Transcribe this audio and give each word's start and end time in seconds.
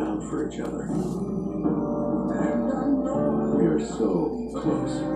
Out 0.00 0.22
for 0.30 0.48
each 0.48 0.60
other. 0.60 0.86
We 3.58 3.66
are 3.66 3.80
so 3.80 4.52
close. 4.54 5.07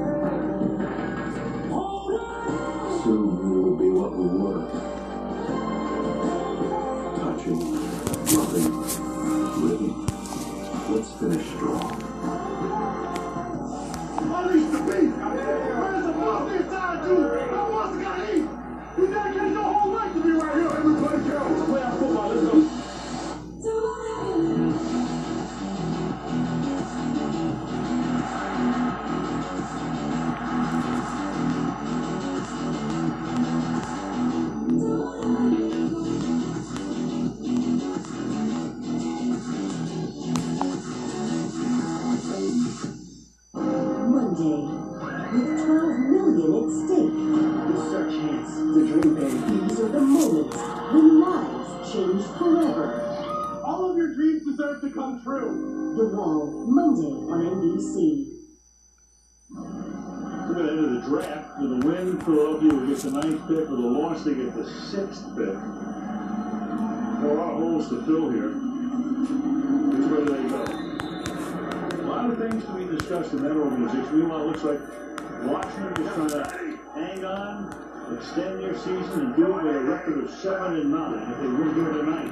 Extend 78.15 78.63
their 78.63 78.77
season, 78.77 79.21
and 79.21 79.37
do 79.37 79.59
it 79.59 79.65
with 79.65 79.77
a 79.77 79.81
record 79.81 80.25
of 80.25 80.31
seven 80.31 80.81
and 80.81 80.91
nine. 80.91 81.31
If 81.33 81.39
they 81.39 81.47
win 81.47 81.75
here 81.75 81.93
tonight, 81.93 82.31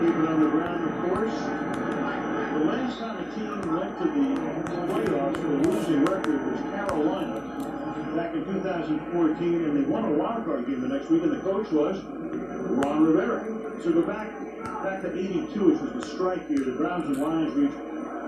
keep 0.00 0.14
it 0.14 0.28
on 0.28 0.40
the 0.40 0.50
ground, 0.50 0.84
of 0.84 0.94
course. 1.08 1.38
The 2.56 2.64
last 2.64 2.98
time 2.98 3.16
a 3.18 3.34
team 3.34 3.74
went 3.74 3.98
to 3.98 4.04
the 4.04 4.26
playoffs 4.92 5.36
with 5.36 5.66
a 5.66 5.70
losing 5.70 6.04
record 6.04 6.52
was 6.52 6.60
Carolina 6.72 7.40
back 8.16 8.34
in 8.34 8.44
2014, 8.44 9.64
and 9.64 9.76
they 9.76 9.90
won 9.90 10.04
a 10.04 10.12
wild 10.12 10.44
card 10.44 10.66
game 10.66 10.80
the 10.80 10.88
next 10.88 11.10
week, 11.10 11.22
and 11.22 11.32
the 11.32 11.40
coach 11.40 11.70
was 11.70 12.02
Ron 12.02 13.04
Rivera. 13.04 13.44
So 13.82 13.92
go 13.92 14.02
back 14.02 14.32
back 14.82 15.02
to 15.02 15.12
82, 15.12 15.64
which 15.64 15.80
was 15.80 15.92
the 15.92 16.06
strike 16.14 16.48
year. 16.48 16.60
The 16.60 16.72
Browns 16.72 17.06
and 17.06 17.18
Lions 17.18 17.54
reached 17.54 17.74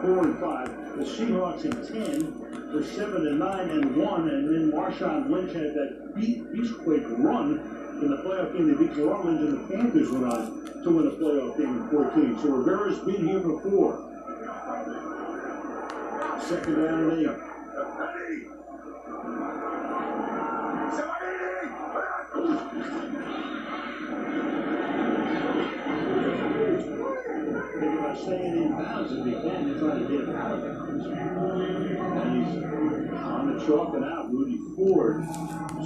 four 0.02 0.24
and 0.24 0.38
five. 0.38 0.68
The 0.96 1.04
Seahawks 1.04 1.64
in 1.64 1.72
10 1.72 2.57
were 2.72 2.84
seven 2.84 3.26
and 3.26 3.38
nine 3.38 3.70
and 3.70 3.96
one, 3.96 4.28
and 4.28 4.48
then 4.48 4.72
Marshawn 4.72 5.30
Lynch 5.30 5.52
had 5.52 5.74
that 5.74 6.14
Beastquake 6.14 7.06
run 7.18 7.58
in 8.02 8.10
the 8.10 8.16
playoff 8.18 8.52
game. 8.52 8.68
They 8.68 8.86
beat 8.86 8.96
New 8.96 9.08
Orleans, 9.08 9.40
and 9.40 9.52
the 9.58 9.74
Panthers 9.74 10.10
went 10.10 10.24
on 10.24 10.82
to 10.84 10.90
win 10.90 11.06
a 11.06 11.10
playoff 11.12 11.56
game 11.56 11.82
in 11.82 11.88
14. 11.88 12.38
So 12.42 12.48
Rivera's 12.50 12.98
been 13.00 13.26
here 13.26 13.40
before. 13.40 14.04
Second 16.46 16.74
down 16.76 17.10
and 17.10 17.26
eight. 17.26 17.48
About 28.08 28.22
staying 28.22 28.56
in 28.56 28.72
bounds 28.72 29.12
if 29.12 29.24
he 29.24 29.32
can 29.32 29.68
to 29.68 29.78
try 29.78 29.98
to 29.98 30.04
get 30.08 30.34
out 30.34 30.52
of 30.52 30.62
bounds. 30.62 31.04
And 31.04 32.46
he's 32.46 32.64
on 33.14 33.58
the 33.58 33.66
chalk 33.66 33.94
and 33.94 34.04
out. 34.04 34.32
Rudy 34.32 34.58
Ford 34.76 35.24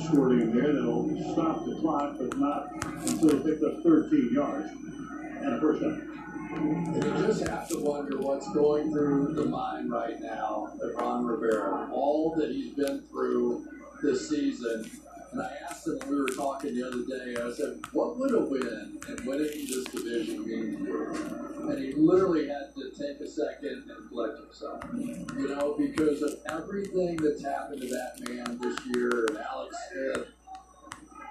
scored 0.05 0.41
in 0.41 0.55
there 0.55 0.73
that'll 0.73 1.09
stop 1.33 1.65
the 1.65 1.77
clock, 1.81 2.17
but 2.19 2.39
not 2.39 2.73
until 3.09 3.39
he 3.39 3.51
picked 3.51 3.65
up 3.65 3.83
13 3.83 4.31
yards 4.33 4.71
and 4.71 5.55
a 5.55 5.61
first 5.61 5.83
down. 5.83 6.09
And 6.55 7.05
you 7.05 7.27
just 7.27 7.47
have 7.49 7.69
to 7.69 7.79
wonder 7.79 8.19
what's 8.19 8.53
going 8.53 8.93
through 8.93 9.33
the 9.35 9.47
mind 9.47 9.91
right 9.91 10.21
now 10.21 10.69
of 10.81 10.95
Ron 10.95 11.25
Rivera, 11.25 11.89
all 11.93 12.35
that 12.37 12.51
he's 12.51 12.75
been 12.75 13.03
through 13.11 13.67
this 14.03 14.29
season. 14.29 14.91
And 15.33 15.41
I 15.41 15.57
asked 15.69 15.87
him 15.87 15.99
we 16.09 16.21
were 16.21 16.29
talking 16.29 16.75
the 16.75 16.87
other 16.87 17.05
day, 17.07 17.41
I 17.41 17.51
said, 17.53 17.81
what 17.93 18.19
would 18.19 18.35
a 18.35 18.41
win 18.41 18.99
and 19.09 19.21
winning 19.27 19.67
this 19.67 19.85
division 19.85 20.47
mean 20.47 20.77
to 20.77 20.85
you? 20.85 21.69
And 21.71 21.79
he 21.79 21.93
literally 21.95 22.49
had 22.49 22.75
to 22.75 22.91
take 22.91 23.19
a 23.21 23.27
second 23.27 23.91
and 23.91 24.09
collect 24.11 24.39
himself. 24.39 24.85
You 24.93 25.49
know, 25.49 25.75
because 25.79 26.21
of 26.23 26.35
everything 26.51 27.17
that's 27.17 27.43
happened 27.43 27.81
to 27.81 27.89
that 27.89 28.21
man 28.29 28.59
this 28.61 28.79
year 28.95 29.27
and 29.29 29.39
Alex 29.39 29.75
Smith. 29.91 30.29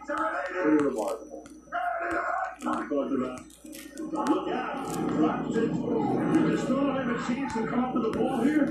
Pretty 0.07 0.83
remarkable. 0.83 1.47
Talked 2.63 2.91
about. 2.91 3.39
Look 3.99 4.47
out! 4.49 5.53
They 5.53 6.57
still 6.57 6.91
have 6.91 7.07
a 7.07 7.17
chance 7.27 7.53
to 7.53 7.67
come 7.67 7.85
up 7.85 7.93
with 7.93 8.03
the 8.03 8.11
ball 8.17 8.43
here? 8.43 8.65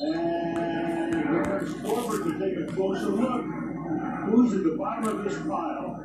And 0.00 1.32
Lawrence 1.32 1.74
Corbett 1.82 2.24
to 2.24 2.30
take 2.38 2.56
a 2.68 2.72
closer 2.72 3.08
look. 3.08 3.75
Who's 4.26 4.52
at 4.54 4.64
the 4.64 4.76
bottom 4.76 5.04
of 5.06 5.24
this 5.24 5.38
pile? 5.46 6.02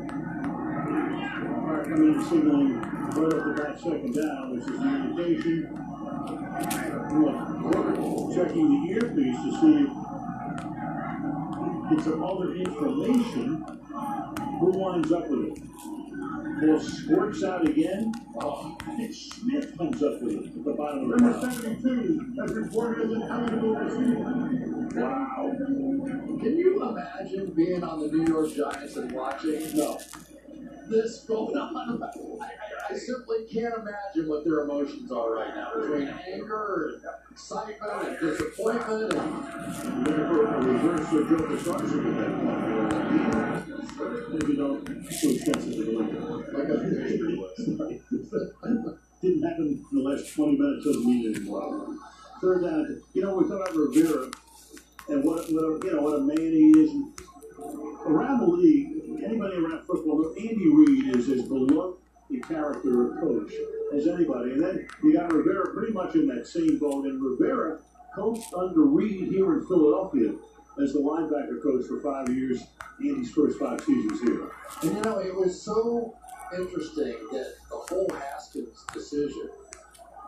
Right, 1.62 1.84
coming 1.84 2.14
in 2.14 2.24
signaling 2.24 2.80
right 2.80 3.34
off 3.34 3.44
the 3.46 3.54
bat, 3.58 3.80
second 3.80 4.14
down, 4.14 4.56
which 4.56 4.64
is 4.70 4.80
the 4.80 4.88
indication. 4.88 5.58
Checking 8.36 8.68
the 8.70 8.80
earpiece 8.92 9.40
to 9.42 9.50
see 9.60 9.78
if 11.84 11.98
it's 11.98 12.04
some 12.06 12.24
other 12.24 12.54
information. 12.54 13.66
Who 14.60 14.68
winds 14.78 15.12
up 15.12 15.28
with 15.28 15.58
it? 15.58 15.58
Ball 16.62 16.80
squirts 16.80 17.44
out 17.44 17.68
again. 17.68 18.12
Oh, 18.40 18.78
I 18.86 18.96
think 18.96 19.14
Smith 19.16 19.76
comes 19.78 20.04
up 20.04 20.22
with 20.22 20.34
it 20.36 20.46
at 20.46 20.64
the 20.64 20.74
bottom 20.74 21.12
of 21.12 21.18
the 21.20 21.26
Number 21.26 21.52
72 21.52 22.36
has 22.40 22.54
reported 22.54 23.06
as 23.06 23.12
an 23.14 23.24
eligible 23.24 23.76
receiver. 23.76 24.90
Wow. 25.02 25.52
Can 26.40 26.58
you 26.58 26.84
imagine 26.88 27.52
being 27.56 27.84
on 27.84 28.00
the 28.02 28.08
New 28.16 28.26
York 28.32 28.54
Giants 28.54 28.96
and 28.96 29.12
watching 29.12 29.76
No. 29.76 30.00
this 30.88 31.24
going 31.28 31.58
on? 31.58 32.04
I, 32.42 32.46
I, 32.46 32.94
I 32.94 32.98
simply 32.98 33.46
can't 33.52 33.74
imagine 33.76 34.30
what 34.30 34.44
their 34.44 34.60
emotions 34.60 35.12
are 35.12 35.34
right 35.34 35.56
now 35.56 35.72
between 35.82 36.10
anger 36.32 36.92
and 36.96 37.04
excitement 37.32 38.08
and 38.08 38.20
disappointment 38.20 39.14
and 39.14 40.06
Looking 40.06 40.28
for 40.28 40.46
a 40.46 40.62
reverse 40.62 41.12
of 41.12 41.30
Joe 41.30 41.48
Pisarcik 41.48 42.06
at 42.06 42.18
that 42.18 43.10
point. 43.10 43.31
Didn't 49.22 49.44
happen 49.44 49.86
in 49.92 49.98
the 49.98 50.02
last 50.02 50.34
20 50.34 50.58
minutes 50.58 50.86
of 50.86 50.94
the 50.94 51.00
meeting 51.00 51.36
anymore. 51.36 51.96
Third 52.42 52.64
down, 52.64 53.02
you 53.14 53.22
know, 53.22 53.36
we 53.36 53.48
thought 53.48 53.62
about 53.62 53.76
Rivera 53.76 54.32
and 55.10 55.24
what, 55.24 55.52
what 55.52 55.64
a, 55.64 55.80
you 55.86 55.94
know, 55.94 56.02
what 56.02 56.16
a 56.18 56.22
man 56.22 56.38
he 56.38 56.72
is. 56.80 56.92
Around 58.06 58.40
the 58.40 58.48
league, 58.48 59.24
anybody 59.24 59.58
around 59.58 59.86
football, 59.86 60.34
Andy 60.38 60.68
Reid 60.68 61.16
is 61.16 61.30
as 61.30 61.44
beloved 61.48 61.98
a 62.34 62.40
character, 62.40 63.18
coach, 63.20 63.54
as 63.94 64.08
anybody. 64.08 64.52
And 64.52 64.64
then 64.64 64.88
you 65.04 65.14
got 65.14 65.32
Rivera 65.32 65.74
pretty 65.74 65.94
much 65.94 66.16
in 66.16 66.28
that 66.28 66.48
same 66.48 66.80
boat. 66.80 67.06
And 67.06 67.22
Rivera 67.22 67.80
coached 68.16 68.54
under 68.56 68.82
Reid 68.82 69.30
here 69.30 69.54
in 69.54 69.68
Philadelphia 69.68 70.34
as 70.82 70.94
the 70.94 71.00
linebacker 71.00 71.62
coach 71.62 71.86
for 71.88 72.00
five 72.00 72.30
years, 72.30 72.64
Andy's 73.00 73.32
first 73.32 73.60
five 73.60 73.82
seasons 73.82 74.22
here. 74.22 74.50
And 74.84 74.98
you 74.98 75.02
know, 75.02 75.20
it 75.20 75.36
was 75.36 75.62
so 75.62 76.16
interesting 76.54 77.16
that 77.32 77.56
the 77.70 77.76
whole 77.76 78.10
Haskins 78.14 78.86
decision, 78.94 79.50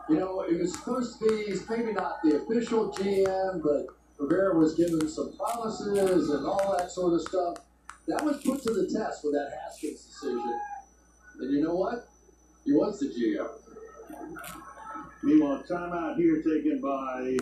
you 0.08 0.16
know, 0.16 0.42
it 0.42 0.58
was 0.58 0.74
supposed 0.74 1.18
to 1.18 1.28
be 1.28 1.54
maybe 1.70 1.92
not 1.92 2.18
the 2.22 2.42
official 2.42 2.92
GM, 2.92 3.62
but 3.62 3.86
Rivera 4.18 4.56
was 4.56 4.74
given 4.74 5.08
some 5.08 5.36
promises 5.36 6.30
and 6.30 6.46
all 6.46 6.76
that 6.78 6.90
sort 6.90 7.14
of 7.14 7.22
stuff. 7.22 7.56
That 8.06 8.22
was 8.22 8.42
put 8.42 8.62
to 8.64 8.72
the 8.72 8.86
test 8.86 9.24
with 9.24 9.32
that 9.32 9.50
Haskins 9.62 10.04
decision. 10.04 10.60
And 11.40 11.52
you 11.52 11.62
know 11.62 11.74
what? 11.74 12.08
He 12.64 12.72
was 12.72 13.00
the 13.00 13.06
GM. 13.06 13.48
Meanwhile, 15.24 15.64
timeout 15.66 16.16
here 16.16 16.42
taken 16.42 16.82
by 16.82 17.38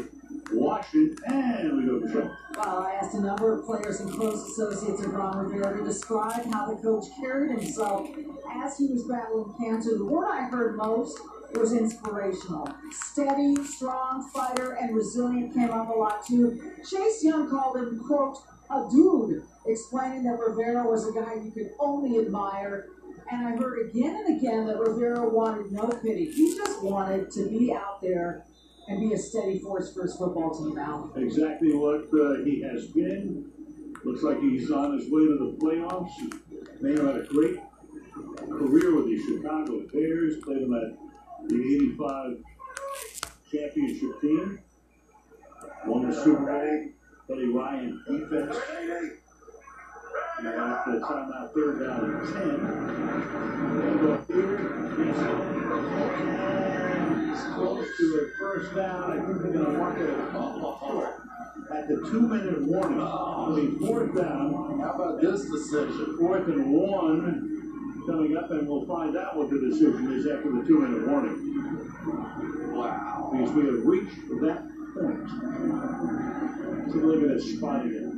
Washington, 0.52 1.18
and 1.26 1.76
we 1.76 1.84
go 1.84 1.98
to. 1.98 2.36
Well, 2.56 2.78
I 2.78 2.92
asked 2.92 3.16
a 3.16 3.20
number 3.20 3.58
of 3.58 3.66
players 3.66 3.98
and 3.98 4.12
close 4.12 4.40
associates 4.50 5.04
of 5.04 5.12
Ron 5.12 5.36
Rivera 5.38 5.78
to 5.78 5.84
describe 5.84 6.44
how 6.52 6.72
the 6.72 6.80
coach 6.80 7.06
carried 7.20 7.58
himself 7.58 8.08
as 8.54 8.78
he 8.78 8.86
was 8.86 9.02
battling 9.08 9.52
cancer. 9.58 9.98
The 9.98 10.04
word 10.04 10.28
I 10.30 10.42
heard 10.44 10.76
most 10.76 11.18
was 11.54 11.72
inspirational. 11.72 12.68
Steady, 12.92 13.56
strong 13.64 14.30
fighter, 14.32 14.74
and 14.80 14.94
resilient 14.94 15.52
came 15.52 15.70
up 15.70 15.88
a 15.88 15.92
lot 15.92 16.24
too. 16.24 16.62
Chase 16.88 17.24
Young 17.24 17.50
called 17.50 17.78
him, 17.78 17.98
quote, 18.06 18.38
a 18.70 18.88
dude, 18.92 19.42
explaining 19.66 20.22
that 20.22 20.38
Rivera 20.38 20.88
was 20.88 21.08
a 21.08 21.12
guy 21.12 21.34
you 21.34 21.50
could 21.50 21.70
only 21.80 22.20
admire. 22.20 22.86
And 23.30 23.46
I 23.46 23.56
heard 23.56 23.88
again 23.88 24.24
and 24.26 24.38
again 24.38 24.66
that 24.66 24.78
Rivera 24.78 25.28
wanted 25.28 25.72
no 25.72 25.88
pity. 25.88 26.30
He 26.30 26.56
just 26.56 26.82
wanted 26.82 27.30
to 27.32 27.48
be 27.48 27.72
out 27.72 28.00
there 28.00 28.44
and 28.88 29.00
be 29.00 29.14
a 29.14 29.18
steady 29.18 29.58
force 29.58 29.92
for 29.94 30.02
his 30.02 30.16
football 30.16 30.50
team, 30.56 30.78
Al. 30.78 31.12
Exactly 31.16 31.74
what 31.74 32.08
uh, 32.12 32.44
he 32.44 32.60
has 32.62 32.86
been. 32.86 33.50
Looks 34.04 34.22
like 34.22 34.40
he's 34.40 34.70
on 34.70 34.98
his 34.98 35.10
way 35.10 35.26
to 35.26 35.38
the 35.38 35.56
playoffs. 35.64 36.10
Have 36.82 37.06
had 37.06 37.16
a 37.16 37.26
great 37.26 37.60
career 38.48 38.94
with 38.94 39.06
the 39.06 39.22
Chicago 39.22 39.82
Bears, 39.92 40.42
played 40.42 40.64
on 40.64 40.70
that 40.70 40.98
the 41.48 41.56
85 41.56 42.38
championship 43.50 44.20
team. 44.20 44.58
Won 45.86 46.08
the 46.08 46.14
Super 46.14 46.46
Bowl. 46.46 46.88
Buddy 47.28 47.46
Ryan 47.48 48.02
defense. 48.08 48.56
And 50.44 50.48
at 50.48 50.84
the 50.86 50.98
timeout, 50.98 51.54
third 51.54 51.78
down 51.78 52.04
and 52.04 52.34
10. 52.34 52.42
And 53.80 54.00
go 54.00 54.18
here. 54.26 54.58
He's 57.30 57.42
close 57.54 57.86
to 57.96 58.04
a 58.18 58.20
first 58.38 58.74
down. 58.74 59.04
I 59.12 59.14
think 59.24 59.38
they're 59.40 59.52
going 59.52 59.66
to 59.66 59.72
mark 59.78 59.98
it 59.98 60.10
at 61.70 61.86
the 61.88 61.96
two 62.10 62.20
minute 62.20 62.60
warning. 62.62 62.98
It'll 62.98 63.86
fourth 63.86 64.14
down. 64.16 64.80
How 64.80 64.94
about 64.94 65.20
this 65.20 65.48
decision? 65.48 66.16
Fourth 66.18 66.48
and 66.48 66.72
one 66.72 68.02
coming 68.06 68.36
up, 68.36 68.50
and 68.50 68.66
we'll 68.68 68.84
find 68.86 69.16
out 69.16 69.36
what 69.36 69.48
the 69.48 69.60
decision 69.60 70.12
is 70.12 70.26
after 70.26 70.50
the 70.50 70.64
two 70.66 70.80
minute 70.80 71.06
warning. 71.06 71.38
Wow. 72.74 73.30
Because 73.32 73.52
we 73.54 73.66
have 73.66 73.86
reached 73.86 74.28
that 74.40 74.68
point. 74.94 75.30
A 76.92 76.96
look 76.96 77.22
at 77.22 77.28
this 77.28 77.44
spot 77.56 77.86
again. 77.86 78.10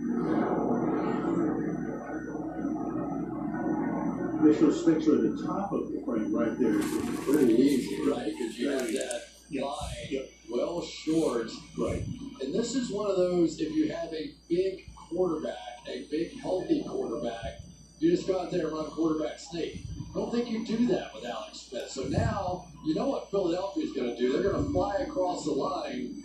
Official 4.45 4.73
sticks 4.73 5.07
are 5.09 5.15
at 5.25 5.37
the 5.39 5.43
top 5.47 5.73
of 5.73 5.91
the 5.91 6.03
frame 6.05 6.35
right 6.35 6.53
there. 6.59 6.79
Pretty 7.25 7.55
easy, 7.55 8.03
right? 8.11 8.27
Because 8.27 8.59
you 8.59 8.69
have 8.69 8.87
that 8.93 9.23
Yep. 9.49 9.65
line 9.65 10.09
Yep. 10.11 10.31
well 10.51 10.83
short. 10.83 11.51
Right. 11.79 12.03
And 12.43 12.55
this 12.55 12.75
is 12.75 12.91
one 12.91 13.11
of 13.11 13.17
those, 13.17 13.59
if 13.59 13.75
you 13.75 13.89
have 13.89 14.13
a 14.13 14.35
big 14.51 14.85
quarterback, 15.09 15.57
a 15.89 16.07
big 16.11 16.39
healthy 16.41 16.83
quarterback, 16.87 17.61
you 18.01 18.11
just 18.11 18.27
go 18.27 18.39
out 18.39 18.51
there 18.51 18.67
and 18.67 18.77
run 18.77 18.85
quarterback 18.91 19.39
sneak. 19.39 19.81
I 20.15 20.19
don't 20.19 20.31
think 20.31 20.51
you 20.51 20.67
do 20.67 20.89
that 20.89 21.15
with 21.15 21.25
Alex 21.25 21.61
Smith. 21.71 21.89
So 21.89 22.03
now, 22.05 22.67
you 22.85 22.95
know 22.95 23.09
what 23.09 23.31
Philadelphia's 23.31 23.93
going 23.93 24.15
to 24.15 24.17
do. 24.19 24.31
They're 24.35 24.53
going 24.53 24.63
to 24.63 24.71
fly 24.73 24.97
across 24.97 25.47
the 25.47 25.53
line. 25.53 26.23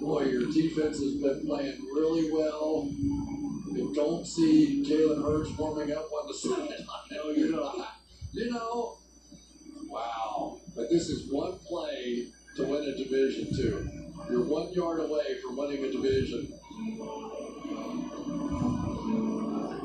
Boy, 0.00 0.26
your 0.26 0.46
defense 0.52 1.00
has 1.00 1.14
been 1.16 1.44
playing 1.44 1.76
really 1.92 2.30
well. 2.30 2.88
You 3.74 3.92
don't 3.94 4.26
see 4.26 4.84
Jalen 4.86 5.22
Hurts 5.22 5.50
warming 5.56 5.92
up 5.92 6.10
on 6.12 6.28
the 6.28 6.34
sideline. 6.34 6.68
No, 7.10 7.28
you 7.28 7.52
don't. 7.52 7.84
You 8.32 8.50
know, 8.50 8.96
wow. 9.86 10.58
But 10.74 10.88
this 10.90 11.08
is 11.08 11.30
one 11.30 11.58
play 11.58 12.28
to 12.56 12.64
win 12.64 12.82
a 12.82 12.96
division, 12.96 13.54
too. 13.54 13.88
You're 14.30 14.44
one 14.44 14.72
yard 14.72 15.00
away 15.00 15.38
from 15.42 15.56
winning 15.56 15.84
a 15.84 15.92
division. 15.92 16.52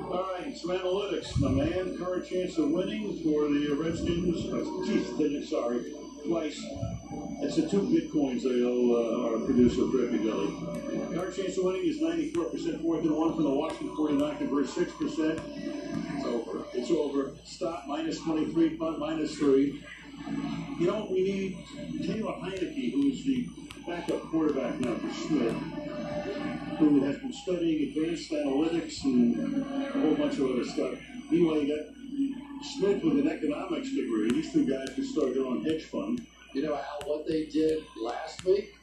All 0.10 0.34
right, 0.34 0.56
some 0.58 0.70
analytics. 0.72 1.38
My 1.40 1.50
man, 1.50 1.98
current 1.98 2.26
chance 2.26 2.58
of 2.58 2.70
winning 2.70 3.22
for 3.24 3.50
the 3.50 3.74
Redskins. 3.74 4.46
Uh, 4.46 4.64
oh, 4.64 4.86
Jeez, 4.88 5.48
sorry, 5.48 5.94
twice. 6.26 6.64
That's 7.42 7.56
the 7.56 7.70
two 7.70 7.82
bitcoins 7.82 8.44
they 8.44 8.64
owe 8.64 8.96
uh, 8.96 9.32
our 9.32 9.46
producer, 9.46 9.86
Griffey 9.86 10.18
Billy. 10.18 11.18
Our 11.18 11.32
chance 11.32 11.58
of 11.58 11.66
winning 11.66 11.86
is 11.86 12.02
94% 12.02 12.82
fourth 12.82 13.04
and 13.04 13.16
one 13.16 13.34
from 13.36 13.44
the 13.44 13.50
Washington 13.50 13.96
49 13.96 14.38
converts 14.38 14.74
6%. 14.74 15.42
It's 16.18 16.26
over. 16.26 16.66
It's 16.74 16.92
over. 16.92 17.36
Stop 17.46 17.86
minus 17.88 18.20
23, 18.22 18.78
punt 18.78 19.00
minus 19.00 19.36
three. 19.36 19.84
You 20.80 20.88
know 20.88 21.08
we 21.10 21.24
need? 21.24 21.58
Taylor 22.06 22.34
Heinicke, 22.34 22.92
who's 22.92 23.24
the 23.24 23.48
backup 23.88 24.22
quarterback 24.30 24.80
now 24.80 24.96
for 24.96 25.14
Smith, 25.14 25.56
who 26.80 27.02
has 27.02 27.18
been 27.20 27.34
studying 27.34 27.90
advanced 27.90 28.32
analytics 28.32 29.04
and 29.06 29.64
a 29.64 30.00
whole 30.00 30.16
bunch 30.16 30.40
of 30.40 30.52
other 30.52 30.66
stuff. 30.66 31.00
Anyway, 31.32 31.66
you 31.66 31.76
got 31.76 32.66
Smith 32.66 33.04
with 33.04 33.20
an 33.20 33.30
economics 33.30 33.94
degree. 33.94 34.32
These 34.32 34.52
two 34.52 34.66
guys 34.66 34.94
can 34.94 35.06
start 35.06 35.34
their 35.34 35.46
own 35.46 35.64
hedge 35.64 35.84
fund. 35.84 36.26
You 36.54 36.64
know 36.64 36.76
how 36.76 37.00
what 37.06 37.28
they 37.28 37.46
did 37.46 37.84
last 38.02 38.44
week 38.46 38.76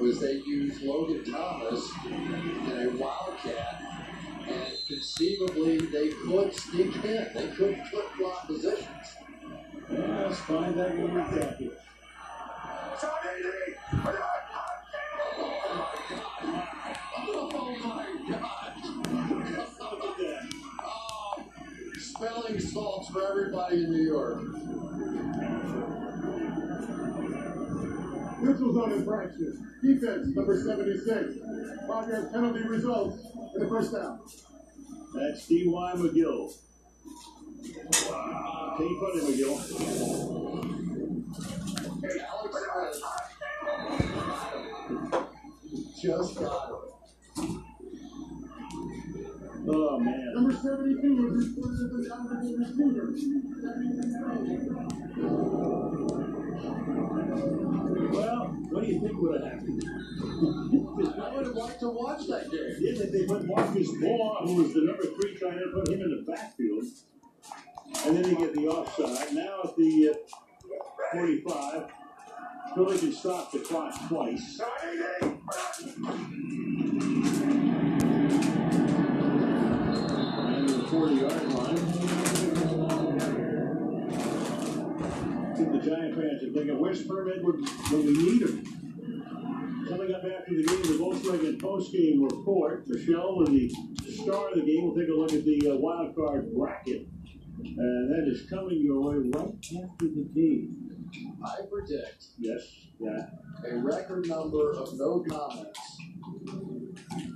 was 0.00 0.20
they 0.20 0.32
used 0.32 0.82
Logan 0.82 1.24
Thomas 1.30 1.90
in 2.06 2.86
a 2.86 2.88
wildcat, 2.96 3.82
and 4.48 4.72
conceivably 4.88 5.78
they 5.78 6.08
could 6.08 6.54
sneak 6.54 6.94
in. 7.04 7.28
They 7.34 7.48
could 7.54 7.76
flip 7.90 8.06
flop 8.16 8.46
positions. 8.46 9.16
Yeah, 9.90 10.24
let's 10.26 10.40
find 10.40 10.74
that 10.78 10.96
when 10.96 11.14
we're 11.14 11.20
back 11.20 11.58
here. 11.58 11.70
Oh 17.24 17.70
my 17.84 18.06
gosh! 18.30 18.86
Look 19.80 20.04
at 20.04 20.16
that. 20.18 20.42
Oh, 20.82 21.44
spelling 21.98 22.58
salts 22.58 23.08
for 23.10 23.22
everybody 23.28 23.84
in 23.84 23.90
New 23.90 24.02
York. 24.02 24.40
Neutral 28.42 28.74
zone 28.74 28.92
infraction. 28.92 29.68
Defense, 29.82 30.34
number 30.34 30.60
76. 30.60 31.38
Five 31.88 32.08
yard 32.08 32.32
penalty 32.32 32.62
results 32.68 33.24
in 33.54 33.62
the 33.62 33.68
first 33.68 33.92
down. 33.92 34.20
That's 35.14 35.46
T.Y. 35.46 35.92
McGill. 35.96 36.52
Wow. 38.10 38.74
Can 38.76 38.88
you 38.88 38.96
put 38.98 39.14
him, 39.16 39.24
McGill? 39.32 39.56
Alex 42.28 42.54
Smith 42.58 43.22
just 46.02 46.34
got 46.40 46.70
it. 46.70 46.78
Oh, 49.68 49.98
man. 50.00 50.34
Number 50.34 50.52
72 50.52 51.16
was 51.16 51.48
reported 51.48 51.78
as 51.78 52.06
a 52.06 52.12
eligible 52.12 52.58
receiver. 52.58 53.06
Well, 58.12 58.46
what 58.70 58.84
do 58.84 58.88
you 58.88 59.00
think 59.00 59.20
would 59.20 59.40
have 59.40 59.52
happened? 59.52 59.84
I 59.84 61.34
would 61.34 61.46
have 61.46 61.56
liked 61.56 61.80
to 61.80 61.88
watch 61.90 62.26
that 62.28 62.50
game. 62.50 62.76
Yeah, 62.78 62.98
that 62.98 63.12
they 63.12 63.26
put 63.26 63.44
Marcus 63.46 63.88
Moore, 63.98 64.36
who 64.42 64.62
was 64.62 64.72
the 64.74 64.82
number 64.82 65.04
three 65.04 65.34
trying 65.36 65.58
to 65.58 65.70
put 65.74 65.88
him 65.88 66.00
in 66.02 66.10
the 66.10 66.22
backfield. 66.30 66.84
And 68.06 68.16
then 68.16 68.22
they 68.22 68.34
get 68.34 68.54
the 68.54 68.68
offside. 68.68 69.34
Now 69.34 69.60
at 69.64 69.76
the 69.76 70.10
uh, 70.10 70.14
45, 71.12 71.92
Philly 72.74 72.98
can 72.98 73.12
stop 73.12 73.52
the 73.52 73.58
clock 73.60 73.94
twice. 74.08 74.60
And 80.46 80.68
the 80.68 80.86
40 80.90 81.14
yard 81.14 81.54
line. 81.54 81.81
Giant 85.84 86.14
fans 86.14 86.42
are 86.44 86.52
thinking, 86.52 86.78
where's 86.78 87.06
Herm 87.08 87.30
Edwards 87.34 87.70
when 87.90 88.06
we 88.06 88.12
need 88.12 88.42
him? 88.42 88.64
Coming 89.88 90.14
up 90.14 90.22
after 90.24 90.54
the 90.54 90.62
game, 90.62 90.82
the 90.82 90.98
Volkswagen 90.98 91.60
post-game 91.60 92.22
report. 92.22 92.86
Michelle, 92.86 93.36
with 93.38 93.48
the 93.48 93.68
star 94.12 94.48
of 94.50 94.54
the 94.54 94.62
game, 94.62 94.84
we'll 94.84 94.94
take 94.94 95.08
a 95.08 95.12
look 95.12 95.32
at 95.32 95.44
the 95.44 95.72
uh, 95.72 95.76
wild 95.76 96.14
card 96.14 96.54
bracket. 96.54 97.08
And 97.58 98.10
that 98.10 98.28
is 98.30 98.48
coming 98.48 98.80
your 98.80 99.00
way 99.00 99.16
right 99.34 99.54
after 99.84 100.06
the 100.06 100.28
game. 100.34 100.76
I 101.44 101.62
predict 101.70 102.24
Yes, 102.38 102.62
yeah. 102.98 103.26
a 103.68 103.76
record 103.76 104.26
number 104.28 104.72
of 104.72 104.96
no 104.96 105.22
comments 105.28 105.80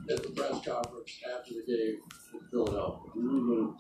at 0.09 0.23
the 0.23 0.31
press 0.35 0.65
conference 0.65 1.21
after 1.37 1.55
the 1.55 1.65
game 1.67 1.99
in 2.33 2.41
Philadelphia. 2.50 3.11
The, 3.15 3.75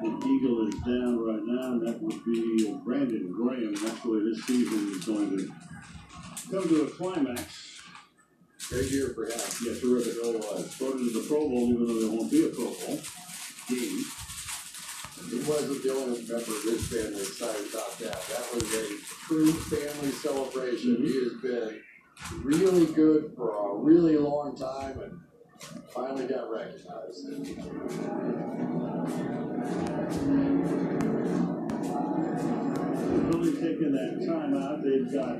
the 0.00 0.26
Eagle 0.26 0.68
is 0.68 0.74
down 0.74 1.18
right 1.18 1.42
now, 1.44 1.72
and 1.72 1.86
that 1.86 2.00
would 2.00 2.24
be 2.24 2.74
Brandon 2.84 3.30
Graham. 3.32 3.74
That's 3.74 4.04
where 4.04 4.24
this 4.24 4.42
season 4.44 4.92
is 4.92 5.04
going 5.04 5.36
to 5.38 5.52
come 6.50 6.68
to 6.68 6.82
a 6.84 6.90
climax. 6.90 7.80
Great 8.68 8.90
year 8.90 9.08
for 9.14 9.24
him. 9.24 9.38
Yeah, 9.64 9.74
terrific. 9.80 10.14
Oh, 10.22 10.36
uh, 10.36 10.62
voted 10.78 11.12
to 11.12 11.20
the 11.20 11.26
Pro 11.26 11.48
Bowl, 11.48 11.70
even 11.72 11.86
though 11.86 12.00
there 12.00 12.10
won't 12.10 12.30
be 12.30 12.46
a 12.46 12.48
Pro 12.50 12.66
Bowl 12.66 13.00
game. 13.68 14.04
He 15.28 15.38
wasn't 15.46 15.82
the 15.82 15.92
only 15.92 16.20
member 16.20 16.36
of 16.36 16.62
his 16.62 16.88
family 16.88 17.20
excited 17.20 17.68
about 17.72 17.98
that. 17.98 18.22
That 18.28 18.54
was 18.54 18.74
a 18.74 18.86
true 19.26 19.52
family 19.52 20.12
celebration. 20.12 20.96
He 21.04 21.12
has 21.24 21.34
been 21.42 21.82
really 22.42 22.86
good 22.86 23.32
for 23.36 23.50
a 23.50 23.76
really 23.76 24.16
long 24.16 24.56
time 24.56 25.00
and 25.00 25.20
finally 25.92 26.26
got 26.26 26.50
recognized. 26.50 27.26
Really 33.30 33.52
taking 33.60 33.92
that 33.92 34.24
time 34.26 34.54
out. 34.56 34.82
They've 34.82 35.12
got 35.12 35.36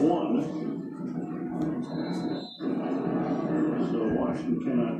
one. 0.00 0.34
So 3.90 3.98
Washington 4.14 4.56
cannot 4.64 4.96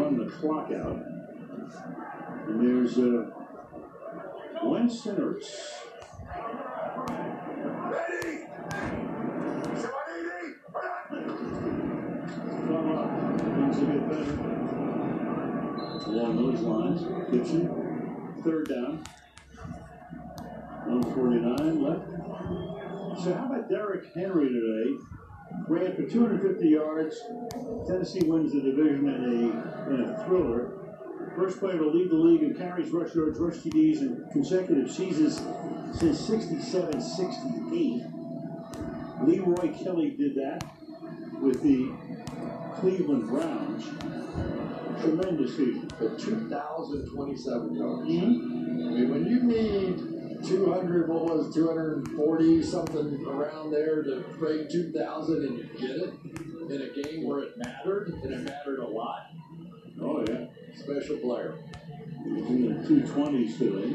run 0.00 0.12
the 0.18 0.26
clock 0.30 0.70
out. 0.72 0.98
And 2.48 2.56
there's 2.60 2.98
uh, 2.98 3.30
Glenn 4.62 4.88
Sinners. 4.88 5.46
Ready? 7.90 8.34
Come 12.66 12.86
up. 12.92 13.08
Things 13.40 13.76
will 13.78 13.86
get 13.86 14.08
better. 14.08 14.63
Along 16.06 16.36
those 16.36 16.60
lines. 16.60 17.00
Gibson. 17.32 17.68
Third 18.44 18.68
down. 18.68 19.04
149 20.86 21.82
left. 21.82 22.10
So 23.24 23.32
how 23.32 23.46
about 23.46 23.70
Derrick 23.70 24.12
Henry 24.14 24.48
today? 24.48 24.98
Ran 25.68 25.96
for 25.96 26.02
250 26.02 26.68
yards. 26.68 27.18
Tennessee 27.86 28.26
wins 28.26 28.52
the 28.52 28.60
division 28.60 29.08
in 29.08 29.24
a 29.24 29.94
in 29.94 30.00
a 30.02 30.24
thriller. 30.24 30.72
First 31.36 31.58
player 31.58 31.78
to 31.78 31.88
lead 31.88 32.10
the 32.10 32.16
league 32.16 32.42
in 32.42 32.54
carries, 32.54 32.90
rush 32.90 33.14
yards, 33.14 33.38
rush 33.38 33.56
TDs 33.56 34.00
in 34.00 34.28
consecutive 34.32 34.90
seasons 34.90 35.40
since 35.98 36.20
67 36.20 37.00
68. 37.00 38.02
Leroy 39.22 39.72
Kelly 39.82 40.10
did 40.10 40.34
that 40.34 40.62
with 41.40 41.62
the 41.62 41.92
Cleveland 42.78 43.28
Browns. 43.28 43.86
Tremendous 45.00 45.56
season. 45.56 45.88
For 45.98 46.16
2,027 46.16 47.74
yards. 47.74 48.08
Mhm. 48.08 48.22
I 48.86 48.90
mean, 48.90 49.10
when 49.10 49.26
you 49.26 49.42
need 49.42 50.42
200, 50.44 51.08
what 51.08 51.24
was 51.24 51.54
240 51.54 52.62
something 52.62 53.24
around 53.26 53.70
there 53.70 54.02
to 54.02 54.24
break 54.38 54.68
2,000 54.68 55.44
and 55.44 55.58
you 55.58 55.64
get 55.78 55.90
it 55.96 56.12
in 56.70 56.80
a 56.82 57.02
game 57.02 57.24
where 57.26 57.40
it 57.40 57.56
mattered, 57.58 58.12
and 58.22 58.32
it 58.32 58.42
mattered 58.44 58.78
a 58.78 58.86
lot, 58.86 59.22
Oh, 60.00 60.24
yeah. 60.28 60.46
special 60.74 61.16
player. 61.18 61.54
He's 62.24 62.46
in 62.46 62.82
the 62.82 62.88
220s 62.88 63.58
today. 63.58 63.92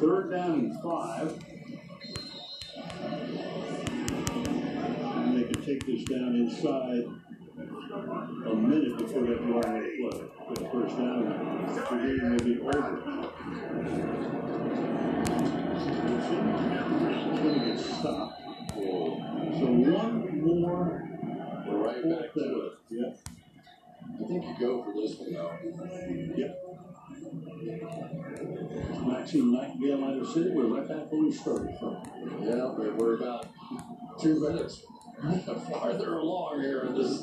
Third 0.00 0.30
down 0.30 0.52
and 0.60 0.82
five. 0.82 1.38
And 5.16 5.36
they 5.36 5.44
can 5.44 5.62
take 5.62 5.84
this 5.86 6.04
down 6.04 6.34
inside 6.36 7.04
a 7.94 8.54
minute 8.54 8.98
before 8.98 9.22
that 9.22 9.40
line 9.42 9.90
will 10.00 10.10
play. 10.10 10.28
The 10.54 10.68
first 10.70 10.96
down, 10.98 11.20
the 11.74 11.80
game 11.96 12.30
will 12.30 12.44
be 12.44 12.54
over. 12.60 12.92
It's 16.06 17.40
going 17.40 17.60
to 17.60 17.66
get 17.66 17.78
stopped. 17.78 18.40
So 18.74 19.66
one 19.70 20.14
more 20.42 21.08
We're 21.68 21.76
right 21.76 22.02
back 22.02 22.34
to 22.34 22.40
it. 22.40 22.72
Yeah. 22.90 23.12
I 24.02 24.26
think 24.26 24.44
you 24.44 24.54
go 24.58 24.82
for 24.82 24.92
this 25.00 25.16
one, 25.16 25.32
though. 25.32 25.52
Yep. 26.36 26.52
Maxine 29.06 29.52
Nightingale 29.52 30.18
have 30.18 30.26
said 30.28 30.52
we're 30.52 30.66
right 30.66 30.88
back 30.88 31.12
where 31.12 31.22
we 31.22 31.32
started 31.32 31.78
from. 31.78 31.96
Yeah, 32.42 32.74
we're 32.76 33.14
about 33.16 33.46
two 34.20 34.40
minutes 34.40 34.82
farther 35.68 36.18
along 36.18 36.60
here 36.60 36.82
in 36.82 36.94
this 36.94 37.20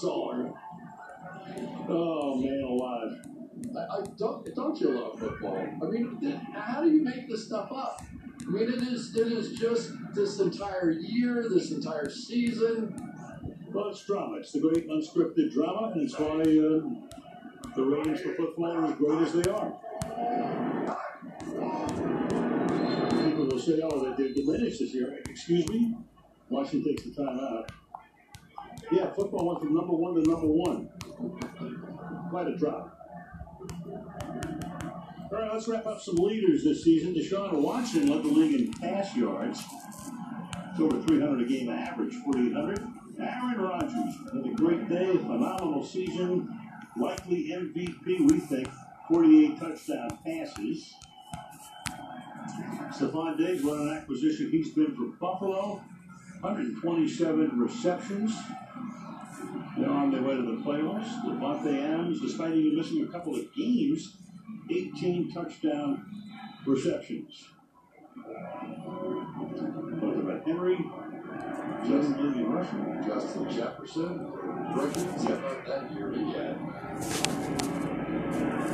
song. 0.00 0.54
Oh 1.88 2.36
man, 2.36 2.62
alive. 2.62 3.12
I, 3.76 3.96
I 3.96 4.04
don't 4.16 4.54
don't 4.54 4.80
you 4.80 4.90
love 4.90 5.18
football? 5.18 5.56
I 5.56 5.86
mean, 5.86 6.42
how 6.54 6.82
do 6.82 6.90
you 6.90 7.02
make 7.02 7.28
this 7.28 7.46
stuff 7.46 7.70
up? 7.72 8.02
I 8.46 8.50
mean, 8.50 8.72
it 8.72 8.82
is 8.82 9.16
it 9.16 9.32
is 9.32 9.58
just 9.58 9.92
this 10.14 10.40
entire 10.40 10.90
year, 10.90 11.48
this 11.48 11.70
entire 11.70 12.10
season. 12.10 13.10
Well, 13.72 13.88
it's 13.88 14.04
drama. 14.04 14.36
It's 14.36 14.52
the 14.52 14.60
great 14.60 14.88
unscripted 14.88 15.52
drama, 15.52 15.92
and 15.94 16.02
it's 16.02 16.18
why 16.18 16.40
uh, 16.40 17.74
the 17.74 17.84
ratings 17.84 18.20
for 18.20 18.34
football 18.34 18.72
are 18.72 18.84
as 18.84 18.94
great 18.96 19.22
as 19.22 19.32
they 19.32 19.50
are. 19.50 19.74
People 23.24 23.46
will 23.46 23.58
say, 23.58 23.80
"Oh, 23.82 24.04
that 24.04 24.14
they're 24.16 24.32
diminished 24.32 24.80
this 24.80 24.94
year." 24.94 25.18
Excuse 25.28 25.68
me. 25.68 25.96
Washington 26.48 26.94
takes 26.94 27.04
the 27.04 27.14
time 27.14 27.38
out. 27.38 27.70
Yeah, 28.92 29.12
football 29.12 29.46
went 29.46 29.60
from 29.60 29.74
number 29.74 29.94
one 29.94 30.14
to 30.14 30.22
number 30.22 30.46
one. 30.46 30.88
Quite 32.30 32.48
a 32.48 32.56
drop. 32.56 32.98
All 35.32 35.40
right, 35.40 35.52
let's 35.52 35.66
wrap 35.66 35.86
up 35.86 36.00
some 36.00 36.16
leaders 36.16 36.64
this 36.64 36.84
season. 36.84 37.14
Deshaun 37.14 37.52
Watson 37.54 38.08
led 38.08 38.22
the 38.22 38.28
league 38.28 38.60
in 38.60 38.72
pass 38.74 39.16
yards. 39.16 39.64
It's 40.70 40.80
over 40.80 41.00
300 41.02 41.40
a 41.40 41.48
game 41.48 41.70
average, 41.70 42.14
4,800. 42.24 42.78
Aaron 43.20 43.60
Rodgers, 43.60 44.14
had 44.32 44.44
a 44.44 44.54
great 44.54 44.88
day, 44.88 45.12
phenomenal 45.16 45.84
season, 45.84 46.48
likely 46.96 47.50
MVP, 47.50 48.30
we 48.30 48.40
think, 48.40 48.68
48 49.08 49.58
touchdown 49.58 50.18
passes. 50.24 50.94
Stefon 52.90 53.38
Diggs, 53.38 53.62
what 53.62 53.78
an 53.78 53.90
acquisition 53.90 54.50
he's 54.50 54.70
been 54.70 54.94
for 54.94 55.06
Buffalo, 55.18 55.82
127 56.44 57.58
receptions. 57.58 58.36
They're 59.78 59.88
on 59.88 60.12
their 60.12 60.20
way 60.20 60.36
to 60.36 60.42
the 60.42 60.62
playoffs. 60.62 61.08
Davante 61.24 61.82
Adams, 61.82 62.20
despite 62.20 62.52
even 62.52 62.76
missing 62.76 63.02
a 63.02 63.06
couple 63.10 63.34
of 63.34 63.46
games, 63.54 64.18
18 64.70 65.32
touchdown 65.32 66.04
receptions. 66.66 67.48
Both 70.00 70.18
about 70.18 70.44
Henry, 70.44 70.76
Justin 71.88 72.16
Living 72.22 72.52
Rushing. 72.52 73.02
Justin 73.06 73.50
Jefferson, 73.50 74.30
rookie, 74.74 75.18
step 75.18 75.42
up 75.44 75.66
that 75.66 75.92
year 75.94 76.12
again. 76.12 76.58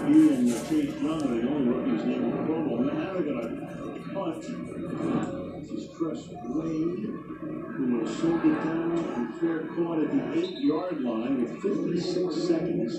He 0.09 0.35
and 0.35 0.49
Chase 0.69 1.01
Young 1.01 1.23
are 1.23 1.41
the 1.41 1.49
only 1.49 1.69
rookies 1.69 2.05
named 2.05 2.33
the 2.33 2.37
Pro 2.37 2.65
Bowl. 2.65 2.79
Now 2.81 3.13
they're 3.13 3.23
going 3.23 3.61
to 3.61 4.13
punt. 4.13 5.50
Tress 5.71 6.29
Way, 6.29 6.81
who 6.81 7.99
will 7.99 8.07
send 8.07 8.45
it 8.45 8.65
down 8.65 8.99
and 8.99 9.35
fair 9.39 9.67
caught 9.69 10.01
at 10.01 10.11
the 10.11 10.39
eight 10.39 10.59
yard 10.59 11.01
line 11.01 11.43
with 11.43 11.63
56 11.63 12.35
seconds. 12.35 12.97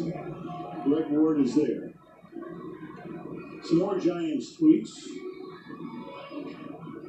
Greg 0.86 1.10
Ward 1.10 1.42
is 1.42 1.56
there. 1.56 1.92
Some 3.64 3.80
more 3.80 4.00
Giants 4.00 4.56
tweets. 4.58 4.90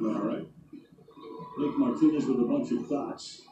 All 0.01 0.21
right. 0.21 0.47
Nick 1.57 1.77
Martinez 1.77 2.25
with 2.25 2.39
a 2.39 2.43
bunch 2.43 2.71
of 2.71 2.87
thoughts. 2.87 3.43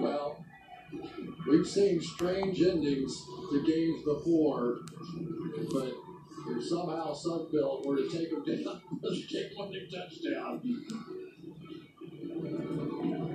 Well, 0.00 0.44
we've 1.50 1.66
seen 1.66 2.00
strange 2.00 2.62
endings 2.62 3.24
to 3.50 3.62
games 3.66 4.02
before, 4.04 4.78
but 5.70 5.92
if 6.50 6.64
somehow 6.64 7.12
Sudfeld 7.14 7.84
were 7.84 7.96
to 7.96 8.08
take 8.08 8.30
them 8.30 8.44
down, 8.44 8.80
let's 9.02 9.26
take 9.32 9.56
one 9.56 9.70
big 9.70 9.90
touchdown. 9.90 10.60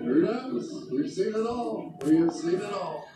Who 0.06 0.22
knows? 0.22 0.88
We've 0.92 1.12
seen 1.12 1.28
it 1.30 1.48
all. 1.48 2.00
We 2.06 2.18
have 2.18 2.34
seen 2.34 2.56
it 2.56 2.74
all. 2.74 3.08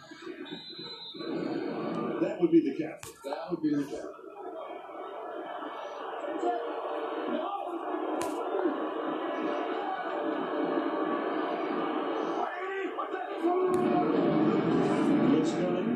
That 2.21 2.37
would 2.39 2.51
be 2.51 2.61
the 2.61 2.75
captain. 2.77 3.11
That 3.25 3.51
would 3.51 3.61
be 3.61 3.69
the 3.69 3.83
cap. 3.83 4.27
It's 15.39 15.51
coming. 15.51 15.89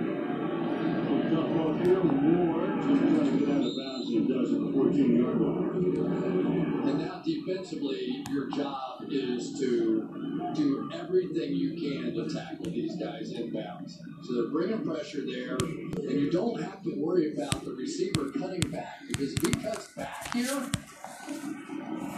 We'll 1.10 1.24
dump 1.36 1.60
off 1.60 1.81
here. 1.81 2.03
Moore 2.03 2.72
just 2.88 3.01
trying 3.15 3.39
to 3.39 3.46
get 3.46 4.11
He 4.22 4.28
does 4.28 4.54
at 4.54 4.60
the 4.60 4.72
14 4.72 5.18
yard 5.18 5.42
line. 5.42 6.88
And 6.88 7.00
now 7.00 7.24
defensively, 7.25 8.24
your 8.30 8.51
job 8.51 9.06
is 9.10 9.58
to 9.60 10.54
do 10.54 10.92
everything 10.94 11.56
you 11.56 11.72
can 11.72 12.13
to 12.13 12.32
tackle 12.32 12.66
these 12.66 12.96
guys 12.98 13.34
inbounds. 13.34 13.98
So 14.24 14.34
they're 14.36 14.51
bringing 14.51 14.86
pressure 14.86 15.25
there, 15.25 15.58
and 15.58 16.12
you 16.12 16.30
don't 16.30 16.62
have 16.62 16.84
to 16.84 16.94
worry 16.98 17.34
about 17.34 17.66
the 17.66 17.72
receiver 17.72 18.30
cutting 18.30 18.62
back 18.70 19.00
because 19.08 19.34
if 19.34 19.44
he 19.44 19.51
cuts 19.54 19.88
back 19.94 20.32
here, 20.36 20.70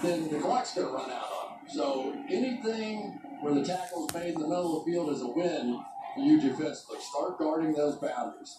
then 0.01 0.29
the 0.29 0.39
clock's 0.41 0.73
going 0.73 0.87
to 0.87 0.93
run 0.93 1.09
out 1.09 1.31
on 1.31 1.59
him. 1.59 1.69
So 1.73 2.13
anything 2.29 3.17
where 3.39 3.53
the 3.53 3.63
tackle's 3.63 4.13
made 4.13 4.33
in 4.33 4.41
the 4.41 4.47
middle 4.47 4.79
of 4.79 4.85
the 4.85 4.91
field 4.91 5.09
is 5.09 5.21
a 5.21 5.27
win 5.27 5.81
for 6.15 6.21
you 6.21 6.41
defensively. 6.41 6.97
Start 6.99 7.39
guarding 7.39 7.71
those 7.71 7.95
boundaries. 7.95 8.57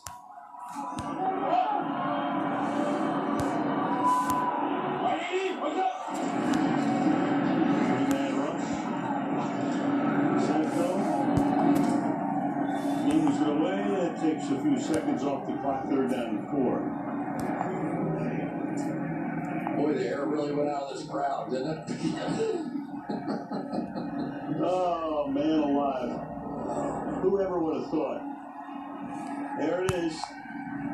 Takes 14.25 14.49
a 14.49 14.59
few 14.63 14.81
seconds 14.81 15.23
off 15.23 15.47
the 15.47 15.53
clock. 15.59 15.87
Third 15.89 16.11
down 16.11 16.29
and 16.29 16.51
four. 16.51 16.79
Boy, 19.77 19.93
the 19.95 20.09
air 20.09 20.25
really 20.25 20.53
went 20.53 20.71
out 20.71 20.85
of 20.85 20.97
this 20.97 21.07
crowd, 21.07 21.51
didn't 21.51 21.71
it? 21.71 21.91
Oh, 24.67 25.27
man 25.29 25.59
alive. 25.59 26.21
Whoever 27.23 27.59
would 27.59 27.83
have 27.83 27.91
thought? 27.91 28.23
There 29.59 29.85
it 29.85 29.93
is. 29.93 30.19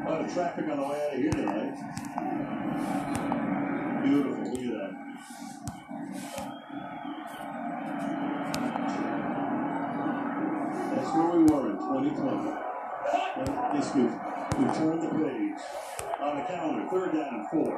A 0.06 0.10
lot 0.10 0.24
of 0.24 0.32
traffic 0.32 0.68
on 0.68 0.78
the 0.78 0.82
way 0.82 1.06
out 1.06 1.14
of 1.14 1.20
here 1.20 1.30
tonight. 1.30 1.76
Beautiful. 4.02 4.44
Look 4.44 4.60
at 4.60 4.72
that. 4.72 4.92
That's 10.94 11.10
where 11.14 11.30
we 11.36 11.42
were 11.44 11.66
in 11.70 11.76
2020. 11.76 12.70
And 13.36 13.48
This 13.76 13.88
we, 13.94 14.02
turned 14.74 15.02
the 15.02 15.08
page. 15.08 15.60
On 16.18 16.32
the 16.36 16.42
calendar, 16.44 16.84
third 16.90 17.12
down 17.12 17.34
and 17.34 17.46
four. 17.50 17.76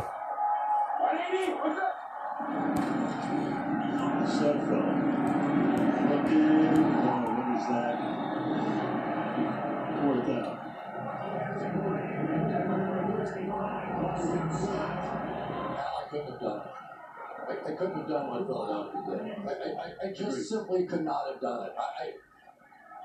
Sudfeld. 4.33 4.97
Looking. 6.09 6.79
Oh, 7.03 7.23
what 7.35 7.49
is 7.59 7.67
that? 7.69 7.95
Fourth 10.03 10.27
down. 10.27 10.63
I 16.13 16.17
couldn't 16.19 16.31
have 16.33 16.41
done 16.41 16.61
it. 16.61 16.67
I, 17.49 17.73
I 17.73 17.77
couldn't 17.77 17.95
have 17.97 18.09
done 18.09 18.29
what 18.29 18.47
Philadelphia 18.47 19.03
did. 19.09 19.49
I, 19.49 20.07
I, 20.07 20.09
I- 20.09 20.13
just 20.13 20.49
simply 20.49 20.85
could 20.87 21.05
not 21.05 21.27
have 21.31 21.41
done 21.41 21.67
it. 21.67 21.73
I, 21.79 22.05
I, 22.05 22.13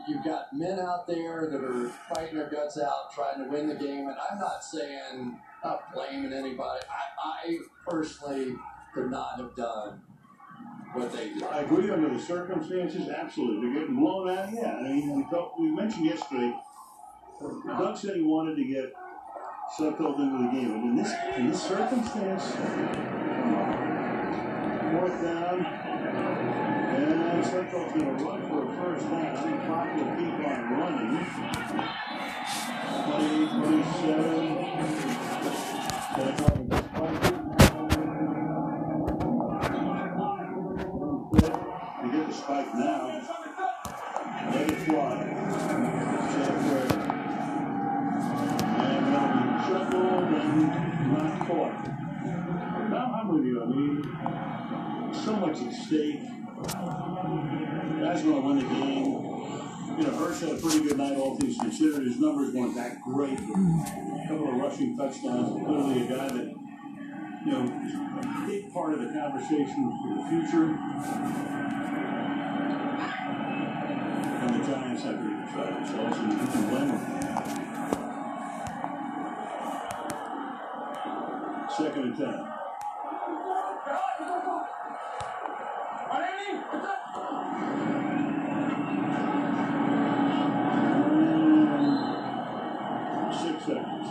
you've 0.08 0.24
got 0.24 0.48
men 0.54 0.80
out 0.80 1.08
there 1.08 1.48
that 1.50 1.64
are 1.64 1.88
fighting 2.14 2.36
their 2.36 2.50
guts 2.50 2.78
out, 2.80 3.14
trying 3.16 3.44
to 3.44 3.50
win 3.50 3.68
the 3.68 3.76
game, 3.76 4.08
and 4.08 4.16
I'm 4.30 4.40
not 4.40 4.64
saying, 4.64 5.40
not 5.64 5.94
blaming 5.94 6.34
anybody. 6.34 6.82
I, 6.90 7.46
I 7.46 7.58
personally 7.88 8.56
could 8.94 9.10
not 9.10 9.38
have 9.38 9.56
done 9.56 10.02
what 10.94 11.12
they 11.14 11.30
did. 11.30 11.44
I 11.44 11.60
agree 11.62 11.90
under 11.90 12.10
the 12.14 12.20
circumstances, 12.22 13.10
absolutely. 13.10 13.70
They're 13.72 13.82
getting 13.82 13.96
blown 13.96 14.30
out, 14.30 14.50
yeah. 14.54 14.78
I 14.80 14.84
mean, 14.84 15.16
we, 15.16 15.24
talked, 15.30 15.60
we 15.60 15.72
mentioned 15.72 16.06
yesterday, 16.06 16.54
Doug 17.68 17.98
said 17.98 18.16
he 18.16 18.22
wanted 18.22 18.56
to 18.56 18.66
get 18.66 18.94
Sudfeld 19.76 20.18
into 20.20 20.38
the 20.44 20.50
game, 20.52 20.72
but 20.72 20.88
in 20.88 20.96
this, 20.96 21.12
in 21.36 21.50
this 21.50 21.62
circumstance, 21.62 22.44
fourth 24.92 25.22
down, 25.22 25.66
and 26.96 27.44
Sudfeld's 27.44 27.94
going 27.94 28.18
to 28.18 28.24
run 28.24 28.42
for 28.48 28.64
a 28.64 28.68
first 28.78 29.10
down. 29.10 29.36
Clock 29.66 29.90
will 29.96 30.16
keep 30.16 30.34
on 30.48 30.60
running. 30.72 31.16
28, 33.08 33.50
27. 33.50 34.68
That's 36.18 36.87
With 53.28 53.44
you. 53.44 53.62
I 53.62 53.66
mean, 53.66 54.02
so 55.14 55.36
much 55.36 55.60
at 55.60 55.74
stake. 55.74 56.22
Guys 58.00 58.24
want 58.24 58.38
to 58.38 58.42
win 58.42 58.58
the 58.58 58.64
game. 58.64 59.08
You 59.98 60.04
know, 60.04 60.14
Hurts 60.18 60.40
had 60.40 60.52
a 60.52 60.56
pretty 60.56 60.80
good 60.88 60.98
night, 60.98 61.18
all 61.18 61.36
things 61.36 61.58
considered. 61.58 62.04
His 62.08 62.20
numbers 62.20 62.54
weren't 62.54 62.76
that 62.76 63.02
great. 63.02 63.38
A 63.38 64.28
couple 64.30 64.48
of 64.48 64.56
rushing 64.56 64.96
touchdowns. 64.96 65.62
Clearly, 65.66 66.06
a 66.06 66.08
guy 66.08 66.28
that, 66.30 66.56
you 67.46 67.52
know, 67.52 67.64
a 67.64 68.48
big 68.48 68.72
part 68.74 68.94
of 68.94 69.00
the 69.02 69.08
conversation 69.08 69.92
for 70.02 70.10
the 70.16 70.24
future. 70.30 70.78
And 74.40 74.50
the 74.56 74.60
Giants 74.68 75.04
have 75.04 75.20
to 75.20 75.30
try 75.54 75.66
themselves, 75.72 76.18
and 76.18 76.32
you 76.32 76.38
can 76.38 76.64
blame 76.70 76.88
them. 76.88 77.00
Second 81.76 82.04
and 82.04 82.18
ten. 82.18 82.57
Six 83.88 84.00
seconds. 93.66 94.08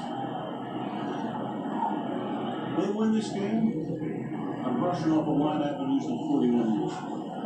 They 2.76 2.88
win 2.92 3.12
this 3.12 3.28
game. 3.32 3.66
I'm 4.64 4.80
brushing 4.80 5.12
off 5.12 5.26
a 5.26 5.30
line 5.30 5.62
I've 5.62 5.76
been 5.78 5.90
using 5.90 6.18
41 6.18 6.80
years. 6.80 6.92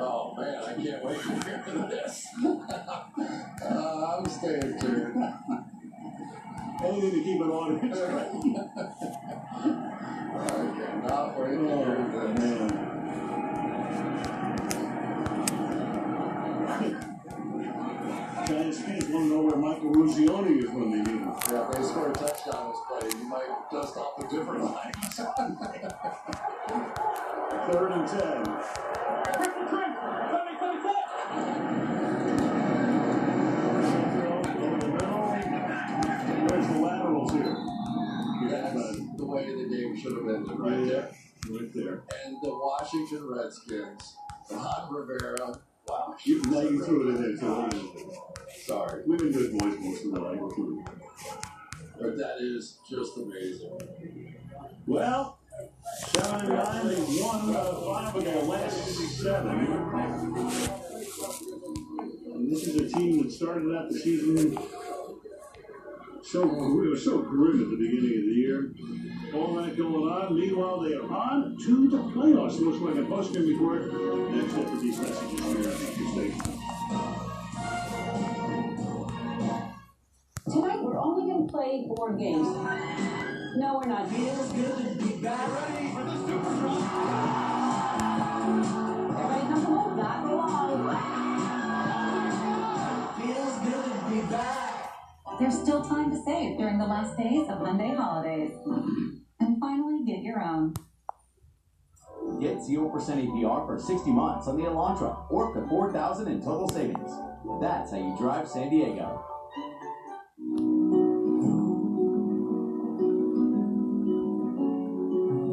Oh 0.02 0.34
man, 0.38 0.62
I 0.62 0.64
can't 0.74 1.04
wait 1.04 1.20
to 1.20 1.28
hear 1.44 1.62
this. 1.88 2.26
uh, 3.64 4.16
I'm 4.18 4.26
staying 4.28 4.78
tuned. 4.78 5.24
Anything 6.82 7.10
to 7.10 7.22
keep 7.22 7.40
it 7.40 7.50
on. 7.50 7.76
I 7.76 7.78
cannot 10.72 11.38
wait 11.38 11.56
to 11.56 11.68
hear 11.68 11.96
this. 12.08 12.38
man. 12.38 12.70
Giants 18.46 18.80
fans 18.80 19.04
want 19.08 19.24
to 19.24 19.28
know 19.28 19.42
where 19.42 19.56
Mike 19.56 19.82
Eruzione 19.82 20.64
is 20.64 20.70
when 20.70 20.90
they 20.90 20.96
need 20.98 21.08
him. 21.20 21.32
Yeah, 21.50 21.68
if 21.68 21.72
they 21.76 21.82
score 21.82 22.10
a 22.10 22.12
touchdown 22.14 22.72
this 22.72 22.80
play, 22.88 23.08
you 23.20 23.28
might 23.28 23.48
dust 23.70 23.96
off 23.96 24.18
a 24.18 24.22
different 24.28 24.64
line. 24.64 24.92
Third 27.70 27.92
and 27.92 28.08
ten. 28.08 28.44
Way 39.30 39.46
the 39.54 39.68
game 39.68 39.96
should 39.96 40.12
have 40.12 40.28
ended 40.28 40.58
right 40.58 40.84
there. 40.86 41.10
Right 41.48 41.74
there. 41.74 42.02
And 42.24 42.36
the 42.42 42.50
Washington 42.50 43.28
Redskins, 43.28 44.16
Ron 44.50 44.92
Rivera. 44.92 45.58
Wow. 45.88 46.14
You, 46.24 46.42
now 46.42 46.60
you 46.60 46.84
threw 46.84 47.08
it 47.08 47.14
in 47.14 47.22
there 47.22 47.36
too. 47.36 48.12
Sorry. 48.64 49.02
We've 49.06 49.18
been 49.18 49.32
good 49.32 49.58
boys 49.58 49.76
most 49.80 50.04
of 50.04 50.12
the 50.12 50.20
night. 50.20 50.40
But 52.00 52.16
that 52.18 52.36
is 52.40 52.78
just 52.88 53.16
amazing. 53.16 53.78
Well, 54.86 55.38
seven 56.08 56.40
and 56.40 56.48
nine, 56.50 56.88
they've 56.88 57.20
won 57.20 57.54
uh, 57.54 57.74
five 57.86 58.14
of 58.14 58.24
their 58.24 58.42
last 58.42 59.20
seven. 59.20 59.58
And 62.34 62.52
this 62.52 62.66
is 62.66 62.76
a 62.76 62.98
team 62.98 63.22
that 63.22 63.32
started 63.32 63.74
out 63.76 63.88
the 63.90 63.98
season 63.98 64.56
so 66.22 66.42
it 66.42 66.90
was 66.90 67.04
so 67.04 67.22
grim 67.22 67.62
at 67.62 67.70
the 67.70 67.76
beginning 67.76 68.18
of 68.18 68.24
the 68.26 68.34
year. 68.34 68.72
All 69.34 69.54
that 69.54 69.76
going 69.76 69.94
on. 69.94 70.34
Meanwhile, 70.34 70.80
they 70.80 70.94
are 70.94 71.10
on 71.10 71.56
to 71.64 71.88
the 71.88 71.98
playoffs. 71.98 72.58
Looks 72.60 72.80
like 72.82 72.96
a 72.96 73.06
post-game 73.08 73.46
report. 73.46 73.92
Next 74.32 74.54
up 74.54 74.70
with 74.72 74.82
these 74.82 74.98
messages 74.98 75.40
here 75.40 75.58
at 75.58 75.64
the 75.64 76.06
station. 76.12 76.40
Tonight, 80.50 80.82
we're 80.82 80.98
only 80.98 81.30
going 81.30 81.46
to 81.46 81.52
play 81.52 81.84
board 81.86 82.18
games. 82.18 82.48
No, 83.56 83.78
we're 83.80 83.88
not. 83.88 84.08
Feels 84.08 84.52
good 84.52 84.98
to 84.98 85.04
be 85.04 85.12
back. 85.22 85.48
Ready 85.70 85.92
for 85.92 86.02
the 86.04 86.16
Super 86.26 86.52
Truck. 86.60 86.82
Everybody 89.20 89.40
come 89.48 89.64
home, 89.64 89.96
not 89.96 90.24
go 90.24 90.36
long. 90.36 90.70
Feels 93.20 93.56
good 93.58 93.84
to 93.84 94.10
be 94.10 94.20
back. 94.30 94.69
There's 95.40 95.58
still 95.58 95.82
time 95.82 96.10
to 96.10 96.22
save 96.22 96.58
during 96.58 96.76
the 96.76 96.84
last 96.84 97.16
days 97.16 97.48
of 97.48 97.60
Hyundai 97.60 97.96
holidays. 97.96 98.52
And 99.40 99.58
finally, 99.58 100.04
get 100.04 100.22
your 100.22 100.38
own. 100.38 100.74
Get 102.42 102.58
0% 102.58 102.92
APR 102.92 103.66
for 103.66 103.78
60 103.78 104.10
months 104.10 104.48
on 104.48 104.58
the 104.58 104.64
Elantra 104.64 105.30
or 105.30 105.48
up 105.48 105.54
to 105.54 105.66
4000 105.66 106.28
in 106.28 106.42
total 106.42 106.68
savings. 106.68 107.10
That's 107.58 107.90
how 107.90 107.96
you 107.96 108.14
drive 108.18 108.48
San 108.48 108.68
Diego. 108.68 109.24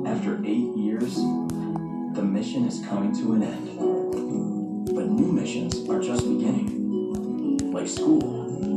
After 0.06 0.44
eight 0.46 0.76
years, 0.76 1.16
the 1.16 2.24
mission 2.24 2.66
is 2.66 2.86
coming 2.86 3.16
to 3.20 3.34
an 3.36 3.44
end. 3.44 4.88
But 4.94 5.08
new 5.08 5.32
missions 5.32 5.88
are 5.90 6.02
just 6.02 6.28
beginning. 6.28 7.72
Like 7.72 7.88
school, 7.88 8.77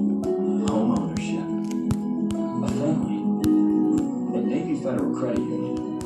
homeownership, 0.66 1.46
a 2.64 2.68
family. 2.68 3.20
and 4.36 4.46
Navy 4.46 4.82
Federal 4.82 5.14
Credit 5.14 5.40
Union, 5.40 5.98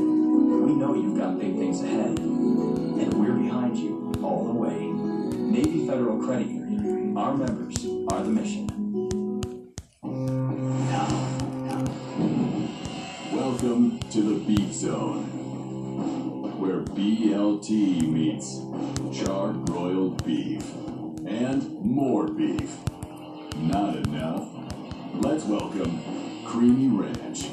we 0.67 0.75
know 0.75 0.95
you've 0.95 1.19
got 1.19 1.38
big 1.38 1.57
things 1.57 1.83
ahead, 1.83 2.19
and 2.19 3.14
we're 3.14 3.33
behind 3.33 3.77
you 3.77 4.12
all 4.23 4.45
the 4.45 4.53
way. 4.53 4.79
Navy 5.37 5.87
Federal 5.87 6.19
Credit 6.25 6.47
Union, 6.47 7.17
our 7.17 7.37
members 7.37 7.77
are 8.11 8.23
the 8.23 8.31
mission. 8.31 8.69
Welcome 13.33 13.99
to 14.11 14.21
the 14.21 14.45
Beat 14.47 14.73
Zone, 14.73 15.25
where 16.61 16.81
BLT 16.81 18.03
meets 18.03 18.61
charred 19.19 19.64
broiled 19.64 20.25
beef 20.25 20.64
and 21.27 21.81
more 21.81 22.29
beef. 22.29 22.77
Not 23.64 23.96
enough? 23.96 24.46
Let's 25.14 25.44
welcome 25.44 26.03
Creamy 26.44 26.88
Ranch. 26.88 27.44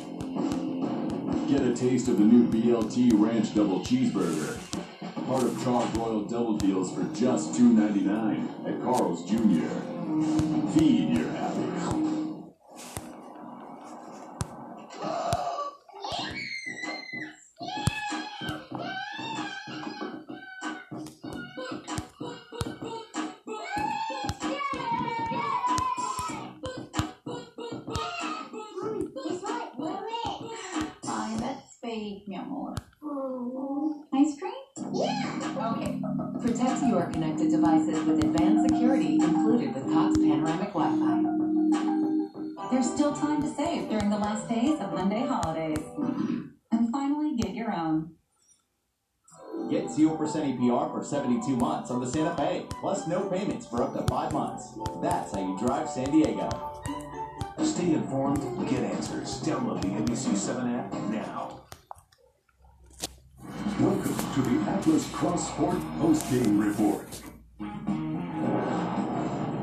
Get 1.48 1.62
a 1.62 1.74
taste 1.74 2.10
of 2.10 2.18
the 2.18 2.26
new 2.26 2.48
BLT 2.48 3.12
Ranch 3.14 3.56
Double 3.56 3.80
Cheeseburger. 3.80 4.60
Part 5.26 5.44
of 5.44 5.64
charred 5.64 5.94
broiled 5.94 6.30
double 6.30 6.58
deals 6.58 6.94
for 6.94 7.04
just 7.16 7.54
$2.99 7.54 8.68
at 8.68 8.82
Carl's 8.84 9.24
Jr. 9.24 10.78
Feed 10.78 11.18
your 11.18 11.30
happy. 11.30 12.01
For 51.02 51.08
72 51.08 51.56
months 51.56 51.90
on 51.90 52.00
the 52.00 52.06
Santa 52.06 52.36
Fe, 52.36 52.66
plus 52.80 53.08
no 53.08 53.22
payments 53.22 53.66
for 53.66 53.82
up 53.82 53.94
to 53.94 54.04
5 54.04 54.34
months. 54.34 54.74
That's 55.02 55.34
how 55.34 55.40
you 55.40 55.58
drive 55.58 55.90
San 55.90 56.12
Diego. 56.12 56.48
Stay 57.64 57.94
informed, 57.94 58.40
get 58.70 58.84
answers. 58.84 59.42
Download 59.42 59.82
the 59.82 59.88
NBC7 59.88 60.78
app 60.78 60.94
now. 61.10 61.62
Welcome 63.80 64.16
to 64.36 64.42
the 64.44 64.72
Atlas 64.72 65.10
Cross 65.12 65.48
Sport 65.48 65.78
Post 66.00 66.30
Game 66.30 66.60
Report. 66.60 67.08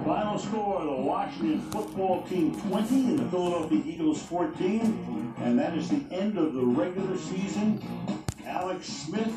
Final 0.05 0.39
score, 0.39 0.85
the 0.85 1.03
Washington 1.03 1.61
football 1.71 2.23
team 2.25 2.61
20 2.63 2.95
and 2.95 3.19
the 3.21 3.29
Philadelphia 3.31 3.83
Eagles 3.87 4.21
14. 4.23 5.35
And 5.39 5.57
that 5.57 5.77
is 5.77 5.89
the 5.89 6.05
end 6.11 6.37
of 6.37 6.55
the 6.55 6.65
regular 6.65 7.17
season. 7.17 7.81
Alex 8.49 8.87
Smith 8.87 9.33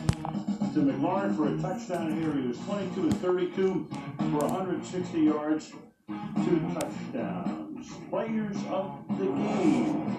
to 0.74 0.80
McLaurin 0.80 1.36
for 1.36 1.54
a 1.54 1.58
touchdown 1.62 2.16
here. 2.20 2.32
He 2.32 2.48
was 2.48 2.58
22 2.60 3.10
to 3.10 3.16
32 3.18 3.88
for 4.18 4.38
160 4.38 5.20
yards, 5.20 5.72
two 6.08 6.60
touchdowns. 6.74 7.88
Players 8.10 8.56
of 8.70 9.04
the 9.18 9.26
game. 9.26 10.16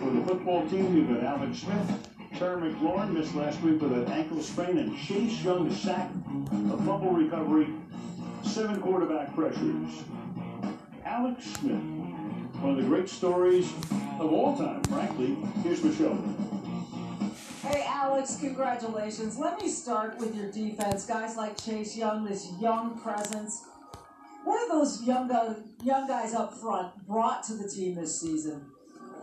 For 0.00 0.10
the 0.10 0.24
football 0.26 0.68
team, 0.68 0.94
we've 0.94 1.08
got 1.08 1.24
Alex 1.24 1.58
Smith, 1.58 2.08
Terry 2.36 2.72
McLaurin 2.72 3.12
missed 3.12 3.34
last 3.34 3.60
week 3.62 3.80
with 3.80 3.92
an 3.92 4.10
ankle 4.10 4.42
sprain, 4.42 4.78
and 4.78 4.98
Chase 4.98 5.42
Young 5.44 5.70
sack, 5.70 6.10
a 6.72 6.76
fumble 6.78 7.12
recovery, 7.12 7.68
seven 8.42 8.80
quarterback 8.80 9.34
pressures. 9.34 10.02
Alex 11.04 11.44
Smith, 11.44 11.82
one 12.60 12.72
of 12.72 12.76
the 12.76 12.82
great 12.82 13.08
stories 13.08 13.72
of 14.18 14.32
all 14.32 14.56
time, 14.56 14.82
frankly. 14.84 15.36
Here's 15.62 15.84
Michelle. 15.84 16.57
Alex, 18.08 18.38
congratulations. 18.40 19.38
Let 19.38 19.60
me 19.60 19.68
start 19.68 20.16
with 20.16 20.34
your 20.34 20.50
defense. 20.50 21.04
Guys 21.04 21.36
like 21.36 21.62
Chase 21.62 21.94
Young, 21.94 22.24
this 22.24 22.50
young 22.58 22.98
presence. 22.98 23.66
What 24.44 24.62
are 24.62 24.68
those 24.70 25.04
young 25.04 25.28
guys, 25.28 25.56
young 25.84 26.08
guys 26.08 26.32
up 26.32 26.54
front 26.54 27.06
brought 27.06 27.44
to 27.44 27.52
the 27.52 27.68
team 27.68 27.96
this 27.96 28.18
season? 28.18 28.64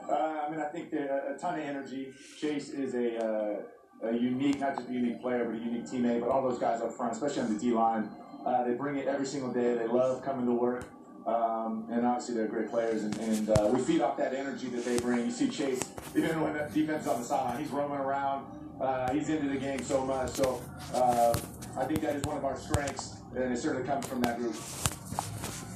Uh, 0.08 0.14
I 0.14 0.52
mean, 0.52 0.60
I 0.60 0.66
think 0.66 0.92
they're 0.92 1.34
a 1.34 1.36
ton 1.36 1.58
of 1.58 1.66
energy. 1.66 2.14
Chase 2.40 2.70
is 2.70 2.94
a, 2.94 3.26
uh, 3.26 4.08
a 4.08 4.14
unique, 4.14 4.60
not 4.60 4.76
just 4.76 4.88
a 4.88 4.94
unique 4.94 5.20
player, 5.20 5.46
but 5.46 5.56
a 5.56 5.58
unique 5.58 5.86
teammate. 5.86 6.20
But 6.20 6.30
all 6.30 6.48
those 6.48 6.60
guys 6.60 6.80
up 6.80 6.94
front, 6.94 7.14
especially 7.14 7.42
on 7.42 7.52
the 7.56 7.60
D 7.60 7.72
line, 7.72 8.08
uh, 8.46 8.66
they 8.66 8.76
bring 8.76 8.98
it 8.98 9.08
every 9.08 9.26
single 9.26 9.52
day. 9.52 9.74
They 9.74 9.88
love 9.88 10.24
coming 10.24 10.46
to 10.46 10.54
work. 10.54 10.86
Um, 11.26 11.88
and 11.90 12.06
obviously, 12.06 12.36
they're 12.36 12.48
great 12.48 12.70
players, 12.70 13.04
and, 13.04 13.18
and 13.18 13.50
uh, 13.50 13.68
we 13.74 13.82
feed 13.82 14.02
off 14.02 14.16
that 14.18 14.36
energy 14.36 14.68
that 14.68 14.86
they 14.86 15.00
bring. 15.00 15.26
You 15.26 15.32
see 15.32 15.50
Chase, 15.50 15.82
even 16.16 16.40
when 16.40 16.54
the 16.54 16.70
defense 16.72 17.02
is 17.02 17.08
on 17.08 17.20
the 17.20 17.26
sideline, 17.26 17.58
he's 17.58 17.72
roaming 17.72 17.98
around. 17.98 18.46
Uh, 18.80 19.12
he's 19.14 19.30
into 19.30 19.48
the 19.48 19.58
game 19.58 19.82
so 19.82 20.06
much. 20.06 20.32
So 20.32 20.62
uh, 20.94 21.38
I 21.78 21.86
think 21.86 22.02
that 22.02 22.16
is 22.16 22.24
one 22.24 22.38
of 22.38 22.46
our 22.46 22.58
strengths, 22.58 23.18
and 23.36 23.54
it 23.54 23.58
certainly 23.58 23.88
comes 23.88 24.06
from 24.06 24.22
that 24.22 24.38
group. 24.38 24.56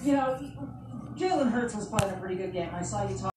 You 0.03 0.13
know, 0.13 0.51
Jalen 1.15 1.51
Hurts 1.51 1.75
was 1.75 1.87
playing 1.87 2.13
a 2.13 2.17
pretty 2.17 2.35
good 2.35 2.53
game. 2.53 2.69
I 2.73 2.81
saw 2.81 3.07
you 3.07 3.17
talk. 3.17 3.29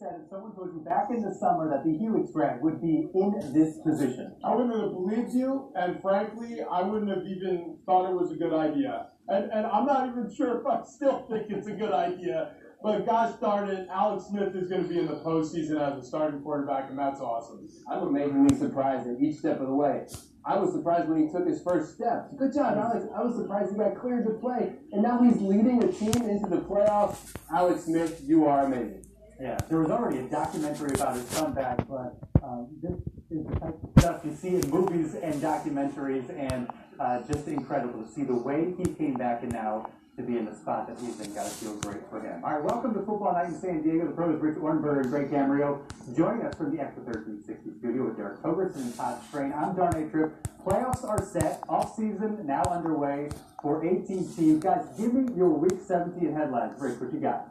said 0.00 0.22
if 0.24 0.30
someone 0.30 0.54
told 0.56 0.72
you 0.72 0.80
back 0.80 1.08
in 1.10 1.20
the 1.20 1.34
summer 1.34 1.68
that 1.68 1.84
the 1.84 1.92
Helix 1.92 2.32
brand 2.32 2.62
would 2.62 2.80
be 2.80 3.06
in 3.14 3.52
this 3.52 3.76
position. 3.84 4.34
I 4.42 4.54
wouldn't 4.54 4.74
have 4.74 4.92
believed 4.92 5.34
you, 5.34 5.70
and 5.76 6.00
frankly, 6.00 6.60
I 6.62 6.80
wouldn't 6.80 7.10
have 7.10 7.26
even 7.26 7.76
thought 7.84 8.10
it 8.10 8.14
was 8.14 8.32
a 8.32 8.36
good 8.36 8.54
idea. 8.54 9.08
And, 9.28 9.52
and 9.52 9.66
I'm 9.66 9.84
not 9.84 10.08
even 10.08 10.34
sure 10.34 10.58
if 10.58 10.66
I 10.66 10.80
still 10.84 11.26
think 11.28 11.50
it's 11.50 11.66
a 11.66 11.72
good 11.72 11.92
idea. 11.92 12.52
But 12.82 13.04
gosh 13.04 13.34
darn 13.40 13.68
it, 13.68 13.88
Alex 13.90 14.24
Smith 14.30 14.54
is 14.54 14.70
going 14.70 14.84
to 14.84 14.88
be 14.88 14.98
in 14.98 15.06
the 15.06 15.16
postseason 15.16 15.78
as 15.80 16.02
a 16.02 16.06
starting 16.06 16.40
quarterback, 16.40 16.88
and 16.88 16.98
that's 16.98 17.20
awesome. 17.20 17.68
I'm 17.90 18.08
amazingly 18.08 18.56
surprised 18.56 19.06
at 19.06 19.20
each 19.20 19.36
step 19.36 19.60
of 19.60 19.66
the 19.66 19.74
way. 19.74 20.06
I 20.46 20.56
was 20.58 20.72
surprised 20.72 21.06
when 21.08 21.26
he 21.26 21.30
took 21.30 21.46
his 21.46 21.62
first 21.62 21.94
steps. 21.96 22.32
Good 22.38 22.54
job, 22.54 22.78
Alex. 22.78 23.04
I 23.14 23.22
was 23.22 23.36
surprised 23.36 23.72
he 23.72 23.78
got 23.78 24.00
cleared 24.00 24.24
to 24.24 24.32
play, 24.34 24.72
and 24.92 25.02
now 25.02 25.22
he's 25.22 25.38
leading 25.42 25.84
a 25.84 25.92
team 25.92 26.28
into 26.28 26.48
the 26.48 26.62
playoffs. 26.62 27.34
Alex 27.54 27.84
Smith, 27.84 28.22
you 28.24 28.46
are 28.46 28.64
amazing. 28.64 29.04
Yeah, 29.38 29.58
there 29.68 29.80
was 29.80 29.90
already 29.90 30.18
a 30.18 30.28
documentary 30.28 30.94
about 30.94 31.16
his 31.16 31.28
comeback, 31.34 31.86
but 31.86 32.16
um, 32.42 32.68
this 32.82 32.92
is 33.30 33.46
the 33.46 33.60
type 33.60 33.76
of 33.82 33.90
stuff 33.98 34.20
you 34.24 34.34
see 34.34 34.56
in 34.56 34.70
movies 34.70 35.14
and 35.14 35.34
documentaries, 35.42 36.28
and 36.30 36.70
uh, 36.98 37.20
just 37.30 37.46
incredible 37.46 38.02
to 38.02 38.10
see 38.10 38.22
the 38.22 38.34
way 38.34 38.74
he 38.78 38.84
came 38.94 39.14
back 39.14 39.42
and 39.42 39.52
now 39.52 39.86
to 40.20 40.26
be 40.26 40.38
in 40.38 40.44
the 40.44 40.54
spot 40.54 40.86
that 40.86 40.98
he's 41.00 41.18
in. 41.20 41.32
Got 41.34 41.44
to 41.44 41.50
feel 41.50 41.74
great 41.76 42.02
for 42.10 42.20
him. 42.20 42.44
All 42.44 42.52
right, 42.52 42.62
welcome 42.62 42.92
to 42.94 43.00
Football 43.00 43.32
Night 43.32 43.46
in 43.46 43.58
San 43.58 43.82
Diego. 43.82 44.06
The 44.06 44.12
pros, 44.12 44.40
Rich 44.40 44.56
Ohrnberger 44.56 45.02
and 45.02 45.10
Greg 45.10 45.30
Camarillo, 45.30 45.80
joining 46.16 46.44
us 46.44 46.54
from 46.56 46.74
the 46.74 46.82
Extra 46.82 47.02
1360 47.04 47.78
studio 47.78 48.04
with 48.04 48.16
Derek 48.16 48.38
Togerson 48.42 48.76
and 48.76 48.96
Todd 48.96 49.18
Strain. 49.28 49.52
I'm 49.52 49.74
Darnay 49.74 50.10
Tripp. 50.10 50.46
Playoffs 50.64 51.08
are 51.08 51.24
set. 51.24 51.62
Off 51.68 51.96
season 51.96 52.44
now 52.44 52.62
underway 52.64 53.30
for 53.62 53.84
18 53.84 54.34
teams. 54.34 54.62
Guys, 54.62 54.84
give 54.98 55.14
me 55.14 55.32
your 55.34 55.48
Week 55.50 55.80
17 55.86 56.32
headlines. 56.32 56.78
Rich, 56.78 57.00
what 57.00 57.12
you 57.12 57.20
got? 57.20 57.48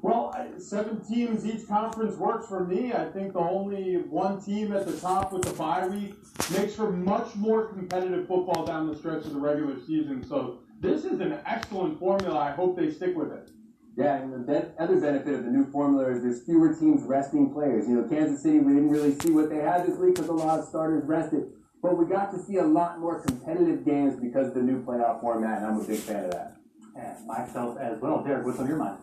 Well, 0.00 0.34
seven 0.58 1.04
teams 1.04 1.44
each 1.44 1.66
conference 1.66 2.16
works 2.16 2.46
for 2.46 2.64
me. 2.64 2.92
I 2.92 3.06
think 3.06 3.32
the 3.32 3.40
only 3.40 3.96
one 3.96 4.40
team 4.40 4.72
at 4.72 4.86
the 4.86 4.96
top 4.98 5.32
with 5.32 5.42
the 5.42 5.52
bye 5.54 5.86
week 5.86 6.14
makes 6.56 6.74
for 6.74 6.92
much 6.92 7.34
more 7.34 7.66
competitive 7.66 8.28
football 8.28 8.64
down 8.64 8.86
the 8.86 8.96
stretch 8.96 9.24
of 9.24 9.32
the 9.32 9.40
regular 9.40 9.78
season. 9.80 10.24
So 10.24 10.60
this 10.80 11.04
is 11.04 11.20
an 11.20 11.38
excellent 11.46 11.98
formula. 11.98 12.38
I 12.38 12.50
hope 12.52 12.76
they 12.76 12.90
stick 12.90 13.16
with 13.16 13.32
it. 13.32 13.50
Yeah, 13.96 14.16
and 14.16 14.32
the 14.32 14.38
ben- 14.38 14.72
other 14.78 15.00
benefit 15.00 15.34
of 15.34 15.44
the 15.44 15.50
new 15.50 15.70
formula 15.72 16.10
is 16.10 16.22
there's 16.22 16.44
fewer 16.44 16.74
teams 16.74 17.02
resting 17.02 17.52
players. 17.52 17.88
You 17.88 18.02
know, 18.02 18.08
Kansas 18.08 18.42
City, 18.42 18.58
we 18.58 18.74
didn't 18.74 18.90
really 18.90 19.18
see 19.20 19.30
what 19.30 19.48
they 19.48 19.56
had 19.56 19.86
this 19.86 19.96
week 19.96 20.16
because 20.16 20.28
a 20.28 20.34
lot 20.34 20.58
of 20.58 20.68
starters 20.68 21.04
rested. 21.06 21.44
But 21.82 21.96
we 21.96 22.04
got 22.04 22.30
to 22.32 22.38
see 22.38 22.56
a 22.56 22.64
lot 22.64 23.00
more 23.00 23.20
competitive 23.20 23.86
games 23.86 24.20
because 24.20 24.48
of 24.48 24.54
the 24.54 24.62
new 24.62 24.84
playoff 24.84 25.20
format, 25.22 25.58
and 25.58 25.66
I'm 25.66 25.80
a 25.80 25.84
big 25.84 25.98
fan 25.98 26.26
of 26.26 26.32
that. 26.32 26.56
And 26.94 27.26
myself 27.26 27.78
as 27.78 27.98
well. 28.00 28.22
Derek, 28.22 28.44
what's 28.44 28.58
on 28.58 28.66
your 28.66 28.76
mind? 28.76 28.98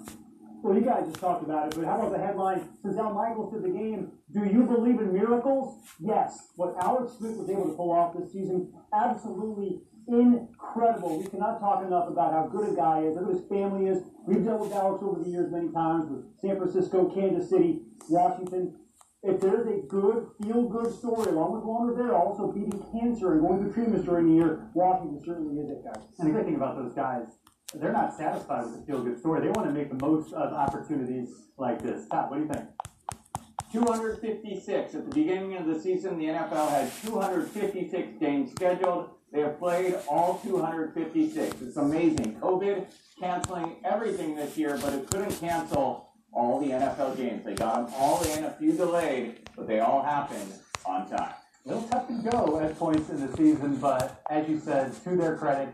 Well, 0.62 0.76
you 0.76 0.82
guys 0.82 1.06
just 1.06 1.20
talked 1.20 1.44
about 1.44 1.68
it, 1.68 1.76
but 1.76 1.86
how 1.86 2.00
about 2.00 2.12
the 2.12 2.24
headline? 2.24 2.70
Since 2.82 2.98
Al 2.98 3.14
Michaels 3.14 3.54
did 3.54 3.64
the 3.64 3.78
game, 3.78 4.14
do 4.32 4.46
you 4.46 4.64
believe 4.64 5.00
in 5.00 5.12
miracles? 5.12 5.82
Yes. 6.00 6.52
What 6.56 6.76
Alex 6.80 7.14
Smith 7.18 7.36
was 7.36 7.50
able 7.50 7.66
to 7.66 7.74
pull 7.74 7.92
off 7.92 8.16
this 8.18 8.32
season, 8.32 8.72
absolutely 8.94 9.82
incredible. 10.08 11.20
We 11.20 11.28
cannot 11.28 11.60
talk 11.60 11.86
enough 11.86 12.08
about 12.08 12.34
how 12.34 12.48
good 12.48 12.74
a 12.74 12.76
guy 12.76 13.02
is, 13.02 13.16
how 13.16 13.24
good 13.24 13.36
his 13.36 13.48
family 13.48 13.88
is. 13.88 14.04
We've 14.26 14.44
dealt 14.44 14.62
with 14.62 14.74
Alex 14.74 15.04
over 15.04 15.24
the 15.24 15.30
years 15.30 15.52
many 15.52 15.72
times 15.72 16.10
with 16.10 16.26
San 16.42 16.58
Francisco, 16.58 17.10
Kansas 17.14 17.50
City, 17.50 17.82
Washington. 18.10 18.76
If 19.24 19.40
there's 19.40 19.66
a 19.68 19.88
good, 19.88 20.28
feel-good 20.42 20.94
story, 20.94 21.32
along 21.32 21.54
with 21.54 21.64
Juan 21.64 21.88
Rivera 21.88 22.18
also 22.18 22.52
beating 22.52 22.84
cancer 22.92 23.32
and 23.34 23.42
going 23.42 23.60
through 23.60 23.74
treatments 23.74 24.06
during 24.06 24.28
the 24.28 24.36
year, 24.36 24.70
Washington 24.74 25.22
certainly 25.24 25.62
is 25.62 25.70
it, 25.70 25.84
guys. 25.86 26.04
And 26.20 26.28
the 26.28 26.34
great 26.34 26.46
thing 26.46 26.56
about 26.56 26.76
those 26.76 26.94
guys, 26.94 27.28
they're 27.74 27.94
not 27.94 28.18
satisfied 28.18 28.66
with 28.66 28.80
the 28.80 28.86
feel 28.86 29.02
good 29.02 29.18
story. 29.18 29.42
They 29.42 29.50
want 29.50 29.68
to 29.68 29.74
make 29.74 29.90
the 29.90 30.06
most 30.06 30.34
of 30.34 30.52
opportunities 30.52 31.30
like 31.58 31.82
this. 31.82 32.08
Todd, 32.10 32.30
what 32.30 32.38
do 32.38 32.44
you 32.44 32.50
think? 32.50 32.66
256. 33.72 34.94
At 34.94 35.10
the 35.10 35.16
beginning 35.16 35.56
of 35.58 35.66
the 35.68 35.80
season, 35.80 36.20
the 36.20 36.26
NFL 36.26 36.70
had 36.70 36.92
256 37.04 38.20
games 38.20 38.52
scheduled. 38.52 39.10
They 39.34 39.42
have 39.42 39.58
played 39.58 39.96
all 40.08 40.40
256. 40.44 41.62
It's 41.64 41.78
amazing. 41.78 42.38
COVID 42.40 42.86
canceling 43.20 43.78
everything 43.84 44.36
this 44.36 44.56
year, 44.56 44.78
but 44.80 44.94
it 44.94 45.10
couldn't 45.10 45.40
cancel 45.40 46.12
all 46.32 46.60
the 46.60 46.68
NFL 46.68 47.18
games. 47.18 47.44
They 47.44 47.56
got 47.56 47.88
them 47.88 47.94
all 47.98 48.24
in, 48.24 48.44
a 48.44 48.52
few 48.52 48.74
delayed, 48.74 49.50
but 49.56 49.68
they 49.68 49.80
all 49.80 50.04
happened 50.04 50.54
on 50.86 51.10
time. 51.10 51.34
Little 51.66 51.82
tough 51.84 52.08
to 52.10 52.14
go 52.30 52.60
at 52.60 52.78
points 52.78 53.10
in 53.10 53.26
the 53.26 53.36
season, 53.36 53.78
but 53.78 54.22
as 54.30 54.48
you 54.48 54.60
said, 54.60 54.94
to 55.04 55.16
their 55.16 55.36
credit, 55.36 55.74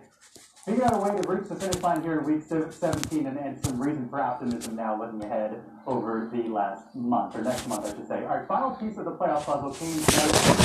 figure 0.63 0.86
out 0.86 0.93
a 0.93 0.98
way 0.98 1.22
to 1.22 1.28
reach 1.28 1.50
the 1.50 1.56
finish 1.56 1.82
line 1.82 2.02
here 2.02 2.19
in 2.19 2.26
week 2.26 2.43
17 2.48 3.28
and, 3.28 3.38
and 3.38 3.65
some 3.65 3.82
reason 3.82 4.08
for 4.08 4.22
optimism 4.22 4.78
now 4.78 4.98
looking 4.98 5.22
ahead 5.24 5.62
over 5.86 6.30
the 6.32 6.43
last 6.43 6.95
month, 6.95 7.36
or 7.36 7.41
next 7.41 7.67
month, 7.67 7.86
I 7.86 7.89
should 7.89 8.08
say. 8.08 8.24
Right, 8.24 8.48
final 8.48 8.72
piece 8.72 8.98
of 8.98 9.04
the 9.04 9.12
playoff 9.12 9.43
puzzle 9.43 9.74
came. 9.74 9.98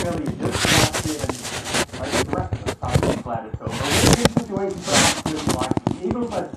Really 0.04 0.24
just 0.36 0.64
last 0.64 1.06
year, 1.06 1.18
and 1.22 2.02
I 2.02 2.08
think 2.08 2.30
the 2.30 2.36
rest 2.36 2.64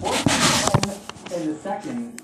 14 0.02 1.42
in 1.42 1.48
the 1.54 1.58
second. 1.64 2.22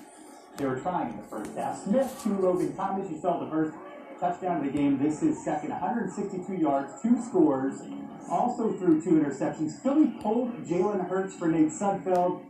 They 0.58 0.66
were 0.66 0.82
trying 0.82 1.12
in 1.12 1.18
the 1.18 1.24
first 1.24 1.56
half. 1.56 1.82
Smith 1.86 2.20
to 2.24 2.30
Logan 2.38 2.76
Thomas. 2.76 3.10
You 3.10 3.22
saw 3.22 3.40
the 3.40 3.50
first 3.50 3.74
touchdown 4.20 4.58
of 4.58 4.66
the 4.66 4.78
game. 4.78 5.02
This 5.02 5.24
is 5.24 5.42
second. 5.46 5.70
162 5.70 6.56
yards, 6.56 6.92
two 7.02 7.24
scores. 7.24 7.84
Also 8.30 8.74
threw 8.74 9.02
two 9.02 9.12
interceptions. 9.12 9.82
Philly 9.82 10.08
pulled 10.22 10.52
Jalen 10.66 11.08
Hurts 11.08 11.34
for 11.36 11.48
Nate 11.48 11.70
Sudfeld. 11.70 12.44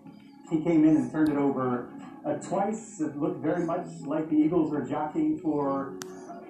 He 0.49 0.63
came 0.63 0.86
in 0.86 0.97
and 0.97 1.12
turned 1.12 1.29
it 1.29 1.38
over 1.38 1.89
uh, 2.25 2.34
twice. 2.38 3.01
It 3.01 3.15
looked 3.17 3.43
very 3.43 3.67
much 3.67 3.86
like 4.01 4.32
the 4.32 4.36
Eagles 4.36 4.71
were 4.71 4.82
jockeying 4.82 5.38
for 5.41 5.93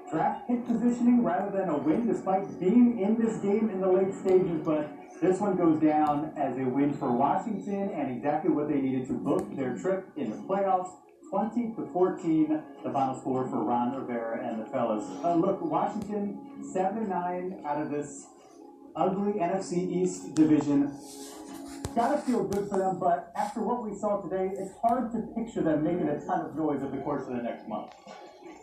draft 0.09 0.47
pick 0.47 0.65
positioning 0.65 1.21
rather 1.21 1.51
than 1.51 1.67
a 1.67 1.77
win, 1.77 2.07
despite 2.07 2.61
being 2.61 2.99
in 2.99 3.19
this 3.19 3.35
game 3.39 3.69
in 3.69 3.81
the 3.81 3.91
late 3.91 4.13
stages. 4.13 4.61
But 4.63 4.89
this 5.21 5.39
one 5.39 5.55
goes 5.55 5.81
down 5.81 6.33
as 6.35 6.57
a 6.57 6.63
win 6.63 6.93
for 6.93 7.11
Washington 7.11 7.89
and 7.91 8.11
exactly 8.11 8.51
what 8.51 8.67
they 8.67 8.81
needed 8.81 9.07
to 9.07 9.13
book 9.13 9.55
their 9.55 9.75
trip 9.77 10.07
in 10.17 10.31
the 10.31 10.37
playoffs. 10.37 10.91
20 11.29 11.73
to 11.75 11.89
14, 11.91 12.61
the 12.83 12.91
final 12.91 13.19
score 13.19 13.47
for 13.47 13.63
Ron 13.63 13.95
Rivera 13.95 14.45
and 14.45 14.61
the 14.61 14.69
fellas. 14.69 15.03
Uh, 15.23 15.33
look, 15.33 15.61
Washington, 15.61 16.61
7 16.71 17.09
9 17.09 17.63
out 17.65 17.81
of 17.81 17.89
this 17.89 18.27
ugly 18.95 19.33
NFC 19.33 19.89
East 19.89 20.35
division. 20.35 20.95
Gotta 21.95 22.19
feel 22.21 22.43
good 22.43 22.69
for 22.69 22.77
them, 22.77 22.99
but 22.99 23.31
after 23.35 23.61
what 23.61 23.83
we 23.83 23.97
saw 23.97 24.21
today, 24.21 24.51
it's 24.57 24.71
hard 24.81 25.11
to 25.11 25.21
picture 25.35 25.61
them 25.61 25.83
making 25.83 26.09
a 26.09 26.19
ton 26.25 26.41
of 26.41 26.55
noise 26.55 26.81
over 26.83 26.95
the 26.95 27.01
course 27.03 27.27
of 27.27 27.35
the 27.35 27.43
next 27.43 27.67
month. 27.67 27.91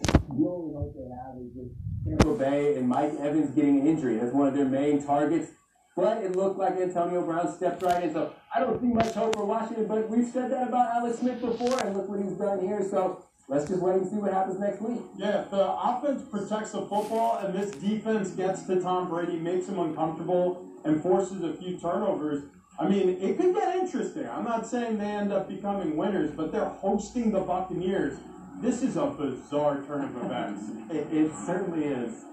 The 0.02 0.46
only 0.46 0.74
hope 0.74 0.94
they 0.94 1.10
have 1.10 1.36
is 1.38 1.52
just 1.54 1.74
Tampa 2.06 2.38
Bay 2.38 2.76
and 2.76 2.88
Mike 2.88 3.14
Evans 3.20 3.54
getting 3.54 3.80
an 3.80 3.86
injury. 3.86 4.16
That's 4.16 4.32
one 4.32 4.48
of 4.48 4.54
their 4.54 4.64
main 4.64 5.04
targets. 5.04 5.52
But 6.00 6.24
it 6.24 6.34
looked 6.34 6.58
like 6.58 6.78
Antonio 6.78 7.22
Brown 7.22 7.54
stepped 7.54 7.82
right 7.82 8.02
in. 8.02 8.12
So 8.14 8.32
I 8.54 8.60
don't 8.60 8.80
see 8.80 8.86
much 8.86 9.12
hope 9.12 9.34
for 9.34 9.44
Washington, 9.44 9.86
but 9.86 10.08
we've 10.08 10.26
said 10.26 10.50
that 10.50 10.68
about 10.68 10.96
Alex 10.96 11.18
Smith 11.18 11.40
before, 11.42 11.78
and 11.80 11.94
look 11.94 12.08
what 12.08 12.20
he's 12.22 12.32
done 12.32 12.60
here. 12.60 12.86
So 12.88 13.22
let's 13.48 13.68
just 13.68 13.82
wait 13.82 13.96
and 13.96 14.08
see 14.08 14.16
what 14.16 14.32
happens 14.32 14.58
next 14.58 14.80
week. 14.80 15.02
Yeah, 15.16 15.44
the 15.50 15.70
offense 15.70 16.22
protects 16.22 16.72
the 16.72 16.80
football, 16.80 17.38
and 17.44 17.54
this 17.54 17.72
defense 17.72 18.30
gets 18.30 18.62
to 18.62 18.80
Tom 18.80 19.10
Brady, 19.10 19.36
makes 19.36 19.68
him 19.68 19.78
uncomfortable, 19.78 20.66
and 20.84 21.02
forces 21.02 21.42
a 21.42 21.52
few 21.52 21.76
turnovers. 21.76 22.44
I 22.78 22.88
mean, 22.88 23.10
it 23.20 23.36
could 23.36 23.54
get 23.54 23.76
interesting. 23.76 24.26
I'm 24.26 24.44
not 24.44 24.66
saying 24.66 24.96
they 24.96 25.04
end 25.04 25.34
up 25.34 25.50
becoming 25.50 25.98
winners, 25.98 26.30
but 26.34 26.50
they're 26.50 26.64
hosting 26.64 27.30
the 27.30 27.40
Buccaneers. 27.40 28.18
This 28.62 28.82
is 28.82 28.96
a 28.96 29.06
bizarre 29.06 29.82
turn 29.86 30.04
of 30.04 30.16
events. 30.24 30.62
It, 30.90 31.12
it 31.12 31.32
certainly 31.44 31.84
is. 31.84 32.24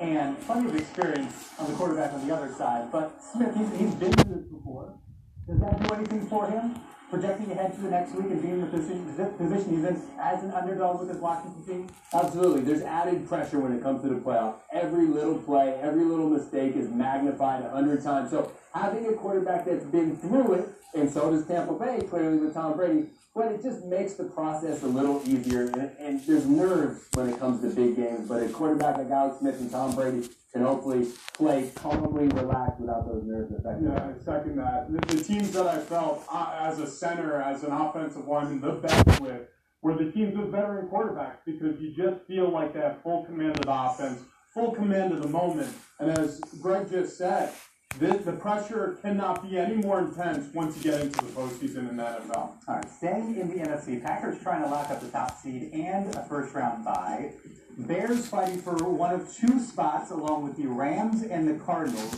And 0.00 0.40
plenty 0.46 0.68
of 0.68 0.76
experience 0.76 1.50
on 1.58 1.70
the 1.70 1.76
quarterback 1.76 2.12
on 2.12 2.26
the 2.26 2.34
other 2.34 2.52
side. 2.54 2.90
But 2.90 3.22
Smith, 3.32 3.54
he's, 3.56 3.70
he's 3.78 3.94
been 3.94 4.12
through 4.12 4.34
this 4.34 4.44
before. 4.44 4.98
Does 5.46 5.60
that 5.60 5.82
do 5.82 5.94
anything 5.94 6.26
for 6.26 6.46
him? 6.48 6.74
Projecting 7.10 7.52
ahead 7.52 7.74
to 7.74 7.80
the 7.80 7.90
next 7.90 8.12
week 8.14 8.26
and 8.26 8.42
being 8.42 8.54
in 8.54 8.60
the 8.62 8.66
position, 8.66 9.04
position 9.38 9.76
he's 9.76 9.84
in 9.84 10.02
as 10.18 10.42
an 10.42 10.50
underdog 10.50 11.00
with 11.00 11.08
his 11.08 11.18
Washington 11.18 11.64
team? 11.64 11.88
Absolutely. 12.12 12.62
There's 12.62 12.82
added 12.82 13.28
pressure 13.28 13.60
when 13.60 13.72
it 13.72 13.82
comes 13.82 14.02
to 14.02 14.08
the 14.08 14.16
playoffs. 14.16 14.56
Every 14.72 15.06
little 15.06 15.38
play, 15.38 15.78
every 15.80 16.04
little 16.04 16.28
mistake 16.28 16.74
is 16.76 16.88
magnified 16.88 17.62
a 17.62 17.70
hundred 17.70 18.02
times. 18.02 18.30
So 18.30 18.50
having 18.74 19.06
a 19.06 19.12
quarterback 19.12 19.64
that's 19.64 19.84
been 19.84 20.16
through 20.16 20.54
it, 20.54 20.68
and 20.94 21.10
so 21.10 21.30
does 21.30 21.46
Tampa 21.46 21.74
Bay, 21.74 22.04
clearly 22.08 22.38
with 22.38 22.54
Tom 22.54 22.74
Brady, 22.76 23.06
but 23.34 23.52
it 23.52 23.62
just 23.62 23.84
makes 23.84 24.14
the 24.14 24.24
process 24.24 24.82
a 24.82 24.86
little 24.86 25.20
easier. 25.28 25.66
And, 25.68 25.92
and 25.98 26.20
there's 26.26 26.46
nerves 26.46 27.06
when 27.14 27.28
it 27.28 27.38
comes 27.38 27.60
to 27.62 27.68
big 27.68 27.96
games, 27.96 28.28
but 28.28 28.42
a 28.42 28.48
quarterback 28.48 28.96
like 28.96 29.10
Alex 29.10 29.38
Smith 29.38 29.60
and 29.60 29.70
Tom 29.70 29.94
Brady 29.94 30.28
can 30.54 30.62
hopefully 30.62 31.08
play 31.34 31.70
calmly, 31.74 32.28
relaxed 32.28 32.80
without 32.80 33.08
those 33.08 33.24
nerves 33.24 33.52
affecting 33.58 33.88
Yeah. 33.88 34.08
I 34.08 34.24
second 34.24 34.56
that. 34.56 34.86
The, 34.90 35.16
the 35.16 35.24
teams 35.24 35.50
that 35.52 35.66
I 35.66 35.78
felt 35.78 36.24
uh, 36.30 36.56
as 36.60 36.78
a 36.78 36.86
center, 36.86 37.42
as 37.42 37.64
an 37.64 37.72
offensive 37.72 38.26
lineman, 38.28 38.60
the 38.60 38.70
best 38.70 39.20
with 39.20 39.48
were 39.82 39.96
the 39.96 40.12
teams 40.12 40.38
with 40.38 40.52
veteran 40.52 40.88
quarterbacks 40.88 41.38
because 41.44 41.80
you 41.80 41.92
just 41.92 42.24
feel 42.26 42.50
like 42.50 42.72
they 42.72 42.80
have 42.80 43.02
full 43.02 43.24
command 43.24 43.56
of 43.56 43.62
the 43.62 43.72
offense, 43.72 44.20
full 44.54 44.70
command 44.70 45.12
of 45.12 45.22
the 45.22 45.28
moment. 45.28 45.74
And 45.98 46.16
as 46.16 46.38
Greg 46.62 46.88
just 46.88 47.18
said, 47.18 47.52
the, 47.98 48.18
the 48.18 48.32
pressure 48.32 48.96
cannot 49.02 49.42
be 49.42 49.58
any 49.58 49.74
more 49.74 50.00
intense 50.00 50.54
once 50.54 50.76
you 50.76 50.84
get 50.84 51.00
into 51.00 51.18
the 51.18 51.32
postseason 51.32 51.90
in 51.90 51.96
the 51.96 52.04
NFL. 52.04 52.36
All 52.36 52.58
right, 52.68 52.90
staying 52.90 53.36
in 53.36 53.48
the 53.48 53.56
NFC, 53.56 54.00
Packers 54.00 54.40
trying 54.40 54.62
to 54.62 54.68
lock 54.68 54.88
up 54.90 55.00
the 55.00 55.08
top 55.08 55.36
seed 55.36 55.72
and 55.72 56.14
a 56.14 56.24
first 56.24 56.54
round 56.54 56.84
bye. 56.84 57.32
Bears 57.76 58.26
fighting 58.26 58.62
for 58.62 58.74
one 58.76 59.14
of 59.14 59.34
two 59.34 59.58
spots 59.58 60.10
along 60.10 60.44
with 60.44 60.56
the 60.56 60.66
Rams 60.66 61.22
and 61.22 61.48
the 61.48 61.62
Cardinals. 61.64 62.14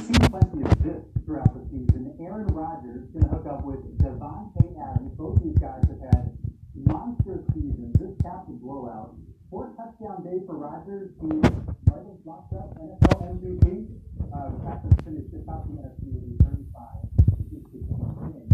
Seen 0.00 0.18
plenty 0.26 0.64
of 0.66 0.82
this 0.82 1.02
throughout 1.24 1.54
the 1.54 1.62
season. 1.70 2.16
Aaron 2.18 2.46
Rodgers 2.48 3.06
going 3.14 3.22
to 3.22 3.30
hook 3.30 3.46
up 3.46 3.64
with 3.64 3.78
Davante 3.98 4.74
Adams. 4.82 5.14
Both 5.16 5.38
these 5.42 5.56
guys 5.58 5.86
have 5.86 6.02
had 6.12 6.36
monster 6.74 7.44
seasons. 7.54 7.94
This 7.94 8.10
capped 8.22 8.50
a 8.50 8.58
blowout. 8.58 9.14
Four 9.50 9.70
touchdown 9.78 10.24
day 10.24 10.42
for 10.46 10.56
Rodgers. 10.58 11.14
He 11.20 11.28
might 11.30 12.02
have 12.02 12.18
locked 12.26 12.52
up 12.54 12.74
NFL 12.74 13.38
MVP. 13.38 13.86
Uh, 14.34 14.50
the 14.50 14.58
Packers 14.66 14.98
finished 15.04 15.30
the 15.30 15.46
top 15.46 15.62
of 15.62 15.76
the 15.76 15.78
NFC 15.78 16.10
with 16.10 16.42
35. 16.42 17.12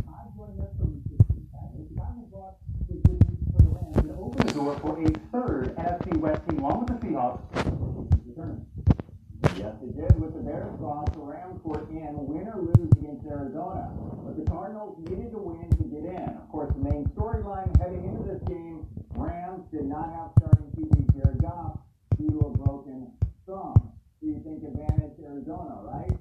Todd 0.04 0.28
joining 0.36 0.60
us 0.60 0.76
from 0.76 1.00
the 1.08 1.24
Packers. 1.56 1.88
The 1.88 1.96
Cardinals 1.96 2.32
lost 2.36 2.60
the 2.84 2.94
good 3.00 3.16
news 3.16 3.40
for 3.48 3.62
the 3.64 3.72
Rams 3.72 3.96
and 3.96 4.10
opened 4.12 4.37
the 4.37 4.37
door 4.52 4.78
for 4.80 5.00
a 5.02 5.08
third 5.32 5.76
NFC 5.76 6.16
West 6.16 6.42
team, 6.48 6.58
along 6.60 6.86
with 6.86 7.00
the 7.00 7.06
Seahawks. 7.06 7.40
Yes, 9.56 9.74
they 9.80 9.90
did 9.90 10.20
with 10.20 10.34
the 10.34 10.40
Bears 10.40 10.78
loss. 10.80 11.08
The 11.12 11.20
Rams 11.20 11.60
were 11.64 11.86
in, 11.90 12.14
win 12.26 12.48
or 12.48 12.62
lose 12.62 12.90
against 12.98 13.26
Arizona. 13.26 13.90
But 14.24 14.36
the 14.36 14.50
Cardinals 14.50 14.98
needed 15.08 15.30
to 15.32 15.38
win 15.38 15.70
to 15.70 15.84
get 15.84 16.04
in. 16.04 16.28
Of 16.38 16.48
course, 16.50 16.72
the 16.74 16.82
main 16.82 17.04
storyline 17.14 17.70
heading 17.78 18.04
into 18.04 18.22
this 18.26 18.42
game, 18.48 18.86
Rams 19.14 19.64
did 19.70 19.84
not 19.84 20.10
have 20.10 20.30
starting 20.38 20.70
QB 20.74 21.14
Jared 21.14 21.42
Goff 21.42 21.78
due 22.18 22.30
to 22.30 22.38
a 22.38 22.50
broken 22.50 23.10
thumb. 23.46 23.74
So 24.20 24.26
you 24.26 24.40
think 24.42 24.62
advantage 24.62 25.18
Arizona, 25.22 25.78
right? 25.82 26.17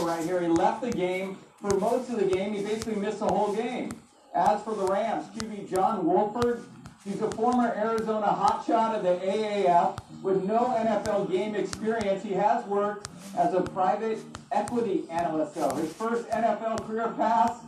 Right 0.00 0.24
here. 0.24 0.40
He 0.40 0.48
left 0.48 0.80
the 0.80 0.90
game 0.90 1.36
for 1.60 1.78
most 1.78 2.10
of 2.10 2.18
the 2.18 2.26
game. 2.26 2.54
He 2.54 2.62
basically 2.62 2.96
missed 2.96 3.20
the 3.20 3.26
whole 3.26 3.54
game. 3.54 3.92
As 4.34 4.62
for 4.62 4.74
the 4.74 4.86
Rams, 4.86 5.26
QB 5.36 5.68
John 5.68 6.06
Wolford, 6.06 6.64
he's 7.04 7.20
a 7.20 7.30
former 7.32 7.68
Arizona 7.76 8.26
hotshot 8.26 8.96
of 8.96 9.02
the 9.02 9.16
AAF 9.26 9.98
with 10.22 10.42
no 10.44 10.74
NFL 10.78 11.30
game 11.30 11.54
experience. 11.54 12.22
He 12.22 12.32
has 12.32 12.64
worked 12.64 13.08
as 13.36 13.52
a 13.52 13.60
private 13.60 14.18
equity 14.50 15.04
analyst, 15.10 15.54
though. 15.54 15.74
His 15.74 15.92
first 15.92 16.28
NFL 16.30 16.86
career 16.86 17.12
pass, 17.16 17.58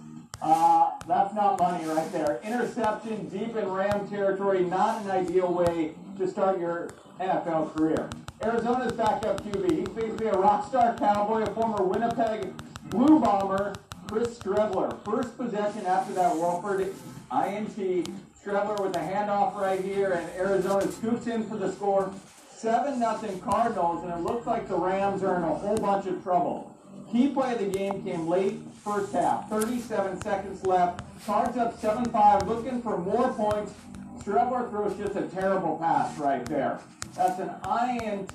uh, 0.42 0.90
that's 1.07 1.35
not 1.35 1.59
money 1.59 1.85
right 1.87 2.11
there. 2.12 2.40
Interception 2.42 3.29
deep 3.29 3.57
in 3.57 3.68
Ram 3.68 4.09
territory, 4.09 4.64
not 4.64 5.03
an 5.03 5.11
ideal 5.11 5.53
way 5.53 5.94
to 6.18 6.29
start 6.29 6.59
your 6.59 6.90
NFL 7.20 7.75
career. 7.75 8.09
Arizona's 8.42 8.92
backup 8.92 9.42
QB, 9.44 9.70
he's 9.70 9.88
basically 9.88 10.27
a 10.27 10.37
rock 10.37 10.68
star 10.68 10.97
cowboy, 10.99 11.42
a 11.42 11.55
former 11.55 11.83
Winnipeg 11.83 12.53
Blue 12.90 13.18
Bomber, 13.18 13.75
Chris 14.11 14.38
Streveler. 14.38 15.03
First 15.05 15.37
possession 15.37 15.87
after 15.87 16.12
that 16.14 16.37
Wolford 16.37 16.94
INT. 17.33 18.09
Strebler 18.44 18.79
with 18.79 18.94
a 18.94 19.01
handoff 19.01 19.55
right 19.55 19.81
here, 19.81 20.12
and 20.12 20.29
Arizona 20.37 20.87
scoops 20.92 21.27
in 21.27 21.49
for 21.49 21.57
the 21.57 21.73
score. 21.73 22.12
7 22.55 23.01
nothing 23.01 23.40
Cardinals, 23.40 24.05
and 24.05 24.12
it 24.12 24.20
looks 24.20 24.47
like 24.47 24.68
the 24.68 24.77
Rams 24.77 25.23
are 25.23 25.37
in 25.37 25.42
a 25.42 25.55
whole 25.55 25.77
bunch 25.79 26.07
of 26.07 26.23
trouble. 26.23 26.70
Key 27.11 27.29
play 27.29 27.55
of 27.55 27.59
the 27.59 27.66
game 27.66 28.03
came 28.05 28.27
late 28.27 28.61
first 28.85 29.12
half. 29.12 29.49
37 29.49 30.20
seconds 30.20 30.64
left. 30.66 31.01
Cards 31.25 31.57
up 31.57 31.81
7-5, 31.81 32.47
looking 32.47 32.83
for 32.83 32.99
more 32.99 33.33
points. 33.33 33.73
Streveler 34.18 34.70
throws 34.70 34.97
just 34.97 35.16
a 35.16 35.23
terrible 35.23 35.79
pass 35.79 36.16
right 36.18 36.44
there. 36.47 36.81
That's 37.14 37.40
an 37.40 37.51
INT 37.64 38.35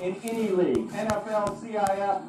in 0.00 0.16
any 0.22 0.48
league. 0.48 0.90
NFL, 0.90 1.62
CIF, 1.62 2.22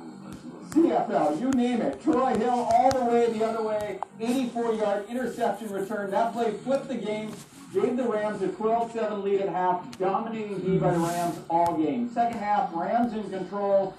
CFL, 0.70 1.42
you 1.42 1.52
name 1.52 1.82
it. 1.82 2.02
Troy 2.02 2.36
Hill 2.36 2.50
all 2.72 2.92
the 2.92 3.06
way 3.06 3.32
the 3.32 3.44
other 3.44 3.64
way, 3.64 4.00
84 4.20 4.74
yard 4.76 5.06
interception 5.10 5.70
return. 5.72 6.12
That 6.12 6.34
play 6.34 6.52
flipped 6.52 6.88
the 6.88 6.96
game. 6.96 7.34
Gave 7.74 7.96
the 7.96 8.04
Rams 8.04 8.42
a 8.42 8.48
12-7 8.50 9.24
lead 9.24 9.42
at 9.42 9.50
half, 9.50 9.98
dominating 9.98 10.60
D 10.60 10.78
by 10.78 10.92
the 10.92 11.00
Rams 11.00 11.40
all 11.50 11.78
game. 11.78 12.10
Second 12.14 12.40
half, 12.40 12.70
Rams 12.74 13.14
in 13.14 13.30
control, 13.30 13.96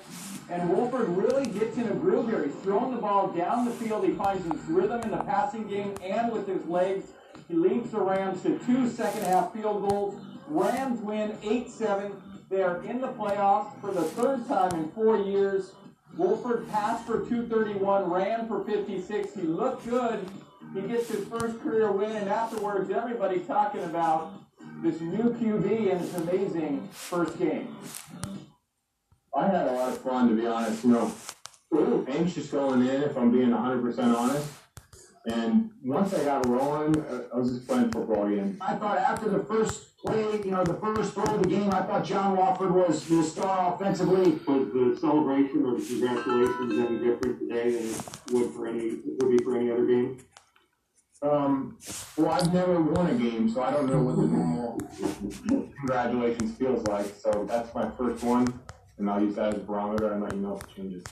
and 0.51 0.69
Wolford 0.69 1.09
really 1.11 1.47
gets 1.47 1.77
in 1.79 1.89
a 1.89 1.95
groove 1.95 2.29
here. 2.29 2.45
He's 2.45 2.55
throwing 2.57 2.95
the 2.95 3.01
ball 3.01 3.29
down 3.29 3.65
the 3.65 3.71
field. 3.73 4.05
He 4.05 4.13
finds 4.13 4.45
his 4.45 4.61
rhythm 4.69 5.01
in 5.03 5.11
the 5.11 5.25
passing 5.25 5.67
game 5.67 5.95
and 6.03 6.31
with 6.31 6.47
his 6.47 6.65
legs. 6.67 7.07
He 7.49 7.55
leads 7.55 7.91
the 7.91 8.01
Rams 8.01 8.43
to 8.43 8.59
two 8.61 8.91
second 8.91 9.25
half 9.25 9.53
field 9.55 9.89
goals. 9.89 10.21
Rams 10.49 11.01
win 11.01 11.31
8-7. 11.43 12.13
They 12.51 12.63
are 12.63 12.83
in 12.85 13.01
the 13.01 13.09
playoffs 13.09 13.81
for 13.81 13.93
the 13.93 14.03
third 14.03 14.47
time 14.47 14.75
in 14.79 14.91
four 14.91 15.17
years. 15.17 15.73
Wolford 16.19 16.69
passed 16.69 17.07
for 17.07 17.21
231, 17.21 18.11
ran 18.11 18.47
for 18.47 18.63
56. 18.65 19.35
He 19.35 19.43
looked 19.43 19.89
good. 19.89 20.29
He 20.75 20.81
gets 20.83 21.09
his 21.09 21.27
first 21.27 21.61
career 21.61 21.93
win, 21.93 22.17
and 22.17 22.31
afterwards, 22.31 22.91
everybody's 22.91 23.47
talking 23.47 23.85
about 23.85 24.33
this 24.83 25.01
new 25.01 25.35
QB 25.35 25.93
and 25.93 26.01
his 26.01 26.15
amazing 26.15 26.89
first 26.93 27.39
game. 27.39 27.77
I 29.37 29.47
had 29.47 29.69
a 29.69 29.73
lot 29.73 29.89
of 29.91 29.99
fun, 29.99 30.29
to 30.31 30.35
be 30.35 30.47
honest. 30.47 30.85
You 30.85 30.93
know, 30.93 31.13
a 31.73 31.75
little 31.75 32.05
anxious 32.09 32.49
going 32.49 32.87
in, 32.87 33.03
if 33.03 33.17
I'm 33.17 33.31
being 33.31 33.51
100% 33.51 34.17
honest. 34.17 34.51
And 35.27 35.71
once 35.85 36.15
I 36.15 36.25
got 36.25 36.47
rolling, 36.49 36.99
uh, 37.01 37.23
I 37.33 37.39
was 37.39 37.53
just 37.53 37.69
playing 37.69 37.91
football 37.93 38.27
again. 38.27 38.57
I 38.61 38.75
thought 38.75 38.99
after 38.99 39.29
the 39.29 39.45
first 39.45 39.97
play, 39.99 40.41
you 40.45 40.51
know, 40.51 40.65
the 40.65 40.75
first 40.75 41.13
throw 41.13 41.25
of 41.25 41.43
the 41.43 41.49
game, 41.49 41.71
I 41.71 41.83
thought 41.83 42.05
John 42.05 42.37
Wolford 42.37 42.75
was 42.75 43.07
the 43.07 43.23
star 43.23 43.75
offensively. 43.75 44.33
Was 44.47 44.73
the 44.73 44.97
celebration 45.01 45.65
or 45.65 45.79
the 45.79 45.87
congratulations 45.87 46.79
any 46.79 46.99
different 46.99 47.39
today 47.39 47.71
than 47.71 47.89
it 47.89 48.33
would 48.33 48.51
for 48.53 48.67
any 48.67 48.81
it 48.81 49.23
would 49.23 49.37
be 49.37 49.45
for 49.45 49.57
any 49.57 49.71
other 49.71 49.87
game? 49.87 50.19
Um, 51.23 51.79
well, 52.17 52.33
I've 52.33 52.53
never 52.53 52.81
won 52.81 53.07
a 53.09 53.15
game, 53.15 53.49
so 53.49 53.63
I 53.63 53.71
don't 53.71 53.89
know 53.89 54.03
what 54.03 54.17
the 54.17 54.27
normal 54.27 54.81
congratulations 55.79 56.57
feels 56.57 56.85
like. 56.89 57.07
So 57.17 57.47
that's 57.49 57.73
my 57.75 57.89
first 57.93 58.25
one, 58.25 58.61
and 58.99 59.09
I'll 59.09 59.23
use 59.23 59.37
that 59.37 59.55
as 59.55 59.61
a 59.61 59.65
barometer 59.65 60.13
and 60.13 60.23
let 60.23 60.35
you 60.35 60.41
know 60.41 60.57
if 60.57 60.65
it 60.65 60.77
changes. 60.77 61.05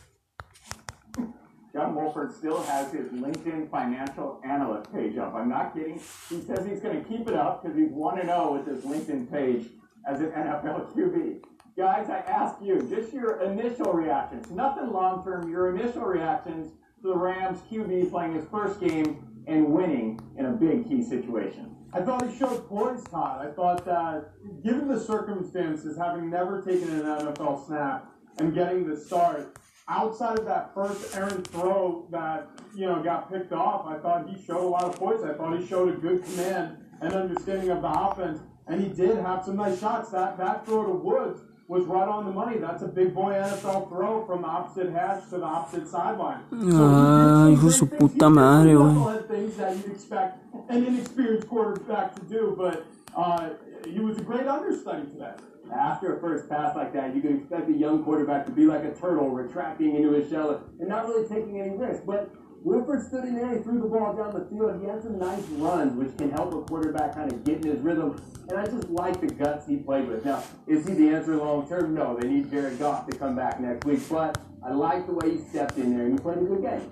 John 1.72 1.94
Wolford 1.94 2.34
still 2.34 2.60
has 2.64 2.92
his 2.92 3.06
LinkedIn 3.12 3.70
financial 3.70 4.40
analyst 4.44 4.92
page 4.92 5.16
up. 5.16 5.34
I'm 5.34 5.48
not 5.48 5.74
kidding. 5.74 6.00
He 6.28 6.40
says 6.40 6.66
he's 6.66 6.80
going 6.80 7.00
to 7.00 7.08
keep 7.08 7.28
it 7.28 7.34
up 7.34 7.62
because 7.62 7.78
he's 7.78 7.90
1 7.90 8.22
0 8.22 8.52
with 8.52 8.66
his 8.66 8.84
LinkedIn 8.84 9.30
page 9.30 9.68
as 10.08 10.20
an 10.20 10.30
NFL 10.36 10.92
QB. 10.92 11.44
Guys, 11.76 12.10
I 12.10 12.18
ask 12.18 12.56
you, 12.60 12.82
just 12.90 13.12
your 13.12 13.40
initial 13.42 13.92
reactions, 13.92 14.50
nothing 14.50 14.92
long 14.92 15.22
term, 15.22 15.48
your 15.48 15.74
initial 15.74 16.02
reactions 16.02 16.72
to 17.00 17.08
the 17.08 17.16
Rams 17.16 17.60
QB 17.70 18.10
playing 18.10 18.34
his 18.34 18.44
first 18.50 18.80
game 18.80 19.29
and 19.46 19.66
winning 19.66 20.20
in 20.38 20.46
a 20.46 20.52
big 20.52 20.88
key 20.88 21.02
situation. 21.02 21.74
I 21.92 22.02
thought 22.02 22.28
he 22.28 22.38
showed 22.38 22.68
poise, 22.68 23.02
Todd. 23.04 23.46
I 23.46 23.50
thought 23.50 23.84
that, 23.84 24.30
given 24.62 24.86
the 24.86 25.00
circumstances, 25.00 25.96
having 25.96 26.30
never 26.30 26.62
taken 26.62 26.88
an 26.88 27.02
NFL 27.02 27.66
snap 27.66 28.12
and 28.38 28.54
getting 28.54 28.88
the 28.88 28.96
start, 28.96 29.56
outside 29.88 30.38
of 30.38 30.44
that 30.44 30.72
first 30.72 31.16
errant 31.16 31.46
throw 31.48 32.06
that 32.12 32.48
you 32.74 32.86
know 32.86 33.02
got 33.02 33.30
picked 33.30 33.52
off, 33.52 33.86
I 33.86 33.98
thought 33.98 34.28
he 34.28 34.40
showed 34.44 34.62
a 34.62 34.68
lot 34.68 34.84
of 34.84 34.94
poise. 34.94 35.24
I 35.24 35.34
thought 35.34 35.58
he 35.58 35.66
showed 35.66 35.88
a 35.88 35.96
good 35.96 36.24
command 36.24 36.78
and 37.00 37.12
understanding 37.12 37.70
of 37.70 37.82
the 37.82 37.88
offense, 37.88 38.40
and 38.68 38.80
he 38.80 38.88
did 38.88 39.16
have 39.16 39.44
some 39.44 39.56
nice 39.56 39.80
shots. 39.80 40.10
That 40.10 40.38
that 40.38 40.64
throw 40.64 40.86
to 40.86 40.92
Woods 40.92 41.42
was 41.70 41.84
right 41.86 42.08
on 42.08 42.24
the 42.24 42.32
money. 42.32 42.58
That's 42.58 42.82
a 42.82 42.88
big 42.88 43.14
boy 43.14 43.32
NFL 43.32 43.88
throw 43.88 44.26
from 44.26 44.42
the 44.42 44.48
opposite 44.48 44.90
hash 44.92 45.22
to 45.30 45.38
the 45.38 45.44
opposite 45.44 45.86
sideline. 45.86 46.40
Ah, 46.52 47.46
hijo 47.48 47.68
de 47.68 47.70
su 47.70 47.86
puta 47.86 48.28
madre, 48.28 48.72
güey. 48.74 48.92
Couple 48.92 49.08
of 49.08 49.26
things 49.28 49.56
that 49.56 49.76
you'd 49.76 49.92
expect 49.92 50.38
an 50.68 50.84
inexperienced 50.84 51.48
quarterback 51.48 52.16
to 52.16 52.22
do, 52.22 52.56
but 52.58 52.84
uh, 53.16 53.50
he 53.86 54.00
was 54.00 54.18
a 54.18 54.22
great 54.22 54.48
understudy 54.48 55.06
today. 55.12 55.34
After 55.72 56.16
a 56.16 56.20
first 56.20 56.48
pass 56.48 56.74
like 56.74 56.92
that, 56.92 57.14
you 57.14 57.22
can 57.22 57.38
expect 57.38 57.70
a 57.70 57.72
young 57.72 58.02
quarterback 58.02 58.46
to 58.46 58.50
be 58.50 58.64
like 58.66 58.82
a 58.82 58.90
turtle, 58.90 59.30
retracting 59.30 59.94
into 59.94 60.10
his 60.10 60.28
shell 60.28 60.60
and 60.80 60.88
not 60.88 61.06
really 61.06 61.28
taking 61.28 61.60
any 61.60 61.76
risk. 61.76 62.02
But 62.04 62.34
Wolford 62.62 63.06
stood 63.06 63.24
in 63.24 63.36
there, 63.36 63.56
he 63.56 63.62
threw 63.62 63.80
the 63.80 63.88
ball 63.88 64.14
down 64.14 64.34
the 64.34 64.44
field. 64.44 64.80
He 64.82 64.86
had 64.86 65.02
some 65.02 65.18
nice 65.18 65.42
runs, 65.56 65.96
which 65.96 66.16
can 66.18 66.30
help 66.30 66.52
a 66.52 66.60
quarterback 66.60 67.14
kind 67.14 67.32
of 67.32 67.42
get 67.42 67.64
in 67.64 67.70
his 67.70 67.80
rhythm. 67.80 68.22
And 68.48 68.58
I 68.58 68.66
just 68.66 68.90
like 68.90 69.20
the 69.20 69.28
guts 69.28 69.66
he 69.66 69.76
played 69.76 70.08
with. 70.08 70.24
Now, 70.24 70.42
is 70.66 70.86
he 70.86 70.92
the 70.94 71.08
answer 71.08 71.36
long 71.36 71.66
term? 71.68 71.94
No, 71.94 72.18
they 72.18 72.28
need 72.28 72.50
Jared 72.50 72.78
Goff 72.78 73.06
to 73.06 73.16
come 73.16 73.34
back 73.34 73.60
next 73.60 73.86
week. 73.86 74.00
But 74.10 74.38
I 74.62 74.72
like 74.72 75.06
the 75.06 75.14
way 75.14 75.36
he 75.36 75.38
stepped 75.38 75.78
in 75.78 75.96
there 75.96 76.06
and 76.06 76.12
he 76.12 76.18
played 76.18 76.38
a 76.38 76.42
good 76.42 76.62
game. 76.62 76.90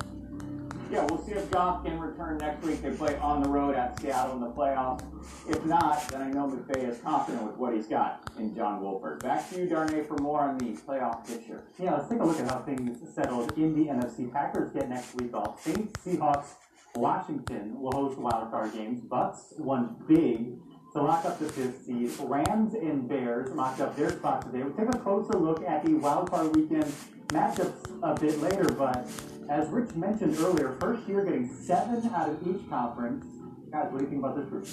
Yeah, 0.91 1.07
we'll 1.11 1.23
see 1.23 1.33
if 1.33 1.51
Goff 1.51 1.85
can 1.85 1.99
return 1.99 2.39
next 2.39 2.65
week. 2.65 2.81
They 2.81 2.91
play 2.91 3.17
on 3.19 3.43
the 3.43 3.49
road 3.49 3.75
at 3.75 4.01
Seattle 4.01 4.37
in 4.37 4.41
the 4.41 4.51
playoffs. 4.51 5.05
If 5.47 5.63
not, 5.67 6.09
then 6.09 6.23
I 6.23 6.31
know 6.31 6.49
McVay 6.49 6.89
is 6.89 6.99
confident 7.01 7.45
with 7.45 7.57
what 7.57 7.75
he's 7.75 7.87
got 7.87 8.23
in 8.39 8.55
John 8.55 8.81
Wolford. 8.81 9.23
Back 9.23 9.51
to 9.51 9.61
you, 9.61 9.69
Darnay, 9.69 10.05
for 10.05 10.17
more 10.17 10.41
on 10.41 10.57
the 10.57 10.73
playoff 10.87 11.27
picture. 11.27 11.65
Yeah, 11.79 11.97
let's 11.97 12.09
take 12.09 12.21
a 12.21 12.25
look 12.25 12.41
at 12.41 12.51
how 12.51 12.61
things 12.61 12.99
settled 13.15 13.53
in 13.59 13.75
the 13.75 13.91
NFC. 13.91 14.33
Packers 14.33 14.73
get 14.73 14.89
next 14.89 15.15
week 15.17 15.35
off. 15.35 15.63
Saints, 15.63 15.93
Seahawks, 16.07 16.47
Washington 16.95 17.79
will 17.79 17.93
host 17.93 18.19
wild 18.19 18.51
card 18.51 18.73
games. 18.73 19.03
Bucs 19.03 19.59
won 19.59 19.97
big 20.09 20.59
to 20.95 21.03
lock 21.03 21.27
up 21.27 21.39
the 21.39 21.51
fifth 21.51 21.85
seed. 21.85 22.11
Rams 22.21 22.73
and 22.73 23.07
Bears 23.07 23.51
locked 23.51 23.83
up 23.83 23.95
their 23.95 24.11
spot 24.11 24.43
today. 24.43 24.65
We'll 24.65 24.73
take 24.73 24.95
a 24.95 24.99
closer 24.99 25.39
look 25.39 25.63
at 25.65 25.85
the 25.85 25.95
wild 25.95 26.31
card 26.31 26.57
weekend 26.57 26.91
matchups 27.29 28.01
a 28.03 28.19
bit 28.19 28.41
later, 28.41 28.65
but 28.73 29.07
as 29.49 29.69
Rich 29.69 29.95
mentioned 29.95 30.37
earlier, 30.39 30.77
first 30.81 31.09
year 31.09 31.25
getting 31.25 31.49
seven 31.49 32.11
out 32.15 32.29
of 32.29 32.47
each 32.47 32.69
conference. 32.69 33.25
Guys, 33.71 33.91
what 33.91 33.99
do 33.99 34.05
you 34.05 34.11
think 34.11 34.25
about 34.25 34.37
this 34.37 34.47
group? 34.47 34.67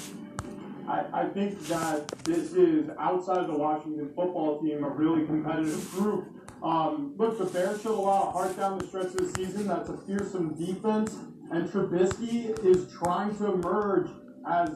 I, 0.87 1.21
I 1.21 1.29
think 1.29 1.59
that 1.67 2.07
this 2.23 2.53
is 2.53 2.89
outside 2.99 3.37
of 3.37 3.47
the 3.47 3.57
Washington 3.57 4.07
football 4.15 4.61
team 4.61 4.83
a 4.83 4.89
really 4.89 5.25
competitive 5.25 5.89
group. 5.91 6.27
Um, 6.61 7.15
look, 7.17 7.37
the 7.37 7.45
Bears 7.45 7.81
showed 7.81 7.97
a 7.97 8.01
lot 8.01 8.27
of 8.27 8.33
heart 8.33 8.57
down 8.57 8.77
the 8.77 8.87
stretch 8.87 9.07
of 9.07 9.17
the 9.17 9.33
season. 9.35 9.67
That's 9.67 9.89
a 9.89 9.97
fearsome 9.97 10.55
defense, 10.55 11.15
and 11.51 11.69
Trubisky 11.69 12.57
is 12.63 12.91
trying 12.91 13.35
to 13.37 13.53
emerge 13.53 14.09
as 14.47 14.69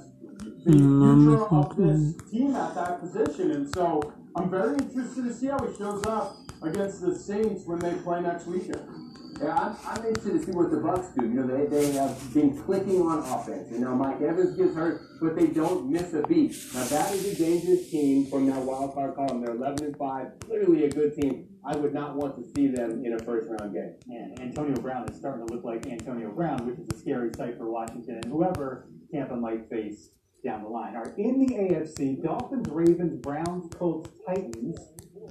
the 0.66 0.72
future 0.72 1.46
of 1.48 1.76
this 1.76 2.32
team 2.32 2.56
at 2.56 2.76
that 2.76 3.02
position. 3.02 3.52
And 3.52 3.74
so 3.74 4.14
I'm 4.36 4.50
very 4.50 4.78
interested 4.78 5.26
to 5.26 5.34
see 5.34 5.48
how 5.48 5.66
he 5.66 5.76
shows 5.78 6.06
up 6.06 6.38
against 6.62 7.02
the 7.02 7.16
Saints 7.16 7.66
when 7.66 7.80
they 7.80 7.94
play 7.96 8.22
next 8.22 8.48
weekend. 8.48 9.09
Yeah, 9.42 9.56
I'm, 9.56 9.76
I'm 9.86 10.06
interested 10.06 10.34
to 10.34 10.46
see 10.46 10.52
what 10.52 10.70
the 10.70 10.78
Bucs 10.78 11.16
do. 11.16 11.26
You 11.26 11.34
know, 11.34 11.48
they, 11.48 11.66
they 11.66 11.92
have 11.94 12.34
been 12.34 12.62
clicking 12.64 13.02
on 13.02 13.20
offense. 13.20 13.72
You 13.72 13.80
know, 13.80 13.96
Mike 13.96 14.22
Evans 14.22 14.58
gets 14.58 14.76
hurt, 14.76 15.02
but 15.22 15.36
they 15.36 15.48
don't 15.48 15.90
miss 15.90 16.14
a 16.14 16.24
beat. 16.24 16.56
Now 16.74 16.84
that 16.86 17.14
is 17.14 17.26
a 17.26 17.36
dangerous 17.36 17.90
team 17.90 18.26
from 18.26 18.48
that 18.48 18.60
wild 18.62 18.94
card 18.94 19.16
column. 19.16 19.42
They're 19.42 19.56
11 19.56 19.86
and 19.86 19.98
5, 19.98 20.28
clearly 20.42 20.86
a 20.86 20.90
good 20.90 21.16
team. 21.16 21.48
I 21.66 21.78
would 21.78 21.94
not 21.94 22.16
want 22.16 22.36
to 22.38 22.54
see 22.54 22.68
them 22.68 23.04
in 23.06 23.14
a 23.14 23.20
first 23.20 23.48
round 23.50 23.74
game. 23.74 23.96
And 24.08 24.40
Antonio 24.42 24.76
Brown 24.82 25.10
is 25.10 25.18
starting 25.18 25.48
to 25.48 25.54
look 25.54 25.64
like 25.64 25.88
Antonio 25.88 26.32
Brown, 26.32 26.66
which 26.66 26.78
is 26.80 26.88
a 26.94 27.00
scary 27.00 27.32
sight 27.38 27.58
for 27.58 27.70
Washington 27.70 28.20
and 28.24 28.32
whoever 28.32 28.90
Tampa 29.12 29.36
might 29.36 29.70
face 29.70 30.10
down 30.44 30.64
the 30.64 30.70
line. 30.70 30.96
All 30.96 31.04
right, 31.04 31.18
in 31.18 31.40
the 31.40 31.54
AFC, 31.54 32.24
Dolphins, 32.24 32.68
Ravens, 32.70 33.22
Browns, 33.22 33.74
Colts, 33.74 34.10
Titans, 34.28 34.78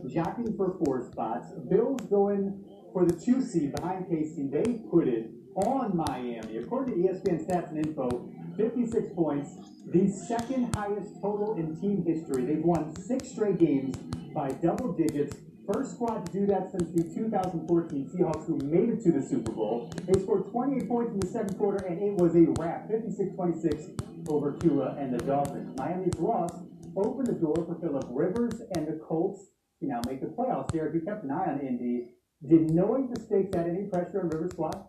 jockeying 0.06 0.56
for 0.56 0.76
four 0.84 1.10
spots. 1.10 1.48
Bills 1.70 2.00
going 2.10 2.64
for 2.98 3.06
the 3.06 3.14
two 3.14 3.40
seed 3.40 3.72
behind 3.76 4.06
KC. 4.06 4.50
They 4.50 4.82
put 4.90 5.06
it 5.06 5.30
on 5.54 5.96
Miami. 5.96 6.56
According 6.56 7.00
to 7.00 7.08
ESPN 7.08 7.46
Stats 7.46 7.70
and 7.70 7.86
Info, 7.86 8.28
56 8.56 9.14
points, 9.14 9.50
the 9.86 10.08
second 10.26 10.74
highest 10.74 11.14
total 11.22 11.56
in 11.56 11.80
team 11.80 12.04
history. 12.04 12.44
They've 12.44 12.64
won 12.64 12.96
six 12.96 13.30
straight 13.30 13.58
games 13.58 13.96
by 14.34 14.50
double 14.50 14.92
digits. 14.94 15.36
First 15.72 15.92
squad 15.92 16.26
to 16.26 16.32
do 16.32 16.46
that 16.46 16.72
since 16.72 16.90
the 16.90 17.04
2014 17.14 18.10
Seahawks, 18.10 18.46
who 18.46 18.58
made 18.64 18.88
it 18.88 19.00
to 19.04 19.12
the 19.12 19.22
Super 19.22 19.52
Bowl. 19.52 19.92
They 20.04 20.20
scored 20.20 20.50
28 20.50 20.88
points 20.88 21.12
in 21.12 21.20
the 21.20 21.26
second 21.28 21.56
quarter, 21.56 21.86
and 21.86 22.02
it 22.02 22.14
was 22.16 22.34
a 22.34 22.46
wrap 22.58 22.90
56 22.90 23.36
26 23.36 23.82
over 24.28 24.56
Tua 24.56 24.96
and 24.98 25.14
the 25.14 25.24
Dolphins. 25.24 25.78
Miami's 25.78 26.18
loss 26.18 26.50
opened 26.96 27.28
the 27.28 27.34
door 27.34 27.54
for 27.54 27.78
Philip 27.80 28.06
Rivers 28.10 28.60
and 28.74 28.88
the 28.88 28.98
Colts 29.06 29.50
to 29.78 29.86
now 29.86 30.00
make 30.08 30.20
the 30.20 30.26
playoffs. 30.26 30.72
Derek, 30.72 30.94
you 30.94 31.00
kept 31.02 31.22
an 31.22 31.30
eye 31.30 31.52
on 31.52 31.60
Indy. 31.60 32.08
Did 32.46 32.70
knowing 32.70 33.10
the 33.12 33.20
stakes 33.20 33.56
add 33.56 33.68
any 33.68 33.84
pressure 33.84 34.20
on 34.20 34.28
Rivers' 34.28 34.52
squad? 34.52 34.84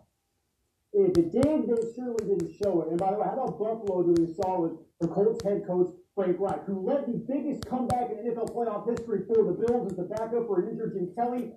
If 0.92 1.16
it 1.18 1.32
did, 1.32 1.66
they 1.66 1.82
surely 1.94 2.24
didn't 2.26 2.54
show 2.62 2.82
it. 2.82 2.88
And 2.88 2.98
by 2.98 3.12
the 3.12 3.18
way, 3.18 3.26
how 3.26 3.44
about 3.44 3.58
Buffalo 3.58 4.02
doing 4.02 4.34
solid 4.40 4.76
for 5.00 5.08
Colts 5.08 5.42
head 5.44 5.64
coach 5.66 5.94
Frank 6.14 6.36
Reich, 6.38 6.64
who 6.66 6.80
led 6.80 7.06
the 7.06 7.24
biggest 7.26 7.64
comeback 7.66 8.10
in 8.10 8.18
NFL 8.18 8.54
playoff 8.54 8.88
history 8.88 9.22
for 9.26 9.44
the 9.44 9.52
Bills 9.52 9.92
as 9.92 9.98
a 9.98 10.02
backup 10.02 10.46
for 10.46 10.60
an 10.60 10.70
injured 10.70 10.94
Jim 10.94 11.12
Kelly? 11.14 11.52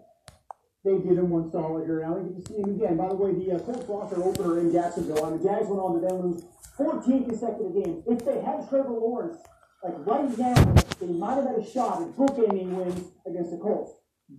They 0.84 0.98
did 0.98 1.18
him 1.18 1.30
one 1.30 1.50
solid 1.52 1.86
here. 1.86 2.02
Now 2.02 2.18
we 2.18 2.30
get 2.30 2.46
to 2.46 2.54
see 2.54 2.60
him 2.60 2.76
again. 2.76 2.98
By 2.98 3.08
the 3.08 3.16
way, 3.16 3.34
the 3.34 3.56
uh, 3.56 3.60
Colts 3.60 3.88
lost 3.88 4.14
their 4.14 4.24
opener 4.24 4.60
in 4.60 4.72
Jacksonville, 4.72 5.26
and 5.26 5.40
the 5.40 5.44
Jags 5.44 5.68
went 5.68 5.82
on 5.82 5.96
to 5.96 6.02
then 6.06 6.22
lose 6.22 6.44
14 6.78 7.26
consecutive 7.26 7.74
games. 7.74 8.04
If 8.06 8.26
they 8.26 8.42
had 8.42 8.68
Trevor 8.70 8.92
Lawrence, 8.92 9.38
like 9.84 9.96
right 10.06 10.38
now, 10.38 10.76
they 11.00 11.08
might 11.08 11.36
have 11.36 11.46
had 11.46 11.58
a 11.58 11.66
shot 11.72 12.02
at 12.02 12.10
bookending 12.16 12.76
wins 12.76 13.12
against 13.26 13.52
the 13.52 13.58
Colts. 13.58 13.94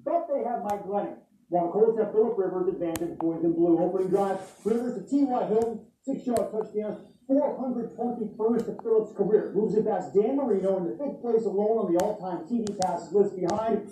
But 0.05 0.29
they 0.29 0.45
have 0.45 0.65
Mike 0.65 0.85
Glennon. 0.85 1.17
While 1.49 1.71
Colts 1.71 1.99
have 1.99 2.13
Philip 2.13 2.39
Rivers 2.39 2.69
advantage, 2.69 3.19
boys 3.19 3.45
in 3.45 3.53
blue. 3.53 3.79
Opening 3.79 4.09
drive, 4.09 4.41
Rivers 4.65 4.95
to 4.95 5.09
T.Y. 5.09 5.47
Hilton, 5.47 5.81
six 6.03 6.27
yard 6.27 6.51
touchdown. 6.51 7.07
421st 7.31 8.69
of 8.69 8.83
Philip's 8.83 9.17
career. 9.17 9.53
Moves 9.55 9.75
it 9.75 9.87
past 9.87 10.13
Dan 10.13 10.37
Marino 10.37 10.77
in 10.77 10.85
the 10.85 10.97
fifth 10.97 11.23
place 11.23 11.45
alone 11.45 11.79
on 11.79 11.93
the 11.93 11.99
all-time 11.99 12.45
TD 12.47 12.79
passes 12.81 13.13
list 13.15 13.35
behind 13.35 13.89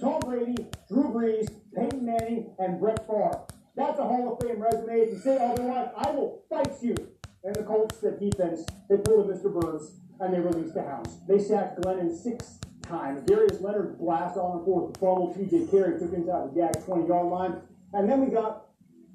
Tom 0.00 0.20
Brady, 0.20 0.54
Drew 0.88 1.10
Brees, 1.10 1.48
Peyton 1.74 2.06
Manning, 2.06 2.54
and 2.60 2.78
Brett 2.78 3.04
Favre. 3.08 3.40
That's 3.74 3.98
a 3.98 4.04
Hall 4.04 4.32
of 4.32 4.46
Fame 4.46 4.62
resume. 4.62 4.94
If 4.94 5.12
you 5.12 5.18
say 5.18 5.38
otherwise, 5.38 5.88
I 5.96 6.10
will 6.12 6.42
fight 6.48 6.72
you. 6.82 6.94
And 7.42 7.54
the 7.54 7.62
Colts, 7.62 7.98
the 7.98 8.12
defense, 8.12 8.64
they 8.88 8.96
pulled 8.96 9.28
a 9.28 9.32
Mr. 9.32 9.52
Burns 9.52 9.98
and 10.20 10.34
they 10.34 10.40
released 10.40 10.74
the 10.74 10.82
house. 10.82 11.18
They 11.28 11.38
sacked 11.38 11.80
Glennon 11.80 12.16
six 12.16 12.58
times. 12.88 13.22
Darius 13.22 13.60
Leonard 13.60 13.98
blast 13.98 14.36
on 14.36 14.58
the 14.58 14.64
fourth 14.64 14.98
fumble. 14.98 15.34
T.J. 15.34 15.66
Carrie 15.70 15.98
took 15.98 16.12
inside 16.12 16.50
the 16.50 16.60
gag 16.60 16.84
20 16.84 17.06
yard 17.06 17.26
line. 17.26 17.60
And 17.92 18.08
then 18.08 18.24
we 18.24 18.32
got 18.32 18.66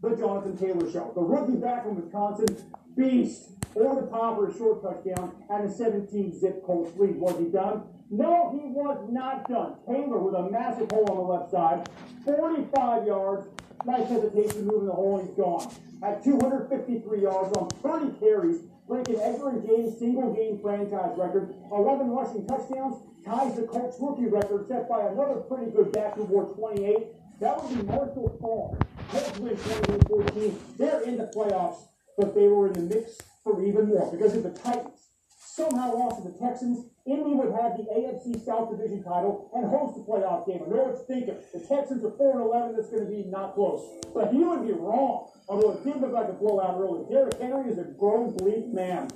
the 0.02 0.16
Jonathan 0.16 0.58
Taylor 0.58 0.92
show. 0.92 1.12
The 1.16 1.22
rookie 1.22 1.58
back 1.58 1.84
from 1.84 2.02
Wisconsin, 2.02 2.58
beast, 2.96 3.50
over 3.76 4.02
the 4.02 4.08
top 4.08 4.38
for 4.38 4.50
a 4.50 4.58
short 4.58 4.84
touchdown 4.84 5.36
and 5.50 5.70
a 5.70 5.74
17 5.74 6.40
zip 6.40 6.64
Colts 6.66 6.98
lead. 6.98 7.16
Was 7.16 7.38
he 7.40 7.46
done? 7.46 7.84
No, 8.10 8.52
he 8.52 8.70
was 8.70 9.08
not 9.10 9.50
done. 9.50 9.76
Taylor 9.88 10.20
with 10.20 10.36
a 10.36 10.50
massive 10.50 10.92
hole 10.92 11.10
on 11.10 11.18
the 11.18 11.24
left 11.24 11.52
side, 11.52 11.90
45 12.26 13.08
yards. 13.08 13.48
Nice 13.86 14.08
hesitation 14.08 14.68
moving 14.68 14.88
the 14.88 14.94
hole, 14.94 15.20
he's 15.20 15.36
gone. 15.36 15.74
At 16.04 16.24
253 16.24 17.22
yards 17.22 17.58
on 17.58 17.70
30 17.82 18.20
carries, 18.20 18.62
breaking 18.94 19.20
and 19.20 19.66
James' 19.66 19.98
single 19.98 20.34
game 20.34 20.60
franchise 20.62 21.18
record. 21.18 21.56
11 21.72 22.12
rushing 22.12 22.46
touchdowns, 22.46 23.02
ties 23.26 23.56
the 23.56 23.64
Colts 23.64 23.98
rookie 24.00 24.28
record 24.28 24.68
set 24.68 24.88
by 24.88 25.02
another 25.08 25.42
pretty 25.50 25.72
good 25.72 25.92
back 25.92 26.16
toward 26.16 26.56
28. 26.56 27.08
That 27.40 27.64
would 27.64 27.76
be 27.76 27.84
Marshall 27.88 28.38
Faulk. 28.40 28.86
Colts 29.10 29.40
win 29.40 29.56
28-14. 29.56 30.78
They're 30.78 31.02
in 31.02 31.18
the 31.18 31.26
playoffs, 31.36 31.88
but 32.20 32.36
they 32.36 32.48
were 32.48 32.68
in 32.68 32.74
the 32.74 32.96
mix 32.96 33.18
for 33.44 33.66
even 33.66 33.88
more 33.88 34.12
because 34.12 34.36
if 34.36 34.44
the 34.44 34.52
Titans 34.52 34.93
somehow 35.56 35.94
lost 35.94 36.24
to 36.24 36.30
the 36.30 36.38
Texans, 36.40 36.90
Indy 37.06 37.38
would 37.38 37.54
have 37.54 37.78
the 37.78 37.86
AFC 37.94 38.44
South 38.44 38.72
Division 38.72 39.04
title 39.04 39.52
and 39.54 39.70
host 39.70 39.94
the 39.94 40.02
playoff 40.02 40.48
game. 40.48 40.66
I 40.66 40.70
know 40.70 40.90
what 40.90 40.98
you're 40.98 41.06
thinking. 41.06 41.38
The 41.54 41.62
Texans 41.62 42.04
are 42.04 42.18
4 42.18 42.42
11. 42.42 42.76
That's 42.76 42.90
going 42.90 43.06
to 43.06 43.12
be 43.12 43.30
not 43.30 43.54
close. 43.54 43.86
But 44.14 44.34
you 44.34 44.50
would 44.50 44.66
be 44.66 44.74
wrong. 44.74 45.30
Although 45.48 45.78
it 45.78 45.84
did 45.84 46.02
look 46.02 46.14
like 46.14 46.30
a 46.30 46.34
blowout 46.34 46.80
early. 46.80 47.06
Derrick 47.06 47.38
Henry 47.38 47.70
is 47.70 47.78
a 47.78 47.84
grown, 47.84 48.34
bleak 48.38 48.66
man. 48.74 49.12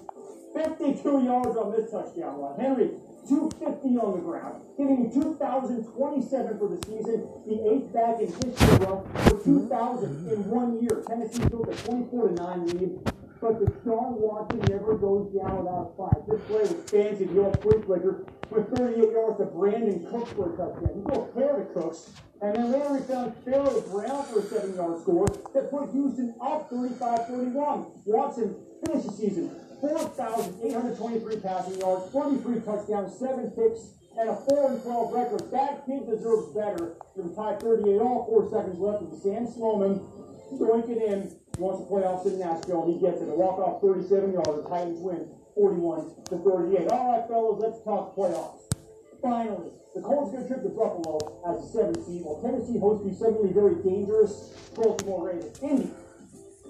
52 0.54 1.24
yards 1.24 1.58
on 1.58 1.72
this 1.72 1.90
touchdown 1.90 2.38
run. 2.38 2.60
Henry, 2.60 2.92
250 3.28 3.98
on 3.98 4.16
the 4.16 4.24
ground, 4.24 4.62
hitting 4.78 5.12
2,027 5.14 6.58
for 6.58 6.70
the 6.70 6.80
season, 6.88 7.28
the 7.46 7.58
eighth 7.70 7.94
back 7.94 8.20
in 8.20 8.28
history 8.28 8.78
for 8.80 9.42
2,000 9.44 10.32
in 10.32 10.50
one 10.50 10.82
year. 10.82 11.04
Tennessee 11.06 11.44
took 11.50 11.68
a 11.68 11.76
24 11.76 12.32
9 12.32 12.68
lead, 12.68 13.00
but 13.42 13.60
Deshaun 13.60 14.18
Watson 14.18 14.60
never 14.70 14.96
goes 14.98 15.34
down 15.34 15.58
without 15.58 15.94
a 15.94 15.98
fight. 15.98 16.28
This 16.28 16.42
play 16.48 16.62
was 16.62 16.90
fancy, 16.90 17.26
the 17.26 17.40
old 17.42 17.62
flea 17.62 17.82
flicker, 17.86 18.26
with 18.50 18.76
38 18.76 19.12
yards 19.12 19.38
to 19.38 19.46
Brandin 19.46 20.10
Cooks 20.10 20.32
for 20.32 20.54
a 20.54 20.58
touchdown. 20.58 20.92
He 20.96 21.02
goes 21.02 21.30
pair 21.34 21.56
to 21.58 21.66
Cooks, 21.74 22.12
and 22.42 22.56
then 22.56 22.72
later 22.72 22.94
we 22.94 23.00
found 23.02 23.36
Pharaoh 23.46 23.82
Brown 23.92 24.26
for 24.26 24.40
a 24.40 24.44
seven 24.44 24.76
yard 24.76 25.02
score 25.02 25.28
that 25.54 25.70
put 25.70 25.92
Houston 25.92 26.36
up 26.42 26.70
35 26.70 27.28
31. 27.28 27.86
Watson 28.06 28.56
finished 28.86 29.08
the 29.08 29.14
season 29.14 29.52
4,823 29.82 31.38
passing 31.38 31.80
yards, 31.80 32.12
43 32.12 32.62
touchdowns, 32.62 33.20
7 33.20 33.52
picks, 33.52 33.94
and 34.18 34.30
a 34.30 34.36
4 34.36 34.72
and 34.72 34.82
12 34.82 35.14
record. 35.14 35.52
That 35.52 35.86
kid 35.86 36.10
deserves 36.10 36.50
better. 36.54 36.98
It 37.16 37.36
tie 37.36 37.56
38, 37.58 38.02
all 38.02 38.26
4 38.26 38.50
seconds 38.50 38.80
left 38.80 39.04
with 39.04 39.22
Sam 39.22 39.46
Sloman 39.46 40.02
doinking 40.54 41.02
in. 41.02 41.36
Wants 41.58 41.82
the 41.82 41.90
playoffs 41.90 42.26
in 42.28 42.38
Nashville, 42.38 42.86
and 42.86 42.94
he 42.94 43.02
gets 43.02 43.22
it. 43.22 43.30
A 43.30 43.34
walk 43.34 43.58
off 43.58 43.82
37 43.82 44.34
yards. 44.34 44.70
Titans 44.70 45.02
win 45.02 45.26
41 45.56 46.30
to 46.30 46.38
38. 46.38 46.88
All 46.94 47.10
right, 47.10 47.28
fellas, 47.28 47.58
let's 47.58 47.82
talk 47.82 48.16
playoffs. 48.16 48.62
Finally, 49.22 49.74
the 49.96 50.02
Colts 50.02 50.32
get 50.32 50.46
a 50.46 50.48
trip 50.48 50.62
to 50.62 50.70
Buffalo 50.70 51.18
as 51.50 51.66
a 51.66 51.68
7 51.74 51.98
seed, 52.06 52.22
while 52.22 52.38
Tennessee 52.46 52.78
hosts 52.78 53.02
the 53.02 53.14
suddenly 53.18 53.50
very 53.52 53.82
dangerous 53.82 54.54
Baltimore 54.78 55.34
Ravens. 55.34 55.58
Indy, 55.66 55.90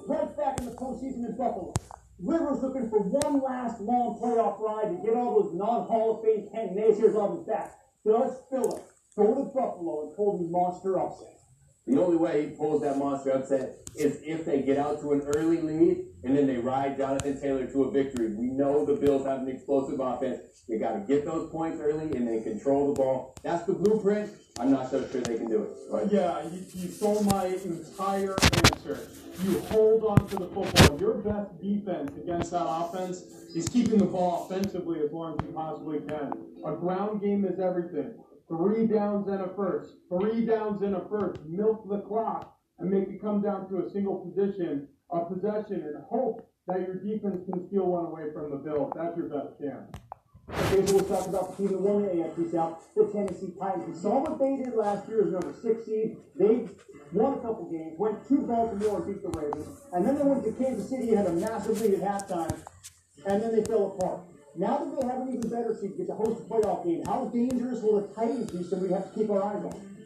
right 0.07 0.31
back 0.37 0.59
in 0.59 0.65
the 0.65 0.71
postseason 0.71 1.27
in 1.27 1.35
Buffalo. 1.35 1.73
Rivers 2.19 2.63
looking 2.63 2.89
for 2.89 3.03
one 3.03 3.43
last 3.43 3.81
long 3.81 4.17
playoff 4.23 4.57
ride 4.63 4.95
to 4.95 5.03
get 5.05 5.19
all 5.19 5.43
those 5.43 5.53
non-Hall 5.53 6.17
of 6.17 6.23
Fame 6.23 6.47
Ken 6.47 6.71
naysayers 6.71 7.13
off 7.19 7.37
his 7.37 7.45
back. 7.45 7.75
Does 8.05 8.39
Phillips 8.49 8.95
go 9.17 9.35
to 9.35 9.43
Buffalo 9.51 10.07
and 10.07 10.15
pull 10.15 10.39
the 10.39 10.47
monster 10.47 10.97
upset? 10.97 11.36
The 11.87 12.01
only 12.01 12.17
way 12.17 12.49
he 12.49 12.55
pulls 12.55 12.81
that 12.81 12.97
monster 12.97 13.31
upset 13.31 13.77
is 13.95 14.19
if 14.23 14.45
they 14.45 14.61
get 14.61 14.77
out 14.77 14.99
to 15.01 15.13
an 15.13 15.21
early 15.21 15.61
lead 15.61 16.05
and 16.23 16.37
then 16.37 16.45
they 16.45 16.57
ride 16.57 16.97
Jonathan 16.97 17.39
Taylor 17.39 17.65
to 17.65 17.83
a 17.83 17.91
victory. 17.91 18.33
We 18.33 18.47
know 18.47 18.85
the 18.85 18.93
Bills 18.93 19.25
have 19.25 19.41
an 19.41 19.47
explosive 19.47 19.99
offense. 19.99 20.41
You 20.67 20.79
got 20.79 20.93
to 20.93 20.99
get 20.99 21.23
those 21.23 21.49
points 21.49 21.79
early 21.81 22.11
and 22.15 22.27
then 22.27 22.43
control 22.43 22.87
the 22.87 22.93
ball. 22.93 23.35
That's 23.41 23.65
the 23.65 23.73
blueprint. 23.73 24.31
I'm 24.59 24.71
not 24.71 24.91
so 24.91 25.07
sure 25.09 25.21
they 25.21 25.37
can 25.37 25.49
do 25.49 25.63
it. 25.63 26.11
Yeah, 26.11 26.43
you, 26.43 26.65
you 26.73 26.89
stole 26.89 27.23
my 27.23 27.45
entire 27.45 28.35
answer. 28.65 29.07
You 29.43 29.59
hold 29.69 30.03
on 30.03 30.27
to 30.27 30.35
the 30.35 30.47
football. 30.47 30.99
Your 30.99 31.13
best 31.13 31.61
defense 31.61 32.11
against 32.17 32.51
that 32.51 32.65
offense 32.67 33.21
is 33.55 33.69
keeping 33.69 33.99
the 33.99 34.05
ball 34.05 34.45
offensively 34.49 34.99
as 34.99 35.11
long 35.11 35.39
as 35.39 35.45
you 35.45 35.53
possibly 35.53 35.99
can. 35.99 36.33
A 36.65 36.73
ground 36.73 37.21
game 37.21 37.45
is 37.45 37.59
everything. 37.59 38.15
Three 38.49 38.87
downs 38.87 39.27
and 39.27 39.41
a 39.41 39.49
first. 39.55 39.93
Three 40.09 40.45
downs 40.45 40.81
and 40.81 40.95
a 40.95 41.01
first. 41.09 41.41
Milk 41.45 41.87
the 41.89 41.99
clock 41.99 42.55
and 42.79 42.89
make 42.89 43.09
it 43.09 43.21
come 43.21 43.41
down 43.41 43.69
to 43.69 43.85
a 43.85 43.89
single 43.91 44.17
position, 44.17 44.87
a 45.11 45.25
possession, 45.25 45.83
and 45.83 46.03
hope 46.09 46.49
that 46.67 46.79
your 46.79 46.95
defense 46.95 47.41
can 47.49 47.67
steal 47.67 47.87
one 47.87 48.05
away 48.05 48.31
from 48.33 48.51
the 48.51 48.57
Bills. 48.57 48.93
That's 48.95 49.17
your 49.17 49.27
best 49.27 49.59
chance. 49.59 49.91
So 50.71 50.79
we'll 50.93 51.03
talk 51.03 51.27
about 51.27 51.57
the 51.57 51.63
team 51.63 51.73
that 51.73 51.81
won 51.81 52.03
the 52.03 52.07
AFC 52.07 52.51
South, 52.51 52.87
the 52.95 53.05
Tennessee 53.07 53.51
Titans. 53.59 53.85
We 53.85 54.01
saw 54.01 54.19
what 54.19 54.39
they 54.39 54.55
did 54.55 54.75
last 54.75 55.09
year 55.09 55.25
as 55.25 55.31
number 55.33 55.53
six 55.61 55.85
seed. 55.85 56.15
They 56.39 56.69
won 57.11 57.33
a 57.33 57.41
couple 57.41 57.69
games, 57.69 57.95
went 57.97 58.25
to 58.29 58.37
Baltimore 58.37 59.03
and 59.03 59.07
beat 59.07 59.23
the 59.23 59.29
Ravens, 59.37 59.81
and 59.91 60.05
then 60.05 60.15
they 60.15 60.23
went 60.23 60.45
to 60.45 60.51
Kansas 60.53 60.89
City 60.89 61.13
had 61.13 61.27
a 61.27 61.33
massive 61.33 61.81
lead 61.81 61.95
at 61.95 62.01
halftime, 62.01 62.57
and 63.25 63.41
then 63.41 63.55
they 63.55 63.63
fell 63.63 63.87
apart. 63.87 64.21
Now 64.57 64.79
that 64.79 64.99
they 64.99 65.07
have 65.07 65.21
an 65.21 65.35
even 65.35 65.49
better 65.49 65.75
seed, 65.79 65.97
get 65.97 66.07
to 66.07 66.15
host 66.15 66.41
a 66.41 66.43
playoff 66.45 66.83
game, 66.83 67.05
how 67.05 67.25
dangerous 67.25 67.81
will 67.83 68.01
the 68.01 68.07
Titans 68.07 68.49
be? 68.49 68.63
So 68.63 68.77
we 68.77 68.89
have 68.89 69.13
to 69.13 69.19
keep 69.19 69.29
our 69.29 69.43
eyes 69.43 69.63
on. 69.63 69.97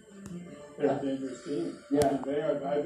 They're 0.77 0.91
a 0.91 1.01
dangerous 1.01 1.43
team. 1.45 1.77
Yeah. 1.89 2.17
they 2.25 2.41
are. 2.41 2.61
I, 2.65 2.73
I, 2.79 2.81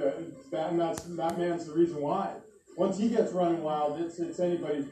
that, 0.52 0.70
and 0.72 0.80
that's, 0.80 1.04
that 1.04 1.38
man's 1.40 1.66
the 1.66 1.74
reason 1.74 2.02
why. 2.02 2.36
Once 2.78 3.00
he 3.00 3.10
gets 3.10 3.32
running 3.32 3.64
wild, 3.64 4.00
it's 4.02 4.20
it's 4.20 4.38
anybody's 4.40 4.86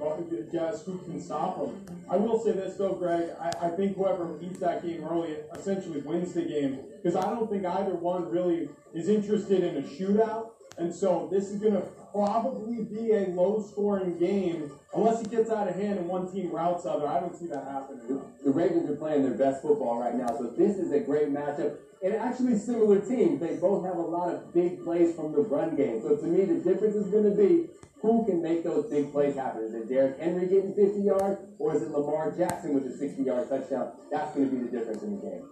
guess 0.52 0.86
who 0.86 0.98
can 1.00 1.22
stop 1.22 1.58
him. 1.58 1.86
I 2.10 2.16
will 2.16 2.42
say 2.42 2.54
this 2.54 2.78
though, 2.78 2.94
Greg. 2.94 3.32
I, 3.42 3.52
I 3.68 3.70
think 3.72 3.98
whoever 3.98 4.26
beats 4.26 4.60
that 4.60 4.84
game 4.84 5.04
early 5.04 5.36
essentially 5.54 6.00
wins 6.00 6.34
the 6.34 6.44
game 6.44 6.80
because 6.96 7.18
I 7.18 7.30
don't 7.30 7.50
think 7.52 7.66
either 7.66 7.94
one 7.94 8.30
really 8.30 8.70
is 8.94 9.10
interested 9.10 9.66
in 9.66 9.76
a 9.76 9.82
shootout, 9.82 10.52
and 10.78 10.96
so 10.96 11.28
this 11.30 11.50
is 11.50 11.60
going 11.60 11.74
to 11.74 11.84
probably 12.14 12.84
be 12.84 13.12
a 13.12 13.28
low-scoring 13.30 14.20
game 14.20 14.72
unless 14.94 15.22
it 15.22 15.32
gets 15.32 15.50
out 15.50 15.68
of 15.68 15.76
hand 15.76 15.98
and 15.98 16.08
one 16.08 16.32
team 16.32 16.52
routes 16.52 16.86
other. 16.86 17.08
I 17.08 17.20
don't 17.20 17.36
see 17.36 17.48
that 17.48 17.66
happening. 17.66 18.22
the 18.44 18.52
Ravens 18.52 18.90
are 18.90 18.96
playing 18.96 19.24
their 19.24 19.34
best 19.34 19.64
football 19.64 20.00
right 20.00 20.14
now, 20.14 20.28
so 20.28 20.54
this 20.56 20.78
is 20.78 20.92
a 20.92 21.00
great 21.00 21.34
matchup. 21.34 21.78
And 22.04 22.14
actually, 22.14 22.58
similar 22.58 23.00
teams. 23.00 23.40
They 23.40 23.56
both 23.56 23.86
have 23.86 23.96
a 23.96 24.02
lot 24.02 24.30
of 24.30 24.54
big 24.54 24.84
plays 24.84 25.16
from 25.16 25.32
the 25.32 25.40
run 25.40 25.76
game. 25.76 26.02
So 26.02 26.18
to 26.18 26.26
me, 26.26 26.46
the 26.46 26.56
difference 26.56 26.96
is 26.96 27.08
going 27.08 27.24
to 27.24 27.32
be 27.32 27.70
who 28.02 28.26
can 28.26 28.42
make 28.42 28.64
those 28.64 28.86
big 28.92 29.12
plays 29.14 29.36
happen. 29.36 29.64
Is 29.64 29.74
it 29.74 29.88
Derrick 29.88 30.20
Henry 30.20 30.46
getting 30.48 30.76
50 30.76 31.00
yards, 31.00 31.42
or 31.58 31.74
is 31.76 31.82
it 31.82 31.92
Lamar 31.92 32.36
Jackson 32.38 32.74
with 32.74 32.86
a 32.86 32.90
60-yard 32.90 33.48
touchdown? 33.48 33.94
That's 34.12 34.36
going 34.36 34.50
to 34.50 34.56
be 34.56 34.64
the 34.64 34.78
difference 34.78 35.02
in 35.02 35.16
the 35.16 35.22
game. 35.22 35.44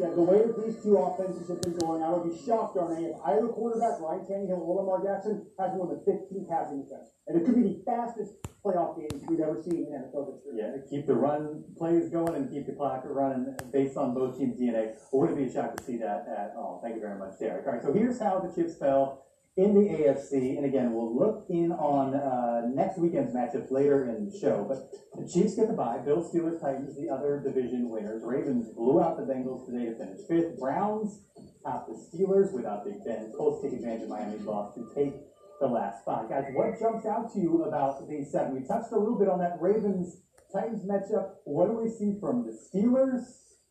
Yeah, 0.00 0.16
the 0.16 0.24
way 0.24 0.40
that 0.40 0.56
these 0.56 0.80
two 0.82 0.96
offenses 0.96 1.52
have 1.52 1.60
been 1.60 1.76
going, 1.76 2.02
I 2.02 2.08
would 2.08 2.24
be 2.24 2.32
shocked 2.32 2.78
on 2.80 2.96
if 2.96 3.12
either 3.20 3.48
quarterback, 3.52 4.00
Ryan 4.00 4.24
Tannehill 4.24 4.56
or 4.56 4.80
Lamar 4.80 5.04
Jackson, 5.04 5.44
has 5.60 5.76
more 5.76 5.92
than 5.92 6.00
15 6.08 6.48
passing 6.48 6.88
attempts. 6.88 7.12
And 7.28 7.36
it 7.36 7.44
could 7.44 7.54
be 7.54 7.68
the 7.68 7.84
fastest 7.84 8.32
playoff 8.64 8.96
game 8.96 9.12
we've 9.28 9.40
ever 9.40 9.60
seen 9.60 9.84
in 9.84 9.92
NFL 9.92 10.32
history. 10.32 10.56
Yeah, 10.56 10.80
keep 10.88 11.06
the 11.06 11.12
run 11.12 11.64
plays 11.76 12.08
going 12.08 12.34
and 12.34 12.48
keep 12.48 12.64
the 12.64 12.72
clock 12.72 13.04
running 13.04 13.54
based 13.74 13.98
on 13.98 14.14
both 14.14 14.38
teams' 14.38 14.58
DNA. 14.58 14.96
Wouldn't 15.12 15.36
be 15.36 15.52
shocked 15.52 15.76
to 15.76 15.84
see 15.84 15.98
that 15.98 16.24
at 16.32 16.54
all. 16.56 16.80
Thank 16.82 16.94
you 16.94 17.02
very 17.02 17.18
much, 17.18 17.38
Derek. 17.38 17.66
All 17.66 17.74
right, 17.74 17.82
so 17.82 17.92
here's 17.92 18.18
how 18.18 18.40
the 18.40 18.48
chips 18.56 18.78
fell 18.78 19.26
in 19.56 19.74
the 19.74 19.88
AFC. 19.88 20.56
And 20.56 20.64
again, 20.64 20.92
we'll 20.92 21.14
look 21.14 21.46
in 21.48 21.72
on 21.72 22.14
uh, 22.14 22.68
next 22.72 22.98
weekend's 22.98 23.34
matchups 23.34 23.70
later 23.70 24.08
in 24.08 24.30
the 24.30 24.38
show. 24.38 24.64
But 24.68 24.90
the 25.20 25.28
Chiefs 25.28 25.56
get 25.56 25.68
the 25.68 25.74
bye. 25.74 25.98
Bills, 25.98 26.32
Steelers, 26.32 26.60
Titans, 26.60 26.96
the 26.96 27.12
other 27.12 27.42
division 27.44 27.90
winners. 27.90 28.22
Ravens 28.24 28.68
blew 28.74 29.02
out 29.02 29.16
the 29.16 29.24
Bengals 29.24 29.66
today 29.66 29.86
to 29.86 29.96
finish 29.96 30.20
fifth. 30.28 30.58
Browns 30.58 31.24
top 31.64 31.88
the 31.88 31.94
Steelers 31.94 32.52
without 32.52 32.84
Big 32.84 33.04
Ben. 33.04 33.32
Colts 33.36 33.62
take 33.62 33.72
advantage 33.72 34.04
of 34.04 34.08
Miami's 34.08 34.42
loss 34.42 34.74
to 34.74 34.88
take 34.94 35.14
the 35.60 35.66
last 35.66 36.00
spot. 36.00 36.28
Guys, 36.28 36.44
what 36.54 36.78
jumps 36.80 37.06
out 37.06 37.32
to 37.34 37.38
you 37.38 37.64
about 37.64 38.08
these 38.08 38.32
seven? 38.32 38.54
We 38.54 38.66
touched 38.66 38.92
a 38.92 38.98
little 38.98 39.18
bit 39.18 39.28
on 39.28 39.38
that 39.40 39.58
Ravens 39.60 40.22
Titans 40.52 40.84
matchup. 40.84 41.32
What 41.44 41.66
do 41.66 41.78
we 41.78 41.88
see 41.88 42.18
from 42.18 42.46
the 42.46 42.52
Steelers, 42.52 43.22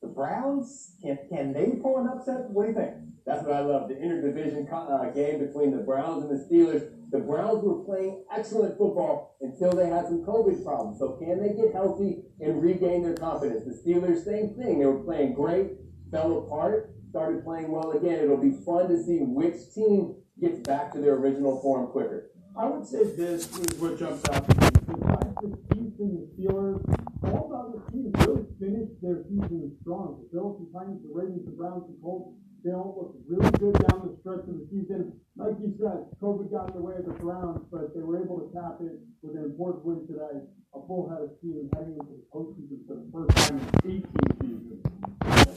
the 0.02 0.08
Browns? 0.08 0.96
Can 1.02 1.18
can 1.30 1.54
they 1.54 1.80
pull 1.82 1.98
an 1.98 2.08
upset? 2.08 2.52
What 2.52 2.64
do 2.64 2.70
you 2.70 2.76
think? 2.76 3.09
That's 3.30 3.46
what 3.46 3.54
I 3.54 3.60
love. 3.60 3.88
The 3.88 3.94
interdivision 3.94 4.66
uh, 4.74 5.12
game 5.12 5.46
between 5.46 5.70
the 5.70 5.84
Browns 5.84 6.24
and 6.24 6.32
the 6.34 6.44
Steelers. 6.44 6.90
The 7.12 7.20
Browns 7.20 7.64
were 7.64 7.86
playing 7.86 8.26
excellent 8.36 8.76
football 8.76 9.38
until 9.42 9.72
they 9.72 9.86
had 9.86 10.06
some 10.06 10.26
COVID 10.26 10.66
problems. 10.66 10.98
So 10.98 11.12
can 11.22 11.38
they 11.38 11.54
get 11.54 11.72
healthy 11.72 12.24
and 12.40 12.60
regain 12.60 13.04
their 13.04 13.14
confidence? 13.14 13.66
The 13.66 13.78
Steelers, 13.78 14.26
same 14.26 14.56
thing. 14.58 14.80
They 14.80 14.86
were 14.88 15.04
playing 15.04 15.36
great, 15.36 15.78
fell 16.10 16.40
apart, 16.40 16.96
started 17.12 17.44
playing 17.44 17.70
well 17.70 17.92
again. 17.92 18.18
It'll 18.18 18.36
be 18.36 18.58
fun 18.66 18.90
to 18.90 18.98
see 18.98 19.20
which 19.20 19.76
team 19.76 20.16
gets 20.42 20.58
back 20.62 20.92
to 20.94 21.00
their 21.00 21.14
original 21.14 21.62
form 21.62 21.92
quicker. 21.92 22.32
I 22.58 22.66
would 22.66 22.88
say 22.88 23.04
this 23.14 23.46
is 23.46 23.78
what 23.78 24.00
jumps 24.00 24.28
out 24.30 24.50
to 24.50 24.56
me. 24.58 24.70
Besides 24.90 25.36
the 25.38 25.54
Chiefs 25.70 26.00
and 26.02 26.18
the 26.18 26.26
Steelers, 26.34 26.82
all 27.30 27.46
the 27.46 27.78
other 27.78 27.92
teams 27.94 28.10
really 28.26 28.50
finished 28.58 28.98
their 29.04 29.22
season 29.30 29.78
strong. 29.82 30.18
The 30.18 30.30
Bills, 30.34 30.66
the 30.66 30.74
Titans, 30.74 31.04
the 31.06 31.14
Ravens, 31.14 31.46
the 31.46 31.52
Browns, 31.52 31.86
the 31.86 31.96
Colts, 32.02 32.34
they 32.64 32.72
all 32.72 32.96
looked 32.98 33.18
really 33.28 33.52
good 33.58 33.76
down 33.88 34.04
the 34.04 34.18
stretch 34.20 34.44
of 34.48 34.56
the 34.60 34.68
season. 34.70 35.14
Like 35.36 35.56
you 35.62 35.74
said, 35.80 36.12
COVID 36.22 36.52
got 36.52 36.70
in 36.72 36.76
the 36.76 36.84
way 36.84 36.96
of 37.00 37.06
the 37.06 37.16
Browns, 37.16 37.64
but 37.72 37.96
they 37.96 38.02
were 38.02 38.22
able 38.22 38.40
to 38.40 38.52
tap 38.52 38.80
it 38.82 39.00
with 39.22 39.36
an 39.36 39.46
important 39.46 39.86
win 39.86 40.08
today. 40.08 40.44
A 40.76 40.80
full 40.86 41.10
head 41.10 41.24
of 41.24 41.32
steam 41.40 41.70
heading 41.74 41.98
into 41.98 42.14
the 42.14 42.28
postseason 42.30 42.86
for 42.86 42.96
the 43.00 43.08
first 43.10 43.50
time 43.50 43.58
in 43.58 44.04
18 44.04 44.06
seasons. 44.38 44.84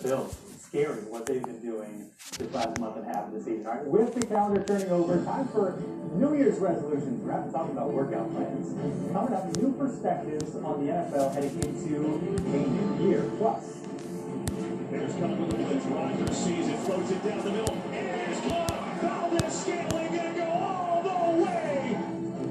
The 0.00 0.08
Bills, 0.08 0.36
scary 0.60 1.02
what 1.12 1.26
they've 1.26 1.42
been 1.42 1.60
doing 1.60 2.10
this 2.38 2.54
last 2.54 2.78
month 2.78 2.96
and 2.96 3.06
a 3.06 3.12
half 3.12 3.26
of 3.28 3.34
the 3.34 3.40
season. 3.40 3.66
All 3.66 3.74
right, 3.74 3.84
with 3.84 4.14
the 4.14 4.24
calendar 4.26 4.64
turning 4.64 4.90
over, 4.90 5.22
time 5.24 5.48
for 5.48 5.76
New 6.14 6.36
Year's 6.36 6.58
resolutions. 6.58 7.20
We're 7.20 7.32
not 7.32 7.52
talking 7.52 7.76
about 7.76 7.90
workout 7.90 8.32
plans. 8.32 8.72
Coming 9.12 9.34
up, 9.34 9.56
new 9.56 9.72
perspectives 9.74 10.56
on 10.56 10.86
the 10.86 10.92
NFL 10.92 11.34
heading 11.34 11.60
into 11.60 11.96
a 11.96 12.98
new 12.98 13.08
year. 13.08 13.30
Plus, 13.38 13.82
There's 14.92 15.14
with 15.14 15.50
the 15.50 15.56
blitz. 15.56 16.36
Sees 16.36 16.68
it, 16.68 16.76
floats 16.80 17.10
it 17.10 17.24
down 17.24 17.42
the 17.42 17.50
middle. 17.50 17.82
It 17.92 18.28
is 18.28 18.40
blocked. 18.42 19.00
Valdes-Scantling 19.00 20.14
gonna 20.14 20.34
go 20.34 20.44
all 20.44 21.02
the 21.02 21.42
way. 21.42 21.96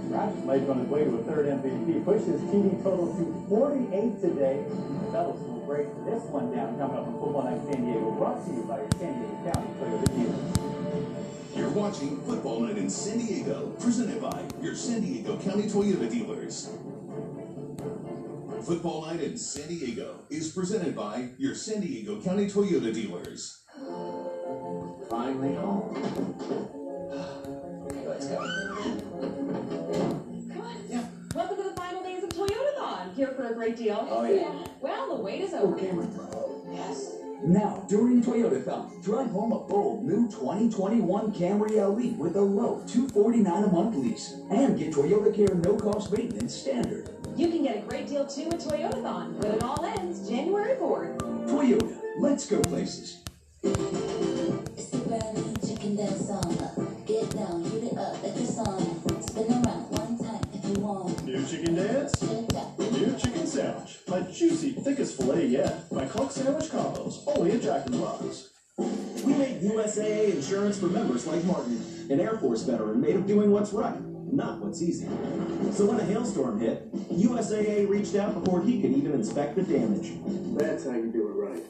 Rodgers 0.10 0.44
might 0.46 0.68
on 0.68 0.80
his 0.80 0.88
way 0.88 1.04
to 1.04 1.18
a 1.18 1.24
third 1.24 1.46
MVP. 1.46 2.04
Pushes 2.04 2.42
TD 2.50 2.82
total 2.82 3.14
to 3.14 3.46
48 3.48 4.22
today. 4.22 4.66
The 4.68 5.12
Fellows 5.12 5.40
will 5.42 5.62
break 5.68 5.86
this 6.04 6.24
one 6.34 6.50
down 6.50 6.80
coming 6.80 6.98
up 6.98 7.06
on 7.06 7.14
Football 7.14 7.44
Night 7.44 7.62
San 7.70 7.86
Diego. 7.86 8.10
Brought 8.10 8.44
to 8.44 8.52
you 8.52 8.64
by 8.64 8.78
your 8.78 8.90
San 8.98 9.22
Diego 9.22 9.38
County 9.46 9.70
Toyota 9.78 10.10
dealers. 10.18 11.56
You're 11.56 11.70
watching 11.70 12.20
Football 12.22 12.62
Night 12.62 12.78
in 12.80 12.90
San 12.90 13.20
Diego, 13.20 13.70
presented 13.80 14.20
by 14.20 14.42
your 14.64 14.74
San 14.74 15.02
Diego 15.02 15.38
County 15.38 15.70
Toyota 15.70 16.10
dealers. 16.10 16.72
Football 18.62 19.08
Night 19.08 19.22
in 19.22 19.38
San 19.38 19.68
Diego 19.68 20.20
is 20.30 20.52
presented 20.52 20.96
by 20.96 21.30
your 21.40 21.56
San 21.56 21.82
Diego 21.82 22.22
County 22.22 22.48
Toyota 22.48 22.94
dealers. 22.94 23.64
Finally 25.10 25.56
home. 25.56 25.92
Let's 28.06 28.28
go. 28.28 28.38
Welcome 31.34 31.58
to 31.58 31.64
the 31.64 31.74
final 31.76 32.04
days 32.04 32.24
of 32.24 32.30
Toyotathon. 32.30 33.16
Here 33.16 33.30
for 33.30 33.48
a 33.48 33.54
great 33.56 33.78
deal. 33.78 34.06
Oh, 34.08 34.26
yeah. 34.26 34.54
Well, 34.80 35.16
the 35.16 35.24
wait 35.24 35.42
is 35.42 35.54
over. 35.54 35.76
Yes. 36.72 37.16
Now, 37.44 37.84
during 37.90 38.22
Toyota 38.22 38.64
Toyotathon, 38.64 39.04
drive 39.04 39.32
home 39.32 39.52
a 39.52 39.60
bold 39.60 40.04
new 40.06 40.30
2021 40.30 41.34
Camry 41.34 41.72
LE 41.72 42.16
with 42.16 42.36
a 42.36 42.42
low 42.42 42.84
249 42.86 43.64
a 43.64 43.68
month 43.68 43.96
lease 43.96 44.36
and 44.52 44.78
get 44.78 44.94
Toyota 44.94 45.36
Care 45.36 45.56
no 45.56 45.76
cost 45.76 46.12
maintenance 46.12 46.54
standard. 46.54 47.10
You 47.36 47.48
can 47.48 47.64
get 47.64 47.78
a 47.78 47.82
great 47.82 48.08
deal 48.08 48.28
too 48.28 48.44
at 48.44 48.60
Toyotathon, 48.60 49.42
but 49.42 49.56
it 49.56 49.64
all 49.64 49.84
ends 49.84 50.30
January 50.30 50.76
4th. 50.76 51.20
Toyota, 51.50 51.98
let's 52.20 52.46
go 52.46 52.62
places. 52.62 53.24
Chicken 55.66 55.96
dance 55.96 56.28
song. 56.28 56.58
Get 57.08 57.30
down, 57.32 57.64
heat 57.64 57.84
it 57.92 57.98
up 57.98 58.22
like 58.22 58.36
a 58.36 58.46
sauna. 58.46 59.30
Spin 59.30 59.52
around 59.52 59.90
one 59.90 60.18
time 60.20 60.42
if 60.54 60.64
you 60.66 60.84
want. 60.84 61.26
New 61.26 61.44
chicken 61.46 61.76
dance? 61.76 62.22
New 62.22 63.18
chicken 63.18 63.31
sandwich. 63.52 64.00
My 64.08 64.22
juicy, 64.22 64.72
thickest 64.72 65.18
filet 65.18 65.46
yet. 65.46 65.92
My 65.92 66.06
cluck 66.06 66.32
sandwich 66.32 66.70
combos. 66.70 67.24
Only 67.28 67.52
at 67.52 67.62
Jack 67.62 67.86
in 67.86 67.92
the 67.92 67.98
Box. 67.98 68.50
We 68.78 69.34
make 69.34 69.62
USAA 69.62 70.36
insurance 70.36 70.80
for 70.80 70.88
members 70.88 71.28
like 71.28 71.44
Martin, 71.44 72.08
an 72.10 72.20
Air 72.20 72.38
Force 72.38 72.64
veteran 72.64 73.02
made 73.02 73.16
of 73.16 73.28
doing 73.28 73.52
what's 73.52 73.74
right, 73.74 74.00
not 74.34 74.60
what's 74.60 74.82
easy. 74.82 75.06
So 75.74 75.86
when 75.86 76.00
a 76.00 76.06
hailstorm 76.06 76.60
hit, 76.60 76.92
USAA 77.12 77.88
reached 77.90 78.16
out 78.16 78.42
before 78.42 78.64
he 78.64 78.82
could 78.82 78.94
even 78.94 79.12
inspect 79.12 79.56
the 79.56 79.64
damage. 79.64 80.14
That's 80.58 80.86
how 80.86 80.94
you 80.94 81.12
do 81.12 81.28
it 81.28 81.34
right. 81.34 81.64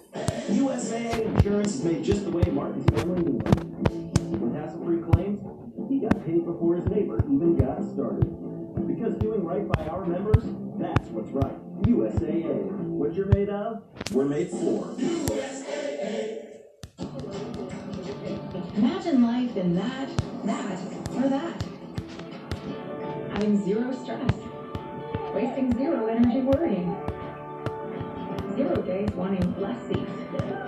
USAA 0.50 1.26
insurance 1.36 1.76
is 1.76 1.84
made 1.84 2.04
just 2.04 2.24
the 2.24 2.32
way 2.32 2.44
Martin's 2.52 2.86
family 2.96 3.24
knew 3.24 3.40
it. 3.40 4.40
With 4.40 4.56
hassle-free 4.56 5.02
claims, 5.12 5.42
he 5.90 6.00
got 6.00 6.26
paid 6.26 6.46
before 6.46 6.76
his 6.76 6.86
neighbor 6.86 7.18
even 7.26 7.58
got 7.58 7.84
started. 7.92 8.30
Because 8.88 9.16
doing 9.16 9.44
right 9.44 9.68
by 9.68 9.88
our 9.88 10.06
members, 10.06 10.44
that's 10.80 11.08
what's 11.10 11.32
right. 11.32 11.71
USAA. 11.84 12.72
What 13.02 13.14
you're 13.14 13.26
made 13.28 13.50
of, 13.50 13.82
we're 14.12 14.26
made 14.26 14.50
for. 14.50 14.96
Imagine 18.76 19.24
life 19.24 19.58
in 19.58 19.76
that, 19.76 20.10
that, 20.46 20.80
or 21.16 21.30
that. 21.30 21.64
Having 23.34 23.64
zero 23.66 23.92
stress. 24.04 24.32
Wasting 25.34 25.76
zero 25.78 26.08
energy 26.08 26.42
worrying. 26.42 26.96
Zero 28.56 28.76
days 28.82 29.10
wanting 29.12 29.60
less 29.60 29.82
seats, 29.88 30.12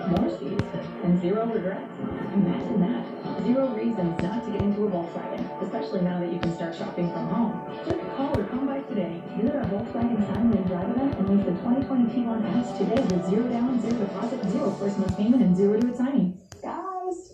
more 0.08 0.30
seats, 0.38 0.64
and 1.04 1.20
zero 1.20 1.46
regrets. 1.46 1.92
Imagine 2.32 2.80
that. 2.80 3.13
Zero 3.42 3.68
reasons 3.74 4.22
not 4.22 4.44
to 4.44 4.50
get 4.52 4.62
into 4.62 4.84
a 4.84 4.90
Volkswagen, 4.90 5.62
especially 5.62 6.00
now 6.00 6.18
that 6.20 6.32
you 6.32 6.38
can 6.38 6.54
start 6.54 6.74
shopping 6.74 7.10
from 7.12 7.28
home. 7.28 7.76
Just 7.84 8.00
call 8.16 8.38
or 8.38 8.44
come 8.44 8.66
by 8.66 8.80
today. 8.82 9.20
Visit 9.36 9.56
our 9.56 9.64
Volkswagen 9.64 10.24
Sign 10.32 10.52
and 10.52 10.66
Drive 10.66 10.90
event 10.90 11.18
and 11.18 11.28
lease 11.28 11.44
the 11.44 11.52
2020 11.52 12.04
Tiguan 12.14 12.56
S 12.56 12.78
today 12.78 13.02
with 13.02 13.28
zero 13.28 13.48
down, 13.48 13.80
zero 13.80 13.98
deposit, 13.98 14.42
zero 14.50 14.70
first 14.78 14.98
month 14.98 15.16
payment, 15.16 15.42
and 15.42 15.56
zero 15.56 15.78
to 15.78 15.88
its 15.88 15.98
signing. 15.98 16.40
Guys, 16.62 17.32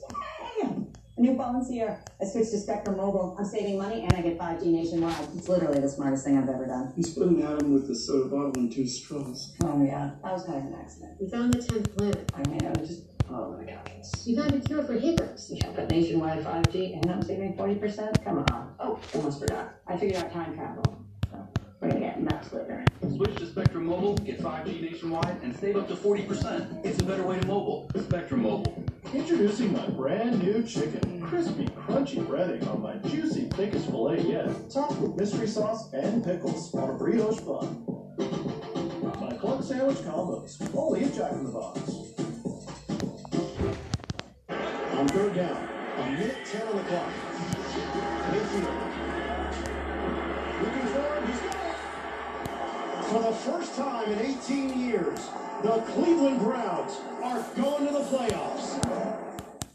bam! 0.58 0.86
A 1.16 1.20
new 1.20 1.36
phone's 1.36 1.68
here. 1.68 2.02
I 2.20 2.24
switched 2.24 2.50
to 2.52 2.58
Spectrum 2.58 2.96
Mobile. 2.96 3.36
I'm 3.38 3.44
saving 3.44 3.78
money 3.78 4.02
and 4.02 4.12
I 4.14 4.22
get 4.22 4.38
5G 4.38 4.66
nationwide. 4.66 5.28
It's 5.36 5.48
literally 5.48 5.80
the 5.80 5.88
smartest 5.88 6.24
thing 6.24 6.38
I've 6.38 6.48
ever 6.48 6.66
done. 6.66 6.92
He's 6.96 7.10
putting 7.14 7.42
Adam 7.42 7.72
with 7.72 7.86
the 7.86 7.94
soda 7.94 8.28
bottle 8.28 8.52
and 8.56 8.72
two 8.72 8.88
straws. 8.88 9.54
Oh 9.62 9.84
yeah, 9.84 10.12
that 10.24 10.32
was 10.32 10.44
kind 10.44 10.58
of 10.58 10.64
an 10.64 10.78
accident. 10.80 11.12
We 11.20 11.28
found 11.28 11.52
the 11.54 11.58
10th 11.58 11.96
planet. 11.96 12.32
I 12.34 12.48
mean, 12.48 12.66
I 12.66 12.70
was 12.80 12.88
just 12.88 13.09
all 13.34 13.44
over 13.44 13.64
the 13.64 13.70
couches. 13.70 14.26
You 14.26 14.36
found 14.36 14.54
a 14.54 14.60
cure 14.60 14.82
for 14.82 14.94
hiccups. 14.94 15.50
Yeah, 15.50 15.70
but 15.74 15.90
nationwide 15.90 16.44
5G 16.44 16.94
and 17.00 17.10
I'm 17.10 17.22
saving 17.22 17.54
40%? 17.54 18.24
Come 18.24 18.38
on. 18.38 18.74
Oh, 18.78 18.98
almost 19.14 19.40
forgot. 19.40 19.74
I 19.86 19.96
figured 19.96 20.22
out 20.22 20.32
time 20.32 20.54
travel. 20.54 21.04
So 21.30 21.48
we're 21.80 21.88
gonna 21.88 22.00
get 22.00 22.22
maps 22.22 22.52
later. 22.52 22.84
Switch 23.08 23.36
to 23.36 23.46
Spectrum 23.46 23.86
Mobile, 23.86 24.14
get 24.16 24.40
5G 24.40 24.80
nationwide, 24.80 25.42
and 25.42 25.56
save 25.56 25.76
up 25.76 25.88
to 25.88 25.94
40%. 25.94 26.84
It's 26.84 27.00
a 27.00 27.04
better 27.04 27.22
way 27.22 27.38
to 27.38 27.46
mobile. 27.46 27.90
Spectrum 27.98 28.42
Mobile. 28.42 28.84
Introducing 29.14 29.72
my 29.72 29.86
brand 29.88 30.42
new 30.42 30.62
chicken. 30.62 31.20
Crispy, 31.22 31.66
crunchy 31.68 32.24
breading 32.24 32.66
on 32.68 32.82
my 32.82 32.96
juicy, 33.08 33.48
thickest 33.50 33.86
filet 33.86 34.20
yet. 34.22 34.70
Topped 34.70 35.00
with 35.00 35.16
mystery 35.16 35.46
sauce 35.46 35.92
and 35.92 36.24
pickles 36.24 36.72
on 36.74 36.90
a 36.90 36.94
brioche 36.94 37.40
bun. 37.40 37.84
My 39.20 39.36
cluck 39.36 39.62
sandwich 39.62 39.98
combos. 39.98 40.60
Only 40.74 41.04
at 41.04 41.14
Jack 41.14 41.32
in 41.32 41.44
the 41.44 41.50
Box. 41.50 41.80
On 45.00 45.08
third 45.08 45.34
down, 45.34 45.68
a 45.96 46.10
minute 46.10 46.44
10 46.44 46.68
on 46.68 46.76
the 46.76 46.82
clock. 46.82 47.08
Mayfield. 48.30 48.64
Looking 50.60 50.88
forward, 50.88 51.24
he's 51.26 51.40
got 51.40 51.56
it. 51.56 53.04
For 53.06 53.22
the 53.22 53.32
first 53.32 53.76
time 53.76 54.12
in 54.12 54.18
18 54.18 54.78
years, 54.78 55.30
the 55.62 55.80
Cleveland 55.94 56.40
Browns 56.40 57.00
are 57.22 57.42
going 57.56 57.86
to 57.86 57.92
the 57.94 58.00
playoffs. 58.00 59.19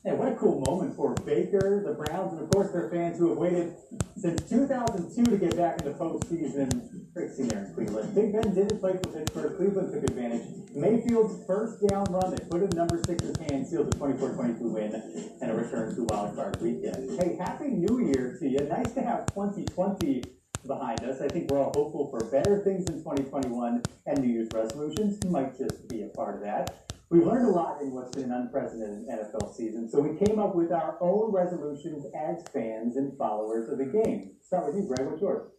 Yeah, 0.06 0.14
what 0.14 0.28
a 0.28 0.36
cool 0.36 0.62
moment 0.62 0.96
for 0.96 1.16
Baker, 1.26 1.82
the 1.84 1.94
Browns, 1.94 2.34
and 2.34 2.44
of 2.44 2.52
course 2.52 2.70
their 2.72 2.92
fans 2.92 3.18
who 3.18 3.30
have 3.30 3.40
waited 3.40 3.74
since 4.16 4.48
2002 4.48 5.26
to 5.26 5.38
get 5.38 5.58
back 5.58 5.82
in 5.82 5.86
the 5.86 5.98
postseason. 5.98 7.10
Great 7.16 7.32
there 7.40 7.66
in 7.66 7.74
Cleveland. 7.74 8.14
Big 8.14 8.32
Ben 8.32 8.54
didn't 8.54 8.80
play 8.80 8.94
for 9.02 9.10
Pittsburgh. 9.10 9.58
Cleveland 9.58 9.92
took 9.92 10.04
advantage. 10.04 10.46
Mayfield's 10.76 11.44
first 11.48 11.82
down 11.90 12.06
run 12.12 12.30
that 12.30 12.48
put 12.52 12.62
in 12.62 12.70
number 12.78 13.02
six's 13.04 13.36
hand 13.50 13.66
sealed 13.66 13.92
the 13.92 13.98
24-22 13.98 14.62
win 14.62 14.94
and 15.42 15.50
a 15.50 15.56
return 15.56 15.96
to 15.96 16.04
Wild 16.04 16.36
Card 16.36 16.62
Weekend. 16.62 17.20
Hey, 17.20 17.36
Happy 17.38 17.70
New 17.70 18.06
Year 18.06 18.38
to 18.40 18.48
you. 18.48 18.60
Nice 18.60 18.92
to 18.94 19.02
have 19.02 19.26
2020 19.34 20.22
behind 20.68 21.00
us. 21.00 21.20
I 21.20 21.30
think 21.30 21.50
we're 21.50 21.58
all 21.58 21.74
hopeful 21.74 22.12
for 22.12 22.24
better 22.30 22.62
things 22.64 22.86
in 22.86 23.00
2021, 23.00 23.82
and 24.06 24.20
New 24.20 24.32
Year's 24.32 24.50
resolutions 24.54 25.24
might 25.26 25.58
just 25.58 25.90
be 25.90 26.04
a 26.04 26.10
part 26.10 26.36
of 26.36 26.42
that. 26.42 26.85
We've 27.10 27.26
learned 27.26 27.48
a 27.48 27.52
lot 27.52 27.82
in 27.82 27.92
what's 27.92 28.16
been 28.16 28.26
an 28.26 28.32
unprecedented 28.32 29.08
NFL 29.08 29.56
season, 29.56 29.88
so 29.90 30.02
we 30.02 30.18
came 30.18 30.40
up 30.40 30.56
with 30.56 30.72
our 30.72 30.98
own 31.02 31.32
resolutions 31.32 32.06
as 32.16 32.44
fans 32.52 32.98
and 32.98 33.16
followers 33.18 33.70
of 33.70 33.78
the 33.78 33.86
game. 33.86 34.32
Start 34.42 34.66
with 34.66 34.76
you, 34.76 34.88
Greg. 34.88 35.08
What's 35.08 35.22
yours? 35.22 35.52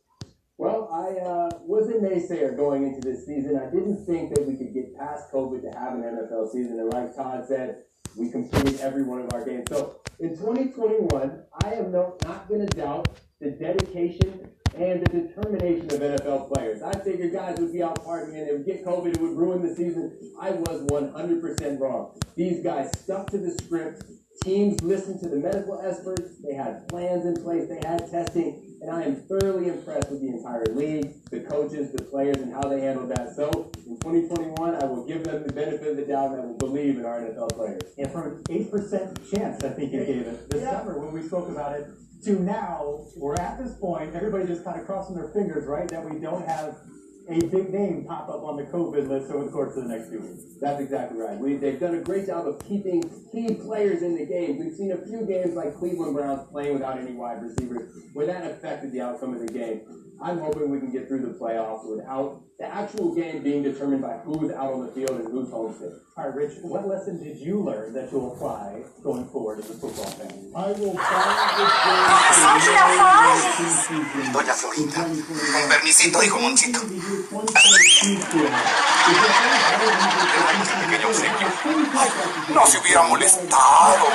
Well, 0.58 0.88
I 0.92 1.20
uh, 1.20 1.50
was 1.62 1.88
a 1.88 1.94
naysayer 1.94 2.56
going 2.56 2.84
into 2.84 3.00
this 3.00 3.26
season. 3.26 3.56
I 3.58 3.70
didn't 3.70 4.06
think 4.06 4.34
that 4.34 4.46
we 4.46 4.56
could 4.56 4.74
get 4.74 4.96
past 4.96 5.30
COVID 5.30 5.62
to 5.62 5.78
have 5.78 5.92
an 5.94 6.02
NFL 6.02 6.50
season. 6.50 6.80
And 6.80 6.92
like 6.92 7.14
Todd 7.14 7.44
said, 7.46 7.82
we 8.16 8.30
completed 8.30 8.80
every 8.80 9.04
one 9.04 9.20
of 9.20 9.32
our 9.34 9.44
games. 9.44 9.66
So 9.68 10.00
in 10.18 10.30
2021, 10.30 11.42
I 11.62 11.74
am 11.74 11.92
no, 11.92 12.16
not 12.24 12.48
going 12.48 12.66
to 12.66 12.76
doubt 12.76 13.20
the 13.38 13.50
dedication 13.50 14.48
and 14.76 15.04
the 15.04 15.10
determination 15.10 15.86
of 15.86 16.00
NFL 16.00 16.52
players. 16.52 16.82
I 16.82 16.98
figured 17.00 17.32
guys 17.32 17.58
would 17.58 17.72
be 17.72 17.82
out 17.82 18.04
partying, 18.04 18.50
would 18.52 18.66
get 18.66 18.84
COVID, 18.84 19.14
it 19.14 19.20
would 19.20 19.36
ruin 19.36 19.62
the 19.66 19.74
season. 19.74 20.18
I 20.40 20.50
was 20.50 20.82
100% 20.82 21.80
wrong. 21.80 22.18
These 22.36 22.62
guys 22.62 22.90
stuck 22.98 23.30
to 23.30 23.38
the 23.38 23.52
script. 23.62 24.04
Teams 24.42 24.82
listened 24.82 25.20
to 25.20 25.28
the 25.28 25.36
medical 25.36 25.80
experts. 25.80 26.38
They 26.46 26.54
had 26.54 26.86
plans 26.88 27.24
in 27.24 27.42
place. 27.42 27.68
They 27.68 27.80
had 27.88 28.10
testing. 28.10 28.76
And 28.82 28.90
I 28.90 29.02
am 29.04 29.16
thoroughly 29.16 29.68
impressed 29.68 30.10
with 30.10 30.20
the 30.20 30.28
entire 30.28 30.66
league, 30.66 31.24
the 31.30 31.40
coaches, 31.40 31.92
the 31.92 32.02
players, 32.04 32.36
and 32.36 32.52
how 32.52 32.68
they 32.68 32.82
handled 32.82 33.10
that. 33.10 33.34
So 33.34 33.72
in 33.86 33.96
2021, 34.00 34.74
I 34.74 34.84
will 34.84 35.06
give 35.06 35.24
them 35.24 35.42
the 35.46 35.52
benefit 35.52 35.88
of 35.88 35.96
the 35.96 36.04
doubt 36.04 36.32
and 36.32 36.42
I 36.42 36.44
will 36.44 36.58
believe 36.58 36.98
in 36.98 37.06
our 37.06 37.20
NFL 37.20 37.56
players. 37.56 37.82
And 37.96 38.12
from 38.12 38.22
an 38.24 38.42
eight 38.50 38.70
percent 38.70 39.18
chance, 39.32 39.64
I 39.64 39.70
think 39.70 39.92
you 39.92 40.04
gave 40.04 40.26
it 40.26 40.50
this 40.50 40.62
summer 40.62 40.98
when 40.98 41.12
we 41.14 41.22
spoke 41.26 41.48
about 41.48 41.80
it, 41.80 41.88
to 42.26 42.42
now, 42.42 43.06
we're 43.16 43.36
at 43.36 43.56
this 43.56 43.74
point. 43.78 44.14
Everybody 44.14 44.46
just 44.46 44.64
kind 44.64 44.80
of 44.80 44.84
crossing 44.84 45.14
their 45.14 45.28
fingers, 45.28 45.64
right, 45.66 45.88
that 45.88 46.04
we 46.04 46.18
don't 46.18 46.44
have 46.44 46.76
a 47.28 47.38
big 47.46 47.72
name 47.72 48.04
pop 48.04 48.28
up 48.28 48.42
on 48.42 48.56
the 48.56 48.64
COVID 48.64 49.08
list 49.08 49.30
over 49.30 49.44
the 49.44 49.50
course 49.50 49.76
of 49.76 49.84
the 49.84 49.88
next 49.88 50.10
few 50.10 50.20
weeks. 50.20 50.42
That's 50.60 50.80
exactly 50.80 51.20
right. 51.20 51.38
We, 51.38 51.56
they've 51.56 51.78
done 51.78 51.94
a 51.94 52.00
great 52.00 52.26
job 52.26 52.48
of 52.48 52.58
keeping 52.66 53.02
key 53.30 53.54
players 53.54 54.02
in 54.02 54.16
the 54.16 54.26
game. 54.26 54.58
We've 54.58 54.74
seen 54.74 54.90
a 54.90 54.96
few 55.06 55.24
games 55.24 55.54
like 55.54 55.76
Cleveland 55.76 56.14
Browns 56.14 56.48
playing 56.50 56.74
without 56.74 56.98
any 56.98 57.12
wide 57.12 57.42
receivers, 57.42 57.92
where 58.12 58.26
that 58.26 58.50
affected 58.50 58.90
the 58.92 59.02
outcome 59.02 59.34
of 59.34 59.46
the 59.46 59.52
game. 59.52 59.82
I'm 60.20 60.38
hoping 60.38 60.68
we 60.70 60.80
can 60.80 60.90
get 60.90 61.06
through 61.06 61.22
the 61.22 61.38
playoffs 61.38 61.88
without 61.88 62.42
the 62.58 62.64
actual 62.64 63.14
game 63.14 63.42
being 63.42 63.62
determined 63.62 64.00
by 64.00 64.16
who's 64.24 64.50
out 64.52 64.72
on 64.72 64.86
the 64.86 64.92
field 64.92 65.10
and 65.20 65.28
who's 65.28 65.50
homesick. 65.50 65.92
All 66.16 66.24
right, 66.24 66.34
Rich, 66.34 66.52
what 66.62 66.88
lesson 66.88 67.22
did 67.22 67.36
you 67.36 67.60
learn 67.60 67.92
that 67.92 68.10
you'll 68.10 68.32
apply 68.32 68.82
going 69.02 69.26
forward 69.28 69.58
as 69.58 69.68
a 69.68 69.74
football 69.74 70.06
fan? 70.16 70.52
I 70.56 70.72
will 70.72 70.96
Doña 74.32 74.54
Florinda, 74.54 75.04
con 75.04 75.68
permisito, 75.68 76.22
hijo 76.22 76.40
Monchito. 76.40 76.80
Pequeño 80.80 81.08
obsequio. 81.08 81.48
No 82.54 82.66
se 82.66 82.78
hubiera 82.78 83.02
molestado. 83.02 84.06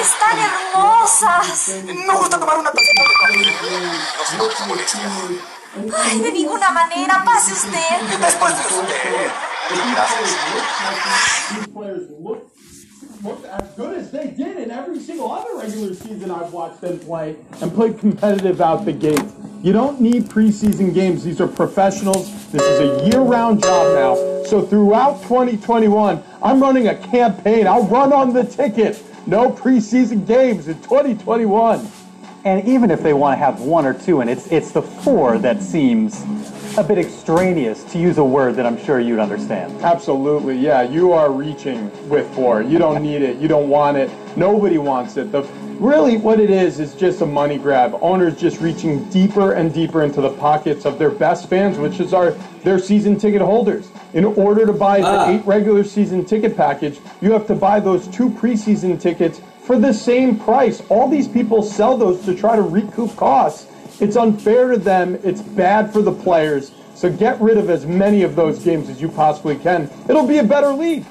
Están 0.00 0.38
hermosas. 0.38 1.74
No 2.06 2.18
gusta 2.18 2.38
tomar 2.38 2.58
una 2.58 2.70
tacita 2.70 3.02
de 3.02 3.08
café. 3.20 3.34
No 4.16 4.24
se 4.24 4.36
haga 4.36 4.66
molestia. 4.66 5.57
Ay, 5.76 6.18
de 6.20 6.32
ninguna 6.32 6.70
manera, 6.70 7.22
pase 7.24 7.52
usted. 7.52 8.00
Después 8.20 8.54
de 8.56 8.62
usted. 8.62 9.30
As 13.50 13.74
good 13.76 13.98
as 13.98 14.10
they 14.10 14.28
did 14.28 14.56
in 14.58 14.70
every 14.70 14.98
single 15.00 15.30
other 15.30 15.58
regular 15.58 15.92
season 15.92 16.30
I've 16.30 16.52
watched 16.52 16.80
them 16.80 16.98
play 17.00 17.36
and 17.60 17.72
played 17.74 17.98
competitive 17.98 18.60
out 18.60 18.84
the 18.84 18.92
gate. 18.92 19.20
You 19.62 19.72
don't 19.72 20.00
need 20.00 20.26
preseason 20.26 20.94
games. 20.94 21.24
These 21.24 21.40
are 21.40 21.48
professionals. 21.48 22.30
This 22.52 22.62
is 22.62 22.80
a 22.80 23.08
year-round 23.08 23.60
job 23.62 23.94
now. 23.94 24.44
So 24.44 24.62
throughout 24.62 25.20
2021, 25.22 26.22
I'm 26.42 26.62
running 26.62 26.88
a 26.88 26.94
campaign. 26.94 27.66
I'll 27.66 27.86
run 27.88 28.12
on 28.12 28.32
the 28.32 28.44
ticket. 28.44 29.02
No 29.26 29.50
preseason 29.50 30.26
games 30.26 30.68
in 30.68 30.80
2021. 30.82 31.86
And 32.48 32.66
even 32.66 32.90
if 32.90 33.02
they 33.02 33.12
want 33.12 33.38
to 33.38 33.44
have 33.44 33.60
one 33.60 33.84
or 33.84 33.92
two, 33.92 34.22
and 34.22 34.30
it's 34.30 34.46
it's 34.50 34.70
the 34.72 34.80
four 34.80 35.36
that 35.36 35.62
seems 35.62 36.24
a 36.78 36.82
bit 36.82 36.96
extraneous, 36.96 37.84
to 37.92 37.98
use 37.98 38.16
a 38.16 38.24
word 38.24 38.56
that 38.56 38.64
I'm 38.64 38.82
sure 38.82 39.00
you'd 39.00 39.18
understand. 39.18 39.82
Absolutely, 39.82 40.56
yeah. 40.56 40.80
You 40.80 41.12
are 41.12 41.30
reaching 41.30 41.90
with 42.08 42.26
four. 42.34 42.62
You 42.62 42.78
don't 42.78 43.02
need 43.02 43.20
it. 43.20 43.36
You 43.36 43.48
don't 43.48 43.68
want 43.68 43.98
it. 43.98 44.10
Nobody 44.34 44.78
wants 44.78 45.18
it. 45.18 45.30
The 45.30 45.42
really 45.78 46.16
what 46.16 46.40
it 46.40 46.48
is 46.48 46.80
is 46.80 46.94
just 46.94 47.20
a 47.20 47.26
money 47.26 47.58
grab. 47.58 47.98
Owners 48.00 48.34
just 48.40 48.62
reaching 48.62 49.04
deeper 49.10 49.52
and 49.52 49.72
deeper 49.74 50.02
into 50.02 50.22
the 50.22 50.30
pockets 50.30 50.86
of 50.86 50.98
their 50.98 51.10
best 51.10 51.50
fans, 51.50 51.76
which 51.76 52.00
is 52.00 52.14
our 52.14 52.30
their 52.64 52.78
season 52.78 53.18
ticket 53.18 53.42
holders. 53.42 53.88
In 54.14 54.24
order 54.24 54.64
to 54.64 54.72
buy 54.72 55.00
the 55.02 55.06
Ah. 55.06 55.30
eight 55.32 55.44
regular 55.44 55.84
season 55.84 56.24
ticket 56.24 56.56
package, 56.56 56.98
you 57.20 57.30
have 57.32 57.46
to 57.48 57.54
buy 57.54 57.78
those 57.78 58.06
two 58.08 58.30
preseason 58.30 58.98
tickets 58.98 59.42
for 59.68 59.78
the 59.78 59.92
same 59.92 60.38
price. 60.38 60.80
All 60.88 61.10
these 61.10 61.28
people 61.28 61.62
sell 61.62 61.98
those 61.98 62.24
to 62.24 62.34
try 62.34 62.56
to 62.56 62.62
recoup 62.62 63.14
costs. 63.16 63.70
It's 64.00 64.16
unfair 64.16 64.70
to 64.70 64.78
them. 64.78 65.18
It's 65.22 65.42
bad 65.42 65.92
for 65.92 66.00
the 66.00 66.10
players. 66.10 66.72
So 66.94 67.12
get 67.12 67.38
rid 67.38 67.58
of 67.58 67.68
as 67.68 67.84
many 67.84 68.22
of 68.22 68.34
those 68.34 68.64
games 68.64 68.88
as 68.88 68.98
you 68.98 69.10
possibly 69.10 69.56
can. 69.56 69.90
It'll 70.08 70.26
be 70.26 70.38
a 70.38 70.42
better 70.42 70.72
league. 70.72 71.04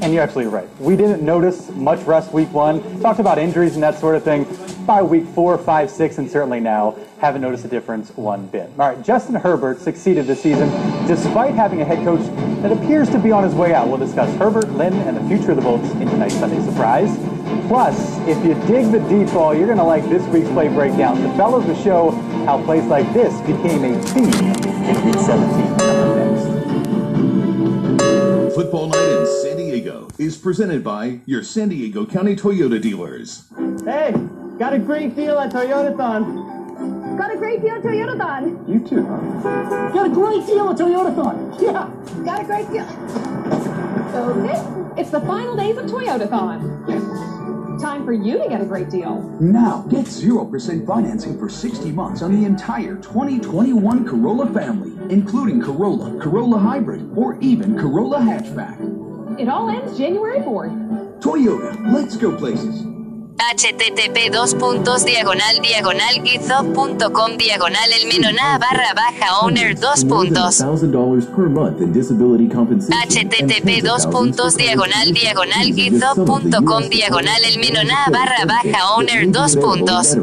And 0.00 0.14
you're 0.14 0.22
absolutely 0.22 0.54
right. 0.54 0.68
We 0.80 0.96
didn't 0.96 1.22
notice 1.22 1.68
much 1.72 2.00
rest 2.06 2.32
week 2.32 2.50
one. 2.50 3.00
Talked 3.02 3.20
about 3.20 3.38
injuries 3.38 3.74
and 3.74 3.82
that 3.82 3.98
sort 3.98 4.16
of 4.16 4.24
thing. 4.24 4.46
By 4.86 5.02
week 5.02 5.26
four, 5.26 5.58
five, 5.58 5.90
six, 5.90 6.16
and 6.16 6.30
certainly 6.30 6.60
now, 6.60 6.96
haven't 7.20 7.42
noticed 7.42 7.66
a 7.66 7.68
difference 7.68 8.10
one 8.16 8.46
bit. 8.46 8.70
All 8.78 8.88
right, 8.88 9.02
Justin 9.02 9.34
Herbert 9.34 9.80
succeeded 9.80 10.26
this 10.26 10.42
season 10.42 10.70
despite 11.06 11.54
having 11.54 11.82
a 11.82 11.84
head 11.84 12.02
coach 12.04 12.22
that 12.62 12.72
appears 12.72 13.10
to 13.10 13.18
be 13.18 13.32
on 13.32 13.44
his 13.44 13.54
way 13.54 13.74
out. 13.74 13.88
We'll 13.88 13.98
discuss 13.98 14.34
Herbert, 14.38 14.70
Lynn, 14.70 14.94
and 14.94 15.14
the 15.14 15.28
future 15.28 15.50
of 15.50 15.56
the 15.56 15.62
Bolts 15.62 15.90
in 15.90 16.08
tonight's 16.08 16.34
Sunday 16.34 16.64
Surprise. 16.64 17.41
Plus, 17.68 18.18
if 18.28 18.44
you 18.44 18.54
dig 18.66 18.90
the 18.92 19.00
deep 19.08 19.32
ball, 19.32 19.54
you're 19.54 19.66
going 19.66 19.78
to 19.78 19.84
like 19.84 20.04
this 20.08 20.22
week's 20.28 20.48
play 20.50 20.68
breakdown. 20.68 21.22
The 21.22 21.30
fellows 21.30 21.64
will 21.64 21.82
show 21.82 22.10
how 22.44 22.62
plays 22.64 22.84
like 22.84 23.10
this 23.12 23.40
became 23.42 23.84
a 23.84 24.02
theme 24.02 24.24
in 24.24 25.04
Week 25.04 25.18
17. 25.18 25.72
Football 28.54 28.88
Night 28.88 29.08
in 29.20 29.26
San 29.42 29.56
Diego 29.56 30.08
is 30.18 30.36
presented 30.36 30.84
by 30.84 31.20
your 31.24 31.42
San 31.42 31.70
Diego 31.70 32.04
County 32.04 32.36
Toyota 32.36 32.80
dealers. 32.80 33.44
Hey, 33.84 34.12
got 34.58 34.74
a 34.74 34.78
great 34.78 35.16
deal 35.16 35.38
at 35.38 35.52
Toyotathon. 35.52 37.16
Got 37.16 37.32
a 37.34 37.36
great 37.36 37.62
deal 37.62 37.76
at 37.76 37.82
Toyotathon. 37.82 38.68
You 38.68 38.80
too, 38.80 39.06
huh? 39.06 39.88
Got 39.92 40.06
a 40.06 40.10
great 40.10 40.46
deal 40.46 40.68
at 40.70 40.76
Toyotathon. 40.76 41.60
Yeah. 41.60 41.88
Got 42.24 42.40
a 42.42 42.44
great 42.44 42.68
deal. 42.70 42.86
Okay, 44.14 45.00
it's 45.00 45.10
the 45.10 45.20
final 45.20 45.56
days 45.56 45.76
of 45.78 45.86
Toyotathon. 45.86 47.11
Time 47.82 48.04
for 48.04 48.12
you 48.12 48.38
to 48.38 48.48
get 48.48 48.60
a 48.60 48.64
great 48.64 48.90
deal. 48.90 49.20
Now, 49.40 49.84
get 49.90 50.06
0% 50.06 50.86
financing 50.86 51.36
for 51.36 51.48
60 51.48 51.90
months 51.90 52.22
on 52.22 52.32
the 52.32 52.46
entire 52.46 52.94
2021 52.94 54.06
Corolla 54.06 54.46
family, 54.52 54.92
including 55.12 55.60
Corolla, 55.60 56.16
Corolla 56.20 56.60
Hybrid, 56.60 57.10
or 57.16 57.36
even 57.40 57.76
Corolla 57.76 58.18
Hatchback. 58.18 59.40
It 59.40 59.48
all 59.48 59.68
ends 59.68 59.98
January 59.98 60.38
4th. 60.38 61.20
Toyota, 61.20 61.92
let's 61.92 62.16
go 62.16 62.36
places. 62.36 62.84
Http 63.38 64.30
dos 64.32 64.54
puntos 64.54 65.04
diagonal 65.04 65.60
diagonal 65.62 66.22
github.com 66.24 67.36
diagonal 67.36 67.92
el 67.92 68.06
menona 68.08 68.58
barra 68.58 68.94
baja 68.94 69.38
owner 69.42 69.78
dos 69.78 70.04
puntos. 70.04 70.60
$1,000 70.60 71.26
per 71.34 71.48
month 71.48 71.80
in 71.80 71.92
disability 71.92 72.48
compensation. 72.48 72.98
http 73.08 73.82
dos 73.82 74.06
puntos 74.06 74.56
diagonal 74.56 75.12
diagonal 75.12 75.72
github.com 75.72 76.88
diagonal 76.88 77.44
el 77.44 77.58
menona 77.58 78.06
barra 78.10 78.44
baja 78.46 78.94
owner 78.96 79.30
dos 79.30 79.56
puntos. 79.56 80.16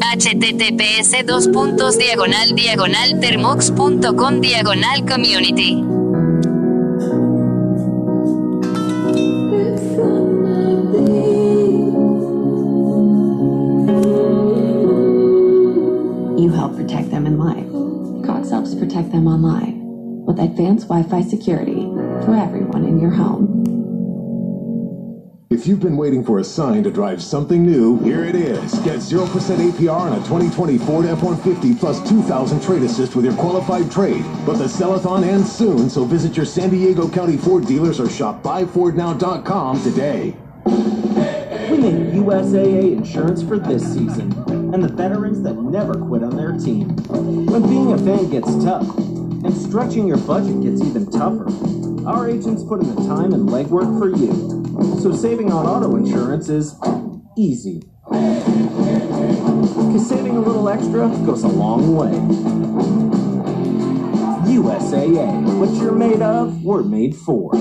Https 0.00 1.26
dos 1.26 1.48
puntos 1.48 1.98
diagonal 1.98 2.54
diagonal 2.54 3.20
termux.com 3.20 4.40
diagonal 4.40 5.04
community. 5.06 5.72
You 16.40 16.50
help 16.50 16.76
protect 16.76 17.10
them 17.10 17.26
in 17.26 17.38
life. 17.38 17.66
Cox 18.26 18.50
helps 18.50 18.74
protect 18.74 19.10
them 19.10 19.26
online 19.26 19.79
with 20.30 20.38
advanced 20.38 20.86
Wi-Fi 20.86 21.22
security 21.22 21.82
for 22.24 22.36
everyone 22.36 22.84
in 22.84 23.00
your 23.00 23.10
home. 23.10 23.66
If 25.50 25.66
you've 25.66 25.80
been 25.80 25.96
waiting 25.96 26.24
for 26.24 26.38
a 26.38 26.44
sign 26.44 26.84
to 26.84 26.90
drive 26.92 27.20
something 27.20 27.66
new, 27.66 27.98
here 27.98 28.24
it 28.24 28.36
is. 28.36 28.72
Get 28.80 29.00
0% 29.00 29.26
APR 29.26 29.90
on 29.90 30.12
a 30.12 30.18
2020 30.18 30.78
Ford 30.78 31.06
F-150 31.06 31.80
plus 31.80 32.08
2,000 32.08 32.62
trade 32.62 32.82
assist 32.82 33.16
with 33.16 33.24
your 33.24 33.34
qualified 33.34 33.90
trade. 33.90 34.24
But 34.46 34.58
the 34.58 34.66
sellathon 34.66 35.24
ends 35.24 35.50
soon, 35.50 35.90
so 35.90 36.04
visit 36.04 36.36
your 36.36 36.46
San 36.46 36.70
Diego 36.70 37.08
County 37.08 37.36
Ford 37.36 37.66
dealers 37.66 37.98
or 37.98 38.08
shop 38.08 38.40
buyfordnow.com 38.44 39.82
today. 39.82 40.36
We 40.64 41.78
made 41.78 42.14
USAA 42.14 42.92
insurance 42.92 43.42
for 43.42 43.58
this 43.58 43.82
season, 43.82 44.32
and 44.72 44.84
the 44.84 44.92
veterans 44.92 45.42
that 45.42 45.54
never 45.54 45.94
quit 45.94 46.22
on 46.22 46.36
their 46.36 46.52
team. 46.52 46.90
When 47.08 47.62
being 47.62 47.92
a 47.92 47.98
fan 47.98 48.30
gets 48.30 48.54
tough, 48.62 48.86
and 49.44 49.54
stretching 49.54 50.06
your 50.06 50.18
budget 50.18 50.62
gets 50.62 50.82
even 50.82 51.10
tougher, 51.10 51.46
our 52.06 52.28
agents 52.28 52.62
put 52.64 52.80
in 52.80 52.94
the 52.94 53.06
time 53.06 53.32
and 53.32 53.48
legwork 53.48 53.98
for 53.98 54.08
you. 54.08 55.00
So 55.00 55.12
saving 55.12 55.52
on 55.52 55.66
auto 55.66 55.96
insurance 55.96 56.48
is 56.48 56.74
easy. 57.36 57.82
Because 58.04 60.08
saving 60.08 60.36
a 60.36 60.40
little 60.40 60.68
extra 60.68 61.08
goes 61.24 61.44
a 61.44 61.48
long 61.48 61.96
way. 61.96 62.10
USAA. 64.50 65.58
What 65.58 65.70
you're 65.80 65.92
made 65.92 66.22
of, 66.22 66.64
we're 66.64 66.82
made 66.82 67.14
for. 67.14 67.52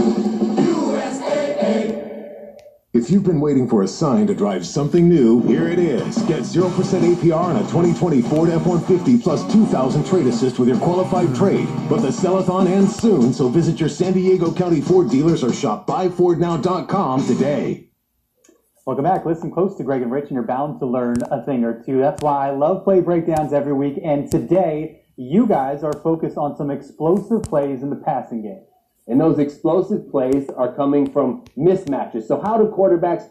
If 2.92 3.12
you've 3.12 3.24
been 3.24 3.40
waiting 3.40 3.70
for 3.70 3.84
a 3.84 3.88
sign 3.88 4.26
to 4.26 4.34
drive 4.34 4.66
something 4.66 5.08
new, 5.08 5.44
here 5.44 5.68
it 5.68 5.78
is. 5.78 6.18
Get 6.24 6.40
0% 6.40 6.72
APR 6.72 7.36
on 7.36 7.58
a 7.58 7.60
2020 7.60 8.24
Ford 8.24 8.50
F-150 8.50 9.22
plus 9.22 9.44
2,000 9.54 10.04
trade 10.04 10.26
assist 10.26 10.58
with 10.58 10.70
your 10.70 10.80
qualified 10.80 11.36
trade. 11.36 11.68
But 11.88 12.00
the 12.00 12.08
sellathon 12.08 12.66
ends 12.66 12.96
soon, 12.96 13.32
so 13.32 13.48
visit 13.48 13.80
your 13.80 13.90
San 13.90 14.14
Diego 14.14 14.52
County 14.52 14.82
Ford 14.82 15.08
dealers 15.08 15.44
or 15.44 15.54
shop 15.54 15.86
buyfordnow.com 15.86 17.28
today. 17.28 17.92
Welcome 18.88 19.06
back. 19.06 19.24
Listen 19.24 19.52
close 19.52 19.78
to 19.78 19.84
Greg 19.84 20.02
and 20.02 20.12
Rich, 20.12 20.30
and 20.30 20.32
you're 20.32 20.42
bound 20.42 20.80
to 20.80 20.88
learn 20.88 21.18
a 21.30 21.46
thing 21.46 21.64
or 21.64 21.84
two. 21.84 22.00
That's 22.00 22.24
why 22.24 22.48
I 22.48 22.52
love 22.56 22.84
play 22.84 23.02
breakdowns 23.02 23.54
every 23.54 23.74
week. 23.74 24.00
And 24.04 24.32
today, 24.32 25.04
you 25.16 25.46
guys 25.46 25.84
are 25.84 25.94
focused 25.94 26.38
on 26.38 26.58
some 26.58 26.72
explosive 26.72 27.44
plays 27.44 27.84
in 27.84 27.92
the 27.92 27.98
passing 27.98 28.42
game. 28.42 28.66
And 29.10 29.20
those 29.20 29.40
explosive 29.40 30.10
plays 30.12 30.50
are 30.52 30.72
coming 30.74 31.12
from 31.12 31.44
mismatches. 31.58 32.28
So 32.28 32.40
how 32.40 32.58
do 32.58 32.66
quarterbacks 32.66 33.28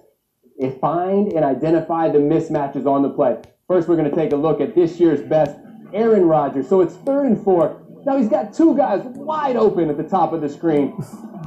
eh, 0.60 0.72
find 0.80 1.32
and 1.32 1.44
identify 1.44 2.08
the 2.08 2.18
mismatches 2.18 2.84
on 2.84 3.02
the 3.02 3.10
play? 3.10 3.38
First, 3.68 3.88
we're 3.88 3.96
going 3.96 4.10
to 4.10 4.16
take 4.16 4.32
a 4.32 4.36
look 4.36 4.60
at 4.60 4.74
this 4.74 4.98
year's 4.98 5.20
best, 5.20 5.56
Aaron 5.92 6.24
Rodgers. 6.24 6.68
So 6.68 6.80
it's 6.80 6.94
third 6.94 7.26
and 7.26 7.42
four. 7.44 7.80
Now 8.04 8.16
he's 8.16 8.28
got 8.28 8.52
two 8.52 8.76
guys 8.76 9.02
wide 9.04 9.56
open 9.56 9.88
at 9.88 9.96
the 9.96 10.02
top 10.02 10.32
of 10.32 10.40
the 10.40 10.48
screen. 10.48 10.94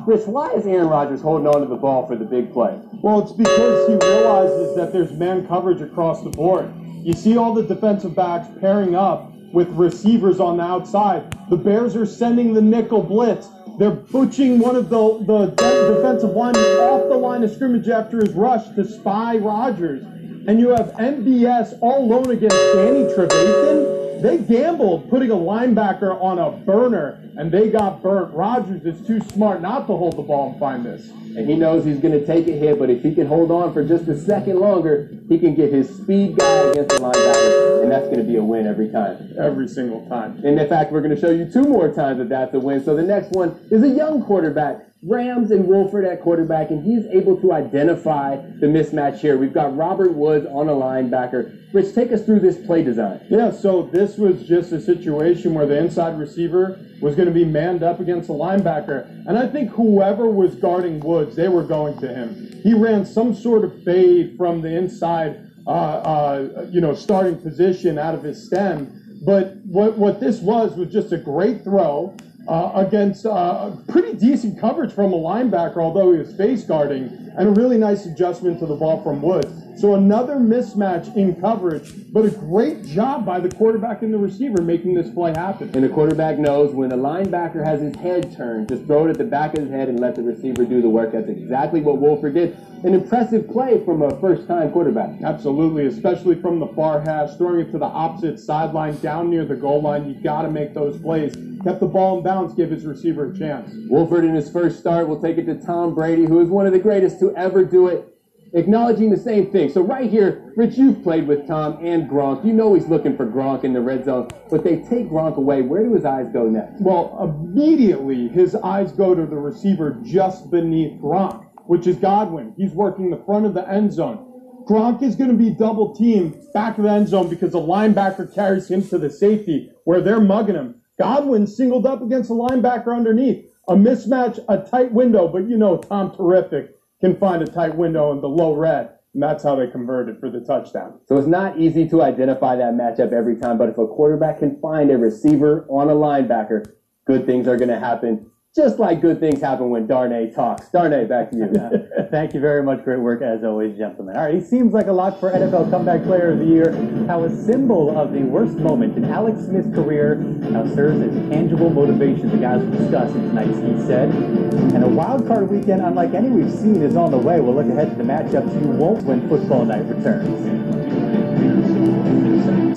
Rich, 0.06 0.28
why 0.28 0.52
is 0.54 0.66
Aaron 0.66 0.88
Rodgers 0.88 1.22
holding 1.22 1.48
on 1.48 1.62
to 1.62 1.68
the 1.68 1.76
ball 1.76 2.08
for 2.08 2.16
the 2.16 2.26
big 2.26 2.54
play? 2.54 2.80
Well, 3.02 3.22
it's 3.22 3.32
because 3.34 3.88
he 3.88 3.96
realizes 3.96 4.76
that 4.76 4.94
there's 4.94 5.12
man 5.12 5.48
coverage 5.48 5.82
across 5.82 6.24
the 6.24 6.30
board. 6.30 6.74
You 7.04 7.14
see 7.14 7.36
all 7.36 7.54
the 7.54 7.64
defensive 7.64 8.16
backs 8.16 8.48
pairing 8.62 8.96
up 8.96 9.32
with 9.54 9.70
receivers 9.70 10.40
on 10.40 10.58
the 10.58 10.64
outside. 10.64 11.36
The 11.50 11.58
Bears 11.58 11.96
are 11.96 12.06
sending 12.06 12.54
the 12.54 12.62
nickel 12.62 13.04
blitz. 13.04 13.48
They're 13.78 13.92
butching 13.92 14.60
one 14.60 14.76
of 14.76 14.90
the, 14.90 15.24
the 15.26 15.48
defensive 15.96 16.36
linemen 16.36 16.64
off 16.80 17.10
the 17.10 17.16
line 17.16 17.44
of 17.44 17.52
scrimmage 17.52 17.90
after 17.90 18.20
his 18.20 18.34
rush 18.34 18.68
to 18.76 18.86
spy 18.86 19.38
Rodgers. 19.38 20.06
And 20.48 20.60
you 20.60 20.70
have 20.70 20.88
MVS 20.94 21.78
all 21.82 22.04
alone 22.04 22.32
against 22.32 22.56
Danny 22.56 23.04
Trevathan. 23.14 24.22
They 24.22 24.38
gambled 24.39 25.10
putting 25.10 25.32
a 25.32 25.36
linebacker 25.36 26.20
on 26.22 26.39
a 26.39 26.52
burner, 26.52 27.20
and 27.38 27.52
they 27.52 27.70
got 27.70 28.02
burnt. 28.02 28.34
Rodgers 28.34 28.86
is 28.86 29.06
too 29.06 29.20
smart 29.20 29.62
not 29.62 29.88
to 29.88 29.96
hold 29.96 30.18
the 30.18 30.22
ball 30.24 30.52
and 30.52 30.60
find 30.60 30.86
this. 30.86 31.10
And 31.10 31.48
he 31.48 31.56
knows 31.56 31.86
he's 31.86 32.00
going 32.00 32.20
to 32.20 32.26
take 32.26 32.48
a 32.48 32.52
hit, 32.52 32.78
but 32.78 32.89
if 32.89 33.04
he 33.04 33.16
can 33.16 33.26
hold 33.26 33.52
on 33.52 33.74
for 33.74 33.84
just 33.84 34.08
a 34.08 34.20
second 34.20 34.60
longer, 34.60 35.10
he 35.30 35.39
can 35.39 35.56
get 35.56 35.72
his 35.72 35.89
speed 35.96 36.38
guy 36.38 36.56
against 36.72 36.89
the 36.89 36.98
linebacker, 36.98 37.84
and 37.84 37.92
that's 37.92 38.06
going 38.06 38.20
to 38.20 38.24
be 38.24 38.36
a 38.36 38.44
win 38.44 38.68
every 38.68 38.89
time. 38.89 39.34
Every 39.39 39.68
single 39.68 40.06
time. 40.08 40.42
And 40.44 40.60
in 40.60 40.70
fact, 40.70 40.92
we're 40.92 41.02
going 41.02 41.16
to 41.16 41.22
show 41.22 41.32
you 41.32 41.50
two 41.52 41.64
more 41.64 41.94
times 41.94 42.18
that 42.18 42.30
that's 42.30 42.54
a 42.54 42.60
win. 42.60 42.84
So 42.84 42.96
the 42.96 43.04
next 43.04 43.32
one 43.32 43.60
is 43.72 43.84
a 43.84 43.89
young 43.89 44.24
quarterback. 44.24 44.91
Rams 45.04 45.49
and 45.49 45.66
Wolford 45.66 46.06
at 46.06 46.22
quarterback, 46.22 46.70
and 46.70 46.84
he's 46.84 47.08
able 47.08 47.36
to 47.41 47.54
identify 47.54 48.36
the 48.36 48.68
mismatch 48.68 49.18
here. 49.20 49.36
We've 49.36 49.54
got 49.54 49.76
Robert 49.76 50.14
Woods 50.14 50.45
on 50.45 50.70
a 50.70 50.74
linebacker. 50.74 51.74
Rich, 51.74 51.95
take 51.95 52.12
us 52.12 52.24
through 52.24 52.41
this 52.41 52.64
play 52.68 52.84
design. 52.84 53.20
Yeah, 53.28 53.49
so 53.49 53.82
this 53.82 54.18
was 54.20 54.43
just 54.43 54.72
a 54.72 54.80
situation 54.80 55.56
where 55.56 55.66
the 55.66 55.76
inside 55.76 56.20
receiver 56.20 56.80
was 57.02 57.16
going 57.16 57.28
to 57.28 57.34
be 57.34 57.45
manned 57.45 57.82
up 57.82 57.99
against 57.99 58.30
a 58.30 58.34
linebacker. 58.34 59.10
And 59.28 59.39
I 59.39 59.47
think 59.47 59.72
whoever 59.72 60.30
was 60.30 60.54
guarding 60.54 60.99
Woods, 60.99 61.36
they 61.36 61.47
were 61.47 61.64
going 61.64 61.97
to 62.02 62.08
him. 62.08 62.60
He 62.62 62.76
ran 62.76 63.04
some 63.04 63.34
sort 63.34 63.64
of 63.64 63.84
fade 63.84 64.38
from 64.38 64.62
the 64.62 64.70
inside, 64.70 65.49
uh, 65.66 65.72
uh, 65.72 66.68
you 66.70 66.80
know, 66.80 66.93
starting 66.93 67.41
position 67.41 67.97
out 67.97 68.14
of 68.14 68.22
his 68.22 68.45
stem. 68.45 69.20
But 69.26 69.56
what, 69.66 69.97
what 69.97 70.20
this 70.20 70.41
was 70.41 70.76
was 70.76 70.91
just 70.91 71.12
a 71.12 71.18
great 71.18 71.64
throw 71.64 72.16
uh, 72.48 72.72
against 72.76 73.26
uh, 73.26 73.72
pretty 73.88 74.18
decent 74.18 74.60
coverage 74.60 74.92
from 74.94 75.14
a 75.14 75.18
linebacker, 75.18 75.78
although 75.78 76.12
he 76.12 76.20
was 76.20 76.34
face 76.34 76.64
guarding, 76.64 77.34
and 77.38 77.50
a 77.50 77.52
really 77.52 77.78
nice 77.78 78.06
adjustment 78.06 78.60
to 78.60 78.66
the 78.66 78.76
ball 78.76 79.02
from 79.04 79.22
Woods. 79.22 79.61
So 79.82 79.96
another 79.96 80.36
mismatch 80.36 81.16
in 81.16 81.42
coverage, 81.42 81.92
but 82.14 82.24
a 82.24 82.30
great 82.30 82.86
job 82.86 83.26
by 83.26 83.40
the 83.40 83.50
quarterback 83.50 84.04
and 84.04 84.14
the 84.14 84.18
receiver 84.20 84.62
making 84.62 84.94
this 84.94 85.10
play 85.10 85.32
happen. 85.32 85.72
And 85.74 85.84
the 85.84 85.90
quarterback 85.90 86.38
knows 86.38 86.72
when 86.76 86.90
the 86.90 86.98
linebacker 86.98 87.66
has 87.66 87.82
his 87.82 87.96
head 87.96 88.32
turned, 88.38 88.70
just 88.70 88.86
throw 88.86 89.08
it 89.08 89.10
at 89.10 89.18
the 89.18 89.24
back 89.24 89.56
of 89.56 89.64
his 89.64 89.72
head 89.72 89.90
and 89.90 90.00
let 90.00 90.16
the 90.16 90.22
receiver 90.22 90.66
do 90.66 90.84
the 90.84 90.90
work. 90.90 91.14
That's 91.14 91.30
exactly 91.30 91.82
what 91.82 91.98
Wolford 91.98 92.36
did. 92.36 92.56
An 92.84 92.94
impressive 92.94 93.50
play 93.50 93.84
from 93.84 94.04
a 94.04 94.20
first-time 94.20 94.72
quarterback. 94.72 95.20
Absolutely, 95.24 95.88
especially 95.88 96.40
from 96.40 96.60
the 96.60 96.68
far 96.68 97.02
hash, 97.02 97.36
throwing 97.38 97.62
it 97.62 97.72
to 97.72 97.80
the 97.80 97.86
opposite 97.86 98.40
sideline 98.40 99.00
down 99.00 99.32
near 99.32 99.46
the 99.46 99.56
goal 99.56 99.82
line. 99.82 100.08
You've 100.08 100.22
got 100.22 100.44
to 100.44 100.52
make 100.52 100.76
those 100.76 101.02
plays. 101.02 101.34
Kept 101.64 101.80
the 101.80 101.88
ball 101.88 102.20
in 102.20 102.24
bounds, 102.24 102.54
give 102.54 102.70
his 102.70 102.86
receiver 102.86 103.32
a 103.32 103.36
chance. 103.36 103.74
Wolford 103.90 104.26
in 104.26 104.36
his 104.36 104.48
first 104.52 104.78
start 104.78 105.08
will 105.08 105.20
take 105.20 105.40
it 105.40 105.48
to 105.48 105.56
Tom 105.56 105.96
Brady, 105.96 106.26
who 106.26 106.40
is 106.40 106.50
one 106.50 106.68
of 106.68 106.72
the 106.72 106.78
greatest 106.78 107.20
to 107.22 107.36
ever 107.36 107.66
do 107.66 107.88
it 107.88 108.11
acknowledging 108.54 109.10
the 109.10 109.18
same 109.18 109.52
thing. 109.52 109.70
So 109.70 109.82
right 109.82 110.10
here, 110.10 110.54
Rich, 110.56 110.78
you've 110.78 111.04
played 111.04 111.28
with 111.28 111.47
Tom 111.47 111.78
and 111.84 112.10
Gronk. 112.10 112.45
You 112.45 112.54
know 112.54 112.74
he's 112.74 112.88
looking 112.88 113.16
for 113.16 113.26
Gronk 113.26 113.64
in 113.64 113.74
the 113.74 113.82
red 113.82 114.06
zone, 114.06 114.30
but 114.49 114.64
they 114.64 114.78
take 114.78 115.10
Gronk 115.10 115.38
away. 115.38 115.62
Where 115.62 115.84
do 115.84 115.93
his 115.93 116.06
eyes 116.06 116.28
go 116.34 116.47
next? 116.47 116.82
Well, 116.82 117.18
immediately 117.22 118.28
his 118.28 118.56
eyes 118.56 118.91
go 118.91 119.16
to 119.16 119.26
the 119.26 119.38
receiver 119.38 119.99
just 120.04 120.52
beneath 120.52 120.99
Gronk, 121.02 121.45
which 121.66 121.88
is 121.88 121.95
Godwin. 121.97 122.54
He's 122.58 122.72
working 122.72 123.10
the 123.10 123.24
front 123.26 123.45
of 123.45 123.54
the 123.54 123.68
end 123.68 123.93
zone. 123.93 124.28
Gronk 124.68 125.02
is 125.02 125.16
going 125.16 125.32
to 125.32 125.38
be 125.38 125.49
double 125.49 125.95
teamed 125.95 126.38
back 126.54 126.78
of 126.78 126.84
the 126.84 126.91
end 126.91 127.08
zone 127.08 127.30
because 127.30 127.52
the 127.52 127.60
linebacker 127.60 128.34
carries 128.34 128.70
him 128.70 128.88
to 128.89 128.97
the 128.97 129.10
safety 129.10 129.72
where 129.86 130.02
they're 130.02 130.22
mugging 130.22 130.56
him. 130.56 130.76
Godwin 130.99 131.47
singled 131.47 131.86
up 131.86 132.02
against 132.02 132.30
the 132.30 132.36
linebacker 132.36 132.95
underneath. 132.95 133.45
A 133.68 133.74
mismatch, 133.74 134.39
a 134.49 134.58
tight 134.70 134.91
window, 134.91 135.28
but 135.28 135.47
you 135.47 135.58
know 135.58 135.78
Tom 135.78 136.16
terrific 136.16 136.76
can 137.02 137.18
find 137.18 137.41
a 137.41 137.47
tight 137.47 137.76
window 137.76 138.12
in 138.12 138.22
the 138.22 138.30
low 138.30 138.54
red. 138.56 138.91
And 139.14 139.22
that's 139.22 139.43
how 139.43 139.56
they 139.56 139.68
converted 139.68 140.20
for 140.20 140.30
the 140.30 140.39
touchdown. 140.39 140.99
So 141.06 141.18
it's 141.18 141.28
not 141.28 141.60
easy 141.60 141.88
to 141.89 142.02
identify 142.02 142.56
that 142.56 142.74
matchup 142.76 143.12
every 143.12 143.36
time, 143.36 143.58
but 143.58 143.68
if 143.68 143.78
a 143.78 143.86
quarterback 143.86 144.39
can 144.39 144.58
find 144.62 144.89
a 144.89 144.97
receiver 144.97 145.66
on 145.70 145.89
a 145.89 145.93
linebacker, 145.93 146.72
good 147.06 147.26
things 147.26 147.45
are 147.47 147.58
going 147.58 147.70
to 147.70 147.80
happen. 147.80 148.28
Just 148.54 148.80
like 148.80 148.99
good 148.99 149.22
things 149.22 149.39
happen 149.39 149.70
when 149.70 149.88
Darnay 149.88 150.30
talks. 150.30 150.68
Darnay, 150.68 151.06
back 151.06 151.32
to 151.32 151.38
you. 151.38 152.08
Thank 152.12 152.34
you 152.34 152.41
very 152.41 152.62
much. 152.62 152.84
Great 152.84 152.99
work 152.99 153.22
as 153.22 153.45
always, 153.45 153.78
gentlemen. 153.78 154.18
All 154.18 154.26
right, 154.26 154.36
he 154.36 154.41
seems 154.41 154.74
like 154.74 154.88
a 154.88 154.91
lock 154.91 155.22
for 155.22 155.32
NFL 155.32 155.70
Comeback 155.70 156.04
Player 156.04 156.34
of 156.34 156.39
the 156.39 156.45
Year. 156.45 156.74
How 157.08 157.24
a 157.24 157.30
symbol 157.30 157.97
of 157.97 158.12
the 158.12 158.24
worst 158.24 158.58
moment 158.58 158.97
in 158.97 159.06
Alex 159.06 159.45
Smith's 159.45 159.74
career 159.74 160.16
now 160.16 160.66
serves 160.76 161.02
as 161.02 161.14
tangible 161.30 161.70
motivation. 161.70 162.30
The 162.30 162.39
guys 162.39 162.62
will 162.62 162.78
discuss 162.78 163.10
in 163.16 163.30
tonight's 163.30 163.58
He 163.58 163.88
Said. 163.88 164.10
And 164.10 164.84
a 164.84 164.89
wild 164.89 165.26
card 165.28 165.49
weekend 165.49 165.82
unlike 165.82 166.14
any 166.14 166.28
we've 166.28 166.52
seen 166.52 166.82
is 166.82 166.97
on 166.97 167.12
the 167.12 167.18
way. 167.18 167.39
We'll 167.39 167.56
look 167.56 167.68
ahead 167.68 167.91
to 167.91 167.95
the 167.95 168.04
matchups 168.04 168.54
you 168.62 168.68
won't 168.68 169.04
when 169.04 169.30
football 169.30 169.64
night 169.64 169.86
returns. 169.86 170.81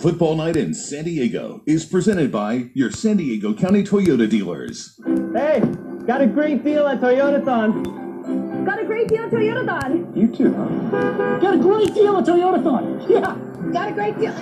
Football 0.05 0.37
Night 0.37 0.55
in 0.55 0.75
San 0.75 1.05
Diego 1.05 1.63
is 1.65 1.87
presented 1.87 2.31
by 2.31 2.69
your 2.75 2.91
San 2.91 3.17
Diego 3.17 3.55
County 3.55 3.83
Toyota 3.83 4.29
dealers. 4.29 5.01
Hey, 5.35 5.63
got 6.07 6.21
a 6.21 6.27
great 6.27 6.63
deal 6.63 6.87
at 6.87 7.01
Toyotathon. 7.01 8.67
Got 8.67 8.81
a 8.81 8.85
great 8.85 9.09
deal 9.09 9.23
at 9.23 9.31
Toyotathon. 9.31 10.15
You 10.15 10.29
too, 10.29 10.53
huh? 10.53 11.39
Got 11.39 11.55
a 11.55 11.57
great 11.57 11.95
deal 11.95 12.19
at 12.19 12.25
Toyotathon. 12.27 13.09
Yeah. 13.09 13.35
Got 13.73 13.89
a 13.89 13.93
great 13.93 14.19
deal. 14.19 14.35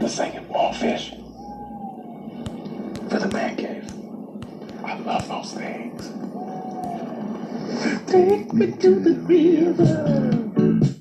The 0.00 0.08
singing 0.08 0.46
wallfish. 0.46 1.21
For 3.12 3.18
the 3.18 3.28
man 3.28 3.56
cave. 3.56 3.84
I 4.82 4.98
love 5.00 5.28
those 5.28 5.52
things. 5.52 6.10
Take 8.10 8.54
me 8.54 8.72
to 8.72 9.00
the 9.00 9.16
river. 9.20 10.30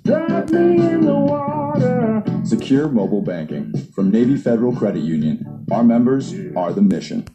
Drive 0.03 0.51
me 0.51 0.91
in 0.91 1.05
the 1.05 1.15
water. 1.15 2.21
Secure 2.43 2.89
mobile 2.89 3.21
banking 3.21 3.71
from 3.95 4.11
Navy 4.11 4.35
Federal 4.35 4.75
Credit 4.75 5.01
Union. 5.01 5.65
Our 5.71 5.85
members 5.85 6.33
are 6.57 6.73
the 6.73 6.81
mission. 6.81 7.29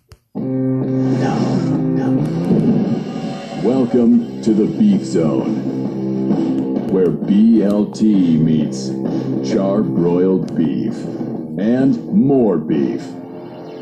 Welcome 3.64 4.42
to 4.42 4.52
the 4.52 4.66
Beef 4.66 5.02
Zone, 5.06 6.88
where 6.88 7.06
BLT 7.06 8.38
meets 8.38 8.90
char-broiled 9.50 10.54
beef 10.54 10.92
and 11.58 12.06
more 12.12 12.58
beef. 12.58 13.02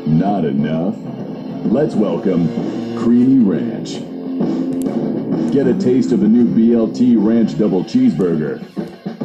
Not 0.07 0.45
enough? 0.45 0.95
Let's 1.65 1.95
welcome 1.95 2.47
Creamy 2.95 3.43
Ranch. 3.43 3.93
Get 5.51 5.65
a 5.65 5.73
taste 5.73 6.11
of 6.11 6.19
the 6.19 6.27
new 6.27 6.45
BLT 6.45 7.15
Ranch 7.17 7.57
Double 7.57 7.83
Cheeseburger, 7.83 8.61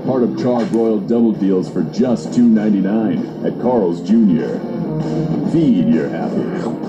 part 0.07 0.23
of 0.23 0.39
char-broiled 0.39 1.07
double 1.07 1.33
deals 1.33 1.71
for 1.71 1.83
just 1.83 2.31
$2.99 2.31 3.45
at 3.45 3.61
Carl's 3.61 4.01
Jr. 4.01 5.53
Feed 5.53 5.93
your 5.93 6.09
happy. 6.09 6.80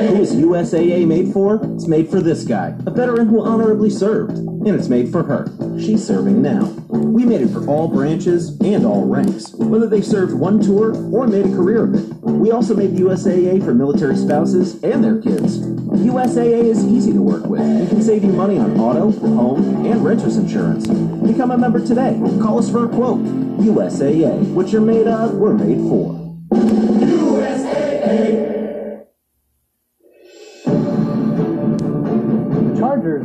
Who 0.00 0.22
is 0.22 0.34
USAA 0.34 1.06
made 1.06 1.30
for? 1.30 1.60
It's 1.74 1.86
made 1.86 2.08
for 2.08 2.22
this 2.22 2.44
guy, 2.44 2.74
a 2.86 2.90
veteran 2.90 3.28
who 3.28 3.44
honorably 3.44 3.90
served. 3.90 4.30
And 4.38 4.68
it's 4.68 4.88
made 4.88 5.12
for 5.12 5.22
her. 5.24 5.46
She's 5.78 6.06
serving 6.06 6.40
now. 6.40 6.64
We 6.88 7.26
made 7.26 7.42
it 7.42 7.48
for 7.48 7.66
all 7.66 7.86
branches 7.86 8.58
and 8.60 8.86
all 8.86 9.04
ranks, 9.04 9.52
whether 9.52 9.86
they 9.86 10.00
served 10.00 10.32
one 10.32 10.58
tour 10.58 10.96
or 11.14 11.26
made 11.26 11.44
a 11.44 11.50
career 11.50 11.84
of 11.84 11.94
it. 11.94 12.14
We 12.22 12.50
also 12.50 12.74
made 12.74 12.92
USAA 12.92 13.62
for 13.62 13.74
military 13.74 14.16
spouses 14.16 14.82
and 14.82 15.04
their 15.04 15.20
kids. 15.20 15.58
USAA 15.58 16.64
is 16.64 16.82
easy 16.86 17.12
to 17.12 17.20
work 17.20 17.44
with 17.44 17.60
and 17.60 17.86
can 17.86 18.02
save 18.02 18.24
you 18.24 18.32
money 18.32 18.56
on 18.56 18.80
auto, 18.80 19.10
home, 19.10 19.84
and 19.84 20.02
renter's 20.02 20.38
insurance. 20.38 20.86
Become 20.86 21.50
a 21.50 21.58
member 21.58 21.86
today. 21.86 22.18
Call 22.40 22.58
us 22.58 22.70
for 22.70 22.86
a 22.86 22.88
quote. 22.88 23.20
USAA. 23.60 24.54
What 24.54 24.70
you're 24.70 24.80
made 24.80 25.06
of, 25.06 25.34
we're 25.34 25.52
made 25.52 25.78
for. 25.90 26.19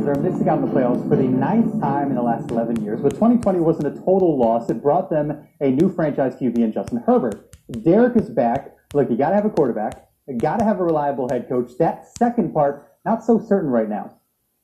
Are 0.06 0.14
missing 0.14 0.48
out 0.48 0.58
on 0.58 0.68
the 0.68 0.72
playoffs 0.72 1.08
for 1.08 1.16
the 1.16 1.24
ninth 1.24 1.80
time 1.80 2.10
in 2.10 2.14
the 2.14 2.22
last 2.22 2.48
11 2.52 2.80
years, 2.84 3.00
but 3.00 3.10
2020 3.14 3.58
wasn't 3.58 3.88
a 3.88 4.00
total 4.02 4.38
loss. 4.38 4.70
It 4.70 4.80
brought 4.80 5.10
them 5.10 5.48
a 5.60 5.70
new 5.70 5.92
franchise 5.92 6.36
QB 6.36 6.58
in 6.58 6.72
Justin 6.72 7.02
Herbert. 7.04 7.52
Derek 7.82 8.16
is 8.16 8.30
back. 8.30 8.76
Look, 8.94 9.10
you 9.10 9.16
got 9.16 9.30
to 9.30 9.34
have 9.34 9.46
a 9.46 9.50
quarterback. 9.50 10.08
You 10.28 10.38
got 10.38 10.60
to 10.60 10.64
have 10.64 10.78
a 10.78 10.84
reliable 10.84 11.28
head 11.28 11.48
coach. 11.48 11.72
That 11.80 12.06
second 12.18 12.54
part, 12.54 12.88
not 13.04 13.24
so 13.24 13.40
certain 13.40 13.68
right 13.68 13.88
now. 13.88 14.14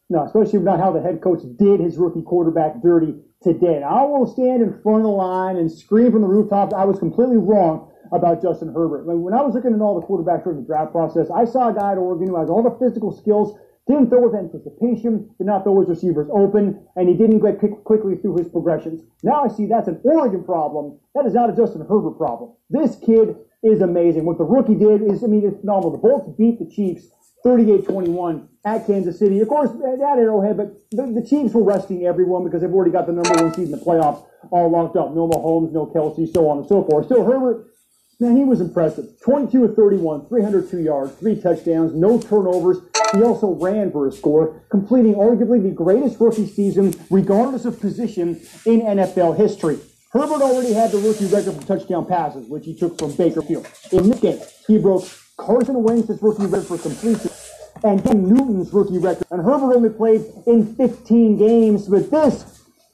No, 0.08 0.24
especially 0.24 0.60
about 0.60 0.78
how 0.78 0.92
the 0.92 1.02
head 1.02 1.20
coach 1.20 1.42
did 1.58 1.80
his 1.80 1.96
rookie 1.96 2.22
quarterback 2.22 2.80
dirty 2.80 3.16
today. 3.42 3.80
Now, 3.80 3.88
I 3.88 4.02
won't 4.04 4.30
stand 4.30 4.62
in 4.62 4.80
front 4.80 4.98
of 4.98 5.04
the 5.04 5.08
line 5.08 5.56
and 5.56 5.72
scream 5.72 6.12
from 6.12 6.22
the 6.22 6.28
rooftops. 6.28 6.72
I 6.72 6.84
was 6.84 7.00
completely 7.00 7.38
wrong 7.38 7.90
about 8.12 8.42
Justin 8.42 8.68
Herbert. 8.68 9.06
When 9.06 9.34
I 9.34 9.42
was 9.42 9.54
looking 9.54 9.74
at 9.74 9.80
all 9.80 10.00
the 10.00 10.06
quarterbacks 10.06 10.44
during 10.44 10.60
the 10.60 10.66
draft 10.66 10.92
process, 10.92 11.26
I 11.34 11.46
saw 11.46 11.70
a 11.70 11.74
guy 11.74 11.92
at 11.92 11.98
Oregon 11.98 12.28
who 12.28 12.38
has 12.38 12.48
all 12.48 12.62
the 12.62 12.78
physical 12.78 13.10
skills, 13.10 13.58
didn't 13.88 14.10
throw 14.10 14.28
with 14.28 14.34
anticipation, 14.34 15.30
did 15.38 15.46
not 15.46 15.64
throw 15.64 15.80
his 15.80 15.88
receivers 15.88 16.28
open, 16.32 16.86
and 16.96 17.08
he 17.08 17.14
didn't 17.14 17.40
get 17.40 17.58
quick, 17.58 17.82
quickly 17.84 18.16
through 18.16 18.36
his 18.36 18.48
progressions. 18.48 19.02
Now 19.22 19.44
I 19.44 19.48
see 19.48 19.66
that's 19.66 19.88
an 19.88 20.00
Oregon 20.04 20.44
problem. 20.44 20.98
That 21.14 21.26
is 21.26 21.34
not 21.34 21.50
a 21.50 21.56
Justin 21.56 21.84
Herbert 21.88 22.16
problem. 22.16 22.52
This 22.70 22.96
kid 22.96 23.36
is 23.62 23.80
amazing. 23.80 24.24
What 24.24 24.38
the 24.38 24.44
rookie 24.44 24.74
did 24.74 25.02
is, 25.02 25.24
I 25.24 25.26
mean, 25.26 25.44
it's 25.44 25.60
phenomenal. 25.60 25.92
The 25.92 25.98
Bolts 25.98 26.30
beat 26.38 26.58
the 26.58 26.66
Chiefs 26.66 27.08
38-21 27.44 28.46
at 28.64 28.86
Kansas 28.86 29.18
City. 29.18 29.40
Of 29.40 29.48
course, 29.48 29.70
at 29.70 30.00
Arrowhead, 30.00 30.56
but 30.56 30.80
the, 30.90 31.20
the 31.20 31.26
Chiefs 31.26 31.54
were 31.54 31.64
resting 31.64 32.06
everyone 32.06 32.44
because 32.44 32.60
they've 32.62 32.72
already 32.72 32.92
got 32.92 33.06
the 33.06 33.12
number 33.12 33.34
one 33.42 33.52
seed 33.54 33.66
in 33.66 33.72
the 33.72 33.78
playoffs 33.78 34.24
all 34.50 34.70
locked 34.70 34.96
up. 34.96 35.12
No 35.14 35.28
Mahomes, 35.28 35.72
no 35.72 35.86
Kelce, 35.86 36.32
so 36.32 36.48
on 36.48 36.58
and 36.58 36.68
so 36.68 36.84
forth. 36.84 37.06
Still, 37.06 37.24
Herbert, 37.24 37.66
man, 38.22 38.36
he 38.36 38.44
was 38.44 38.60
impressive. 38.60 39.20
22 39.20 39.64
of 39.64 39.76
31, 39.76 40.26
302 40.26 40.78
yards, 40.78 41.12
three 41.16 41.38
touchdowns, 41.40 41.92
no 41.94 42.18
turnovers. 42.18 42.78
He 43.12 43.22
also 43.22 43.54
ran 43.54 43.92
for 43.92 44.06
a 44.06 44.12
score, 44.12 44.62
completing 44.70 45.14
arguably 45.14 45.62
the 45.62 45.70
greatest 45.70 46.18
rookie 46.18 46.46
season, 46.46 46.94
regardless 47.10 47.66
of 47.66 47.78
position, 47.78 48.40
in 48.64 48.80
NFL 48.80 49.36
history. 49.36 49.78
Herbert 50.12 50.42
already 50.42 50.72
had 50.72 50.90
the 50.90 50.98
rookie 50.98 51.26
record 51.26 51.54
for 51.54 51.66
touchdown 51.66 52.06
passes, 52.06 52.46
which 52.48 52.64
he 52.64 52.74
took 52.74 52.98
from 52.98 53.12
Baker 53.16 53.42
Field. 53.42 53.66
In 53.90 54.08
this 54.08 54.20
game, 54.20 54.40
he 54.66 54.78
broke 54.78 55.04
Carson 55.36 55.82
Wentz's 55.82 56.22
rookie 56.22 56.46
record 56.46 56.66
for 56.66 56.78
completion 56.78 57.30
and 57.84 58.02
Cam 58.04 58.28
Newton's 58.28 58.72
rookie 58.72 58.98
record. 58.98 59.26
And 59.30 59.42
Herbert 59.42 59.74
only 59.74 59.90
played 59.90 60.24
in 60.46 60.74
15 60.76 61.38
games, 61.38 61.88
but 61.88 62.10
this, 62.10 62.44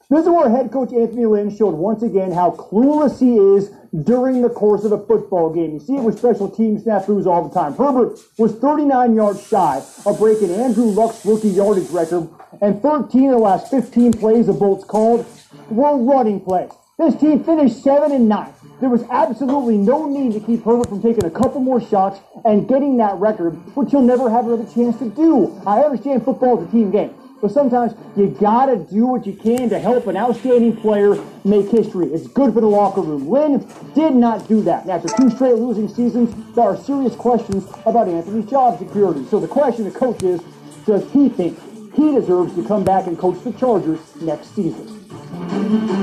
this 0.09 0.21
is 0.21 0.29
where 0.29 0.49
head 0.49 0.71
coach 0.71 0.91
Anthony 0.91 1.25
Lynn 1.25 1.55
showed 1.55 1.75
once 1.75 2.01
again 2.01 2.31
how 2.31 2.51
clueless 2.51 3.19
he 3.19 3.37
is 3.37 3.71
during 4.03 4.41
the 4.41 4.49
course 4.49 4.83
of 4.83 4.91
a 4.91 5.05
football 5.05 5.53
game. 5.53 5.73
You 5.73 5.79
see 5.79 5.95
it 5.95 6.03
with 6.03 6.17
special 6.17 6.49
team 6.49 6.79
snafus 6.79 7.25
all 7.25 7.47
the 7.47 7.53
time. 7.53 7.73
Herbert 7.73 8.19
was 8.37 8.53
39 8.55 9.15
yards 9.15 9.47
shy 9.47 9.81
of 10.05 10.19
breaking 10.19 10.51
Andrew 10.51 10.85
Luck's 10.85 11.25
rookie 11.25 11.49
yardage 11.49 11.89
record, 11.89 12.29
and 12.61 12.81
13 12.81 13.25
of 13.25 13.31
the 13.31 13.37
last 13.37 13.69
15 13.71 14.13
plays 14.13 14.47
the 14.47 14.53
Bolts 14.53 14.83
called 14.83 15.25
were 15.69 15.97
running 15.97 16.39
plays. 16.39 16.71
This 16.97 17.15
team 17.15 17.43
finished 17.45 17.81
7 17.81 18.11
and 18.11 18.27
9. 18.27 18.53
There 18.81 18.89
was 18.89 19.03
absolutely 19.09 19.77
no 19.77 20.05
need 20.05 20.33
to 20.33 20.39
keep 20.41 20.65
Herbert 20.65 20.89
from 20.89 21.01
taking 21.01 21.23
a 21.23 21.29
couple 21.29 21.61
more 21.61 21.79
shots 21.79 22.19
and 22.43 22.67
getting 22.67 22.97
that 22.97 23.15
record, 23.15 23.53
which 23.75 23.91
he'll 23.91 24.01
never 24.01 24.29
have 24.29 24.45
another 24.47 24.65
chance 24.73 24.97
to 24.99 25.09
do. 25.09 25.61
I 25.65 25.79
understand 25.79 26.25
football 26.25 26.61
is 26.61 26.67
a 26.67 26.71
team 26.71 26.91
game, 26.91 27.13
but 27.41 27.51
sometimes 27.51 27.93
you 28.15 28.27
gotta 28.39 28.77
do 28.77 29.05
what 29.05 29.25
you 29.25 29.33
can 29.33 29.69
to 29.69 29.79
help 29.79 30.07
an 30.07 30.17
outstanding 30.17 30.75
player 30.75 31.15
make 31.43 31.69
history. 31.69 32.07
It's 32.07 32.27
good 32.27 32.53
for 32.53 32.61
the 32.61 32.67
locker 32.67 33.01
room. 33.01 33.29
Lynn 33.29 33.65
did 33.95 34.15
not 34.15 34.47
do 34.47 34.61
that. 34.63 34.83
And 34.83 34.91
after 34.91 35.07
two 35.17 35.29
straight 35.29 35.55
losing 35.55 35.87
seasons, 35.87 36.33
there 36.55 36.65
are 36.65 36.77
serious 36.77 37.15
questions 37.15 37.65
about 37.85 38.07
Anthony's 38.07 38.49
job 38.49 38.79
security. 38.79 39.25
So 39.27 39.39
the 39.39 39.47
question 39.47 39.85
to 39.85 39.91
coach 39.91 40.23
is, 40.23 40.41
does 40.85 41.09
he 41.11 41.29
think 41.29 41.57
he 41.93 42.11
deserves 42.11 42.55
to 42.55 42.67
come 42.67 42.83
back 42.83 43.07
and 43.07 43.17
coach 43.17 43.43
the 43.43 43.53
Chargers 43.53 43.99
next 44.21 44.55
season? 44.55 44.87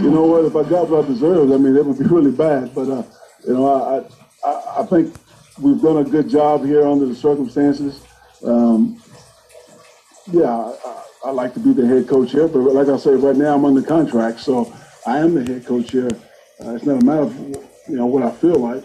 You 0.03 0.11
know 0.11 0.25
what? 0.25 0.45
If 0.45 0.57
I 0.57 0.69
got 0.69 0.89
what 0.89 1.05
I 1.05 1.09
deserved, 1.09 1.53
I 1.53 1.57
mean, 1.57 1.77
it 1.77 1.85
would 1.85 1.99
be 1.99 2.05
really 2.05 2.31
bad. 2.31 2.75
But 2.75 2.89
uh, 2.89 3.03
you 3.47 3.55
know, 3.55 3.67
I, 3.67 4.49
I 4.49 4.81
I 4.83 4.87
think 4.87 5.15
we've 5.61 5.81
done 5.81 5.99
a 5.99 6.05
good 6.05 6.29
job 6.29 6.65
here 6.65 6.87
under 6.87 7.07
the 7.07 7.15
circumstances. 7.15 8.03
Um, 8.45 9.03
yeah, 10.31 10.73
I, 10.85 11.03
I 11.25 11.31
like 11.31 11.55
to 11.55 11.61
be 11.61 11.73
the 11.73 11.87
head 11.87 12.09
coach 12.09 12.33
here, 12.33 12.47
but 12.49 12.61
like 12.61 12.89
I 12.89 12.97
say, 12.97 13.15
right 13.15 13.37
now 13.37 13.55
I'm 13.55 13.65
under 13.65 13.83
contract, 13.83 14.41
so 14.41 14.73
I 15.07 15.19
am 15.19 15.35
the 15.35 15.45
head 15.45 15.67
coach 15.67 15.91
here. 15.91 16.11
Uh, 16.61 16.75
it's 16.75 16.85
not 16.85 17.03
a 17.03 17.05
matter 17.05 17.23
of 17.23 17.37
you 17.89 17.97
know 17.97 18.07
what 18.07 18.23
I 18.23 18.31
feel 18.31 18.59
like. 18.59 18.85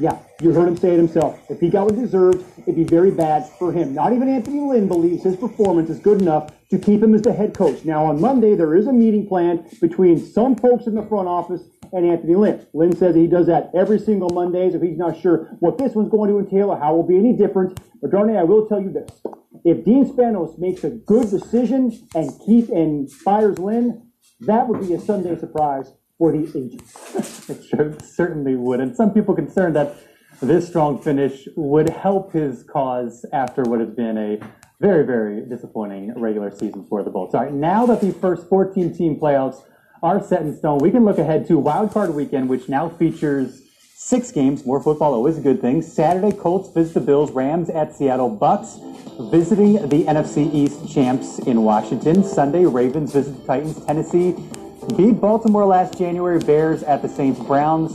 Yeah, 0.00 0.18
you 0.40 0.52
heard 0.52 0.68
him 0.68 0.76
say 0.76 0.92
it 0.92 0.96
himself. 0.96 1.38
If 1.48 1.60
he 1.60 1.70
got 1.70 1.86
what 1.86 1.94
he 1.94 2.00
deserved, 2.00 2.44
it'd 2.62 2.74
be 2.74 2.84
very 2.84 3.10
bad 3.12 3.48
for 3.58 3.72
him. 3.72 3.94
Not 3.94 4.12
even 4.12 4.28
Anthony 4.28 4.60
Lynn 4.60 4.88
believes 4.88 5.22
his 5.22 5.36
performance 5.36 5.88
is 5.88 6.00
good 6.00 6.20
enough 6.20 6.50
to 6.78 6.84
keep 6.84 7.02
him 7.02 7.14
as 7.14 7.22
the 7.22 7.32
head 7.32 7.54
coach. 7.54 7.84
Now, 7.84 8.06
on 8.06 8.20
Monday, 8.20 8.54
there 8.54 8.74
is 8.74 8.86
a 8.86 8.92
meeting 8.92 9.26
planned 9.26 9.78
between 9.80 10.18
some 10.18 10.56
folks 10.56 10.86
in 10.86 10.94
the 10.94 11.02
front 11.02 11.28
office 11.28 11.62
and 11.92 12.04
Anthony 12.04 12.34
Lynn. 12.34 12.66
Lynn 12.74 12.96
says 12.96 13.14
he 13.14 13.26
does 13.26 13.46
that 13.46 13.70
every 13.74 13.98
single 13.98 14.30
Monday, 14.30 14.70
so 14.70 14.80
he's 14.80 14.98
not 14.98 15.20
sure 15.20 15.56
what 15.60 15.78
this 15.78 15.94
one's 15.94 16.10
going 16.10 16.30
to 16.30 16.38
entail 16.38 16.70
or 16.70 16.78
how 16.78 16.94
it 16.94 16.96
will 16.96 17.06
be 17.06 17.16
any 17.16 17.32
different. 17.32 17.78
But 18.02 18.10
Darnay, 18.10 18.36
I 18.36 18.42
will 18.42 18.66
tell 18.66 18.80
you 18.80 18.92
this. 18.92 19.22
If 19.64 19.84
Dean 19.84 20.04
Spanos 20.12 20.58
makes 20.58 20.84
a 20.84 20.90
good 20.90 21.30
decision 21.30 22.06
and 22.14 22.32
keep 22.44 22.68
and 22.68 23.10
fires 23.10 23.58
Lynn, 23.58 24.10
that 24.40 24.68
would 24.68 24.80
be 24.86 24.92
a 24.94 25.00
Sunday 25.00 25.38
surprise 25.38 25.92
for 26.18 26.32
the 26.32 26.40
agents. 26.40 27.40
It 27.50 27.62
sure, 27.62 27.94
certainly 28.02 28.56
would. 28.56 28.80
And 28.80 28.96
some 28.96 29.12
people 29.12 29.34
concerned 29.34 29.76
that 29.76 29.96
this 30.40 30.66
strong 30.66 31.00
finish 31.00 31.46
would 31.56 31.90
help 31.90 32.32
his 32.32 32.62
cause 32.64 33.26
after 33.34 33.64
what 33.64 33.80
has 33.80 33.90
been 33.90 34.16
a 34.16 34.38
very, 34.84 35.02
very 35.02 35.40
disappointing 35.40 36.12
regular 36.20 36.50
season 36.50 36.84
for 36.90 37.02
the 37.02 37.08
Bolts. 37.08 37.34
All 37.34 37.42
right, 37.42 37.50
now 37.50 37.86
that 37.86 38.02
the 38.02 38.12
first 38.12 38.46
14 38.50 38.94
team 38.94 39.18
playoffs 39.18 39.64
are 40.02 40.22
set 40.22 40.42
in 40.42 40.54
stone, 40.58 40.78
we 40.78 40.90
can 40.90 41.06
look 41.06 41.16
ahead 41.16 41.48
to 41.48 41.56
Wild 41.56 41.90
Card 41.90 42.14
Weekend, 42.14 42.50
which 42.50 42.68
now 42.68 42.90
features 42.90 43.62
six 43.94 44.30
games. 44.30 44.66
More 44.66 44.82
football, 44.82 45.14
always 45.14 45.38
a 45.38 45.40
good 45.40 45.62
thing. 45.62 45.80
Saturday, 45.80 46.36
Colts 46.36 46.68
visit 46.74 46.92
the 46.92 47.00
Bills, 47.00 47.32
Rams 47.32 47.70
at 47.70 47.96
Seattle, 47.96 48.36
Bucs 48.36 48.78
visiting 49.30 49.88
the 49.88 50.04
NFC 50.04 50.52
East 50.52 50.92
champs 50.92 51.38
in 51.38 51.62
Washington. 51.62 52.22
Sunday, 52.22 52.66
Ravens 52.66 53.14
visit 53.14 53.40
the 53.40 53.46
Titans, 53.46 53.82
Tennessee 53.86 54.32
beat 54.98 55.18
Baltimore 55.18 55.64
last 55.64 55.96
January, 55.96 56.40
Bears 56.40 56.82
at 56.82 57.00
the 57.00 57.08
Saints, 57.08 57.40
Browns 57.40 57.92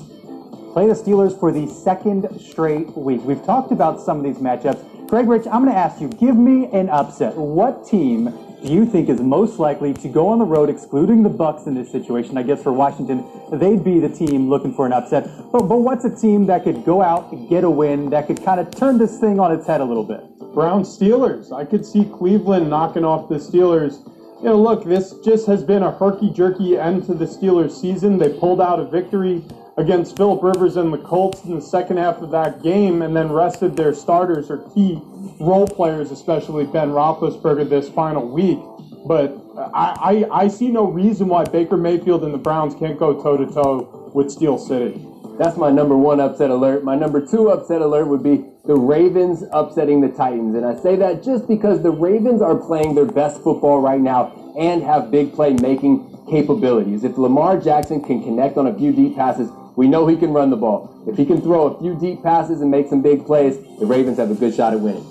play 0.74 0.88
the 0.88 0.96
Steelers 0.96 1.40
for 1.40 1.52
the 1.52 1.68
second 1.68 2.28
straight 2.40 2.88
week. 2.98 3.22
We've 3.24 3.44
talked 3.46 3.72
about 3.72 4.02
some 4.02 4.18
of 4.18 4.24
these 4.24 4.38
matchups. 4.42 4.89
Greg 5.10 5.28
Rich, 5.28 5.48
I'm 5.48 5.64
going 5.64 5.74
to 5.74 5.80
ask 5.80 6.00
you, 6.00 6.08
give 6.08 6.36
me 6.36 6.68
an 6.72 6.88
upset. 6.88 7.36
What 7.36 7.84
team 7.84 8.26
do 8.64 8.72
you 8.72 8.86
think 8.86 9.10
is 9.10 9.20
most 9.20 9.58
likely 9.58 9.92
to 9.92 10.08
go 10.08 10.28
on 10.28 10.38
the 10.38 10.46
road, 10.46 10.70
excluding 10.70 11.24
the 11.24 11.32
Bucs 11.32 11.66
in 11.66 11.74
this 11.74 11.92
situation? 11.92 12.38
I 12.38 12.44
guess 12.44 12.62
for 12.62 12.72
Washington, 12.72 13.26
they'd 13.52 13.84
be 13.84 14.00
the 14.00 14.10
team 14.10 14.52
looking 14.52 14.72
for 14.72 14.86
an 14.86 14.94
upset. 14.94 15.28
But, 15.52 15.64
but 15.64 15.78
what's 15.78 16.06
a 16.06 16.16
team 16.16 16.46
that 16.46 16.64
could 16.64 16.86
go 16.86 17.02
out 17.02 17.32
and 17.32 17.50
get 17.50 17.64
a 17.64 17.70
win 17.72 18.12
that 18.12 18.28
could 18.28 18.46
kind 18.46 18.60
of 18.60 18.70
turn 18.70 19.00
this 19.00 19.18
thing 19.18 19.40
on 19.40 19.52
its 19.52 19.66
head 19.66 19.82
a 19.82 19.84
little 19.84 20.04
bit? 20.04 20.22
Brown 20.54 20.84
Steelers. 20.84 21.52
I 21.52 21.66
could 21.66 21.84
see 21.84 22.06
Cleveland 22.06 22.70
knocking 22.70 23.04
off 23.04 23.30
the 23.30 23.38
Steelers. 23.38 24.06
You 24.44 24.50
know, 24.50 24.62
look, 24.62 24.86
this 24.86 25.16
just 25.26 25.48
has 25.48 25.64
been 25.64 25.82
a 25.82 25.92
herky 25.92 26.30
jerky 26.30 26.78
end 26.78 27.08
to 27.08 27.16
the 27.16 27.26
Steelers 27.26 27.72
season. 27.72 28.20
They 28.20 28.30
pulled 28.30 28.62
out 28.62 28.80
a 28.80 28.86
victory 28.86 29.44
against 29.80 30.18
Philip 30.18 30.44
Rivers 30.44 30.76
and 30.76 30.92
the 30.92 30.98
Colts 30.98 31.46
in 31.46 31.56
the 31.56 31.62
second 31.62 31.98
half 31.98 32.18
of 32.18 32.32
that 32.32 32.62
game 32.62 33.02
and 33.02 33.16
then 33.16 33.32
rested 33.32 33.78
their 33.78 33.94
starters 33.94 34.52
or 34.52 34.58
key 34.76 35.00
role 35.40 35.66
players, 35.66 36.12
especially 36.12 36.66
Ben 36.66 36.90
Roethlisberger, 36.90 37.70
this 37.70 37.88
final 37.88 38.28
week. 38.28 38.60
But 39.08 39.38
I, 39.58 40.26
I, 40.32 40.44
I 40.44 40.48
see 40.50 40.68
no 40.68 40.84
reason 40.84 41.30
why 41.30 41.46
Baker 41.46 41.78
Mayfield 41.78 42.26
and 42.26 42.34
the 42.34 42.38
Browns 42.38 42.76
can't 42.76 43.00
go 43.00 43.24
toe 43.24 43.38
to 43.38 43.46
toe 43.46 44.12
with 44.14 44.30
Steel 44.30 44.58
City. 44.58 45.02
That's 45.38 45.56
my 45.56 45.72
number 45.72 45.96
one 45.96 46.20
upset 46.20 46.50
alert. 46.50 46.84
My 46.84 46.96
number 46.96 47.26
two 47.26 47.50
upset 47.50 47.82
alert 47.82 48.08
would 48.08 48.22
be 48.22 48.44
the 48.66 48.76
Ravens 48.76 49.46
upsetting 49.54 50.02
the 50.02 50.10
Titans. 50.10 50.56
And 50.56 50.66
I 50.66 50.76
say 50.76 50.98
that 50.98 51.24
just 51.24 51.48
because 51.48 51.82
the 51.82 51.92
Ravens 51.92 52.42
are 52.42 52.58
playing 52.58 52.96
their 52.96 53.06
best 53.06 53.42
football 53.42 53.80
right 53.80 54.02
now 54.02 54.54
and 54.60 54.84
have 54.84 55.10
big 55.10 55.34
play 55.34 55.54
making 55.54 56.06
capabilities. 56.30 57.06
If 57.06 57.18
Lamar 57.18 57.58
Jackson 57.58 58.04
can 58.04 58.22
connect 58.22 58.58
on 58.58 58.68
a 58.68 58.78
few 58.78 58.92
deep 58.92 59.16
passes, 59.16 59.50
we 59.80 59.88
know 59.88 60.06
he 60.08 60.18
can 60.18 60.34
run 60.34 60.50
the 60.50 60.58
ball. 60.58 60.94
If 61.08 61.16
he 61.16 61.26
can 61.26 61.42
throw 61.42 61.68
a 61.68 61.80
few 61.80 61.98
deep 61.98 62.22
passes 62.22 62.60
and 62.60 62.70
make 62.70 62.90
some 62.90 63.02
big 63.02 63.26
plays, 63.26 63.58
the 63.80 63.86
Ravens 63.86 64.18
have 64.18 64.30
a 64.30 64.36
good 64.36 64.54
shot 64.54 64.74
at 64.74 64.82
winning. 64.82 65.06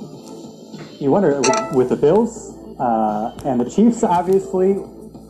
You 1.01 1.11
wonder 1.11 1.41
with, 1.73 1.89
the 1.89 1.97
Bills 1.97 2.55
uh, 2.79 3.35
and 3.47 3.59
the 3.59 3.71
Chiefs, 3.71 4.05
obviously, 4.05 4.75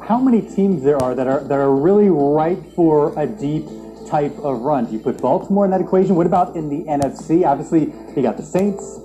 how 0.04 0.18
many 0.18 0.42
teams 0.42 0.82
there 0.82 1.00
are 1.00 1.14
that 1.14 1.28
are 1.28 1.44
that 1.44 1.56
are 1.56 1.72
really 1.72 2.08
ripe 2.08 2.64
for 2.74 3.16
a 3.16 3.28
deep 3.28 3.66
type 4.08 4.36
of 4.38 4.62
run. 4.62 4.86
Do 4.86 4.94
you 4.94 4.98
put 4.98 5.22
Baltimore 5.22 5.64
in 5.64 5.70
that 5.70 5.82
equation? 5.82 6.16
What 6.16 6.26
about 6.26 6.56
in 6.56 6.68
the 6.68 6.90
NFC? 6.90 7.46
Obviously, 7.46 7.92
you 8.16 8.22
got 8.22 8.38
the 8.38 8.42
Saints. 8.42 8.98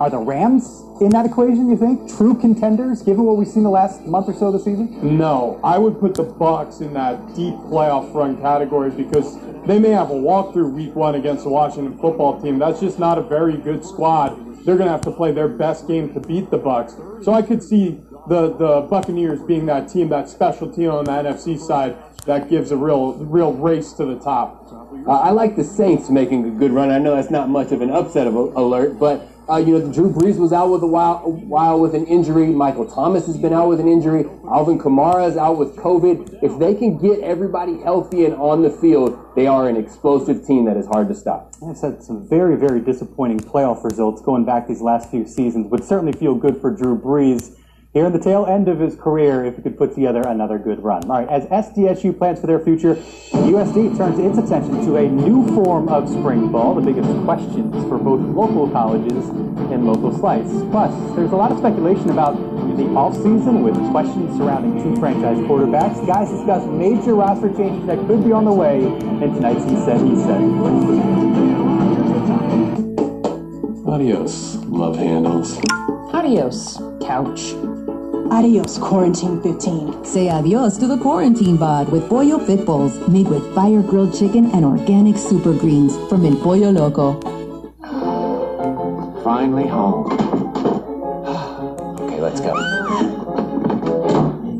Are 0.00 0.08
the 0.08 0.16
Rams 0.16 0.82
in 1.02 1.10
that 1.10 1.26
equation? 1.26 1.68
You 1.68 1.76
think 1.76 2.16
true 2.16 2.34
contenders, 2.34 3.02
given 3.02 3.24
what 3.24 3.36
we've 3.36 3.46
seen 3.46 3.64
the 3.64 3.70
last 3.70 4.00
month 4.06 4.30
or 4.30 4.32
so 4.32 4.46
of 4.46 4.54
the 4.54 4.58
season? 4.58 5.18
No, 5.18 5.60
I 5.62 5.76
would 5.76 6.00
put 6.00 6.14
the 6.14 6.24
Bucs 6.24 6.80
in 6.80 6.94
that 6.94 7.18
deep 7.34 7.52
playoff 7.68 8.14
run 8.14 8.40
category 8.40 8.90
because 8.90 9.36
they 9.66 9.78
may 9.78 9.90
have 9.90 10.10
a 10.10 10.14
walkthrough 10.14 10.72
week 10.72 10.96
one 10.96 11.16
against 11.16 11.44
the 11.44 11.50
Washington 11.50 11.98
football 11.98 12.40
team. 12.40 12.58
That's 12.58 12.80
just 12.80 12.98
not 12.98 13.18
a 13.18 13.22
very 13.22 13.58
good 13.58 13.84
squad. 13.84 14.64
They're 14.64 14.76
going 14.76 14.86
to 14.86 14.92
have 14.92 15.02
to 15.02 15.10
play 15.10 15.32
their 15.32 15.48
best 15.48 15.86
game 15.86 16.14
to 16.14 16.20
beat 16.20 16.50
the 16.50 16.58
Bucs. 16.58 17.22
So 17.22 17.34
I 17.34 17.42
could 17.42 17.62
see 17.62 18.00
the 18.26 18.54
the 18.56 18.86
Buccaneers 18.88 19.42
being 19.42 19.66
that 19.66 19.90
team, 19.90 20.08
that 20.08 20.30
special 20.30 20.72
team 20.72 20.90
on 20.90 21.04
the 21.04 21.10
NFC 21.10 21.58
side 21.58 21.94
that 22.24 22.48
gives 22.48 22.70
a 22.70 22.76
real 22.76 23.14
real 23.14 23.52
race 23.52 23.92
to 23.94 24.06
the 24.06 24.18
top. 24.18 24.66
Uh, 25.06 25.10
I 25.10 25.30
like 25.30 25.56
the 25.56 25.64
Saints 25.64 26.08
making 26.08 26.46
a 26.46 26.50
good 26.50 26.70
run. 26.72 26.90
I 26.90 26.98
know 26.98 27.16
that's 27.16 27.30
not 27.30 27.50
much 27.50 27.72
of 27.72 27.82
an 27.82 27.90
upset 27.90 28.26
of 28.26 28.34
a, 28.34 28.38
alert, 28.38 28.98
but 28.98 29.29
uh, 29.50 29.56
you 29.56 29.78
know, 29.78 29.92
Drew 29.92 30.12
Brees 30.12 30.38
was 30.38 30.52
out 30.52 30.70
with 30.70 30.82
a 30.82 30.86
while, 30.86 31.18
while 31.32 31.80
with 31.80 31.94
an 31.94 32.06
injury. 32.06 32.46
Michael 32.46 32.86
Thomas 32.86 33.26
has 33.26 33.36
been 33.36 33.52
out 33.52 33.68
with 33.68 33.80
an 33.80 33.88
injury. 33.88 34.24
Alvin 34.48 34.78
Kamara 34.78 35.28
is 35.28 35.36
out 35.36 35.58
with 35.58 35.74
COVID. 35.76 36.38
If 36.42 36.58
they 36.60 36.74
can 36.74 36.98
get 36.98 37.20
everybody 37.20 37.80
healthy 37.80 38.24
and 38.24 38.34
on 38.34 38.62
the 38.62 38.70
field, 38.70 39.18
they 39.34 39.46
are 39.46 39.68
an 39.68 39.76
explosive 39.76 40.46
team 40.46 40.66
that 40.66 40.76
is 40.76 40.86
hard 40.86 41.08
to 41.08 41.14
stop. 41.14 41.54
It's 41.62 41.82
had 41.82 42.02
some 42.02 42.28
very, 42.28 42.56
very 42.56 42.80
disappointing 42.80 43.40
playoff 43.40 43.82
results 43.82 44.22
going 44.22 44.44
back 44.44 44.68
these 44.68 44.80
last 44.80 45.10
few 45.10 45.26
seasons. 45.26 45.66
Would 45.70 45.84
certainly 45.84 46.12
feel 46.12 46.34
good 46.34 46.60
for 46.60 46.70
Drew 46.70 46.96
Brees 46.96 47.56
here 47.92 48.06
in 48.06 48.12
the 48.12 48.20
tail 48.20 48.46
end 48.46 48.68
of 48.68 48.78
his 48.78 48.94
career 48.94 49.44
if 49.44 49.56
he 49.56 49.62
could 49.62 49.76
put 49.76 49.94
together 49.94 50.22
another 50.22 50.58
good 50.58 50.82
run. 50.82 51.02
All 51.10 51.24
right, 51.24 51.28
as 51.28 51.44
SDSU 51.46 52.16
plans 52.16 52.40
for 52.40 52.46
their 52.46 52.60
future, 52.60 52.94
USD 53.32 53.96
turns 53.96 54.18
its 54.18 54.38
attention 54.38 54.84
to 54.86 54.96
a 54.96 55.08
new 55.08 55.46
form 55.54 55.88
of 55.88 56.08
spring 56.08 56.52
ball, 56.52 56.74
the 56.74 56.82
biggest 56.82 57.10
questions 57.24 57.74
for 57.88 57.98
both 57.98 58.20
local 58.20 58.70
colleges 58.70 59.28
and 59.72 59.86
local 59.86 60.16
slice. 60.16 60.48
Plus, 60.70 61.16
there's 61.16 61.32
a 61.32 61.36
lot 61.36 61.50
of 61.50 61.58
speculation 61.58 62.10
about 62.10 62.36
the 62.76 62.84
offseason 62.84 63.62
with 63.62 63.74
questions 63.90 64.38
surrounding 64.38 64.82
two 64.82 64.98
franchise 65.00 65.36
quarterbacks. 65.38 66.06
Guys 66.06 66.30
discuss 66.30 66.64
major 66.66 67.14
roster 67.14 67.52
changes 67.54 67.84
that 67.86 67.98
could 68.06 68.24
be 68.24 68.32
on 68.32 68.44
the 68.44 68.52
way 68.52 68.84
in 68.84 69.34
tonight's 69.34 69.64
He 69.64 69.76
Said, 69.84 70.00
He 70.00 70.14
Said. 70.16 71.69
Adios, 73.90 74.54
love 74.66 74.96
handles. 74.96 75.58
Adios, 76.14 76.78
couch. 77.02 77.54
Adios, 78.30 78.78
Quarantine 78.78 79.42
15. 79.42 80.04
Say 80.04 80.28
adios 80.28 80.78
to 80.78 80.86
the 80.86 80.96
quarantine 80.96 81.56
bod 81.56 81.90
with 81.90 82.08
Pollo 82.08 82.38
Fit 82.38 82.64
Bowls, 82.64 82.96
made 83.08 83.26
with 83.26 83.52
fire 83.52 83.82
grilled 83.82 84.16
chicken 84.16 84.48
and 84.52 84.64
organic 84.64 85.16
super 85.16 85.52
greens 85.52 85.96
from 86.08 86.24
El 86.24 86.36
Pollo 86.36 86.70
Loco. 86.70 87.20
Finally 89.24 89.66
home. 89.66 90.06
okay, 92.00 92.20
let's 92.20 92.40
go. 92.40 92.54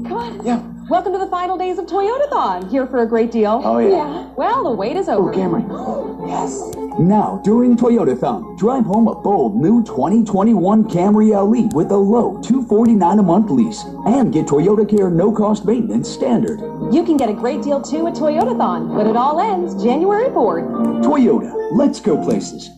Come 0.08 0.12
on. 0.12 0.44
Yeah. 0.44 0.60
Welcome 0.88 1.12
to 1.12 1.20
the 1.20 1.28
final 1.28 1.56
days 1.56 1.78
of 1.78 1.86
Toyotathon. 1.86 2.68
Here 2.68 2.84
for 2.88 3.02
a 3.02 3.06
great 3.06 3.30
deal. 3.30 3.62
Oh, 3.64 3.78
yeah. 3.78 4.28
Well, 4.36 4.64
the 4.64 4.72
wait 4.72 4.96
is 4.96 5.08
over. 5.08 5.30
Oh, 5.30 5.32
Cameron. 5.32 5.70
Yes. 6.30 6.60
Now, 7.00 7.40
during 7.42 7.76
Toyotathon, 7.78 8.58
drive 8.58 8.84
home 8.84 9.08
a 9.08 9.14
bold 9.14 9.56
new 9.56 9.82
2021 9.84 10.84
Camry 10.84 11.30
LE 11.30 11.70
with 11.74 11.90
a 11.92 11.96
low 11.96 12.38
249 12.42 13.18
a 13.18 13.22
month 13.22 13.50
lease 13.50 13.82
and 14.04 14.30
get 14.30 14.44
Toyota 14.44 14.86
Care 14.86 15.08
no 15.08 15.32
cost 15.32 15.64
maintenance 15.64 16.10
standard. 16.10 16.60
You 16.92 17.02
can 17.02 17.16
get 17.16 17.30
a 17.30 17.32
great 17.32 17.62
deal 17.62 17.80
too 17.80 18.06
at 18.06 18.12
Toyotathon, 18.12 18.94
but 18.94 19.06
it 19.06 19.16
all 19.16 19.40
ends 19.40 19.82
January 19.82 20.28
4th. 20.28 21.02
Toyota, 21.02 21.50
let's 21.72 22.00
go 22.00 22.22
places. 22.22 22.68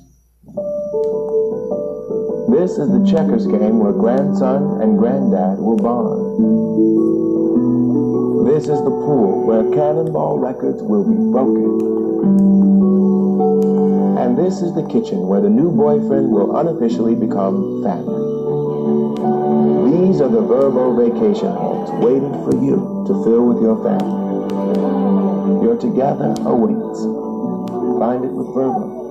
This 2.49 2.79
is 2.79 2.93
the 2.95 3.05
checkers 3.11 3.49
game 3.49 3.81
where 3.81 3.93
grandson 3.93 4.81
and 4.83 4.99
granddad 4.99 5.59
will 5.59 5.79
bond. 5.79 6.23
This 8.47 8.69
is 8.69 8.79
the 8.85 8.91
pool 9.03 9.45
where 9.45 9.65
cannonball 9.73 10.39
records 10.39 10.81
will 10.81 11.03
be 11.03 11.17
broken. 11.33 13.02
And 14.23 14.39
this 14.39 14.63
is 14.63 14.73
the 14.73 14.87
kitchen 14.87 15.27
where 15.27 15.41
the 15.41 15.51
new 15.51 15.73
boyfriend 15.73 16.31
will 16.31 16.57
unofficially 16.57 17.17
become 17.17 17.83
family. 17.83 18.23
These 19.91 20.21
are 20.21 20.31
the 20.31 20.39
Vrbo 20.39 20.95
vacation 20.95 21.51
homes 21.51 21.91
waiting 21.99 22.31
for 22.47 22.55
you 22.63 23.03
to 23.09 23.25
fill 23.25 23.51
with 23.51 23.61
your 23.61 23.83
family. 23.83 25.67
Your 25.67 25.77
together 25.77 26.39
awaits. 26.47 27.03
Find 27.99 28.25
it 28.25 28.31
with 28.31 28.47
Vrbo. 28.55 29.03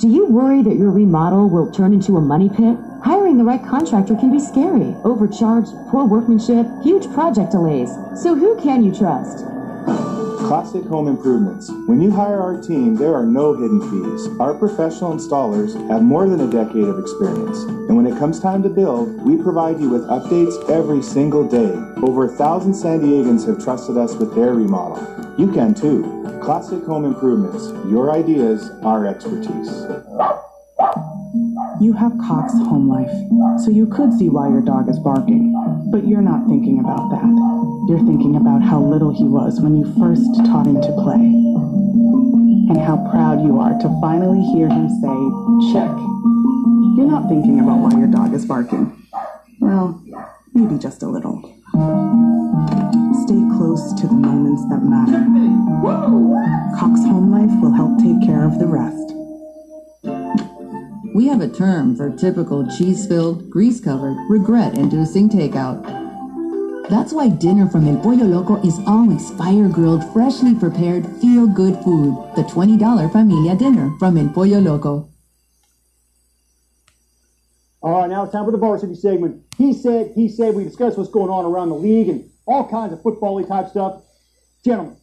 Do 0.00 0.08
you 0.08 0.26
worry 0.26 0.62
that 0.62 0.76
your 0.76 0.90
remodel 0.90 1.48
will 1.48 1.72
turn 1.72 1.94
into 1.94 2.18
a 2.18 2.20
money 2.20 2.50
pit? 2.50 2.76
Hiring 3.02 3.38
the 3.38 3.44
right 3.44 3.64
contractor 3.64 4.16
can 4.16 4.30
be 4.30 4.38
scary. 4.38 4.94
Overcharged, 5.02 5.72
poor 5.88 6.04
workmanship, 6.04 6.66
huge 6.82 7.10
project 7.14 7.52
delays. 7.52 7.88
So 8.20 8.34
who 8.34 8.60
can 8.60 8.84
you 8.84 8.94
trust? 8.94 9.46
Classic 9.84 10.84
Home 10.84 11.08
Improvements. 11.08 11.70
When 11.86 12.00
you 12.00 12.10
hire 12.10 12.40
our 12.40 12.60
team, 12.60 12.94
there 12.94 13.14
are 13.14 13.24
no 13.24 13.54
hidden 13.54 13.80
fees. 13.80 14.28
Our 14.38 14.54
professional 14.54 15.14
installers 15.14 15.72
have 15.88 16.02
more 16.02 16.28
than 16.28 16.40
a 16.40 16.50
decade 16.50 16.84
of 16.84 16.98
experience. 16.98 17.58
And 17.62 17.96
when 17.96 18.06
it 18.06 18.18
comes 18.18 18.38
time 18.38 18.62
to 18.64 18.68
build, 18.68 19.22
we 19.22 19.36
provide 19.42 19.80
you 19.80 19.88
with 19.88 20.02
updates 20.08 20.68
every 20.68 21.02
single 21.02 21.48
day. 21.48 21.72
Over 22.02 22.26
a 22.26 22.36
thousand 22.36 22.74
San 22.74 23.00
Diegans 23.00 23.46
have 23.46 23.62
trusted 23.64 23.96
us 23.96 24.14
with 24.14 24.34
their 24.34 24.54
remodel. 24.54 25.02
You 25.38 25.50
can 25.50 25.74
too. 25.74 26.40
Classic 26.42 26.82
Home 26.84 27.04
Improvements. 27.04 27.68
Your 27.90 28.12
ideas, 28.12 28.70
our 28.82 29.06
expertise. 29.06 29.86
You 31.82 31.92
have 31.94 32.16
Cox 32.18 32.52
Home 32.70 32.88
Life, 32.88 33.10
so 33.64 33.68
you 33.68 33.88
could 33.88 34.12
see 34.12 34.28
why 34.28 34.48
your 34.48 34.60
dog 34.62 34.88
is 34.88 35.00
barking. 35.00 35.50
But 35.90 36.06
you're 36.06 36.22
not 36.22 36.46
thinking 36.46 36.78
about 36.78 37.10
that. 37.10 37.26
You're 37.90 38.06
thinking 38.06 38.36
about 38.36 38.62
how 38.62 38.80
little 38.80 39.10
he 39.10 39.24
was 39.24 39.60
when 39.60 39.74
you 39.76 39.92
first 39.98 40.22
taught 40.46 40.68
him 40.68 40.80
to 40.80 40.92
play. 41.02 41.18
And 42.70 42.78
how 42.78 43.02
proud 43.10 43.42
you 43.42 43.58
are 43.58 43.74
to 43.82 43.88
finally 44.00 44.40
hear 44.54 44.68
him 44.68 44.86
say, 45.02 45.74
check. 45.74 45.90
You're 46.94 47.10
not 47.10 47.28
thinking 47.28 47.58
about 47.58 47.82
why 47.82 47.98
your 47.98 48.06
dog 48.06 48.32
is 48.32 48.46
barking. 48.46 48.94
Well, 49.58 50.00
maybe 50.54 50.78
just 50.78 51.02
a 51.02 51.08
little. 51.08 51.42
Stay 53.26 53.42
close 53.58 53.92
to 54.00 54.06
the 54.06 54.14
moments 54.14 54.62
that 54.70 54.86
matter. 54.86 55.26
Cox 56.78 57.02
Home 57.10 57.32
Life 57.34 57.50
will 57.60 57.74
help 57.74 57.98
take 57.98 58.22
care 58.24 58.44
of 58.46 58.60
the 58.60 58.66
rest. 58.68 59.21
We 61.14 61.26
have 61.26 61.42
a 61.42 61.48
term 61.48 61.94
for 61.94 62.08
typical 62.08 62.66
cheese 62.74 63.06
filled, 63.06 63.50
grease 63.50 63.82
covered, 63.82 64.16
regret 64.30 64.78
inducing 64.78 65.28
takeout. 65.28 65.82
That's 66.88 67.12
why 67.12 67.28
dinner 67.28 67.68
from 67.68 67.86
El 67.86 68.00
Pollo 68.00 68.24
Loco 68.24 68.56
is 68.66 68.80
always 68.86 69.30
fire 69.32 69.68
grilled, 69.68 70.10
freshly 70.14 70.54
prepared, 70.54 71.06
feel 71.20 71.46
good 71.46 71.76
food. 71.84 72.16
The 72.34 72.44
$20 72.44 73.12
Familia 73.12 73.54
Dinner 73.54 73.94
from 73.98 74.16
El 74.16 74.30
Pollo 74.30 74.58
Loco. 74.58 75.10
All 77.82 78.00
right, 78.00 78.08
now 78.08 78.22
it's 78.24 78.32
time 78.32 78.46
for 78.46 78.50
the 78.50 78.56
varsity 78.56 78.94
segment. 78.94 79.42
He 79.58 79.74
said, 79.74 80.12
he 80.14 80.30
said, 80.30 80.54
we 80.54 80.64
discussed 80.64 80.96
what's 80.96 81.10
going 81.10 81.28
on 81.28 81.44
around 81.44 81.68
the 81.68 81.74
league 81.74 82.08
and 82.08 82.30
all 82.46 82.66
kinds 82.66 82.94
of 82.94 83.02
football 83.02 83.44
type 83.44 83.68
stuff. 83.68 84.00
Gentlemen, 84.64 84.96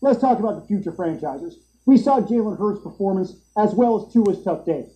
let's 0.00 0.20
talk 0.20 0.38
about 0.38 0.60
the 0.60 0.68
future 0.68 0.92
franchises. 0.92 1.58
We 1.86 1.96
saw 1.96 2.20
Jalen 2.20 2.56
Hurts' 2.56 2.84
performance 2.84 3.34
as 3.56 3.74
well 3.74 4.00
as 4.00 4.12
Tua's 4.12 4.44
tough 4.44 4.64
day. 4.64 4.86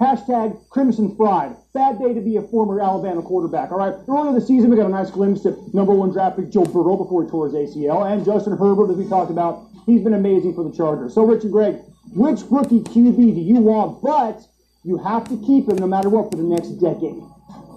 Hashtag 0.00 0.66
Crimson 0.70 1.14
Fried. 1.14 1.54
Bad 1.74 1.98
day 1.98 2.14
to 2.14 2.22
be 2.22 2.36
a 2.36 2.42
former 2.42 2.80
Alabama 2.80 3.20
quarterback. 3.20 3.70
All 3.70 3.78
right. 3.78 3.94
Earlier 4.08 4.32
this 4.32 4.48
season, 4.48 4.70
we 4.70 4.76
got 4.76 4.86
a 4.86 4.88
nice 4.88 5.10
glimpse 5.10 5.44
of 5.44 5.58
number 5.74 5.92
one 5.92 6.10
draft 6.10 6.38
pick 6.38 6.50
Joe 6.50 6.64
Burrow 6.64 6.96
before 6.96 7.22
he 7.22 7.30
tore 7.30 7.50
his 7.50 7.54
ACL, 7.54 8.10
and 8.10 8.24
Justin 8.24 8.56
Herbert, 8.56 8.90
as 8.90 8.96
we 8.96 9.06
talked 9.06 9.30
about, 9.30 9.66
he's 9.84 10.02
been 10.02 10.14
amazing 10.14 10.54
for 10.54 10.64
the 10.64 10.74
Chargers. 10.74 11.14
So, 11.14 11.24
Richard 11.24 11.52
Gregg, 11.52 11.76
which 12.14 12.40
rookie 12.50 12.80
QB 12.80 13.16
do 13.16 13.40
you 13.40 13.56
want? 13.56 14.02
But 14.02 14.40
you 14.84 14.96
have 14.96 15.28
to 15.28 15.36
keep 15.46 15.68
him 15.68 15.76
no 15.76 15.86
matter 15.86 16.08
what 16.08 16.30
for 16.30 16.38
the 16.38 16.44
next 16.44 16.68
decade. 16.80 17.20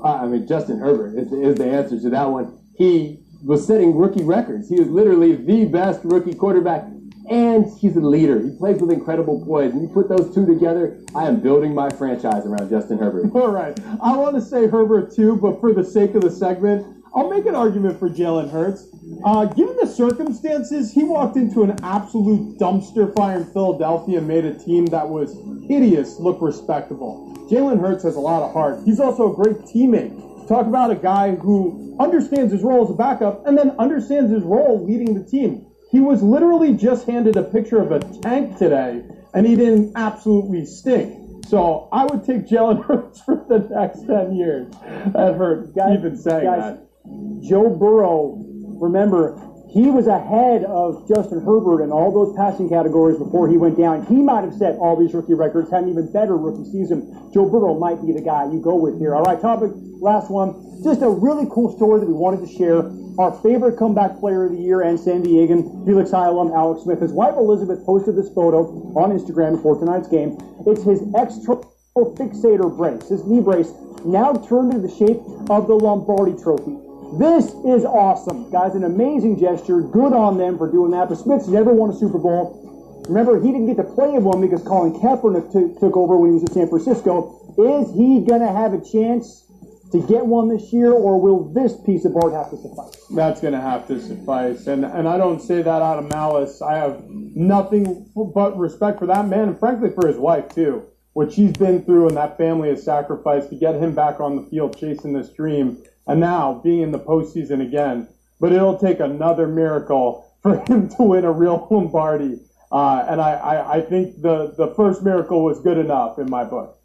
Uh, 0.02 0.24
I 0.24 0.26
mean, 0.26 0.48
Justin 0.48 0.80
Herbert 0.80 1.18
is, 1.18 1.32
is 1.34 1.56
the 1.56 1.66
answer 1.66 2.00
to 2.00 2.10
that 2.10 2.30
one. 2.30 2.58
He 2.78 3.20
was 3.44 3.68
setting 3.68 3.98
rookie 3.98 4.24
records. 4.24 4.70
He 4.70 4.80
was 4.80 4.88
literally 4.88 5.36
the 5.36 5.66
best 5.66 6.00
rookie 6.06 6.34
quarterback, 6.34 6.86
and 7.30 7.66
he's 7.80 7.96
a 7.96 8.02
leader. 8.02 8.42
He 8.42 8.52
plays 8.58 8.82
with 8.82 8.92
incredible 8.92 9.44
poise. 9.46 9.72
And 9.72 9.82
you 9.82 9.88
put 9.88 10.10
those 10.10 10.34
two 10.34 10.46
together, 10.46 11.00
I 11.16 11.28
am 11.28 11.40
building 11.40 11.74
my 11.74 11.90
franchise 11.90 12.46
around 12.46 12.70
Justin 12.70 12.98
Herbert. 12.98 13.32
All 13.36 13.52
right. 13.52 13.78
I 14.02 14.18
want 14.18 14.36
to 14.36 14.42
say 14.42 14.68
Herbert 14.68 15.16
too, 15.16 15.38
but 15.38 15.60
for 15.60 15.74
the 15.74 15.84
sake 15.84 16.16
of 16.16 16.22
the 16.22 16.32
segment, 16.32 16.86
I'll 17.16 17.30
make 17.30 17.46
an 17.46 17.54
argument 17.54 18.00
for 18.00 18.10
Jalen 18.10 18.50
Hurts. 18.50 18.88
Uh, 19.24 19.46
given 19.46 19.78
the 19.80 19.86
circumstances, 19.86 20.92
he 20.92 21.04
walked 21.04 21.38
into 21.38 21.62
an 21.62 21.78
absolute 21.84 22.58
dumpster 22.58 23.14
fire 23.14 23.38
in 23.38 23.46
Philadelphia 23.46 24.18
and 24.18 24.28
made 24.28 24.46
a 24.46 24.58
team 24.58 24.88
that 24.88 25.08
was 25.08 25.38
hideous 25.68 26.20
look 26.20 26.42
respectable. 26.42 27.32
Jalen 27.52 27.80
Hurts 27.80 28.04
has 28.04 28.16
a 28.16 28.20
lot 28.20 28.42
of 28.42 28.52
heart. 28.52 28.80
He's 28.84 29.00
also 29.00 29.32
a 29.32 29.36
great 29.36 29.58
teammate. 29.58 30.48
Talk 30.48 30.66
about 30.66 30.90
a 30.90 30.96
guy 30.96 31.36
who 31.36 31.96
understands 32.00 32.52
his 32.52 32.64
role 32.64 32.84
as 32.84 32.90
a 32.90 32.96
backup 32.96 33.46
and 33.46 33.56
then 33.58 33.72
understands 33.78 34.32
his 34.32 34.42
role 34.42 34.84
leading 34.84 35.14
the 35.14 35.24
team. 35.24 35.68
He 35.94 36.00
was 36.00 36.24
literally 36.24 36.74
just 36.74 37.06
handed 37.06 37.38
a 37.38 37.44
picture 37.44 37.80
of 37.80 37.92
a 37.92 38.00
tank 38.00 38.58
today, 38.58 39.04
and 39.36 39.46
he 39.46 39.56
didn't 39.56 39.92
absolutely 39.96 40.66
stink. 40.66 41.46
So 41.46 41.88
I 41.92 42.06
would 42.06 42.26
take 42.26 42.48
Jalen 42.48 42.84
Hurts 42.88 43.22
for 43.22 43.46
the 43.48 43.60
next 43.60 44.08
10 44.08 44.36
years. 44.36 44.74
That 45.14 45.36
hurt 45.38 45.76
Guys- 45.76 46.00
even 46.00 46.18
saying 46.18 46.46
guys, 46.46 46.78
that. 46.78 47.44
Joe 47.48 47.70
Burrow, 47.70 48.44
remember, 48.82 49.40
he 49.74 49.90
was 49.90 50.06
ahead 50.06 50.64
of 50.66 51.08
Justin 51.08 51.42
Herbert 51.42 51.82
in 51.82 51.92
all 51.92 52.14
those 52.14 52.38
passing 52.38 52.70
categories 52.70 53.18
before 53.18 53.50
he 53.50 53.58
went 53.58 53.76
down. 53.76 54.06
He 54.06 54.22
might 54.22 54.44
have 54.46 54.54
set 54.54 54.78
all 54.78 54.96
these 54.96 55.16
rookie 55.16 55.34
records, 55.34 55.72
had 55.72 55.84
an 55.84 55.90
even 55.90 56.14
better 56.14 56.38
rookie 56.38 56.70
season. 56.70 57.32
Joe 57.34 57.50
Burrow 57.50 57.74
might 57.74 57.98
be 58.06 58.14
the 58.14 58.22
guy 58.22 58.46
you 58.54 58.62
go 58.62 58.76
with 58.76 59.00
here. 59.00 59.16
All 59.16 59.24
right, 59.24 59.42
topic, 59.42 59.72
last 59.98 60.30
one. 60.30 60.54
Just 60.84 61.02
a 61.02 61.10
really 61.10 61.48
cool 61.50 61.76
story 61.76 62.00
that 62.00 62.06
we 62.06 62.14
wanted 62.14 62.46
to 62.46 62.54
share. 62.54 62.86
Our 63.18 63.34
favorite 63.42 63.78
comeback 63.78 64.20
player 64.20 64.46
of 64.46 64.52
the 64.52 64.62
year 64.62 64.82
and 64.82 65.00
San 65.00 65.24
Diegan, 65.24 65.86
Helix 65.88 66.12
High 66.12 66.28
alum 66.28 66.52
Alex 66.54 66.84
Smith. 66.84 67.02
His 67.02 67.12
wife 67.12 67.34
Elizabeth 67.34 67.84
posted 67.86 68.16
this 68.16 68.30
photo 68.30 68.70
on 68.94 69.10
Instagram 69.10 69.58
before 69.58 69.80
tonight's 69.80 70.08
game. 70.08 70.38
It's 70.68 70.84
his 70.84 71.02
external 71.18 71.66
fixator 71.98 72.70
brace, 72.76 73.10
his 73.10 73.26
knee 73.26 73.42
brace, 73.42 73.72
now 74.06 74.34
turned 74.34 74.74
into 74.74 74.86
the 74.86 74.94
shape 74.94 75.22
of 75.50 75.66
the 75.66 75.74
Lombardi 75.74 76.38
trophy. 76.42 76.83
This 77.20 77.54
is 77.64 77.86
awesome, 77.86 78.50
guys. 78.50 78.74
An 78.74 78.84
amazing 78.84 79.38
gesture. 79.40 79.82
Good 79.82 80.14
on 80.14 80.40
them 80.40 80.58
for 80.58 80.72
doing 80.72 80.92
that. 80.92 81.10
But 81.10 81.20
Smith's 81.20 81.48
never 81.48 81.72
won 81.72 81.92
a 81.92 81.94
Super 81.94 82.18
Bowl. 82.18 83.06
Remember, 83.08 83.40
he 83.40 83.52
didn't 83.52 83.68
get 83.68 83.78
to 83.78 83.84
play 83.84 84.16
in 84.16 84.24
one 84.24 84.42
because 84.42 84.64
Colin 84.64 84.94
Kaepernick 84.94 85.52
took 85.52 85.80
took 85.80 85.96
over 85.96 86.18
when 86.18 86.32
he 86.32 86.34
was 86.36 86.44
at 86.46 86.54
San 86.54 86.70
Francisco. 86.70 87.38
Is 87.58 87.94
he 87.94 88.26
going 88.26 88.42
to 88.42 88.52
have 88.52 88.74
a 88.74 88.82
chance 88.82 89.46
to 89.92 90.02
get 90.08 90.26
one 90.26 90.50
this 90.50 90.74
year, 90.74 90.92
or 90.92 91.22
will 91.22 91.54
this 91.54 91.80
piece 91.86 92.04
of 92.04 92.16
art 92.16 92.34
have 92.34 92.50
to 92.50 92.58
suffice? 92.58 93.06
That's 93.14 93.42
going 93.42 93.54
to 93.54 93.62
have 93.62 93.88
to 93.90 94.02
suffice. 94.02 94.66
And 94.66 94.84
and 94.84 95.08
I 95.08 95.18
don't 95.18 95.40
say 95.40 95.62
that 95.62 95.82
out 95.84 96.00
of 96.00 96.10
malice. 96.10 96.64
I 96.64 96.78
have 96.78 97.04
nothing 97.08 98.10
but 98.16 98.58
respect 98.58 98.98
for 98.98 99.06
that 99.06 99.28
man 99.28 99.50
and 99.50 99.60
frankly 99.60 99.92
for 99.94 100.08
his 100.08 100.18
wife 100.18 100.56
too. 100.56 100.88
What 101.14 101.32
she's 101.32 101.54
been 101.54 101.84
through 101.84 102.08
and 102.08 102.18
that 102.18 102.40
family 102.40 102.70
has 102.70 102.82
sacrificed 102.82 103.52
to 103.52 103.56
get 103.56 103.76
him 103.76 103.94
back 103.94 104.20
on 104.20 104.36
the 104.36 104.50
field 104.50 104.76
chasing 104.80 105.14
this 105.14 105.30
dream 105.30 105.84
and 106.08 106.20
now 106.20 106.62
being 106.64 106.82
in 106.82 106.92
the 106.92 107.00
postseason 107.00 107.62
again. 107.66 108.08
But 108.40 108.52
it'll 108.52 108.78
take 108.78 109.00
another 109.00 109.48
miracle 109.48 110.30
for 110.42 110.58
him 110.68 110.90
to 110.90 111.04
win 111.04 111.26
a 111.26 111.32
real 111.32 111.68
Lombardi. 111.70 112.40
Uh, 112.72 113.06
and 113.10 113.22
I, 113.22 113.34
I, 113.34 113.74
I 113.78 113.82
think 113.82 114.22
the, 114.22 114.54
the 114.58 114.74
first 114.76 115.04
miracle 115.04 115.44
was 115.44 115.60
good 115.60 115.78
enough 115.78 116.18
in 116.18 116.30
my 116.30 116.44
book. 116.44 116.80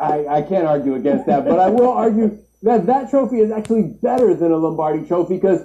I, 0.00 0.26
I 0.26 0.42
can't 0.42 0.66
argue 0.66 0.94
against 0.94 1.26
that, 1.26 1.44
but 1.44 1.58
I 1.58 1.68
will 1.68 1.90
argue 1.90 2.38
that 2.62 2.86
that 2.86 3.10
trophy 3.10 3.40
is 3.40 3.50
actually 3.50 3.82
better 3.82 4.34
than 4.34 4.52
a 4.52 4.56
Lombardi 4.56 5.06
trophy 5.06 5.34
because 5.34 5.62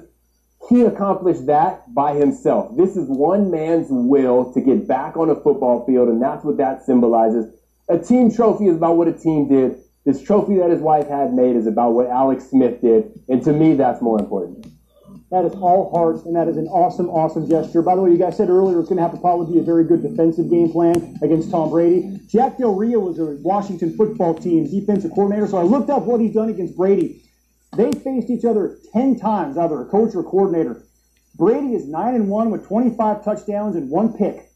he 0.69 0.81
accomplished 0.81 1.45
that 1.47 1.93
by 1.93 2.15
himself. 2.15 2.75
This 2.77 2.95
is 2.95 3.07
one 3.07 3.51
man's 3.51 3.87
will 3.89 4.53
to 4.53 4.61
get 4.61 4.87
back 4.87 5.17
on 5.17 5.29
a 5.29 5.35
football 5.35 5.85
field, 5.85 6.09
and 6.09 6.21
that's 6.21 6.43
what 6.43 6.57
that 6.57 6.85
symbolizes. 6.85 7.53
A 7.89 7.99
team 7.99 8.33
trophy 8.33 8.67
is 8.67 8.77
about 8.77 8.97
what 8.97 9.07
a 9.07 9.13
team 9.13 9.49
did. 9.49 9.75
This 10.05 10.21
trophy 10.21 10.57
that 10.57 10.69
his 10.69 10.81
wife 10.81 11.07
had 11.07 11.33
made 11.33 11.55
is 11.55 11.65
about 11.65 11.93
what 11.93 12.07
Alex 12.07 12.49
Smith 12.49 12.81
did, 12.81 13.11
and 13.29 13.41
to 13.43 13.53
me, 13.53 13.75
that's 13.75 14.01
more 14.01 14.19
important. 14.19 14.67
That 15.31 15.45
is 15.45 15.53
all 15.53 15.89
heart, 15.91 16.25
and 16.25 16.35
that 16.35 16.47
is 16.47 16.57
an 16.57 16.67
awesome, 16.67 17.09
awesome 17.09 17.49
gesture. 17.49 17.81
By 17.81 17.95
the 17.95 18.01
way, 18.01 18.11
you 18.11 18.17
guys 18.17 18.37
said 18.37 18.49
earlier 18.49 18.79
it's 18.79 18.89
going 18.89 18.97
to 18.97 19.01
have 19.01 19.13
to 19.13 19.17
probably 19.17 19.53
be 19.53 19.59
a 19.59 19.63
very 19.63 19.83
good 19.83 20.03
defensive 20.03 20.49
game 20.49 20.71
plan 20.71 21.17
against 21.23 21.49
Tom 21.49 21.71
Brady. 21.71 22.19
Jack 22.27 22.57
Del 22.57 22.75
Rio 22.75 22.99
was 22.99 23.17
a 23.17 23.37
Washington 23.41 23.95
football 23.95 24.35
team 24.35 24.69
defensive 24.69 25.11
coordinator, 25.11 25.47
so 25.47 25.57
I 25.57 25.63
looked 25.63 25.89
up 25.89 26.03
what 26.03 26.21
he's 26.21 26.33
done 26.33 26.49
against 26.49 26.75
Brady. 26.75 27.23
They 27.75 27.91
faced 27.91 28.29
each 28.29 28.45
other 28.45 28.77
10 28.91 29.17
times, 29.19 29.57
either 29.57 29.81
a 29.81 29.85
coach 29.85 30.13
or 30.13 30.19
a 30.19 30.23
coordinator. 30.23 30.83
Brady 31.35 31.73
is 31.73 31.87
9 31.87 32.13
and 32.13 32.29
1 32.29 32.51
with 32.51 32.67
25 32.67 33.23
touchdowns 33.23 33.75
and 33.75 33.89
one 33.89 34.13
pick. 34.13 34.51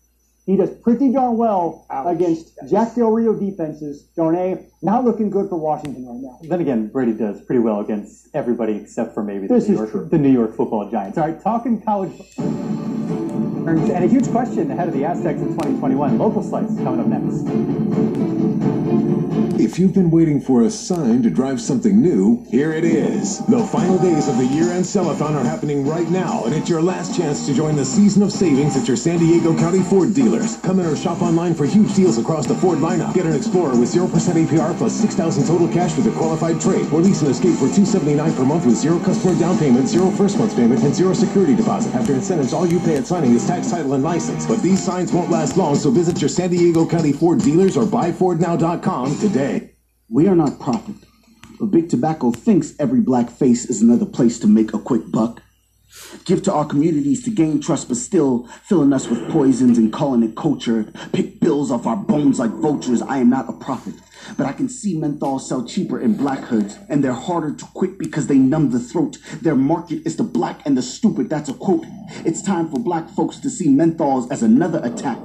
He 0.45 0.55
does 0.55 0.69
pretty 0.69 1.11
darn 1.11 1.37
well 1.37 1.85
against 1.89 2.57
Jack 2.69 2.95
Del 2.95 3.11
Rio 3.11 3.33
defenses. 3.33 4.03
Darnay, 4.15 4.65
not 4.81 5.03
looking 5.05 5.29
good 5.29 5.49
for 5.49 5.57
Washington 5.57 6.05
right 6.05 6.19
now. 6.21 6.39
Then 6.43 6.61
again, 6.61 6.87
Brady 6.87 7.13
does 7.13 7.41
pretty 7.41 7.59
well 7.59 7.79
against 7.79 8.27
everybody 8.33 8.75
except 8.75 9.13
for 9.13 9.23
maybe 9.23 9.47
the, 9.47 9.55
This 9.55 9.67
New, 9.67 9.75
York, 9.75 9.91
true. 9.91 10.05
the 10.09 10.17
New 10.17 10.31
York 10.31 10.55
football 10.55 10.89
Giants. 10.89 11.17
All 11.17 11.27
right, 11.27 11.41
talking 11.41 11.81
college. 11.81 12.11
And 12.37 14.03
a 14.03 14.07
huge 14.07 14.29
question 14.31 14.71
ahead 14.71 14.87
of 14.87 14.93
the 14.93 15.03
Aztecs 15.03 15.41
in 15.41 15.49
2021. 15.49 16.17
Local 16.17 16.41
slice 16.41 16.67
coming 16.77 16.99
up 17.01 17.07
next. 17.07 17.43
If 19.59 19.77
you've 19.79 19.93
been 19.93 20.09
waiting 20.09 20.39
for 20.39 20.63
a 20.63 20.69
sign 20.69 21.21
to 21.23 21.29
drive 21.29 21.59
something 21.59 22.01
new, 22.01 22.45
here 22.49 22.71
it 22.71 22.85
is. 22.85 23.39
The 23.47 23.59
final 23.65 23.97
days 23.97 24.29
of 24.29 24.37
the 24.37 24.45
year-end 24.45 24.85
sellathon 24.85 25.35
are 25.35 25.43
happening 25.43 25.85
right 25.85 26.07
now, 26.09 26.45
and 26.45 26.53
it's 26.55 26.69
your 26.69 26.81
last 26.81 27.17
chance 27.17 27.45
to 27.47 27.53
join 27.53 27.75
the 27.75 27.83
season 27.83 28.23
of 28.23 28.31
savings 28.31 28.77
at 28.77 28.87
your 28.87 28.95
San 28.95 29.19
Diego 29.19 29.55
County 29.57 29.81
Ford 29.81 30.13
dealers. 30.13 30.57
Come 30.57 30.79
in 30.79 30.85
or 30.85 30.95
shop 30.95 31.21
online 31.21 31.53
for 31.53 31.65
huge 31.65 31.93
deals 31.95 32.17
across 32.17 32.47
the 32.47 32.55
Ford 32.55 32.79
lineup. 32.79 33.13
Get 33.13 33.25
an 33.25 33.35
Explorer 33.35 33.75
with 33.77 33.93
0% 33.93 34.07
APR 34.07 34.66
plus 34.73 34.93
6000 34.93 35.45
total 35.45 35.67
cash 35.67 35.95
with 35.95 36.07
a 36.07 36.11
qualified 36.11 36.59
trade, 36.59 36.91
or 36.91 37.01
lease 37.01 37.21
an 37.21 37.31
Escape 37.31 37.55
for 37.55 37.67
279 37.67 38.33
per 38.33 38.43
month 38.43 38.65
with 38.65 38.75
zero 38.75 38.99
customer 38.99 39.37
down 39.39 39.57
payment, 39.57 39.87
zero 39.87 40.09
first 40.11 40.37
month 40.37 40.55
payment, 40.55 40.83
and 40.83 40.93
zero 40.93 41.13
security 41.13 41.55
deposit. 41.55 41.93
After 41.95 42.13
incentives, 42.13 42.53
all 42.53 42.65
you 42.65 42.79
pay 42.79 42.97
at 42.97 43.07
signing 43.07 43.33
is 43.33 43.45
tax, 43.45 43.69
title, 43.69 43.93
and 43.93 44.03
license. 44.03 44.45
But 44.45 44.61
these 44.61 44.83
signs 44.83 45.13
won't 45.13 45.31
last 45.31 45.57
long, 45.57 45.75
so 45.75 45.91
visit 45.91 46.21
your 46.21 46.29
San 46.29 46.49
Diego 46.49 46.85
County 46.87 47.13
Ford 47.13 47.39
dealers 47.39 47.77
or 47.77 47.83
buyfordnow.com 47.85 49.19
today. 49.19 49.71
We 50.09 50.27
are 50.27 50.35
not 50.35 50.59
profit, 50.59 50.95
but 51.59 51.67
Big 51.67 51.89
Tobacco 51.89 52.31
thinks 52.31 52.73
every 52.79 53.01
black 53.01 53.29
face 53.29 53.65
is 53.65 53.81
another 53.81 54.05
place 54.05 54.39
to 54.39 54.47
make 54.47 54.73
a 54.73 54.79
quick 54.79 55.11
buck. 55.11 55.41
Give 56.25 56.41
to 56.43 56.53
our 56.53 56.65
communities 56.65 57.23
to 57.23 57.29
gain 57.29 57.61
trust, 57.61 57.87
but 57.87 57.97
still 57.97 58.47
filling 58.63 58.93
us 58.93 59.07
with 59.07 59.29
poisons 59.29 59.77
and 59.77 59.91
calling 59.91 60.23
it 60.23 60.35
culture. 60.35 60.91
Pick 61.11 61.39
bills 61.39 61.71
off 61.71 61.87
our 61.87 61.95
bones 61.95 62.39
like 62.39 62.51
vultures. 62.51 63.01
I 63.01 63.17
am 63.17 63.29
not 63.29 63.49
a 63.49 63.53
prophet, 63.53 63.95
but 64.35 64.45
I 64.45 64.53
can 64.53 64.69
see 64.69 64.97
menthol 64.97 65.39
sell 65.39 65.65
cheaper 65.65 65.99
in 65.99 66.15
black 66.15 66.39
hoods, 66.39 66.77
and 66.89 67.03
they're 67.03 67.13
harder 67.13 67.53
to 67.53 67.65
quit 67.73 67.97
because 67.97 68.27
they 68.27 68.37
numb 68.37 68.71
the 68.71 68.79
throat. 68.79 69.17
Their 69.41 69.55
market 69.55 70.05
is 70.05 70.15
the 70.15 70.23
black 70.23 70.61
and 70.65 70.77
the 70.77 70.81
stupid. 70.81 71.29
That's 71.29 71.49
a 71.49 71.53
quote. 71.53 71.85
It's 72.25 72.41
time 72.41 72.69
for 72.69 72.79
black 72.79 73.09
folks 73.09 73.39
to 73.39 73.49
see 73.49 73.67
menthols 73.67 74.31
as 74.31 74.43
another 74.43 74.81
attack. 74.83 75.19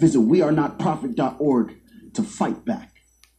Visit 0.00 0.20
wearenotprofit.org 0.20 1.74
to 2.14 2.22
fight 2.22 2.64
back. 2.64 2.91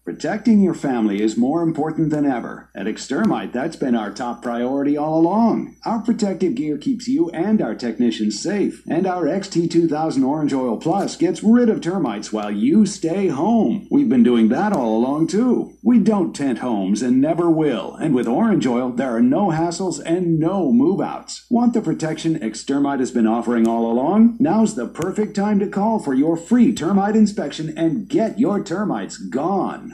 Protecting 0.05 0.61
your 0.61 0.73
family 0.73 1.21
is 1.21 1.37
more 1.37 1.61
important 1.61 2.09
than 2.09 2.25
ever. 2.25 2.69
At 2.75 2.87
Xtermite, 2.87 3.53
that's 3.53 3.77
been 3.77 3.95
our 3.95 4.11
top 4.11 4.41
priority 4.41 4.97
all 4.97 5.21
along. 5.21 5.77
Our 5.85 6.01
protective 6.01 6.55
gear 6.55 6.77
keeps 6.77 7.07
you 7.07 7.29
and 7.29 7.61
our 7.61 7.73
technicians 7.73 8.37
safe, 8.37 8.83
and 8.85 9.07
our 9.07 9.23
XT2000 9.23 10.27
Orange 10.27 10.53
Oil 10.53 10.75
Plus 10.75 11.15
gets 11.15 11.41
rid 11.41 11.69
of 11.69 11.79
termites 11.79 12.33
while 12.33 12.51
you 12.51 12.85
stay 12.85 13.29
home. 13.29 13.87
We've 13.89 14.09
been 14.09 14.23
doing 14.23 14.49
that 14.49 14.73
all 14.73 14.97
along 14.97 15.27
too. 15.27 15.77
We 15.81 15.99
don't 15.99 16.35
tent 16.35 16.59
homes 16.59 17.01
and 17.01 17.21
never 17.21 17.49
will, 17.49 17.95
and 17.95 18.13
with 18.13 18.27
Orange 18.27 18.67
Oil, 18.67 18.91
there 18.91 19.15
are 19.15 19.21
no 19.21 19.51
hassles 19.51 20.01
and 20.05 20.37
no 20.37 20.73
move 20.73 20.99
outs. 20.99 21.45
Want 21.49 21.73
the 21.73 21.81
protection 21.81 22.37
Xtermite 22.39 22.99
has 22.99 23.11
been 23.11 23.27
offering 23.27 23.69
all 23.69 23.89
along? 23.89 24.35
Now's 24.37 24.75
the 24.75 24.87
perfect 24.87 25.33
time 25.33 25.59
to 25.59 25.67
call 25.67 25.97
for 25.97 26.13
your 26.13 26.35
free 26.35 26.73
termite 26.73 27.15
inspection 27.15 27.73
and 27.77 28.09
get 28.09 28.37
your 28.37 28.61
termites 28.61 29.15
gone. 29.15 29.92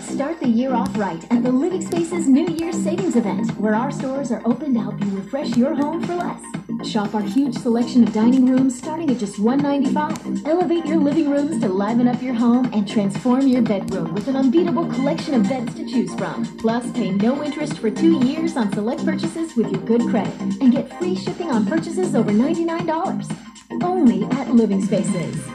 Start 0.00 0.40
the 0.40 0.48
year 0.48 0.74
off 0.74 0.96
right 0.96 1.22
at 1.30 1.42
the 1.42 1.50
Living 1.52 1.80
Spaces 1.84 2.26
New 2.26 2.46
Year's 2.46 2.76
Savings 2.76 3.16
Event, 3.16 3.50
where 3.58 3.74
our 3.74 3.90
stores 3.90 4.30
are 4.30 4.42
open 4.44 4.74
to 4.74 4.80
help 4.80 5.00
you 5.00 5.10
refresh 5.10 5.56
your 5.56 5.74
home 5.74 6.02
for 6.04 6.14
less. 6.14 6.42
Shop 6.84 7.14
our 7.14 7.22
huge 7.22 7.54
selection 7.56 8.02
of 8.02 8.12
dining 8.12 8.46
rooms 8.46 8.76
starting 8.76 9.10
at 9.10 9.18
just 9.18 9.38
195. 9.38 10.46
Elevate 10.46 10.86
your 10.86 10.96
living 10.96 11.30
rooms 11.30 11.60
to 11.60 11.68
liven 11.68 12.08
up 12.08 12.22
your 12.22 12.34
home 12.34 12.70
and 12.72 12.88
transform 12.88 13.46
your 13.46 13.62
bedroom 13.62 14.14
with 14.14 14.28
an 14.28 14.36
unbeatable 14.36 14.86
collection 14.86 15.34
of 15.34 15.48
beds 15.48 15.74
to 15.74 15.86
choose 15.86 16.14
from. 16.14 16.44
Plus, 16.58 16.90
pay 16.92 17.10
no 17.10 17.42
interest 17.44 17.78
for 17.78 17.90
two 17.90 18.24
years 18.26 18.56
on 18.56 18.72
select 18.72 19.04
purchases 19.04 19.56
with 19.56 19.70
your 19.70 19.80
good 19.82 20.02
credit 20.02 20.34
and 20.60 20.72
get 20.72 20.98
free 20.98 21.14
shipping 21.14 21.50
on 21.50 21.66
purchases 21.66 22.14
over 22.14 22.30
$99. 22.30 23.36
Only 23.82 24.24
at 24.24 24.50
Living 24.54 24.84
Spaces. 24.84 25.46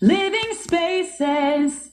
Living 0.00 0.54
Spaces. 0.54 1.89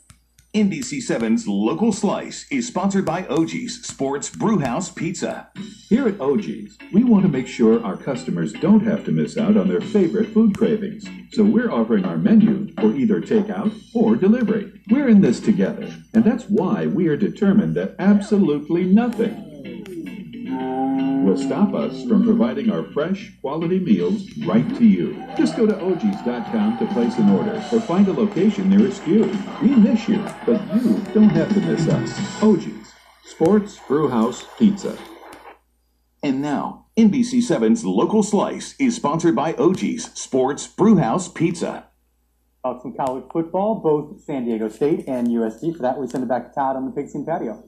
NBC7's 0.53 1.47
Local 1.47 1.91
Slice 1.91 2.47
is 2.49 2.67
sponsored 2.67 3.05
by 3.05 3.23
Oggi's 3.23 3.85
Sports 3.85 4.29
Brewhouse 4.29 4.89
Pizza. 4.89 5.49
Here 5.89 6.07
at 6.07 6.17
Oggi's, 6.19 6.77
we 6.93 7.03
want 7.03 7.23
to 7.23 7.29
make 7.29 7.47
sure 7.47 7.83
our 7.83 7.97
customers 7.97 8.53
don't 8.53 8.85
have 8.85 9.03
to 9.05 9.11
miss 9.11 9.37
out 9.37 9.57
on 9.57 9.67
their 9.67 9.81
favorite 9.81 10.29
food 10.29 10.57
cravings. 10.57 11.05
So 11.33 11.43
we're 11.43 11.71
offering 11.71 12.05
our 12.05 12.17
menu 12.17 12.73
for 12.75 12.95
either 12.95 13.21
takeout 13.21 13.73
or 13.93 14.15
delivery. 14.15 14.71
We're 14.89 15.09
in 15.09 15.21
this 15.21 15.39
together, 15.41 15.93
and 16.13 16.23
that's 16.23 16.45
why 16.45 16.87
we 16.87 17.07
are 17.07 17.17
determined 17.17 17.75
that 17.75 17.95
absolutely 17.99 18.85
nothing 18.85 19.47
will 21.23 21.37
stop 21.37 21.73
us 21.73 22.03
from 22.05 22.23
providing 22.23 22.69
our 22.69 22.83
fresh, 22.83 23.31
quality 23.41 23.79
meals 23.79 24.29
right 24.39 24.67
to 24.77 24.85
you. 24.85 25.23
Just 25.37 25.55
go 25.55 25.65
to 25.65 25.79
OGs.com 25.79 26.77
to 26.77 26.85
place 26.93 27.17
an 27.17 27.29
order 27.29 27.55
or 27.71 27.81
find 27.81 28.07
a 28.07 28.13
location 28.13 28.69
nearest 28.69 29.05
you. 29.07 29.23
We 29.61 29.69
miss 29.75 30.07
you, 30.07 30.23
but 30.45 30.61
you 30.75 30.99
don't 31.13 31.29
have 31.29 31.53
to 31.53 31.61
miss 31.61 31.87
us. 31.87 32.19
Oggi's, 32.41 32.93
Sports 33.25 33.79
Brewhouse 33.87 34.45
Pizza. 34.57 34.97
And 36.23 36.41
now, 36.41 36.87
NBC7's 36.97 37.85
Local 37.85 38.23
Slice 38.23 38.75
is 38.79 38.95
sponsored 38.95 39.35
by 39.35 39.53
Oggi's 39.53 40.11
Sports 40.19 40.65
Brewhouse 40.65 41.27
Pizza. 41.27 41.87
Talk 42.63 42.81
some 42.81 42.93
college 42.93 43.25
football, 43.31 43.75
both 43.75 44.21
San 44.21 44.45
Diego 44.45 44.67
State 44.67 45.07
and 45.07 45.27
USD. 45.27 45.75
For 45.75 45.83
that, 45.83 45.99
we 45.99 46.07
send 46.07 46.23
it 46.23 46.27
back 46.27 46.49
to 46.49 46.53
Todd 46.55 46.75
on 46.75 46.85
the 46.85 46.91
Pigskin 46.91 47.23
Patio. 47.25 47.63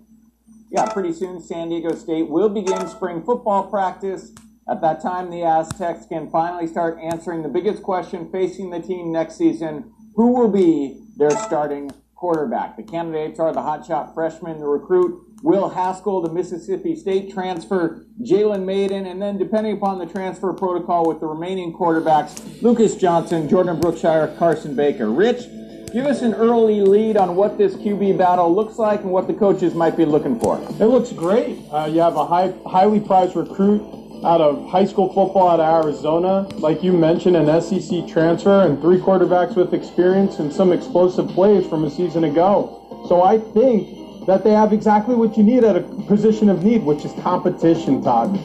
Yeah, 0.71 0.85
pretty 0.91 1.13
soon 1.13 1.41
San 1.41 1.69
Diego 1.69 1.95
State 1.95 2.29
will 2.29 2.49
begin 2.49 2.87
spring 2.87 3.23
football 3.23 3.67
practice. 3.69 4.31
At 4.69 4.81
that 4.81 5.01
time, 5.01 5.31
the 5.31 5.43
Aztecs 5.43 6.05
can 6.05 6.29
finally 6.29 6.67
start 6.67 6.99
answering 7.01 7.41
the 7.41 7.49
biggest 7.49 7.81
question 7.81 8.29
facing 8.31 8.69
the 8.69 8.79
team 8.79 9.11
next 9.11 9.35
season 9.35 9.91
who 10.15 10.33
will 10.33 10.49
be 10.49 11.01
their 11.17 11.31
starting 11.31 11.91
quarterback? 12.19 12.75
The 12.75 12.83
candidates 12.83 13.39
are 13.39 13.53
the 13.53 13.61
hotshot 13.61 14.13
freshman, 14.13 14.59
the 14.59 14.67
recruit, 14.67 15.23
Will 15.41 15.69
Haskell, 15.69 16.21
the 16.21 16.31
Mississippi 16.31 16.93
State 16.95 17.33
transfer, 17.33 18.05
Jalen 18.21 18.65
Mayden, 18.65 19.05
and 19.05 19.21
then 19.21 19.37
depending 19.37 19.77
upon 19.77 19.97
the 19.97 20.05
transfer 20.05 20.51
protocol 20.51 21.07
with 21.07 21.21
the 21.21 21.27
remaining 21.27 21.73
quarterbacks, 21.73 22.61
Lucas 22.61 22.97
Johnson, 22.97 23.47
Jordan 23.47 23.79
Brookshire, 23.79 24.35
Carson 24.37 24.75
Baker. 24.75 25.09
Rich, 25.09 25.45
give 25.91 26.05
us 26.05 26.21
an 26.21 26.33
early 26.35 26.81
lead 26.81 27.17
on 27.17 27.35
what 27.35 27.57
this 27.57 27.75
QB 27.75 28.17
battle 28.17 28.53
looks 28.53 28.77
like 28.77 29.01
and 29.01 29.11
what 29.11 29.27
the 29.27 29.33
coaches 29.33 29.73
might 29.73 29.97
be 29.97 30.05
looking 30.05 30.39
for. 30.39 30.61
It 30.79 30.85
looks 30.85 31.11
great. 31.11 31.59
Uh, 31.71 31.89
you 31.91 31.99
have 31.99 32.15
a 32.15 32.25
high, 32.25 32.53
highly 32.65 32.99
prized 32.99 33.35
recruit 33.35 33.81
out 34.23 34.41
of 34.41 34.69
high 34.69 34.85
school 34.85 35.07
football 35.07 35.49
out 35.49 35.59
of 35.59 35.85
Arizona. 35.85 36.41
Like 36.57 36.83
you 36.83 36.91
mentioned, 36.91 37.35
an 37.35 37.61
SEC 37.61 38.07
transfer 38.07 38.63
and 38.63 38.79
three 38.81 38.97
quarterbacks 38.97 39.55
with 39.55 39.73
experience 39.73 40.39
and 40.39 40.51
some 40.51 40.71
explosive 40.71 41.27
plays 41.29 41.65
from 41.67 41.85
a 41.85 41.89
season 41.89 42.25
ago. 42.25 43.05
So 43.07 43.23
I 43.23 43.39
think 43.39 44.25
that 44.27 44.43
they 44.43 44.51
have 44.51 44.73
exactly 44.73 45.15
what 45.15 45.37
you 45.37 45.43
need 45.43 45.63
at 45.63 45.75
a 45.75 45.81
position 45.81 46.49
of 46.49 46.63
need, 46.63 46.83
which 46.83 47.05
is 47.05 47.13
competition, 47.23 48.03
Todd. 48.03 48.37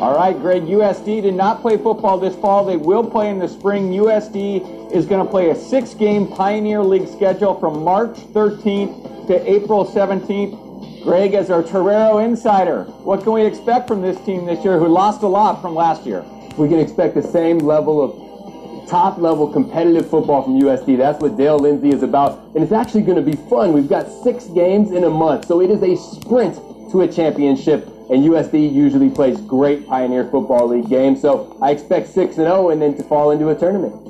All 0.00 0.16
right, 0.16 0.38
Greg, 0.38 0.62
USD 0.62 1.22
did 1.22 1.34
not 1.34 1.60
play 1.60 1.76
football 1.76 2.18
this 2.18 2.34
fall. 2.36 2.64
They 2.64 2.76
will 2.76 3.08
play 3.08 3.28
in 3.28 3.38
the 3.38 3.48
spring. 3.48 3.92
USD 3.92 4.79
is 4.92 5.06
going 5.06 5.24
to 5.24 5.30
play 5.30 5.50
a 5.50 5.54
six 5.54 5.94
game 5.94 6.26
Pioneer 6.26 6.82
League 6.82 7.08
schedule 7.08 7.58
from 7.58 7.82
March 7.82 8.16
13th 8.32 9.26
to 9.28 9.50
April 9.50 9.86
17th. 9.86 11.02
Greg, 11.02 11.34
as 11.34 11.50
our 11.50 11.62
Torero 11.62 12.18
insider, 12.18 12.84
what 13.04 13.22
can 13.22 13.32
we 13.32 13.42
expect 13.42 13.88
from 13.88 14.02
this 14.02 14.20
team 14.26 14.44
this 14.44 14.62
year 14.64 14.78
who 14.78 14.88
lost 14.88 15.22
a 15.22 15.26
lot 15.26 15.62
from 15.62 15.74
last 15.74 16.04
year? 16.04 16.22
We 16.58 16.68
can 16.68 16.78
expect 16.78 17.14
the 17.14 17.22
same 17.22 17.58
level 17.58 18.02
of 18.02 18.88
top 18.90 19.18
level 19.18 19.50
competitive 19.50 20.10
football 20.10 20.42
from 20.42 20.60
USD. 20.60 20.98
That's 20.98 21.22
what 21.22 21.36
Dale 21.36 21.58
Lindsey 21.58 21.90
is 21.90 22.02
about. 22.02 22.44
And 22.54 22.62
it's 22.62 22.72
actually 22.72 23.02
going 23.02 23.24
to 23.24 23.30
be 23.30 23.36
fun. 23.48 23.72
We've 23.72 23.88
got 23.88 24.10
six 24.24 24.46
games 24.46 24.90
in 24.90 25.04
a 25.04 25.10
month, 25.10 25.46
so 25.46 25.60
it 25.60 25.70
is 25.70 25.82
a 25.82 25.96
sprint 25.96 26.56
to 26.90 27.02
a 27.02 27.08
championship. 27.08 27.86
And 28.10 28.24
USD 28.24 28.72
usually 28.72 29.08
plays 29.08 29.40
great 29.40 29.86
Pioneer 29.86 30.28
Football 30.28 30.68
League 30.68 30.88
games, 30.88 31.22
so 31.22 31.56
I 31.62 31.70
expect 31.70 32.08
6 32.08 32.36
and 32.38 32.46
0 32.46 32.70
and 32.70 32.82
then 32.82 32.96
to 32.96 33.04
fall 33.04 33.30
into 33.30 33.50
a 33.50 33.54
tournament. 33.54 34.09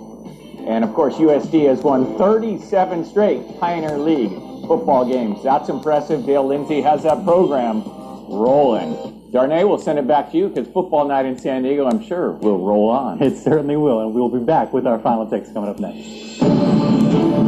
And 0.66 0.84
of 0.84 0.92
course, 0.94 1.14
USD 1.16 1.66
has 1.68 1.80
won 1.80 2.16
37 2.18 3.04
straight 3.04 3.58
Pioneer 3.58 3.98
League 3.98 4.32
football 4.66 5.04
games. 5.04 5.42
That's 5.42 5.68
impressive. 5.68 6.24
Dale 6.24 6.46
Lindsey 6.46 6.80
has 6.80 7.02
that 7.02 7.24
program 7.24 7.82
rolling. 8.28 9.16
Darnay, 9.32 9.64
we'll 9.64 9.78
send 9.78 9.98
it 9.98 10.06
back 10.08 10.30
to 10.32 10.36
you 10.36 10.48
because 10.48 10.66
football 10.72 11.06
night 11.06 11.24
in 11.24 11.38
San 11.38 11.62
Diego, 11.62 11.86
I'm 11.86 12.04
sure, 12.04 12.32
will 12.32 12.64
roll 12.64 12.88
on. 12.88 13.22
It 13.22 13.36
certainly 13.36 13.76
will, 13.76 14.00
and 14.00 14.14
we'll 14.14 14.28
be 14.28 14.44
back 14.44 14.72
with 14.72 14.86
our 14.86 14.98
final 14.98 15.28
takes 15.28 15.52
coming 15.52 15.70
up 15.70 15.78
next. 15.78 16.40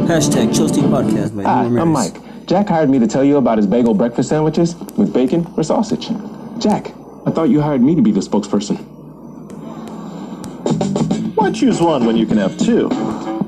Hashtag 0.07 0.55
Chelsea 0.55 0.81
Podcast 0.81 1.35
by 1.35 1.43
Hi, 1.43 1.63
I'm 1.63 1.89
Mike. 1.89 2.15
Jack 2.45 2.67
hired 2.67 2.89
me 2.89 2.99
to 2.99 3.07
tell 3.07 3.23
you 3.23 3.37
about 3.37 3.57
his 3.57 3.67
bagel 3.67 3.93
breakfast 3.93 4.29
sandwiches 4.29 4.75
with 4.97 5.13
bacon 5.13 5.45
or 5.57 5.63
sausage. 5.63 6.09
Jack, 6.59 6.87
I 7.25 7.31
thought 7.31 7.49
you 7.49 7.61
hired 7.61 7.81
me 7.81 7.95
to 7.95 8.01
be 8.01 8.11
the 8.11 8.19
spokesperson. 8.19 8.92
Why 11.43 11.51
choose 11.51 11.81
one 11.81 12.05
when 12.05 12.15
you 12.15 12.25
can 12.25 12.37
have 12.37 12.57
two? 12.57 12.87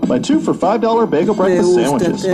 Buy 0.05 0.19
two 0.19 0.41
for 0.41 0.53
$5 0.53 1.09
bagel 1.09 1.33
breakfast 1.33 1.73
sandwiches. 1.73 2.25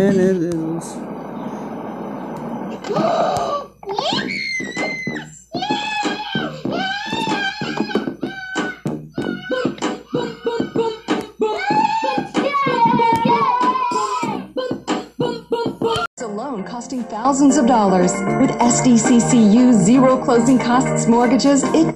alone 16.21 16.63
costing 16.63 17.03
thousands 17.03 17.57
of 17.57 17.67
dollars. 17.67 18.11
With 18.13 18.49
SDCCU 18.49 19.73
zero 19.73 20.17
closing 20.25 20.57
costs 20.57 21.05
mortgages, 21.05 21.63
it 21.65 21.95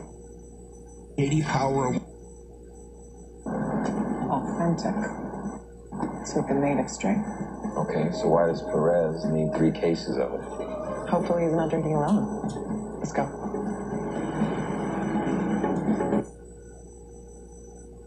80 1.17 1.41
power. 1.41 2.14
Authentic. 4.75 5.09
It's 6.21 6.35
with 6.35 6.47
the 6.47 6.53
native 6.53 6.89
strain. 6.89 7.23
Okay, 7.77 8.11
so 8.11 8.27
why 8.27 8.47
does 8.47 8.61
Perez 8.63 9.23
need 9.25 9.55
three 9.55 9.71
cases 9.71 10.17
of 10.17 10.33
it? 10.33 10.41
Hopefully 11.07 11.43
he's 11.43 11.53
not 11.53 11.69
drinking 11.69 11.93
alone. 11.93 12.99
Let's 12.99 13.13
go. 13.13 13.23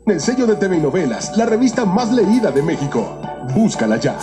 El 0.06 0.20
sello 0.20 0.46
de 0.46 0.56
TV 0.56 0.76
y 0.76 0.80
novelas, 0.80 1.36
la 1.36 1.46
revista 1.46 1.84
más 1.84 2.10
leída 2.10 2.50
de 2.50 2.62
México. 2.62 3.02
Búscala 3.54 3.98
ya. 3.98 4.16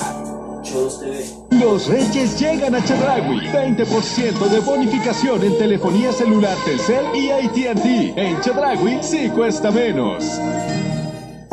Los 1.52 1.88
Reyes 1.88 2.40
llegan 2.40 2.76
a 2.76 2.84
Chedragui. 2.84 3.40
20% 3.40 4.50
de 4.50 4.60
bonificación 4.60 5.44
en 5.44 5.58
telefonía 5.58 6.12
celular 6.12 6.58
Telcel 6.66 7.06
y 7.16 7.32
AT&T. 7.32 8.14
En 8.18 8.42
Chedragui 8.42 9.02
sí 9.02 9.30
cuesta 9.30 9.72
menos. 9.72 10.40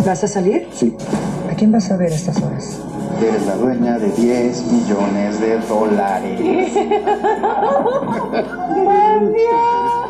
¿Vas 0.05 0.25
a 0.25 0.29
salir? 0.29 0.67
Sí. 0.73 0.97
¿A 1.51 1.55
quién 1.55 1.71
vas 1.71 1.91
a 1.91 1.97
ver 1.97 2.13
a 2.13 2.15
estas 2.17 2.43
horas? 2.43 2.81
Eres 3.21 3.47
la 3.47 3.55
dueña 3.57 3.99
de 3.99 4.11
10 4.11 4.73
millones 4.73 5.41
de 5.41 5.59
dólares. 5.61 6.41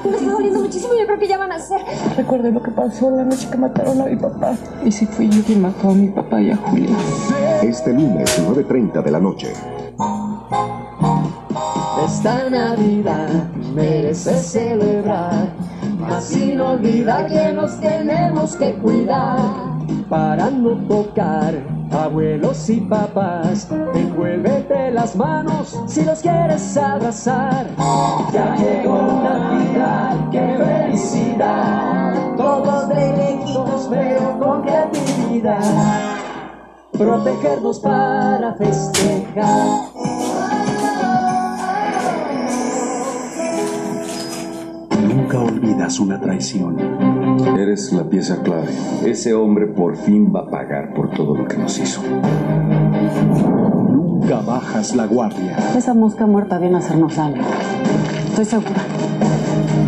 Me 0.05 0.11
estoy 0.11 0.27
doliendo 0.27 0.61
muchísimo, 0.61 0.95
yo 0.99 1.05
creo 1.07 1.19
que 1.19 1.29
ya 1.29 1.37
van 1.37 1.53
a 1.53 1.59
ser. 1.59 1.83
Recuerdo 2.17 2.51
lo 2.51 2.63
que 2.63 2.71
pasó 2.71 3.11
la 3.11 3.25
noche 3.25 3.49
que 3.51 3.59
mataron 3.59 4.01
a 4.01 4.07
mi 4.07 4.17
papá. 4.17 4.55
Y 4.83 4.91
si 4.91 5.05
fui 5.05 5.29
yo 5.29 5.43
quien 5.45 5.61
mató 5.61 5.91
a 5.91 5.95
mi 5.95 6.09
papá 6.09 6.41
y 6.41 6.51
a 6.51 6.57
Julia. 6.57 6.97
Este 7.63 7.93
lunes, 7.93 8.41
9.30 8.43 9.03
de 9.03 9.11
la 9.11 9.21
noche. 9.21 9.53
Esta 12.05 12.51
Navidad 12.51 13.49
merece 13.75 14.35
celebrar, 14.35 15.49
mas 16.01 16.25
sin 16.25 16.61
olvidar 16.61 17.27
que 17.29 17.53
nos 17.53 17.79
tenemos 17.81 18.57
que 18.57 18.75
cuidar 18.75 19.39
para 20.09 20.51
no 20.51 20.77
tocar 20.89 21.55
abuelos 21.93 22.69
y 22.71 22.81
papás. 22.81 23.69
Envuélvete 23.95 24.91
las 24.91 25.15
manos 25.15 25.81
si 25.87 26.05
los 26.05 26.21
quieres 26.21 26.77
abrazar. 26.77 27.67
Ya 28.33 28.57
llegó 28.57 29.01
Navidad, 29.23 30.17
qué 30.31 30.57
felicidad. 30.59 32.15
Todos 32.37 32.89
de 32.89 33.17
lejitos, 33.17 33.87
pero 33.89 34.39
con 34.41 34.63
creatividad. 34.63 36.17
Protegernos 36.93 37.79
para 37.81 38.55
festejar. 38.55 40.12
Una 46.01 46.21
traición. 46.21 46.77
Eres 47.59 47.93
la 47.93 48.05
pieza 48.05 48.43
clave. 48.43 48.69
Ese 49.05 49.35
hombre 49.35 49.67
por 49.67 49.97
fin 49.97 50.33
va 50.35 50.41
a 50.41 50.51
pagar 50.51 50.93
por 50.95 51.11
todo 51.11 51.35
lo 51.35 51.47
que 51.47 51.57
nos 51.57 51.79
hizo. 51.79 52.03
Nunca 53.91 54.41
bajas 54.41 54.95
la 54.95 55.07
guardia. 55.07 55.57
Esa 55.77 55.95
mosca 55.95 56.27
muerta 56.27 56.59
viene 56.59 56.77
a 56.77 56.79
hacernos 56.79 57.17
daño. 57.17 57.43
Estoy 58.29 58.45
segura. 58.45 58.83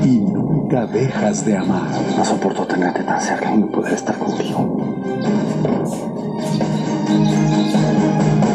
Y 0.04 0.20
nunca 0.20 0.86
dejas 0.86 1.44
de 1.44 1.56
amar. 1.56 1.90
No 2.16 2.24
soporto 2.24 2.66
tenerte 2.66 3.02
tan 3.04 3.20
cerca 3.20 3.54
y 3.54 3.58
no 3.58 3.66
poder 3.68 3.92
estar 3.92 4.18
contigo. 4.18 4.96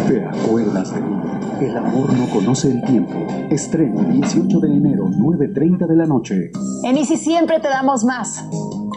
¿Te 0.07 0.25
acuerdas 0.25 0.93
de 0.95 1.01
mí? 1.01 1.18
El 1.61 1.75
amor 1.75 2.13
no 2.13 2.29
conoce 2.29 2.69
el 2.71 2.81
tiempo. 2.85 3.27
Estreno 3.49 4.01
18 4.03 4.59
de 4.59 4.67
enero, 4.69 5.07
9.30 5.07 5.87
de 5.87 5.95
la 5.95 6.05
noche. 6.05 6.51
En 6.83 6.95
Easy 6.95 7.17
siempre 7.17 7.59
te 7.59 7.67
damos 7.67 8.05
más. 8.05 8.45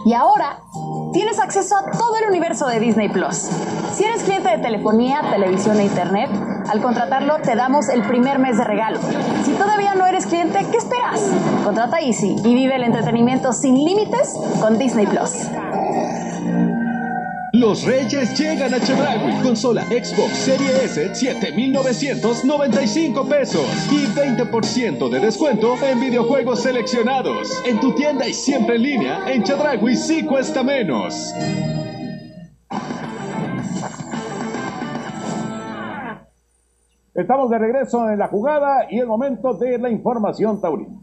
Y 0.05 0.13
ahora 0.13 0.59
tienes 1.11 1.39
acceso 1.39 1.75
a 1.75 1.91
todo 1.91 2.15
el 2.21 2.29
universo 2.29 2.67
de 2.67 2.79
Disney 2.79 3.09
Plus. 3.09 3.49
Si 3.93 4.05
eres 4.05 4.23
cliente 4.23 4.49
de 4.49 4.59
telefonía, 4.59 5.21
televisión 5.29 5.77
e 5.79 5.85
internet, 5.85 6.29
al 6.69 6.81
contratarlo 6.81 7.35
te 7.43 7.55
damos 7.55 7.89
el 7.89 8.01
primer 8.03 8.39
mes 8.39 8.57
de 8.57 8.63
regalo. 8.63 8.99
Si 9.43 9.51
todavía 9.51 9.95
no 9.95 10.05
eres 10.05 10.25
cliente, 10.25 10.65
¿qué 10.71 10.77
esperas? 10.77 11.21
Contrata 11.65 11.99
Easy 11.99 12.37
y 12.45 12.55
vive 12.55 12.75
el 12.77 12.83
entretenimiento 12.83 13.51
sin 13.51 13.75
límites 13.75 14.35
con 14.61 14.77
Disney 14.77 15.05
Plus. 15.05 15.31
Los 17.55 17.85
Reyes 17.85 18.35
llegan 18.35 18.73
a 18.73 18.79
Chedraui. 18.79 19.43
Consola 19.43 19.85
Xbox 19.85 20.37
Serie 20.37 20.85
S 20.85 21.13
7,995 21.13 23.29
pesos 23.29 23.67
y 23.91 24.07
20% 24.07 25.07
de 25.07 25.19
descuento 25.19 25.75
en 25.83 25.99
videojuegos 25.99 26.63
seleccionados. 26.63 27.61
En 27.67 27.79
tu 27.79 27.93
tienda 27.93 28.27
y 28.27 28.33
siempre 28.33 28.77
en 28.77 28.81
línea, 28.81 29.31
en 29.31 29.43
Chedraui 29.43 29.95
sí 29.95 30.25
cuesta 30.25 30.63
menos. 30.63 31.31
Estamos 37.13 37.51
de 37.51 37.59
regreso 37.59 38.09
en 38.09 38.17
la 38.17 38.29
jugada 38.29 38.87
y 38.89 38.97
el 38.97 39.05
momento 39.05 39.53
de 39.53 39.77
la 39.77 39.91
información 39.91 40.59
taurina. 40.59 40.99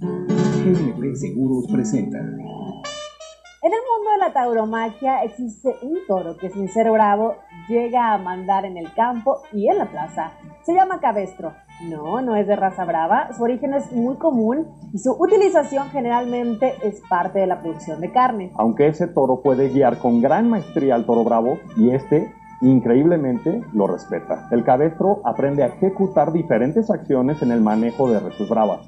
GNP 0.00 1.14
Seguros 1.16 1.66
presenta. 1.70 2.18
En 3.64 3.72
el 3.72 3.78
mundo 3.78 4.10
de 4.10 4.18
la 4.18 4.32
tauromaquia 4.34 5.22
existe 5.22 5.74
un 5.80 5.96
toro 6.06 6.36
que 6.36 6.50
sin 6.50 6.68
ser 6.68 6.90
bravo 6.90 7.36
llega 7.66 8.12
a 8.12 8.18
mandar 8.18 8.66
en 8.66 8.76
el 8.76 8.92
campo 8.92 9.38
y 9.54 9.70
en 9.70 9.78
la 9.78 9.86
plaza. 9.86 10.32
Se 10.64 10.74
llama 10.74 11.00
cabestro. 11.00 11.54
No, 11.88 12.20
no 12.20 12.36
es 12.36 12.46
de 12.46 12.56
raza 12.56 12.84
brava, 12.84 13.32
su 13.32 13.42
origen 13.42 13.72
es 13.72 13.90
muy 13.90 14.16
común 14.16 14.66
y 14.92 14.98
su 14.98 15.12
utilización 15.18 15.88
generalmente 15.88 16.74
es 16.82 17.00
parte 17.08 17.38
de 17.38 17.46
la 17.46 17.62
producción 17.62 18.02
de 18.02 18.12
carne. 18.12 18.52
Aunque 18.56 18.86
ese 18.86 19.06
toro 19.06 19.40
puede 19.40 19.70
guiar 19.70 19.96
con 19.96 20.20
gran 20.20 20.50
maestría 20.50 20.94
al 20.94 21.06
toro 21.06 21.24
bravo 21.24 21.58
y 21.78 21.88
este 21.88 22.34
increíblemente 22.60 23.64
lo 23.72 23.86
respeta. 23.86 24.46
El 24.50 24.62
cabestro 24.62 25.22
aprende 25.24 25.62
a 25.62 25.68
ejecutar 25.68 26.34
diferentes 26.34 26.90
acciones 26.90 27.40
en 27.40 27.50
el 27.50 27.62
manejo 27.62 28.10
de 28.10 28.20
reses 28.20 28.46
bravas 28.46 28.86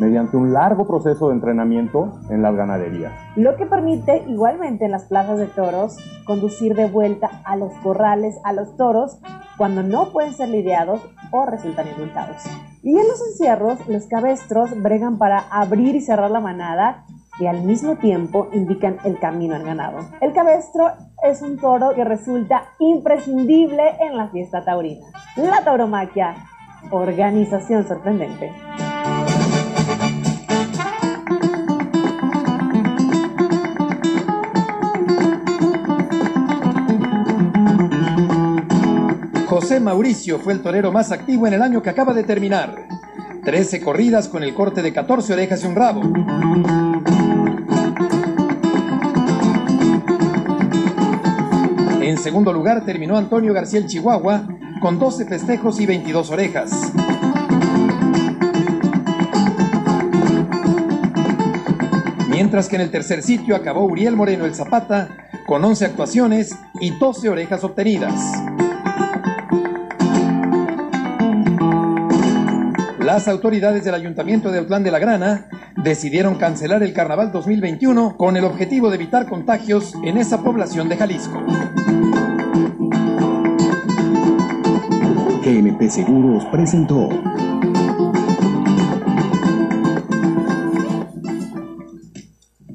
mediante 0.00 0.36
un 0.36 0.52
largo 0.52 0.86
proceso 0.86 1.28
de 1.28 1.34
entrenamiento 1.34 2.18
en 2.30 2.42
las 2.42 2.56
ganaderías. 2.56 3.12
Lo 3.36 3.56
que 3.56 3.66
permite 3.66 4.24
igualmente 4.26 4.86
en 4.86 4.90
las 4.90 5.04
plazas 5.04 5.38
de 5.38 5.46
toros 5.46 5.96
conducir 6.24 6.74
de 6.74 6.86
vuelta 6.86 7.42
a 7.44 7.56
los 7.56 7.72
corrales 7.82 8.36
a 8.44 8.52
los 8.52 8.76
toros 8.76 9.20
cuando 9.58 9.82
no 9.82 10.10
pueden 10.10 10.32
ser 10.32 10.48
lidiados 10.48 11.00
o 11.30 11.44
resultan 11.44 11.86
indultados. 11.88 12.42
Y 12.82 12.98
en 12.98 13.06
los 13.06 13.20
encierros, 13.28 13.86
los 13.88 14.06
cabestros 14.06 14.70
bregan 14.82 15.18
para 15.18 15.38
abrir 15.50 15.94
y 15.94 16.00
cerrar 16.00 16.30
la 16.30 16.40
manada 16.40 17.04
y 17.38 17.46
al 17.46 17.62
mismo 17.62 17.96
tiempo 17.96 18.48
indican 18.52 18.98
el 19.04 19.18
camino 19.18 19.54
al 19.54 19.64
ganado. 19.64 19.98
El 20.20 20.32
cabestro 20.32 20.92
es 21.22 21.42
un 21.42 21.58
toro 21.58 21.94
que 21.94 22.04
resulta 22.04 22.64
imprescindible 22.78 23.82
en 24.00 24.16
la 24.16 24.28
fiesta 24.28 24.64
taurina. 24.64 25.06
La 25.36 25.62
tauromaquia, 25.62 26.36
organización 26.90 27.86
sorprendente. 27.86 28.50
José 39.70 39.78
Mauricio 39.78 40.40
fue 40.40 40.52
el 40.52 40.62
torero 40.62 40.90
más 40.90 41.12
activo 41.12 41.46
en 41.46 41.52
el 41.52 41.62
año 41.62 41.80
que 41.80 41.90
acaba 41.90 42.12
de 42.12 42.24
terminar. 42.24 42.88
13 43.44 43.80
corridas 43.80 44.26
con 44.26 44.42
el 44.42 44.52
corte 44.52 44.82
de 44.82 44.92
14 44.92 45.32
orejas 45.32 45.62
y 45.62 45.66
un 45.68 45.76
rabo. 45.76 46.02
En 52.02 52.18
segundo 52.18 52.52
lugar 52.52 52.84
terminó 52.84 53.16
Antonio 53.16 53.54
García 53.54 53.78
el 53.78 53.86
Chihuahua 53.86 54.42
con 54.80 54.98
12 54.98 55.26
festejos 55.26 55.78
y 55.78 55.86
22 55.86 56.30
orejas. 56.32 56.92
Mientras 62.28 62.68
que 62.68 62.74
en 62.74 62.82
el 62.82 62.90
tercer 62.90 63.22
sitio 63.22 63.54
acabó 63.54 63.84
Uriel 63.84 64.16
Moreno 64.16 64.46
el 64.46 64.54
Zapata 64.56 65.10
con 65.46 65.64
11 65.64 65.84
actuaciones 65.84 66.58
y 66.80 66.90
12 66.90 67.28
orejas 67.28 67.62
obtenidas. 67.62 68.39
Las 73.12 73.26
autoridades 73.26 73.84
del 73.84 73.94
Ayuntamiento 73.96 74.52
de 74.52 74.60
Autlán 74.60 74.84
de 74.84 74.92
la 74.92 75.00
Grana 75.00 75.48
decidieron 75.82 76.36
cancelar 76.36 76.84
el 76.84 76.92
Carnaval 76.92 77.32
2021 77.32 78.16
con 78.16 78.36
el 78.36 78.44
objetivo 78.44 78.88
de 78.88 78.94
evitar 78.94 79.28
contagios 79.28 79.94
en 80.04 80.16
esa 80.16 80.44
población 80.44 80.88
de 80.88 80.96
Jalisco. 80.96 81.40
GNP 85.44 85.90
Seguros 85.90 86.44
presentó. 86.52 87.08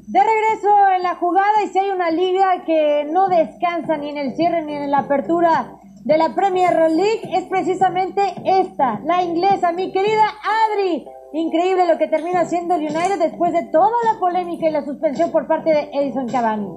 De 0.06 0.20
regreso 0.20 0.68
en 0.96 1.02
la 1.02 1.14
jugada 1.18 1.64
y 1.64 1.68
si 1.68 1.78
hay 1.78 1.88
una 1.88 2.10
liga 2.10 2.62
que 2.66 3.08
no 3.10 3.28
descansa 3.28 3.96
ni 3.96 4.10
en 4.10 4.18
el 4.18 4.36
cierre 4.36 4.62
ni 4.66 4.74
en 4.74 4.90
la 4.90 4.98
apertura 4.98 5.78
de 6.06 6.16
la 6.18 6.36
Premier 6.36 6.72
League 6.92 7.36
es 7.36 7.46
precisamente 7.46 8.22
esta, 8.44 9.00
la 9.04 9.24
inglesa, 9.24 9.72
mi 9.72 9.90
querida 9.90 10.22
Adri. 10.70 11.04
Increíble 11.32 11.84
lo 11.88 11.98
que 11.98 12.06
termina 12.06 12.42
haciendo 12.42 12.76
el 12.76 12.82
United 12.82 13.18
después 13.18 13.52
de 13.52 13.64
toda 13.72 13.90
la 14.04 14.20
polémica 14.20 14.68
y 14.68 14.70
la 14.70 14.84
suspensión 14.84 15.32
por 15.32 15.48
parte 15.48 15.70
de 15.70 15.90
Edison 15.92 16.28
Cavani. 16.28 16.68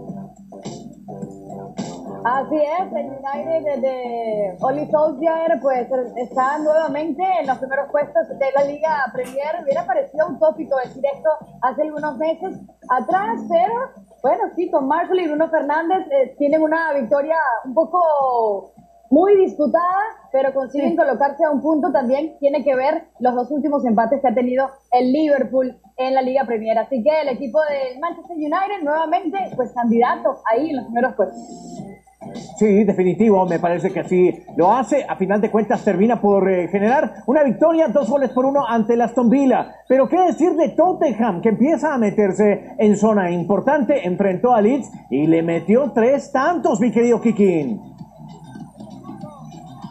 Así 2.26 2.56
es, 2.56 2.92
el 2.92 3.06
United 3.06 3.82
de 3.82 4.58
Oli 4.62 4.90
Solskjaer 4.90 5.60
pues 5.62 5.88
está 6.16 6.58
nuevamente 6.58 7.24
en 7.40 7.46
los 7.46 7.60
primeros 7.60 7.88
puestos 7.92 8.28
de 8.30 8.46
la 8.56 8.64
Liga 8.64 9.06
Premier. 9.14 9.64
Hubiera 9.64 9.86
parecido 9.86 10.28
un 10.28 10.40
tópico 10.40 10.76
decir 10.78 11.04
esto 11.06 11.30
hace 11.62 11.84
algunos 11.84 12.18
meses 12.18 12.58
atrás, 12.90 13.40
pero 13.48 13.74
bueno, 14.24 14.44
sí, 14.56 14.72
con 14.72 14.88
Marshall 14.88 15.20
y 15.20 15.28
Bruno 15.28 15.50
Fernández 15.50 16.08
eh, 16.12 16.36
tienen 16.40 16.64
una 16.64 16.94
victoria 16.94 17.38
un 17.64 17.76
poco 17.76 18.74
muy 19.10 19.36
disputada, 19.38 20.02
pero 20.32 20.54
consiguen 20.54 20.96
colocarse 20.96 21.44
a 21.44 21.52
un 21.52 21.62
punto 21.62 21.92
también. 21.92 22.38
Tiene 22.40 22.64
que 22.64 22.76
ver 22.76 23.06
los 23.20 23.36
dos 23.36 23.52
últimos 23.52 23.86
empates 23.86 24.22
que 24.22 24.28
ha 24.28 24.34
tenido 24.34 24.70
el 24.92 25.12
Liverpool 25.12 25.78
en 25.98 26.14
la 26.14 26.22
Liga 26.22 26.46
Premier. 26.46 26.78
Así 26.78 27.04
que 27.04 27.22
el 27.22 27.30
equipo 27.30 27.60
del 27.62 28.00
Manchester 28.00 28.36
United 28.36 28.84
nuevamente, 28.84 29.38
pues 29.56 29.72
candidato 29.74 30.38
ahí 30.52 30.70
en 30.70 30.78
los 30.78 30.86
primeros 30.86 31.14
puestos. 31.16 31.40
Sí, 32.58 32.84
definitivo, 32.84 33.46
me 33.46 33.60
parece 33.60 33.92
que 33.92 34.02
así 34.02 34.44
lo 34.56 34.72
hace. 34.72 35.06
A 35.08 35.16
final 35.16 35.42
de 35.42 35.50
cuentas 35.50 35.84
termina 35.84 36.22
por 36.22 36.50
eh, 36.50 36.68
generar 36.68 37.24
una 37.26 37.44
victoria, 37.44 37.88
dos 37.88 38.10
goles 38.10 38.30
por 38.32 38.46
uno 38.46 38.68
ante 38.68 38.94
el 38.94 39.02
Aston 39.02 39.30
Villa. 39.30 39.76
Pero 39.88 40.08
qué 40.08 40.20
decir 40.20 40.52
de 40.52 40.70
Tottenham, 40.70 41.42
que 41.42 41.50
empieza 41.50 41.94
a 41.94 41.98
meterse 41.98 42.76
en 42.78 42.98
zona 42.98 43.32
importante, 43.32 44.06
enfrentó 44.06 44.54
a 44.54 44.62
Leeds 44.62 44.92
y 45.10 45.28
le 45.28 45.42
metió 45.42 45.92
tres 45.94 46.32
tantos, 46.32 46.80
mi 46.80 46.92
querido 46.92 47.22
Kikin. 47.22 47.99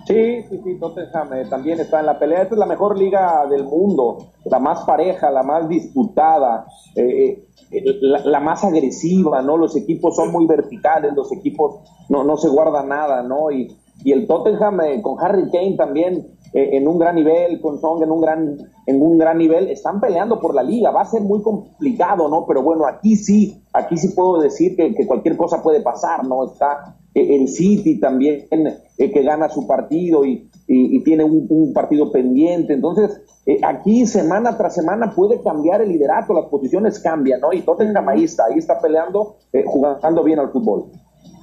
Sí, 0.09 0.43
sí, 0.49 0.59
sí, 0.65 0.79
Tottenham 0.81 1.35
eh, 1.35 1.45
también 1.51 1.79
está 1.81 2.01
en 2.01 2.07
la 2.07 2.19
pelea. 2.19 2.41
Esta 2.41 2.55
es 2.55 2.59
la 2.59 2.65
mejor 2.65 2.99
liga 2.99 3.45
del 3.47 3.65
mundo, 3.65 4.31
la 4.47 4.59
más 4.59 4.85
pareja, 4.85 5.31
la 5.31 5.43
más 5.43 5.69
disputada, 5.69 6.67
eh, 6.95 7.47
eh, 7.71 7.85
la, 8.01 8.25
la, 8.25 8.41
más 8.41 8.65
agresiva, 8.65 9.43
¿no? 9.43 9.59
Los 9.59 9.77
equipos 9.77 10.17
son 10.17 10.33
muy 10.33 10.47
verticales, 10.47 11.13
los 11.15 11.31
equipos 11.31 11.81
no, 12.09 12.25
no 12.25 12.39
se 12.39 12.49
guarda 12.49 12.83
nada, 12.83 13.23
¿no? 13.23 13.51
Y, 13.51 13.77
y 14.05 14.13
el 14.13 14.27
Tottenham 14.27 14.79
con 15.03 15.17
Harry 15.21 15.51
Kane 15.51 15.77
también 15.77 16.27
en 16.55 16.89
un 16.89 16.99
gran 16.99 17.15
nivel, 17.17 17.61
con 17.61 17.79
Song 17.79 18.03
en 18.03 18.11
un 18.11 18.21
gran, 18.23 18.57
en 18.87 19.03
un 19.03 19.19
gran 19.19 19.37
nivel, 19.37 19.69
están 19.69 20.01
peleando 20.01 20.41
por 20.41 20.55
la 20.55 20.63
liga. 20.63 20.91
Va 20.91 21.03
a 21.03 21.05
ser 21.05 21.21
muy 21.21 21.43
complicado, 21.43 22.29
¿no? 22.29 22.47
Pero 22.47 22.63
bueno, 22.63 22.87
aquí 22.87 23.17
sí, 23.17 23.63
aquí 23.73 23.97
sí 23.99 24.09
puedo 24.15 24.41
decir 24.41 24.75
que, 24.77 24.95
que 24.95 25.07
cualquier 25.07 25.37
cosa 25.37 25.63
puede 25.63 25.83
pasar, 25.83 26.27
¿no? 26.27 26.45
Está 26.47 26.97
eh, 27.15 27.35
el 27.37 27.49
City 27.49 28.01
también 28.01 28.47
eh, 28.97 29.11
que 29.13 29.23
gana 29.23 29.51
su 29.51 29.67
partido 29.67 30.25
y, 30.25 30.49
y- 30.67 30.97
y 30.97 31.05
tiene 31.05 31.25
un, 31.25 31.47
un 31.51 31.73
partido 31.75 32.11
pendiente. 32.11 32.73
Entonces, 32.73 33.21
eh, 33.45 33.61
aquí 33.63 34.07
semana 34.07 34.57
tras 34.57 34.75
semana 34.75 35.13
puede 35.15 35.43
cambiar 35.43 35.83
el 35.83 35.91
liderato, 35.91 36.33
las 36.33 36.47
posiciones 36.47 36.99
cambian, 37.01 37.41
¿no? 37.41 37.53
Y 37.53 37.61
Tottenham 37.61 38.09
ahí 38.09 38.25
está, 38.25 38.45
ahí 38.47 38.59
está 38.59 38.81
peleando, 38.81 39.37
eh, 39.53 39.65
jugando 39.67 40.23
bien 40.25 40.39
al 40.39 40.51
fútbol. 40.51 40.87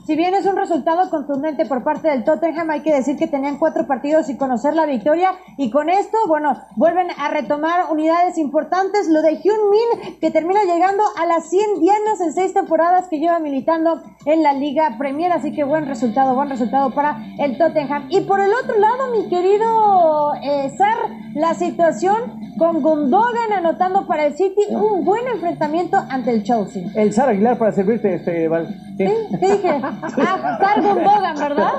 Si 0.06 0.16
bien 0.16 0.36
es 0.36 0.46
un 0.46 0.56
resultado 0.56 1.10
contundente 1.10 1.66
por 1.66 1.84
parte 1.84 2.10
del 2.10 2.24
Tottenham, 2.24 2.70
hay 2.70 2.82
que 2.82 2.94
decir 2.94 3.18
que 3.18 3.26
tenían 3.26 3.58
cuatro 3.58 3.88
partidos 3.88 4.30
y 4.30 4.38
conocer 4.38 4.76
la 4.76 4.86
victoria. 4.86 5.32
Y 5.58 5.72
con 5.72 5.90
esto, 5.90 6.20
bueno, 6.28 6.62
vuelven 6.76 7.08
a 7.18 7.30
retomar 7.30 7.92
unidades 7.92 8.38
importantes. 8.38 9.10
Lo 9.10 9.24
de 9.24 9.38
Hyun 9.38 9.72
Min, 9.72 10.20
que 10.22 10.30
termina 10.30 10.64
llegando 10.64 11.04
a 11.18 11.26
las 11.26 11.50
100 11.50 11.80
dianas 11.80 12.22
en 12.22 12.34
seis 12.34 12.54
temporadas 12.54 13.08
que 13.10 13.18
lleva 13.18 13.40
militando 13.40 14.04
en 14.28 14.44
la 14.44 14.54
Liga 14.54 14.96
Premier. 15.00 15.32
Así 15.32 15.52
que 15.54 15.64
buen 15.64 15.88
resultado, 15.88 16.36
buen 16.36 16.50
resultado 16.50 16.92
para 16.94 17.18
el 17.40 17.58
Tottenham. 17.58 18.06
Y 18.12 18.22
por 18.22 18.40
el 18.42 18.52
otro 18.54 18.78
lado, 18.78 19.10
mi 19.12 19.28
querido 19.28 20.36
eh, 20.36 20.72
Sar, 20.78 20.98
la 21.34 21.56
situación 21.56 22.46
con 22.58 22.82
Gundogan 22.82 23.52
anotando 23.54 24.08
para 24.08 24.28
el 24.28 24.36
City 24.36 24.62
un 24.70 25.04
buen 25.04 25.28
enfrentamiento 25.28 25.98
ante 26.10 26.32
el 26.32 26.44
Chelsea. 26.44 26.84
El 26.96 27.12
Sara 27.12 27.32
Aguilar 27.32 27.58
para 27.58 27.72
servirte, 27.72 28.16
este, 28.16 28.48
Val. 28.48 28.68
Sí. 28.98 29.06
¿Qué 29.40 29.52
dije? 29.52 29.82
Ah, 30.04 30.58
Sar 30.60 30.82
Gundogan, 30.82 31.36
¿verdad? 31.36 31.72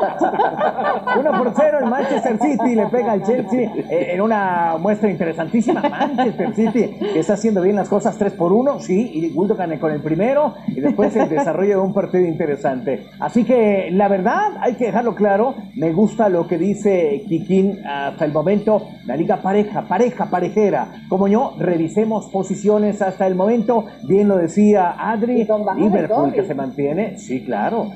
Uno 1.18 1.32
por 1.38 1.52
cero, 1.56 1.78
el 1.82 1.90
Manchester 1.90 2.38
City 2.40 2.74
le 2.74 2.86
pega 2.86 3.12
al 3.12 3.22
Chelsea 3.22 3.70
eh, 3.90 4.10
en 4.12 4.20
una 4.20 4.76
muestra 4.78 5.10
interesantísima. 5.10 5.80
Manchester 5.82 6.54
City 6.54 6.96
que 7.12 7.20
está 7.20 7.34
haciendo 7.34 7.62
bien 7.62 7.76
las 7.76 7.88
cosas 7.88 8.16
3 8.16 8.32
por 8.34 8.52
1, 8.52 8.80
sí, 8.80 9.10
y 9.14 9.30
Gundogan 9.30 9.78
con 9.78 9.92
el 9.92 10.00
primero 10.00 10.54
y 10.68 10.80
después 10.80 11.14
el 11.16 11.28
desarrollo 11.28 11.80
de 11.80 11.82
un 11.82 11.92
partido 11.92 12.24
interesante. 12.24 13.06
Así 13.18 13.44
que 13.44 13.88
la 13.90 14.08
verdad, 14.08 14.52
hay 14.60 14.74
que 14.74 14.86
dejarlo 14.86 15.14
claro, 15.14 15.54
me 15.74 15.92
gusta 15.92 16.28
lo 16.28 16.46
que 16.46 16.58
dice 16.58 17.24
Kikín 17.28 17.84
hasta 17.86 18.24
el 18.24 18.32
momento, 18.32 18.88
la 19.06 19.16
liga 19.16 19.38
pareja, 19.38 19.82
pareja, 19.82 20.26
parejera. 20.26 20.88
Como 21.08 21.28
yo, 21.28 21.54
revisemos 21.58 22.26
posiciones 22.26 23.02
hasta 23.02 23.26
el 23.26 23.34
momento, 23.34 23.86
bien 24.04 24.28
lo 24.28 24.36
decía 24.36 24.94
Adri, 24.98 25.46
Liverpool 25.76 26.32
que 26.32 26.44
se 26.44 26.54
mantiene, 26.54 27.18
sí, 27.18 27.44
claro. 27.44 27.90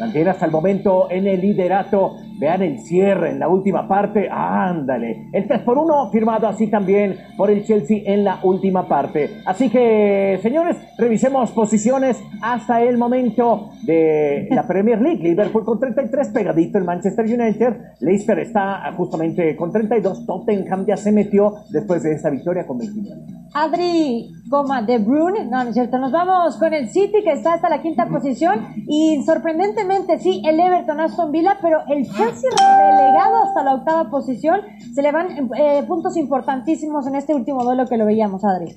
Landeras 0.00 0.42
al 0.42 0.50
momento 0.50 1.10
en 1.10 1.26
el 1.26 1.42
liderato 1.42 2.16
Vean 2.40 2.62
el 2.62 2.78
cierre 2.78 3.30
en 3.30 3.38
la 3.38 3.48
última 3.48 3.86
parte. 3.86 4.28
Ándale. 4.30 5.28
El 5.32 5.46
3 5.46 5.60
por 5.60 5.76
1 5.76 6.10
firmado 6.10 6.48
así 6.48 6.68
también 6.68 7.16
por 7.36 7.50
el 7.50 7.64
Chelsea 7.64 8.00
en 8.06 8.24
la 8.24 8.40
última 8.42 8.88
parte. 8.88 9.42
Así 9.44 9.68
que, 9.68 10.38
señores, 10.42 10.78
revisemos 10.96 11.50
posiciones 11.52 12.18
hasta 12.40 12.82
el 12.82 12.96
momento 12.96 13.72
de 13.84 14.48
la 14.50 14.66
Premier 14.66 15.00
League. 15.02 15.22
Liverpool 15.22 15.64
con 15.64 15.78
33, 15.78 16.28
pegadito 16.30 16.78
el 16.78 16.84
Manchester 16.84 17.26
United. 17.26 17.74
Leicester 18.00 18.38
está 18.38 18.90
justamente 18.96 19.54
con 19.54 19.70
32. 19.70 20.24
Tottenham 20.24 20.86
ya 20.86 20.96
se 20.96 21.12
metió 21.12 21.56
después 21.70 22.02
de 22.02 22.12
esa 22.12 22.30
victoria 22.30 22.66
con 22.66 22.78
29. 22.78 23.40
Adri, 23.52 24.30
coma, 24.48 24.82
De 24.82 24.98
Bruyne, 24.98 25.44
no, 25.46 25.64
no 25.64 25.70
es 25.70 25.74
cierto, 25.74 25.98
nos 25.98 26.12
vamos 26.12 26.56
con 26.56 26.72
el 26.72 26.88
City 26.88 27.22
que 27.24 27.32
está 27.32 27.54
hasta 27.54 27.68
la 27.68 27.82
quinta 27.82 28.06
posición 28.06 28.84
y 28.86 29.22
sorprendentemente 29.26 30.20
sí, 30.20 30.40
el 30.46 30.60
Everton, 30.60 31.00
Aston 31.00 31.32
Villa, 31.32 31.58
pero 31.60 31.80
el 31.88 32.04
Chelsea 32.04 32.29
relegado 32.34 33.44
hasta 33.44 33.62
la 33.62 33.74
octava 33.74 34.10
posición, 34.10 34.60
se 34.94 35.02
le 35.02 35.12
van 35.12 35.50
eh, 35.56 35.84
puntos 35.86 36.16
importantísimos 36.16 37.06
en 37.06 37.16
este 37.16 37.34
último 37.34 37.64
duelo 37.64 37.86
que 37.86 37.96
lo 37.96 38.06
veíamos, 38.06 38.44
Adri. 38.44 38.76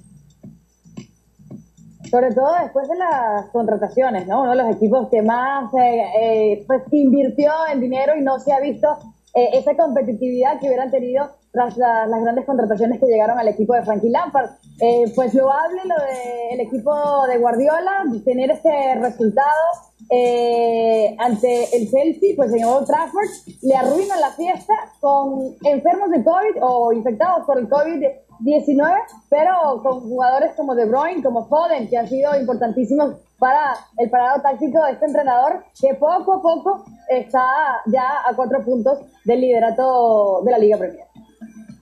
Sobre 2.09 2.31
todo 2.31 2.53
después 2.61 2.87
de 2.87 2.95
las 2.95 3.47
contrataciones, 3.51 4.27
¿no? 4.27 4.41
Uno 4.41 4.51
de 4.51 4.57
los 4.57 4.75
equipos 4.75 5.09
que 5.09 5.23
más 5.23 5.73
eh, 5.73 6.03
eh, 6.21 6.63
pues 6.67 6.83
invirtió 6.91 7.51
en 7.71 7.79
dinero 7.79 8.13
y 8.15 8.21
no 8.21 8.37
se 8.37 8.53
ha 8.53 8.59
visto 8.59 8.87
eh, 9.33 9.49
esa 9.53 9.75
competitividad 9.75 10.59
que 10.59 10.67
hubieran 10.67 10.91
tenido 10.91 11.31
tras 11.53 11.77
la- 11.77 12.07
las 12.07 12.21
grandes 12.21 12.45
contrataciones 12.45 12.99
que 12.99 13.05
llegaron 13.05 13.37
al 13.39 13.47
equipo 13.47 13.73
de 13.75 13.83
Frankie 13.83 14.09
Lampard. 14.09 14.49
Eh, 14.81 15.05
pues 15.15 15.33
loable 15.35 15.81
lo 15.85 15.95
del 16.49 16.59
equipo 16.61 16.91
de 17.27 17.37
Guardiola, 17.37 18.03
tener 18.25 18.51
este 18.51 18.95
resultado 18.95 19.47
eh, 20.09 21.15
ante 21.19 21.75
el 21.77 21.89
Chelsea, 21.89 22.33
pues 22.35 22.51
en 22.53 22.65
Old 22.65 22.85
Trafford, 22.85 23.29
le 23.61 23.75
arruinan 23.75 24.19
la 24.19 24.31
fiesta 24.31 24.73
con 24.99 25.55
enfermos 25.63 26.09
de 26.11 26.23
COVID 26.23 26.61
o 26.61 26.91
infectados 26.91 27.45
por 27.45 27.57
el 27.57 27.69
COVID-19, 27.69 28.97
pero 29.29 29.81
con 29.81 30.01
jugadores 30.01 30.51
como 30.57 30.75
De 30.75 30.85
Bruyne, 30.85 31.23
como 31.23 31.45
Foden, 31.47 31.87
que 31.87 31.97
han 31.97 32.07
sido 32.07 32.35
importantísimos 32.37 33.15
para 33.39 33.73
el 33.97 34.09
parado 34.09 34.41
táctico 34.41 34.83
de 34.83 34.91
este 34.91 35.05
entrenador, 35.05 35.63
que 35.79 35.93
poco 35.95 36.33
a 36.33 36.41
poco 36.41 36.83
está 37.07 37.81
ya 37.87 38.21
a 38.27 38.35
cuatro 38.35 38.63
puntos 38.63 38.99
del 39.23 39.39
liderato 39.41 40.41
de 40.43 40.51
la 40.51 40.57
Liga 40.57 40.77
Premier. 40.77 41.05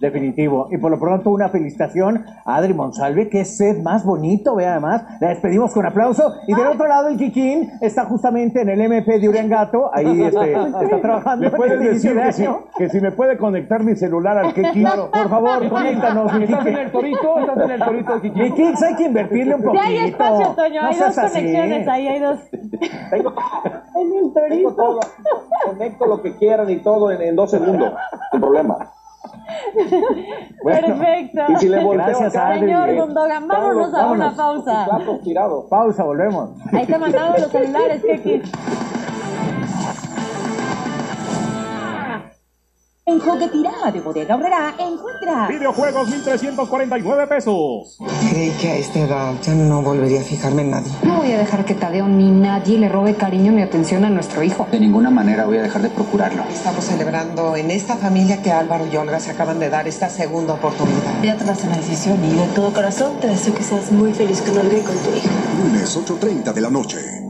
Definitivo. 0.02 0.68
Y 0.72 0.78
por 0.78 0.90
lo 0.90 1.00
pronto 1.00 1.30
una 1.30 1.50
felicitación 1.50 2.26
a 2.44 2.56
Adri 2.56 2.74
Monsalve, 2.74 3.30
que 3.30 3.42
es 3.42 3.56
set 3.56 3.84
más 3.84 4.04
bonito, 4.04 4.56
ve 4.56 4.66
además. 4.66 5.04
La 5.20 5.30
despedimos 5.30 5.72
con 5.74 5.86
aplauso. 5.86 6.34
Y 6.48 6.56
del 6.56 6.66
otro 6.66 6.88
lado 6.88 7.08
el 7.10 7.18
Kikín 7.18 7.70
está 7.82 8.06
justamente 8.06 8.62
en 8.62 8.70
el 8.70 8.82
MP 8.82 9.20
de 9.20 9.30
Uriangato. 9.30 9.92
Ahí 9.94 10.22
este, 10.24 10.54
está 10.54 11.02
trabajando. 11.02 11.46
¿Le 11.46 11.52
puedes 11.52 11.80
decir 11.80 12.20
que 12.20 12.34
si, 12.34 12.48
que 12.78 12.90
si 12.90 13.00
me 13.00 13.12
puede 13.12 13.38
conectar 13.38 13.84
mi 13.84 13.96
celular 13.96 14.40
al 14.40 14.54
Kiki? 14.56 14.82
Claro, 14.82 15.12
por 15.12 15.30
favor, 15.30 15.70
conéctanos, 15.70 16.34
mi 16.34 16.44
¿Estás 16.46 16.66
en 16.66 16.78
el 16.78 16.92
torito? 16.92 17.40
¿Estás 17.40 17.58
en 17.64 17.72
el 17.72 17.80
torito, 17.80 18.22
Kiki? 18.22 18.40
Mi 18.42 18.52
Kix, 18.54 18.82
hay 18.82 18.96
que 18.96 19.04
invertirle 19.04 19.54
un 19.56 19.62
Ya 19.62 19.68
poquito. 19.68 19.84
hay 19.86 19.98
espacio, 19.98 20.48
Toño, 20.56 20.82
No 20.82 20.88
hay 20.88 20.96
dos 20.98 21.18
así. 21.20 21.38
conexiones, 21.38 21.88
ahí 21.88 22.08
hay 22.08 22.20
dos. 22.20 22.40
En 23.94 24.14
el 24.14 24.34
torito. 24.34 24.74
todo, 24.74 25.00
conecto 25.66 26.06
lo 26.08 26.22
que 26.24 26.36
quieran 26.38 26.68
y 26.72 26.78
todo 26.78 27.12
en, 27.12 27.22
en 27.22 27.36
dos 27.36 27.52
segundos, 27.52 27.94
sin 28.32 28.42
problema. 28.42 28.78
Perfecto. 30.64 31.42
Y 31.50 31.56
si 31.58 31.70
le 31.70 31.84
Gracias, 31.84 32.36
Adri. 32.36 32.60
Señor 32.62 32.90
eh, 32.90 33.00
Gundogan, 33.02 33.48
todos 33.48 33.60
vámonos 33.62 33.76
los- 33.92 33.94
a 33.94 34.12
una 34.12 34.26
vámonos, 34.32 34.34
pausa. 34.36 34.86
Pausa, 35.70 36.04
volvemos. 36.04 36.50
Ahí 36.74 36.86
te 36.86 36.98
mandaron 36.98 37.34
los 37.42 37.52
celulares, 37.52 38.02
Kiki. 38.04 38.42
En 43.04 43.20
Juguetirá 43.20 43.90
de 43.92 44.00
Bodega 44.00 44.36
Horrera 44.36 44.76
encuentra 44.78 45.48
Videojuegos 45.48 46.08
1349 46.08 47.26
pesos. 47.26 47.98
Creí 48.30 48.52
que 48.52 48.68
a 48.70 48.76
esta 48.76 49.00
edad 49.00 49.34
ya 49.42 49.56
no 49.56 49.82
volvería 49.82 50.22
a 50.22 50.24
fijarme 50.24 50.62
en 50.62 50.70
nadie. 50.70 50.92
No 51.02 51.18
voy 51.18 51.32
a 51.32 51.40
dejar 51.40 51.66
que 51.66 51.74
Tadeo 51.74 52.08
ni 52.08 52.30
nadie 52.30 52.78
le 52.78 52.90
robe 52.90 53.16
cariño 53.16 53.54
ni 53.54 53.64
atención 53.64 54.06
a 54.06 54.12
nuestro 54.12 54.44
hijo. 54.44 54.68
De 54.72 54.80
ninguna 54.80 55.10
manera 55.10 55.46
voy 55.46 55.58
a 55.58 55.64
dejar 55.64 55.82
de 55.82 55.90
procurarlo. 55.90 56.44
Estamos 56.44 56.86
celebrando 56.86 57.56
en 57.56 57.72
esta 57.72 57.98
familia 57.98 58.44
que 58.44 58.52
Álvaro 58.52 58.86
y 58.86 58.96
Olga 58.96 59.20
se 59.20 59.32
acaban 59.32 59.58
de 59.58 59.72
dar 59.72 59.88
esta 59.88 60.08
segunda 60.08 60.54
oportunidad. 60.54 61.24
Ya 61.24 61.36
tomaste 61.36 61.66
una 61.66 61.78
decisión 61.78 62.24
y 62.24 62.36
de 62.36 62.46
todo 62.54 62.72
corazón 62.72 63.20
te 63.20 63.30
deseo 63.30 63.56
que 63.56 63.64
seas 63.64 63.92
muy 63.92 64.14
feliz 64.14 64.42
con 64.42 64.60
Olga 64.60 64.78
y 64.78 64.82
con 64.82 64.96
tu 64.98 65.10
hijo. 65.10 65.30
Lunes 65.58 65.98
8.30 65.98 66.54
de 66.54 66.62
la 66.62 66.70
noche. 66.70 67.21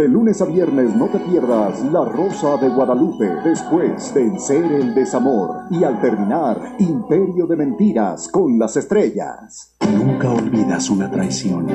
De 0.00 0.08
lunes 0.08 0.40
a 0.40 0.46
viernes 0.46 0.96
no 0.96 1.08
te 1.08 1.18
pierdas 1.18 1.78
La 1.92 2.02
Rosa 2.06 2.56
de 2.56 2.70
Guadalupe, 2.70 3.28
después 3.44 4.14
Vencer 4.14 4.64
el 4.72 4.94
Desamor 4.94 5.64
y 5.70 5.84
al 5.84 6.00
terminar 6.00 6.58
Imperio 6.78 7.46
de 7.46 7.56
Mentiras 7.56 8.28
con 8.28 8.58
las 8.58 8.78
Estrellas. 8.78 9.76
Nunca 9.94 10.30
olvidas 10.30 10.88
una 10.88 11.10
traición. 11.10 11.66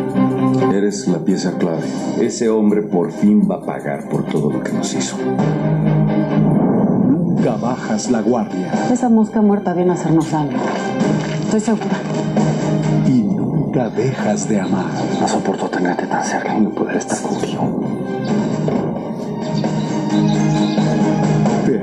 Eres 0.73 1.07
la 1.07 1.19
pieza 1.19 1.56
clave. 1.60 1.84
Ese 2.19 2.49
hombre 2.49 2.81
por 2.81 3.11
fin 3.11 3.47
va 3.47 3.57
a 3.57 3.61
pagar 3.61 4.10
por 4.10 4.26
todo 4.26 4.49
lo 4.49 4.64
que 4.64 4.73
nos 4.73 4.91
hizo. 4.95 5.18
Nunca 7.07 7.57
bajas 7.57 8.10
la 8.10 8.22
guardia 8.22 8.73
Esa 8.91 9.07
mosca 9.07 9.43
muerta 9.43 9.76
viene 9.76 9.91
a 9.91 9.93
hacernos 9.93 10.31
daño. 10.31 10.57
Estoy 11.43 11.60
segura. 11.60 11.99
y 13.06 13.22
nunca 13.22 13.88
dejas 13.91 14.49
de 14.49 14.61
amar. 14.61 14.89
No 15.22 15.27
soporto 15.27 15.69
tenerte 15.69 16.07
tan 16.07 16.23
cerca 16.23 16.57
y 16.57 16.61
no 16.61 16.72
poder 16.72 16.97
estar 16.97 17.22
contigo. 17.22 18.05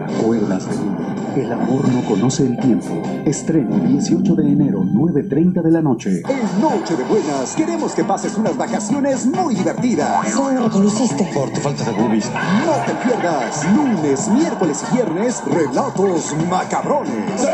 Acuerdas 0.02 0.68
de 0.68 0.76
mí? 0.76 1.12
El 1.36 1.50
amor 1.50 1.88
no 1.88 2.04
conoce 2.06 2.44
el 2.44 2.58
tiempo. 2.58 3.02
Estreno 3.24 3.78
18 3.78 4.34
de 4.34 4.52
enero, 4.52 4.82
9.30 4.82 5.62
de 5.62 5.70
la 5.70 5.80
noche. 5.80 6.22
En 6.28 6.60
Noche 6.60 6.94
de 6.94 7.04
Buenas, 7.04 7.54
queremos 7.56 7.94
que 7.94 8.04
pases 8.04 8.36
unas 8.36 8.54
vacaciones 8.56 9.24
muy 9.26 9.54
divertidas. 9.54 10.26
¿Cómo 10.34 10.52
me 10.52 10.60
reconociste? 10.60 11.30
Por 11.32 11.50
tu 11.50 11.60
falta 11.60 11.84
de 11.84 11.92
boobies. 11.92 12.30
No 12.66 12.72
te 12.84 13.08
pierdas 13.08 13.64
lunes, 13.74 14.28
miércoles 14.28 14.84
y 14.90 14.94
viernes 14.94 15.42
relatos 15.46 16.34
macabrones. 16.50 17.48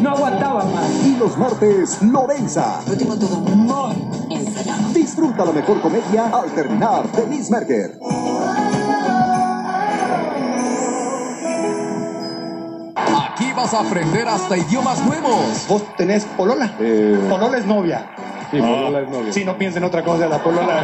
No 0.00 0.10
aguantaba 0.10 0.64
más. 0.66 1.04
Y 1.04 1.16
los 1.16 1.36
martes, 1.36 2.00
Lorenza. 2.02 2.80
Lo 2.86 2.96
tengo 2.96 3.16
todo. 3.16 3.40
Disfruta 4.94 5.44
la 5.44 5.52
mejor 5.52 5.80
comedia 5.80 6.26
al 6.26 6.50
terminar 6.52 7.10
de 7.10 7.26
Miss 7.26 7.50
Merker. 7.50 7.98
Vas 13.60 13.74
a 13.74 13.80
aprender 13.80 14.26
hasta 14.26 14.56
idiomas 14.56 15.04
nuevos. 15.04 15.66
¿Vos 15.68 15.84
tenés 15.96 16.24
polola? 16.24 16.70
Eh, 16.80 17.18
Polola 17.28 17.58
es 17.58 17.66
novia. 17.66 18.06
Polola 18.50 19.00
es 19.00 19.08
novia. 19.10 19.32
Sí, 19.32 19.44
no 19.44 19.56
piensen 19.56 19.84
otra 19.84 20.02
cosa, 20.02 20.26
la 20.26 20.38
polola 20.38 20.82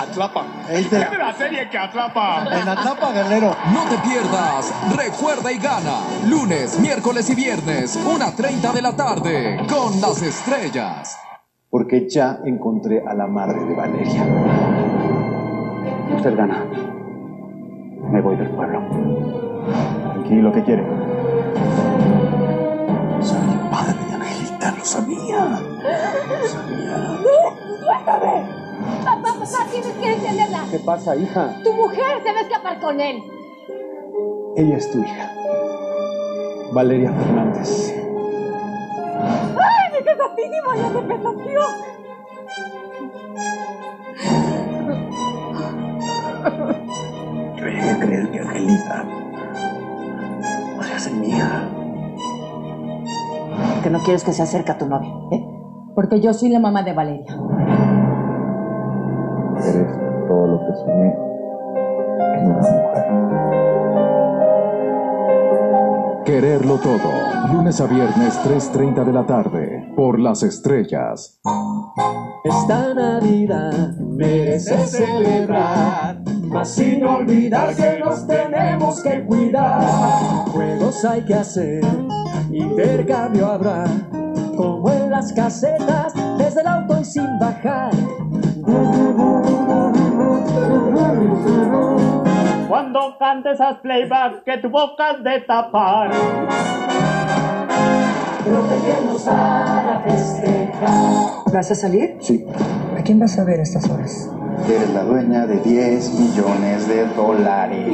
Atlapa. 0.00 0.44
Es 0.68 0.90
de 0.90 0.98
la- 0.98 1.04
Es 1.04 1.10
de 1.12 1.18
la 1.18 1.32
serie 1.34 1.70
que 1.70 1.78
atrapa. 1.78 2.44
En 2.60 2.68
Atlapa, 2.68 3.12
Guerrero. 3.12 3.54
No 3.72 3.84
te 3.84 3.96
pierdas, 3.98 4.74
recuerda 4.96 5.52
y 5.52 5.58
gana. 5.58 6.00
Lunes, 6.28 6.78
miércoles 6.80 7.30
y 7.30 7.34
viernes, 7.36 7.96
1.30 8.04 8.72
de 8.72 8.82
la 8.82 8.96
tarde, 8.96 9.58
con 9.72 10.00
las 10.00 10.20
estrellas. 10.22 11.16
Porque 11.70 12.08
ya 12.10 12.40
encontré 12.44 13.02
a 13.06 13.14
la 13.14 13.26
madre 13.28 13.64
de 13.64 13.74
Valeria. 13.76 14.26
Usted 16.16 16.36
gana. 16.36 16.64
Me 18.10 18.20
voy 18.20 18.36
del 18.36 18.50
pueblo. 18.50 18.82
Tranquilo, 20.12 20.52
¿qué 20.52 20.62
quiere? 20.64 20.84
De 24.62 24.68
Angelita, 24.68 24.72
lo 24.78 24.84
sabía. 24.84 25.60
¡Suéltame! 27.80 28.62
Papá, 29.04 29.34
papá, 29.38 29.66
tienes 29.70 29.92
que 29.92 30.12
entenderla. 30.12 30.64
¿Qué 30.70 30.78
pasa, 30.78 31.16
hija? 31.16 31.56
Tu 31.62 31.72
mujer 31.72 32.22
se 32.22 32.32
va 32.32 32.38
a 32.38 32.42
escapar 32.42 32.80
con 32.80 33.00
él. 33.00 33.22
Ella 34.56 34.76
es 34.76 34.90
tu 34.90 34.98
hija. 34.98 35.30
Valeria 36.72 37.12
Fernández. 37.12 37.94
¡Ay, 39.16 39.92
mi 39.92 40.00
pesatísimo! 40.04 40.74
¡Ya 40.74 40.92
se 40.92 41.02
pesació! 41.02 41.60
Yo 47.56 47.66
llegué 47.66 47.90
a 47.90 47.98
creer 47.98 48.30
que 48.30 48.38
Angelita 48.40 49.04
podría 50.76 50.98
ser 50.98 51.12
mi 51.12 51.28
hija. 51.28 51.68
Que 53.82 53.90
no 53.90 53.98
quieres 54.04 54.22
que 54.22 54.32
se 54.32 54.42
acerque 54.42 54.70
a 54.70 54.78
tu 54.78 54.86
novia, 54.86 55.10
¿eh? 55.32 55.44
Porque 55.96 56.20
yo 56.20 56.32
soy 56.32 56.50
la 56.50 56.60
mamá 56.60 56.84
de 56.84 56.92
Valeria. 56.92 57.36
Eres 59.56 59.98
todo 60.28 60.46
lo 60.46 60.60
que 60.60 60.72
soñé 60.76 61.14
en 62.38 62.46
una 62.46 62.58
mujer. 62.58 63.04
Quererlo 66.24 66.78
todo. 66.78 67.10
Lunes 67.52 67.80
a 67.80 67.86
viernes 67.86 68.38
3.30 68.44 69.04
de 69.04 69.12
la 69.12 69.26
tarde. 69.26 69.92
Por 69.96 70.20
las 70.20 70.44
estrellas. 70.44 71.40
Esta 72.44 72.94
Navidad 72.94 73.96
merece 73.98 74.76
celebrar, 74.86 76.22
mas 76.48 76.68
sin 76.68 77.04
olvidar 77.04 77.74
que 77.74 77.98
nos 77.98 78.26
tenemos 78.26 79.02
que 79.02 79.24
cuidar. 79.24 79.82
Juegos 80.52 81.04
hay 81.04 81.22
que 81.22 81.34
hacer, 81.34 81.84
intercambio 82.52 83.46
habrá, 83.46 83.84
como 84.56 84.90
en 84.90 85.10
las 85.10 85.32
casetas, 85.32 86.12
desde 86.38 86.60
el 86.60 86.66
auto 86.66 87.00
y 87.00 87.04
sin 87.04 87.38
bajar. 87.38 87.92
Cuando 92.68 93.16
cantes 93.18 93.60
haz 93.60 93.78
playback 93.78 94.44
que 94.44 94.58
tu 94.58 94.68
boca 94.68 95.10
has 95.10 95.24
de 95.24 95.40
tapar. 95.40 96.10
Protegernos 98.44 99.22
para 99.22 100.00
festejar. 100.00 101.52
¿Vas 101.52 101.70
a 101.70 101.74
salir? 101.74 102.16
Sí. 102.20 102.44
¿A 103.02 103.04
quién 103.04 103.18
vas 103.18 103.36
a 103.36 103.42
ver 103.42 103.58
a 103.58 103.64
estas 103.64 103.90
horas? 103.90 104.30
Eres 104.64 104.90
la 104.94 105.02
dueña 105.02 105.44
de 105.44 105.58
10 105.58 106.20
millones 106.20 106.86
de 106.86 107.04
dólares. 107.16 107.88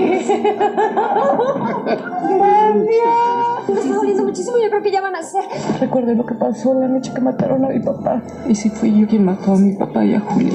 Me 3.67 3.75
está 3.75 3.95
doliendo 3.95 4.25
muchísimo. 4.25 4.59
Yo 4.63 4.69
creo 4.69 4.83
que 4.83 4.91
ya 4.91 5.01
van 5.01 5.17
a 5.17 5.23
ser. 5.23 5.45
Recuerdo 5.81 6.13
lo 6.13 6.27
que 6.27 6.35
pasó 6.35 6.75
la 6.75 6.89
noche 6.89 7.15
que 7.15 7.23
mataron 7.23 7.65
a 7.65 7.69
mi 7.69 7.81
papá. 7.81 8.21
¿Y 8.47 8.55
si 8.55 8.69
fui 8.69 9.01
yo 9.01 9.09
quien 9.09 9.25
mató 9.25 9.55
a 9.55 9.57
mi 9.57 9.73
papá 9.73 10.05
y 10.05 10.13
a 10.13 10.21
Julia? 10.21 10.53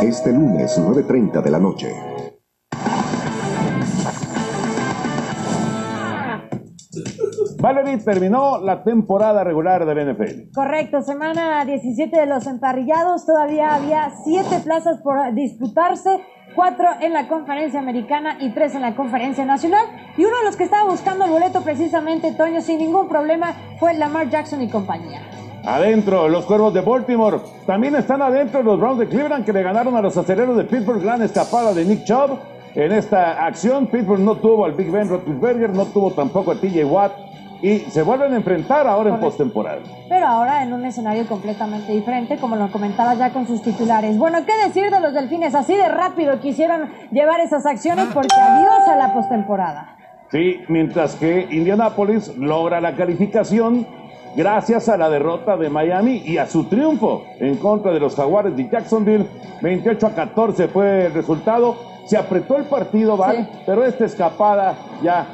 Este 0.00 0.32
lunes 0.32 0.80
9.30 0.80 1.42
de 1.42 1.50
la 1.50 1.58
noche. 1.58 2.13
Valerie 7.64 7.96
terminó 7.96 8.58
la 8.58 8.84
temporada 8.84 9.42
regular 9.42 9.86
del 9.86 10.12
NFL. 10.12 10.52
Correcto, 10.54 11.00
semana 11.00 11.64
17 11.64 12.14
de 12.14 12.26
los 12.26 12.46
emparrillados, 12.46 13.24
todavía 13.24 13.74
había 13.74 14.12
siete 14.22 14.60
plazas 14.62 15.00
por 15.00 15.32
disputarse, 15.32 16.20
cuatro 16.54 16.86
en 17.00 17.14
la 17.14 17.26
conferencia 17.26 17.80
americana 17.80 18.36
y 18.38 18.50
tres 18.52 18.74
en 18.74 18.82
la 18.82 18.94
conferencia 18.94 19.46
nacional. 19.46 19.86
Y 20.18 20.26
uno 20.26 20.36
de 20.40 20.44
los 20.44 20.56
que 20.56 20.64
estaba 20.64 20.90
buscando 20.90 21.24
el 21.24 21.30
boleto 21.30 21.62
precisamente, 21.62 22.32
Toño, 22.32 22.60
sin 22.60 22.80
ningún 22.80 23.08
problema, 23.08 23.54
fue 23.80 23.94
Lamar 23.94 24.28
Jackson 24.28 24.60
y 24.60 24.68
compañía. 24.68 25.22
Adentro, 25.64 26.28
los 26.28 26.44
cuervos 26.44 26.74
de 26.74 26.82
Baltimore. 26.82 27.38
También 27.64 27.96
están 27.96 28.20
adentro 28.20 28.62
los 28.62 28.78
Browns 28.78 28.98
de 28.98 29.08
Cleveland 29.08 29.46
que 29.46 29.54
le 29.54 29.62
ganaron 29.62 29.96
a 29.96 30.02
los 30.02 30.14
aceleros 30.18 30.58
de 30.58 30.64
Pittsburgh. 30.64 31.00
Gran 31.00 31.22
escapada 31.22 31.72
de 31.72 31.86
Nick 31.86 32.04
Chubb. 32.04 32.38
En 32.74 32.92
esta 32.92 33.46
acción, 33.46 33.86
Pittsburgh 33.86 34.20
no 34.20 34.36
tuvo 34.36 34.66
al 34.66 34.72
Big 34.72 34.90
Ben 34.90 35.08
Roethlisberger, 35.08 35.70
no 35.70 35.86
tuvo 35.86 36.10
tampoco 36.10 36.50
a 36.50 36.56
TJ 36.56 36.84
Watt. 36.84 37.24
Y 37.62 37.78
se 37.90 38.02
vuelven 38.02 38.32
a 38.34 38.36
enfrentar 38.36 38.86
ahora 38.86 39.10
en 39.10 39.20
postemporada. 39.20 39.80
Pero 40.08 40.26
ahora 40.26 40.62
en 40.62 40.72
un 40.72 40.84
escenario 40.84 41.26
completamente 41.26 41.92
diferente, 41.92 42.36
como 42.36 42.56
lo 42.56 42.70
comentaba 42.70 43.14
ya 43.14 43.30
con 43.32 43.46
sus 43.46 43.62
titulares. 43.62 44.18
Bueno, 44.18 44.38
¿qué 44.44 44.52
decir 44.66 44.90
de 44.90 45.00
los 45.00 45.14
delfines? 45.14 45.54
Así 45.54 45.74
de 45.74 45.88
rápido 45.88 46.40
quisieron 46.40 46.90
llevar 47.10 47.40
esas 47.40 47.64
acciones 47.66 48.06
porque 48.12 48.36
adiós 48.38 48.88
a 48.88 48.96
la 48.96 49.14
postemporada. 49.14 49.96
Sí, 50.30 50.60
mientras 50.68 51.14
que 51.14 51.46
Indianapolis 51.50 52.36
logra 52.36 52.80
la 52.80 52.96
calificación 52.96 53.86
gracias 54.36 54.88
a 54.88 54.96
la 54.96 55.08
derrota 55.08 55.56
de 55.56 55.70
Miami 55.70 56.22
y 56.24 56.38
a 56.38 56.46
su 56.46 56.64
triunfo 56.64 57.24
en 57.38 57.56
contra 57.56 57.92
de 57.92 58.00
los 58.00 58.16
Jaguares 58.16 58.56
de 58.56 58.68
Jacksonville. 58.68 59.26
28 59.62 60.06
a 60.06 60.14
14 60.14 60.68
fue 60.68 61.06
el 61.06 61.14
resultado. 61.14 61.76
Se 62.06 62.16
apretó 62.16 62.56
el 62.56 62.64
partido, 62.64 63.16
¿vale? 63.16 63.46
Pero 63.64 63.84
esta 63.84 64.04
escapada 64.04 64.74
ya 65.02 65.26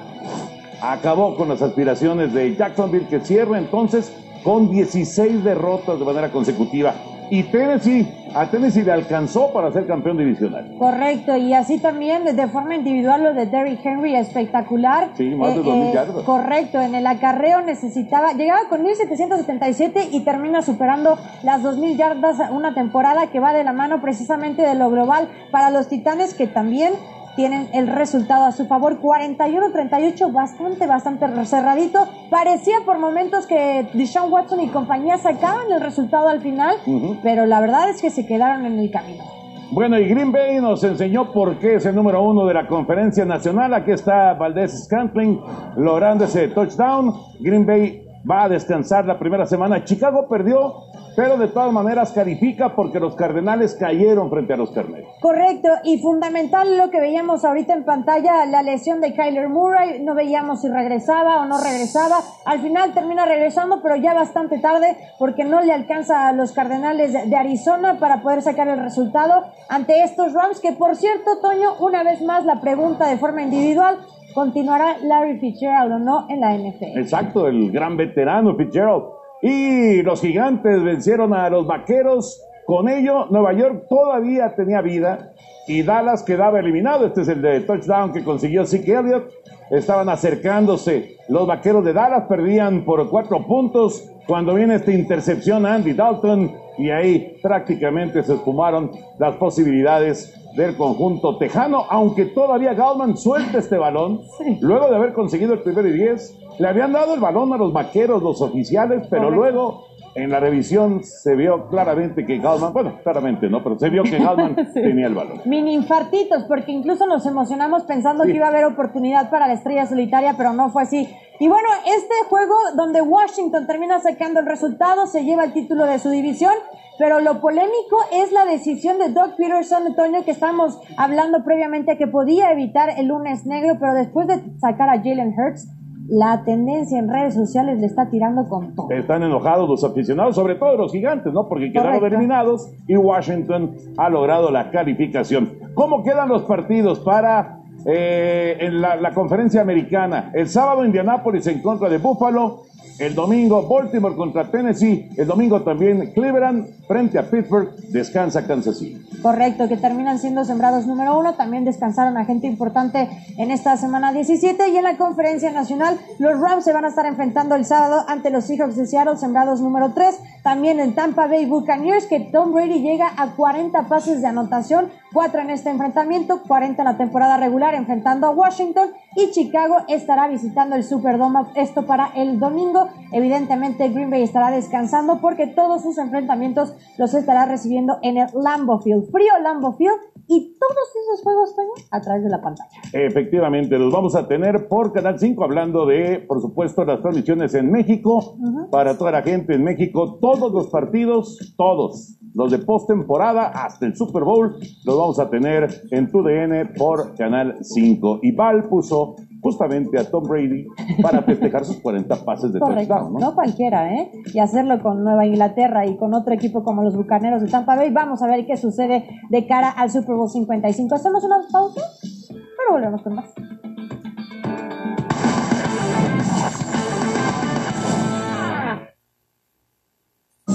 acabó 0.81 1.37
con 1.37 1.49
las 1.49 1.63
aspiraciones 1.63 2.33
de 2.33 2.55
Jacksonville, 2.57 3.07
que 3.09 3.21
cierra 3.21 3.59
entonces 3.59 4.13
con 4.43 4.71
16 4.71 5.45
derrotas 5.45 5.99
de 5.99 6.05
manera 6.05 6.31
consecutiva. 6.31 6.95
Y 7.33 7.45
Tennessee, 7.45 8.13
a 8.35 8.51
Tennessee 8.51 8.83
le 8.83 8.91
alcanzó 8.91 9.53
para 9.53 9.71
ser 9.71 9.87
campeón 9.87 10.19
divisional. 10.19 10.75
Correcto, 10.77 11.37
y 11.37 11.55
así 11.55 11.79
también 11.79 12.25
de 12.25 12.49
forma 12.49 12.75
individual 12.75 13.23
lo 13.23 13.35
de 13.35 13.47
Derrick 13.47 13.87
Henry 13.87 14.17
espectacular. 14.17 15.11
Sí, 15.17 15.37
más 15.37 15.55
de 15.55 15.63
2.000 15.63 15.93
yardas. 15.93 16.25
Correcto, 16.25 16.81
en 16.81 16.97
el 16.97 17.07
acarreo 17.07 17.61
necesitaba, 17.61 18.33
llegaba 18.33 18.63
con 18.69 18.83
1777 18.83 20.09
y 20.11 20.25
termina 20.25 20.63
superando 20.63 21.19
las 21.45 21.63
2.000 21.63 21.97
yardas 21.97 22.39
una 22.51 22.75
temporada 22.75 23.29
que 23.29 23.39
va 23.39 23.53
de 23.53 23.63
la 23.63 23.73
mano 23.73 24.01
precisamente 24.01 24.63
de 24.63 24.75
lo 24.75 24.91
global 24.91 25.29
para 25.53 25.71
los 25.71 25.87
Titanes 25.87 26.35
que 26.35 26.49
también 26.49 26.95
tienen 27.41 27.71
el 27.73 27.87
resultado 27.87 28.45
a 28.45 28.53
su 28.53 28.67
favor, 28.67 29.01
41-38, 29.01 30.31
bastante, 30.31 30.87
bastante 30.87 31.27
cerradito. 31.47 32.07
Parecía 32.29 32.81
por 32.85 32.99
momentos 32.99 33.47
que 33.47 33.87
Deshaun 33.95 34.31
Watson 34.31 34.61
y 34.61 34.69
compañía 34.69 35.17
sacaban 35.17 35.73
el 35.73 35.81
resultado 35.81 36.29
al 36.29 36.43
final, 36.43 36.77
pero 37.23 37.47
la 37.47 37.63
verdad 37.63 37.89
es 37.89 38.03
que 38.03 38.11
se 38.11 38.27
quedaron 38.27 38.67
en 38.67 38.79
el 38.79 38.91
camino. 38.91 39.25
Bueno, 39.71 39.99
y 39.99 40.07
Green 40.07 40.33
Bay 40.33 40.61
nos 40.61 40.85
enseñó 40.85 41.33
por 41.33 41.59
qué 41.59 41.77
es 41.77 41.87
el 41.87 41.95
número 41.95 42.23
uno 42.23 42.45
de 42.45 42.53
la 42.53 42.69
conferencia 42.69 43.25
nacional. 43.25 43.73
Aquí 43.73 43.93
está 43.93 44.35
Valdés 44.35 44.85
Scantling 44.85 45.41
logrando 45.79 46.27
ese 46.27 46.49
touchdown. 46.49 47.15
Green 47.41 47.65
Bay 47.65 48.03
va 48.29 48.45
a 48.45 48.49
descansar 48.49 49.05
la 49.07 49.19
primera 49.19 49.47
semana. 49.47 49.85
Chicago 49.85 50.27
perdió, 50.29 50.85
pero 51.17 51.37
de 51.37 51.49
todas 51.49 51.73
maneras 51.73 52.13
califica 52.13 52.75
porque 52.75 53.01
los 53.01 53.15
Cardenales 53.15 53.75
cayeron 53.75 54.31
frente 54.31 54.53
a 54.53 54.57
los 54.57 54.71
Carneros. 54.71 55.11
Correcto, 55.21 55.69
y 55.85 55.99
fundamental 55.99 56.77
lo 56.77 56.91
que 56.91 57.01
veíamos 57.01 57.45
ahorita 57.45 57.75
en 57.75 57.85
pantalla, 57.85 58.47
la 58.47 58.63
lesión 58.63 59.01
de 59.01 59.15
Kyler 59.15 59.49
Murray, 59.49 60.03
no 60.03 60.15
veíamos 60.15 60.63
si 60.63 60.69
regresaba 60.69 61.41
o 61.41 61.47
no 61.47 61.63
regresaba, 61.63 62.19
al 62.45 62.61
final 62.61 62.93
termina 62.95 63.27
regresando, 63.27 63.81
pero 63.83 63.97
ya 63.97 64.15
bastante 64.15 64.59
tarde 64.59 64.97
porque 65.19 65.45
no 65.45 65.61
le 65.61 65.73
alcanza 65.73 66.29
a 66.29 66.33
los 66.33 66.53
Cardenales 66.53 67.13
de, 67.13 67.37
Arizona 67.41 67.99
para 67.99 68.21
poder 68.21 68.43
sacar 68.43 68.69
el 68.69 68.81
resultado 68.81 69.47
ante 69.69 70.03
estos 70.03 70.35
Rams, 70.35 70.61
que 70.61 70.73
por 70.73 70.95
cierto, 70.95 71.39
Toño, 71.41 71.75
una 71.81 72.03
vez 72.03 72.21
más 72.23 72.45
la 72.45 72.61
pregunta 72.61 73.09
de 73.09 73.17
forma 73.17 73.43
individual, 73.43 73.97
¿continuará 74.35 74.99
Larry 75.03 75.39
Fitzgerald 75.39 75.93
o 75.93 75.99
no 75.99 76.27
en 76.29 76.41
la 76.41 76.57
NFL? 76.57 76.99
Exacto, 76.99 77.49
el 77.49 77.71
gran 77.71 77.97
veterano 77.97 78.57
Fitzgerald. 78.57 79.05
Y 79.43 80.03
los 80.03 80.21
gigantes 80.21 80.83
vencieron 80.83 81.33
a 81.35 81.49
los 81.49 81.67
vaqueros. 81.67 82.43
Con 82.67 82.89
ello, 82.89 83.27
Nueva 83.31 83.53
York 83.55 83.87
todavía 83.89 84.55
tenía 84.55 84.81
vida 84.81 85.33
y 85.67 85.83
Dallas 85.83 86.23
quedaba 86.23 86.61
eliminado. 86.61 87.07
Este 87.07 87.23
es 87.23 87.29
el 87.29 87.43
de 87.43 87.61
touchdown 87.61 88.13
que 88.13 88.23
consiguió 88.23 88.67
Zeke 88.67 88.95
Elliott. 88.95 89.31
Estaban 89.71 90.09
acercándose. 90.09 91.17
Los 91.29 91.47
vaqueros 91.47 91.85
de 91.85 91.93
Dallas 91.93 92.25
perdían 92.29 92.85
por 92.85 93.09
cuatro 93.09 93.47
puntos 93.47 94.11
cuando 94.27 94.55
viene 94.55 94.77
esta 94.77 94.93
intercepción 94.93 95.65
a 95.65 95.75
Andy 95.75 95.93
Dalton 95.93 96.53
y 96.79 96.91
ahí 96.91 97.37
prácticamente 97.43 98.23
se 98.23 98.35
esfumaron 98.35 98.91
las 99.19 99.37
posibilidades 99.37 100.40
del 100.55 100.77
conjunto 100.77 101.37
tejano, 101.37 101.85
aunque 101.89 102.27
todavía 102.27 102.75
Galman 102.75 103.17
suelta 103.17 103.59
este 103.59 103.79
balón, 103.79 104.23
luego 104.61 104.89
de 104.89 104.97
haber 104.97 105.13
conseguido 105.13 105.55
el 105.55 105.61
primero 105.63 105.89
y 105.89 105.93
diez, 105.93 106.37
le 106.59 106.69
habían 106.69 106.93
dado 106.93 107.15
el 107.15 107.21
balón 107.21 107.53
a 107.53 107.57
los 107.57 107.73
vaqueros, 107.73 108.23
los 108.23 108.41
oficiales, 108.43 109.07
pero 109.09 109.25
Correcto. 109.25 109.41
luego 109.41 109.85
en 110.15 110.31
la 110.31 110.41
revisión 110.41 111.05
se 111.05 111.35
vio 111.37 111.69
claramente 111.69 112.27
que 112.27 112.39
Galman, 112.39 112.73
bueno, 112.73 112.99
claramente 113.03 113.49
no, 113.49 113.63
pero 113.63 113.79
se 113.79 113.91
vio 113.91 114.03
que 114.03 114.19
Galman 114.19 114.57
Sí. 114.75 114.81
tenía 114.83 115.07
el 115.07 115.15
balón. 115.15 115.41
Mini 115.45 115.75
infartitos, 115.75 116.45
porque 116.45 116.73
incluso 116.73 117.07
nos 117.07 117.25
emocionamos 117.27 117.85
pensando 117.85 118.25
Sí. 118.25 118.31
que 118.31 118.37
iba 118.37 118.47
a 118.47 118.51
haber 118.51 118.65
oportunidad 118.65 119.31
para 119.31 119.47
la 119.47 119.55
estrella 119.55 119.87
solitaria, 119.87 120.35
pero 120.37 120.53
no 120.53 120.71
fue 120.71 120.83
así. 120.83 121.09
Y 121.39 121.49
bueno, 121.49 121.69
este 121.87 122.15
juego 122.29 122.55
donde 122.77 123.01
Washington 123.01 123.67
termina 123.67 123.99
sacando 124.01 124.41
el 124.41 124.47
resultado, 124.47 125.07
se 125.07 125.25
lleva 125.25 125.45
el 125.45 125.53
título 125.55 125.87
de 125.87 125.99
su 125.99 126.11
división, 126.11 126.53
pero 126.99 127.21
lo 127.21 127.41
polémico 127.41 127.97
es 128.13 128.31
la 128.31 128.45
decisión 128.45 128.99
de 128.99 129.09
Doug 129.09 129.37
Peterson, 129.39 129.87
Antonio, 129.87 130.23
que 130.25 130.33
estamos 130.33 130.79
hablando 130.99 131.43
previamente 131.45 131.97
que 131.97 132.07
podía 132.07 132.53
evitar 132.53 132.91
el 132.99 133.07
lunes 133.07 133.47
negro, 133.47 133.77
pero 133.81 133.95
después 133.95 134.27
de 134.27 134.59
sacar 134.59 134.91
a 134.91 134.99
Jalen 134.99 135.35
Hurts, 135.39 135.67
la 136.11 136.43
tendencia 136.45 136.99
en 136.99 137.09
redes 137.09 137.35
sociales 137.35 137.79
le 137.79 137.87
está 137.87 138.11
tirando 138.11 138.49
con 138.49 138.75
todo. 138.75 138.91
Están 138.91 139.23
enojados 139.23 139.69
los 139.69 139.85
aficionados, 139.85 140.35
sobre 140.35 140.57
todo 140.57 140.77
los 140.77 140.91
gigantes, 140.93 141.33
¿no? 141.33 141.49
Porque 141.49 141.71
quedaron 141.71 141.95
Correcto. 141.95 142.17
eliminados 142.17 142.69
y 142.89 142.97
Washington 142.97 143.77
ha 143.97 144.11
logrado 144.11 144.51
la 144.51 144.71
calificación. 144.71 145.53
¿Cómo 145.75 146.03
quedan 146.03 146.29
los 146.29 146.43
partidos 146.43 146.99
para 147.01 147.61
eh, 147.87 148.57
en 148.59 148.81
la, 148.81 148.97
la 148.97 149.13
conferencia 149.15 149.61
americana? 149.61 150.33
El 150.35 150.49
sábado 150.49 150.85
Indianápolis 150.85 151.47
en 151.47 151.63
contra 151.63 151.89
de 151.89 151.99
Buffalo. 151.99 152.63
El 153.01 153.15
domingo 153.15 153.67
Baltimore 153.67 154.15
contra 154.15 154.51
Tennessee. 154.51 155.09
El 155.17 155.27
domingo 155.27 155.63
también 155.63 156.13
Cleveland 156.13 156.87
frente 156.87 157.19
a 157.19 157.23
Pittsburgh. 157.23 157.75
Descansa 157.89 158.47
Kansas 158.47 158.79
City. 158.79 159.03
Correcto, 159.23 159.69
que 159.69 159.79
terminan 159.79 160.19
siendo 160.19 160.45
sembrados 160.45 160.87
número 160.87 161.19
uno. 161.19 161.33
También 161.35 161.65
descansaron 161.65 162.19
a 162.19 162.27
gente 162.27 162.47
importante 162.47 163.09
en 163.39 163.51
esta 163.51 163.79
semana 163.79 164.13
17. 164.13 164.69
Y 164.69 164.77
en 164.77 164.85
la 164.85 164.99
conferencia 164.99 165.51
nacional, 165.51 165.99
los 166.19 166.39
Rams 166.41 166.65
se 166.65 166.75
van 166.75 166.85
a 166.85 166.89
estar 166.89 167.07
enfrentando 167.07 167.55
el 167.55 167.65
sábado 167.65 168.05
ante 168.07 168.29
los 168.29 168.45
Seahawks 168.45 168.77
de 168.77 168.87
Seattle, 168.87 169.17
sembrados 169.17 169.63
número 169.63 169.93
3. 169.95 170.19
También 170.43 170.79
en 170.79 170.95
Tampa 170.95 171.27
Bay 171.27 171.47
Buccaneers, 171.47 172.07
que 172.07 172.21
Tom 172.21 172.53
Brady 172.53 172.83
llega 172.83 173.13
a 173.17 173.29
40 173.33 173.89
pases 173.89 174.21
de 174.21 174.29
anotación, 174.29 174.91
4 175.15 175.41
en 175.41 175.51
este 175.51 175.71
enfrentamiento, 175.71 176.43
40 176.47 176.83
en 176.83 176.89
la 176.89 176.97
temporada 176.99 177.39
regular, 177.39 177.75
enfrentando 177.75 178.27
a 178.27 178.31
Washington. 178.31 178.91
Y 179.17 179.31
Chicago 179.31 179.79
estará 179.89 180.29
visitando 180.29 180.77
el 180.77 180.85
Superdome, 180.85 181.41
esto 181.55 181.87
para 181.87 182.13
el 182.15 182.39
domingo. 182.39 182.90
Evidentemente, 183.13 183.89
Green 183.89 184.11
Bay 184.11 184.23
estará 184.23 184.51
descansando 184.51 185.21
porque 185.21 185.47
todos 185.47 185.83
sus 185.83 185.99
enfrentamientos 185.99 186.75
los 186.99 187.15
estará 187.15 187.47
recibiendo 187.47 187.99
en 188.03 188.19
el 188.19 188.29
Lambeau 188.35 188.81
Field. 188.81 189.11
Frío 189.11 189.33
Lambeau 189.43 189.73
Field 189.77 189.99
y 190.29 190.57
todos 190.61 190.89
esos 191.03 191.25
juegos, 191.25 191.57
Toño, 191.57 191.71
a 191.91 192.01
través 192.01 192.23
de 192.23 192.31
la 192.31 192.41
pantalla. 192.41 192.71
Efectivamente, 192.93 193.77
los 193.77 193.93
vamos 193.93 194.15
a 194.15 194.29
tener 194.29 194.69
por 194.69 194.93
Canal 194.93 195.19
5, 195.19 195.43
hablando 195.43 195.87
de, 195.87 196.21
por 196.21 196.41
supuesto, 196.41 196.85
las 196.85 197.01
transmisiones 197.01 197.53
en 197.55 197.71
México, 197.71 198.37
para 198.71 198.97
toda 198.97 199.11
la 199.11 199.23
gente 199.23 199.55
en 199.55 199.65
México, 199.65 200.19
todos 200.21 200.53
los 200.53 200.69
partidos, 200.69 201.55
todos, 201.57 202.17
los 202.33 202.53
de 202.53 202.59
postemporada 202.59 203.49
hasta 203.49 203.87
el 203.87 203.97
Super 203.97 204.23
Bowl, 204.23 204.57
los 204.85 204.97
vamos 204.97 205.19
a 205.19 205.29
tener 205.29 205.69
en 205.91 206.11
TUDN 206.13 206.75
por 206.79 207.17
Canal 207.17 207.59
5. 207.61 208.21
Y 208.23 208.31
Val 208.31 208.69
puso 208.69 209.17
justamente 209.41 209.99
a 209.99 210.11
Tom 210.11 210.25
Brady 210.25 210.67
para 211.03 211.23
festejar 211.27 211.65
sus 211.65 211.81
40 211.81 212.25
pases 212.25 212.53
de 212.53 212.61
Correcto, 212.61 212.95
touchdown, 212.95 213.15
¿no? 213.15 213.21
no 213.21 213.35
cualquiera, 213.35 213.95
¿eh? 213.95 214.11
Y 214.33 214.39
hacerlo 214.39 214.83
con 214.83 215.03
Nueva 215.05 215.27
Inglaterra 215.27 215.87
y 215.87 215.97
con 215.97 216.15
otro 216.15 216.33
equipo 216.33 216.63
como 216.63 216.83
los 216.83 216.97
Bucaneros 216.97 217.43
de 217.43 217.49
Tampa 217.49 217.77
Bay. 217.77 217.91
Vamos 217.91 218.23
a 218.23 218.27
ver 218.27 218.47
qué 218.47 218.57
sucede 218.57 219.05
de 219.29 219.47
cara 219.47 219.71
al 219.71 219.91
Super 219.91 220.17
Bowl 220.17 220.29
55. 220.29 220.95
¿Hacemos 220.95 221.25
una 221.25 221.37
pausa? 221.51 221.81
Pero 222.29 222.73
volvemos 222.73 223.03
con 223.03 223.15
más. 223.15 223.33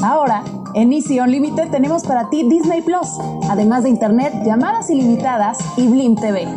Ahora, 0.04 0.44
en 0.76 0.94
Easy 0.94 1.20
Unlimited 1.20 1.72
tenemos 1.72 2.04
para 2.04 2.30
ti 2.30 2.48
Disney 2.48 2.84
Plus, 2.84 3.08
además 3.50 3.84
de 3.84 3.90
internet, 3.90 4.34
llamadas 4.46 4.92
ilimitadas 4.92 5.58
y 5.78 5.88
Blim 5.88 6.16
TV. 6.16 6.48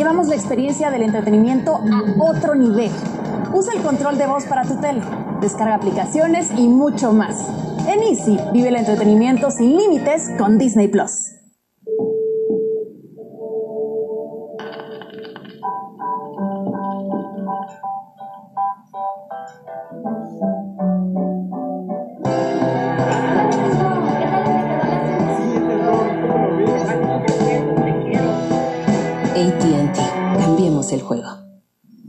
Llevamos 0.00 0.28
la 0.28 0.34
experiencia 0.34 0.90
del 0.90 1.02
entretenimiento 1.02 1.76
a 1.76 2.22
otro 2.22 2.54
nivel. 2.54 2.90
Usa 3.52 3.74
el 3.74 3.82
control 3.82 4.16
de 4.16 4.26
voz 4.26 4.44
para 4.46 4.62
tu 4.62 4.76
tele, 4.76 5.02
descarga 5.42 5.74
aplicaciones 5.74 6.48
y 6.56 6.68
mucho 6.68 7.12
más. 7.12 7.46
En 7.86 8.00
Easy 8.00 8.38
vive 8.50 8.68
el 8.68 8.76
entretenimiento 8.76 9.50
sin 9.50 9.76
límites 9.76 10.30
con 10.38 10.56
Disney 10.56 10.88
Plus. 10.88 11.39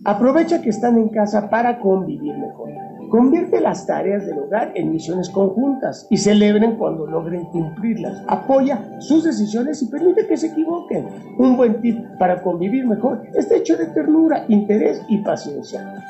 Aprovecha 0.03 0.64
que 0.64 0.72
están 0.72 0.98
en 0.98 1.10
casa 1.10 1.48
para 1.52 1.80
convivir 1.80 2.34
mejor. 2.36 2.72
Convierte 3.11 3.61
las 3.61 3.86
tareas 3.86 4.26
del 4.26 4.40
hogar 4.40 4.72
en 4.73 4.91
misiones 4.91 5.30
conjuntas 5.30 6.07
y 6.10 6.18
celebren 6.18 6.78
cuando 6.78 7.06
logren 7.06 7.45
cumplirlas. 7.45 8.23
Apoya 8.28 8.99
sus 8.99 9.23
decisiones 9.23 9.82
y 9.84 9.88
permite 9.88 10.26
que 10.26 10.38
se 10.38 10.48
equivoquen. 10.48 11.06
Un 11.38 11.56
buen 11.56 11.82
tip 11.82 11.99
para 12.18 12.41
convivir 12.41 12.88
mejor 12.88 13.22
está 13.36 13.57
hecho 13.57 13.78
de 13.78 13.88
ternura, 13.88 14.45
interés 14.48 15.03
y 15.07 15.19
paciencia. 15.19 16.03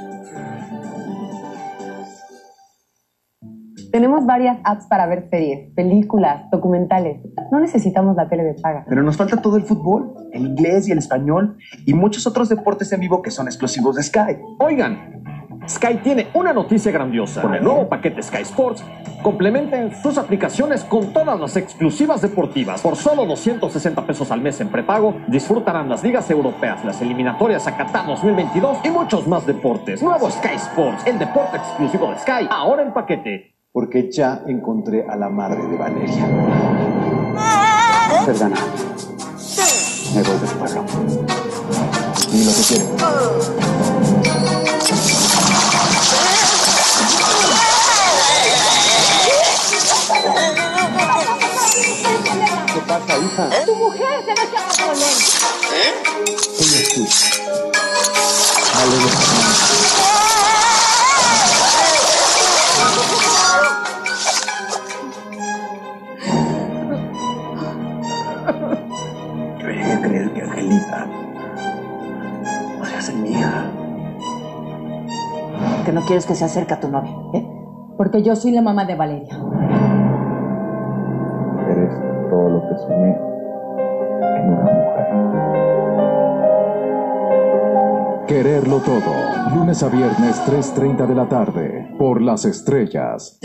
Tenemos 3.91 4.25
varias 4.25 4.57
apps 4.63 4.85
para 4.87 5.05
ver 5.05 5.27
series, 5.29 5.69
películas, 5.75 6.49
documentales. 6.49 7.19
No 7.51 7.59
necesitamos 7.59 8.15
la 8.15 8.29
tele 8.29 8.43
de 8.43 8.53
paga. 8.53 8.85
Pero 8.87 9.03
nos 9.03 9.17
falta 9.17 9.41
todo 9.41 9.57
el 9.57 9.63
fútbol, 9.63 10.13
el 10.31 10.45
inglés 10.45 10.87
y 10.87 10.93
el 10.93 10.97
español 10.97 11.57
y 11.85 11.93
muchos 11.93 12.25
otros 12.25 12.47
deportes 12.47 12.91
en 12.93 13.01
vivo 13.01 13.21
que 13.21 13.31
son 13.31 13.47
exclusivos 13.47 13.97
de 13.97 14.03
Sky. 14.03 14.37
Oigan, 14.59 15.21
Sky 15.67 15.99
tiene 16.01 16.27
una 16.33 16.53
noticia 16.53 16.91
grandiosa. 16.91 17.41
Con 17.41 17.53
el 17.53 17.63
nuevo 17.63 17.89
paquete 17.89 18.23
Sky 18.23 18.43
Sports, 18.43 18.81
complementen 19.21 19.93
sus 20.01 20.17
aplicaciones 20.17 20.85
con 20.85 21.11
todas 21.11 21.37
las 21.37 21.57
exclusivas 21.57 22.21
deportivas. 22.21 22.81
Por 22.81 22.95
solo 22.95 23.25
260 23.25 24.07
pesos 24.07 24.31
al 24.31 24.39
mes 24.39 24.61
en 24.61 24.69
prepago, 24.69 25.15
disfrutarán 25.27 25.89
las 25.89 26.01
ligas 26.01 26.31
europeas, 26.31 26.83
las 26.85 27.01
eliminatorias 27.01 27.67
a 27.67 27.75
Qatar 27.75 28.07
2022 28.07 28.77
y 28.85 28.89
muchos 28.89 29.27
más 29.27 29.45
deportes. 29.45 30.01
Nuevo 30.01 30.31
Sky 30.31 30.55
Sports, 30.55 31.05
el 31.05 31.19
deporte 31.19 31.57
exclusivo 31.57 32.09
de 32.09 32.19
Sky, 32.19 32.47
ahora 32.49 32.83
en 32.83 32.93
paquete. 32.93 33.51
Porque 33.73 34.11
ya 34.11 34.43
encontré 34.47 35.05
a 35.07 35.15
la 35.15 35.29
madre 35.29 35.65
de 35.65 35.77
Valeria. 35.77 36.27
Perdona. 38.25 38.57
Me 40.13 40.23
voy 40.23 40.37
del 40.39 40.49
pueblo. 40.57 40.85
Ni 42.33 42.43
lo 42.43 42.51
que 42.53 42.61
quiere. 42.67 42.85
¿Qué 52.73 52.81
pasa, 52.81 53.17
hija? 53.17 53.49
Tu 53.65 53.75
mujer 53.75 54.25
se 54.25 54.33
va 54.33 54.41
a 54.41 54.45
echar 54.45 54.65
a 54.67 54.85
volver. 54.85 55.15
¿Quién 56.57 56.73
es 56.73 56.93
tú? 56.93 57.03
Podría 72.77 73.01
ser 73.01 73.15
mi 73.15 73.31
hija. 73.31 73.71
Que 75.85 75.91
no 75.91 76.01
quieres 76.01 76.25
que 76.25 76.35
se 76.35 76.45
acerque 76.45 76.73
a 76.73 76.79
tu 76.79 76.89
novia, 76.89 77.15
¿eh? 77.33 77.47
Porque 77.97 78.21
yo 78.23 78.35
soy 78.35 78.51
la 78.51 78.61
mamá 78.61 78.85
de 78.85 78.95
Valeria. 78.95 79.37
Eres 81.69 81.93
todo 82.29 82.49
lo 82.49 82.61
que 82.67 82.77
soñé 82.77 83.17
en 84.37 84.53
una 84.53 84.63
mujer. 84.63 84.91
Quererlo 88.27 88.77
todo. 88.79 89.13
Lunes 89.53 89.83
a 89.83 89.89
viernes 89.89 90.41
3.30 90.47 91.05
de 91.05 91.15
la 91.15 91.27
tarde. 91.27 91.93
Por 91.99 92.21
las 92.21 92.45
estrellas. 92.45 93.39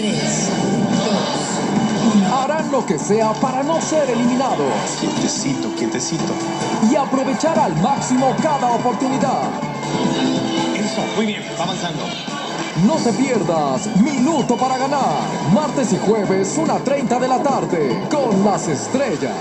Harán 2.32 2.70
lo 2.70 2.86
que 2.86 2.98
sea 2.98 3.32
para 3.40 3.62
no 3.62 3.80
ser 3.80 4.08
eliminados. 4.08 4.96
Quietecito, 5.00 5.68
quietecito. 5.76 6.32
Y 6.90 6.96
aprovechar 6.96 7.58
al 7.58 7.74
máximo 7.76 8.34
cada 8.42 8.72
oportunidad. 8.72 9.42
Eso, 10.74 11.02
muy 11.16 11.26
bien, 11.26 11.42
va 11.58 11.64
avanzando. 11.64 12.02
No 12.84 12.96
te 12.96 13.12
pierdas 13.12 13.88
Minuto 13.96 14.56
para 14.56 14.76
ganar. 14.76 15.20
Martes 15.52 15.92
y 15.92 15.98
jueves, 15.98 16.58
1.30 16.58 17.18
de 17.18 17.28
la 17.28 17.42
tarde. 17.42 18.02
Con 18.10 18.44
las 18.44 18.68
estrellas. 18.68 19.32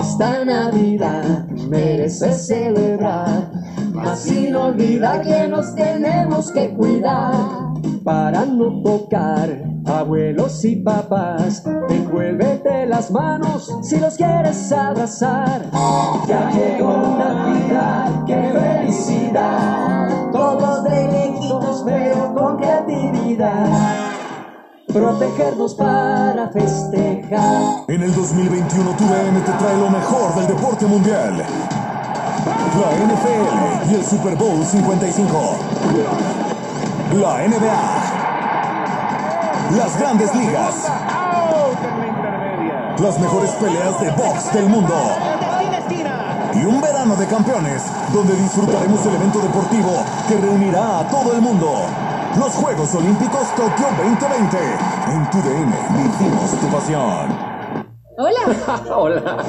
Esta 0.00 0.44
Navidad 0.44 1.46
merece 1.68 2.32
celebrar, 2.34 3.50
mas 3.92 4.20
sin 4.20 4.54
olvidar 4.54 5.22
que 5.22 5.48
nos 5.48 5.74
tenemos 5.74 6.52
que 6.52 6.68
cuidar. 6.74 7.32
Para 8.06 8.46
no 8.46 8.82
tocar 8.84 9.50
abuelos 9.84 10.64
y 10.64 10.76
papás, 10.76 11.64
envuélvete 11.88 12.86
las 12.86 13.10
manos 13.10 13.68
si 13.82 13.98
los 13.98 14.14
quieres 14.14 14.70
abrazar. 14.70 15.62
Ya 16.28 16.48
llegó 16.52 16.96
Navidad, 17.18 18.24
qué 18.24 18.52
felicidad. 18.52 20.30
Todos 20.30 20.84
de 20.84 21.08
lejitos, 21.08 21.82
pero 21.84 22.32
con 22.32 22.58
creatividad. 22.58 24.12
Protegernos 24.86 25.74
para 25.74 26.48
festejar. 26.50 27.86
En 27.88 28.02
el 28.04 28.14
2021 28.14 28.90
tu 28.92 29.04
DN 29.04 29.40
te 29.40 29.50
trae 29.50 29.76
lo 29.78 29.90
mejor 29.90 30.32
del 30.36 30.46
deporte 30.46 30.86
mundial. 30.86 31.38
La 31.38 32.90
NFL 33.04 33.90
y 33.90 33.94
el 33.96 34.04
Super 34.04 34.36
Bowl 34.36 34.64
55. 34.64 36.55
La 37.14 37.46
NBA. 37.46 38.02
Las 39.76 39.98
grandes 39.98 40.34
ligas. 40.34 40.90
Las 42.98 43.20
mejores 43.20 43.50
peleas 43.52 44.00
de 44.00 44.10
box 44.10 44.52
del 44.52 44.68
mundo. 44.68 44.94
Y 46.54 46.64
un 46.64 46.80
verano 46.80 47.14
de 47.16 47.26
campeones, 47.26 47.82
donde 48.12 48.34
disfrutaremos 48.34 49.06
el 49.06 49.14
evento 49.14 49.40
deportivo 49.40 50.04
que 50.28 50.36
reunirá 50.36 51.00
a 51.00 51.08
todo 51.08 51.32
el 51.34 51.40
mundo. 51.40 51.86
Los 52.38 52.52
Juegos 52.54 52.94
Olímpicos 52.94 53.54
Tokio 53.54 53.86
2020. 53.96 54.58
En 55.08 55.30
tu 55.30 55.38
DN 55.38 55.72
vivimos 55.96 56.50
tu 56.60 56.66
pasión. 56.68 57.56
Hola. 58.18 58.40
Hola. 58.96 59.44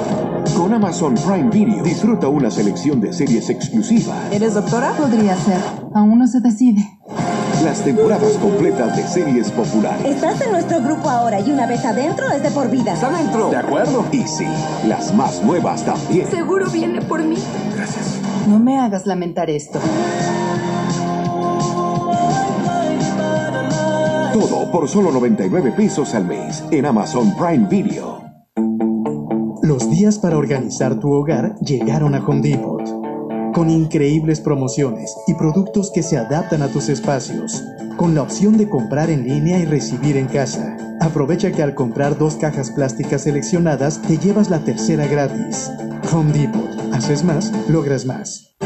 Con 0.56 0.74
Amazon 0.74 1.14
Prime 1.14 1.50
Video 1.50 1.82
disfruta 1.82 2.28
una 2.28 2.50
selección 2.50 3.00
de 3.00 3.12
series 3.12 3.48
exclusivas, 3.48 4.16
¿Eres 4.30 4.54
doctora? 4.54 4.92
Podría 4.92 5.36
ser. 5.36 5.58
Aún 5.94 6.18
no 6.18 6.26
se 6.26 6.40
decide. 6.40 6.86
Las 7.62 7.82
temporadas 7.82 8.32
completas 8.38 8.96
de 8.96 9.06
series 9.06 9.50
populares. 9.50 10.04
Estás 10.04 10.40
en 10.40 10.52
nuestro 10.52 10.80
grupo 10.80 11.08
ahora 11.08 11.40
y 11.40 11.50
una 11.50 11.66
vez 11.66 11.84
adentro 11.84 12.30
es 12.30 12.42
de 12.42 12.50
por 12.50 12.70
vida. 12.70 12.94
¿Está 12.94 13.10
dentro? 13.10 13.50
De 13.50 13.56
acuerdo. 13.56 14.04
Y 14.12 14.26
sí, 14.26 14.46
las 14.86 15.14
más 15.14 15.42
nuevas 15.42 15.84
también. 15.84 16.30
Seguro 16.30 16.70
viene 16.70 17.00
por 17.02 17.22
mí. 17.22 17.36
Gracias. 17.76 18.18
No 18.46 18.58
me 18.58 18.78
hagas 18.78 19.06
lamentar 19.06 19.50
esto. 19.50 19.80
Todo 24.32 24.70
por 24.70 24.88
solo 24.88 25.10
99 25.10 25.72
pesos 25.72 26.14
al 26.14 26.24
mes 26.24 26.64
en 26.70 26.86
Amazon 26.86 27.34
Prime 27.36 27.66
Video. 27.68 28.22
Los 29.62 29.90
días 29.90 30.18
para 30.18 30.38
organizar 30.38 30.98
tu 30.98 31.12
hogar 31.12 31.56
llegaron 31.60 32.14
a 32.14 32.24
Home 32.24 32.40
Depot. 32.40 33.07
Con 33.54 33.70
increíbles 33.70 34.40
promociones 34.40 35.14
y 35.26 35.34
productos 35.34 35.90
que 35.92 36.02
se 36.02 36.16
adaptan 36.16 36.62
a 36.62 36.68
tus 36.68 36.88
espacios. 36.88 37.64
Con 37.96 38.14
la 38.14 38.22
opción 38.22 38.56
de 38.56 38.68
comprar 38.68 39.10
en 39.10 39.24
línea 39.24 39.58
y 39.58 39.64
recibir 39.64 40.16
en 40.16 40.26
casa. 40.26 40.76
Aprovecha 41.00 41.50
que 41.52 41.62
al 41.62 41.74
comprar 41.74 42.18
dos 42.18 42.36
cajas 42.36 42.70
plásticas 42.70 43.22
seleccionadas 43.22 44.02
te 44.02 44.18
llevas 44.18 44.50
la 44.50 44.60
tercera 44.60 45.06
gratis. 45.06 45.70
Home 46.12 46.32
Depot. 46.32 46.68
Haces 46.92 47.24
más, 47.24 47.52
logras 47.68 48.04
más. 48.04 48.56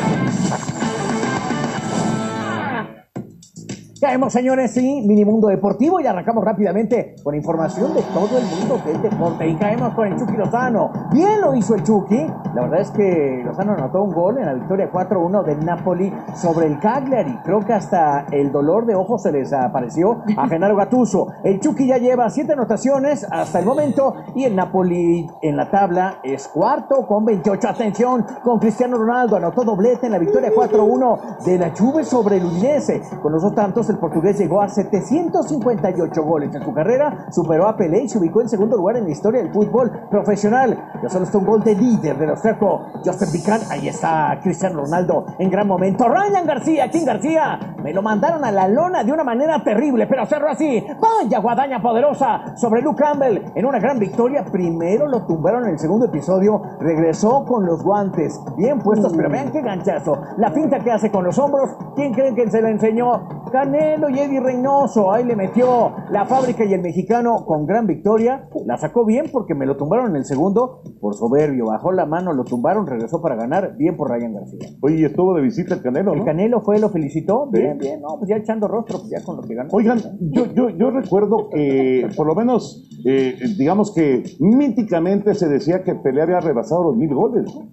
Caemos, 4.03 4.33
señores, 4.33 4.73
sí, 4.73 5.01
mini 5.07 5.25
mundo 5.25 5.47
deportivo 5.47 6.01
y 6.01 6.07
arrancamos 6.09 6.45
rápidamente 6.45 7.15
con 7.23 7.37
información 7.37 7.95
de 7.95 8.03
todo 8.13 8.37
el 8.37 8.45
mundo 8.47 8.83
del 8.85 9.01
deporte. 9.01 9.47
Y 9.47 9.55
caemos 9.55 9.95
con 9.95 10.09
el 10.09 10.19
Chucky 10.19 10.37
Lozano. 10.37 10.91
Bien 11.13 11.41
lo 11.41 11.55
hizo 11.55 11.77
el 11.77 11.85
Chucky. 11.85 12.27
La 12.53 12.63
verdad 12.63 12.81
es 12.81 12.91
que 12.91 13.43
Lozano 13.45 13.75
anotó 13.75 14.03
un 14.03 14.11
gol 14.11 14.39
en 14.39 14.47
la 14.47 14.55
victoria 14.55 14.91
4-1 14.91 15.45
del 15.45 15.65
Napoli 15.65 16.13
sobre 16.35 16.67
el 16.67 16.81
Cagliari. 16.81 17.39
Creo 17.45 17.61
que 17.61 17.75
hasta 17.75 18.27
el 18.33 18.51
dolor 18.51 18.87
de 18.87 18.97
ojos 18.97 19.23
se 19.23 19.31
les 19.31 19.51
desapareció 19.51 20.25
a 20.37 20.49
Genaro 20.49 20.75
Gattuso. 20.75 21.29
El 21.45 21.61
Chucky 21.61 21.87
ya 21.87 21.99
lleva 21.99 22.29
siete 22.29 22.55
anotaciones 22.55 23.25
hasta 23.31 23.61
el 23.61 23.67
momento 23.67 24.17
y 24.35 24.43
el 24.43 24.57
Napoli 24.57 25.29
en 25.43 25.57
la 25.57 25.71
tabla 25.71 26.19
es 26.25 26.49
cuarto 26.49 27.07
con 27.07 27.25
28. 27.25 27.69
Atención, 27.69 28.27
con 28.43 28.59
Cristiano 28.59 28.97
Ronaldo 28.97 29.37
anotó 29.37 29.63
doblete 29.63 30.07
en 30.07 30.13
la 30.13 30.19
victoria 30.19 30.51
4-1 30.53 31.45
de 31.45 31.57
la 31.57 31.71
Juve 31.71 32.03
sobre 32.03 32.39
el 32.39 32.47
Udinese. 32.47 33.01
Con 33.23 33.31
los 33.31 33.43
dos 33.43 33.55
tantos, 33.55 33.92
el 33.93 33.99
portugués 33.99 34.39
llegó 34.39 34.61
a 34.61 34.69
758 34.69 36.23
goles 36.23 36.55
en 36.55 36.63
su 36.63 36.73
carrera, 36.73 37.27
superó 37.31 37.69
a 37.69 37.77
Pelé 37.77 38.05
y 38.05 38.09
se 38.09 38.19
ubicó 38.19 38.41
en 38.41 38.49
segundo 38.49 38.77
lugar 38.77 38.97
en 38.97 39.05
la 39.05 39.11
historia 39.11 39.43
del 39.43 39.53
fútbol 39.53 39.91
profesional. 40.11 40.91
Ya 41.03 41.09
solo 41.09 41.25
está 41.25 41.39
un 41.39 41.47
gol 41.47 41.63
de 41.63 41.75
líder 41.75 42.19
del 42.19 42.31
austriaco 42.31 42.87
Joseph 43.05 43.33
Vican. 43.33 43.61
Ahí 43.71 43.89
está 43.89 44.39
Cristiano 44.43 44.83
Ronaldo 44.83 45.27
en 45.39 45.51
gran 45.51 45.67
momento. 45.67 46.09
Ryan 46.09 46.47
García, 46.47 46.91
King 46.91 47.05
García, 47.05 47.59
me 47.83 47.93
lo 47.93 48.03
mandaron 48.03 48.45
a 48.45 48.51
la 48.51 48.69
lona 48.69 49.05
de 49.05 49.13
una 49.13 49.25
manera 49.25 49.63
terrible, 49.63 50.07
pero 50.07 50.27
cerró 50.27 50.49
así. 50.49 50.85
Vaya 51.01 51.39
guadaña 51.39 51.81
poderosa 51.81 52.57
sobre 52.57 52.83
Luke 52.83 53.03
Campbell 53.03 53.43
en 53.55 53.67
una 53.67 53.79
gran 53.79 53.99
victoria. 53.99 54.45
Primero 54.45 55.09
lo 55.09 55.27
tumbaron 55.27 55.65
en 55.65 55.71
el 55.71 55.79
segundo 55.79 56.07
episodio, 56.07 56.63
regresó 56.81 57.45
con 57.45 57.67
los 57.67 57.83
guantes 57.83 58.41
bien 58.57 58.79
puestos, 58.81 59.13
pero 59.17 59.29
vean 59.29 59.51
qué 59.51 59.61
ganchazo. 59.61 60.19
La 60.37 60.51
finta 60.51 60.79
que 60.79 60.91
hace 60.91 61.11
con 61.11 61.25
los 61.25 61.39
hombros, 61.39 61.71
¿quién 61.95 62.13
creen 62.13 62.35
que 62.35 62.51
se 62.51 62.63
la 62.63 62.71
enseñó? 62.71 63.43
Canelo 63.83 64.11
y 64.11 64.19
Eddie 64.21 64.41
Reynoso, 64.41 65.13
ahí 65.13 65.25
le 65.25 65.35
metió 65.35 65.93
la 66.11 66.25
fábrica 66.25 66.65
y 66.65 66.73
el 66.73 66.81
mexicano 66.81 67.45
con 67.45 67.67
gran 67.67 67.89
victoria. 67.89 68.49
La 68.65 68.79
sacó 68.79 69.05
bien 69.05 69.27
porque 69.33 69.57
me 69.57 69.67
lo 69.67 69.77
tumbaron 69.77 70.11
en 70.11 70.17
el 70.17 70.25
segundo 70.25 70.83
por 71.01 71.15
soberbio. 71.15 71.67
Bajó 71.67 71.91
la 71.91 72.07
mano, 72.07 72.33
lo 72.33 72.45
tumbaron, 72.45 72.87
regresó 72.87 73.21
para 73.21 73.35
ganar. 73.35 73.77
Bien 73.77 73.97
por 73.97 74.09
Ryan 74.09 74.35
García. 74.35 74.69
Oye, 74.81 75.01
y 75.01 75.05
estuvo 75.05 75.35
de 75.35 75.43
visita 75.43 75.75
el 75.75 75.83
Canelo, 75.83 76.15
El. 76.15 76.25
Canelo 76.25 76.61
fue, 76.61 76.79
lo 76.79 76.91
felicitó. 76.91 77.49
Sí. 77.53 77.61
Bien, 77.61 77.77
bien, 77.77 78.01
no, 78.01 78.19
pues 78.19 78.29
ya 78.29 78.37
echando 78.37 78.69
rostro, 78.69 78.99
pues 78.99 79.11
ya 79.11 79.25
con 79.25 79.37
lo 79.37 79.43
que 79.43 79.55
ganó. 79.55 79.71
Oigan, 79.73 79.99
yo, 80.21 80.47
yo, 80.55 80.71
yo 80.71 80.91
recuerdo 80.91 81.49
que 81.51 82.09
por 82.17 82.29
lo 82.29 82.37
menos, 82.37 82.89
eh, 83.05 83.37
digamos 83.59 83.93
que 83.93 84.23
míticamente 84.39 85.35
se 85.35 85.49
decía 85.49 85.83
que 85.83 85.97
Pelé 85.97 86.23
había 86.23 86.39
rebasado 86.39 86.85
los 86.85 86.97
mil 86.97 87.13
goles. 87.13 87.53
¿no? 87.53 87.69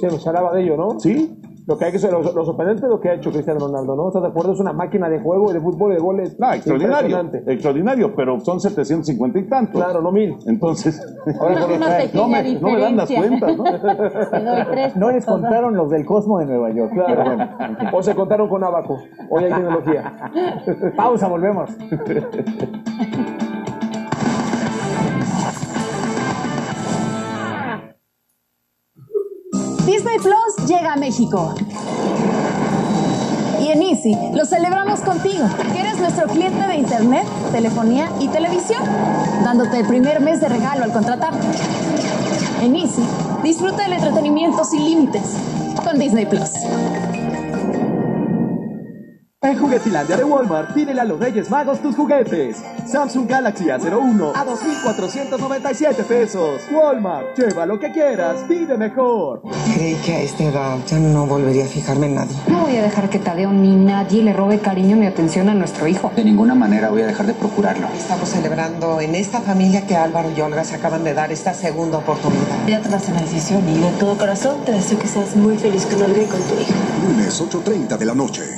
Se 0.00 0.08
nos 0.08 0.26
hablaba 0.26 0.52
de 0.52 0.62
ello, 0.64 0.76
¿no? 0.76 0.98
Sí. 0.98 1.40
Lo 1.68 1.76
que 1.76 1.84
hay 1.84 1.92
que 1.92 1.98
ser, 1.98 2.10
lo, 2.12 2.22
lo 2.22 2.44
sorprendente 2.46 2.86
es 2.86 2.90
lo 2.90 2.98
que 2.98 3.10
ha 3.10 3.14
hecho 3.14 3.30
Cristiano 3.30 3.60
Ronaldo, 3.60 3.94
¿no? 3.94 4.08
¿Estás 4.08 4.22
de 4.22 4.28
acuerdo? 4.28 4.54
Es 4.54 4.60
una 4.60 4.72
máquina 4.72 5.10
de 5.10 5.20
juego 5.20 5.50
y 5.50 5.52
de 5.52 5.60
fútbol 5.60 5.92
y 5.92 5.96
de 5.96 6.00
goles. 6.00 6.36
No, 6.40 6.50
extraordinario. 6.50 7.10
Impresionante. 7.10 7.52
Extraordinario, 7.52 8.14
pero 8.16 8.40
son 8.40 8.58
750 8.58 9.38
y 9.38 9.48
tantos. 9.50 9.82
Claro, 9.84 10.00
no 10.00 10.10
mil. 10.10 10.34
Entonces, 10.46 10.98
Ahora 11.38 11.60
con 11.60 11.68
los- 11.68 11.78
Una 11.78 11.88
pequeña 11.98 12.22
no, 12.22 12.28
me, 12.28 12.54
no 12.54 12.70
me 12.70 12.80
dan 12.80 12.96
las 12.96 13.10
cuentas, 13.12 13.56
¿no? 13.58 13.64
Tres 14.70 14.96
No 14.96 15.10
les 15.10 15.26
contaron 15.26 15.76
los 15.76 15.90
del 15.90 16.06
Cosmo 16.06 16.38
de 16.38 16.46
Nueva 16.46 16.70
York. 16.72 16.90
Claro. 16.94 17.22
Bueno, 17.24 17.50
O 17.92 18.02
se 18.02 18.14
contaron 18.14 18.48
con 18.48 18.64
Abaco. 18.64 18.98
Hoy 19.28 19.44
hay 19.44 19.52
tecnología. 19.52 20.30
pausa, 20.96 21.28
volvemos. 21.28 21.68
Disney 29.88 30.18
Plus 30.18 30.68
llega 30.68 30.92
a 30.92 30.96
México. 30.96 31.54
Y 33.58 33.68
en 33.68 33.80
Easy 33.80 34.14
lo 34.34 34.44
celebramos 34.44 35.00
contigo, 35.00 35.46
que 35.72 35.80
eres 35.80 35.98
nuestro 35.98 36.26
cliente 36.26 36.66
de 36.66 36.76
internet, 36.76 37.26
telefonía 37.52 38.10
y 38.20 38.28
televisión, 38.28 38.82
dándote 39.42 39.80
el 39.80 39.86
primer 39.86 40.20
mes 40.20 40.42
de 40.42 40.48
regalo 40.50 40.84
al 40.84 40.92
contratar. 40.92 41.32
En 42.60 42.76
Easy, 42.76 43.02
disfruta 43.42 43.84
del 43.84 43.94
entretenimiento 43.94 44.62
sin 44.62 44.84
límites 44.84 45.22
con 45.82 45.98
Disney 45.98 46.26
Plus. 46.26 46.50
En 49.48 49.56
Juguetilandia 49.56 50.14
de 50.14 50.24
Walmart, 50.24 50.74
pídele 50.74 51.00
a 51.00 51.04
los 51.04 51.18
Reyes 51.18 51.48
Magos 51.48 51.80
tus 51.80 51.96
juguetes. 51.96 52.58
Samsung 52.86 53.26
Galaxy 53.26 53.64
A01 53.64 54.32
a 54.34 54.44
2.497 54.44 56.04
pesos. 56.04 56.60
Walmart, 56.70 57.34
lleva 57.34 57.64
lo 57.64 57.80
que 57.80 57.90
quieras, 57.90 58.44
pide 58.46 58.76
mejor. 58.76 59.40
Creí 59.74 59.94
que 60.04 60.12
a 60.12 60.20
esta 60.20 60.44
edad 60.44 60.76
ya 60.86 60.98
no 60.98 61.26
volvería 61.26 61.64
a 61.64 61.66
fijarme 61.66 62.08
en 62.08 62.16
nadie. 62.16 62.36
No 62.46 62.66
voy 62.66 62.76
a 62.76 62.82
dejar 62.82 63.08
que 63.08 63.18
Tadeo 63.18 63.50
ni 63.50 63.74
nadie 63.74 64.22
le 64.22 64.34
robe 64.34 64.58
cariño 64.58 64.96
ni 64.96 65.06
atención 65.06 65.48
a 65.48 65.54
nuestro 65.54 65.88
hijo. 65.88 66.12
De 66.14 66.24
ninguna 66.24 66.54
manera 66.54 66.90
voy 66.90 67.00
a 67.00 67.06
dejar 67.06 67.24
de 67.24 67.32
procurarlo. 67.32 67.88
Estamos 67.96 68.28
celebrando 68.28 69.00
en 69.00 69.14
esta 69.14 69.40
familia 69.40 69.86
que 69.86 69.96
Álvaro 69.96 70.30
y 70.36 70.38
Olga 70.42 70.62
se 70.64 70.74
acaban 70.74 71.04
de 71.04 71.14
dar 71.14 71.32
esta 71.32 71.54
segunda 71.54 71.96
oportunidad. 71.96 72.66
Ya 72.66 72.82
tomaste 72.82 73.12
una 73.12 73.22
decisión 73.22 73.66
y 73.66 73.78
de 73.78 73.90
todo 73.92 74.18
corazón 74.18 74.62
te 74.66 74.72
deseo 74.72 74.98
que 74.98 75.08
seas 75.08 75.34
muy 75.36 75.56
feliz 75.56 75.86
con 75.86 76.02
Olga 76.02 76.22
y 76.22 76.26
con 76.26 76.42
tu 76.42 76.52
hijo. 76.52 76.74
Lunes 77.02 77.40
8.30 77.40 77.96
de 77.96 78.04
la 78.04 78.14
noche. 78.14 78.57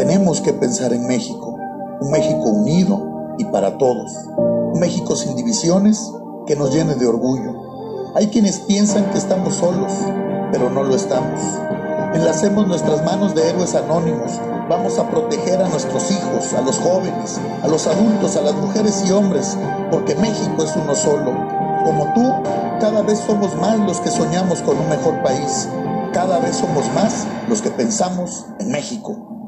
Tenemos 0.00 0.40
que 0.40 0.54
pensar 0.54 0.94
en 0.94 1.06
México, 1.06 1.58
un 2.00 2.10
México 2.10 2.44
unido 2.44 3.34
y 3.36 3.44
para 3.44 3.76
todos, 3.76 4.10
un 4.38 4.80
México 4.80 5.14
sin 5.14 5.36
divisiones 5.36 6.10
que 6.46 6.56
nos 6.56 6.74
llene 6.74 6.94
de 6.94 7.06
orgullo. 7.06 7.52
Hay 8.14 8.28
quienes 8.28 8.60
piensan 8.60 9.04
que 9.10 9.18
estamos 9.18 9.56
solos, 9.56 9.92
pero 10.52 10.70
no 10.70 10.84
lo 10.84 10.96
estamos. 10.96 11.42
Enlacemos 12.14 12.66
nuestras 12.66 13.04
manos 13.04 13.34
de 13.34 13.46
héroes 13.46 13.74
anónimos. 13.74 14.40
Vamos 14.70 14.98
a 14.98 15.06
proteger 15.10 15.60
a 15.60 15.68
nuestros 15.68 16.10
hijos, 16.10 16.54
a 16.54 16.62
los 16.62 16.78
jóvenes, 16.78 17.38
a 17.62 17.68
los 17.68 17.86
adultos, 17.86 18.36
a 18.36 18.40
las 18.40 18.54
mujeres 18.54 19.04
y 19.06 19.12
hombres, 19.12 19.54
porque 19.90 20.14
México 20.14 20.64
es 20.64 20.74
uno 20.76 20.94
solo. 20.94 21.30
Como 21.84 22.10
tú, 22.14 22.32
cada 22.80 23.02
vez 23.02 23.18
somos 23.18 23.54
más 23.56 23.78
los 23.80 24.00
que 24.00 24.08
soñamos 24.08 24.62
con 24.62 24.78
un 24.78 24.88
mejor 24.88 25.22
país. 25.22 25.68
Cada 26.14 26.38
vez 26.38 26.56
somos 26.56 26.90
más 26.94 27.26
los 27.50 27.60
que 27.60 27.70
pensamos 27.70 28.46
en 28.60 28.70
México. 28.70 29.39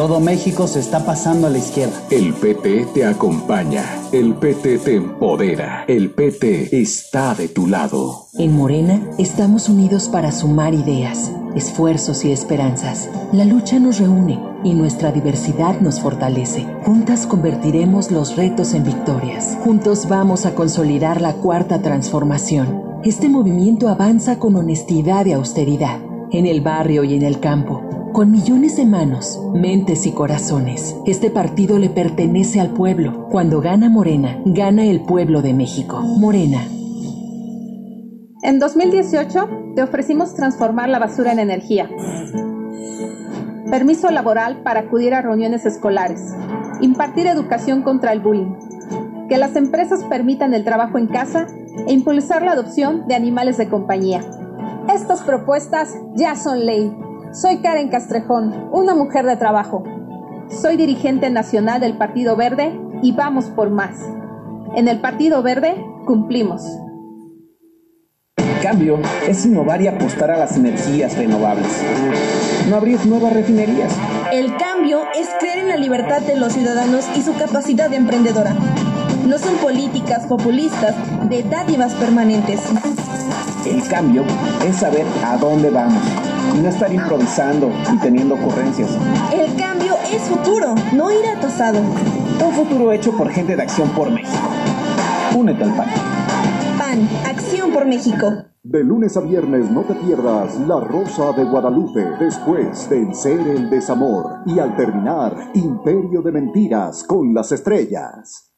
Todo 0.00 0.18
México 0.18 0.66
se 0.66 0.80
está 0.80 1.04
pasando 1.04 1.46
a 1.46 1.50
la 1.50 1.58
izquierda. 1.58 1.92
El 2.10 2.32
PT 2.32 2.86
te 2.94 3.04
acompaña. 3.04 3.84
El 4.12 4.32
PT 4.32 4.78
te 4.78 4.94
empodera. 4.94 5.84
El 5.88 6.12
PT 6.12 6.80
está 6.80 7.34
de 7.34 7.48
tu 7.48 7.66
lado. 7.66 8.28
En 8.38 8.56
Morena 8.56 9.02
estamos 9.18 9.68
unidos 9.68 10.08
para 10.08 10.32
sumar 10.32 10.72
ideas, 10.72 11.30
esfuerzos 11.54 12.24
y 12.24 12.32
esperanzas. 12.32 13.10
La 13.32 13.44
lucha 13.44 13.78
nos 13.78 13.98
reúne 13.98 14.42
y 14.64 14.72
nuestra 14.72 15.12
diversidad 15.12 15.78
nos 15.80 16.00
fortalece. 16.00 16.66
Juntas 16.86 17.26
convertiremos 17.26 18.10
los 18.10 18.36
retos 18.36 18.72
en 18.72 18.84
victorias. 18.84 19.58
Juntos 19.64 20.08
vamos 20.08 20.46
a 20.46 20.54
consolidar 20.54 21.20
la 21.20 21.34
cuarta 21.34 21.82
transformación. 21.82 23.00
Este 23.04 23.28
movimiento 23.28 23.86
avanza 23.90 24.38
con 24.38 24.56
honestidad 24.56 25.26
y 25.26 25.32
austeridad, 25.32 26.00
en 26.32 26.46
el 26.46 26.62
barrio 26.62 27.04
y 27.04 27.16
en 27.16 27.22
el 27.22 27.38
campo 27.38 27.89
con 28.12 28.32
millones 28.32 28.76
de 28.76 28.86
manos, 28.86 29.40
mentes 29.54 30.06
y 30.06 30.12
corazones, 30.12 30.96
este 31.06 31.30
partido 31.30 31.78
le 31.78 31.90
pertenece 31.90 32.60
al 32.60 32.70
pueblo. 32.70 33.28
Cuando 33.30 33.60
gana 33.60 33.88
Morena, 33.88 34.40
gana 34.44 34.84
el 34.84 35.02
pueblo 35.02 35.42
de 35.42 35.54
México. 35.54 36.00
Morena. 36.00 36.60
En 38.42 38.58
2018 38.58 39.48
te 39.76 39.82
ofrecimos 39.82 40.34
transformar 40.34 40.88
la 40.88 40.98
basura 40.98 41.32
en 41.32 41.38
energía. 41.38 41.88
Permiso 43.70 44.10
laboral 44.10 44.62
para 44.62 44.80
acudir 44.80 45.14
a 45.14 45.22
reuniones 45.22 45.64
escolares. 45.64 46.20
Impartir 46.80 47.26
educación 47.26 47.82
contra 47.82 48.12
el 48.12 48.20
bullying. 48.20 48.54
Que 49.28 49.38
las 49.38 49.54
empresas 49.54 50.04
permitan 50.04 50.54
el 50.54 50.64
trabajo 50.64 50.98
en 50.98 51.06
casa 51.06 51.46
e 51.86 51.92
impulsar 51.92 52.42
la 52.42 52.52
adopción 52.52 53.06
de 53.06 53.14
animales 53.14 53.56
de 53.56 53.68
compañía. 53.68 54.20
Estas 54.92 55.22
propuestas 55.22 55.94
ya 56.16 56.34
son 56.34 56.66
ley 56.66 56.92
soy 57.32 57.58
Karen 57.58 57.88
Castrejón, 57.88 58.68
una 58.72 58.94
mujer 58.94 59.24
de 59.24 59.36
trabajo. 59.36 59.84
Soy 60.48 60.76
dirigente 60.76 61.30
nacional 61.30 61.80
del 61.80 61.96
Partido 61.96 62.36
Verde 62.36 62.78
y 63.02 63.12
vamos 63.12 63.46
por 63.46 63.70
más. 63.70 63.96
En 64.74 64.88
el 64.88 65.00
Partido 65.00 65.42
Verde 65.42 65.74
cumplimos. 66.06 66.62
El 68.36 68.60
cambio 68.62 68.98
es 69.26 69.46
innovar 69.46 69.80
y 69.80 69.86
apostar 69.86 70.30
a 70.30 70.38
las 70.38 70.56
energías 70.56 71.16
renovables. 71.16 71.68
No 72.68 72.76
abrir 72.76 73.04
nuevas 73.06 73.32
refinerías. 73.32 73.92
El 74.32 74.56
cambio 74.56 75.02
es 75.14 75.28
creer 75.38 75.60
en 75.60 75.68
la 75.68 75.76
libertad 75.76 76.20
de 76.20 76.36
los 76.36 76.52
ciudadanos 76.52 77.06
y 77.16 77.22
su 77.22 77.34
capacidad 77.36 77.92
emprendedora. 77.92 78.54
No 79.26 79.38
son 79.38 79.56
políticas 79.56 80.26
populistas 80.26 80.94
de 81.28 81.42
dádivas 81.44 81.94
permanentes. 81.94 82.60
El 83.64 83.86
cambio 83.88 84.24
es 84.66 84.76
saber 84.76 85.06
a 85.24 85.36
dónde 85.36 85.70
vamos 85.70 86.29
y 86.54 86.60
no 86.60 86.68
estar 86.68 86.92
improvisando 86.92 87.70
y 87.92 87.98
teniendo 87.98 88.34
ocurrencias. 88.34 88.96
El 89.32 89.54
cambio 89.56 89.94
es 90.12 90.22
futuro, 90.22 90.74
no 90.92 91.10
ir 91.10 91.26
al 91.26 91.40
pasado. 91.40 91.80
Un 91.80 92.52
futuro 92.52 92.92
hecho 92.92 93.12
por 93.16 93.30
gente 93.30 93.56
de 93.56 93.62
Acción 93.62 93.88
por 93.90 94.10
México. 94.10 94.48
Únete 95.36 95.64
al 95.64 95.74
PAN. 95.74 95.88
PAN, 96.78 97.08
Acción 97.26 97.70
por 97.70 97.86
México. 97.86 98.44
De 98.62 98.84
lunes 98.84 99.16
a 99.16 99.20
viernes 99.20 99.70
no 99.70 99.82
te 99.82 99.94
pierdas 99.94 100.58
La 100.60 100.80
Rosa 100.80 101.32
de 101.32 101.44
Guadalupe, 101.44 102.04
después 102.20 102.88
Vencer 102.90 103.40
el 103.40 103.70
Desamor 103.70 104.40
y 104.46 104.58
al 104.58 104.76
terminar 104.76 105.34
Imperio 105.54 106.20
de 106.22 106.32
Mentiras 106.32 107.04
con 107.04 107.32
las 107.32 107.52
Estrellas. 107.52 108.52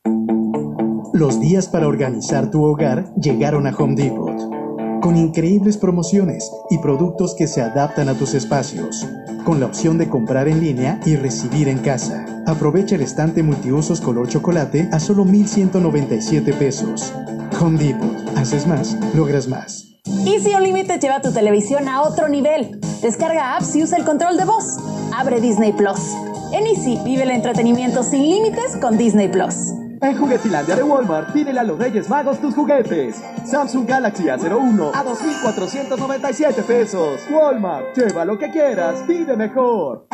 Los 1.13 1.39
días 1.41 1.69
para 1.69 1.87
organizar 1.87 2.51
tu 2.51 2.65
hogar 2.65 3.15
llegaron 3.15 3.67
a 3.67 3.77
Home 3.77 3.95
Depot 3.95 4.62
con 5.03 5.17
increíbles 5.17 5.77
promociones 5.77 6.51
y 6.71 6.79
productos 6.79 7.35
que 7.35 7.47
se 7.47 7.61
adaptan 7.61 8.09
a 8.09 8.15
tus 8.15 8.33
espacios, 8.33 9.07
con 9.45 9.61
la 9.61 9.67
opción 9.67 9.99
de 9.99 10.09
comprar 10.09 10.49
en 10.49 10.61
línea 10.61 11.01
y 11.05 11.17
recibir 11.17 11.69
en 11.69 11.81
casa. 11.81 12.25
Aprovecha 12.47 12.95
el 12.95 13.03
estante 13.03 13.43
multiusos 13.43 14.01
color 14.01 14.29
chocolate 14.29 14.89
a 14.93 15.01
solo 15.01 15.25
1,197 15.25 16.55
pesos. 16.55 17.13
Home 17.61 17.79
Depot. 17.79 18.37
Haces 18.37 18.67
más, 18.67 18.97
logras 19.15 19.49
más. 19.49 19.89
Easy 20.25 20.55
Unlimited 20.55 21.01
lleva 21.01 21.21
tu 21.21 21.33
televisión 21.33 21.89
a 21.89 22.03
otro 22.03 22.29
nivel. 22.29 22.81
Descarga 23.03 23.57
apps 23.57 23.75
y 23.75 23.83
usa 23.83 23.99
el 23.99 24.05
control 24.05 24.37
de 24.37 24.45
voz. 24.45 24.79
Abre 25.15 25.41
Disney 25.41 25.73
Plus. 25.73 26.01
En 26.53 26.67
Easy 26.67 26.99
vive 27.05 27.25
el 27.25 27.31
entretenimiento 27.33 28.03
sin 28.05 28.23
límites 28.23 28.77
con 28.81 28.97
Disney 28.97 29.29
Plus. 29.29 29.82
En 30.03 30.19
Juguetilandia 30.19 30.75
de 30.75 30.83
Walmart, 30.83 31.33
pídele 31.33 31.61
a 31.61 31.63
los 31.63 31.79
Reyes 31.79 32.11
Magos 32.11 32.41
tus 32.41 32.57
juguetes. 32.57 33.23
Samsung 33.45 33.87
Galaxy 33.87 34.25
A01 34.25 34.91
a 34.93 35.05
2.497 35.05 36.65
pesos. 36.65 37.21
Walmart, 37.31 37.97
lleva 37.97 38.25
lo 38.25 38.37
que 38.37 38.51
quieras, 38.51 39.05
pide 39.07 39.37
mejor. 39.37 40.09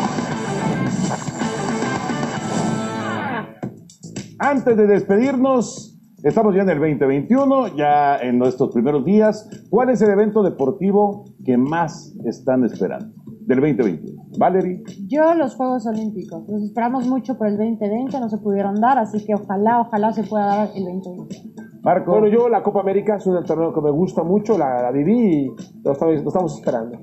Antes 4.39 4.77
de 4.77 4.87
despedirnos, 4.87 5.99
estamos 6.23 6.55
ya 6.55 6.63
en 6.63 6.69
el 6.69 6.79
2021, 6.81 7.75
ya 7.75 8.19
en 8.19 8.39
nuestros 8.39 8.71
primeros 8.75 9.07
días. 9.07 9.49
¿Cuál 9.71 9.89
es 9.89 10.03
el 10.03 10.11
evento 10.11 10.43
deportivo 10.43 11.25
que 11.47 11.57
más 11.57 12.15
están 12.27 12.63
esperando 12.63 13.18
del 13.49 13.61
2021? 13.61 14.23
Valerie. 14.39 14.83
Yo 15.07 15.35
los 15.35 15.57
Juegos 15.57 15.87
Olímpicos. 15.87 16.45
Los 16.49 16.63
esperamos 16.63 17.09
mucho 17.09 17.37
por 17.39 17.49
el 17.49 17.57
2020, 17.57 18.21
no 18.21 18.29
se 18.29 18.39
pudieron 18.39 18.81
dar, 18.81 18.99
así 18.99 19.25
que 19.25 19.35
ojalá, 19.35 19.81
ojalá 19.81 20.13
se 20.13 20.23
pueda 20.23 20.47
dar 20.47 20.69
el 20.75 20.85
2020. 20.85 21.37
Marco. 21.83 22.13
Bueno, 22.13 22.29
yo 22.29 22.49
la 22.49 22.63
Copa 22.63 22.81
América 22.81 23.17
es 23.17 23.27
un 23.27 23.43
torneo 23.45 23.73
que 23.73 23.81
me 23.81 23.91
gusta 23.91 24.23
mucho, 24.23 24.59
la, 24.59 24.91
viví 24.93 25.47
y 25.47 25.47
lo 25.83 25.93
estamos, 25.93 26.23
lo 26.23 26.29
estamos 26.29 26.57
esperando. 26.57 26.99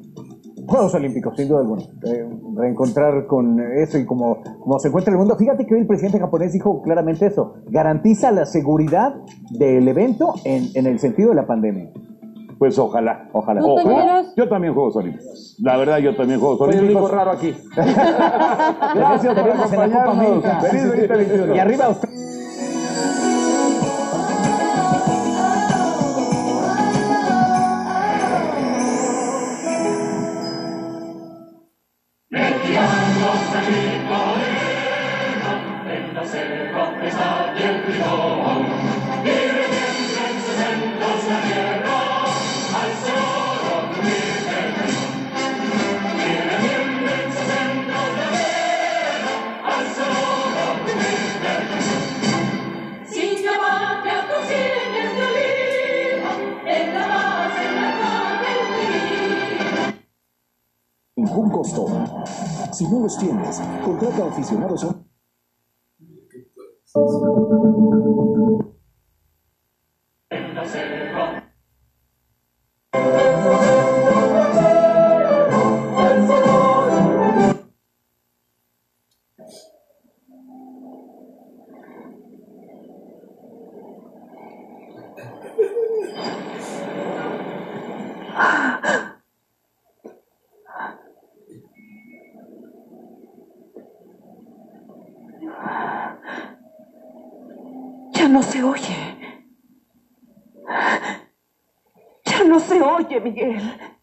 Juegos 0.68 0.94
Olímpicos, 0.96 1.36
sin 1.36 1.48
duda 1.48 1.62
alguna. 1.62 1.84
Eh, 2.06 2.30
reencontrar 2.56 3.28
con 3.28 3.60
eso 3.60 3.98
y 3.98 4.06
como, 4.06 4.42
como 4.60 4.80
se 4.80 4.88
encuentra 4.88 5.14
el 5.14 5.20
mundo. 5.20 5.36
Fíjate 5.38 5.66
que 5.66 5.76
hoy 5.76 5.82
el 5.82 5.88
presidente 5.88 6.20
japonés 6.20 6.54
dijo 6.54 6.82
claramente 6.82 7.28
eso. 7.28 7.56
Garantiza 7.68 8.32
la 8.32 8.46
seguridad 8.46 9.16
del 9.52 9.88
evento 9.88 10.34
en, 10.44 10.70
en 10.74 10.88
el 10.88 11.00
sentido 11.00 11.30
de 11.30 11.36
la 11.36 11.46
pandemia. 11.46 11.92
Pues 12.58 12.78
ojalá, 12.80 13.30
ojalá. 13.34 13.62
¿Tú 13.62 13.72
ojalá. 13.72 14.24
Yo 14.36 14.48
también 14.48 14.74
juego 14.74 14.90
Olímpicos. 14.94 15.56
La 15.60 15.78
verdad, 15.78 15.98
yo 16.00 16.16
también 16.16 16.40
juego 16.40 16.58
Olímpicos. 16.64 17.12
raro 17.12 17.32
aquí. 17.32 17.56
Gracias 17.76 19.34
por 19.34 19.50
acompañarnos. 19.52 20.44
Feliz 20.62 20.88
2021. 20.88 21.56
Y 21.56 21.60
arriba 21.60 21.90
usted. 21.90 22.10
Serva, 36.26 36.92
Si 62.72 62.88
no 62.88 63.00
los 63.00 63.18
tienes, 63.18 63.60
contrata 63.84 64.24
a 64.24 64.28
aficionados 64.28 64.84
a... 64.84 64.96
Miguel. 103.20 103.95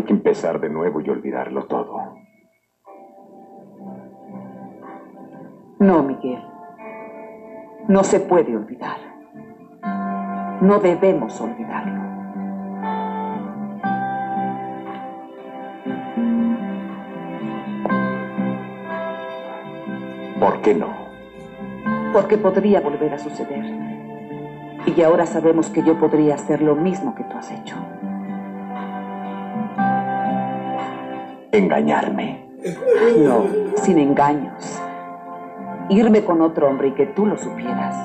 Hay 0.00 0.06
que 0.06 0.14
empezar 0.14 0.58
de 0.58 0.70
nuevo 0.70 1.02
y 1.02 1.10
olvidarlo 1.10 1.66
todo. 1.66 2.14
No, 5.78 6.02
Miguel. 6.02 6.42
No 7.86 8.02
se 8.02 8.20
puede 8.20 8.56
olvidar. 8.56 8.96
No 10.62 10.78
debemos 10.78 11.38
olvidarlo. 11.38 12.00
¿Por 20.40 20.62
qué 20.62 20.74
no? 20.74 20.94
Porque 22.14 22.38
podría 22.38 22.80
volver 22.80 23.12
a 23.12 23.18
suceder. 23.18 23.66
Y 24.86 25.02
ahora 25.02 25.26
sabemos 25.26 25.68
que 25.68 25.82
yo 25.82 26.00
podría 26.00 26.36
hacer 26.36 26.62
lo 26.62 26.74
mismo 26.74 27.14
que 27.14 27.24
tú 27.24 27.36
has 27.36 27.50
hecho. 27.50 27.76
Engañarme. 31.52 32.48
No, 33.18 33.44
sin 33.76 33.98
engaños. 33.98 34.80
Irme 35.88 36.24
con 36.24 36.40
otro 36.42 36.68
hombre 36.68 36.88
y 36.88 36.94
que 36.94 37.06
tú 37.06 37.26
lo 37.26 37.36
supieras. 37.36 37.96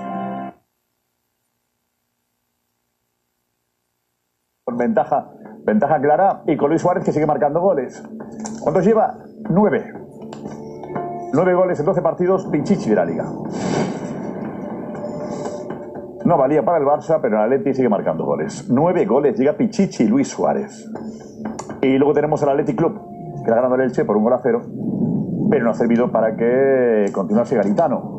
Con 4.64 4.78
ventaja, 4.78 5.32
ventaja 5.64 6.02
clara 6.02 6.44
y 6.48 6.58
con 6.58 6.70
Luis 6.70 6.82
Suárez 6.82 7.04
que 7.04 7.12
sigue 7.12 7.28
marcando 7.28 7.62
goles. 7.62 8.04
¿Cuántos 8.62 8.84
lleva? 8.84 9.20
Nueve. 9.50 9.94
Nueve 11.34 11.54
goles 11.54 11.80
en 11.80 11.86
12 11.86 12.02
partidos, 12.02 12.48
Pinchichi 12.48 12.90
de 12.90 12.96
la 12.96 13.06
liga. 13.06 13.26
No 16.24 16.38
valía 16.38 16.66
para 16.66 16.80
el 16.80 16.86
Barça, 16.86 17.20
pero 17.22 17.38
el 17.38 17.44
Atleti 17.44 17.76
sigue 17.76 17.90
marcando 17.90 18.26
goles. 18.26 18.68
Nueve 18.68 19.06
goles, 19.06 19.38
llega 19.38 19.54
Pichichi 19.54 20.08
Luis 20.08 20.30
Suárez. 20.30 20.90
Y 21.82 22.00
luego 22.00 22.14
tenemos 22.14 22.42
al 22.42 22.50
Athletic 22.50 22.78
Club, 22.78 23.15
que 23.46 23.52
ha 23.52 23.56
ganado 23.56 23.76
el 23.76 23.82
Elche 23.82 24.04
por 24.04 24.18
un 24.18 24.24
gol 24.24 24.34
a 24.34 24.40
cero, 24.42 24.62
pero 25.50 25.64
no 25.64 25.72
ha 25.72 25.74
servido 25.74 26.12
para 26.12 26.36
que 26.36 27.06
continuase 27.14 27.56
Garitano. 27.56 28.16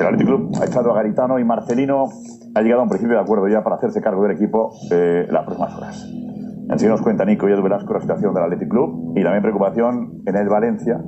El 0.00 0.06
Athletic 0.06 0.26
Club 0.26 0.50
ha 0.60 0.64
echado 0.64 0.90
a 0.90 0.94
Garitano 0.94 1.38
y 1.38 1.44
Marcelino 1.44 2.06
ha 2.54 2.62
llegado 2.62 2.80
a 2.80 2.84
un 2.84 2.88
principio 2.88 3.16
de 3.16 3.22
acuerdo 3.22 3.46
ya 3.48 3.62
para 3.62 3.76
hacerse 3.76 4.00
cargo 4.00 4.22
del 4.22 4.32
equipo 4.32 4.72
eh, 4.90 5.26
las 5.30 5.44
próximas 5.44 5.76
horas. 5.76 6.12
Así 6.70 6.86
nos 6.86 7.02
cuenta 7.02 7.24
Nico 7.24 7.48
y 7.48 7.52
Edu 7.52 7.62
Velasco 7.62 7.92
la 7.92 8.00
situación 8.00 8.34
del 8.34 8.44
Athletic 8.44 8.68
Club 8.68 9.12
y 9.14 9.22
también 9.22 9.42
preocupación 9.42 10.22
en 10.26 10.36
el 10.36 10.48
Valencia. 10.48 11.00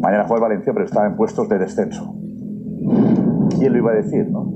Mañana 0.00 0.24
juega 0.24 0.46
el 0.46 0.50
Valencia, 0.50 0.72
pero 0.72 0.84
está 0.84 1.06
en 1.06 1.16
puestos 1.16 1.48
de 1.48 1.58
descenso. 1.58 2.14
¿Quién 3.56 3.72
lo 3.72 3.78
iba 3.78 3.92
a 3.92 3.94
decir, 3.94 4.28
no? 4.28 4.52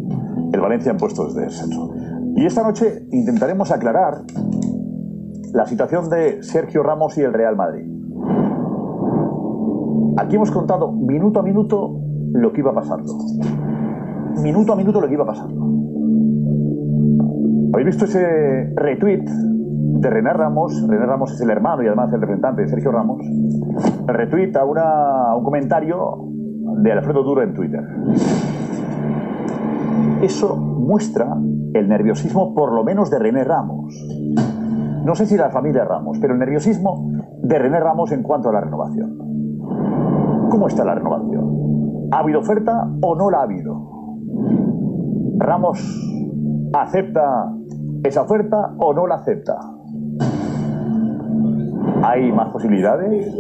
El 0.52 0.60
Valencia 0.60 0.90
en 0.90 0.98
puestos 0.98 1.34
de 1.34 1.42
descenso. 1.42 1.94
Y 2.34 2.44
esta 2.44 2.62
noche 2.62 3.06
intentaremos 3.12 3.70
aclarar 3.70 4.22
la 5.56 5.64
situación 5.64 6.10
de 6.10 6.42
Sergio 6.42 6.82
Ramos 6.82 7.16
y 7.16 7.22
el 7.22 7.32
Real 7.32 7.56
Madrid. 7.56 7.86
Aquí 10.18 10.36
hemos 10.36 10.50
contado 10.50 10.92
minuto 10.92 11.40
a 11.40 11.42
minuto 11.42 11.98
lo 12.34 12.52
que 12.52 12.60
iba 12.60 12.74
pasando. 12.74 13.10
Minuto 14.42 14.74
a 14.74 14.76
minuto 14.76 15.00
lo 15.00 15.08
que 15.08 15.14
iba 15.14 15.24
pasando. 15.24 15.64
¿Habéis 17.72 17.86
visto 17.86 18.04
ese 18.04 18.70
retweet 18.76 19.24
de 19.24 20.10
René 20.10 20.34
Ramos? 20.34 20.86
René 20.86 21.06
Ramos 21.06 21.32
es 21.32 21.40
el 21.40 21.48
hermano 21.48 21.82
y 21.82 21.86
además 21.86 22.12
el 22.12 22.20
representante 22.20 22.60
de 22.60 22.68
Sergio 22.68 22.92
Ramos. 22.92 23.24
Retweet 24.06 24.52
una, 24.62 25.30
a 25.30 25.36
un 25.36 25.42
comentario 25.42 26.18
de 26.82 26.92
Alfredo 26.92 27.22
Duro 27.22 27.42
en 27.42 27.54
Twitter. 27.54 27.82
Eso 30.20 30.54
muestra 30.54 31.34
el 31.72 31.88
nerviosismo, 31.88 32.54
por 32.54 32.74
lo 32.74 32.84
menos 32.84 33.08
de 33.08 33.18
René 33.18 33.42
Ramos. 33.42 33.94
No 35.06 35.14
sé 35.14 35.24
si 35.24 35.36
la 35.36 35.50
familia 35.50 35.84
Ramos, 35.84 36.18
pero 36.20 36.32
el 36.32 36.40
nerviosismo 36.40 37.12
de 37.40 37.56
René 37.60 37.78
Ramos 37.78 38.10
en 38.10 38.24
cuanto 38.24 38.48
a 38.48 38.52
la 38.54 38.60
renovación. 38.60 39.16
¿Cómo 40.50 40.66
está 40.66 40.84
la 40.84 40.96
renovación? 40.96 42.08
¿Ha 42.10 42.18
habido 42.18 42.40
oferta 42.40 42.90
o 43.02 43.14
no 43.14 43.30
la 43.30 43.38
ha 43.38 43.42
habido? 43.42 43.88
¿Ramos 45.38 45.78
acepta 46.72 47.54
esa 48.02 48.22
oferta 48.22 48.74
o 48.80 48.92
no 48.94 49.06
la 49.06 49.14
acepta? 49.14 49.56
¿Hay 52.02 52.32
más 52.32 52.48
posibilidades? 52.50 53.32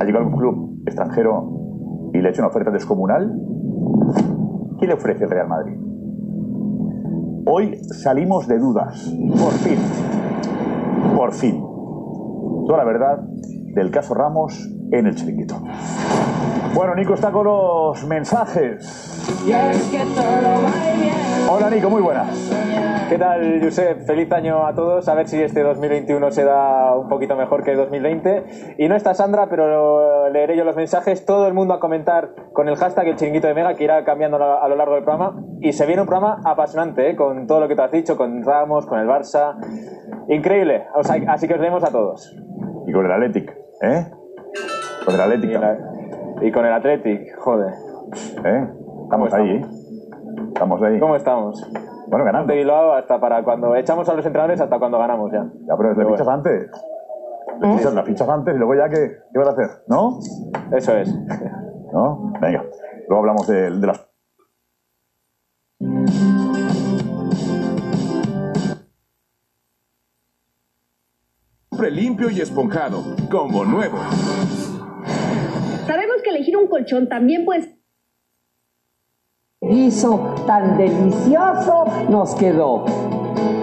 ¿Ha 0.00 0.04
llegado 0.04 0.26
un 0.26 0.36
club 0.36 0.82
extranjero 0.84 2.10
y 2.12 2.18
le 2.18 2.28
ha 2.28 2.30
hecho 2.30 2.42
una 2.42 2.50
oferta 2.50 2.70
descomunal? 2.70 3.40
¿Qué 4.78 4.86
le 4.86 4.92
ofrece 4.92 5.24
el 5.24 5.30
Real 5.30 5.48
Madrid? 5.48 5.91
Hoy 7.44 7.82
salimos 7.84 8.46
de 8.46 8.58
dudas. 8.58 9.02
Por 9.38 9.52
fin. 9.54 9.78
Por 11.16 11.32
fin. 11.32 11.60
Toda 12.66 12.78
la 12.78 12.84
verdad 12.84 13.18
del 13.18 13.90
caso 13.90 14.14
Ramos 14.14 14.68
en 14.92 15.06
el 15.06 15.16
chiringuito. 15.16 15.60
Bueno, 16.74 16.94
Nico 16.94 17.14
está 17.14 17.30
con 17.30 17.44
los 17.44 18.04
mensajes. 18.06 19.10
Hola 21.50 21.68
Nico, 21.68 21.90
muy 21.90 22.00
buenas. 22.00 22.50
¿Qué 23.10 23.18
tal, 23.18 23.60
Josep? 23.62 24.06
Feliz 24.06 24.32
año 24.32 24.66
a 24.66 24.74
todos. 24.74 25.06
A 25.06 25.14
ver 25.14 25.28
si 25.28 25.42
este 25.42 25.62
2021 25.62 26.30
se 26.30 26.44
da 26.44 26.96
un 26.96 27.08
poquito 27.08 27.36
mejor 27.36 27.62
que 27.62 27.74
2020. 27.74 28.76
Y 28.78 28.88
no 28.88 28.96
está 28.96 29.12
Sandra, 29.12 29.48
pero 29.50 30.30
leeré 30.30 30.56
yo 30.56 30.64
los 30.64 30.74
mensajes. 30.74 31.26
Todo 31.26 31.46
el 31.46 31.52
mundo 31.52 31.74
a 31.74 31.80
comentar 31.80 32.30
con 32.54 32.70
el 32.70 32.76
hashtag 32.76 33.08
el 33.08 33.16
chiringuito 33.16 33.48
de 33.48 33.54
Mega, 33.54 33.74
que 33.74 33.84
irá 33.84 34.02
cambiando 34.04 34.38
a 34.38 34.66
lo 34.66 34.74
largo 34.74 34.94
del 34.94 35.04
programa. 35.04 35.44
Y 35.60 35.74
se 35.74 35.84
viene 35.84 36.00
un 36.00 36.08
programa 36.08 36.40
apasionante, 36.42 37.10
¿eh? 37.10 37.16
con 37.16 37.46
todo 37.46 37.60
lo 37.60 37.68
que 37.68 37.76
te 37.76 37.82
has 37.82 37.92
dicho, 37.92 38.16
con 38.16 38.42
Ramos, 38.42 38.86
con 38.86 38.98
el 38.98 39.06
Barça. 39.06 39.56
Increíble. 40.28 40.86
O 40.94 41.04
sea, 41.04 41.16
así 41.28 41.46
que 41.46 41.52
os 41.52 41.60
leemos 41.60 41.84
a 41.84 41.90
todos. 41.90 42.34
Y 42.86 42.92
con 42.92 43.04
el 43.04 43.12
Athletic, 43.12 43.54
¿eh? 43.82 44.06
Con 45.04 45.14
el 45.14 45.20
Athletic. 45.20 46.01
Y, 46.42 46.50
con 46.50 46.66
el 46.66 46.72
Athletic, 46.72 47.38
joder. 47.38 47.72
¿Eh? 48.44 48.68
Estamos 49.04 49.32
ahí, 49.32 49.50
¿eh? 49.50 49.66
Estamos 50.48 50.82
ahí. 50.82 50.98
¿Cómo 50.98 51.16
estamos? 51.16 51.70
Bueno, 52.08 52.24
ganando. 52.24 52.52
De 52.52 52.58
Bilbao 52.58 52.92
hasta 52.92 53.20
para 53.20 53.42
cuando 53.42 53.74
echamos 53.76 54.08
a 54.08 54.14
los 54.14 54.26
entrenadores 54.26 54.60
hasta 54.60 54.78
cuando 54.78 54.98
ganamos 54.98 55.30
ya. 55.32 55.44
Ya, 55.68 55.76
pero 55.76 55.94
le 55.94 56.06
fichas 56.06 56.28
antes. 56.28 56.70
Le 57.60 57.76
fichas, 57.76 57.94
la 57.94 58.02
fichas 58.02 58.28
antes 58.28 58.54
y 58.54 58.58
luego 58.58 58.74
ya, 58.74 58.88
¿qué, 58.88 59.18
qué 59.32 59.38
vas 59.38 59.48
a 59.48 59.52
hacer? 59.52 59.68
¿No? 59.86 60.18
Eso 60.72 60.96
es. 60.96 61.14
¿No? 61.92 62.32
Venga. 62.40 62.64
Luego 63.08 63.20
hablamos 63.20 63.46
de, 63.46 63.70
de 63.70 63.86
las... 63.86 64.08
Siempre 71.82 72.00
limpio 72.00 72.30
y 72.30 72.40
esponjado, 72.40 73.02
como 73.28 73.64
nuevo. 73.64 73.98
Sabemos 75.86 76.22
que 76.22 76.30
elegir 76.30 76.56
un 76.56 76.68
colchón 76.68 77.08
también 77.08 77.44
puede 77.44 77.82
guiso 79.62 80.34
tan 80.46 80.76
delicioso 80.76 81.84
nos 82.08 82.34
quedó. 82.34 82.84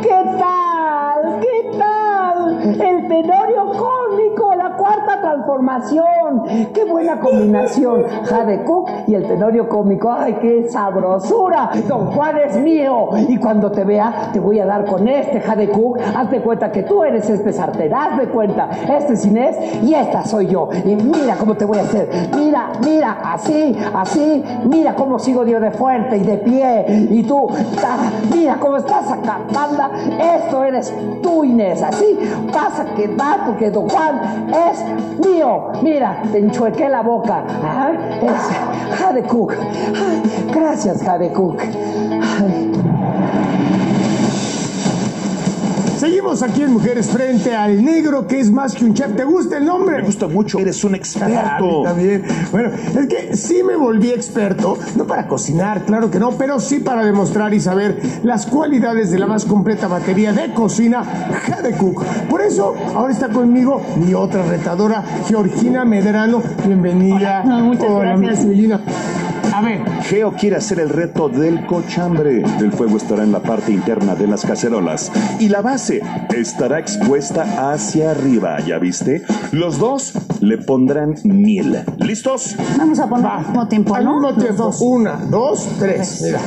¿Qué 0.02 0.24
tal? 0.40 1.40
¿Qué 1.42 1.78
tal? 1.78 2.82
El 2.82 3.08
tenorio 3.08 3.72
cómico, 3.78 4.56
la 4.56 4.78
cuarta 4.78 5.09
transformación. 5.22 6.44
Qué 6.74 6.86
buena 6.86 7.20
combinación. 7.20 8.04
Jade 8.26 8.64
Cook 8.64 8.90
y 9.08 9.16
el 9.16 9.28
tenorio 9.28 9.68
cómico. 9.68 10.12
¡Ay, 10.12 10.38
qué 10.42 10.70
sabrosura! 10.70 11.72
Don 11.88 12.12
Juan 12.12 12.38
es 12.38 12.58
mío. 12.58 13.10
Y 13.28 13.38
cuando 13.38 13.72
te 13.72 13.84
vea, 13.84 14.30
te 14.34 14.40
voy 14.40 14.60
a 14.60 14.66
dar 14.66 14.86
con 14.86 15.08
este 15.08 15.42
Jade 15.42 15.70
Cook. 15.70 16.00
Haz 16.16 16.32
de 16.32 16.42
cuenta 16.42 16.72
que 16.72 16.84
tú 16.84 17.04
eres 17.04 17.30
este 17.30 17.54
sartén. 17.54 17.94
Haz 17.94 18.18
de 18.18 18.28
cuenta. 18.28 18.70
Este 18.90 19.14
es 19.14 19.26
Inés 19.26 19.58
y 19.84 19.94
esta 19.94 20.24
soy 20.24 20.48
yo. 20.48 20.70
Y 20.86 20.96
mira 20.96 21.36
cómo 21.38 21.56
te 21.56 21.66
voy 21.66 21.80
a 21.80 21.82
hacer. 21.82 22.10
Mira, 22.36 22.72
mira, 22.84 23.18
así, 23.24 23.78
así. 23.94 24.44
Mira 24.66 24.96
cómo 24.96 25.20
sigo 25.20 25.46
yo 25.46 25.60
de 25.60 25.72
fuerte 25.72 26.18
y 26.18 26.22
de 26.22 26.38
pie. 26.38 27.08
Y 27.10 27.24
tú, 27.24 27.48
mira 28.34 28.58
cómo 28.60 28.78
estás 28.78 29.12
acá. 29.12 29.40
Esto 30.20 30.64
eres 30.64 30.94
tú, 31.22 31.44
Inés. 31.44 31.82
Así 31.82 32.18
pasa 32.52 32.86
que 32.96 33.08
va 33.08 33.44
porque 33.46 33.70
Don 33.72 33.88
Juan 33.90 34.20
es 34.50 34.84
mío. 35.18 35.72
Mira, 35.82 36.22
te 36.32 36.40
enchuequé 36.40 36.90
la 36.90 37.02
boca. 37.02 37.44
Ajá, 37.64 37.94
es 38.22 38.98
Jade 38.98 39.24
Cook. 39.24 39.54
Ay, 39.54 40.48
gracias, 40.54 41.02
Jade 41.04 41.32
Cook. 41.32 41.62
Seguimos 46.00 46.42
aquí 46.44 46.62
en 46.62 46.72
Mujeres 46.72 47.08
frente 47.10 47.54
al 47.54 47.84
negro 47.84 48.26
que 48.26 48.40
es 48.40 48.50
más 48.50 48.74
que 48.74 48.86
un 48.86 48.94
chef. 48.94 49.18
¿Te 49.18 49.26
gusta 49.26 49.58
el 49.58 49.66
nombre? 49.66 49.98
Me 49.98 50.04
gusta 50.04 50.30
mucho, 50.30 50.58
eres 50.58 50.82
un 50.86 50.94
Ah, 50.94 50.96
a 50.96 50.98
experto. 50.98 51.66
mí 51.66 51.84
también. 51.84 52.24
Bueno, 52.54 52.70
es 52.98 53.08
que 53.08 53.36
sí 53.36 53.64
me 53.64 53.76
volví 53.76 54.10
experto, 54.10 54.78
no 54.96 55.06
para 55.06 55.28
cocinar, 55.28 55.84
claro 55.84 56.10
que 56.10 56.18
no, 56.18 56.32
pero 56.32 56.62
sí 56.62 56.80
para 56.80 57.04
demostrar 57.04 57.54
y 57.54 57.60
saber 57.60 58.00
las 58.24 58.46
cualidades 58.46 59.12
de 59.12 59.20
la 59.20 59.28
más 59.28 59.44
completa 59.44 59.90
batería 59.90 60.32
de 60.32 60.54
cocina, 60.54 61.04
Jade 61.04 61.74
Cook. 61.76 62.06
Por 62.30 62.42
eso, 62.44 62.74
ahora 62.96 63.12
está 63.12 63.28
conmigo 63.28 63.82
mi 63.98 64.14
otra 64.14 64.44
retadora, 64.44 65.04
Georgina 65.28 65.84
Medrano. 65.84 66.42
Bienvenida. 66.66 67.44
muchas 67.44 67.92
gracias. 68.00 68.46
mi. 68.46 68.80
A 69.54 69.62
ver, 69.62 69.84
Geo 70.04 70.34
quiere 70.34 70.56
hacer 70.58 70.80
el 70.80 70.90
reto 70.90 71.28
del 71.28 71.66
cochambre. 71.66 72.44
El 72.60 72.72
fuego 72.72 72.98
estará 72.98 73.24
en 73.24 73.32
la 73.32 73.40
parte 73.42 73.72
interna 73.72 74.16
de 74.16 74.28
las 74.28 74.46
cacerolas 74.46 75.12
y 75.40 75.50
la 75.50 75.62
base 75.62 76.02
estará 76.36 76.80
expuesta 76.80 77.72
hacia 77.72 78.12
arriba, 78.12 78.60
¿ya 78.66 78.78
viste? 78.78 79.24
Los 79.52 79.80
dos 79.80 80.14
le 80.40 80.58
pondrán 80.60 81.16
miel. 81.24 81.84
¿Listos? 81.98 82.56
Vamos 82.78 83.00
a 83.00 83.08
poner 83.10 83.26
al 83.26 83.40
mismo 83.48 83.68
tiempo, 83.68 83.96
al 83.96 84.06
¿no? 84.06 84.14
mismo 84.14 84.30
Los 84.32 84.38
tiempo. 84.40 84.64
dos. 84.64 84.82
Una, 84.82 85.14
dos, 85.30 85.68
tres. 85.80 86.22
Mira. 86.24 86.40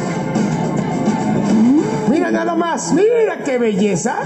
Mira 2.09 2.31
nada 2.31 2.55
más, 2.55 2.93
mira 2.93 3.43
qué 3.45 3.59
belleza. 3.59 4.17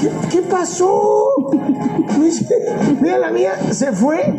¿Qué, 0.00 0.10
qué 0.30 0.42
pasó? 0.42 1.24
Mira, 3.00 3.18
la 3.18 3.30
mía 3.30 3.52
se 3.70 3.92
fue 3.92 4.34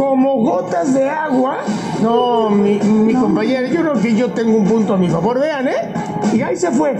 como 0.00 0.36
gotas 0.36 0.94
de 0.94 1.06
agua. 1.10 1.58
No, 2.02 2.48
mi, 2.48 2.78
mi 2.78 3.12
compañera, 3.12 3.68
yo 3.68 3.82
creo 3.82 3.92
que 4.00 4.14
yo 4.14 4.30
tengo 4.30 4.56
un 4.56 4.64
punto 4.64 4.94
a 4.94 4.96
mi 4.96 5.08
favor. 5.08 5.38
Vean, 5.38 5.68
¿eh? 5.68 5.92
Y 6.32 6.40
ahí 6.40 6.56
se 6.56 6.70
fue. 6.70 6.96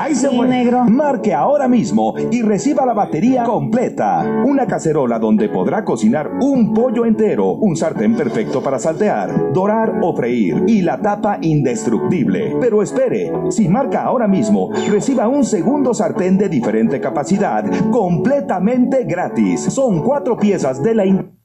Ahí 0.00 0.16
se 0.16 0.28
fue. 0.30 0.48
Marque 0.88 1.32
ahora 1.32 1.68
mismo 1.68 2.12
y 2.32 2.42
reciba 2.42 2.84
la 2.84 2.92
batería 2.92 3.44
completa. 3.44 4.42
Una 4.44 4.66
cacerola 4.66 5.20
donde 5.20 5.48
podrá 5.48 5.84
cocinar 5.84 6.28
un 6.40 6.74
pollo 6.74 7.06
entero, 7.06 7.52
un 7.52 7.76
sartén 7.76 8.16
perfecto 8.16 8.60
para 8.60 8.80
saltear, 8.80 9.52
dorar 9.52 10.00
o 10.02 10.12
freír 10.16 10.64
y 10.66 10.82
la 10.82 11.00
tapa 11.00 11.38
indestructible. 11.40 12.56
Pero 12.60 12.82
espere, 12.82 13.30
si 13.50 13.68
marca 13.68 14.02
ahora 14.02 14.26
mismo, 14.26 14.70
reciba 14.90 15.28
un 15.28 15.44
segundo 15.44 15.94
sartén 15.94 16.36
de 16.36 16.48
diferente 16.48 17.00
capacidad 17.00 17.64
completamente 17.92 19.04
gratis. 19.04 19.60
Son 19.72 20.02
cuatro 20.02 20.36
piezas 20.36 20.82
de 20.82 20.94
la... 20.96 21.06
in- 21.06 21.39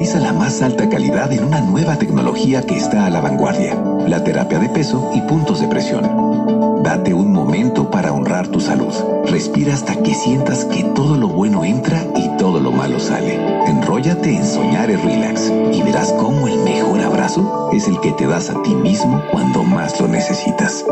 Realiza 0.00 0.18
la 0.20 0.32
más 0.32 0.62
alta 0.62 0.88
calidad 0.88 1.30
en 1.30 1.44
una 1.44 1.60
nueva 1.60 1.96
tecnología 1.96 2.62
que 2.62 2.74
está 2.74 3.04
a 3.04 3.10
la 3.10 3.20
vanguardia, 3.20 3.74
la 4.08 4.24
terapia 4.24 4.58
de 4.58 4.70
peso 4.70 5.10
y 5.14 5.20
puntos 5.20 5.60
de 5.60 5.68
presión. 5.68 6.82
Date 6.82 7.12
un 7.12 7.30
momento 7.30 7.90
para 7.90 8.10
honrar 8.10 8.48
tu 8.48 8.60
salud. 8.60 8.94
Respira 9.26 9.74
hasta 9.74 10.02
que 10.02 10.14
sientas 10.14 10.64
que 10.64 10.84
todo 10.94 11.18
lo 11.18 11.28
bueno 11.28 11.66
entra 11.66 12.02
y 12.16 12.34
todo 12.38 12.60
lo 12.60 12.72
malo 12.72 12.98
sale. 12.98 13.34
Enróllate 13.66 14.34
en 14.34 14.46
Soñare 14.46 14.96
Relax 14.96 15.52
y 15.70 15.82
verás 15.82 16.14
cómo 16.14 16.48
el 16.48 16.56
mejor 16.60 17.00
abrazo 17.02 17.68
es 17.74 17.86
el 17.86 18.00
que 18.00 18.12
te 18.12 18.26
das 18.26 18.48
a 18.48 18.62
ti 18.62 18.74
mismo 18.74 19.22
cuando 19.30 19.64
más 19.64 20.00
lo 20.00 20.08
necesitas. 20.08 20.82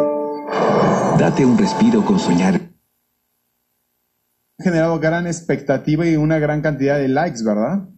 Date 1.19 1.47
un 1.47 1.57
respiro 1.57 2.05
con 2.05 2.19
Soñare. 2.19 2.75
generado 4.59 5.01
gran 5.01 5.27
expectativa 5.27 6.05
y 6.05 6.17
una 6.17 6.39
gran 6.39 6.61
cantidad 6.61 6.99
de 6.99 7.09
likes, 7.09 7.43
¿verdad? 7.43 7.89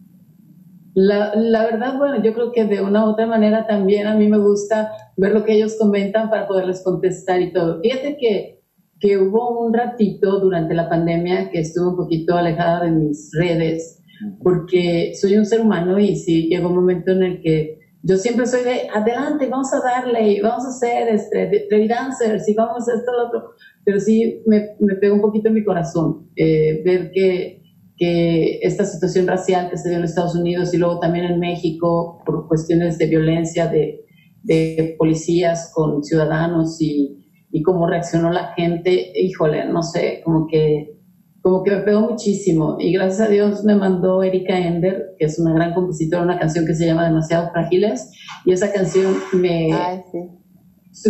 La, 0.93 1.33
la 1.35 1.63
verdad, 1.65 1.97
bueno, 1.97 2.21
yo 2.21 2.33
creo 2.33 2.51
que 2.51 2.65
de 2.65 2.81
una 2.81 3.05
u 3.05 3.11
otra 3.11 3.25
manera 3.25 3.65
también 3.65 4.07
a 4.07 4.15
mí 4.15 4.27
me 4.27 4.37
gusta 4.37 4.91
ver 5.15 5.33
lo 5.33 5.45
que 5.45 5.53
ellos 5.53 5.77
comentan 5.79 6.29
para 6.29 6.47
poderles 6.47 6.83
contestar 6.83 7.41
y 7.41 7.53
todo. 7.53 7.79
Fíjate 7.81 8.17
que, 8.17 8.61
que 8.99 9.17
hubo 9.17 9.65
un 9.65 9.73
ratito 9.73 10.39
durante 10.39 10.73
la 10.73 10.89
pandemia 10.89 11.49
que 11.49 11.61
estuve 11.61 11.89
un 11.89 11.95
poquito 11.95 12.35
alejada 12.35 12.85
de 12.85 12.91
mis 12.91 13.31
redes 13.37 14.01
porque 14.43 15.13
soy 15.19 15.37
un 15.37 15.45
ser 15.45 15.61
humano 15.61 15.99
y 15.99 16.15
sí 16.15 16.47
llegó 16.49 16.69
un 16.69 16.75
momento 16.75 17.11
en 17.11 17.23
el 17.23 17.41
que 17.41 17.79
yo 18.03 18.17
siempre 18.17 18.47
soy 18.47 18.63
de 18.63 18.87
adelante, 18.93 19.47
vamos 19.47 19.71
a 19.73 19.79
darle 19.79 20.31
y 20.31 20.41
vamos 20.41 20.65
a 20.65 20.69
hacer 20.69 21.07
este, 21.09 21.67
Trevi 21.69 21.87
Dancers 21.87 22.49
y 22.49 22.55
vamos 22.55 22.77
a 22.77 22.81
hacer 22.81 22.95
esto, 22.95 23.11
lo 23.11 23.27
otro. 23.27 23.51
Pero 23.85 23.99
sí 23.99 24.41
me, 24.47 24.75
me 24.79 24.95
pegó 24.95 25.15
un 25.15 25.21
poquito 25.21 25.49
en 25.49 25.53
mi 25.53 25.63
corazón 25.63 26.27
eh, 26.35 26.81
ver 26.83 27.11
que, 27.11 27.60
que 28.01 28.57
esta 28.63 28.83
situación 28.83 29.27
racial 29.27 29.69
que 29.69 29.77
se 29.77 29.89
dio 29.89 29.99
en 29.99 30.05
Estados 30.05 30.33
Unidos 30.33 30.73
y 30.73 30.77
luego 30.77 30.99
también 30.99 31.25
en 31.25 31.39
México 31.39 32.19
por 32.25 32.47
cuestiones 32.47 32.97
de 32.97 33.05
violencia 33.05 33.67
de, 33.67 34.05
de 34.41 34.95
policías 34.97 35.71
con 35.71 36.03
ciudadanos 36.03 36.81
y, 36.81 37.27
y 37.51 37.61
cómo 37.61 37.85
reaccionó 37.85 38.31
la 38.31 38.53
gente, 38.55 39.11
híjole, 39.15 39.65
no 39.65 39.83
sé, 39.83 40.21
como 40.25 40.47
que 40.47 40.97
como 41.43 41.63
que 41.63 41.71
me 41.71 41.81
pegó 41.81 42.01
muchísimo. 42.01 42.77
Y 42.79 42.91
gracias 42.91 43.27
a 43.27 43.31
Dios 43.31 43.63
me 43.63 43.75
mandó 43.75 44.23
Erika 44.23 44.57
Ender, 44.57 45.15
que 45.19 45.25
es 45.25 45.37
una 45.37 45.53
gran 45.53 45.75
compositora, 45.75 46.23
una 46.23 46.39
canción 46.39 46.65
que 46.65 46.73
se 46.73 46.87
llama 46.87 47.05
Demasiado 47.05 47.51
Frágiles 47.51 48.11
y 48.45 48.51
esa 48.51 48.71
canción 48.71 49.13
me, 49.33 49.69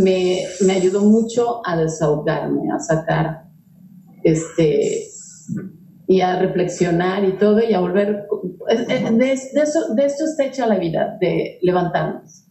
me, 0.03 0.39
me 0.65 0.73
ayudó 0.73 1.05
mucho 1.05 1.61
a 1.65 1.77
desahogarme, 1.77 2.69
a 2.69 2.79
sacar 2.79 3.43
este 4.23 5.05
y 6.11 6.19
a 6.19 6.37
reflexionar 6.39 7.23
y 7.23 7.33
todo 7.37 7.61
y 7.63 7.73
a 7.73 7.79
volver 7.79 8.25
es- 8.69 8.81
es- 8.81 9.17
de, 9.17 9.25
de 9.25 9.61
eso, 9.63 9.93
de 9.95 10.05
esto 10.05 10.25
está 10.25 10.43
hecha 10.45 10.67
la 10.67 10.77
vida, 10.77 11.17
de 11.21 11.57
levantarnos. 11.61 12.47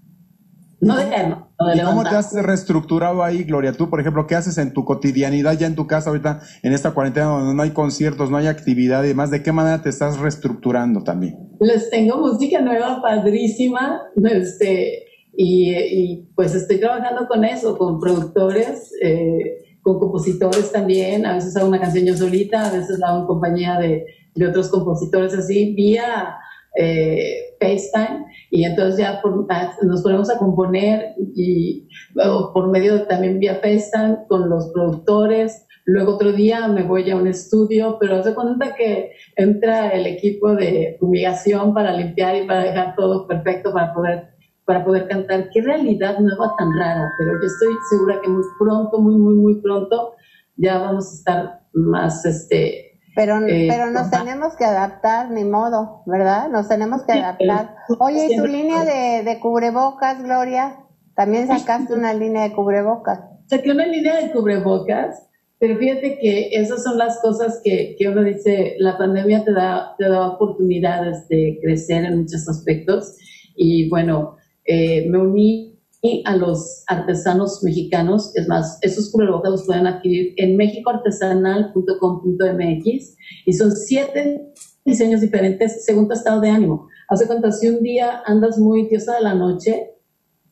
No 0.80 0.96
de 0.96 1.04
caernos, 1.10 1.40
¿Y 1.74 1.80
cómo 1.80 2.02
te 2.04 2.16
has 2.16 2.32
reestructurado 2.32 3.22
ahí, 3.22 3.44
Gloria? 3.44 3.72
Tú, 3.72 3.90
por 3.90 4.00
ejemplo, 4.00 4.26
¿qué 4.26 4.34
haces 4.34 4.56
en 4.56 4.72
tu 4.72 4.86
cotidianidad 4.86 5.52
ya 5.58 5.66
en 5.66 5.74
tu 5.74 5.86
casa 5.86 6.08
ahorita, 6.08 6.40
en 6.62 6.72
esta 6.72 6.92
cuarentena 6.92 7.26
donde 7.26 7.54
no 7.54 7.62
hay 7.62 7.72
conciertos, 7.72 8.30
no 8.30 8.38
hay 8.38 8.46
actividad 8.46 9.04
y 9.04 9.08
demás? 9.08 9.30
¿De 9.30 9.42
qué 9.42 9.52
manera 9.52 9.82
te 9.82 9.90
estás 9.90 10.18
reestructurando 10.18 11.02
también? 11.02 11.34
Les 11.60 11.90
tengo 11.90 12.16
música 12.16 12.62
nueva, 12.62 13.02
padrísima, 13.02 14.00
este, 14.24 15.04
y, 15.36 15.74
y, 15.74 16.30
pues 16.34 16.54
estoy 16.54 16.80
trabajando 16.80 17.28
con 17.28 17.44
eso, 17.44 17.76
con 17.76 18.00
productores, 18.00 18.90
eh, 19.02 19.69
con 19.82 19.98
compositores 19.98 20.72
también, 20.72 21.26
a 21.26 21.34
veces 21.34 21.56
hago 21.56 21.68
una 21.68 21.80
canción 21.80 22.04
yo 22.06 22.16
solita, 22.16 22.68
a 22.68 22.72
veces 22.72 22.98
la 22.98 23.08
hago 23.08 23.20
en 23.20 23.26
compañía 23.26 23.78
de, 23.78 24.04
de 24.34 24.46
otros 24.46 24.68
compositores 24.68 25.34
así, 25.34 25.74
vía 25.74 26.36
eh, 26.76 27.56
FaceTime, 27.60 28.26
y 28.50 28.64
entonces 28.64 28.98
ya 29.00 29.20
por- 29.22 29.46
nos 29.82 30.02
ponemos 30.02 30.30
a 30.30 30.38
componer 30.38 31.14
y 31.34 31.88
luego 32.14 32.52
por 32.52 32.70
medio 32.70 33.06
también 33.06 33.38
vía 33.38 33.56
FaceTime 33.56 34.18
con 34.28 34.48
los 34.48 34.70
productores, 34.72 35.66
Luego 35.86 36.14
otro 36.14 36.32
día 36.32 36.68
me 36.68 36.82
voy 36.84 37.10
a 37.10 37.16
un 37.16 37.26
estudio, 37.26 37.96
pero 37.98 38.16
hace 38.16 38.34
cuenta 38.34 38.74
que 38.76 39.10
entra 39.34 39.88
el 39.88 40.06
equipo 40.06 40.54
de 40.54 40.96
fumigación 41.00 41.74
para 41.74 41.92
limpiar 41.92 42.36
y 42.36 42.46
para 42.46 42.64
dejar 42.64 42.94
todo 42.94 43.26
perfecto 43.26 43.72
para 43.72 43.92
poder, 43.94 44.28
para 44.70 44.84
poder 44.84 45.08
cantar. 45.08 45.50
Qué 45.50 45.62
realidad 45.62 46.20
nueva 46.20 46.54
tan 46.56 46.70
rara, 46.78 47.12
pero 47.18 47.32
yo 47.40 47.44
estoy 47.44 47.74
segura 47.90 48.20
que 48.22 48.28
muy 48.28 48.44
pronto, 48.56 49.00
muy, 49.00 49.16
muy, 49.16 49.34
muy 49.34 49.60
pronto 49.60 50.14
ya 50.54 50.78
vamos 50.78 51.10
a 51.10 51.14
estar 51.16 51.60
más, 51.72 52.24
este... 52.24 53.00
Pero, 53.16 53.44
eh, 53.48 53.66
pero 53.68 53.90
nos 53.90 54.12
tenemos 54.12 54.54
que 54.54 54.64
adaptar, 54.64 55.32
ni 55.32 55.42
modo, 55.42 56.04
¿verdad? 56.06 56.48
Nos 56.50 56.68
tenemos 56.68 57.02
que 57.02 57.14
adaptar. 57.14 57.74
Oye, 57.98 58.28
¿y 58.30 58.36
tu 58.36 58.46
línea 58.46 58.84
de, 58.84 59.24
de 59.24 59.40
cubrebocas, 59.40 60.22
Gloria? 60.22 60.76
También 61.16 61.48
sacaste 61.48 61.92
una 61.92 62.14
línea 62.14 62.44
de 62.44 62.52
cubrebocas. 62.52 63.18
saqué 63.48 63.72
una 63.72 63.86
línea 63.86 64.20
de 64.20 64.30
cubrebocas, 64.30 65.28
pero 65.58 65.76
fíjate 65.78 66.16
que 66.20 66.50
esas 66.52 66.84
son 66.84 66.96
las 66.96 67.18
cosas 67.20 67.60
que, 67.64 67.96
que 67.98 68.06
uno 68.06 68.22
dice, 68.22 68.76
la 68.78 68.96
pandemia 68.96 69.44
te 69.44 69.52
da, 69.52 69.96
te 69.98 70.08
da 70.08 70.28
oportunidades 70.28 71.26
de 71.26 71.58
crecer 71.60 72.04
en 72.04 72.18
muchos 72.18 72.48
aspectos 72.48 73.16
y 73.56 73.90
bueno, 73.90 74.36
eh, 74.70 75.06
me 75.10 75.18
uní 75.18 75.76
a 76.24 76.36
los 76.36 76.84
artesanos 76.86 77.64
mexicanos. 77.64 78.30
Es 78.36 78.46
más, 78.46 78.78
esos 78.82 79.10
cubrebocas 79.10 79.50
los 79.50 79.66
pueden 79.66 79.88
adquirir 79.88 80.34
en 80.36 80.56
mexicoartesanal.com.mx 80.56 83.16
y 83.46 83.52
son 83.52 83.72
siete 83.72 84.52
diseños 84.84 85.20
diferentes 85.20 85.84
según 85.84 86.06
tu 86.06 86.14
estado 86.14 86.40
de 86.40 86.50
ánimo. 86.50 86.88
Hace 87.08 87.26
cuenta, 87.26 87.50
si 87.50 87.66
un 87.68 87.82
día 87.82 88.22
andas 88.24 88.58
muy 88.58 88.86
diosa 88.88 89.16
de 89.16 89.22
la 89.22 89.34
noche, 89.34 89.96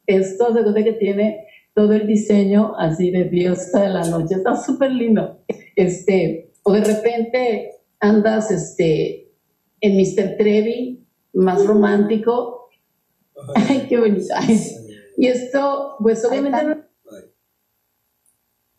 esto 0.06 0.52
se 0.52 0.64
cuenta 0.64 0.82
que 0.82 0.94
tiene 0.94 1.44
todo 1.74 1.92
el 1.92 2.08
diseño 2.08 2.72
así 2.76 3.12
de 3.12 3.22
diosa 3.24 3.82
de 3.82 3.90
la 3.90 4.04
noche. 4.04 4.34
Está 4.34 4.56
súper 4.56 4.90
lindo. 4.90 5.44
Este, 5.76 6.50
o 6.64 6.72
de 6.72 6.82
repente 6.82 7.70
andas 8.00 8.50
este, 8.50 9.30
en 9.80 9.96
Mr. 9.96 10.36
Trevi, 10.36 11.06
más 11.34 11.64
romántico. 11.64 12.67
Ay, 13.54 13.86
qué 13.88 13.98
bonito. 13.98 14.34
Y 15.16 15.26
esto, 15.26 15.96
pues 16.00 16.24
obviamente... 16.24 16.84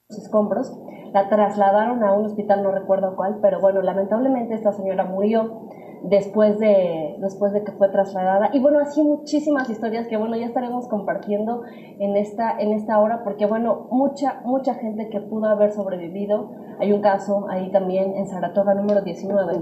Los 0.10 0.20
escombros, 0.24 0.72
la 1.14 1.30
trasladaron 1.30 2.04
a 2.04 2.14
un 2.14 2.26
hospital, 2.26 2.64
no 2.64 2.72
recuerdo 2.72 3.16
cuál, 3.16 3.40
pero 3.42 3.60
bueno, 3.60 3.82
lamentablemente 3.84 4.56
esta 4.56 4.74
señora 4.74 5.06
murió 5.06 5.68
después 6.04 6.58
de, 6.60 7.18
después 7.20 7.54
de 7.54 7.64
que 7.64 7.72
fue 7.74 7.90
trasladada. 7.90 8.50
Y 8.54 8.60
bueno, 8.60 8.80
así 8.80 9.04
muchísimas 9.04 9.70
historias 9.70 10.08
que 10.08 10.18
bueno, 10.18 10.36
ya 10.36 10.46
estaremos 10.46 10.88
compartiendo 10.88 11.64
en 12.00 12.16
esta, 12.16 12.58
en 12.60 12.74
esta 12.74 13.00
hora, 13.00 13.24
porque 13.24 13.46
bueno, 13.46 13.88
mucha, 13.92 14.42
mucha 14.46 14.76
gente 14.76 15.10
que 15.10 15.20
pudo 15.20 15.48
haber 15.48 15.72
sobrevivido. 15.72 16.52
Hay 16.80 16.94
un 16.94 17.02
caso 17.02 17.48
ahí 17.50 17.72
también 17.72 18.16
en 18.16 18.28
Saratoga 18.28 18.74
número 18.74 19.02
19. 19.02 19.54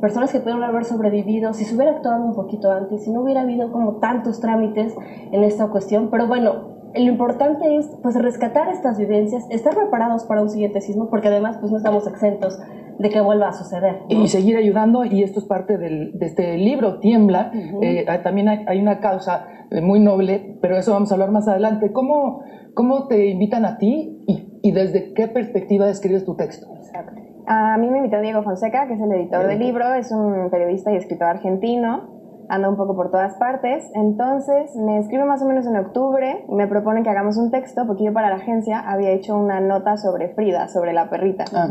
Personas 0.00 0.30
que 0.30 0.40
pudieron 0.40 0.62
haber 0.62 0.84
sobrevivido 0.84 1.54
si 1.54 1.64
se 1.64 1.74
hubiera 1.74 1.92
actuado 1.92 2.24
un 2.24 2.34
poquito 2.34 2.70
antes, 2.70 3.04
si 3.04 3.10
no 3.10 3.22
hubiera 3.22 3.40
habido 3.40 3.72
como 3.72 3.96
tantos 3.96 4.40
trámites 4.40 4.94
en 5.32 5.42
esta 5.42 5.68
cuestión. 5.68 6.10
Pero 6.10 6.26
bueno, 6.26 6.76
lo 6.94 7.10
importante 7.10 7.76
es 7.76 7.88
pues 8.02 8.14
rescatar 8.14 8.68
estas 8.68 8.98
vivencias, 8.98 9.46
estar 9.50 9.74
preparados 9.74 10.24
para 10.24 10.42
un 10.42 10.50
siguiente 10.50 10.80
sismo, 10.80 11.08
porque 11.08 11.28
además 11.28 11.56
pues 11.58 11.72
no 11.72 11.78
estamos 11.78 12.06
exentos 12.06 12.58
de 12.98 13.10
que 13.10 13.20
vuelva 13.20 13.48
a 13.48 13.52
suceder. 13.52 14.02
¿no? 14.08 14.22
Y 14.22 14.28
seguir 14.28 14.56
ayudando, 14.56 15.04
y 15.04 15.22
esto 15.22 15.40
es 15.40 15.46
parte 15.46 15.78
del, 15.78 16.18
de 16.18 16.26
este 16.26 16.56
libro, 16.56 16.98
Tiembla, 16.98 17.52
eh, 17.82 18.06
también 18.22 18.48
hay, 18.48 18.64
hay, 18.66 18.80
una 18.80 19.00
causa 19.00 19.46
eh, 19.70 19.80
muy 19.80 20.00
noble, 20.00 20.58
pero 20.62 20.76
eso 20.76 20.92
vamos 20.92 21.10
a 21.10 21.14
hablar 21.14 21.30
más 21.30 21.46
adelante. 21.48 21.92
¿Cómo, 21.92 22.40
cómo 22.74 23.06
te 23.06 23.28
invitan 23.28 23.64
a 23.64 23.78
ti 23.78 24.22
y, 24.26 24.45
y 24.66 24.72
desde 24.72 25.12
qué 25.12 25.28
perspectiva 25.28 25.88
escribes 25.88 26.24
tu 26.24 26.34
texto? 26.34 26.66
Exacto. 26.74 27.12
A 27.46 27.76
mí 27.78 27.88
me 27.88 27.98
invitó 27.98 28.20
Diego 28.20 28.42
Fonseca, 28.42 28.88
que 28.88 28.94
es 28.94 29.00
el 29.00 29.12
editor 29.12 29.46
del 29.46 29.60
libro, 29.60 29.94
es 29.94 30.10
un 30.10 30.50
periodista 30.50 30.92
y 30.92 30.96
escritor 30.96 31.28
argentino 31.28 32.15
anda 32.48 32.68
un 32.68 32.76
poco 32.76 32.94
por 32.96 33.10
todas 33.10 33.34
partes. 33.34 33.90
Entonces 33.94 34.74
me 34.76 34.98
escribe 34.98 35.24
más 35.24 35.42
o 35.42 35.46
menos 35.46 35.66
en 35.66 35.76
octubre 35.76 36.44
y 36.48 36.54
me 36.54 36.66
propone 36.66 37.02
que 37.02 37.10
hagamos 37.10 37.36
un 37.36 37.50
texto, 37.50 37.86
porque 37.86 38.04
yo 38.04 38.12
para 38.12 38.30
la 38.30 38.36
agencia 38.36 38.80
había 38.80 39.10
hecho 39.10 39.36
una 39.36 39.60
nota 39.60 39.96
sobre 39.96 40.34
Frida, 40.34 40.68
sobre 40.68 40.92
la 40.92 41.10
perrita. 41.10 41.44
Ah. 41.54 41.68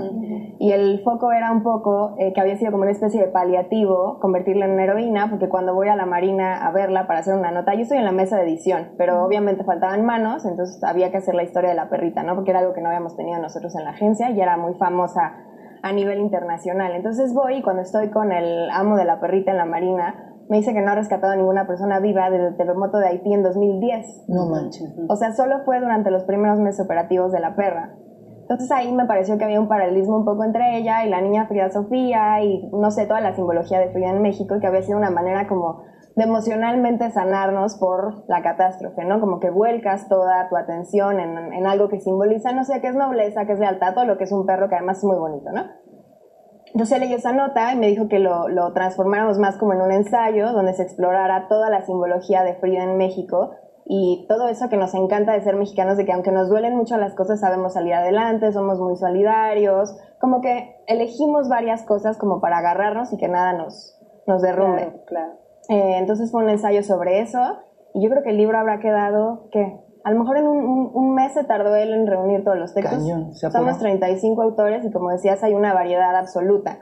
Y 0.60 0.72
el 0.72 1.02
foco 1.04 1.32
era 1.32 1.52
un 1.52 1.64
poco 1.64 2.16
eh, 2.18 2.34
que 2.34 2.42
había 2.42 2.58
sido 2.58 2.72
como 2.72 2.84
una 2.84 2.92
especie 2.92 3.22
de 3.22 3.28
paliativo 3.28 4.20
convertirla 4.20 4.66
en 4.66 4.72
una 4.72 4.84
heroína, 4.84 5.30
porque 5.30 5.50
cuando 5.50 5.74
voy 5.74 5.88
a 5.88 5.96
la 5.96 6.06
marina 6.06 6.66
a 6.66 6.72
verla 6.72 7.08
para 7.08 7.20
hacer 7.20 7.36
una 7.36 7.52
nota, 7.52 7.74
yo 7.74 7.82
estoy 7.82 7.98
en 7.98 8.06
la 8.06 8.12
mesa 8.12 8.38
de 8.38 8.44
edición, 8.44 8.90
pero 8.98 9.24
obviamente 9.24 9.64
faltaban 9.64 10.06
manos, 10.06 10.46
entonces 10.46 10.84
había 10.84 11.12
que 11.12 11.18
hacer 11.18 11.36
la 11.36 11.44
historia 11.44 11.70
de 11.70 11.76
la 11.76 11.90
perrita, 11.90 12.24
¿no? 12.24 12.36
Porque 12.36 12.52
era 12.52 12.60
algo 12.60 12.74
que 12.74 12.82
no 12.82 12.90
habíamos 12.90 13.16
tenido 13.16 13.40
nosotros 13.40 13.76
en 13.76 13.84
la 13.84 13.92
agencia 13.92 14.30
y 14.30 14.40
era 14.40 14.58
muy 14.58 14.74
famosa 14.76 15.34
a 15.82 15.92
nivel 15.92 16.20
internacional. 16.20 16.94
Entonces 16.94 17.34
voy 17.34 17.58
y 17.58 17.62
cuando 17.62 17.84
estoy 17.84 18.10
con 18.10 18.32
el 18.32 18.70
amo 18.72 18.98
de 18.98 19.06
la 19.06 19.20
perrita 19.20 19.52
en 19.52 19.58
la 19.58 19.66
marina, 19.66 20.35
me 20.50 20.58
dice 20.58 20.74
que 20.74 20.82
no 20.82 20.92
ha 20.92 20.96
rescatado 20.96 21.34
a 21.34 21.36
ninguna 21.36 21.66
persona 21.66 22.00
viva 22.00 22.30
desde 22.30 22.50
el 22.50 22.58
terremoto 22.58 22.98
de 22.98 23.08
Haití 23.08 23.34
en 23.34 23.44
2010. 23.44 24.26
No 24.28 24.46
manches. 24.48 24.94
O 25.10 25.16
sea, 25.16 25.34
solo 25.34 25.64
fue 25.66 25.80
durante 25.80 26.12
los 26.12 26.24
primeros 26.24 26.60
meses 26.60 26.86
operativos 26.86 27.32
de 27.32 27.40
la 27.40 27.56
perra. 27.56 27.96
Entonces 28.42 28.70
ahí 28.72 28.94
me 28.94 29.06
pareció 29.06 29.40
que 29.40 29.46
había 29.46 29.60
un 29.60 29.68
paralelismo 29.68 30.18
un 30.18 30.26
poco 30.26 30.44
entre 30.44 30.78
ella 30.78 31.04
y 31.04 31.10
la 31.10 31.20
niña 31.20 31.48
Frida 31.48 31.72
Sofía 31.72 32.44
y 32.44 32.70
no 32.72 32.92
sé, 32.92 33.08
toda 33.08 33.20
la 33.20 33.34
simbología 33.34 33.80
de 33.80 33.90
Frida 33.90 34.12
en 34.12 34.22
México, 34.22 34.60
que 34.62 34.68
había 34.68 34.84
sido 34.84 35.00
una 35.00 35.10
manera 35.10 35.48
como 35.48 35.82
de 36.16 36.24
emocionalmente 36.24 37.10
sanarnos 37.10 37.76
por 37.80 38.24
la 38.30 38.44
catástrofe, 38.44 39.04
¿no? 39.04 39.20
Como 39.20 39.40
que 39.40 39.50
vuelcas 39.50 40.08
toda 40.08 40.48
tu 40.48 40.58
atención 40.58 41.20
en, 41.20 41.54
en 41.54 41.66
algo 41.66 41.90
que 41.90 42.00
simboliza, 42.00 42.52
no 42.52 42.64
sé, 42.64 42.82
que 42.82 42.88
es 42.88 42.96
nobleza, 42.96 43.46
que 43.46 43.54
es 43.54 43.60
lealtad, 43.60 43.96
todo 43.96 44.06
lo 44.06 44.18
que 44.18 44.26
es 44.26 44.32
un 44.32 44.46
perro 44.46 44.70
que 44.70 44.76
además 44.76 45.00
es 45.00 45.04
muy 45.06 45.18
bonito, 45.18 45.52
¿no? 45.52 45.64
Entonces 46.76 47.00
leí 47.00 47.14
esa 47.14 47.32
nota 47.32 47.72
y 47.72 47.78
me 47.78 47.88
dijo 47.88 48.10
que 48.10 48.20
lo, 48.20 48.50
lo, 48.50 48.74
transformáramos 48.74 49.40
más 49.40 49.56
como 49.56 49.72
en 49.72 49.80
un 49.80 49.94
ensayo 49.94 50.52
donde 50.52 50.74
se 50.74 50.84
explorara 50.84 51.48
toda 51.48 51.70
la 51.70 51.86
simbología 51.86 52.44
de 52.44 52.56
Frida 52.56 52.84
en 52.84 52.98
México 52.98 53.52
y 53.86 54.26
todo 54.28 54.50
eso 54.50 54.68
que 54.68 54.76
nos 54.76 54.94
encanta 54.94 55.32
de 55.32 55.42
ser 55.42 55.56
mexicanos, 55.56 55.96
de 55.96 56.04
que 56.04 56.12
aunque 56.12 56.34
nos 56.34 56.50
duelen 56.50 56.76
mucho 56.76 56.98
las 56.98 57.14
cosas, 57.14 57.40
sabemos 57.40 57.76
salir 57.76 57.94
adelante, 57.94 58.52
somos 58.52 58.78
muy 58.82 58.98
solidarios, 58.98 59.96
como 60.20 60.42
que 60.42 60.76
elegimos 60.88 61.48
varias 61.48 61.84
cosas 61.84 62.18
como 62.18 62.42
para 62.42 62.58
agarrarnos 62.58 63.14
y 63.14 63.18
que 63.18 63.30
nada 63.30 63.54
nos, 63.54 63.98
nos 64.28 64.42
derrumbe. 64.42 64.82
Claro, 64.82 65.04
claro. 65.06 65.34
Eh, 65.70 65.98
entonces 65.98 66.30
fue 66.30 66.44
un 66.44 66.50
ensayo 66.50 66.84
sobre 66.84 67.22
eso 67.22 67.40
y 67.94 68.04
yo 68.04 68.10
creo 68.10 68.22
que 68.22 68.32
el 68.32 68.38
libro 68.38 68.58
habrá 68.58 68.80
quedado, 68.82 69.48
¿qué? 69.50 69.80
A 70.06 70.12
lo 70.12 70.20
mejor 70.20 70.38
en 70.38 70.46
un, 70.46 71.16
mes 71.16 71.34
se 71.34 71.44
tardó 71.46 71.76
él 71.76 71.92
en 71.92 72.06
reunir 72.06 72.44
todos 72.44 72.60
los 72.60 72.76
textos. 72.76 73.00
Cañón, 73.00 73.34
Somos 73.34 73.80
35 73.80 74.40
autores 74.40 74.86
y 74.86 74.92
como 74.92 75.10
decías 75.10 75.44
hay 75.44 75.56
una 75.56 75.74
variedad 75.74 76.16
absoluta. 76.16 76.78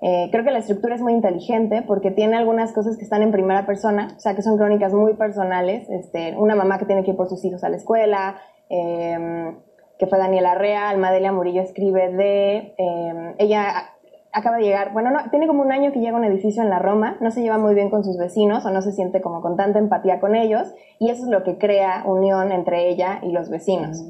Eh, 0.00 0.28
creo 0.30 0.44
que 0.44 0.52
la 0.52 0.60
estructura 0.60 0.94
es 0.94 1.02
muy 1.02 1.12
inteligente 1.12 1.82
porque 1.82 2.12
tiene 2.12 2.36
algunas 2.36 2.72
cosas 2.72 2.96
que 2.96 3.02
están 3.02 3.22
en 3.22 3.32
primera 3.32 3.66
persona, 3.66 4.14
o 4.16 4.20
sea 4.20 4.36
que 4.36 4.42
son 4.42 4.56
crónicas 4.56 4.94
muy 4.94 5.14
personales. 5.14 5.90
Este, 5.90 6.36
una 6.38 6.54
mamá 6.54 6.78
que 6.78 6.86
tiene 6.86 7.02
que 7.02 7.10
ir 7.10 7.16
por 7.16 7.28
sus 7.28 7.44
hijos 7.44 7.64
a 7.64 7.70
la 7.70 7.76
escuela, 7.76 8.36
eh, 8.68 9.52
que 9.98 10.06
fue 10.06 10.18
Daniela 10.18 10.54
Rea, 10.54 10.90
Almadelia 10.90 11.32
Murillo 11.32 11.62
escribe 11.62 12.12
de... 12.12 12.74
Eh, 12.78 13.34
ella 13.38 13.96
acaba 14.32 14.56
de 14.56 14.64
llegar, 14.64 14.92
bueno, 14.92 15.10
no, 15.10 15.18
tiene 15.30 15.46
como 15.46 15.62
un 15.62 15.72
año 15.72 15.92
que 15.92 16.00
llega 16.00 16.16
a 16.16 16.18
un 16.18 16.24
edificio 16.24 16.62
en 16.62 16.70
la 16.70 16.78
Roma, 16.78 17.16
no 17.20 17.30
se 17.30 17.42
lleva 17.42 17.58
muy 17.58 17.74
bien 17.74 17.90
con 17.90 18.04
sus 18.04 18.16
vecinos 18.16 18.64
o 18.64 18.70
no 18.70 18.82
se 18.82 18.92
siente 18.92 19.20
como 19.20 19.40
con 19.40 19.56
tanta 19.56 19.78
empatía 19.78 20.20
con 20.20 20.34
ellos 20.34 20.72
y 20.98 21.10
eso 21.10 21.24
es 21.24 21.28
lo 21.28 21.42
que 21.42 21.58
crea 21.58 22.04
unión 22.06 22.52
entre 22.52 22.88
ella 22.88 23.20
y 23.22 23.32
los 23.32 23.50
vecinos. 23.50 24.04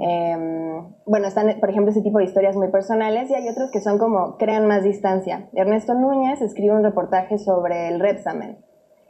Eh, 0.00 0.82
bueno, 1.06 1.26
están, 1.26 1.58
por 1.60 1.70
ejemplo, 1.70 1.90
ese 1.90 2.02
tipo 2.02 2.18
de 2.18 2.24
historias 2.24 2.56
muy 2.56 2.68
personales 2.68 3.30
y 3.30 3.34
hay 3.34 3.48
otros 3.48 3.70
que 3.70 3.80
son 3.80 3.98
como 3.98 4.36
crean 4.36 4.66
más 4.66 4.82
distancia. 4.82 5.48
Ernesto 5.54 5.94
Núñez 5.94 6.40
escribe 6.42 6.74
un 6.74 6.82
reportaje 6.82 7.38
sobre 7.38 7.88
el 7.88 8.00
Repsamen 8.00 8.58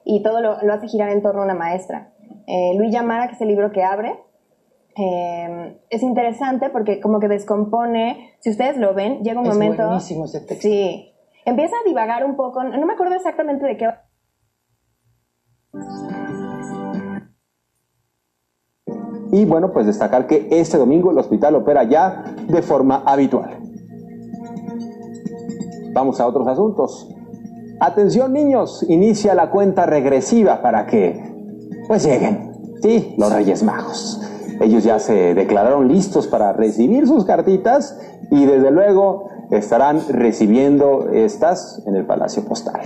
y 0.05 0.23
todo 0.23 0.41
lo, 0.41 0.63
lo 0.63 0.73
hace 0.73 0.89
girar 0.89 1.11
en 1.11 1.23
torno 1.23 1.43
a 1.43 1.45
una 1.45 1.55
maestra. 1.55 2.13
Eh, 2.47 2.75
Luis 2.77 2.93
Yamara, 2.93 3.29
que 3.29 3.35
es 3.35 3.41
el 3.41 3.49
libro 3.49 3.71
que 3.73 3.83
abre, 3.83 4.19
eh, 4.97 5.81
es 5.89 6.02
interesante 6.02 6.70
porque 6.70 7.01
como 7.01 7.20
que 7.20 7.28
descompone, 7.28 8.36
si 8.40 8.51
ustedes 8.51 8.77
lo 8.77 8.94
ven, 8.94 9.23
llega 9.23 9.40
un 9.40 9.47
es 9.47 9.55
momento... 9.55 9.86
buenísimo 9.86 10.24
ese 10.27 10.40
texto. 10.40 10.69
Sí, 10.69 11.14
empieza 11.44 11.77
a 11.77 11.89
divagar 11.89 12.24
un 12.24 12.36
poco, 12.36 12.62
no 12.62 12.86
me 12.86 12.93
acuerdo 12.93 13.14
exactamente 13.14 13.64
de 13.66 13.77
qué... 13.77 13.89
Y 19.32 19.47
bueno, 19.47 19.73
pues 19.73 19.86
destacar 19.86 20.27
que 20.27 20.48
este 20.51 20.77
domingo 20.77 21.10
el 21.10 21.16
hospital 21.16 21.55
opera 21.56 21.85
ya 21.85 22.23
de 22.48 22.60
forma 22.60 23.02
habitual. 23.06 23.56
Vamos 25.94 26.20
a 26.20 26.27
otros 26.27 26.47
asuntos. 26.47 27.09
Atención 27.81 28.35
niños, 28.35 28.85
inicia 28.89 29.35
la 29.35 29.51
cuenta 29.51 29.86
regresiva 29.86 30.60
para 30.60 30.86
que 30.86 31.19
pues 31.89 32.05
lleguen, 32.05 32.52
sí, 32.82 33.14
los 33.16 33.32
Reyes 33.32 33.62
Magos. 33.62 34.20
Ellos 34.63 34.85
ya 34.85 35.01
se 35.01 35.35
declararon 35.35 35.89
listos 35.89 36.29
para 36.29 36.53
recibir 36.53 37.09
sus 37.09 37.25
cartitas 37.25 37.99
y 38.31 38.45
desde 38.45 38.71
luego 38.71 39.29
estarán 39.51 40.01
recibiendo 40.09 41.09
estas 41.13 41.83
en 41.85 41.97
el 41.97 42.07
Palacio 42.07 42.45
Postal. 42.45 42.81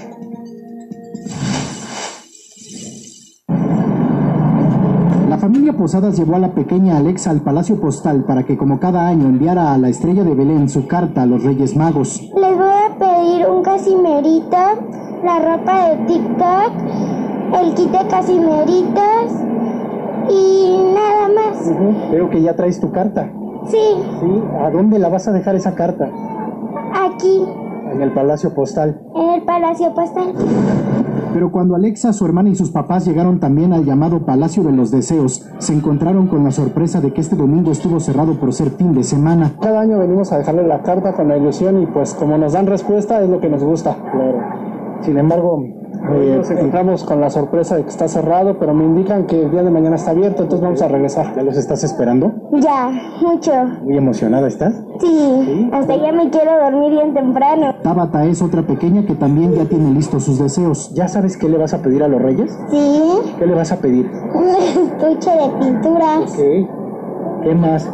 La 5.29 5.37
familia 5.37 5.75
Posadas 5.75 6.17
llevó 6.17 6.37
a 6.37 6.39
la 6.39 6.55
pequeña 6.55 6.97
Alexa 6.97 7.31
al 7.31 7.43
Palacio 7.43 7.79
Postal 7.79 8.25
para 8.25 8.45
que 8.45 8.57
como 8.57 8.81
cada 8.81 9.07
año 9.07 9.27
enviara 9.27 9.75
a 9.75 9.79
la 9.79 9.91
estrella 9.91 10.25
de 10.25 10.35
Belén 10.35 10.71
su 10.71 10.87
carta 10.87 11.23
a 11.23 11.27
los 11.27 11.45
Reyes 11.45 11.77
Magos. 11.77 12.23
Les 12.23 12.57
voy 12.57 12.69
a 12.69 12.97
pedir 12.99 13.47
un 13.47 13.63
casimerita, 13.63 14.77
la 15.23 15.39
ropa 15.41 15.91
de 15.91 16.07
TikTok, 16.07 17.61
el 17.61 17.75
kit 17.75 17.91
de 17.91 18.09
casimeritas 18.09 19.47
y 20.29 20.93
nada 20.95 21.29
más. 21.29 21.67
Uh 21.67 21.75
-huh. 21.75 22.11
Veo 22.11 22.31
que 22.31 22.43
ya 22.43 22.55
traes 22.55 22.81
tu 22.81 22.91
carta. 22.91 23.31
Sí. 23.67 23.79
Sí, 24.21 24.43
¿a 24.61 24.71
dónde 24.71 24.99
la 24.99 25.09
vas 25.09 25.27
a 25.29 25.33
dejar 25.33 25.55
esa 25.57 25.75
carta? 25.75 26.09
Aquí. 26.95 27.45
En 27.93 28.03
el 28.03 28.13
Palacio 28.13 28.55
Postal. 28.55 29.01
En 29.15 29.31
el 29.31 29.43
Palacio 29.43 29.95
Postal. 29.95 30.33
Pero 31.33 31.53
cuando 31.53 31.75
Alexa, 31.75 32.13
su 32.13 32.25
hermana 32.25 32.49
y 32.49 32.55
sus 32.55 32.71
papás 32.71 33.05
llegaron 33.07 33.41
también 33.41 33.73
al 33.73 33.85
llamado 33.85 34.25
Palacio 34.25 34.63
de 34.63 34.73
los 34.73 34.91
Deseos, 34.91 35.47
se 35.59 35.75
encontraron 35.75 36.29
con 36.29 36.45
la 36.45 36.51
sorpresa 36.51 37.01
de 37.01 37.13
que 37.13 37.21
este 37.21 37.37
domingo 37.37 37.73
estuvo 37.73 38.01
cerrado 38.01 38.41
por 38.41 38.53
ser 38.53 38.71
fin 38.71 38.95
de 38.95 39.05
semana. 39.05 39.53
Cada 39.61 39.81
año 39.81 39.99
venimos 39.99 40.33
a 40.33 40.39
dejarle 40.39 40.67
la 40.67 40.83
carta 40.83 41.13
con 41.13 41.29
la 41.29 41.37
ilusión 41.37 41.83
y 41.83 41.87
pues 41.87 42.15
como 42.15 42.39
nos 42.39 42.55
dan 42.55 42.67
respuesta 42.67 43.21
es 43.23 43.29
lo 43.29 43.41
que 43.41 43.51
nos 43.51 43.63
gusta. 43.63 43.97
Claro. 44.13 44.39
Sin 45.03 45.19
embargo, 45.19 45.63
Eh, 46.13 46.35
nos 46.37 46.51
encontramos 46.51 47.05
con 47.05 47.21
la 47.21 47.31
sorpresa 47.31 47.77
de 47.77 47.83
que 47.83 47.89
está 47.89 48.07
cerrado, 48.09 48.59
pero 48.59 48.73
me 48.75 48.85
indican 48.85 49.27
que 49.27 49.43
el 49.43 49.51
día 49.51 49.63
de 49.63 49.71
mañana 49.71 49.97
está 49.97 50.13
abierto, 50.13 50.43
entonces 50.43 50.63
vamos 50.65 50.83
a 50.83 50.89
regresar. 50.89 51.35
¿Ya 51.35 51.43
los 51.43 51.57
estás 51.57 51.83
esperando? 51.85 52.33
Ya, 52.53 52.91
mucho. 53.23 53.53
¿Muy 53.83 53.97
emocionada 53.97 54.47
estás? 54.49 54.75
Sí, 55.01 55.69
hasta 55.73 55.97
ya 55.97 56.13
me 56.13 56.31
quiero 56.31 56.53
dormir 56.63 56.91
bien 56.93 57.15
temprano. 57.15 57.75
Tabata 57.83 58.25
es 58.25 58.41
otra 58.43 58.63
pequeña 58.63 59.05
que 59.05 59.15
también 59.15 59.53
ya 59.55 59.65
tiene 59.65 59.91
listos 59.93 60.25
sus 60.25 60.39
deseos. 60.39 60.93
¿Ya 60.95 61.09
sabes 61.09 61.37
qué 61.37 61.49
le 61.49 61.59
vas 61.59 61.75
a 61.75 61.79
pedir 61.83 62.03
a 62.03 62.09
los 62.09 62.21
reyes? 62.23 62.57
Sí, 62.71 63.03
¿Qué 63.39 63.47
le 63.47 63.55
vas 63.55 63.73
a 63.73 63.77
pedir? 63.77 64.11
un 64.35 64.49
estuche 64.49 65.31
de 65.31 65.49
pinturas 65.61 66.33
Ok. 66.33 67.43
¿Qué 67.43 67.55
más? 67.55 67.89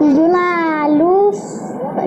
y 0.00 0.04
una 0.18 0.88
luz 0.90 1.36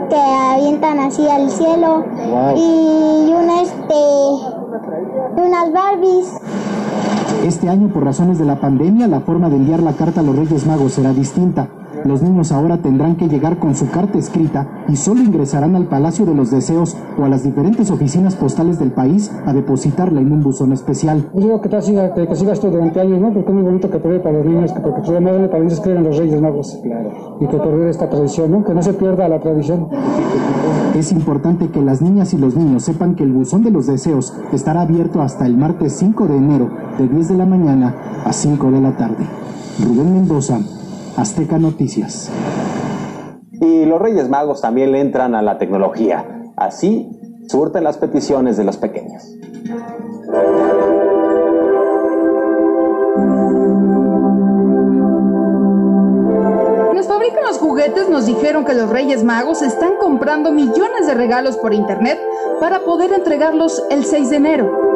que 0.10 0.16
avientan 0.16 1.00
así 1.00 1.28
al 1.28 1.50
cielo 1.50 2.04
Wow. 2.30 2.56
y 2.56 3.34
un 3.34 3.50
este 3.62 4.61
unas 5.36 5.72
Barbies. 5.72 6.34
Este 7.44 7.70
año, 7.70 7.88
por 7.90 8.04
razones 8.04 8.38
de 8.38 8.46
la 8.46 8.60
pandemia, 8.60 9.08
la 9.08 9.22
forma 9.22 9.50
de 9.50 9.56
enviar 9.56 9.82
la 9.82 9.94
carta 9.94 10.22
a 10.22 10.24
los 10.24 10.36
Reyes 10.36 10.66
Magos 10.66 10.94
será 10.94 11.14
distinta. 11.14 11.68
Los 12.06 12.22
niños 12.22 12.52
ahora 12.52 12.78
tendrán 12.78 13.16
que 13.16 13.28
llegar 13.28 13.60
con 13.60 13.76
su 13.76 13.90
carta 13.90 14.18
escrita 14.18 14.84
y 14.88 14.96
solo 14.96 15.22
ingresarán 15.22 15.76
al 15.76 15.86
Palacio 15.86 16.26
de 16.26 16.34
los 16.34 16.52
Deseos 16.52 16.96
o 17.18 17.26
a 17.26 17.30
las 17.30 17.44
diferentes 17.44 17.92
oficinas 17.92 18.36
postales 18.36 18.80
del 18.80 18.92
país 18.92 19.32
a 19.46 19.54
depositarla 19.54 20.22
en 20.22 20.32
un 20.32 20.42
buzón 20.42 20.74
especial. 20.74 21.30
Digo 21.34 21.62
que, 21.62 21.70
te 21.70 21.82
siga, 21.82 22.14
que, 22.14 22.28
que 22.28 22.36
siga 22.36 22.54
esto 22.54 22.70
durante 22.70 23.00
años, 23.00 23.20
¿no? 23.20 23.34
Porque 23.34 23.50
es 23.50 23.56
muy 23.56 23.64
bonito 23.64 23.90
que 23.90 24.00
te 24.00 24.20
para 24.20 24.38
los 24.38 24.46
niños, 24.46 24.72
que 24.72 24.80
porque 24.80 25.06
su 25.06 25.22
madre 25.22 25.48
para 25.48 25.64
ellos 25.64 25.80
creen 25.80 26.00
en 26.00 26.04
los 26.06 26.18
Reyes 26.18 26.42
Magos. 26.42 26.80
Claro. 26.82 27.38
Y 27.40 27.48
que 27.48 27.58
perdure 27.58 27.90
esta 27.90 28.10
tradición, 28.10 28.52
¿no? 28.52 28.64
Que 28.64 28.74
no 28.74 28.82
se 28.82 28.94
pierda 28.94 29.28
la 29.28 29.40
tradición. 29.40 29.88
Es 30.96 31.12
importante 31.12 31.70
que 31.70 31.82
las 31.82 32.02
niñas 32.02 32.34
y 32.34 32.38
los 32.38 32.56
niños 32.56 32.84
sepan 32.84 33.16
que 33.16 33.24
el 33.24 33.32
buzón 33.32 33.64
de 33.64 33.72
los 33.72 33.88
deseos 33.88 34.34
estará 34.52 34.82
abierto 34.82 35.22
hasta 35.22 35.46
el 35.46 35.58
martes 35.58 35.94
5 35.94 36.28
de 36.28 36.38
enero, 36.38 36.70
de 36.98 37.08
10 37.08 37.30
de 37.30 37.38
la 37.38 37.46
mañana 37.46 37.96
a 38.26 38.34
5 38.34 38.72
de 38.72 38.82
la 38.82 38.98
tarde. 38.98 39.26
Rubén 39.84 40.14
Mendoza, 40.14 40.60
Azteca 41.18 41.58
Noticias. 41.58 42.32
Y 43.54 43.86
los 43.86 44.02
Reyes 44.02 44.30
Magos 44.30 44.62
también 44.62 44.92
le 44.92 45.02
entran 45.02 45.36
a 45.36 45.42
la 45.42 45.58
tecnología. 45.58 46.52
Así 46.56 47.10
surten 47.48 47.84
las 47.84 47.98
peticiones 47.98 48.58
de 48.58 48.64
los 48.64 48.78
pequeños. 48.78 49.24
Quienes 56.90 57.08
fabrican 57.08 57.44
los 57.46 57.58
juguetes 57.60 58.10
nos 58.10 58.26
dijeron 58.26 58.66
que 58.66 58.74
los 58.74 58.90
Reyes 58.90 59.24
Magos 59.24 59.62
están 59.62 59.94
comprando 60.00 60.52
millones 60.52 61.08
de 61.08 61.14
regalos 61.14 61.58
por 61.58 61.74
internet 61.74 62.20
para 62.60 62.80
poder 62.80 63.14
entregarlos 63.14 63.84
el 63.90 64.06
6 64.06 64.30
de 64.30 64.36
enero. 64.36 64.91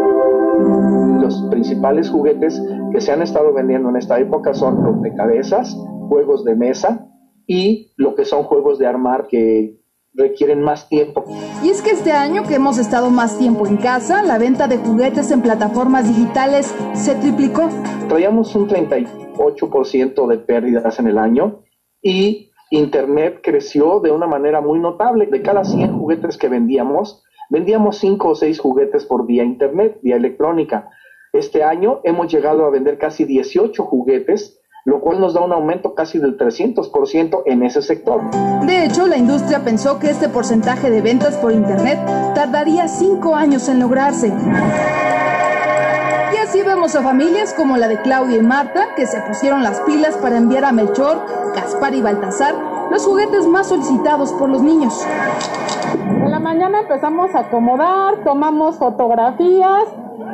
Los 1.26 1.42
principales 1.50 2.08
juguetes 2.12 2.62
que 2.92 3.02
se 3.02 3.12
han 3.12 3.24
estado 3.24 3.52
vendiendo 3.52 3.90
en 3.90 3.96
esta 3.96 4.20
época 4.20 4.54
son 4.54 4.80
rompecabezas, 4.84 5.76
juegos 6.08 6.46
de 6.46 6.56
mesa 6.56 7.08
y 7.48 7.96
lo 7.98 8.14
que 8.14 8.26
son 8.26 8.44
juegos 8.44 8.78
de 8.78 8.86
armar 8.86 9.26
que 9.26 9.82
requieren 10.14 10.62
más 10.62 10.88
tiempo. 10.88 11.26
Y 11.64 11.70
es 11.70 11.82
que 11.82 11.90
este 11.90 12.12
año 12.12 12.44
que 12.44 12.54
hemos 12.54 12.78
estado 12.78 13.10
más 13.10 13.40
tiempo 13.40 13.66
en 13.66 13.78
casa, 13.78 14.22
la 14.22 14.38
venta 14.38 14.68
de 14.68 14.78
juguetes 14.78 15.32
en 15.32 15.42
plataformas 15.42 16.08
digitales 16.08 16.72
se 16.94 17.16
triplicó. 17.16 17.70
Traíamos 18.08 18.56
un 18.56 18.68
38% 18.68 20.28
de 20.28 20.38
pérdidas 20.38 21.00
en 21.00 21.08
el 21.08 21.18
año 21.18 21.64
y 22.04 22.52
Internet 22.70 23.40
creció 23.42 24.00
de 24.00 24.12
una 24.12 24.28
manera 24.28 24.62
muy 24.62 24.78
notable. 24.78 25.26
De 25.26 25.42
cada 25.42 25.64
100 25.64 25.98
juguetes 25.98 26.38
que 26.38 26.50
vendíamos, 26.50 27.24
vendíamos 27.50 27.98
5 27.98 28.30
o 28.30 28.36
6 28.36 28.60
juguetes 28.60 29.06
por 29.06 29.26
día 29.26 29.44
Internet, 29.44 29.98
vía 30.04 30.18
electrónica. 30.18 30.92
Este 31.36 31.64
año 31.64 32.00
hemos 32.06 32.32
llegado 32.32 32.66
a 32.66 32.70
vender 32.70 32.98
casi 32.98 33.26
18 33.26 33.84
juguetes, 33.84 34.58
lo 34.86 35.02
cual 35.02 35.20
nos 35.20 35.34
da 35.34 35.42
un 35.42 35.52
aumento 35.52 35.94
casi 35.94 36.18
del 36.18 36.38
300% 36.38 37.42
en 37.46 37.64
ese 37.64 37.82
sector. 37.82 38.22
De 38.66 38.86
hecho, 38.86 39.06
la 39.06 39.18
industria 39.18 39.60
pensó 39.60 40.00
que 40.00 40.10
este 40.10 40.30
porcentaje 40.30 40.90
de 40.90 41.02
ventas 41.02 41.36
por 41.36 41.52
internet 41.52 42.00
tardaría 42.34 42.88
5 42.88 43.36
años 43.36 43.68
en 43.68 43.80
lograrse. 43.82 44.28
Y 46.34 46.38
así 46.38 46.62
vemos 46.62 46.96
a 46.96 47.04
familias 47.04 47.54
como 47.54 47.76
la 47.76 47.90
de 47.90 48.02
Claudia 48.02 48.38
y 48.38 48.42
Marta, 48.42 48.96
que 48.96 49.06
se 49.06 49.20
pusieron 49.20 49.62
las 49.62 49.82
pilas 49.82 50.16
para 50.16 50.38
enviar 50.38 50.64
a 50.64 50.72
Melchor, 50.72 51.18
Gaspar 51.54 51.96
y 51.96 52.02
Baltasar 52.02 52.56
los 52.92 53.04
juguetes 53.04 53.46
más 53.46 53.68
solicitados 53.68 54.32
por 54.34 54.48
los 54.48 54.62
niños. 54.62 55.06
En 56.08 56.32
la 56.32 56.40
mañana 56.40 56.82
empezamos 56.82 57.36
a 57.36 57.40
acomodar, 57.40 58.24
tomamos 58.24 58.78
fotografías 58.78 59.86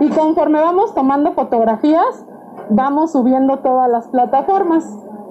y 0.01 0.09
conforme 0.09 0.59
vamos 0.59 0.95
tomando 0.95 1.33
fotografías, 1.33 2.25
vamos 2.71 3.11
subiendo 3.11 3.59
todas 3.59 3.89
las 3.89 4.07
plataformas 4.07 4.83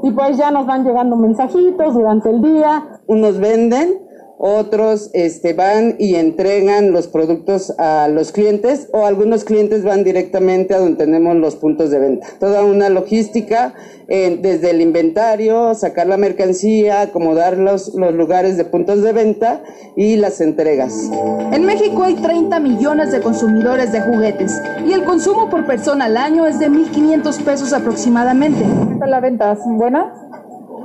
y 0.04 0.12
pues 0.12 0.38
ya 0.38 0.52
nos 0.52 0.64
van 0.64 0.84
llegando 0.84 1.16
mensajitos 1.16 1.92
durante 1.92 2.30
el 2.30 2.40
día. 2.40 3.00
Unos 3.08 3.40
venden, 3.40 4.00
otros 4.42 5.10
este, 5.12 5.52
van 5.52 5.96
y 5.98 6.14
entregan 6.14 6.92
los 6.92 7.08
productos 7.08 7.74
a 7.78 8.08
los 8.08 8.32
clientes 8.32 8.88
o 8.90 9.04
algunos 9.04 9.44
clientes 9.44 9.84
van 9.84 10.02
directamente 10.02 10.74
a 10.74 10.78
donde 10.78 10.96
tenemos 10.96 11.36
los 11.36 11.56
puntos 11.56 11.90
de 11.90 11.98
venta. 11.98 12.26
Toda 12.38 12.64
una 12.64 12.88
logística 12.88 13.74
eh, 14.08 14.38
desde 14.40 14.70
el 14.70 14.80
inventario, 14.80 15.74
sacar 15.74 16.06
la 16.06 16.16
mercancía, 16.16 17.02
acomodar 17.02 17.58
los, 17.58 17.94
los 17.94 18.14
lugares 18.14 18.56
de 18.56 18.64
puntos 18.64 19.02
de 19.02 19.12
venta 19.12 19.62
y 19.94 20.16
las 20.16 20.40
entregas. 20.40 21.10
En 21.52 21.66
México 21.66 22.02
hay 22.02 22.14
30 22.14 22.60
millones 22.60 23.12
de 23.12 23.20
consumidores 23.20 23.92
de 23.92 24.00
juguetes 24.00 24.58
y 24.86 24.94
el 24.94 25.04
consumo 25.04 25.50
por 25.50 25.66
persona 25.66 26.06
al 26.06 26.16
año 26.16 26.46
es 26.46 26.58
de 26.58 26.70
1.500 26.70 27.44
pesos 27.44 27.74
aproximadamente. 27.74 28.60
¿Qué 28.60 28.98
tal 28.98 29.10
la 29.10 29.20
venta? 29.20 29.54
¿Buena? 29.66 30.14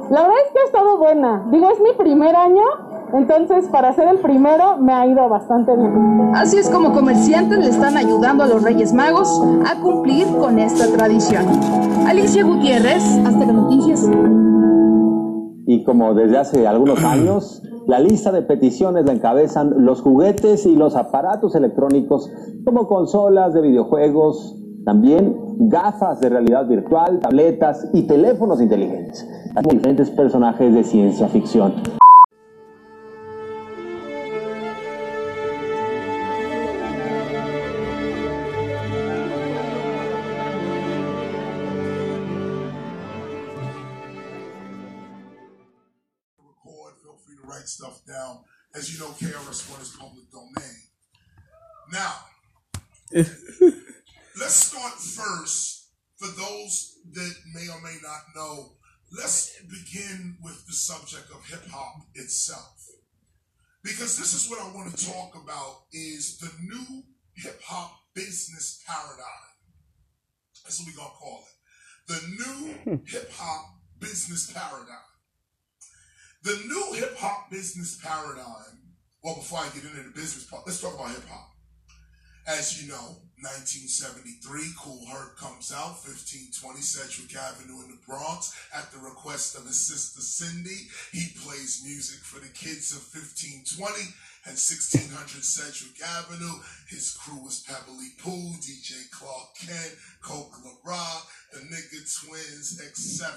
La 0.10 0.22
verdad 0.22 0.38
es 0.46 0.52
que 0.52 0.60
ha 0.60 0.66
estado 0.66 0.98
buena. 0.98 1.48
Digo, 1.52 1.72
es 1.72 1.80
mi 1.80 1.94
primer 1.94 2.36
año, 2.36 2.64
entonces 3.18 3.68
para 3.70 3.94
ser 3.94 4.08
el 4.10 4.20
primero 4.20 4.78
me 4.78 4.94
ha 4.94 5.08
ido 5.08 5.28
bastante 5.30 5.76
bien. 5.76 6.32
Así 6.36 6.58
es 6.58 6.70
como 6.70 6.94
comerciantes 6.94 7.60
le 7.60 7.70
están 7.70 7.98
ayudando 7.98 8.44
a 8.44 8.48
los 8.48 8.62
Reyes 8.62 8.94
Magos 8.94 9.42
a 9.66 9.80
cumplir 9.82 10.28
con 10.38 10.60
esta 10.60 10.88
tradición. 10.88 11.46
Alicia 12.08 12.44
Gutiérrez, 12.44 13.04
hasta 13.26 13.46
Noticias. 13.46 14.10
Y 15.68 15.84
como 15.84 16.14
desde 16.14 16.38
hace 16.38 16.68
algunos 16.68 17.04
años, 17.04 17.64
la 17.88 18.00
lista 18.00 18.32
de 18.32 18.42
peticiones 18.42 19.06
la 19.06 19.14
encabezan 19.14 19.86
los 19.86 20.02
juguetes 20.02 20.66
y 20.66 20.76
los 20.76 20.96
aparatos 20.96 21.56
electrónicos 21.56 22.32
como 22.66 22.88
consolas 22.88 23.54
de 23.54 23.62
videojuegos, 23.62 24.60
también 24.86 25.36
gafas 25.70 26.20
de 26.20 26.30
realidad 26.30 26.68
virtual, 26.68 27.20
tabletas 27.20 27.88
y 27.94 28.04
teléfonos 28.04 28.62
inteligentes. 28.62 29.28
Diferentes 29.70 30.10
personajes 30.12 30.74
de 30.74 30.84
ciencia 30.84 31.28
ficción. 31.28 31.74
As 48.76 48.94
you 48.94 49.00
know, 49.00 49.12
KRS-One 49.12 49.82
is 49.82 49.96
public 49.98 50.30
domain. 50.32 50.76
Now, 51.94 52.16
let's 53.14 54.54
start 54.54 54.94
first. 54.94 55.92
For 56.18 56.28
those 56.28 56.98
that 57.14 57.36
may 57.54 57.68
or 57.70 57.82
may 57.82 57.96
not 58.04 58.22
know, 58.36 58.74
let's 59.18 59.62
begin 59.62 60.38
with 60.44 60.66
the 60.68 60.74
subject 60.74 61.30
of 61.32 61.46
hip 61.46 61.68
hop 61.70 62.08
itself. 62.16 62.88
Because 63.84 64.18
this 64.18 64.34
is 64.34 64.50
what 64.50 64.60
I 64.60 64.76
want 64.76 64.96
to 64.96 65.12
talk 65.12 65.36
about 65.42 65.84
is 65.94 66.38
the 66.40 66.52
new 66.62 67.04
hip 67.36 67.62
hop 67.64 67.98
business 68.14 68.84
paradigm. 68.88 69.54
That's 70.64 70.80
what 70.80 70.88
we're 70.88 70.98
gonna 70.98 71.16
call 71.16 71.44
it. 71.44 72.14
The 72.14 72.90
new 72.90 73.02
hip 73.08 73.32
hop 73.32 73.66
business 74.00 74.52
paradigm. 74.52 75.15
The 76.46 76.62
new 76.68 76.94
hip 76.94 77.18
hop 77.18 77.50
business 77.50 77.98
paradigm. 78.04 78.78
Well, 79.24 79.34
before 79.34 79.66
I 79.66 79.70
get 79.74 79.82
into 79.82 80.06
the 80.06 80.14
business 80.14 80.46
part, 80.46 80.62
let's 80.68 80.80
talk 80.80 80.94
about 80.94 81.10
hip 81.10 81.26
hop. 81.28 81.50
As 82.46 82.78
you 82.78 82.88
know, 82.88 83.18
1973, 83.42 84.78
Kool 84.78 85.02
Herc 85.10 85.42
comes 85.42 85.74
out, 85.74 85.98
1520 86.06 86.54
Sedgwick 86.86 87.34
Avenue 87.34 87.82
in 87.82 87.90
the 87.90 87.98
Bronx. 88.06 88.54
At 88.78 88.94
the 88.94 89.02
request 89.02 89.58
of 89.58 89.66
his 89.66 89.82
sister 89.90 90.22
Cindy, 90.22 90.86
he 91.10 91.34
plays 91.42 91.82
music 91.82 92.22
for 92.22 92.38
the 92.38 92.54
kids 92.54 92.94
of 92.94 93.02
1520 93.10 94.06
and 94.46 94.54
1600 94.54 95.10
Sedgwick 95.42 95.98
Avenue. 96.06 96.62
His 96.94 97.18
crew 97.18 97.42
was 97.42 97.66
Pebblee 97.66 98.22
Poo, 98.22 98.54
DJ 98.62 99.10
Clark 99.10 99.50
Kent, 99.66 99.98
Coke 100.22 100.54
La 100.62 100.78
Rock, 100.86 101.26
the 101.52 101.66
Nigga 101.66 102.06
Twins, 102.06 102.78
etc. 102.78 103.34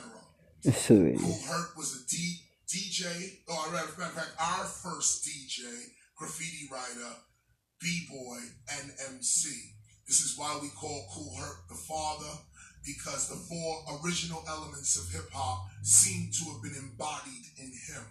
Kool 1.17 1.41
Herc 1.49 1.73
was 1.73 1.97
a 1.97 2.05
D- 2.05 2.45
DJ, 2.69 3.41
or 3.49 3.57
oh, 3.57 3.71
matter 3.73 3.89
of 3.89 4.13
fact, 4.13 4.37
our 4.39 4.65
first 4.65 5.25
DJ, 5.25 5.65
graffiti 6.17 6.69
writer, 6.71 7.17
B-boy, 7.81 8.39
and 8.77 8.93
MC. 9.09 9.49
This 10.07 10.21
is 10.21 10.37
why 10.37 10.59
we 10.61 10.69
call 10.69 11.09
Kool 11.13 11.33
Herc 11.39 11.69
the 11.69 11.75
father, 11.75 12.39
because 12.85 13.29
the 13.29 13.37
four 13.37 14.01
original 14.05 14.45
elements 14.49 15.01
of 15.01 15.11
hip 15.13 15.31
hop 15.33 15.69
seem 15.83 16.31
to 16.33 16.53
have 16.53 16.63
been 16.63 16.77
embodied 16.77 17.47
in 17.57 17.73
him. 17.73 18.05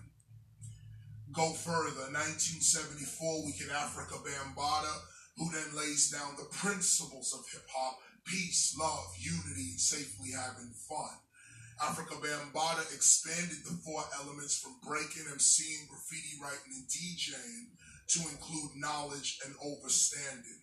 Go 1.34 1.54
further, 1.54 2.10
1974, 2.10 3.46
we 3.46 3.52
get 3.54 3.70
Afrika 3.70 4.18
Bambaataa, 4.26 5.00
who 5.38 5.52
then 5.52 5.78
lays 5.78 6.10
down 6.10 6.34
the 6.38 6.50
principles 6.58 7.34
of 7.34 7.46
hip 7.54 7.68
hop 7.70 8.00
peace, 8.26 8.76
love, 8.80 9.14
unity, 9.20 9.72
and 9.72 9.80
safely 9.80 10.32
having 10.32 10.74
fun. 10.90 11.27
Afrika 11.82 12.20
Bambaataa 12.20 12.94
expanded 12.94 13.64
the 13.64 13.78
four 13.86 14.04
elements 14.20 14.58
from 14.58 14.76
breaking, 14.88 15.26
MCing, 15.32 15.88
graffiti 15.90 16.42
writing, 16.42 16.74
and 16.74 16.88
DJing 16.88 17.78
to 18.08 18.20
include 18.32 18.72
knowledge 18.76 19.40
and 19.46 19.56
overstanding. 19.58 20.62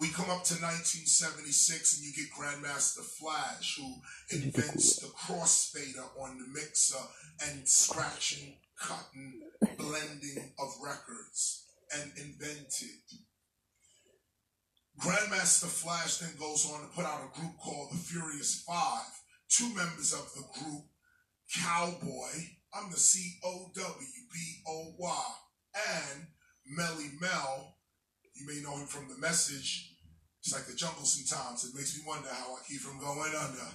We 0.00 0.08
come 0.08 0.30
up 0.30 0.44
to 0.44 0.54
1976 0.54 1.96
and 1.96 2.06
you 2.06 2.12
get 2.12 2.34
Grandmaster 2.34 3.02
Flash, 3.02 3.78
who 3.78 3.94
invents 4.36 4.96
the 4.96 5.06
crossfader 5.08 6.04
on 6.20 6.38
the 6.38 6.46
mixer 6.52 6.98
and 7.46 7.66
scratching, 7.68 8.56
cutting, 8.78 9.40
blending 9.78 10.52
of 10.58 10.74
records 10.82 11.64
and 11.96 12.10
invented. 12.16 13.00
Grandmaster 15.00 15.66
Flash 15.66 16.18
then 16.18 16.34
goes 16.38 16.70
on 16.70 16.82
to 16.82 16.86
put 16.94 17.04
out 17.04 17.20
a 17.20 17.40
group 17.40 17.56
called 17.58 17.92
the 17.92 17.96
Furious 17.96 18.62
Five. 18.66 19.10
Two 19.56 19.68
members 19.68 20.12
of 20.12 20.28
the 20.34 20.42
group, 20.58 20.82
Cowboy, 21.62 22.32
I'm 22.74 22.90
the 22.90 22.98
C 22.98 23.38
O 23.44 23.70
W 23.72 24.06
B 24.32 24.38
O 24.66 24.94
Y, 24.98 25.24
and 25.76 26.26
Melle 26.76 27.20
Mel, 27.20 27.76
you 28.34 28.48
may 28.48 28.60
know 28.62 28.76
him 28.76 28.88
from 28.88 29.08
the 29.08 29.16
message. 29.18 29.94
It's 30.42 30.52
like 30.52 30.66
the 30.66 30.74
jungle 30.74 31.04
sometimes. 31.04 31.64
It 31.64 31.76
makes 31.76 31.96
me 31.96 32.02
wonder 32.04 32.30
how 32.30 32.54
I 32.54 32.58
keep 32.66 32.80
from 32.80 32.98
going 32.98 33.32
under. 33.32 33.68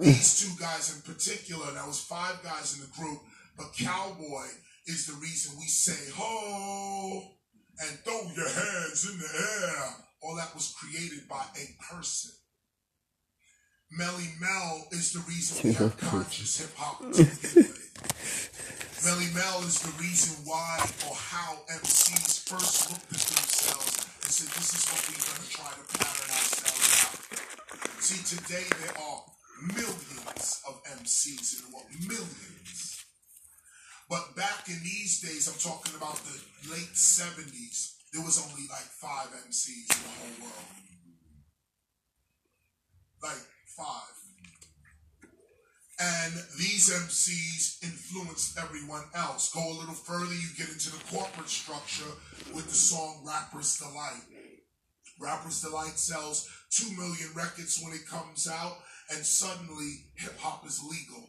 These 0.00 0.40
two 0.40 0.60
guys 0.60 0.96
in 0.96 1.02
particular, 1.02 1.70
that 1.74 1.86
was 1.86 2.00
five 2.00 2.42
guys 2.42 2.74
in 2.74 2.80
the 2.80 2.90
group, 2.98 3.20
but 3.56 3.72
Cowboy 3.78 4.46
is 4.86 5.06
the 5.06 5.14
reason 5.14 5.56
we 5.60 5.66
say 5.66 6.10
ho 6.12 7.36
and 7.78 7.98
throw 8.00 8.20
your 8.34 8.48
hands 8.48 9.08
in 9.08 9.16
the 9.16 9.28
air. 9.38 9.94
All 10.22 10.34
that 10.34 10.54
was 10.56 10.74
created 10.76 11.28
by 11.28 11.44
a 11.54 11.94
person. 11.94 12.32
Melle 13.90 14.22
Mel 14.38 14.86
is 14.92 15.12
the 15.12 15.20
reason 15.26 15.68
we 15.68 15.74
have 15.74 15.96
conscious 16.10 16.58
hip 16.62 16.70
hop. 16.76 17.02
Melle 19.02 19.34
Mel 19.34 19.66
is 19.66 19.82
the 19.82 19.90
reason 19.98 20.46
why 20.46 20.78
or 21.08 21.14
how 21.18 21.58
MCs 21.74 22.46
first 22.46 22.90
looked 22.90 23.10
at 23.10 23.18
themselves 23.18 24.06
and 24.22 24.30
said, 24.30 24.46
this 24.54 24.70
is 24.78 24.86
what 24.94 25.02
we're 25.10 25.18
going 25.26 25.42
to 25.42 25.50
try 25.50 25.74
to 25.74 25.82
pattern 25.98 26.30
ourselves 26.30 27.02
out. 27.02 27.18
See, 27.98 28.22
today 28.22 28.62
there 28.78 28.94
are 28.94 29.26
millions 29.74 30.62
of 30.70 30.78
MCs 31.02 31.58
in 31.58 31.66
the 31.66 31.74
world, 31.74 31.90
millions. 32.06 33.02
But 34.08 34.36
back 34.36 34.70
in 34.70 34.78
these 34.86 35.18
days, 35.18 35.50
I'm 35.50 35.58
talking 35.58 35.98
about 35.98 36.14
the 36.22 36.38
late 36.70 36.94
70s, 36.94 37.98
there 38.14 38.22
was 38.22 38.38
only 38.38 38.70
like 38.70 38.86
five 39.02 39.34
MCs 39.50 39.90
in 39.90 40.02
the 40.02 40.14
whole 40.14 40.46
world. 40.46 40.70
Like 43.22 43.42
five. 43.80 44.20
And 46.00 46.32
these 46.58 46.88
MCs 46.88 47.84
influenced 47.84 48.58
everyone 48.58 49.04
else. 49.14 49.52
Go 49.52 49.60
a 49.60 49.78
little 49.80 49.94
further, 49.94 50.32
you 50.32 50.48
get 50.56 50.70
into 50.70 50.90
the 50.90 51.04
corporate 51.14 51.48
structure 51.48 52.10
with 52.54 52.68
the 52.68 52.74
song 52.74 53.22
Rapper's 53.26 53.76
Delight. 53.78 54.22
Rapper's 55.20 55.60
Delight 55.60 55.98
sells 55.98 56.48
2 56.70 56.96
million 56.96 57.28
records 57.34 57.80
when 57.82 57.92
it 57.92 58.06
comes 58.08 58.48
out, 58.48 58.78
and 59.10 59.24
suddenly 59.24 60.06
hip 60.16 60.38
hop 60.38 60.66
is 60.66 60.82
legal. 60.82 61.28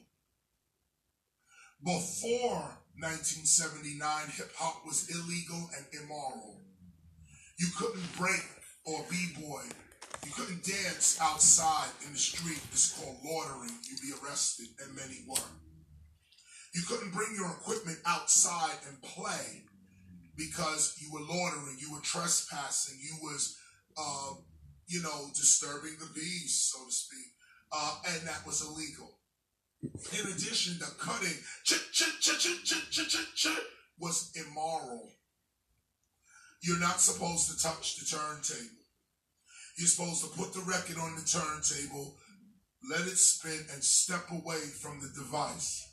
Before 1.83 2.77
1979, 2.99 4.27
hip 4.37 4.51
hop 4.55 4.85
was 4.85 5.09
illegal 5.09 5.69
and 5.75 5.85
immoral. 6.01 6.61
You 7.59 7.67
couldn't 7.77 8.17
break 8.17 8.45
or 8.85 9.03
b-boy. 9.09 9.63
You 10.25 10.31
couldn't 10.31 10.63
dance 10.63 11.17
outside 11.21 11.89
in 12.05 12.13
the 12.13 12.19
street. 12.19 12.61
It's 12.71 12.97
called 12.97 13.17
loitering. 13.23 13.71
You'd 13.89 14.01
be 14.01 14.13
arrested, 14.23 14.67
and 14.83 14.95
many 14.95 15.23
were. 15.27 15.37
You 16.73 16.83
couldn't 16.87 17.11
bring 17.11 17.35
your 17.35 17.51
equipment 17.51 17.99
outside 18.05 18.77
and 18.87 19.01
play 19.01 19.63
because 20.37 20.95
you 21.01 21.11
were 21.11 21.19
loitering, 21.19 21.77
you 21.79 21.91
were 21.91 21.99
trespassing, 21.99 22.97
you 23.01 23.15
was, 23.21 23.57
uh, 23.97 24.35
you 24.87 25.01
know, 25.01 25.27
disturbing 25.35 25.97
the 25.99 26.09
bees, 26.15 26.71
so 26.71 26.85
to 26.85 26.91
speak, 26.91 27.27
uh, 27.73 27.97
and 28.09 28.27
that 28.27 28.45
was 28.45 28.61
illegal. 28.61 29.19
In 29.83 30.31
addition, 30.31 30.79
the 30.79 30.85
cutting 30.97 31.37
was 33.99 34.31
immoral. 34.35 35.09
You're 36.61 36.79
not 36.79 37.01
supposed 37.01 37.49
to 37.49 37.61
touch 37.61 37.97
the 37.97 38.05
turntable. 38.05 38.80
You're 39.77 39.87
supposed 39.87 40.23
to 40.23 40.37
put 40.37 40.53
the 40.53 40.61
record 40.61 40.97
on 40.97 41.15
the 41.15 41.21
turntable, 41.21 42.15
let 42.89 43.01
it 43.01 43.17
spin, 43.17 43.65
and 43.73 43.83
step 43.83 44.31
away 44.31 44.59
from 44.59 44.99
the 44.99 45.09
device. 45.15 45.87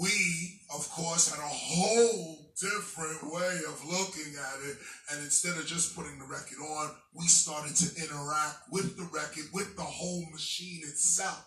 We, 0.00 0.60
of 0.74 0.90
course, 0.90 1.32
had 1.32 1.38
a 1.38 1.48
whole 1.48 2.52
different 2.60 3.32
way 3.32 3.58
of 3.68 3.84
looking 3.86 4.34
at 4.34 4.68
it. 4.68 4.76
And 5.12 5.22
instead 5.22 5.56
of 5.56 5.66
just 5.66 5.94
putting 5.94 6.18
the 6.18 6.24
record 6.24 6.58
on, 6.58 6.90
we 7.14 7.26
started 7.28 7.76
to 7.76 8.02
interact 8.02 8.56
with 8.70 8.96
the 8.96 9.08
record, 9.12 9.44
with 9.52 9.76
the 9.76 9.82
whole 9.82 10.26
machine 10.32 10.80
itself. 10.82 11.44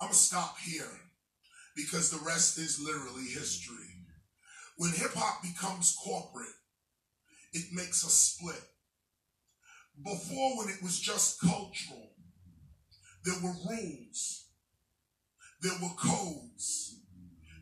I'm 0.00 0.08
going 0.08 0.12
to 0.12 0.18
stop 0.18 0.58
here 0.58 0.90
because 1.74 2.10
the 2.10 2.24
rest 2.26 2.58
is 2.58 2.80
literally 2.84 3.24
history. 3.24 3.76
When 4.76 4.90
hip 4.90 5.14
hop 5.14 5.42
becomes 5.42 5.96
corporate, 6.04 6.53
it 7.54 7.72
makes 7.72 8.04
a 8.04 8.10
split. 8.10 8.60
Before, 10.02 10.58
when 10.58 10.68
it 10.68 10.82
was 10.82 11.00
just 11.00 11.40
cultural, 11.40 12.10
there 13.24 13.40
were 13.42 13.54
rules, 13.70 14.48
there 15.62 15.78
were 15.80 15.94
codes. 15.96 17.00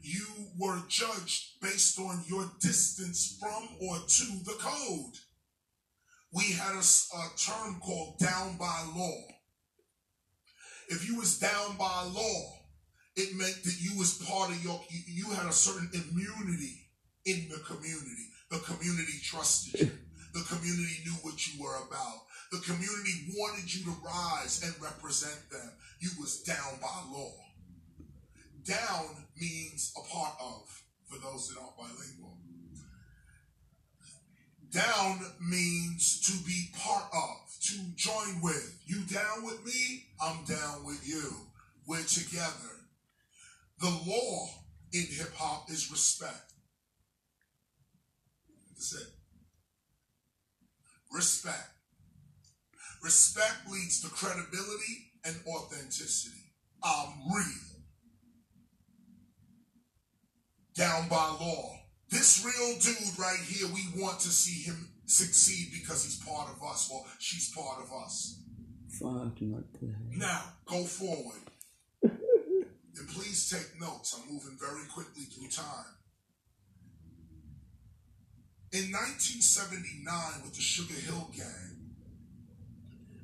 You 0.01 0.27
were 0.59 0.83
judged 0.89 1.61
based 1.61 2.01
on 2.01 2.25
your 2.27 2.51
distance 2.61 3.39
from 3.39 3.69
or 3.81 3.99
to 3.99 4.25
the 4.45 4.57
code. 4.59 5.15
We 6.33 6.53
had 6.53 6.75
a, 6.75 6.81
a 6.81 7.29
term 7.39 7.79
called 7.81 8.19
down 8.19 8.57
by 8.57 8.85
law. 8.97 9.21
If 10.89 11.09
you 11.09 11.19
was 11.19 11.39
down 11.39 11.77
by 11.79 12.03
law, 12.13 12.53
it 13.15 13.37
meant 13.37 13.63
that 13.63 13.77
you 13.79 13.97
was 13.97 14.19
part 14.27 14.51
of 14.51 14.65
your, 14.65 14.81
you, 14.91 15.01
you 15.07 15.31
had 15.35 15.47
a 15.47 15.53
certain 15.53 15.91
immunity 15.93 16.89
in 17.25 17.49
the 17.49 17.59
community. 17.59 18.29
The 18.53 18.59
community 18.59 19.19
trusted 19.25 19.81
you. 19.81 19.91
The 20.35 20.45
community 20.45 20.97
knew 21.07 21.17
what 21.23 21.47
you 21.47 21.63
were 21.63 21.77
about. 21.89 22.21
The 22.53 22.59
community 22.59 23.33
wanted 23.35 23.75
you 23.75 23.83
to 23.85 23.97
rise 24.05 24.63
and 24.63 24.75
represent 24.83 25.51
them. 25.51 25.73
You 26.01 26.11
was 26.21 26.43
down 26.43 26.79
by 26.83 27.01
law. 27.11 27.33
Down 28.63 29.27
means 29.41 29.95
a 29.97 30.07
part 30.15 30.35
of, 30.39 30.83
for 31.09 31.19
those 31.19 31.49
that 31.49 31.61
aren't 31.61 31.79
bilingual. 31.79 32.37
Down 34.71 35.21
means 35.41 36.21
to 36.27 36.47
be 36.47 36.71
part 36.79 37.05
of, 37.11 37.37
to 37.69 37.79
join 37.97 38.43
with. 38.43 38.83
You 38.85 39.01
down 39.05 39.47
with 39.47 39.65
me? 39.65 40.09
I'm 40.21 40.45
down 40.45 40.85
with 40.85 41.09
you. 41.09 41.31
We're 41.87 42.03
together. 42.03 42.85
The 43.81 43.99
law 44.07 44.49
in 44.93 45.07
hip 45.11 45.35
hop 45.37 45.71
is 45.71 45.91
respect. 45.91 46.52
That's 48.83 49.01
it. 49.01 49.13
Respect. 51.13 51.71
Respect 53.05 53.71
leads 53.71 54.01
to 54.01 54.09
credibility 54.09 55.13
and 55.25 55.37
authenticity. 55.47 56.51
I'm 56.83 57.33
real. 57.33 57.45
Down 60.75 61.09
by 61.09 61.29
law. 61.41 61.79
This 62.11 62.45
real 62.45 62.77
dude 62.81 63.19
right 63.21 63.39
here, 63.47 63.69
we 63.73 64.03
want 64.03 64.19
to 64.21 64.29
see 64.29 64.69
him 64.69 64.89
succeed 65.07 65.69
because 65.73 66.03
he's 66.03 66.19
part 66.25 66.49
of 66.51 66.61
us 66.69 66.91
or 66.93 67.05
she's 67.21 67.53
part 67.55 67.85
of 67.85 67.93
us. 68.05 68.43
Fuck, 68.99 69.41
not. 69.43 69.63
Now, 70.11 70.43
go 70.67 70.83
forward. 70.83 71.39
and 72.03 73.09
please 73.15 73.49
take 73.49 73.81
notes. 73.81 74.19
I'm 74.19 74.33
moving 74.33 74.59
very 74.61 74.89
quickly 74.93 75.23
through 75.23 75.51
time. 75.51 76.02
In 78.73 78.91
1979, 78.91 80.43
with 80.43 80.55
the 80.55 80.61
Sugar 80.61 80.95
Hill 80.95 81.31
Gang, 81.37 81.93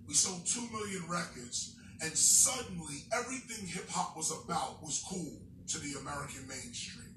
we 0.06 0.14
sold 0.14 0.46
2 0.46 0.68
million 0.72 1.02
records, 1.08 1.76
and 2.02 2.16
suddenly 2.16 3.04
everything 3.12 3.66
hip 3.66 3.88
hop 3.90 4.16
was 4.16 4.30
about 4.30 4.82
was 4.82 5.04
cool 5.08 5.40
to 5.68 5.78
the 5.78 5.98
American 6.00 6.46
mainstream. 6.46 7.14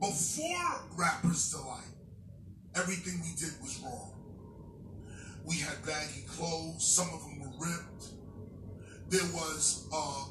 Before 0.00 0.84
Rapper's 0.96 1.52
Delight, 1.52 1.92
Everything 2.74 3.20
we 3.20 3.34
did 3.38 3.52
was 3.60 3.78
wrong. 3.84 4.14
We 5.44 5.56
had 5.56 5.84
baggy 5.84 6.22
clothes, 6.26 6.86
some 6.86 7.08
of 7.12 7.20
them 7.20 7.40
were 7.40 7.66
ripped. 7.66 8.06
There 9.08 9.28
was 9.34 9.88
uh, 9.92 10.24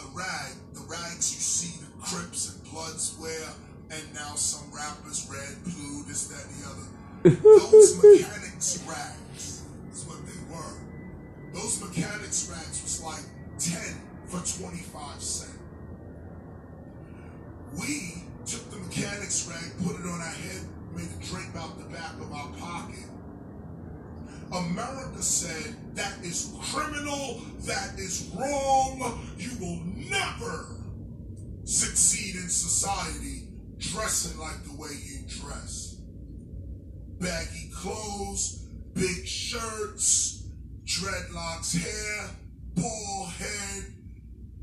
a 0.00 0.06
rag, 0.14 0.52
the 0.74 0.86
rags 0.88 1.34
you 1.34 1.40
see 1.40 1.84
the 1.84 1.90
Crips 2.00 2.54
and 2.54 2.70
Bloods 2.70 3.16
wear, 3.20 3.48
and 3.90 4.14
now 4.14 4.34
some 4.34 4.70
rappers, 4.72 5.28
Red, 5.30 5.64
Blue, 5.64 6.04
this, 6.04 6.28
that, 6.28 6.44
and 6.44 6.54
the 6.56 6.68
other. 6.68 6.88
Those 7.70 7.96
mechanics 7.96 8.84
rags 8.88 9.64
is 9.92 10.04
what 10.04 10.18
they 10.26 10.54
were. 10.54 10.78
Those 11.52 11.80
mechanics 11.82 12.50
rags 12.50 12.82
was 12.82 13.02
like 13.02 13.24
10 13.58 13.80
for 14.26 14.60
25 14.60 15.20
cents. 15.20 15.58
We 17.78 18.24
took 18.46 18.70
the 18.70 18.78
mechanics 18.78 19.48
rag, 19.50 19.86
put 19.86 20.00
it 20.00 20.06
on 20.06 20.20
our 20.20 20.26
head, 20.26 20.62
made 20.94 21.08
a 21.08 21.24
drape 21.24 21.54
out 21.56 21.78
the 21.78 21.84
back 21.84 22.14
of 22.20 22.32
our 22.32 22.48
pocket. 22.58 23.04
America 24.52 25.22
said 25.22 25.76
that 25.94 26.18
is 26.22 26.54
criminal, 26.72 27.40
that 27.66 27.98
is 27.98 28.30
wrong. 28.34 29.20
You 29.36 29.50
will 29.60 29.82
never 30.10 30.76
succeed 31.64 32.36
in 32.36 32.48
society 32.48 33.37
dressing 33.78 34.38
like 34.38 34.64
the 34.64 34.76
way 34.76 34.90
you 35.04 35.26
dress. 35.28 35.96
Baggy 37.20 37.70
clothes, 37.74 38.66
big 38.94 39.26
shirts, 39.26 40.46
dreadlocks 40.84 41.76
hair, 41.76 42.30
bald 42.74 43.28
head, 43.30 43.84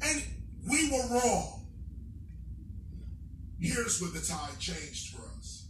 and 0.01 0.23
we 0.69 0.91
were 0.91 1.07
wrong. 1.15 1.67
Here's 3.59 4.01
where 4.01 4.11
the 4.11 4.25
tide 4.25 4.59
changed 4.59 5.15
for 5.15 5.23
us. 5.37 5.67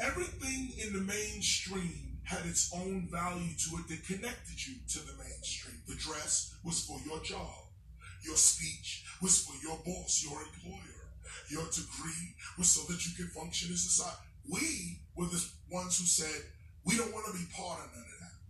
Everything 0.00 0.72
in 0.84 0.92
the 0.92 1.00
mainstream 1.00 2.18
had 2.24 2.44
its 2.46 2.72
own 2.74 3.08
value 3.10 3.54
to 3.56 3.76
it 3.76 3.88
that 3.88 4.06
connected 4.06 4.66
you 4.66 4.74
to 4.88 4.98
the 5.00 5.12
mainstream. 5.18 5.76
The 5.86 5.94
dress 5.94 6.54
was 6.64 6.84
for 6.84 6.98
your 7.06 7.22
job. 7.22 7.50
Your 8.24 8.36
speech 8.36 9.04
was 9.20 9.44
for 9.44 9.54
your 9.62 9.78
boss, 9.84 10.24
your 10.24 10.40
employer. 10.42 10.91
Your 11.52 11.68
degree 11.68 12.32
was 12.56 12.70
so 12.70 12.80
that 12.90 13.04
you 13.04 13.12
could 13.12 13.30
function 13.30 13.68
in 13.68 13.76
society. 13.76 14.16
We 14.48 15.04
were 15.14 15.26
the 15.26 15.44
ones 15.70 15.98
who 16.00 16.06
said, 16.06 16.48
we 16.82 16.96
don't 16.96 17.12
want 17.12 17.26
to 17.26 17.32
be 17.32 17.44
part 17.54 17.84
of 17.84 17.92
none 17.92 18.08
of 18.08 18.20
that. 18.24 18.40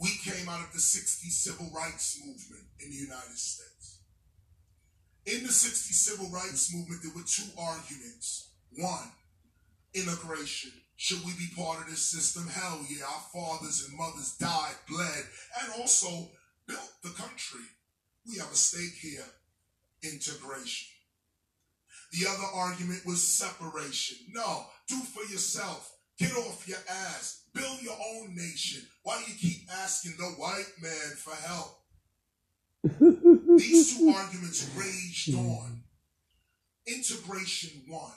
We 0.00 0.08
came 0.24 0.48
out 0.48 0.64
of 0.64 0.72
the 0.72 0.80
60s 0.80 1.36
civil 1.44 1.68
rights 1.76 2.18
movement 2.24 2.64
in 2.80 2.88
the 2.88 2.96
United 2.96 3.36
States. 3.36 4.00
In 5.26 5.42
the 5.42 5.52
60s 5.52 5.92
civil 5.92 6.30
rights 6.30 6.72
movement, 6.74 7.02
there 7.02 7.12
were 7.14 7.28
two 7.28 7.52
arguments. 7.58 8.52
One, 8.78 9.12
integration. 9.92 10.72
Should 10.96 11.22
we 11.26 11.32
be 11.36 11.52
part 11.54 11.84
of 11.84 11.90
this 11.90 12.00
system? 12.00 12.48
Hell 12.48 12.80
yeah. 12.88 13.04
Our 13.04 13.24
fathers 13.32 13.86
and 13.86 13.98
mothers 13.98 14.36
died, 14.40 14.74
bled, 14.88 15.24
and 15.60 15.72
also 15.78 16.30
built 16.66 16.92
the 17.02 17.10
country. 17.10 17.68
We 18.26 18.38
have 18.38 18.50
a 18.50 18.56
stake 18.56 18.96
here. 19.02 19.28
Integration. 20.02 20.88
The 22.12 22.26
other 22.28 22.46
argument 22.54 23.06
was 23.06 23.22
separation. 23.22 24.18
No, 24.32 24.66
do 24.88 24.96
for 24.96 25.22
yourself. 25.32 25.96
Get 26.18 26.32
off 26.32 26.68
your 26.68 26.78
ass. 26.88 27.44
Build 27.54 27.82
your 27.82 27.96
own 28.14 28.34
nation. 28.34 28.82
Why 29.02 29.22
do 29.24 29.32
you 29.32 29.38
keep 29.38 29.68
asking 29.72 30.12
the 30.18 30.24
white 30.24 30.72
man 30.82 31.16
for 31.16 31.34
help? 31.34 31.80
These 33.58 33.98
two 33.98 34.08
arguments 34.10 34.68
raged 34.76 35.34
on. 35.34 35.82
Integration 36.86 37.82
won. 37.88 38.12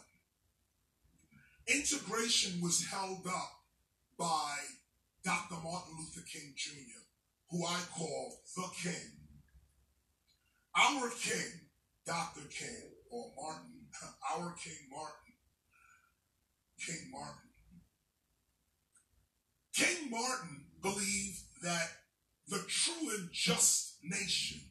Integration 1.67 2.61
was 2.61 2.85
held 2.85 3.25
up 3.27 3.51
by 4.17 4.55
Dr. 5.23 5.55
Martin 5.63 5.95
Luther 5.97 6.25
King 6.27 6.53
Jr., 6.55 6.99
who 7.49 7.65
I 7.65 7.79
call 7.95 8.41
the 8.55 8.67
King. 8.81 9.11
Our 10.75 11.09
King, 11.09 11.61
Dr. 12.05 12.41
King, 12.49 12.91
or 13.11 13.31
Martin, 13.37 13.72
our 14.35 14.53
King 14.53 14.89
Martin. 14.91 15.33
King 16.85 17.11
Martin. 17.11 17.49
King 19.75 20.11
Martin 20.11 20.65
believed 20.81 21.39
that 21.63 21.89
the 22.47 22.63
true 22.67 23.09
and 23.17 23.29
just 23.31 23.97
nation 24.03 24.61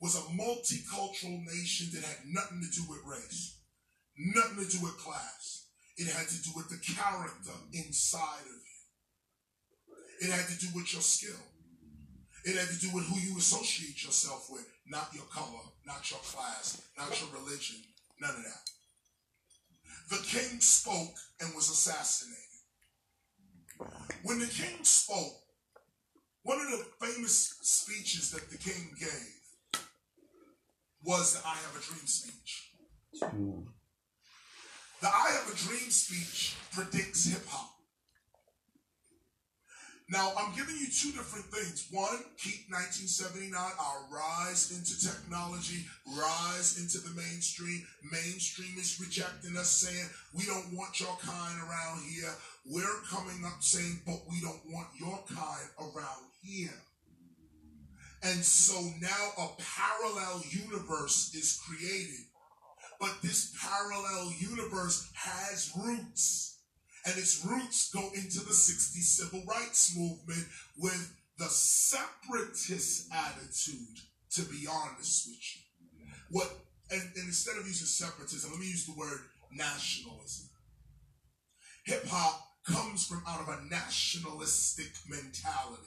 was 0.00 0.16
a 0.16 0.30
multicultural 0.32 1.44
nation 1.46 1.88
that 1.92 2.04
had 2.04 2.18
nothing 2.26 2.60
to 2.60 2.80
do 2.80 2.88
with 2.88 3.00
race, 3.06 3.58
nothing 4.16 4.64
to 4.64 4.78
do 4.78 4.84
with 4.84 4.98
class. 4.98 5.66
It 5.96 6.06
had 6.06 6.28
to 6.28 6.42
do 6.42 6.50
with 6.54 6.68
the 6.68 6.78
character 6.94 7.52
inside 7.72 8.42
of 8.42 8.46
you. 8.46 10.28
It 10.28 10.32
had 10.32 10.48
to 10.48 10.58
do 10.58 10.68
with 10.74 10.92
your 10.92 11.02
skill. 11.02 11.40
It 12.44 12.56
had 12.56 12.68
to 12.68 12.80
do 12.80 12.94
with 12.94 13.04
who 13.06 13.18
you 13.18 13.36
associate 13.38 14.04
yourself 14.04 14.46
with, 14.50 14.66
not 14.86 15.10
your 15.12 15.24
color, 15.24 15.64
not 15.86 16.08
your 16.10 16.20
class, 16.20 16.82
not 16.96 17.20
your 17.20 17.30
religion, 17.40 17.76
none 18.20 18.30
of 18.30 18.42
that. 18.44 18.70
The 20.10 20.22
king 20.24 20.60
spoke 20.60 21.14
and 21.40 21.54
was 21.54 21.70
assassinated. 21.70 22.44
When 24.22 24.38
the 24.38 24.46
king 24.46 24.82
spoke, 24.82 25.42
one 26.42 26.60
of 26.60 26.70
the 26.70 26.84
famous 27.06 27.58
speeches 27.62 28.30
that 28.30 28.50
the 28.50 28.58
king 28.58 28.90
gave 28.98 29.82
was 31.04 31.34
the 31.34 31.46
I 31.46 31.54
Have 31.54 31.76
a 31.76 31.80
Dream 31.84 32.06
speech. 32.06 32.72
Hmm. 33.22 33.60
The 35.00 35.08
I 35.08 35.30
Have 35.30 35.52
a 35.52 35.56
Dream 35.56 35.90
speech 35.90 36.56
predicts 36.72 37.26
hip 37.26 37.46
hop. 37.46 37.77
Now, 40.10 40.32
I'm 40.38 40.54
giving 40.56 40.74
you 40.74 40.86
two 40.86 41.12
different 41.12 41.44
things. 41.52 41.86
One, 41.90 42.24
keep 42.40 42.64
1979, 42.72 43.52
our 43.52 44.00
rise 44.08 44.72
into 44.72 44.96
technology, 44.96 45.84
rise 46.16 46.80
into 46.80 46.96
the 47.06 47.14
mainstream. 47.14 47.84
Mainstream 48.10 48.72
is 48.78 48.98
rejecting 48.98 49.54
us, 49.58 49.68
saying, 49.68 50.08
we 50.32 50.46
don't 50.46 50.72
want 50.72 50.98
your 50.98 51.14
kind 51.20 51.60
around 51.60 52.00
here. 52.08 52.32
We're 52.64 53.02
coming 53.10 53.44
up 53.44 53.60
saying, 53.60 54.00
but 54.06 54.20
we 54.30 54.40
don't 54.40 54.64
want 54.72 54.88
your 54.98 55.20
kind 55.28 55.68
around 55.78 56.24
here. 56.40 56.80
And 58.22 58.42
so 58.42 58.80
now 59.02 59.30
a 59.36 59.48
parallel 59.60 60.42
universe 60.48 61.34
is 61.34 61.60
created. 61.68 62.24
But 62.98 63.14
this 63.22 63.54
parallel 63.62 64.32
universe 64.40 65.10
has 65.14 65.70
roots 65.76 66.47
and 67.08 67.18
its 67.18 67.44
roots 67.44 67.90
go 67.90 68.10
into 68.14 68.40
the 68.40 68.52
60s 68.52 69.02
civil 69.02 69.42
rights 69.46 69.96
movement 69.96 70.46
with 70.76 71.16
the 71.38 71.46
separatist 71.46 73.08
attitude, 73.12 73.96
to 74.32 74.42
be 74.42 74.66
honest 74.70 75.28
with 75.28 75.38
you. 75.56 76.06
What 76.30 76.50
and, 76.90 77.02
and 77.02 77.26
instead 77.26 77.56
of 77.56 77.66
using 77.66 77.86
separatism, 77.86 78.50
let 78.50 78.60
me 78.60 78.66
use 78.66 78.86
the 78.86 78.98
word 78.98 79.20
nationalism. 79.52 80.48
Hip 81.86 82.06
hop 82.06 82.46
comes 82.66 83.06
from 83.06 83.22
out 83.26 83.40
of 83.40 83.48
a 83.48 83.64
nationalistic 83.70 84.92
mentality. 85.08 85.82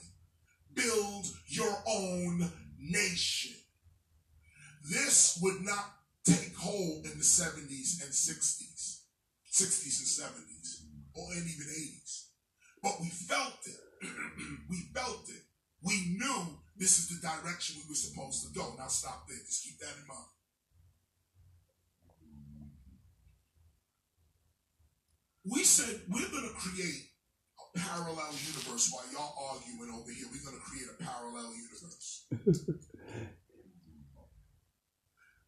Build 0.74 1.28
your 1.48 1.76
own 1.88 2.52
nation. 2.80 3.54
This 4.90 5.40
would 5.42 5.62
not 5.62 5.86
take 6.24 6.56
hold 6.56 7.06
in 7.06 7.18
the 7.18 7.24
70s 7.24 8.02
and 8.04 8.12
60s, 8.12 9.02
60s 9.52 10.00
and 10.00 10.34
70s 10.34 10.82
or 11.16 11.32
and 11.34 11.44
even 11.44 11.68
80s. 11.68 12.28
But 12.82 13.00
we 13.02 13.10
felt 13.10 13.60
it. 13.66 13.80
we 14.70 14.90
felt 14.94 15.30
it. 15.30 15.44
We 15.84 16.18
knew 16.18 16.60
this 16.78 17.00
is 17.00 17.10
the 17.10 17.28
direction 17.28 17.78
we 17.78 17.90
were 17.90 17.96
supposed 17.96 18.44
to 18.46 18.54
go. 18.58 18.74
Now 18.78 18.88
stop 18.88 19.28
there. 19.28 19.38
Just 19.38 19.64
keep 19.64 19.80
that 19.80 19.98
in 20.00 20.08
mind. 20.08 20.30
We 25.44 25.64
said 25.64 26.02
we're 26.08 26.30
going 26.30 26.48
to 26.48 26.54
create 26.54 27.10
a 27.58 27.80
parallel 27.80 28.30
universe 28.30 28.94
while 28.94 29.06
y'all 29.12 29.34
arguing 29.54 29.90
over 29.90 30.12
here. 30.12 30.28
We're 30.30 30.46
going 30.46 30.58
to 30.58 30.66
create 30.66 30.86
a 30.86 31.04
parallel 31.04 31.50
universe. 31.54 32.28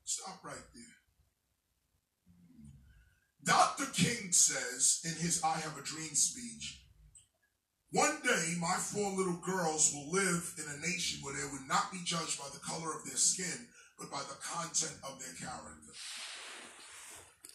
Stop 0.04 0.44
right 0.44 0.56
there. 0.73 0.73
Dr. 3.46 3.86
King 3.92 4.32
says 4.32 5.02
in 5.04 5.12
his 5.20 5.44
I 5.44 5.60
Have 5.60 5.78
a 5.78 5.84
Dream 5.84 6.16
speech, 6.16 6.80
one 7.92 8.18
day 8.24 8.56
my 8.60 8.76
four 8.80 9.12
little 9.12 9.38
girls 9.46 9.94
will 9.94 10.10
live 10.12 10.56
in 10.58 10.66
a 10.66 10.82
nation 10.82 11.20
where 11.22 11.36
they 11.36 11.46
would 11.52 11.68
not 11.68 11.92
be 11.92 12.00
judged 12.06 12.40
by 12.40 12.48
the 12.54 12.64
color 12.64 12.96
of 12.96 13.04
their 13.06 13.18
skin, 13.18 13.68
but 14.00 14.10
by 14.10 14.22
the 14.30 14.40
content 14.42 14.96
of 15.04 15.20
their 15.20 15.36
character. 15.36 15.94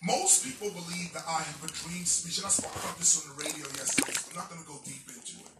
Most 0.04 0.44
people 0.44 0.70
believe 0.70 1.12
that 1.14 1.26
I 1.26 1.42
Have 1.42 1.64
a 1.64 1.72
Dream 1.72 2.04
speech, 2.04 2.38
and 2.38 2.46
I 2.46 2.50
spoke 2.50 2.76
about 2.76 2.98
this 2.98 3.18
on 3.18 3.34
the 3.34 3.42
radio 3.42 3.66
yesterday, 3.74 4.12
so 4.12 4.30
I'm 4.30 4.36
not 4.36 4.50
going 4.50 4.62
to 4.62 4.68
go 4.68 4.78
deep 4.84 5.08
into 5.08 5.42
it. 5.42 5.50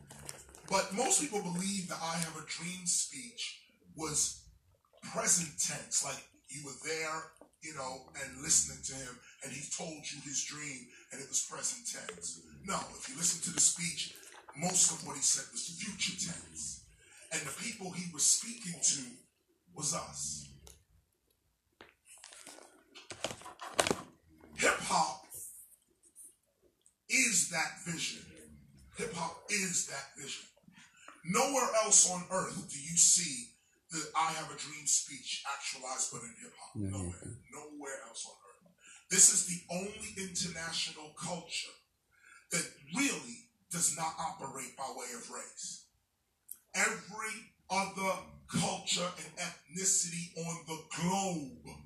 But 0.70 0.94
most 0.94 1.20
people 1.20 1.42
believe 1.42 1.88
that 1.88 1.98
I 1.98 2.14
Have 2.22 2.36
a 2.36 2.46
Dream 2.46 2.86
speech 2.86 3.64
was 3.96 4.44
present 5.10 5.50
tense, 5.58 6.04
like 6.04 6.22
you 6.48 6.62
were 6.64 6.78
there 6.84 7.32
you 7.68 7.74
know, 7.74 8.08
and 8.24 8.42
listening 8.42 8.80
to 8.82 8.94
him, 8.94 9.18
and 9.44 9.52
he 9.52 9.60
told 9.76 10.00
you 10.08 10.20
his 10.24 10.44
dream, 10.44 10.86
and 11.12 11.20
it 11.20 11.28
was 11.28 11.46
present 11.50 11.84
tense. 11.84 12.40
No, 12.64 12.78
if 12.98 13.08
you 13.08 13.16
listen 13.16 13.42
to 13.42 13.54
the 13.54 13.60
speech, 13.60 14.14
most 14.56 14.90
of 14.90 15.06
what 15.06 15.16
he 15.16 15.22
said 15.22 15.44
was 15.52 15.68
future 15.68 16.16
tense. 16.16 16.84
And 17.30 17.42
the 17.42 17.62
people 17.62 17.90
he 17.90 18.10
was 18.12 18.24
speaking 18.24 18.80
to 18.80 19.02
was 19.74 19.94
us. 19.94 20.48
Hip 24.56 24.78
hop 24.80 25.26
is 27.10 27.50
that 27.50 27.84
vision. 27.84 28.24
Hip 28.96 29.14
hop 29.14 29.42
is 29.50 29.86
that 29.88 30.16
vision. 30.16 30.44
Nowhere 31.26 31.68
else 31.84 32.10
on 32.10 32.24
earth 32.30 32.70
do 32.72 32.78
you 32.80 32.96
see 32.96 33.48
the 33.90 34.02
I 34.16 34.32
Have 34.32 34.50
a 34.50 34.58
Dream 34.58 34.86
speech 34.86 35.44
actualized 35.48 36.12
but 36.12 36.22
in 36.22 36.34
hip 36.42 36.52
hop. 36.60 36.76
Nowhere. 36.76 37.38
Nowhere 37.52 37.98
else 38.06 38.26
on 38.26 38.36
earth. 38.36 38.48
This 39.10 39.32
is 39.32 39.46
the 39.46 39.74
only 39.74 40.12
international 40.18 41.14
culture 41.18 41.72
that 42.52 42.66
really 42.94 43.48
does 43.70 43.96
not 43.96 44.14
operate 44.20 44.76
by 44.76 44.84
way 44.96 45.06
of 45.16 45.30
race. 45.30 45.86
Every 46.74 47.52
other 47.70 48.12
culture 48.50 49.08
and 49.16 49.32
ethnicity 49.36 50.36
on 50.46 50.56
the 50.66 50.78
globe 50.96 51.76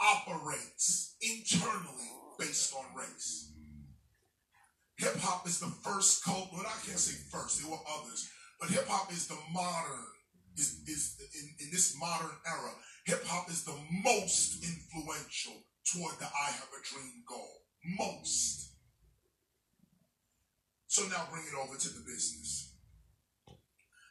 operates 0.00 1.16
internally 1.20 2.10
based 2.38 2.74
on 2.74 2.84
race. 2.96 3.52
Hip 4.98 5.16
hop 5.18 5.46
is 5.46 5.60
the 5.60 5.66
first 5.66 6.24
cult, 6.24 6.48
well, 6.52 6.62
I 6.62 6.86
can't 6.86 6.98
say 6.98 7.16
first, 7.30 7.60
there 7.60 7.70
were 7.70 7.78
others, 7.98 8.28
but 8.60 8.70
hip 8.70 8.86
hop 8.86 9.12
is 9.12 9.26
the 9.26 9.36
modern, 9.52 10.06
is, 10.60 10.80
is 10.86 11.16
in, 11.34 11.66
in 11.66 11.70
this 11.72 11.96
modern 11.98 12.36
era, 12.46 12.72
hip 13.06 13.24
hop 13.26 13.48
is 13.48 13.64
the 13.64 13.76
most 14.04 14.62
influential 14.62 15.54
toward 15.90 16.18
the 16.18 16.26
I 16.26 16.50
have 16.52 16.68
a 16.68 16.84
dream 16.84 17.24
goal. 17.26 17.62
Most. 17.98 18.72
So 20.86 21.02
now 21.08 21.26
bring 21.30 21.44
it 21.44 21.56
over 21.56 21.78
to 21.78 21.88
the 21.88 22.04
business. 22.06 22.74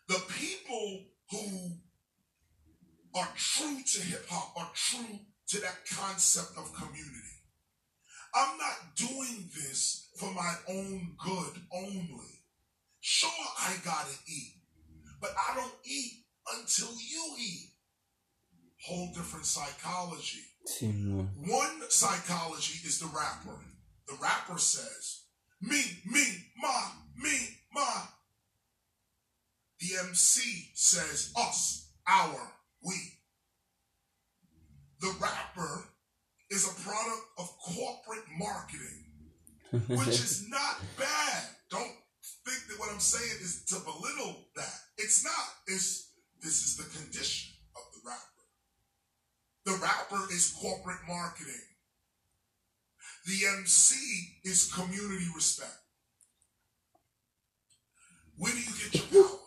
The 0.08 0.22
people 0.40 1.06
who 1.30 1.72
are 3.16 3.30
true 3.36 3.78
to 3.86 4.02
hip 4.02 4.26
hop 4.28 4.54
are 4.58 4.72
true 4.74 5.20
to 5.50 5.62
that 5.62 5.86
concept 5.92 6.58
of 6.58 6.74
community. 6.74 7.40
I'm 8.34 8.58
not 8.58 8.96
doing 8.96 9.50
this 9.56 10.10
for 10.20 10.32
my 10.34 10.54
own 10.68 11.16
good 11.24 11.62
only. 11.74 12.44
Sure, 13.00 13.30
I 13.60 13.76
gotta 13.84 14.16
eat, 14.28 14.54
but 15.22 15.32
I 15.50 15.56
don't 15.56 15.74
eat 15.86 16.26
until 16.58 16.90
you 16.92 17.36
eat. 17.40 17.70
Whole 18.86 19.12
different 19.14 19.46
psychology. 19.46 20.40
One 21.46 21.82
psychology 21.90 22.80
is 22.86 23.00
the 23.00 23.08
rapper. 23.08 23.60
The 24.08 24.16
rapper 24.22 24.58
says, 24.58 25.24
me, 25.62 25.82
me, 26.06 26.24
ma, 26.62 26.92
me, 27.18 27.38
ma. 27.74 28.04
The 29.80 30.08
MC 30.08 30.72
says, 30.76 31.34
us, 31.38 31.92
our, 32.08 32.54
we. 32.86 32.96
The 35.02 35.14
rapper 35.22 35.86
is 36.50 36.66
a 36.66 36.82
product 36.82 37.26
of 37.38 37.50
corporate 37.60 38.26
marketing, 38.38 39.06
which 39.88 40.08
is 40.08 40.48
not 40.50 40.78
bad. 40.98 41.44
Don't 41.70 41.92
think 42.46 42.68
that 42.68 42.80
what 42.80 42.92
I'm 42.92 43.00
saying 43.00 43.40
is 43.42 43.64
to 43.68 43.76
belittle 43.76 44.48
that. 44.56 44.74
It's 44.98 45.24
not. 45.24 45.34
It's 45.68 46.09
this 46.42 46.66
is 46.66 46.78
the 46.78 46.98
condition 46.98 47.52
of 47.76 47.84
the 47.94 48.10
rapper. 48.10 48.44
The 49.66 49.84
rapper 49.84 50.34
is 50.34 50.56
corporate 50.60 51.06
marketing. 51.08 51.68
The 53.26 53.46
MC 53.60 53.96
is 54.44 54.72
community 54.74 55.28
respect. 55.36 55.78
Where 58.38 58.54
do 58.54 58.60
you 58.60 58.74
get 58.90 58.96
your 58.96 59.24
power? 59.24 59.40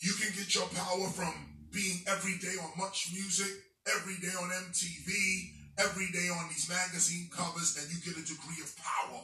You 0.00 0.12
can 0.14 0.32
get 0.34 0.54
your 0.54 0.66
power 0.66 1.06
from 1.10 1.34
being 1.70 2.02
every 2.08 2.38
day 2.38 2.56
on 2.60 2.72
Much 2.76 3.12
Music, 3.12 3.52
every 3.86 4.16
day 4.16 4.34
on 4.40 4.48
MTV, 4.48 5.12
every 5.78 6.08
day 6.10 6.28
on 6.28 6.48
these 6.48 6.68
magazine 6.68 7.28
covers, 7.30 7.76
and 7.78 7.86
you 7.92 8.00
get 8.00 8.16
a 8.16 8.26
degree 8.26 8.62
of 8.64 8.74
power. 8.76 9.22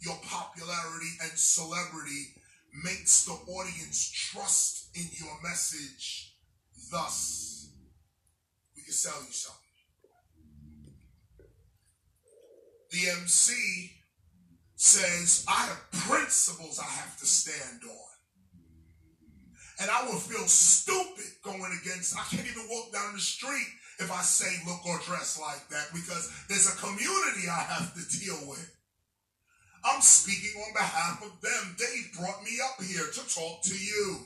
Your 0.00 0.16
popularity 0.22 1.12
and 1.22 1.32
celebrity 1.34 2.35
makes 2.84 3.24
the 3.24 3.32
audience 3.32 4.10
trust 4.10 4.90
in 4.94 5.06
your 5.18 5.36
message. 5.42 6.34
Thus, 6.90 7.70
we 8.74 8.82
can 8.82 8.92
sell 8.92 9.20
you 9.20 9.32
something. 9.32 9.62
The 12.90 13.10
MC 13.20 13.92
says, 14.76 15.44
I 15.48 15.66
have 15.66 15.90
principles 15.90 16.78
I 16.78 16.84
have 16.84 17.18
to 17.18 17.26
stand 17.26 17.82
on. 17.84 18.06
And 19.80 19.90
I 19.90 20.04
will 20.04 20.18
feel 20.18 20.46
stupid 20.46 21.24
going 21.42 21.78
against, 21.82 22.16
I 22.16 22.22
can't 22.34 22.46
even 22.46 22.68
walk 22.70 22.92
down 22.92 23.12
the 23.12 23.20
street 23.20 23.66
if 23.98 24.10
I 24.12 24.20
say 24.22 24.46
look 24.66 24.86
or 24.86 24.98
dress 25.00 25.38
like 25.40 25.68
that 25.68 25.88
because 25.92 26.32
there's 26.48 26.72
a 26.72 26.76
community 26.78 27.48
I 27.48 27.60
have 27.68 27.92
to 27.94 28.18
deal 28.18 28.38
with. 28.48 28.75
I'm 29.86 30.00
speaking 30.00 30.60
on 30.60 30.72
behalf 30.72 31.22
of 31.22 31.40
them. 31.40 31.76
They 31.78 32.18
brought 32.18 32.42
me 32.42 32.58
up 32.64 32.82
here 32.82 33.06
to 33.06 33.34
talk 33.34 33.62
to 33.62 33.74
you. 33.74 34.18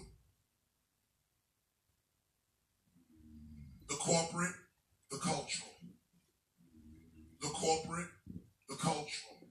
The 3.89 3.97
corporate, 3.97 4.55
the 5.11 5.19
cultural. 5.19 5.71
The 7.43 7.49
corporate, 7.49 8.09
the 8.69 8.77
cultural. 8.77 9.49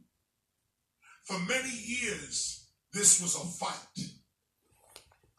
For 1.25 1.37
many 1.39 1.69
years, 1.69 2.65
this 2.91 3.21
was 3.21 3.35
a 3.35 3.45
fight. 3.63 4.09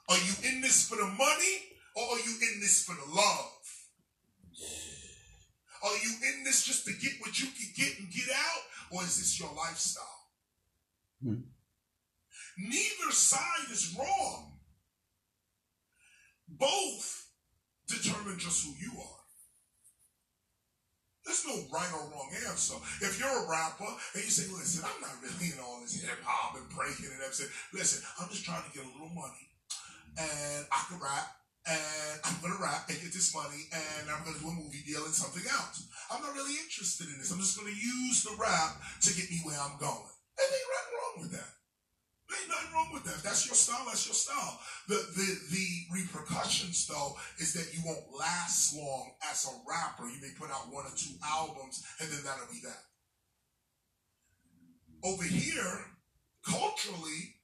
Are 0.09 0.19
you 0.19 0.51
in 0.53 0.61
this 0.61 0.89
for 0.89 0.97
the 0.97 1.07
money 1.07 1.57
or 1.97 2.03
are 2.05 2.19
you 2.19 2.35
in 2.53 2.61
this 2.61 2.85
for 2.85 2.95
the 2.95 3.13
love? 3.13 3.53
Are 5.83 5.97
you 6.05 6.13
in 6.33 6.45
this 6.45 6.65
just 6.65 6.85
to 6.85 6.93
get 6.93 7.13
what 7.21 7.41
you 7.41 7.47
can 7.47 7.73
get 7.77 7.99
and 7.99 8.09
get 8.13 8.29
out 8.31 8.63
or 8.93 9.03
is 9.03 9.19
this 9.19 9.41
your 9.41 9.53
lifestyle? 9.57 10.20
Hmm. 11.23 11.47
Neither 12.59 13.13
side 13.13 13.71
is 13.71 13.97
wrong. 13.99 14.59
Both 16.49 17.29
determine 17.87 18.39
just 18.39 18.65
who 18.65 18.73
you 18.81 18.99
are. 19.01 19.21
There's 21.25 21.47
no 21.47 21.63
right 21.71 21.93
or 21.95 22.11
wrong 22.11 22.31
answer. 22.49 22.75
If 23.01 23.21
you're 23.21 23.31
a 23.31 23.49
rapper 23.49 23.87
and 23.87 24.25
you 24.25 24.31
say, 24.31 24.51
listen, 24.51 24.83
I'm 24.83 25.01
not 25.01 25.21
really 25.23 25.53
in 25.53 25.61
all 25.61 25.81
this 25.81 26.01
hip 26.01 26.19
hop 26.25 26.57
and 26.57 26.67
breaking 26.75 27.13
and 27.13 27.23
everything. 27.23 27.53
Listen, 27.73 28.03
I'm 28.19 28.29
just 28.31 28.45
trying 28.45 28.65
to 28.65 28.73
get 28.75 28.83
a 28.83 28.91
little 28.91 29.15
money 29.15 29.47
and 30.19 30.67
I 30.73 30.81
can 30.89 30.99
rap 30.99 31.29
and 31.69 32.19
I'm 32.25 32.41
gonna 32.43 32.59
rap 32.59 32.89
and 32.89 32.99
get 32.99 33.13
this 33.13 33.31
money 33.31 33.69
and 33.71 34.11
I'm 34.11 34.25
gonna 34.25 34.41
do 34.41 34.49
a 34.49 34.59
movie 34.59 34.83
deal 34.83 35.05
and 35.05 35.15
something 35.15 35.45
else. 35.47 35.87
I'm 36.11 36.25
not 36.25 36.35
really 36.35 36.57
interested 36.57 37.07
in 37.07 37.21
this. 37.21 37.31
I'm 37.31 37.39
just 37.39 37.55
gonna 37.55 37.77
use 37.77 38.25
the 38.25 38.35
rap 38.41 38.81
to 39.07 39.15
get 39.15 39.31
me 39.31 39.45
where 39.45 39.61
I'm 39.61 39.79
going. 39.79 40.11
And 40.41 40.49
ain't 40.49 40.71
nothing 40.73 40.97
wrong 40.97 41.17
with 41.21 41.33
that. 41.37 41.53
Ain't 42.31 42.49
nothing 42.49 42.73
wrong 42.73 42.91
with 42.95 43.05
that. 43.05 43.17
If 43.17 43.23
that's 43.23 43.47
your 43.47 43.55
style, 43.55 43.85
that's 43.87 44.07
your 44.07 44.15
style. 44.15 44.61
The, 44.89 44.95
the 44.95 45.29
the 45.51 45.67
repercussions 45.93 46.87
though 46.87 47.17
is 47.39 47.53
that 47.55 47.75
you 47.75 47.83
won't 47.85 48.07
last 48.17 48.77
long 48.77 49.13
as 49.31 49.47
a 49.47 49.55
rapper. 49.69 50.09
You 50.09 50.21
may 50.23 50.33
put 50.39 50.51
out 50.51 50.73
one 50.73 50.87
or 50.87 50.97
two 50.97 51.15
albums 51.25 51.85
and 52.01 52.09
then 52.11 52.25
that'll 52.25 52.51
be 52.51 52.63
that. 52.65 52.83
Over 55.03 55.25
here, 55.25 55.87
culturally, 56.47 57.41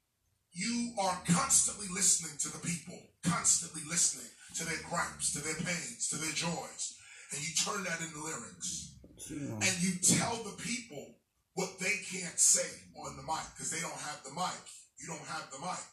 you 0.52 0.92
are 1.00 1.20
constantly 1.28 1.89
listening 1.92 2.39
to 2.39 2.49
the 2.49 2.65
people, 2.66 2.99
constantly 3.23 3.83
listening 3.89 4.31
to 4.57 4.65
their 4.65 4.81
gripes, 4.89 5.33
to 5.33 5.41
their 5.44 5.55
pains, 5.55 6.08
to 6.08 6.16
their 6.16 6.33
joys. 6.33 6.97
And 7.33 7.42
you 7.42 7.52
turn 7.55 7.84
that 7.84 8.00
into 8.00 8.23
lyrics. 8.23 8.94
And 9.28 9.83
you 9.83 9.99
tell 10.00 10.36
the 10.44 10.57
people 10.62 11.16
what 11.57 11.78
they 11.81 11.97
can't 12.12 12.39
say 12.39 12.68
on 13.02 13.17
the 13.17 13.23
mic 13.23 13.44
because 13.55 13.70
they 13.70 13.81
don't 13.81 13.91
have 13.93 14.23
the 14.23 14.31
mic. 14.31 14.62
You 15.01 15.09
don't 15.09 15.26
have 15.26 15.51
the 15.51 15.59
mic. 15.59 15.89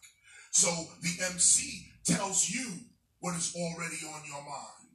So 0.51 0.69
the 1.01 1.25
MC 1.31 1.87
tells 2.05 2.49
you 2.49 2.67
what 3.21 3.35
is 3.35 3.55
already 3.55 3.97
on 4.05 4.21
your 4.27 4.43
mind. 4.43 4.91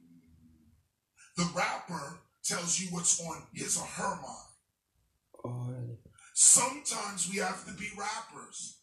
The 1.37 1.49
rapper 1.55 2.19
tells 2.43 2.79
you 2.79 2.87
what's 2.91 3.19
on 3.19 3.41
his 3.53 3.77
or 3.77 3.85
her 3.85 4.15
mind. 4.15 5.97
Sometimes 6.35 7.29
we 7.31 7.39
have 7.39 7.65
to 7.65 7.73
be 7.73 7.89
rappers. 7.97 8.77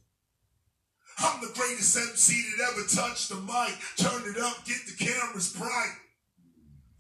I'm 1.19 1.41
the 1.41 1.53
greatest 1.55 1.97
MC 1.97 2.43
that 2.59 2.73
ever 2.73 2.83
touched 2.89 3.29
the 3.29 3.37
mic. 3.37 3.75
Turn 3.97 4.23
it 4.29 4.43
up, 4.43 4.67
get 4.67 4.79
the 4.87 5.05
cameras 5.05 5.55
bright. 5.57 5.97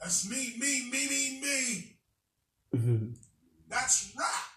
That's 0.00 0.28
me, 0.30 0.54
me, 0.58 0.88
me, 0.90 1.08
me, 1.08 1.40
me. 1.42 1.98
Mm-hmm. 2.74 3.06
That's 3.68 4.14
rap. 4.16 4.55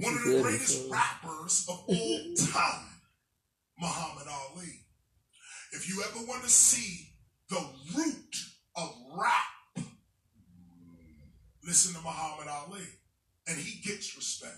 One 0.00 0.14
of 0.14 0.24
the 0.24 0.42
greatest 0.42 0.90
rappers 0.90 1.66
of 1.68 1.84
all 1.88 2.34
time, 2.34 2.86
Muhammad 3.80 4.26
Ali. 4.28 4.72
If 5.72 5.88
you 5.88 6.02
ever 6.02 6.24
want 6.26 6.42
to 6.44 6.48
see 6.48 7.08
the 7.50 7.64
root 7.96 8.36
of 8.76 8.94
rap 9.18 9.58
listen 11.68 11.94
to 11.94 12.00
Muhammad 12.00 12.48
Ali, 12.48 12.88
and 13.46 13.58
he 13.58 13.80
gets 13.86 14.16
respect. 14.16 14.56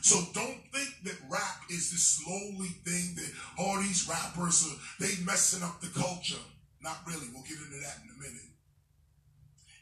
So 0.00 0.16
don't 0.32 0.62
think 0.72 0.88
that 1.04 1.18
rap 1.30 1.60
is 1.70 1.90
this 1.90 2.22
slowly 2.24 2.68
thing 2.86 3.14
that 3.16 3.30
all 3.58 3.78
these 3.78 4.08
rappers 4.08 4.66
are 4.66 5.04
they 5.04 5.12
messing 5.24 5.62
up 5.62 5.80
the 5.80 5.88
culture. 5.88 6.42
Not 6.80 6.98
really. 7.06 7.26
We'll 7.32 7.42
get 7.42 7.58
into 7.58 7.80
that 7.82 7.98
in 8.02 8.10
a 8.16 8.22
minute. 8.22 8.48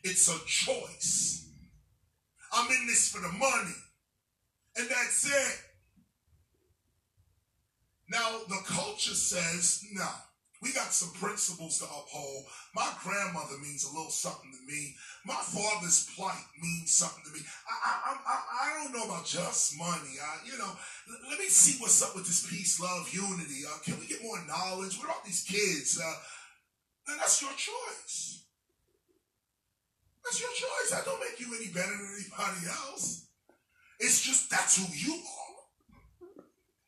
It's 0.02 0.28
a 0.28 0.38
choice. 0.46 1.48
I'm 2.52 2.70
in 2.70 2.86
this 2.86 3.10
for 3.10 3.20
the 3.20 3.32
money. 3.32 3.76
And 4.78 4.88
that's 4.88 5.26
it. 5.26 5.58
Now, 8.08 8.40
the 8.48 8.60
culture 8.66 9.14
says, 9.14 9.84
no, 9.92 10.06
we 10.62 10.72
got 10.72 10.92
some 10.92 11.10
principles 11.20 11.78
to 11.78 11.84
uphold. 11.84 12.44
My 12.74 12.92
grandmother 13.02 13.58
means 13.60 13.84
a 13.84 13.92
little 13.92 14.10
something 14.10 14.52
to 14.52 14.72
me. 14.72 14.94
My 15.24 15.34
father's 15.34 16.08
plight 16.16 16.44
means 16.62 16.94
something 16.94 17.24
to 17.24 17.32
me. 17.32 17.40
I, 17.68 17.74
I, 18.06 18.16
I, 18.26 18.36
I 18.62 18.84
don't 18.84 18.92
know 18.94 19.04
about 19.04 19.26
just 19.26 19.76
money. 19.76 20.16
I, 20.22 20.46
you 20.46 20.56
know, 20.56 20.70
l- 20.70 21.30
let 21.30 21.38
me 21.38 21.46
see 21.46 21.80
what's 21.80 22.02
up 22.02 22.14
with 22.14 22.26
this 22.26 22.46
peace, 22.48 22.78
love, 22.80 23.08
unity. 23.12 23.66
Uh, 23.66 23.78
can 23.84 23.98
we 23.98 24.06
get 24.06 24.22
more 24.22 24.38
knowledge? 24.46 24.96
What 24.98 25.06
about 25.06 25.24
these 25.24 25.42
kids? 25.42 26.00
Uh, 26.02 26.14
then 27.08 27.16
that's 27.18 27.42
your 27.42 27.50
choice. 27.50 28.44
That's 30.24 30.40
your 30.40 30.50
choice. 30.50 30.90
That 30.90 31.04
don't 31.04 31.20
make 31.20 31.40
you 31.40 31.54
any 31.56 31.72
better 31.72 31.90
than 31.90 32.16
anybody 32.16 32.66
else. 32.66 33.26
It's 33.98 34.20
just 34.20 34.50
that's 34.50 34.76
who 34.76 34.86
you 34.94 35.14
are. 35.14 35.46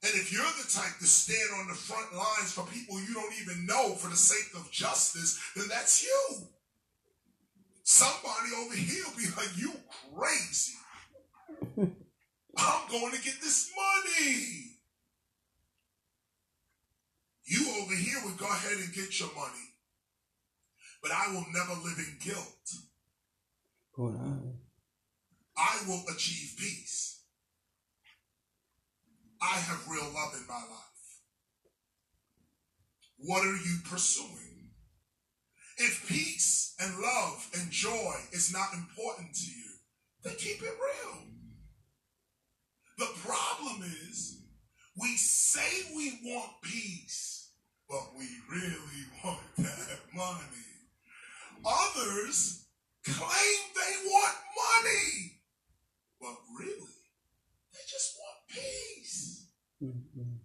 And 0.04 0.14
if 0.14 0.32
you're 0.32 0.42
the 0.42 0.70
type 0.70 0.98
to 1.00 1.06
stand 1.06 1.60
on 1.60 1.66
the 1.66 1.74
front 1.74 2.14
lines 2.14 2.52
for 2.52 2.64
people 2.66 3.00
you 3.00 3.14
don't 3.14 3.34
even 3.42 3.66
know 3.66 3.94
for 3.94 4.08
the 4.08 4.16
sake 4.16 4.54
of 4.54 4.70
justice, 4.70 5.40
then 5.56 5.66
that's 5.68 6.04
you. 6.04 6.46
Somebody 7.82 8.50
over 8.60 8.76
here 8.76 9.02
will 9.06 9.16
be 9.16 9.26
like, 9.36 9.56
you 9.56 9.72
crazy. 10.14 10.74
I'm 12.56 12.88
going 12.90 13.12
to 13.12 13.22
get 13.22 13.40
this 13.40 13.70
money. 13.74 14.76
You 17.44 17.82
over 17.82 17.94
here 17.94 18.18
would 18.24 18.36
go 18.36 18.46
ahead 18.46 18.78
and 18.78 18.94
get 18.94 19.18
your 19.18 19.30
money. 19.34 19.74
But 21.02 21.12
I 21.12 21.32
will 21.32 21.46
never 21.52 21.80
live 21.82 21.98
in 21.98 22.18
guilt. 22.22 22.72
Going 23.96 24.16
on. 24.16 24.67
I 25.58 25.82
will 25.88 26.04
achieve 26.14 26.54
peace. 26.56 27.22
I 29.42 29.56
have 29.56 29.88
real 29.88 30.04
love 30.04 30.34
in 30.34 30.46
my 30.48 30.54
life. 30.54 30.88
What 33.18 33.44
are 33.44 33.56
you 33.56 33.78
pursuing? 33.84 34.70
If 35.78 36.08
peace 36.08 36.74
and 36.80 36.98
love 36.98 37.48
and 37.54 37.70
joy 37.70 38.14
is 38.32 38.52
not 38.52 38.72
important 38.74 39.34
to 39.34 39.46
you, 39.46 39.74
then 40.24 40.34
keep 40.36 40.62
it 40.62 40.64
real. 40.64 41.18
The 42.98 43.08
problem 43.24 43.82
is 43.82 44.42
we 45.00 45.16
say 45.16 45.92
we 45.94 46.18
want 46.24 46.50
peace, 46.62 47.52
but 47.88 48.08
we 48.16 48.26
really 48.50 49.04
want 49.24 49.38
that 49.58 49.98
money. 50.14 50.66
Others 51.64 52.66
claim 53.04 53.58
they 53.74 54.10
want 54.10 54.34
money, 54.56 55.37
but 56.20 56.34
really, 56.58 56.94
they 57.72 57.84
just 57.88 58.18
want 58.18 58.38
peace. 58.48 59.46
Mm-hmm. 59.82 60.38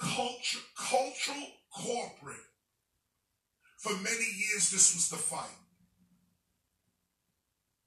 Culture, 0.00 0.64
cultural, 0.76 1.46
corporate. 1.74 2.36
For 3.78 3.92
many 3.92 4.26
years, 4.36 4.70
this 4.70 4.94
was 4.94 5.08
the 5.10 5.16
fight. 5.16 5.62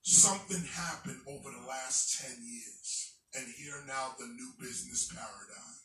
Something 0.01 0.64
happened 0.74 1.19
over 1.27 1.51
the 1.51 1.67
last 1.67 2.19
10 2.22 2.32
years, 2.41 3.14
and 3.35 3.45
here 3.58 3.83
now 3.88 4.16
the 4.17 4.25
new 4.25 4.51
business 4.59 5.08
paradigm. 5.08 5.75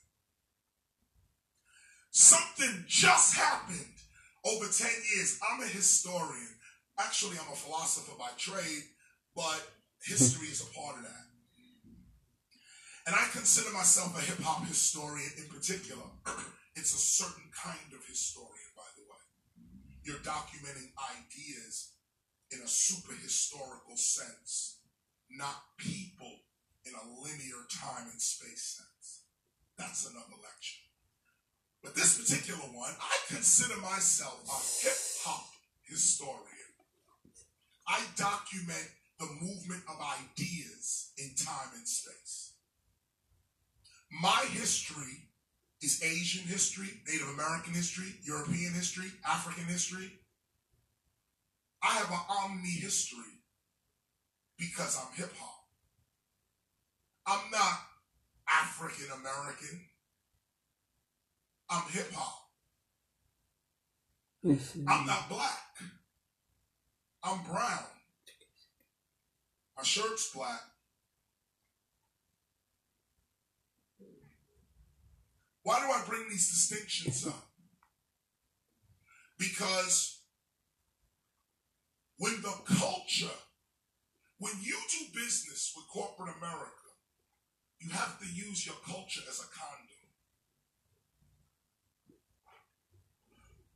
Something 2.11 2.85
just 2.87 3.37
happened 3.37 3.85
over 4.47 4.67
10 4.67 4.89
years. 5.15 5.39
I'm 5.43 5.63
a 5.63 5.67
historian. 5.67 6.55
Actually, 6.99 7.37
I'm 7.39 7.53
a 7.53 7.57
philosopher 7.57 8.17
by 8.17 8.29
trade, 8.39 8.85
but 9.35 9.61
history 10.03 10.49
is 10.49 10.63
a 10.63 10.71
part 10.79 10.97
of 10.97 11.03
that. 11.03 11.27
And 13.07 13.15
I 13.15 13.29
consider 13.33 13.71
myself 13.73 14.17
a 14.17 14.23
hip 14.23 14.41
hop 14.41 14.67
historian 14.67 15.31
in 15.39 15.49
particular. 15.49 16.05
It's 16.77 16.91
a 16.91 16.99
certain 16.99 17.47
kind 17.55 17.95
of 17.95 18.03
historian, 18.03 18.75
by 18.75 18.91
the 18.99 19.07
way. 19.07 19.23
You're 20.03 20.27
documenting 20.27 20.91
ideas 21.15 21.95
in 22.51 22.59
a 22.59 22.67
super 22.67 23.15
historical 23.15 23.97
sense, 23.97 24.83
not 25.31 25.55
people 25.79 26.43
in 26.85 26.93
a 26.99 27.07
linear 27.23 27.63
time 27.71 28.11
and 28.11 28.21
space 28.21 28.75
sense. 28.75 29.23
That's 29.79 30.11
another 30.11 30.35
lecture. 30.43 30.83
But 31.81 31.95
this 31.95 32.19
particular 32.19 32.67
one, 32.75 32.91
I 32.99 33.15
consider 33.29 33.79
myself 33.81 34.43
a 34.51 34.59
hip 34.83 34.99
hop 35.23 35.47
historian. 35.87 36.75
I 37.87 38.01
document 38.17 38.91
the 39.19 39.27
movement 39.41 39.83
of 39.89 39.97
ideas 40.01 41.13
in 41.19 41.31
time 41.37 41.71
and 41.77 41.87
space. 41.87 42.55
My 44.11 44.45
history 44.51 45.29
is 45.83 46.03
Asian 46.03 46.47
history, 46.47 46.89
Native 47.07 47.29
American 47.29 47.75
history, 47.75 48.15
European 48.23 48.73
history, 48.73 49.11
African 49.27 49.65
history. 49.65 50.11
I 51.83 51.95
have 51.95 52.11
an 52.11 52.21
omni 52.43 52.71
history 52.71 53.43
because 54.59 54.99
I'm 54.99 55.15
hip 55.17 55.33
hop. 55.39 55.65
I'm 57.27 57.51
not 57.51 57.81
African 58.49 59.07
American. 59.21 59.81
I'm 61.71 61.83
hip 61.91 62.13
hop. 62.13 62.41
I'm 64.89 65.07
not 65.07 65.29
black. 65.29 65.61
I'm 67.23 67.43
brown. 67.45 67.94
My 69.77 69.83
shirt's 69.83 70.31
black. 70.33 70.61
Why 75.63 75.81
do 75.81 75.87
I 75.87 76.03
bring 76.07 76.29
these 76.29 76.49
distinctions 76.51 77.27
up? 77.27 77.49
Because 79.39 80.21
when 82.19 82.41
the 82.43 82.55
culture, 82.79 83.35
when 84.39 84.53
you 84.63 84.77
do 84.93 85.19
business 85.19 85.73
with 85.75 85.87
corporate 85.89 86.37
America, 86.37 86.71
you 87.81 87.91
have 87.91 88.19
to 88.21 88.27
use 88.27 88.67
your 88.67 88.77
culture 88.87 89.23
as 89.29 89.41
a 89.41 89.49
condom. 89.59 89.85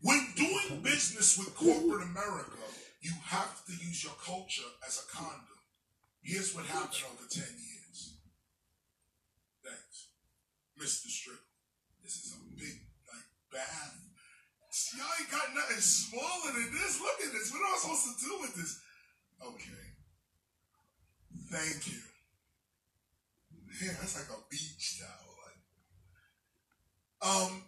When 0.01 0.27
doing 0.37 0.83
business 0.83 1.37
with 1.37 1.55
corporate 1.57 2.07
America, 2.09 2.57
you 3.01 3.13
have 3.25 3.65
to 3.67 3.73
use 3.73 4.05
your 4.05 4.15
culture 4.25 4.69
as 4.87 5.03
a 5.05 5.17
condom. 5.17 5.58
Here's 6.23 6.55
what 6.55 6.67
happened 6.67 7.05
over 7.09 7.29
10 7.29 7.43
years. 7.43 8.19
Thanks. 9.65 10.09
Mr. 10.79 11.09
Strickland. 11.09 11.45
This 12.03 12.25
is 12.25 12.37
a 12.37 12.41
big, 12.57 12.87
like, 13.07 13.29
bath. 13.53 14.09
Y'all 14.97 15.07
ain't 15.21 15.31
got 15.31 15.55
nothing 15.55 15.81
smaller 15.81 16.53
than 16.53 16.73
this. 16.73 17.01
Look 17.01 17.21
at 17.27 17.33
this. 17.33 17.53
What 17.53 17.61
am 17.61 17.75
I 17.75 17.79
supposed 17.79 18.19
to 18.19 18.25
do 18.25 18.39
with 18.41 18.55
this? 18.55 18.81
Okay. 19.43 19.87
Thank 21.51 21.87
you. 21.89 22.01
Man, 23.81 23.97
that's 24.01 24.17
like 24.17 24.37
a 24.37 24.41
beach 24.51 25.01
towel. 25.01 25.35
Like, 25.45 25.61
um, 27.23 27.63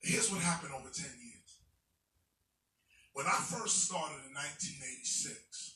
here's 0.00 0.30
what 0.30 0.40
happened 0.42 0.72
over 0.72 0.90
10 0.90 1.04
years. 1.04 1.60
When 3.12 3.26
I 3.26 3.38
first 3.38 3.84
started 3.84 4.24
in 4.26 4.34
1986, 4.34 5.71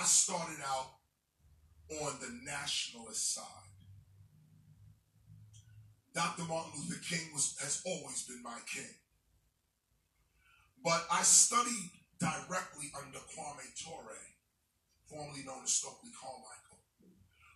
I 0.00 0.04
started 0.04 0.56
out 0.64 0.96
on 2.00 2.12
the 2.20 2.32
nationalist 2.50 3.34
side. 3.34 3.44
Dr. 6.14 6.44
Martin 6.48 6.72
Luther 6.74 7.02
King 7.04 7.28
was, 7.34 7.54
has 7.60 7.82
always 7.84 8.24
been 8.24 8.42
my 8.42 8.58
king. 8.64 8.96
But 10.82 11.04
I 11.12 11.20
studied 11.20 11.90
directly 12.18 12.88
under 12.96 13.18
Kwame 13.18 13.68
Ture, 13.76 14.16
formerly 15.04 15.44
known 15.44 15.64
as 15.64 15.72
Stokely 15.72 16.10
Carmichael, 16.16 16.80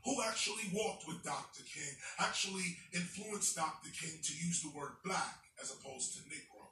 who 0.04 0.22
actually 0.28 0.68
walked 0.74 1.08
with 1.08 1.24
Dr. 1.24 1.62
King, 1.64 1.96
actually 2.18 2.76
influenced 2.92 3.56
Dr. 3.56 3.88
King 3.88 4.20
to 4.22 4.32
use 4.36 4.60
the 4.60 4.76
word 4.76 5.00
black 5.02 5.38
as 5.62 5.72
opposed 5.72 6.12
to 6.12 6.20
Negro. 6.28 6.68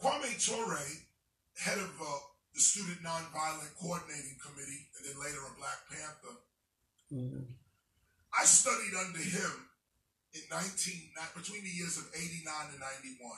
Kwame 0.00 0.38
Ture, 0.38 0.78
head 1.56 1.78
of 1.78 1.90
uh, 2.00 2.29
the 2.54 2.60
Student 2.60 3.02
Nonviolent 3.02 3.76
Coordinating 3.78 4.36
Committee, 4.42 4.90
and 4.96 5.06
then 5.06 5.16
later 5.22 5.42
a 5.46 5.54
Black 5.58 5.80
Panther, 5.90 6.36
I 8.30 8.44
studied 8.44 8.94
under 8.94 9.18
him 9.18 9.68
in 10.34 10.42
19, 10.50 11.10
between 11.34 11.62
the 11.64 11.70
years 11.70 11.98
of 11.98 12.06
89 12.14 12.46
and 12.70 12.80
91. 12.80 13.30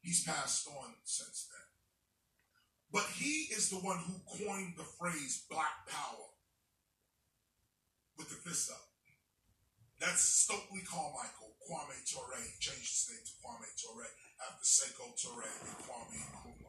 He's 0.00 0.24
passed 0.24 0.68
on 0.68 0.94
since 1.04 1.48
then. 1.52 1.68
But 2.92 3.10
he 3.16 3.52
is 3.52 3.68
the 3.68 3.82
one 3.82 3.98
who 3.98 4.20
coined 4.24 4.74
the 4.76 4.84
phrase 4.84 5.44
black 5.50 5.84
power 5.88 6.30
with 8.16 8.28
the 8.28 8.36
fist 8.36 8.70
up. 8.70 8.88
That's 10.00 10.22
Stokely 10.22 10.80
Carmichael, 10.86 11.56
Kwame 11.64 11.96
Ture, 12.06 12.38
changed 12.60 12.88
his 12.88 13.08
name 13.10 13.24
to 13.24 13.32
Kwame 13.40 13.68
Ture 13.76 14.06
after 14.46 14.64
Sekou 14.64 15.12
Toure 15.16 15.44
and 15.44 15.76
Kwame 15.84 16.20
Nkrumah, 16.32 16.63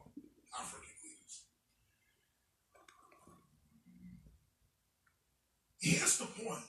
African 0.58 0.88
leaders. 1.02 1.42
Here's 5.78 6.18
the 6.18 6.26
point. 6.26 6.64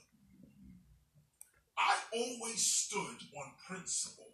I 1.77 1.95
always 2.13 2.61
stood 2.61 3.17
on 3.35 3.51
principle, 3.67 4.33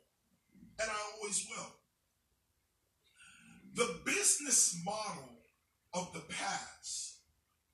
and 0.79 0.89
I 0.89 0.95
always 1.15 1.45
will. 1.49 1.71
The 3.75 3.99
business 4.05 4.79
model 4.85 5.29
of 5.93 6.13
the 6.13 6.21
past 6.33 7.17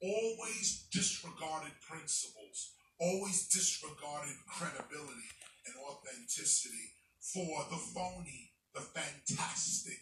always 0.01 0.87
disregarded 0.91 1.73
principles, 1.81 2.71
always 2.99 3.47
disregarded 3.47 4.35
credibility 4.47 5.29
and 5.65 5.75
authenticity 5.89 6.93
for 7.19 7.65
the 7.69 7.77
phony, 7.77 8.51
the 8.73 8.81
fantastic, 8.81 9.99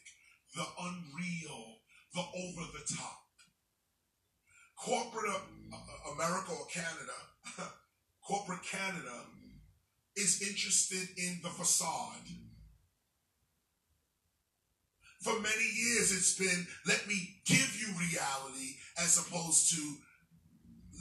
the 0.55 0.65
unreal, 0.81 1.77
the 2.13 2.21
over 2.21 2.61
the 2.73 2.95
top. 2.95 3.23
Corporate 4.77 5.31
uh, 5.73 6.13
America 6.13 6.51
or 6.51 6.67
Canada, 6.71 7.17
corporate 8.27 8.63
Canada 8.63 9.25
is 10.15 10.41
interested 10.41 11.07
in 11.17 11.39
the 11.43 11.49
facade. 11.49 12.27
For 15.21 15.33
many 15.33 15.69
years, 15.75 16.11
it's 16.11 16.37
been 16.37 16.67
let 16.87 17.07
me 17.07 17.41
give 17.45 17.75
you 17.79 17.87
reality 17.97 18.77
as 18.97 19.17
opposed 19.17 19.71
to 19.75 19.81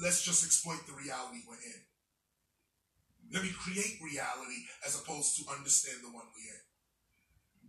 let's 0.02 0.22
just 0.24 0.44
exploit 0.44 0.86
the 0.86 0.92
reality 0.92 1.40
we're 1.48 1.54
in. 1.54 1.80
Let 3.32 3.42
me 3.42 3.50
create 3.50 3.98
reality 4.02 4.66
as 4.86 5.00
opposed 5.00 5.36
to 5.36 5.50
understand 5.52 5.98
the 6.02 6.12
one 6.12 6.24
we're 6.26 6.54
in. 6.54 6.65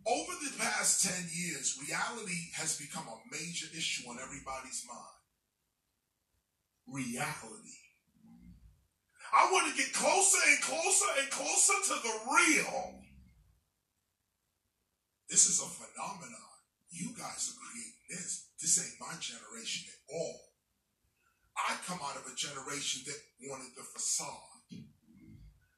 Over 0.07 0.31
the 0.39 0.57
past 0.57 1.03
10 1.03 1.27
years, 1.35 1.77
reality 1.83 2.55
has 2.55 2.79
become 2.79 3.03
a 3.11 3.19
major 3.29 3.67
issue 3.75 4.07
on 4.09 4.17
everybody's 4.23 4.87
mind. 4.87 5.19
Reality. 6.87 7.75
I 9.35 9.51
want 9.51 9.69
to 9.69 9.77
get 9.77 9.91
closer 9.91 10.37
and 10.47 10.61
closer 10.61 11.05
and 11.19 11.29
closer 11.29 11.73
to 11.91 11.95
the 12.01 12.15
real. 12.31 13.01
This 15.29 15.49
is 15.49 15.59
a 15.59 15.67
phenomenon. 15.67 16.55
You 16.89 17.09
guys 17.09 17.51
are 17.51 17.59
creating 17.59 18.07
this. 18.09 18.47
This 18.61 18.79
ain't 18.79 19.01
my 19.01 19.13
generation 19.19 19.91
at 19.91 20.15
all. 20.15 20.39
I 21.57 21.75
come 21.85 21.99
out 22.01 22.15
of 22.15 22.31
a 22.31 22.35
generation 22.35 23.01
that 23.07 23.49
wanted 23.49 23.75
the 23.75 23.83
facade. 23.83 24.85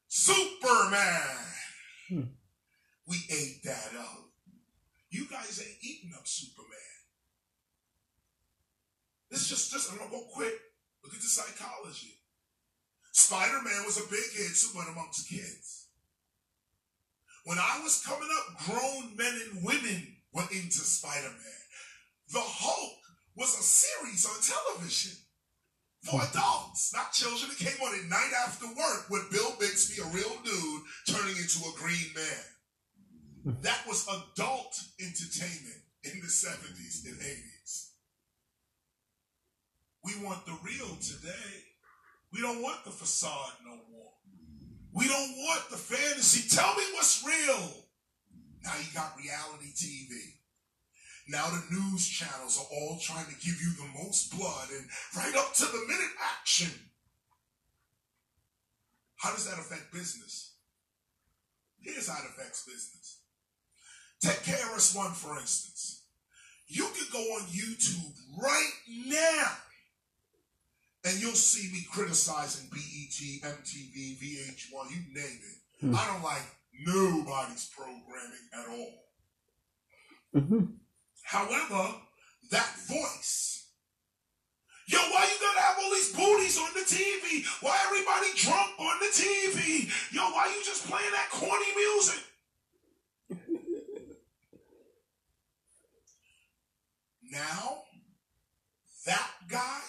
Superman. 0.08 1.22
Hmm. 2.10 2.22
We 3.10 3.18
ate 3.32 3.64
that 3.64 3.90
up. 3.98 4.30
You 5.10 5.26
guys 5.26 5.60
ain't 5.66 5.84
eating 5.84 6.14
up 6.16 6.28
Superman. 6.28 6.78
It's 9.32 9.50
just, 9.50 9.72
just 9.72 9.92
I'm 9.92 9.98
gonna 9.98 10.12
go 10.12 10.28
quick. 10.32 10.54
Look 11.04 11.16
at 11.16 11.22
the 11.22 11.28
psychology. 11.28 12.22
Spider 13.12 13.64
Man 13.64 13.84
was 13.86 13.98
a 13.98 14.08
big 14.10 14.30
hit 14.38 14.54
Superman 14.54 14.94
amongst 14.94 15.28
kids. 15.28 15.88
When 17.46 17.58
I 17.58 17.82
was 17.84 18.06
coming 18.06 18.30
up, 18.30 18.66
grown 18.68 19.16
men 19.18 19.34
and 19.50 19.66
women 19.66 20.16
were 20.32 20.46
into 20.52 20.86
Spider 20.86 21.34
Man. 21.34 21.64
The 22.32 22.42
Hulk 22.42 23.00
was 23.36 23.58
a 23.58 23.64
series 23.64 24.26
on 24.28 24.38
television 24.38 25.18
for 26.04 26.22
adults, 26.22 26.94
not 26.94 27.14
children. 27.14 27.50
It 27.50 27.58
came 27.58 27.82
on 27.82 27.98
at 27.98 28.06
night 28.06 28.34
after 28.46 28.68
work 28.68 29.10
with 29.10 29.32
Bill 29.32 29.56
Bixby, 29.60 30.00
a 30.00 30.06
real 30.14 30.38
dude, 30.46 30.82
turning 31.08 31.38
into 31.38 31.60
a 31.66 31.74
green 31.76 32.14
man. 32.14 32.59
That 33.46 33.88
was 33.88 34.08
adult 34.08 34.80
entertainment 35.00 35.82
in 36.04 36.20
the 36.20 36.28
70s 36.28 37.06
and 37.06 37.20
80s. 37.20 37.90
We 40.04 40.26
want 40.26 40.46
the 40.46 40.58
real 40.64 40.96
today. 40.98 41.64
We 42.34 42.42
don't 42.42 42.62
want 42.62 42.84
the 42.86 42.92
facade 42.92 43.54
no 43.66 43.76
more. 43.92 44.12
We 44.94 45.08
don't 45.08 45.38
want 45.38 45.70
the 45.70 45.78
fantasy. 45.78 46.50
Tell 46.56 46.74
me 46.76 46.84
what's 46.94 47.24
real. 47.26 47.86
Now 48.64 48.74
you 48.80 48.88
got 48.94 49.18
reality 49.18 49.72
TV. 49.76 50.40
Now 51.30 51.48
the 51.50 51.76
news 51.76 52.08
channels 52.08 52.58
are 52.58 52.76
all 52.76 53.00
trying 53.00 53.26
to 53.26 53.46
give 53.46 53.62
you 53.62 53.72
the 53.78 54.04
most 54.04 54.36
blood 54.38 54.68
and 54.72 54.86
right 55.16 55.36
up 55.38 55.54
to 55.54 55.66
the 55.66 55.86
minute 55.88 56.16
action. 56.40 56.72
How 59.18 59.32
does 59.32 59.46
that 59.50 59.60
affect 59.60 59.94
business? 59.94 60.56
Here's 61.82 62.10
how 62.10 62.18
it 62.24 62.30
affects 62.30 62.66
business. 62.66 63.19
Take 64.22 64.44
KRS-One, 64.44 65.12
for 65.12 65.40
instance. 65.40 66.04
You 66.68 66.88
could 66.94 67.12
go 67.12 67.20
on 67.20 67.42
YouTube 67.48 68.14
right 68.42 68.72
now 69.08 69.52
and 71.06 71.20
you'll 71.22 71.32
see 71.32 71.72
me 71.72 71.86
criticizing 71.92 72.70
BET, 72.72 73.52
MTV, 73.52 74.18
VH1, 74.20 74.92
you 74.92 75.14
name 75.14 75.40
it. 75.42 75.82
Hmm. 75.82 75.96
I 75.96 76.08
don't 76.08 76.24
like 76.24 76.44
nobody's 76.86 77.70
programming 77.76 78.48
at 78.54 78.68
all. 78.68 78.94
Mm-hmm. 80.36 80.66
However, 81.24 81.96
that 82.52 82.76
voice. 82.88 83.68
Yo, 84.88 84.98
why 84.98 85.24
you 85.24 85.38
gotta 85.40 85.60
have 85.62 85.78
all 85.84 85.92
these 85.92 86.14
booties 86.14 86.58
on 86.58 86.70
the 86.74 86.82
TV? 86.82 87.46
Why 87.62 87.78
everybody 87.86 88.28
drunk 88.36 88.72
on 88.80 89.00
the 89.00 89.12
TV? 89.14 89.90
Yo, 90.12 90.22
why 90.32 90.52
you 90.56 90.64
just 90.66 90.88
playing 90.88 91.12
that 91.12 91.30
corny 91.32 91.76
music? 91.76 92.24
Now, 97.32 97.84
that 99.06 99.32
guy 99.48 99.82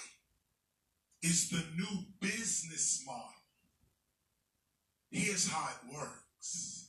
is 1.23 1.51
the 1.51 1.65
new 1.77 2.05
business 2.21 3.03
model. 3.07 3.25
Here's 5.11 5.49
how 5.49 5.69
it 5.69 5.95
works. 5.95 6.89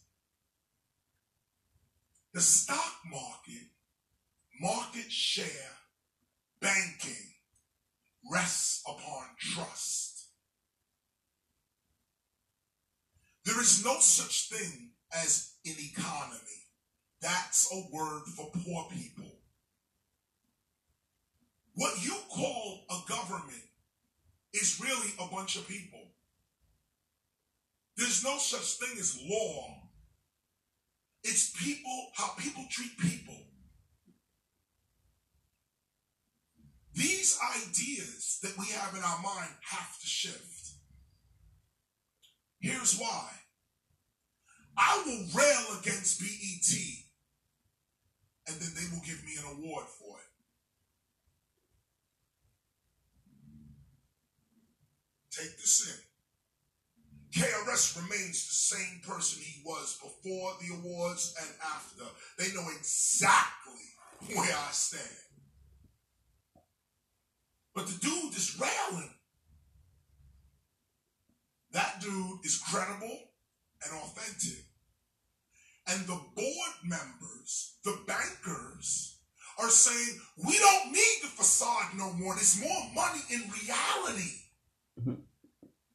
The 2.33 2.41
stock 2.41 2.95
market, 3.09 3.67
market 4.59 5.11
share, 5.11 5.77
banking 6.61 7.33
rests 8.31 8.83
upon 8.87 9.23
trust. 9.37 10.27
There 13.43 13.59
is 13.59 13.83
no 13.83 13.99
such 13.99 14.49
thing 14.49 14.91
as 15.13 15.55
an 15.65 15.75
economy. 15.77 16.39
That's 17.21 17.71
a 17.73 17.83
word 17.93 18.23
for 18.35 18.51
poor 18.51 18.87
people. 18.91 19.40
What 21.75 22.03
you 22.03 22.15
call 22.29 22.85
a 22.89 23.09
government 23.09 23.63
is 24.53 24.81
really 24.81 25.11
a 25.19 25.27
bunch 25.33 25.55
of 25.55 25.67
people. 25.67 25.99
There's 27.95 28.23
no 28.23 28.37
such 28.37 28.79
thing 28.79 28.97
as 28.99 29.19
law. 29.29 29.77
It's 31.23 31.51
people, 31.51 32.11
how 32.15 32.29
people 32.37 32.63
treat 32.69 32.97
people. 32.97 33.37
These 36.93 37.39
ideas 37.57 38.39
that 38.43 38.57
we 38.57 38.65
have 38.73 38.95
in 38.95 39.03
our 39.03 39.21
mind 39.21 39.51
have 39.69 39.99
to 40.01 40.07
shift. 40.07 40.71
Here's 42.59 42.99
why. 42.99 43.29
I 44.77 45.01
will 45.05 45.41
rail 45.41 45.79
against 45.79 46.19
BET, 46.19 46.77
and 48.47 48.61
then 48.61 48.71
they 48.75 48.93
will 48.93 49.03
give 49.05 49.23
me 49.23 49.33
an 49.37 49.57
award 49.57 49.85
for 49.99 50.17
it. 50.17 50.30
Take 55.31 55.57
this 55.57 55.87
in. 55.87 57.41
KRS 57.41 57.95
remains 57.95 58.47
the 58.47 58.75
same 58.75 58.99
person 59.07 59.41
he 59.41 59.61
was 59.65 59.97
before 60.01 60.51
the 60.59 60.75
awards 60.75 61.33
and 61.39 61.49
after. 61.73 62.03
They 62.37 62.53
know 62.53 62.67
exactly 62.77 64.35
where 64.35 64.53
I 64.53 64.71
stand. 64.71 65.03
But 67.73 67.87
the 67.87 67.97
dude 67.99 68.35
is 68.35 68.59
railing. 68.59 69.13
That 71.71 72.01
dude 72.01 72.43
is 72.43 72.57
credible 72.57 73.19
and 73.85 73.93
authentic. 74.01 74.65
And 75.87 76.01
the 76.01 76.19
board 76.35 76.73
members, 76.83 77.77
the 77.85 77.97
bankers, 78.05 79.19
are 79.57 79.69
saying, 79.69 80.19
we 80.45 80.57
don't 80.57 80.91
need 80.91 81.17
the 81.21 81.27
facade 81.27 81.97
no 81.97 82.11
more. 82.13 82.35
There's 82.35 82.59
more 82.61 82.91
money 82.93 83.21
in 83.29 83.39
reality. 83.39 84.40
Mm-hmm. 84.99 85.13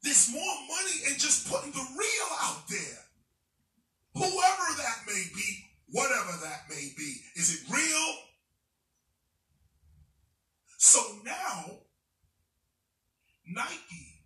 There's 0.03 0.33
more 0.33 0.55
money 0.69 1.11
in 1.11 1.19
just 1.19 1.51
putting 1.51 1.73
the 1.73 1.87
real 1.99 2.31
out 2.43 2.69
there. 2.69 3.03
Whoever 4.15 4.77
that 4.79 4.99
may 5.07 5.23
be, 5.35 5.65
whatever 5.91 6.33
that 6.43 6.63
may 6.71 6.93
be, 6.97 7.17
Is 7.35 7.55
it 7.55 7.73
real? 7.73 8.15
So 10.79 11.01
now, 11.25 11.79
Nike 13.47 14.23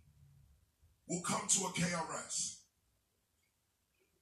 will 1.07 1.21
come 1.21 1.47
to 1.47 1.65
a 1.65 1.69
KRS. 1.69 2.57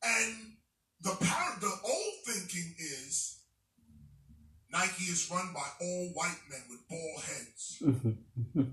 And 0.03 0.53
the 1.01 1.15
power, 1.19 1.57
the 1.59 1.73
old 1.83 2.13
thinking 2.25 2.75
is 2.77 3.39
Nike 4.71 5.03
is 5.05 5.29
run 5.31 5.51
by 5.53 5.67
all 5.81 6.09
white 6.13 6.39
men 6.49 6.61
with 6.69 6.87
bald 6.89 7.23
heads, 7.23 7.77
mm-hmm. 7.81 8.09
Mm-hmm. 8.09 8.71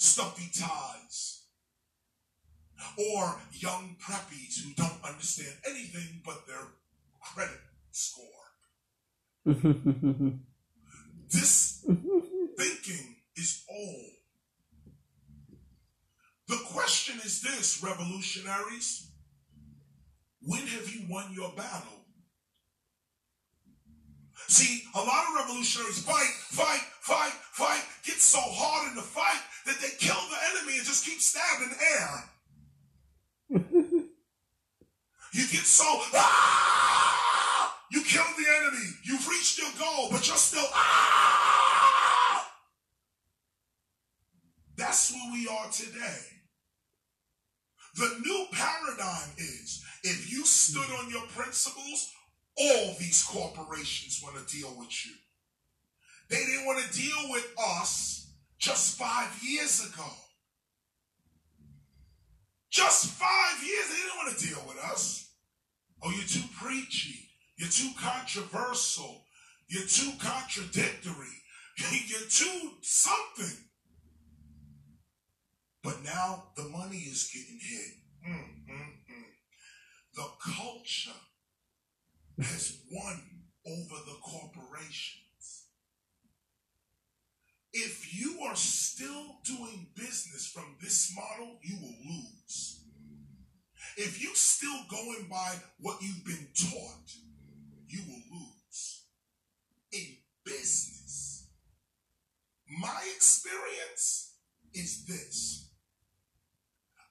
Stuffy 0.00 0.50
ties, 0.58 1.42
or 2.96 3.36
young 3.52 3.96
preppies 4.02 4.64
who 4.64 4.72
don't 4.74 5.04
understand 5.04 5.54
anything 5.68 6.22
but 6.24 6.46
their 6.46 6.68
credit 7.20 7.60
score. 7.92 8.24
This 11.32 11.86
thinking 12.58 13.16
is 13.36 13.64
old. 13.70 14.10
The 16.48 16.58
question 16.72 17.20
is 17.24 17.40
this, 17.40 17.84
revolutionaries. 17.84 19.12
When 20.42 20.66
have 20.66 20.92
you 20.92 21.06
won 21.08 21.32
your 21.32 21.52
battle? 21.56 21.99
See, 24.60 24.82
a 24.94 24.98
lot 24.98 25.24
of 25.26 25.36
revolutionaries 25.36 26.04
fight, 26.04 26.28
fight, 26.52 26.84
fight, 27.00 27.32
fight, 27.32 27.82
get 28.04 28.16
so 28.16 28.38
hard 28.42 28.90
in 28.90 28.94
the 28.94 29.00
fight 29.00 29.40
that 29.64 29.80
they 29.80 29.88
kill 29.98 30.20
the 30.28 30.36
enemy 30.52 30.76
and 30.76 30.86
just 30.86 31.06
keep 31.06 31.18
stabbing 31.18 31.72
air. 31.96 32.24
you 35.32 35.44
get 35.48 35.64
so, 35.64 35.86
ah! 36.12 37.74
You 37.90 38.02
killed 38.02 38.36
the 38.36 38.44
enemy. 38.60 38.84
You've 39.02 39.26
reached 39.28 39.56
your 39.58 39.70
goal, 39.78 40.08
but 40.10 40.28
you're 40.28 40.36
still, 40.36 40.68
ah! 40.74 42.46
That's 44.76 45.10
where 45.10 45.32
we 45.32 45.48
are 45.48 45.70
today. 45.70 46.20
The 47.96 48.20
new 48.22 48.46
paradigm 48.52 49.30
is 49.38 49.82
if 50.04 50.30
you 50.30 50.44
stood 50.44 50.90
on 51.00 51.08
your 51.08 51.26
principles, 51.28 52.12
all 52.60 52.94
these 52.98 53.22
corporations 53.22 54.20
want 54.22 54.36
to 54.36 54.56
deal 54.56 54.74
with 54.78 55.06
you. 55.06 55.12
They 56.28 56.36
didn't 56.36 56.66
want 56.66 56.78
to 56.84 56.92
deal 56.92 57.30
with 57.30 57.46
us 57.58 58.32
just 58.58 58.98
five 58.98 59.40
years 59.42 59.80
ago. 59.80 60.06
Just 62.70 63.06
five 63.06 63.66
years, 63.66 63.88
they 63.88 63.96
didn't 63.96 64.16
want 64.16 64.38
to 64.38 64.46
deal 64.46 64.64
with 64.68 64.78
us. 64.84 65.32
Oh, 66.02 66.10
you're 66.10 66.26
too 66.26 66.48
preachy. 66.62 67.30
You're 67.56 67.68
too 67.68 67.90
controversial. 67.98 69.24
You're 69.68 69.86
too 69.86 70.12
contradictory. 70.18 71.36
You're 72.06 72.28
too 72.28 72.70
something. 72.82 73.64
But 75.82 76.02
now 76.04 76.48
the 76.56 76.64
money 76.64 76.98
is 76.98 77.30
getting 77.32 77.58
hit. 77.60 77.92
Mm, 78.28 78.74
mm, 78.74 78.90
mm. 79.10 79.24
The 80.14 80.26
culture 80.52 81.18
has 82.42 82.78
won 82.90 83.22
over 83.66 83.94
the 84.06 84.16
corporations. 84.22 85.66
If 87.72 88.18
you 88.18 88.40
are 88.42 88.56
still 88.56 89.36
doing 89.44 89.86
business 89.94 90.50
from 90.52 90.76
this 90.82 91.14
model, 91.14 91.58
you 91.62 91.76
will 91.80 91.94
lose. 92.04 92.80
If 93.96 94.22
you're 94.22 94.34
still 94.34 94.80
going 94.90 95.26
by 95.30 95.54
what 95.80 96.02
you've 96.02 96.24
been 96.24 96.48
taught, 96.54 97.12
you 97.88 98.00
will 98.08 98.38
lose. 98.38 99.04
In 99.92 100.16
business, 100.44 101.48
my 102.80 103.00
experience 103.14 104.34
is 104.72 105.04
this. 105.06 105.68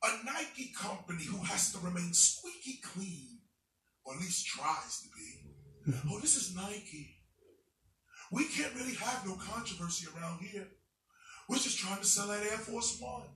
A 0.03 0.25
Nike 0.25 0.71
company 0.77 1.25
who 1.25 1.43
has 1.43 1.73
to 1.73 1.79
remain 1.79 2.13
squeaky 2.13 2.79
clean, 2.81 3.38
or 4.09 4.15
at 4.15 4.21
least 4.21 4.47
tries 4.47 5.01
to 5.01 5.07
be. 5.15 5.93
Oh, 6.09 6.19
this 6.19 6.35
is 6.35 6.55
Nike. 6.55 7.15
We 8.31 8.45
can't 8.45 8.73
really 8.75 8.95
have 8.95 9.25
no 9.25 9.35
controversy 9.35 10.07
around 10.15 10.39
here. 10.41 10.67
We're 11.47 11.57
just 11.57 11.77
trying 11.77 11.99
to 11.99 12.05
sell 12.05 12.27
that 12.27 12.41
Air 12.41 12.57
Force 12.57 12.99
One. 12.99 13.27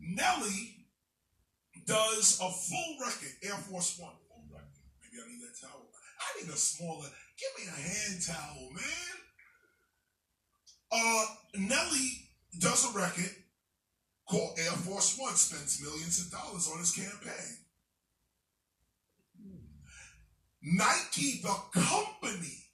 Nelly 0.00 0.86
does 1.84 2.38
a 2.40 2.48
full 2.50 2.96
record, 3.00 3.32
Air 3.42 3.54
Force 3.54 3.98
One, 3.98 4.14
full 4.28 4.44
record. 4.52 4.68
Maybe 5.02 5.22
I 5.22 5.28
need 5.32 5.42
that 5.42 5.66
towel. 5.66 5.86
I 6.20 6.40
need 6.40 6.52
a 6.52 6.56
smaller, 6.56 7.08
give 7.38 7.66
me 7.66 7.72
a 7.72 7.80
hand 7.80 8.22
towel, 8.24 8.70
man. 8.72 9.16
Uh, 10.92 11.24
Nelly 11.56 12.28
does 12.60 12.94
a 12.94 12.96
record 12.96 13.30
called 14.28 14.58
Air 14.58 14.72
Force 14.72 15.18
One, 15.18 15.34
spends 15.34 15.82
millions 15.82 16.20
of 16.20 16.32
dollars 16.32 16.70
on 16.72 16.78
his 16.78 16.92
campaign. 16.92 17.58
Nike, 20.62 21.42
the 21.42 21.54
company, 21.72 22.64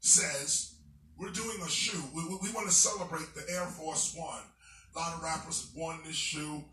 says 0.00 0.74
we're 1.16 1.30
doing 1.30 1.58
a 1.64 1.68
shoe. 1.68 2.02
We, 2.14 2.24
we, 2.24 2.36
we 2.42 2.52
want 2.52 2.66
to 2.66 2.74
celebrate 2.74 3.34
the 3.34 3.44
Air 3.54 3.66
Force 3.66 4.14
One. 4.16 4.42
A 4.94 4.98
lot 4.98 5.14
of 5.14 5.22
rappers 5.22 5.66
have 5.66 5.76
worn 5.76 5.98
this 6.04 6.16
shoe. 6.16 6.64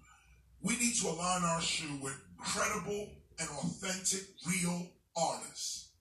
We 0.62 0.78
need 0.78 0.96
to 0.96 1.10
align 1.10 1.44
our 1.44 1.62
shoe 1.62 2.00
with 2.02 2.20
credible 2.40 3.10
and 3.40 3.50
authentic, 3.50 4.24
real 4.48 4.88
artists. 5.16 5.92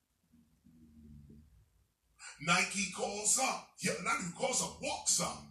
Nike 2.41 2.93
calls 2.97 3.39
up, 3.43 3.69
yeah, 3.81 3.93
not 4.05 4.21
even 4.21 4.33
calls 4.33 4.63
up, 4.63 4.79
walks 4.83 5.21
up. 5.21 5.43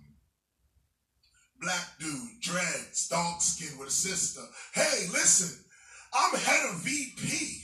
Black 1.66 1.98
dude, 2.00 2.42
dreads, 2.42 3.08
dark 3.10 3.42
skin 3.42 3.76
with 3.80 3.88
a 3.88 3.92
sister. 3.92 4.42
Hey, 4.76 5.08
listen, 5.12 5.66
I'm 6.14 6.38
head 6.38 6.70
of 6.70 6.76
VP. 6.82 7.64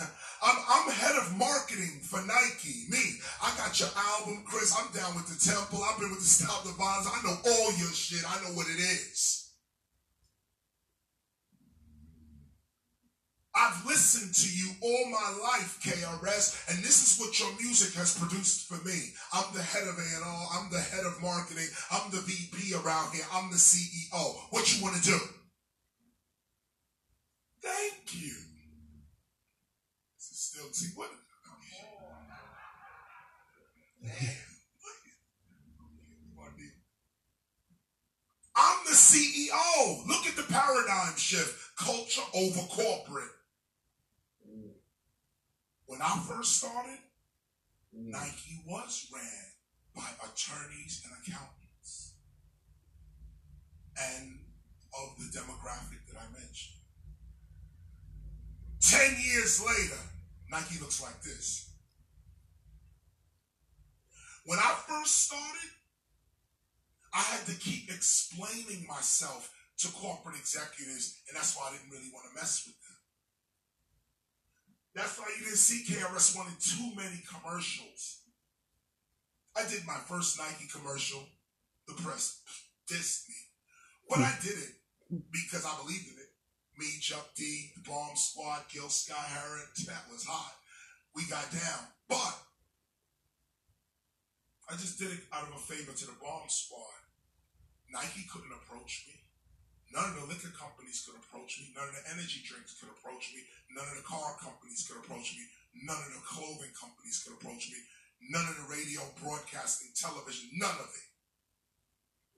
I'm, 0.42 0.56
I'm 0.68 0.90
head 0.90 1.14
of 1.14 1.38
marketing 1.38 2.00
for 2.02 2.18
Nike. 2.26 2.90
Me, 2.90 2.98
I 3.40 3.56
got 3.58 3.78
your 3.78 3.90
album, 3.94 4.42
Chris. 4.44 4.74
I'm 4.76 4.92
down 4.92 5.14
with 5.14 5.28
the 5.28 5.38
Temple. 5.38 5.84
I've 5.84 6.00
been 6.00 6.10
with 6.10 6.18
the 6.18 6.26
Stop 6.26 6.64
the 6.64 6.74
Bonds. 6.76 7.06
I 7.06 7.22
know 7.22 7.38
all 7.46 7.70
your 7.78 7.94
shit. 7.94 8.24
I 8.28 8.42
know 8.42 8.56
what 8.56 8.66
it 8.66 8.80
is. 8.80 9.45
I've 13.56 13.86
listened 13.86 14.34
to 14.34 14.48
you 14.52 14.68
all 14.82 15.10
my 15.10 15.32
life, 15.42 15.80
KRS, 15.80 16.68
and 16.68 16.84
this 16.84 17.00
is 17.00 17.18
what 17.18 17.40
your 17.40 17.48
music 17.56 17.94
has 17.94 18.18
produced 18.18 18.68
for 18.68 18.76
me. 18.86 19.14
I'm 19.32 19.54
the 19.54 19.62
head 19.62 19.88
of 19.88 19.96
A&R. 19.96 20.46
I'm 20.52 20.70
the 20.70 20.80
head 20.80 21.06
of 21.06 21.22
marketing. 21.22 21.66
I'm 21.90 22.10
the 22.10 22.20
VP 22.20 22.74
around 22.74 23.14
here. 23.14 23.24
I'm 23.32 23.48
the 23.50 23.56
CEO. 23.56 24.36
What 24.50 24.76
you 24.76 24.84
want 24.84 24.96
to 24.96 25.02
do? 25.02 25.18
Thank 27.62 28.20
you. 28.20 28.34
This 30.16 30.30
is 30.30 30.38
still, 30.38 30.70
see, 30.72 30.92
what? 30.94 31.08
I'm 38.58 38.84
the 38.86 38.92
CEO. 38.92 40.06
Look 40.06 40.26
at 40.26 40.36
the 40.36 40.50
paradigm 40.52 41.16
shift. 41.16 41.76
Culture 41.76 42.22
over 42.34 42.60
corporate. 42.68 43.35
When 45.86 46.02
I 46.02 46.18
first 46.28 46.58
started, 46.58 46.98
Nike 47.92 48.60
was 48.66 49.08
ran 49.14 49.44
by 49.94 50.08
attorneys 50.24 51.02
and 51.04 51.12
accountants 51.22 52.12
and 53.96 54.38
of 54.92 55.16
the 55.18 55.38
demographic 55.38 56.04
that 56.12 56.20
I 56.20 56.26
mentioned. 56.32 56.76
Ten 58.80 59.16
years 59.22 59.64
later, 59.64 60.00
Nike 60.50 60.78
looks 60.80 61.02
like 61.02 61.22
this. 61.22 61.70
When 64.44 64.58
I 64.58 64.74
first 64.86 65.26
started, 65.26 65.70
I 67.12 67.18
had 67.18 67.46
to 67.46 67.54
keep 67.58 67.90
explaining 67.90 68.86
myself 68.86 69.52
to 69.78 69.88
corporate 69.88 70.36
executives, 70.36 71.18
and 71.28 71.36
that's 71.36 71.56
why 71.56 71.68
I 71.68 71.72
didn't 71.72 71.90
really 71.90 72.10
want 72.12 72.26
to 72.30 72.34
mess 72.34 72.64
with 72.66 72.76
them. 72.80 72.85
That's 74.96 75.18
why 75.20 75.28
you 75.36 75.44
didn't 75.44 75.60
see 75.60 75.84
KRS 75.84 76.34
One 76.34 76.46
in 76.48 76.56
too 76.56 76.96
many 76.96 77.20
commercials. 77.28 78.24
I 79.54 79.68
did 79.68 79.84
my 79.86 80.00
first 80.08 80.38
Nike 80.38 80.66
commercial. 80.72 81.20
The 81.86 81.92
press 82.00 82.40
dissed 82.90 83.28
me. 83.28 83.34
But 84.08 84.20
I 84.20 84.32
did 84.40 84.56
it 84.56 84.72
because 85.30 85.66
I 85.66 85.76
believed 85.82 86.08
in 86.08 86.16
it. 86.16 86.32
Me, 86.78 86.86
Chuck 87.00 87.28
D, 87.36 87.72
the 87.76 87.82
Bomb 87.88 88.16
Squad, 88.16 88.62
Gil 88.72 88.88
Scott 88.88 89.20
Heron, 89.20 89.68
that 89.86 90.04
was 90.10 90.24
hot. 90.24 90.54
We 91.14 91.26
got 91.28 91.50
down. 91.52 91.88
But 92.08 92.36
I 94.70 94.76
just 94.76 94.98
did 94.98 95.12
it 95.12 95.20
out 95.32 95.48
of 95.48 95.54
a 95.54 95.58
favor 95.58 95.92
to 95.92 96.06
the 96.06 96.16
Bomb 96.22 96.48
Squad. 96.48 97.04
Nike 97.92 98.24
couldn't 98.32 98.52
approach 98.52 99.04
me. 99.08 99.25
None 99.94 100.12
of 100.12 100.16
the 100.18 100.26
liquor 100.26 100.52
companies 100.52 101.06
could 101.06 101.16
approach 101.16 101.62
me. 101.62 101.70
None 101.74 101.88
of 101.88 101.94
the 101.94 102.04
energy 102.10 102.42
drinks 102.42 102.74
could 102.78 102.90
approach 102.90 103.30
me. 103.34 103.46
None 103.70 103.86
of 103.86 103.96
the 103.96 104.06
car 104.06 104.34
companies 104.42 104.82
could 104.86 104.98
approach 104.98 105.38
me. 105.38 105.44
None 105.86 106.02
of 106.02 106.12
the 106.14 106.24
clothing 106.26 106.74
companies 106.74 107.22
could 107.22 107.38
approach 107.38 107.70
me. 107.70 107.78
None 108.30 108.48
of 108.48 108.56
the 108.56 108.68
radio, 108.72 109.02
broadcasting, 109.22 109.94
television, 109.94 110.50
none 110.58 110.74
of 110.80 110.90
it. 110.90 111.08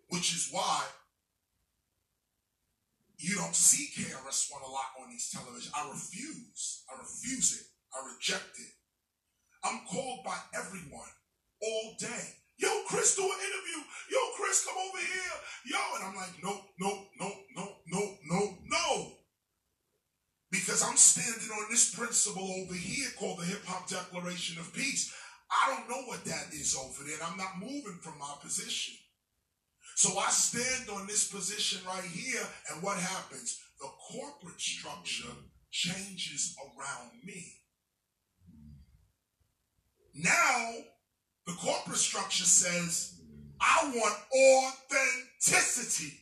Which 0.09 0.35
is 0.35 0.49
why 0.51 0.85
you 3.19 3.35
don't 3.35 3.55
see 3.55 3.91
KRS-One 3.97 4.63
a 4.63 4.71
lot 4.71 4.95
on 5.03 5.11
these 5.11 5.31
television. 5.31 5.73
I 5.75 5.91
refuse. 5.91 6.85
I 6.93 7.01
refuse 7.01 7.61
it. 7.61 7.67
I 7.95 8.15
reject 8.15 8.59
it. 8.59 8.73
I'm 9.65 9.81
called 9.91 10.25
by 10.25 10.39
everyone 10.55 11.11
all 11.63 11.97
day. 11.99 12.35
Yo, 12.59 12.69
Chris, 12.89 13.15
do 13.15 13.23
an 13.23 13.29
interview. 13.29 13.83
Yo, 14.11 14.19
Chris, 14.37 14.65
come 14.65 14.77
over 14.77 14.99
here. 14.99 15.37
Yo, 15.67 15.79
and 15.97 16.05
I'm 16.05 16.17
like, 16.17 16.43
no, 16.43 16.61
no, 16.81 17.07
no, 17.21 17.33
no, 17.57 17.69
no, 17.87 18.17
no, 18.27 18.59
no. 18.67 19.13
Because 20.51 20.83
I'm 20.83 20.97
standing 20.97 21.51
on 21.51 21.71
this 21.71 21.95
principle 21.95 22.51
over 22.63 22.75
here 22.75 23.09
called 23.19 23.39
the 23.39 23.45
Hip 23.45 23.65
Hop 23.67 23.89
Declaration 23.89 24.59
of 24.59 24.73
Peace. 24.73 25.15
I 25.51 25.75
don't 25.75 25.89
know 25.89 26.07
what 26.07 26.25
that 26.25 26.49
is 26.53 26.77
over 26.77 27.05
there, 27.05 27.15
and 27.15 27.23
I'm 27.23 27.37
not 27.37 27.61
moving 27.61 27.99
from 28.03 28.19
my 28.19 28.35
position. 28.43 28.95
So 29.97 30.19
I 30.19 30.31
stand 30.31 30.91
on 30.91 31.07
this 31.07 31.31
position 31.31 31.81
right 31.87 32.05
here, 32.05 32.43
and 32.73 32.83
what 32.83 32.99
happens? 32.99 33.61
The 33.81 33.89
corporate 34.11 34.61
structure 34.61 35.33
changes 35.71 36.57
around 36.59 37.11
me. 37.25 37.55
Now, 40.15 40.71
the 41.49 41.55
corporate 41.55 41.97
structure 41.97 42.45
says, 42.45 43.15
I 43.59 43.91
want 43.95 44.15
authenticity 44.93 46.13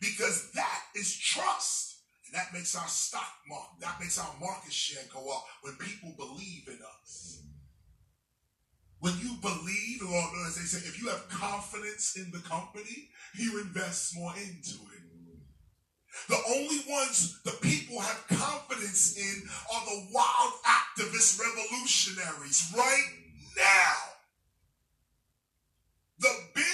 because 0.00 0.52
that 0.52 0.82
is 0.94 1.16
trust. 1.16 2.02
And 2.26 2.34
that 2.34 2.52
makes 2.52 2.76
our 2.76 2.86
stock 2.88 3.32
market, 3.48 3.80
that 3.80 3.96
makes 3.98 4.18
our 4.18 4.34
market 4.38 4.70
share 4.70 5.02
go 5.14 5.30
up 5.32 5.46
when 5.62 5.76
people 5.76 6.12
believe 6.18 6.68
in 6.68 6.78
us. 7.00 7.42
When 9.00 9.14
you 9.18 9.36
believe, 9.40 10.02
or 10.02 10.46
as 10.46 10.56
they 10.56 10.62
say, 10.62 10.86
if 10.86 11.00
you 11.00 11.08
have 11.08 11.26
confidence 11.30 12.16
in 12.16 12.30
the 12.30 12.46
company, 12.46 13.08
you 13.34 13.62
invest 13.62 14.14
more 14.14 14.34
into 14.36 14.74
it. 14.74 15.04
The 16.28 16.38
only 16.54 16.80
ones 16.86 17.40
the 17.44 17.52
people 17.62 17.98
have 18.00 18.26
confidence 18.28 19.16
in 19.16 19.48
are 19.74 19.86
the 19.86 20.08
wild 20.12 20.52
activist 20.66 21.40
revolutionaries 21.40 22.74
right 22.76 23.08
now. 23.56 24.17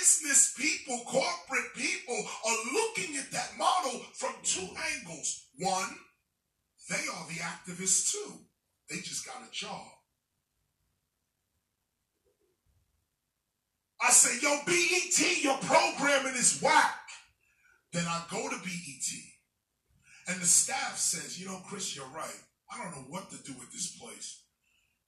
Business 0.05 0.53
people, 0.59 1.01
corporate 1.07 1.73
people 1.75 2.25
are 2.47 2.75
looking 2.75 3.17
at 3.17 3.31
that 3.33 3.53
model 3.57 4.03
from 4.13 4.35
two 4.43 4.69
angles. 4.99 5.47
One, 5.59 5.97
they 6.91 6.97
are 6.97 7.27
the 7.27 7.41
activists 7.41 8.13
too. 8.13 8.35
They 8.91 8.97
just 8.97 9.27
got 9.27 9.37
a 9.49 9.51
job. 9.51 9.87
I 13.99 14.11
say, 14.11 14.39
yo, 14.43 14.59
BET, 14.67 15.43
your 15.43 15.57
programming 15.57 16.35
is 16.35 16.61
whack. 16.61 17.01
Then 17.95 18.05
I 18.07 18.25
go 18.31 18.51
to 18.51 18.57
BET 18.57 19.09
and 20.29 20.39
the 20.39 20.47
staff 20.47 20.99
says, 20.99 21.41
you 21.41 21.47
know, 21.47 21.63
Chris, 21.67 21.97
you're 21.97 22.05
right. 22.15 22.43
I 22.71 22.77
don't 22.77 22.95
know 22.95 23.07
what 23.09 23.31
to 23.31 23.43
do 23.43 23.55
with 23.59 23.73
this 23.73 23.97
place. 23.97 24.43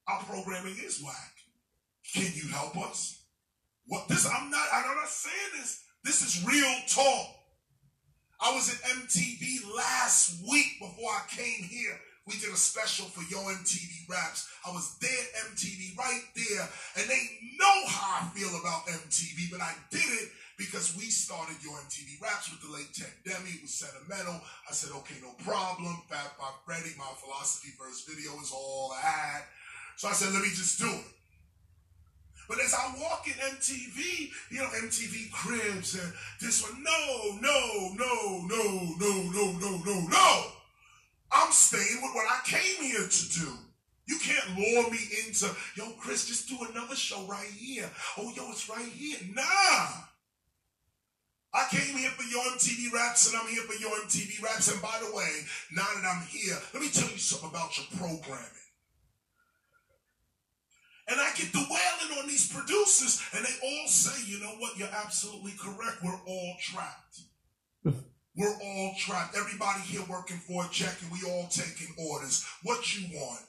Our 0.07 0.23
programming 0.23 0.77
is 0.83 1.03
whack. 1.03 1.33
Can 2.15 2.31
you 2.33 2.49
help 2.49 2.75
us? 2.77 3.16
What 3.87 4.07
this 4.07 4.25
I'm 4.25 4.51
not 4.51 4.67
I'm 4.73 4.95
not 4.95 5.07
saying 5.07 5.59
this. 5.59 5.81
This 6.03 6.21
is 6.21 6.45
real 6.45 6.75
talk. 6.87 7.27
I 8.39 8.53
was 8.53 8.69
at 8.69 8.81
MTV 9.01 9.75
last 9.75 10.43
week 10.47 10.77
before 10.79 11.09
I 11.09 11.23
came 11.29 11.63
here. 11.63 11.97
We 12.27 12.37
did 12.37 12.51
a 12.51 12.59
special 12.59 13.07
for 13.07 13.23
Yo 13.31 13.39
MTV 13.39 14.09
Raps. 14.09 14.51
I 14.67 14.71
was 14.71 14.99
there 14.99 15.09
at 15.09 15.47
MTV 15.55 15.97
right 15.97 16.27
there, 16.35 16.67
and 16.99 17.09
they 17.09 17.23
know 17.57 17.87
how 17.87 18.27
I 18.27 18.29
feel 18.35 18.51
about 18.59 18.85
MTV, 18.85 19.49
but 19.49 19.61
I 19.61 19.71
did 19.89 20.03
it 20.03 20.29
because 20.57 20.95
we 20.97 21.05
started 21.05 21.55
Yo 21.63 21.71
MTV 21.71 22.21
Raps 22.21 22.51
with 22.51 22.59
the 22.61 22.75
late 22.75 22.91
Ted 22.93 23.15
Demme. 23.23 23.47
It 23.47 23.61
was 23.61 23.73
sentimental. 23.73 24.41
I 24.67 24.73
said, 24.73 24.91
okay, 24.91 25.15
no 25.23 25.31
problem. 25.39 26.03
Fab 26.09 26.35
5 26.37 26.65
Freddy, 26.65 26.91
my 26.97 27.07
philosophy 27.23 27.71
first 27.79 28.09
video 28.09 28.35
is 28.41 28.51
all 28.51 28.91
I 28.91 29.07
had. 29.07 29.41
So 29.95 30.09
I 30.09 30.11
said, 30.11 30.33
let 30.33 30.43
me 30.43 30.49
just 30.49 30.79
do 30.79 30.89
it. 30.89 31.16
But 32.47 32.59
as 32.61 32.73
I 32.73 32.95
walk 33.01 33.27
in 33.27 33.33
MTV, 33.33 34.29
you 34.51 34.59
know, 34.59 34.67
MTV 34.67 35.31
Cribs 35.31 35.95
and 35.95 36.13
this 36.39 36.63
one, 36.63 36.81
no, 36.81 37.37
no, 37.41 37.93
no, 37.95 38.47
no, 38.47 38.95
no, 38.97 39.31
no, 39.31 39.51
no, 39.59 39.81
no, 39.85 40.07
no. 40.07 40.45
I'm 41.31 41.51
staying 41.51 42.01
with 42.01 42.15
what 42.15 42.25
I 42.29 42.39
came 42.45 42.83
here 42.83 43.07
to 43.07 43.29
do. 43.39 43.51
You 44.07 44.17
can't 44.19 44.57
lure 44.57 44.89
me 44.89 44.99
into, 45.25 45.49
yo, 45.75 45.91
Chris, 45.99 46.27
just 46.27 46.47
do 46.47 46.57
another 46.71 46.95
show 46.95 47.25
right 47.27 47.51
here. 47.57 47.89
Oh, 48.17 48.31
yo, 48.35 48.49
it's 48.51 48.69
right 48.69 48.87
here. 48.87 49.19
Nah. 49.33 50.07
I 51.53 51.67
came 51.69 51.97
here 51.97 52.11
for 52.11 52.23
Yo 52.23 52.39
MTV 52.53 52.93
Raps 52.93 53.31
and 53.31 53.41
I'm 53.41 53.47
here 53.49 53.63
for 53.63 53.73
Yo 53.81 53.89
MTV 53.89 54.41
Raps. 54.41 54.71
And 54.71 54.81
by 54.81 54.97
the 55.03 55.15
way, 55.15 55.29
now 55.73 55.87
that 55.95 56.05
I'm 56.05 56.25
here, 56.27 56.55
let 56.73 56.81
me 56.83 56.89
tell 56.89 57.09
you 57.09 57.17
something 57.17 57.49
about 57.49 57.77
your 57.77 57.87
programming. 57.97 58.66
And 61.09 61.19
I 61.21 61.31
get 61.35 61.53
the 61.53 61.59
wailing 61.59 62.19
on 62.19 62.27
these 62.27 62.51
producers, 62.51 63.23
and 63.33 63.45
they 63.45 63.55
all 63.63 63.87
say, 63.87 64.29
you 64.29 64.41
know 64.41 64.55
what, 64.59 64.77
you're 64.77 64.89
absolutely 64.91 65.53
correct. 65.57 66.03
We're 66.03 66.19
all 66.27 66.55
trapped. 66.59 67.21
We're 68.35 68.57
all 68.61 68.93
trapped. 68.99 69.35
Everybody 69.35 69.79
here 69.81 70.03
working 70.09 70.37
for 70.37 70.65
a 70.65 70.69
check, 70.69 70.95
and 71.01 71.11
we 71.11 71.19
all 71.27 71.47
taking 71.47 71.95
orders. 71.97 72.45
What 72.63 72.95
you 72.95 73.07
want? 73.17 73.41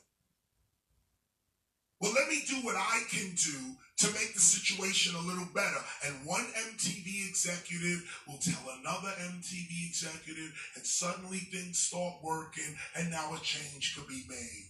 Well, 2.01 2.13
let 2.13 2.29
me 2.29 2.43
do 2.47 2.55
what 2.63 2.77
I 2.77 3.03
can 3.11 3.35
do 3.35 3.77
to 3.99 4.07
make 4.15 4.33
the 4.33 4.41
situation 4.41 5.17
a 5.17 5.27
little 5.27 5.49
better. 5.53 5.83
And 6.07 6.25
one 6.25 6.47
MTV 6.57 7.29
executive 7.29 8.09
will 8.29 8.39
tell 8.39 8.63
another 8.81 9.13
MTV 9.19 9.89
executive, 9.89 10.55
and 10.77 10.87
suddenly 10.87 11.39
things 11.39 11.79
start 11.79 12.15
working, 12.23 12.77
and 12.97 13.11
now 13.11 13.35
a 13.35 13.41
change 13.41 13.97
could 13.97 14.07
be 14.07 14.23
made. 14.29 14.68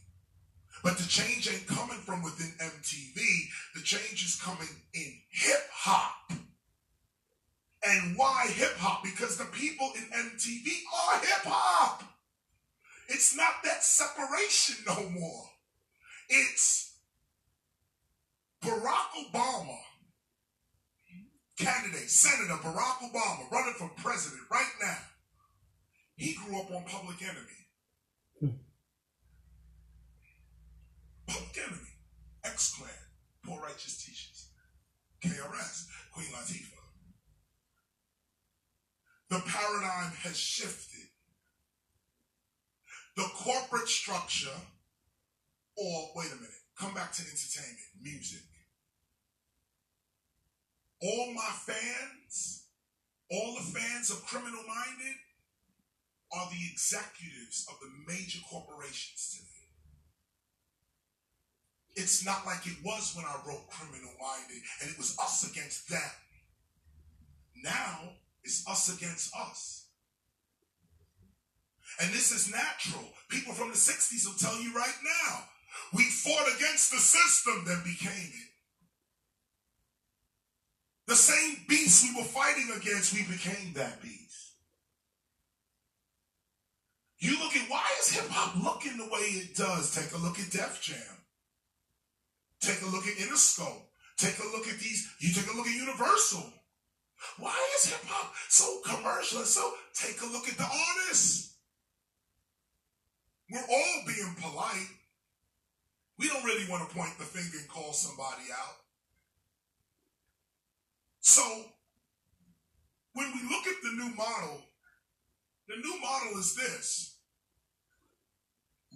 But 0.82 0.98
the 0.98 1.08
change 1.08 1.48
ain't 1.52 1.66
coming 1.66 1.98
from 1.98 2.22
within 2.22 2.52
MTV. 2.58 3.16
The 3.74 3.82
change 3.82 4.24
is 4.24 4.40
coming 4.40 4.68
in 4.94 5.12
hip 5.30 5.68
hop. 5.72 6.32
And 7.86 8.16
why 8.16 8.46
hip 8.48 8.76
hop? 8.76 9.02
Because 9.04 9.36
the 9.38 9.44
people 9.46 9.90
in 9.96 10.04
MTV 10.04 10.66
are 10.94 11.18
hip 11.20 11.44
hop. 11.44 12.02
It's 13.08 13.36
not 13.36 13.62
that 13.64 13.82
separation 13.82 14.76
no 14.86 15.08
more. 15.10 15.44
It's 16.28 16.96
Barack 18.62 19.32
Obama, 19.32 19.78
candidate, 21.58 22.10
Senator 22.10 22.60
Barack 22.62 22.98
Obama, 23.10 23.50
running 23.50 23.74
for 23.78 23.90
president 23.96 24.42
right 24.50 24.72
now. 24.82 24.98
He 26.16 26.34
grew 26.34 26.60
up 26.60 26.70
on 26.70 26.84
Public 26.84 27.22
Enemy. 27.22 27.57
Enemy, 31.28 31.88
X 32.44 32.74
Clan, 32.76 32.90
Poor 33.44 33.60
Righteous 33.60 34.04
Teachers, 34.04 34.48
KRS, 35.22 35.86
Queen 36.12 36.28
Latifah. 36.28 36.78
The 39.28 39.42
paradigm 39.46 40.12
has 40.22 40.36
shifted. 40.36 41.08
The 43.16 43.24
corporate 43.34 43.88
structure, 43.88 44.56
or 45.76 46.10
wait 46.14 46.32
a 46.32 46.36
minute, 46.36 46.50
come 46.78 46.94
back 46.94 47.12
to 47.12 47.22
entertainment, 47.22 47.78
music. 48.00 48.40
All 51.02 51.34
my 51.34 51.50
fans, 51.66 52.64
all 53.30 53.54
the 53.54 53.78
fans 53.78 54.10
of 54.10 54.24
Criminal 54.24 54.62
Minded 54.66 55.16
are 56.32 56.48
the 56.50 56.72
executives 56.72 57.66
of 57.68 57.76
the 57.80 58.12
major 58.12 58.40
corporations 58.50 59.30
today. 59.30 59.47
It's 61.98 62.24
not 62.24 62.46
like 62.46 62.64
it 62.64 62.78
was 62.84 63.12
when 63.16 63.24
I 63.26 63.34
wrote 63.44 63.68
Criminal 63.70 64.14
Minded 64.22 64.62
and 64.80 64.88
it 64.88 64.96
was 64.96 65.18
us 65.18 65.50
against 65.50 65.90
them. 65.90 66.12
Now 67.64 68.14
it's 68.44 68.66
us 68.68 68.96
against 68.96 69.34
us. 69.34 69.86
And 72.00 72.10
this 72.12 72.30
is 72.30 72.52
natural. 72.52 73.04
People 73.28 73.52
from 73.52 73.70
the 73.70 73.74
60s 73.74 74.24
will 74.24 74.38
tell 74.38 74.62
you 74.62 74.72
right 74.74 74.94
now 75.02 75.42
we 75.92 76.04
fought 76.04 76.46
against 76.56 76.92
the 76.92 76.98
system, 76.98 77.64
then 77.66 77.82
became 77.82 78.30
it. 78.30 78.48
The 81.08 81.16
same 81.16 81.56
beast 81.68 82.04
we 82.04 82.20
were 82.20 82.28
fighting 82.28 82.70
against, 82.76 83.12
we 83.12 83.22
became 83.22 83.72
that 83.74 84.00
beast. 84.02 84.52
You 87.18 87.32
look 87.40 87.56
at 87.56 87.68
why 87.68 87.84
is 87.98 88.12
hip 88.12 88.28
hop 88.30 88.62
looking 88.62 88.98
the 88.98 89.06
way 89.06 89.20
it 89.20 89.56
does? 89.56 89.92
Take 89.92 90.12
a 90.12 90.22
look 90.22 90.38
at 90.38 90.50
Def 90.50 90.80
Jam. 90.80 91.17
Take 92.60 92.82
a 92.82 92.86
look 92.86 93.06
at 93.06 93.16
Interscope. 93.16 93.82
Take 94.16 94.38
a 94.38 94.56
look 94.56 94.66
at 94.66 94.78
these. 94.78 95.08
You 95.20 95.32
take 95.32 95.52
a 95.52 95.56
look 95.56 95.66
at 95.66 95.74
Universal. 95.74 96.52
Why 97.38 97.56
is 97.76 97.86
hip 97.86 98.04
hop 98.04 98.34
so 98.48 98.80
commercial? 98.84 99.42
So 99.42 99.72
take 99.94 100.20
a 100.22 100.26
look 100.26 100.48
at 100.48 100.56
the 100.56 100.64
artists. 100.64 101.54
We're 103.50 103.60
all 103.60 104.02
being 104.06 104.36
polite. 104.40 104.88
We 106.18 106.28
don't 106.28 106.44
really 106.44 106.68
want 106.68 106.88
to 106.88 106.94
point 106.94 107.16
the 107.18 107.24
finger 107.24 107.58
and 107.58 107.68
call 107.68 107.92
somebody 107.92 108.44
out. 108.52 108.76
So 111.20 111.42
when 113.12 113.32
we 113.32 113.48
look 113.48 113.66
at 113.66 113.82
the 113.82 113.90
new 113.90 114.14
model, 114.16 114.62
the 115.68 115.76
new 115.76 116.00
model 116.00 116.38
is 116.38 116.54
this 116.54 117.16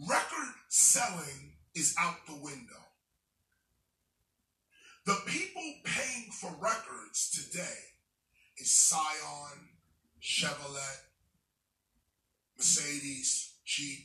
record 0.09 0.55
selling 0.69 1.53
is 1.75 1.95
out 1.99 2.27
the 2.27 2.35
window. 2.35 2.82
The 5.05 5.19
people 5.27 5.63
paying 5.85 6.31
for 6.31 6.51
records 6.61 7.31
today 7.31 7.79
is 8.57 8.71
Scion, 8.71 9.69
Chevrolet, 10.23 11.01
Mercedes, 12.57 13.55
Jeep, 13.67 13.99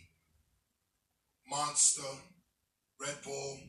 Monster, 1.48 2.02
Red 3.00 3.16
Bull, 3.24 3.60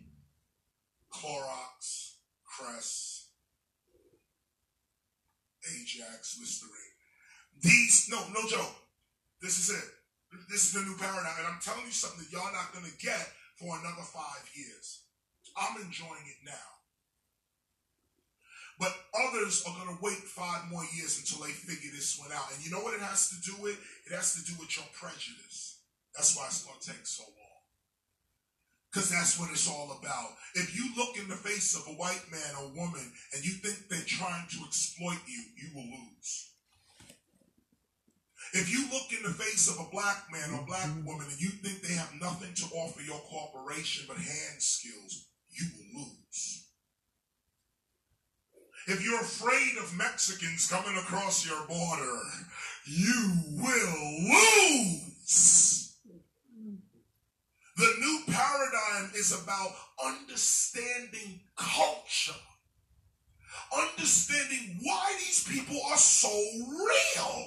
Clorox, 1.12 2.14
Crest, 2.46 3.26
Ajax, 5.66 6.38
Listerine. 6.40 6.72
These, 7.60 8.08
no, 8.10 8.22
no 8.32 8.48
joke. 8.48 8.74
This 9.42 9.58
is 9.58 9.76
it. 9.76 9.84
This 10.50 10.64
is 10.64 10.72
the 10.72 10.80
new 10.80 10.96
paradigm. 10.96 11.34
And 11.38 11.46
I'm 11.46 11.60
telling 11.60 11.84
you 11.84 11.92
something 11.92 12.24
that 12.24 12.32
y'all 12.32 12.52
not 12.52 12.72
going 12.72 12.86
to 12.86 13.04
get 13.04 13.28
for 13.58 13.76
another 13.76 14.02
five 14.02 14.48
years. 14.54 15.02
I'm 15.56 15.76
enjoying 15.82 16.24
it 16.24 16.46
now. 16.46 16.77
But 18.78 18.94
others 19.10 19.64
are 19.66 19.74
going 19.74 19.96
to 19.96 20.02
wait 20.02 20.22
five 20.22 20.70
more 20.70 20.86
years 20.94 21.18
until 21.18 21.44
they 21.44 21.50
figure 21.52 21.90
this 21.90 22.18
one 22.18 22.30
out. 22.32 22.54
And 22.54 22.64
you 22.64 22.70
know 22.70 22.80
what 22.80 22.94
it 22.94 23.02
has 23.02 23.28
to 23.30 23.36
do 23.42 23.60
with? 23.60 23.78
It 24.06 24.14
has 24.14 24.34
to 24.38 24.44
do 24.46 24.54
with 24.58 24.76
your 24.76 24.86
prejudice. 24.94 25.82
That's 26.14 26.36
why 26.36 26.46
it's 26.46 26.64
going 26.64 26.78
to 26.78 26.86
take 26.86 27.06
so 27.06 27.24
long. 27.24 27.48
Because 28.90 29.10
that's 29.10 29.38
what 29.38 29.50
it's 29.50 29.68
all 29.68 29.98
about. 30.00 30.30
If 30.54 30.74
you 30.74 30.90
look 30.96 31.18
in 31.18 31.28
the 31.28 31.36
face 31.36 31.76
of 31.76 31.86
a 31.86 31.98
white 31.98 32.24
man 32.30 32.54
or 32.58 32.72
woman 32.74 33.12
and 33.34 33.44
you 33.44 33.52
think 33.52 33.88
they're 33.88 34.06
trying 34.06 34.46
to 34.48 34.64
exploit 34.64 35.20
you, 35.26 35.42
you 35.58 35.68
will 35.74 35.84
lose. 35.84 36.50
If 38.54 38.72
you 38.72 38.88
look 38.90 39.12
in 39.12 39.22
the 39.22 39.36
face 39.36 39.68
of 39.68 39.78
a 39.78 39.90
black 39.90 40.24
man 40.32 40.54
or 40.54 40.64
black 40.66 40.88
woman 41.04 41.26
and 41.28 41.40
you 41.40 41.50
think 41.50 41.82
they 41.82 41.94
have 41.94 42.14
nothing 42.20 42.54
to 42.54 42.74
offer 42.76 43.02
your 43.02 43.20
corporation 43.28 44.06
but 44.08 44.16
hand 44.16 44.62
skills, 44.62 45.26
you 45.50 45.66
will 45.76 46.02
lose. 46.02 46.67
If 48.88 49.04
you're 49.04 49.20
afraid 49.20 49.76
of 49.82 49.94
Mexicans 49.98 50.66
coming 50.66 50.96
across 50.96 51.46
your 51.46 51.60
border, 51.66 52.22
you 52.86 53.34
will 53.52 54.22
lose. 54.22 55.94
The 57.76 57.92
new 58.00 58.22
paradigm 58.26 59.10
is 59.14 59.38
about 59.42 59.74
understanding 60.02 61.40
culture, 61.54 62.40
understanding 63.76 64.78
why 64.82 65.14
these 65.18 65.44
people 65.46 65.78
are 65.90 65.98
so 65.98 66.30
real. 66.30 67.44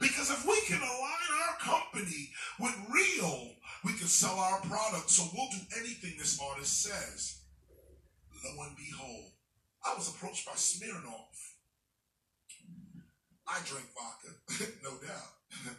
Because 0.00 0.30
if 0.30 0.46
we 0.46 0.60
can 0.66 0.78
align 0.78 1.48
our 1.48 1.56
company 1.58 2.30
with 2.60 2.76
real, 2.94 3.50
we 3.84 3.92
can 3.94 4.06
sell 4.06 4.38
our 4.38 4.60
product. 4.60 5.10
So 5.10 5.24
we'll 5.34 5.50
do 5.50 5.80
anything 5.80 6.14
this 6.16 6.40
artist 6.40 6.80
says. 6.80 7.40
Lo 8.44 8.62
and 8.66 8.76
behold, 8.76 9.32
I 9.86 9.94
was 9.94 10.08
approached 10.08 10.46
by 10.46 10.52
Smirnoff. 10.52 11.54
I 13.48 13.60
drink 13.64 13.86
vodka, 13.94 14.72
no 14.82 14.90
doubt. 14.90 15.74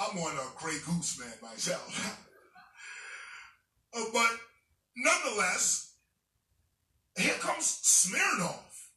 I'm 0.00 0.18
on 0.18 0.36
a 0.36 0.58
Grey 0.58 0.78
Goose 0.84 1.20
man 1.20 1.32
myself. 1.40 2.18
uh, 3.96 4.04
but 4.12 4.30
nonetheless, 4.96 5.94
here 7.16 7.34
comes 7.34 7.80
Smirnoff. 7.84 8.88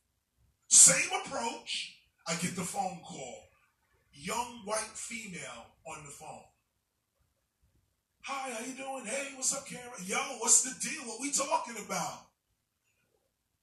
Same 0.68 1.10
approach. 1.24 1.96
I 2.28 2.34
get 2.36 2.56
the 2.56 2.64
phone 2.64 3.00
call. 3.06 3.44
Young 4.12 4.62
white 4.66 4.80
female 4.96 5.68
on 5.86 6.04
the 6.04 6.10
phone. 6.10 6.46
Hi, 8.22 8.50
how 8.50 8.66
you 8.66 8.74
doing? 8.74 9.06
Hey, 9.06 9.34
what's 9.36 9.54
up, 9.56 9.68
Karen? 9.68 9.92
Yo, 10.04 10.18
what's 10.40 10.64
the 10.64 10.74
deal? 10.90 11.04
What 11.04 11.22
we 11.22 11.32
talking 11.32 11.76
about? 11.86 12.25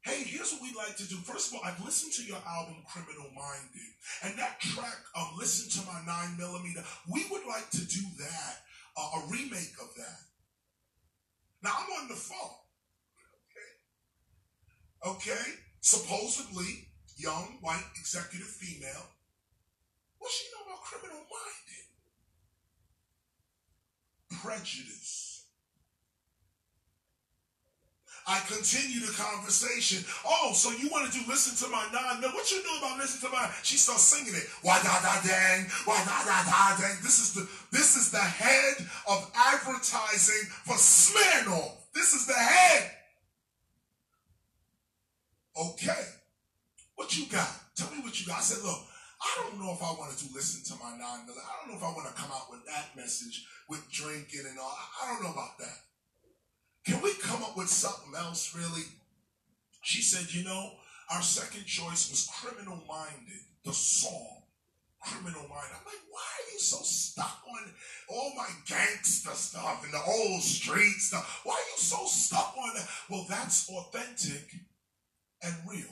Hey, 0.03 0.25
here's 0.25 0.51
what 0.53 0.63
we'd 0.63 0.75
like 0.75 0.97
to 0.97 1.09
do. 1.09 1.15
First 1.17 1.49
of 1.53 1.59
all, 1.59 1.65
I've 1.65 1.83
listened 1.85 2.13
to 2.15 2.25
your 2.25 2.43
album 2.45 2.83
Criminal 2.91 3.31
Minded, 3.37 3.91
and 4.25 4.37
that 4.37 4.59
track, 4.61 4.99
um, 5.17 5.29
Listen 5.39 5.71
to 5.71 5.87
My 5.87 6.03
9 6.05 6.37
Millimeter, 6.37 6.83
we 7.09 7.25
would 7.31 7.47
like 7.47 7.71
to 7.71 7.87
do 7.87 8.03
that, 8.19 8.63
uh, 8.97 9.21
a 9.21 9.31
remake 9.31 9.75
of 9.81 9.95
that. 9.97 10.19
Now, 11.63 11.71
I'm 11.79 12.03
on 12.03 12.09
the 12.09 12.17
phone. 12.17 12.59
Okay. 15.07 15.31
Okay. 15.31 15.51
Supposedly, 15.81 16.89
young, 17.17 17.59
white, 17.61 17.87
executive 17.97 18.49
female. 18.49 19.07
What 20.19 20.33
she 20.33 20.47
know 20.53 20.67
about 20.67 20.83
criminal 20.83 21.23
minded? 21.31 21.87
Prejudice. 24.43 25.32
I 28.27 28.39
continue 28.47 29.01
the 29.03 29.13
conversation. 29.13 30.05
Oh, 30.25 30.53
so 30.55 30.71
you 30.71 30.89
want 30.91 31.11
to 31.11 31.13
do 31.13 31.25
listen 31.27 31.59
to 31.67 31.73
my 31.73 31.83
nine? 31.93 32.21
No, 32.21 32.29
what 32.31 32.51
you 32.51 32.63
know 32.63 32.79
about 32.79 32.99
listen 32.99 33.29
to 33.29 33.35
my? 33.35 33.51
She 33.63 33.77
starts 33.77 34.03
singing 34.03 34.35
it. 34.35 34.47
Why 34.63 34.79
da 34.83 35.03
da 35.03 35.21
dang? 35.27 35.67
Why 35.85 35.99
da 36.07 36.23
da 36.23 36.39
da 36.47 36.79
dang? 36.79 36.97
This 37.03 37.19
is 37.19 37.35
the 37.35 37.49
this 37.73 37.97
is 37.97 38.11
the 38.11 38.23
head 38.23 38.87
of 39.09 39.31
advertising 39.35 40.47
for 40.65 40.77
Smirnoff. 40.77 41.83
This 41.95 42.15
is 42.15 42.27
the 42.27 42.35
head. 42.39 42.91
Okay, 45.59 46.05
what 46.95 47.17
you 47.17 47.27
got? 47.27 47.51
Tell 47.77 47.91
me 47.91 48.01
what 48.03 48.19
you 48.19 48.27
got. 48.27 48.39
I 48.39 48.43
said, 48.43 48.65
look, 48.65 48.81
I 49.21 49.43
don't 49.43 49.61
know 49.61 49.73
if 49.73 49.83
I 49.83 49.93
want 49.93 50.17
to 50.17 50.25
do 50.25 50.35
listen 50.35 50.65
to 50.73 50.83
my 50.83 50.91
million. 50.97 51.07
I 51.07 51.53
don't 51.61 51.71
know 51.71 51.77
if 51.77 51.85
I 51.85 51.93
want 51.93 52.09
to 52.09 52.15
come 52.15 52.31
out 52.33 52.51
with 52.51 52.65
that 52.67 52.97
message 52.97 53.45
with 53.69 53.85
drinking 53.91 54.47
and 54.49 54.59
all. 54.59 54.79
I 55.03 55.13
don't 55.13 55.23
know 55.23 55.33
about 55.33 55.59
that. 55.59 55.92
Can 56.85 57.01
we 57.03 57.15
come 57.15 57.43
up 57.43 57.57
with 57.57 57.69
something 57.69 58.13
else, 58.17 58.55
really? 58.57 58.85
She 59.83 60.03
said, 60.03 60.35
you 60.35 60.45
know, 60.45 60.73
our 61.13 61.23
second 61.23 61.65
choice 61.67 62.11
was 62.11 62.29
Criminal 62.41 62.83
Minded, 62.89 63.41
the 63.65 63.73
song. 63.73 64.43
Criminal 65.01 65.43
Minded. 65.43 65.77
I'm 65.77 65.85
like, 65.85 66.07
why 66.11 66.21
are 66.21 66.53
you 66.53 66.59
so 66.59 66.79
stuck 66.83 67.43
on 67.49 67.73
all 68.09 68.33
my 68.37 68.49
gangster 68.67 69.31
stuff 69.31 69.83
and 69.85 69.93
the 69.93 70.03
old 70.07 70.43
street 70.43 70.99
stuff? 70.99 71.41
Why 71.45 71.55
are 71.55 71.71
you 71.75 71.79
so 71.79 72.05
stuck 72.07 72.55
on 72.57 72.75
that? 72.75 72.89
Well, 73.11 73.27
that's 73.29 73.69
authentic 73.69 74.55
and 75.43 75.55
real. 75.69 75.91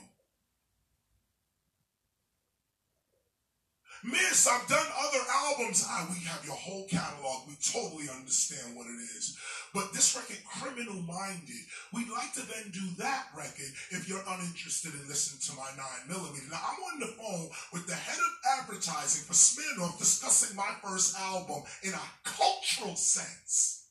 Miss, 4.03 4.47
I've 4.47 4.67
done 4.67 4.79
other 4.79 5.23
albums. 5.29 5.85
Ah, 5.87 6.07
we 6.09 6.25
have 6.25 6.43
your 6.43 6.55
whole 6.55 6.87
catalog. 6.87 7.47
We 7.47 7.53
totally 7.61 8.09
understand 8.09 8.75
what 8.75 8.87
it 8.87 8.97
is. 9.17 9.37
But 9.73 9.93
this 9.93 10.15
record, 10.15 10.43
Criminal 10.43 11.01
Minded, 11.03 11.63
we'd 11.93 12.09
like 12.09 12.33
to 12.33 12.41
then 12.41 12.71
do 12.71 12.83
that 12.99 13.27
record 13.35 13.71
if 13.91 14.07
you're 14.07 14.23
uninterested 14.27 14.91
in 14.93 15.07
listening 15.07 15.39
to 15.47 15.55
my 15.55 15.69
9mm. 16.11 16.51
Now, 16.51 16.59
I'm 16.59 16.83
on 16.93 16.99
the 16.99 17.07
phone 17.07 17.49
with 17.71 17.87
the 17.87 17.95
head 17.95 18.17
of 18.17 18.59
advertising 18.59 19.23
for 19.23 19.33
Smirnoff 19.33 19.97
discussing 19.97 20.57
my 20.57 20.71
first 20.83 21.17
album 21.17 21.63
in 21.83 21.93
a 21.93 22.01
cultural 22.23 22.95
sense. 22.95 23.87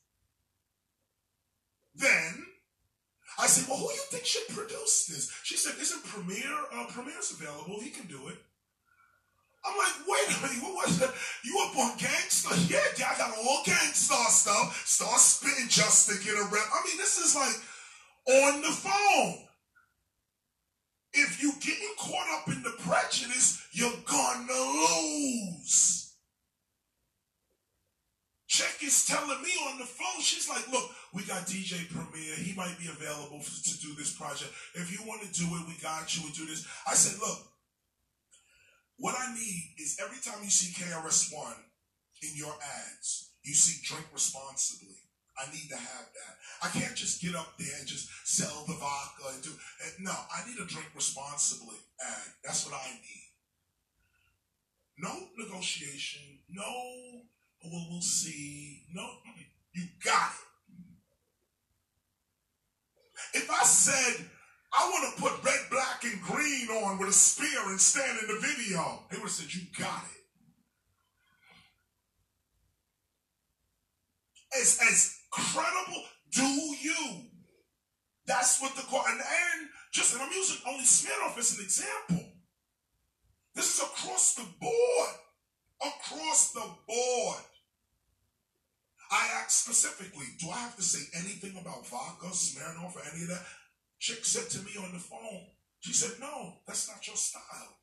Then, 1.94 2.46
I 3.38 3.46
said, 3.46 3.68
well, 3.68 3.78
who 3.78 3.88
do 3.88 3.94
you 3.94 4.00
think 4.10 4.24
should 4.26 4.48
produce 4.48 5.06
this? 5.06 5.32
She 5.44 5.56
said, 5.56 5.80
isn't 5.80 6.04
Premier, 6.04 6.56
uh, 6.74 6.86
Premier's 6.88 7.32
available. 7.32 7.80
He 7.80 7.90
can 7.90 8.06
do 8.06 8.28
it. 8.28 8.36
I'm 9.64 9.76
like, 9.76 10.08
wait 10.08 10.36
a 10.36 10.40
minute, 10.42 10.62
what 10.62 10.86
was 10.86 10.98
that? 11.00 11.12
You 11.44 11.58
up 11.68 11.76
on 11.76 11.96
gangster? 11.98 12.54
Yeah, 12.72 12.80
I 13.06 13.18
got 13.18 13.36
all 13.36 13.62
gangster 13.64 14.14
stuff. 14.28 14.82
Start 14.86 15.20
spitting 15.20 15.68
just 15.68 16.08
to 16.08 16.16
get 16.24 16.34
a 16.34 16.44
rep. 16.44 16.64
I 16.72 16.86
mean, 16.86 16.96
this 16.96 17.18
is 17.18 17.36
like 17.36 17.56
on 18.26 18.62
the 18.62 18.72
phone. 18.72 19.46
If 21.12 21.42
you 21.42 21.52
getting 21.60 21.94
caught 21.98 22.40
up 22.40 22.48
in 22.48 22.62
the 22.62 22.70
prejudice, 22.78 23.66
you're 23.72 23.90
gonna 24.06 24.52
lose. 24.52 26.14
Check 28.46 28.82
is 28.82 29.06
telling 29.06 29.42
me 29.42 29.50
on 29.70 29.78
the 29.78 29.84
phone, 29.84 30.20
she's 30.20 30.48
like, 30.48 30.66
look, 30.72 30.90
we 31.14 31.22
got 31.24 31.46
DJ 31.46 31.88
Premier. 31.88 32.34
He 32.34 32.52
might 32.54 32.78
be 32.78 32.88
available 32.88 33.40
to 33.40 33.80
do 33.80 33.94
this 33.94 34.12
project. 34.16 34.50
If 34.74 34.90
you 34.92 35.06
want 35.06 35.22
to 35.22 35.32
do 35.32 35.46
it, 35.46 35.68
we 35.68 35.74
got 35.80 36.16
you. 36.16 36.24
We 36.24 36.32
do 36.32 36.46
this. 36.46 36.66
I 36.86 36.94
said, 36.94 37.20
look, 37.20 37.38
what 39.00 39.16
I 39.18 39.34
need 39.34 39.74
is 39.78 39.98
every 40.00 40.20
time 40.20 40.44
you 40.44 40.50
see 40.50 40.72
KRS 40.76 41.34
One 41.34 41.56
in 42.22 42.36
your 42.36 42.52
ads, 42.52 43.32
you 43.42 43.54
see 43.54 43.80
drink 43.82 44.06
responsibly. 44.12 44.96
I 45.40 45.50
need 45.52 45.70
to 45.70 45.76
have 45.76 46.06
that. 46.12 46.36
I 46.62 46.68
can't 46.68 46.94
just 46.94 47.22
get 47.22 47.34
up 47.34 47.56
there 47.58 47.74
and 47.78 47.88
just 47.88 48.10
sell 48.24 48.64
the 48.66 48.74
vodka 48.74 49.32
and 49.32 49.42
do. 49.42 49.50
And 49.50 50.04
no, 50.04 50.12
I 50.12 50.46
need 50.46 50.58
to 50.58 50.66
drink 50.66 50.88
responsibly, 50.94 51.76
and 51.98 52.32
that's 52.44 52.66
what 52.66 52.78
I 52.78 52.90
need. 52.92 53.30
No 54.98 55.28
negotiation. 55.38 56.20
No, 56.50 56.62
oh, 56.62 57.22
well, 57.64 57.86
we'll 57.90 58.02
see. 58.02 58.84
No, 58.92 59.08
you 59.72 59.84
got 60.04 60.32
it. 63.32 63.38
If 63.38 63.50
I 63.50 63.64
said 63.64 64.26
I 64.72 64.88
want 64.88 65.16
to 65.16 65.22
put 65.22 65.44
red, 65.44 65.60
black, 65.70 66.04
and 66.04 66.20
green 66.22 66.68
on 66.68 66.98
with 66.98 67.08
a 67.08 67.12
spear 67.12 67.60
and 67.66 67.80
stand 67.80 68.18
in 68.22 68.28
the 68.28 68.40
video, 68.40 69.04
they 69.10 69.16
would 69.16 69.24
have 69.24 69.30
said, 69.30 69.52
You 69.52 69.62
got 69.76 70.04
it. 70.04 70.20
As, 74.60 74.78
as 74.88 75.16
credible, 75.30 76.04
do 76.32 76.42
you? 76.42 77.22
That's 78.26 78.60
what 78.60 78.76
the 78.76 78.82
court, 78.82 79.06
and, 79.08 79.18
and 79.18 79.68
just, 79.92 80.14
and 80.14 80.22
I'm 80.22 80.30
using 80.32 80.58
only 80.68 80.84
Smirnoff 80.84 81.36
as 81.36 81.58
an 81.58 81.64
example. 81.64 82.32
This 83.54 83.74
is 83.74 83.80
across 83.80 84.34
the 84.34 84.46
board. 84.60 85.10
Across 85.82 86.52
the 86.52 86.68
board. 86.86 87.42
I 89.10 89.28
asked 89.42 89.64
specifically, 89.64 90.26
do 90.38 90.48
I 90.50 90.58
have 90.58 90.76
to 90.76 90.82
say 90.82 91.00
anything 91.18 91.58
about 91.60 91.86
vodka, 91.88 92.26
Smirnoff, 92.26 92.94
or 92.94 93.02
any 93.12 93.22
of 93.22 93.28
that? 93.30 93.42
Chick 94.00 94.24
said 94.24 94.48
to 94.48 94.64
me 94.64 94.72
on 94.80 94.92
the 94.92 94.98
phone, 94.98 95.44
she 95.80 95.92
said, 95.92 96.18
no, 96.20 96.56
that's 96.66 96.88
not 96.88 97.06
your 97.06 97.16
style. 97.16 97.76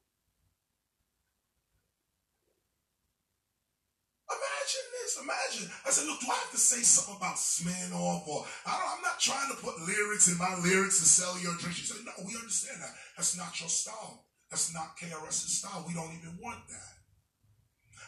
Imagine 4.27 4.87
this. 4.97 5.21
Imagine. 5.21 5.71
I 5.85 5.89
said, 5.91 6.07
look, 6.09 6.19
do 6.19 6.27
I 6.27 6.35
have 6.41 6.51
to 6.51 6.57
say 6.57 6.81
something 6.81 7.15
about 7.15 7.37
Smirnoff 7.37 8.27
or 8.27 8.45
I 8.65 8.73
don't, 8.73 8.97
I'm 8.97 9.03
not 9.05 9.19
trying 9.21 9.49
to 9.53 9.61
put 9.61 9.79
lyrics 9.85 10.27
in 10.27 10.37
my 10.37 10.57
lyrics 10.65 10.99
to 10.99 11.05
sell 11.05 11.37
your 11.39 11.53
drink. 11.61 11.77
She 11.77 11.85
said, 11.85 12.03
no, 12.03 12.11
we 12.25 12.33
understand 12.33 12.81
that. 12.81 12.97
That's 13.15 13.37
not 13.37 13.53
your 13.61 13.69
style. 13.69 14.25
That's 14.49 14.73
not 14.73 14.97
KRS's 14.97 15.61
style. 15.61 15.85
We 15.87 15.93
don't 15.93 16.17
even 16.17 16.35
want 16.41 16.67
that. 16.67 16.93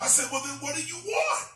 I 0.01 0.07
said, 0.07 0.29
well, 0.31 0.41
then 0.43 0.57
what 0.65 0.75
do 0.75 0.81
you 0.81 0.97
want? 0.97 1.47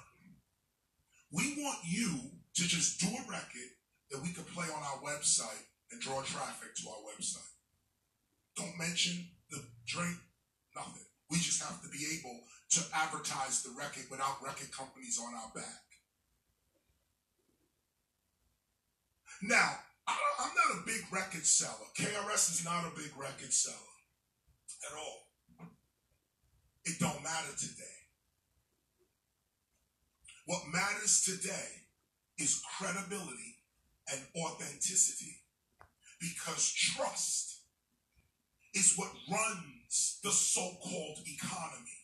We 1.31 1.63
want 1.63 1.79
you 1.83 2.13
to 2.55 2.63
just 2.67 3.01
do 3.01 3.07
a 3.07 3.25
record 3.25 3.73
that 4.11 4.21
we 4.21 4.29
could 4.29 4.47
play 4.47 4.67
on 4.69 4.83
our 4.83 5.01
website 5.01 5.65
and 5.93 6.01
draw 6.01 6.21
traffic 6.23 6.73
to 6.75 6.89
our 6.89 7.05
website. 7.05 7.53
Don't 8.57 8.77
mention 8.79 9.27
the 9.51 9.61
drink, 9.85 10.17
nothing. 10.75 11.05
We 11.29 11.37
just 11.37 11.61
have 11.61 11.81
to 11.83 11.89
be 11.89 12.17
able 12.17 12.41
to 12.71 12.81
advertise 12.93 13.61
the 13.61 13.69
record 13.77 14.05
without 14.09 14.43
record 14.43 14.71
companies 14.71 15.21
on 15.23 15.33
our 15.35 15.51
back. 15.53 15.85
Now, 19.43 19.77
I 20.07 20.15
am 20.39 20.51
not 20.55 20.81
a 20.81 20.85
big 20.85 21.01
record 21.11 21.45
seller. 21.45 21.87
KRS 21.95 22.51
is 22.51 22.65
not 22.65 22.85
a 22.85 22.95
big 22.95 23.11
record 23.15 23.53
seller 23.53 23.75
at 24.89 24.97
all. 24.97 25.27
It 26.85 26.99
don't 26.99 27.23
matter 27.23 27.55
today. 27.57 27.83
What 30.45 30.63
matters 30.73 31.23
today 31.23 31.85
is 32.37 32.61
credibility 32.77 33.59
and 34.11 34.21
authenticity 34.35 35.42
because 36.23 36.71
trust 36.71 37.59
is 38.73 38.95
what 38.95 39.11
runs 39.29 40.19
the 40.23 40.31
so 40.31 40.61
called 40.81 41.19
economy. 41.27 41.99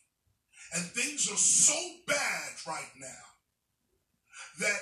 And 0.74 0.84
things 0.84 1.30
are 1.30 1.36
so 1.36 1.74
bad 2.06 2.52
right 2.66 2.90
now 3.00 3.06
that 4.60 4.78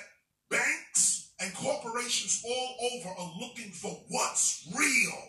banks 0.51 1.33
and 1.41 1.55
corporations 1.55 2.43
all 2.45 2.77
over 2.93 3.09
are 3.09 3.33
looking 3.41 3.71
for 3.71 3.91
what's 4.09 4.69
real. 4.77 5.23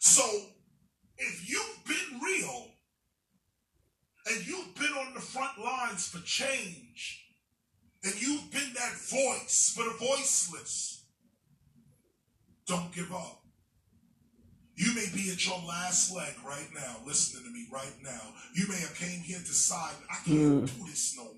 So 0.00 0.24
if 1.16 1.48
you've 1.48 1.84
been 1.86 2.20
real 2.20 2.66
and 4.26 4.46
you've 4.46 4.74
been 4.74 4.92
on 4.92 5.14
the 5.14 5.20
front 5.20 5.58
lines 5.58 6.08
for 6.08 6.22
change 6.24 7.24
and 8.02 8.20
you've 8.20 8.50
been 8.50 8.72
that 8.74 8.94
voice 9.10 9.72
for 9.74 9.84
the 9.84 9.96
voiceless, 9.98 11.03
don't 12.66 12.92
give 12.94 13.12
up. 13.12 13.40
You 14.76 14.92
may 14.94 15.06
be 15.14 15.30
at 15.30 15.46
your 15.46 15.60
last 15.68 16.14
leg 16.14 16.34
right 16.44 16.68
now, 16.74 16.96
listening 17.06 17.44
to 17.44 17.50
me 17.50 17.66
right 17.72 17.94
now. 18.02 18.34
You 18.54 18.66
may 18.68 18.78
have 18.80 18.94
came 18.98 19.20
here 19.20 19.38
to 19.38 19.44
decide, 19.44 19.94
I 20.10 20.16
can't 20.24 20.36
hmm. 20.36 20.64
do 20.64 20.86
this 20.86 21.14
no 21.16 21.24
more. 21.24 21.32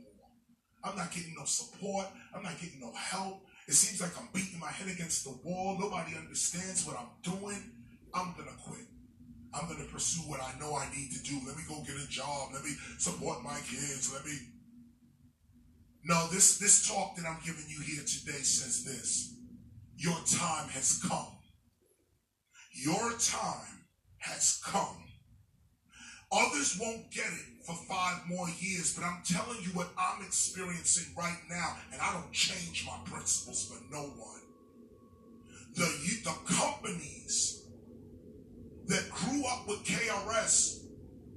I'm 0.84 0.96
not 0.96 1.10
getting 1.10 1.34
no 1.36 1.44
support. 1.44 2.06
I'm 2.34 2.42
not 2.42 2.58
getting 2.60 2.80
no 2.80 2.92
help. 2.94 3.42
It 3.68 3.74
seems 3.74 4.00
like 4.00 4.16
I'm 4.18 4.28
beating 4.32 4.60
my 4.60 4.70
head 4.70 4.88
against 4.88 5.24
the 5.24 5.34
wall. 5.44 5.76
Nobody 5.78 6.14
understands 6.16 6.86
what 6.86 6.96
I'm 6.96 7.10
doing. 7.22 7.60
I'm 8.14 8.32
going 8.34 8.48
to 8.48 8.54
quit. 8.64 8.86
I'm 9.52 9.66
going 9.68 9.84
to 9.84 9.92
pursue 9.92 10.22
what 10.30 10.40
I 10.40 10.58
know 10.58 10.76
I 10.76 10.88
need 10.94 11.10
to 11.12 11.22
do. 11.22 11.40
Let 11.46 11.56
me 11.56 11.62
go 11.68 11.82
get 11.82 11.96
a 11.96 12.08
job. 12.08 12.50
Let 12.54 12.62
me 12.62 12.70
support 12.98 13.42
my 13.42 13.58
kids. 13.68 14.12
Let 14.14 14.24
me. 14.24 14.38
No, 16.04 16.28
this, 16.28 16.58
this 16.58 16.86
talk 16.86 17.16
that 17.16 17.26
I'm 17.26 17.38
giving 17.44 17.64
you 17.68 17.80
here 17.80 18.04
today 18.06 18.40
says 18.44 18.84
this 18.84 19.35
Your 19.96 20.18
time 20.26 20.68
has 20.68 21.02
come. 21.02 21.38
Your 22.74 23.12
time 23.12 23.86
has 24.18 24.60
come. 24.64 25.04
Others 26.30 26.78
won't 26.80 27.10
get 27.10 27.24
it 27.24 27.64
for 27.64 27.74
five 27.88 28.22
more 28.28 28.48
years, 28.58 28.94
but 28.94 29.04
I'm 29.04 29.22
telling 29.24 29.62
you 29.62 29.70
what 29.70 29.88
I'm 29.98 30.22
experiencing 30.22 31.14
right 31.16 31.38
now, 31.48 31.76
and 31.92 32.00
I 32.00 32.12
don't 32.12 32.32
change 32.32 32.86
my 32.86 32.98
principles 33.10 33.66
for 33.68 33.78
no 33.90 34.02
one. 34.02 34.40
The, 35.74 35.86
the 36.24 36.54
companies 36.54 37.66
that 38.86 39.10
grew 39.10 39.44
up 39.46 39.66
with 39.66 39.84
KRS 39.84 40.84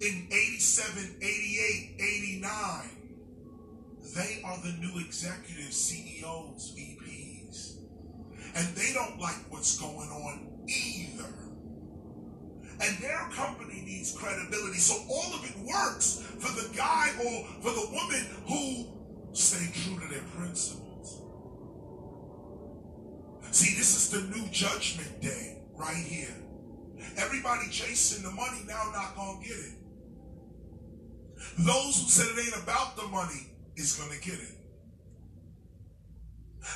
in 0.02 0.28
87, 0.32 1.16
88, 1.22 1.96
89, 2.00 3.00
they 4.16 4.42
are 4.44 4.58
the 4.64 4.74
new 4.80 5.00
executives, 5.00 5.76
CEOs. 5.76 6.74
And 8.56 8.68
they 8.76 8.94
don't 8.94 9.19
like 9.19 9.38
what's 9.50 9.80
going 9.80 10.10
on 10.10 10.66
either. 10.68 11.34
And 12.82 12.98
their 13.00 13.30
company 13.34 13.82
needs 13.86 14.18
credibility. 14.18 14.80
So 14.80 14.95
all 15.10 15.34
of 15.34 15.44
it 15.44 15.58
works 15.60 16.24
for 16.40 16.52
the 16.61 16.76
guy 16.76 17.10
or 17.18 17.45
for 17.61 17.72
the 17.72 17.88
woman 17.92 18.26
who 18.48 19.34
stay 19.34 19.69
true 19.74 20.00
to 20.00 20.08
their 20.08 20.24
principles. 20.36 21.22
See, 23.52 23.76
this 23.76 23.95
is 23.95 24.10
the 24.10 24.22
new 24.36 24.48
judgment 24.50 25.22
day 25.22 25.61
right 25.76 25.95
here. 25.95 26.36
Everybody 27.18 27.69
chasing 27.69 28.24
the 28.24 28.32
money 28.32 28.61
now 28.68 28.92
not 28.94 29.16
gonna 29.16 29.42
get 29.42 29.58
it. 29.58 29.80
Those 31.58 32.02
who 32.02 32.10
said 32.10 32.28
it 32.38 32.45
ain't 32.45 32.64
about 32.64 32.95
the 32.95 33.08
money 33.08 33.52
is 33.76 33.95
gonna 33.95 34.19
get 34.22 34.36
it. 34.36 34.59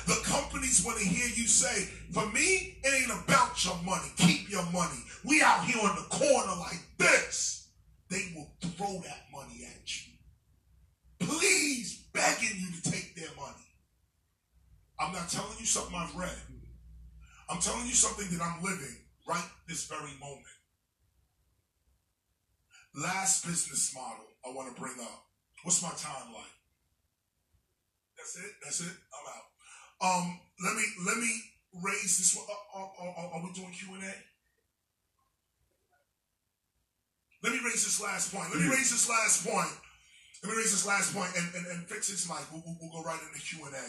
The 0.06 0.20
companies 0.24 0.84
want 0.84 0.98
to 0.98 1.04
hear 1.04 1.26
you 1.26 1.46
say, 1.46 1.84
for 2.12 2.26
me, 2.32 2.78
it 2.82 3.02
ain't 3.02 3.22
about 3.24 3.64
your 3.64 3.80
money. 3.84 4.08
Keep 4.16 4.50
your 4.50 4.64
money. 4.72 4.98
We 5.24 5.42
out 5.42 5.64
here 5.64 5.82
on 5.82 5.96
the 5.96 6.08
corner 6.10 6.60
like 6.60 6.82
this. 6.98 7.68
They 8.10 8.32
will 8.34 8.50
throw 8.60 9.00
that 9.00 9.24
money 9.32 9.66
at 9.66 10.06
you. 10.06 10.12
Please 11.20 12.04
begging 12.12 12.56
you 12.58 12.68
to 12.80 12.90
take 12.90 13.14
their 13.14 13.34
money. 13.36 13.64
I'm 15.00 15.12
not 15.12 15.28
telling 15.28 15.56
you 15.58 15.66
something 15.66 15.96
I've 15.96 16.14
read. 16.14 16.30
I'm 17.48 17.60
telling 17.60 17.86
you 17.86 17.94
something 17.94 18.26
that 18.36 18.42
I'm 18.42 18.62
living 18.62 18.96
right 19.28 19.48
this 19.68 19.86
very 19.86 20.12
moment. 20.20 20.44
Last 22.94 23.44
business 23.46 23.92
model 23.94 24.24
I 24.46 24.54
want 24.54 24.74
to 24.74 24.80
bring 24.80 24.94
up. 25.00 25.24
What's 25.62 25.82
my 25.82 25.88
timeline? 25.90 26.54
That's 28.16 28.36
it. 28.36 28.52
That's 28.62 28.80
it. 28.80 28.86
I'm 28.86 29.26
out. 29.28 29.53
Um, 30.04 30.38
let 30.60 30.76
me 30.76 30.84
let 31.06 31.16
me 31.16 31.32
raise 31.80 32.20
this 32.20 32.36
one. 32.36 32.44
Uh, 32.44 32.78
uh, 32.78 33.08
uh, 33.08 33.28
are 33.32 33.42
we 33.42 33.52
doing 33.56 33.72
Q 33.72 33.94
and 33.94 34.04
A? 34.04 34.14
Let 37.42 37.52
me 37.52 37.60
raise 37.64 37.84
this 37.84 38.00
last 38.02 38.34
point. 38.34 38.52
Let 38.52 38.60
me 38.60 38.68
raise 38.68 38.92
this 38.92 39.08
last 39.08 39.46
point. 39.46 39.72
Let 40.42 40.52
me 40.52 40.56
raise 40.60 40.72
this 40.72 40.86
last 40.86 41.14
point 41.16 41.32
and, 41.36 41.48
and, 41.56 41.66
and 41.72 41.88
fix 41.88 42.08
this 42.08 42.28
mic. 42.28 42.44
We'll, 42.52 42.62
we'll, 42.66 42.76
we'll 42.80 43.00
go 43.00 43.08
right 43.08 43.20
into 43.20 43.40
Q 43.40 43.64
and 43.64 43.74
A. 43.74 43.86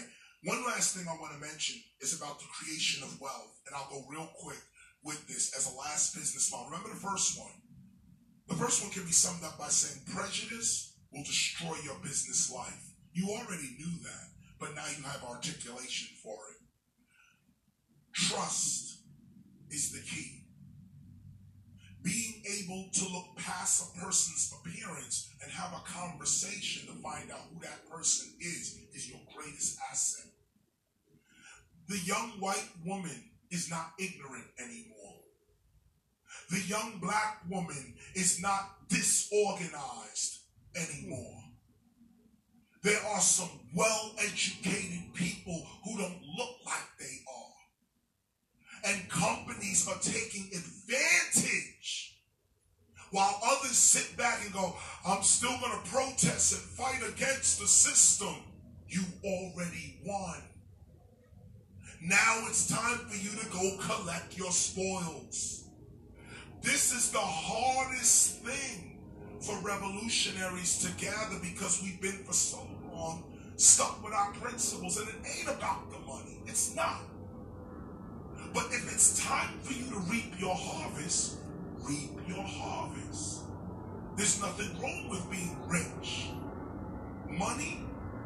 One 0.48 0.64
last 0.64 0.96
thing 0.96 1.04
I 1.04 1.20
want 1.20 1.34
to 1.36 1.40
mention 1.40 1.82
is 2.00 2.16
about 2.16 2.40
the 2.40 2.46
creation 2.48 3.04
of 3.04 3.20
wealth, 3.20 3.60
and 3.68 3.76
I'll 3.76 3.90
go 3.92 4.06
real 4.08 4.30
quick 4.40 4.62
with 5.04 5.28
this 5.28 5.52
as 5.58 5.68
a 5.68 5.76
last 5.76 6.16
business 6.16 6.52
model. 6.52 6.72
Remember 6.72 6.90
the 6.90 7.04
first 7.04 7.38
one. 7.40 7.52
The 8.48 8.56
first 8.56 8.84
one 8.84 8.92
can 8.92 9.04
be 9.04 9.12
summed 9.12 9.44
up 9.44 9.58
by 9.60 9.68
saying 9.68 10.06
prejudice 10.08 10.96
will 11.12 11.24
destroy 11.24 11.76
your 11.84 12.00
business 12.04 12.52
life. 12.52 12.94
You 13.12 13.28
already 13.36 13.76
knew 13.80 14.00
that 14.04 14.35
but 14.60 14.76
now 14.76 14.86
you 14.98 15.04
have 15.04 15.24
articulation 15.24 16.10
for 16.24 16.38
it. 16.52 16.66
Trust 18.14 19.00
is 19.70 19.92
the 19.92 20.00
key. 20.00 20.44
Being 22.02 22.44
able 22.62 22.90
to 22.94 23.14
look 23.14 23.36
past 23.36 23.84
a 23.84 24.00
person's 24.00 24.54
appearance 24.60 25.34
and 25.42 25.52
have 25.52 25.74
a 25.74 25.84
conversation 25.90 26.88
to 26.88 27.02
find 27.02 27.32
out 27.32 27.48
who 27.52 27.60
that 27.62 27.90
person 27.90 28.32
is 28.40 28.78
is 28.94 29.10
your 29.10 29.20
greatest 29.36 29.80
asset. 29.92 30.32
The 31.88 32.00
young 32.06 32.40
white 32.40 32.70
woman 32.86 33.32
is 33.52 33.70
not 33.70 33.94
ignorant 34.00 34.46
anymore. 34.60 34.96
The 36.52 36.62
young 36.68 37.00
black 37.02 37.42
woman 37.50 37.96
is 38.14 38.40
not 38.42 38.88
disorganized 38.88 40.42
anymore. 40.76 41.45
There 42.86 43.04
are 43.16 43.20
some 43.20 43.50
well 43.76 44.12
educated 44.20 45.12
people 45.16 45.66
who 45.84 45.98
don't 45.98 46.22
look 46.38 46.56
like 46.68 46.88
they 47.00 47.18
are. 47.28 48.94
And 48.94 49.10
companies 49.10 49.88
are 49.88 49.98
taking 50.00 50.52
advantage 50.54 52.22
while 53.10 53.42
others 53.44 53.76
sit 53.76 54.16
back 54.16 54.44
and 54.44 54.54
go, 54.54 54.76
I'm 55.04 55.24
still 55.24 55.58
going 55.60 55.72
to 55.72 55.90
protest 55.90 56.54
and 56.54 56.62
fight 56.62 57.02
against 57.12 57.60
the 57.60 57.66
system. 57.66 58.36
You 58.88 59.02
already 59.24 60.00
won. 60.06 60.44
Now 62.04 62.44
it's 62.48 62.68
time 62.68 63.00
for 63.00 63.18
you 63.18 63.32
to 63.32 63.50
go 63.50 63.78
collect 63.80 64.38
your 64.38 64.52
spoils. 64.52 65.64
This 66.62 66.94
is 66.94 67.12
the 67.12 67.18
hardest 67.18 68.44
thing 68.44 68.96
for 69.42 69.58
revolutionaries 69.62 70.80
to 70.80 70.92
gather 71.04 71.40
because 71.42 71.82
we've 71.82 72.02
been 72.02 72.24
for 72.24 72.34
so 72.34 72.75
long 72.96 73.24
stuck 73.58 74.04
with 74.04 74.14
our 74.14 74.32
principles 74.34 74.98
and 74.98 75.08
it 75.10 75.16
ain't 75.26 75.50
about 75.50 75.90
the 75.92 76.00
money. 76.00 76.40
It's 76.46 76.76
not. 76.76 77.02
But 78.54 78.66
if 78.72 78.92
it's 78.94 79.24
time 79.26 79.60
for 79.62 79.74
you 79.74 79.86
to 79.92 80.00
reap 80.12 80.40
your 80.40 80.56
harvest, 80.56 81.38
reap 81.84 82.12
your 82.28 82.44
harvest. 82.44 83.42
There's 84.16 84.40
nothing 84.40 84.80
wrong 84.82 85.10
with 85.10 85.30
being 85.30 85.58
rich. 85.68 86.30
Money 87.30 87.82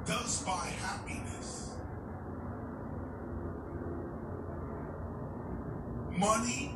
does 0.05 0.43
buy 0.43 0.71
happiness. 0.81 1.71
Money 6.11 6.75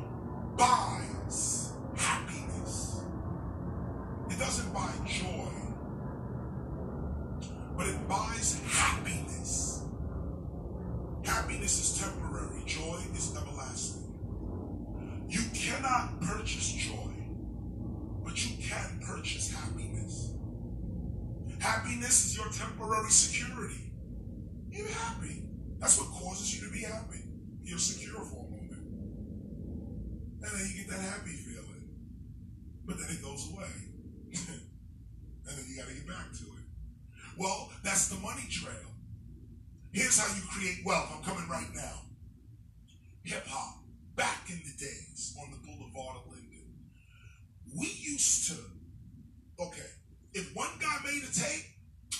buys 0.56 1.72
happiness. 1.96 3.02
It 4.30 4.38
doesn't 4.38 4.72
buy 4.72 4.90
joy, 5.06 5.48
but 7.84 7.92
it 7.92 8.08
buys 8.08 8.62
happiness. 8.66 9.84
Happiness 11.22 11.80
is 11.80 12.00
temporary, 12.00 12.62
joy 12.64 12.98
is 13.14 13.36
everlasting. 13.36 15.26
You 15.28 15.42
cannot 15.52 16.18
purchase 16.22 16.72
joy, 16.72 17.12
but 18.24 18.42
you 18.42 18.56
can 18.62 19.00
purchase 19.06 19.52
happiness. 19.52 20.32
Happiness 21.60 22.26
is 22.26 22.36
your 22.38 22.48
temporary 22.50 23.10
security. 23.10 23.92
You're 24.70 24.88
happy. 24.88 25.42
That's 25.78 25.98
what 25.98 26.08
causes 26.08 26.54
you 26.54 26.66
to 26.66 26.72
be 26.72 26.82
happy. 26.82 27.22
You're 27.62 27.78
secure 27.78 28.20
for 28.20 28.46
a 28.46 28.50
moment. 28.50 28.72
And 30.42 30.42
then 30.42 30.70
you 30.70 30.84
get 30.84 30.90
that 30.90 31.00
happy 31.00 31.32
feeling. 31.32 31.88
But 32.86 32.96
then 32.98 33.10
it 33.10 33.22
goes 33.22 33.50
away. 33.52 33.64
and 34.32 35.58
then 35.58 35.64
you 35.68 35.76
got 35.76 35.88
to 35.88 35.94
get 35.94 36.06
back 36.06 36.32
to 36.32 36.44
it. 36.44 36.53
Well, 37.36 37.70
that's 37.82 38.08
the 38.08 38.20
money 38.20 38.46
trail. 38.50 38.90
Here's 39.92 40.18
how 40.18 40.34
you 40.34 40.42
create 40.50 40.84
wealth. 40.84 41.10
I'm 41.14 41.22
coming 41.22 41.48
right 41.48 41.72
now. 41.74 42.02
Hip 43.24 43.46
hop, 43.46 43.82
back 44.14 44.48
in 44.50 44.58
the 44.58 44.84
days 44.84 45.36
on 45.40 45.50
the 45.50 45.56
boulevard 45.58 46.18
of 46.18 46.30
Lincoln, 46.30 46.74
we 47.76 47.86
used 47.86 48.48
to, 48.48 48.56
okay, 49.60 49.90
if 50.32 50.54
one 50.54 50.68
guy 50.80 50.96
made 51.04 51.22
a 51.22 51.32
tape, 51.32 51.64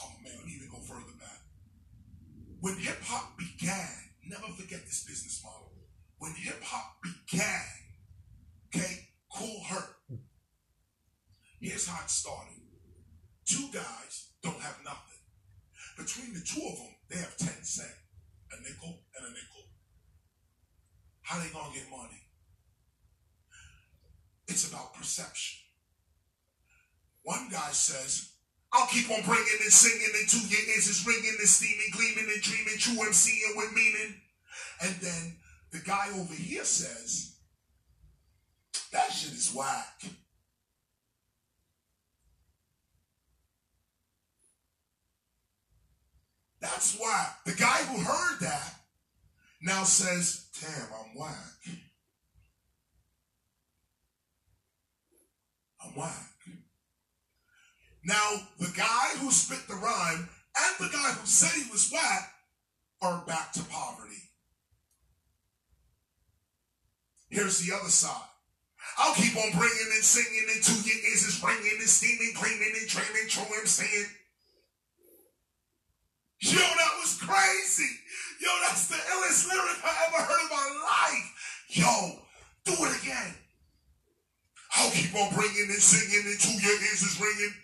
oh 0.03 0.13
man, 0.25 0.33
let 0.37 0.47
me 0.47 0.53
even 0.57 0.69
go 0.71 0.79
further 0.79 1.17
back. 1.21 1.41
When 2.61 2.77
hip 2.77 3.03
hop 3.03 3.37
began, 3.39 3.89
never 4.27 4.53
forget 4.53 4.85
this 4.87 5.05
business 5.05 5.43
model. 5.45 5.73
When 6.19 6.33
hip 6.33 6.63
hop 6.63 6.97
began, 7.03 7.61
okay, 8.75 9.09
Kool 9.33 9.63
Herc. 9.69 9.97
Here's 11.61 11.87
how 11.87 12.03
it 12.03 12.11
started. 12.11 12.61
Two 13.45 13.69
guys 13.73 14.24
don't 14.45 14.61
have 14.61 14.77
nothing. 14.85 15.21
Between 15.97 16.35
the 16.35 16.45
two 16.45 16.61
of 16.69 16.77
them, 16.77 16.95
they 17.09 17.17
have 17.17 17.37
10 17.37 17.49
cents, 17.65 17.99
a 18.53 18.61
nickel 18.63 19.01
and 19.17 19.27
a 19.27 19.31
nickel. 19.31 19.65
How 21.23 21.41
they 21.41 21.49
gonna 21.49 21.73
get 21.73 21.91
money? 21.91 22.21
It's 24.47 24.69
about 24.69 24.95
perception. 24.95 25.65
One 27.23 27.49
guy 27.51 27.71
says, 27.73 28.33
I'll 28.71 28.87
keep 28.89 29.11
on 29.11 29.23
bringing 29.25 29.61
and 29.63 29.73
singing 29.73 30.13
until 30.21 30.47
your 30.51 30.61
ears 30.69 30.89
is 30.89 31.07
ringing 31.07 31.37
and 31.39 31.49
steaming, 31.49 31.91
gleaming 31.93 32.31
and 32.31 32.43
dreaming, 32.43 32.77
true 32.77 33.01
MCing 33.01 33.57
with 33.57 33.73
meaning. 33.73 34.21
And 34.83 34.95
then 34.97 35.37
the 35.73 35.79
guy 35.79 36.09
over 36.15 36.35
here 36.35 36.65
says, 36.65 37.37
that 38.93 39.11
shit 39.11 39.33
is 39.33 39.55
whack. 39.55 40.05
That's 46.65 46.97
why 46.99 47.29
the 47.45 47.53
guy 47.53 47.77
who 47.85 48.01
heard 48.01 48.41
that 48.41 48.75
now 49.61 49.85
says, 49.85 50.47
damn, 50.59 50.89
I'm 50.99 51.15
whack. 51.15 51.37
I'm 55.85 55.95
whack. 55.95 56.31
Now, 58.03 58.49
the 58.59 58.73
guy 58.75 59.09
who 59.19 59.31
spit 59.31 59.69
the 59.69 59.75
rhyme 59.75 60.27
and 60.57 60.75
the 60.81 60.91
guy 60.91 61.11
who 61.13 61.27
said 61.27 61.53
he 61.53 61.71
was 61.71 61.91
whack 61.93 62.33
are 63.03 63.23
back 63.27 63.53
to 63.53 63.63
poverty. 63.65 64.23
Here's 67.29 67.59
the 67.59 67.77
other 67.77 67.91
side. 67.91 68.31
I'll 68.97 69.15
keep 69.15 69.37
on 69.37 69.51
bringing 69.51 69.91
and 69.95 70.03
singing 70.03 70.47
until 70.57 70.77
your 70.77 70.97
ears 71.11 71.25
is 71.25 71.45
ringing 71.45 71.79
and 71.79 71.89
steaming, 71.89 72.33
cleaning 72.35 72.73
and 72.81 72.89
training, 72.89 73.29
true 73.29 73.45
I'm 73.55 73.67
saying. 73.67 74.07
Yo, 76.55 76.61
that 76.61 76.95
was 77.03 77.19
crazy. 77.21 77.91
Yo, 78.41 78.49
that's 78.63 78.87
the 78.87 78.95
illest 78.95 79.49
lyric 79.49 79.79
I 79.83 80.07
ever 80.07 80.23
heard 80.23 80.41
in 80.41 80.51
my 80.51 80.69
life. 80.85 81.65
Yo, 81.69 82.23
do 82.65 82.85
it 82.85 83.03
again. 83.03 83.35
I'll 84.77 84.91
keep 84.91 85.15
on 85.17 85.35
bringing 85.35 85.71
and 85.71 85.83
singing 85.83 86.25
until 86.31 86.61
your 86.61 86.73
ears 86.73 87.03
is 87.03 87.21
ringing. 87.21 87.55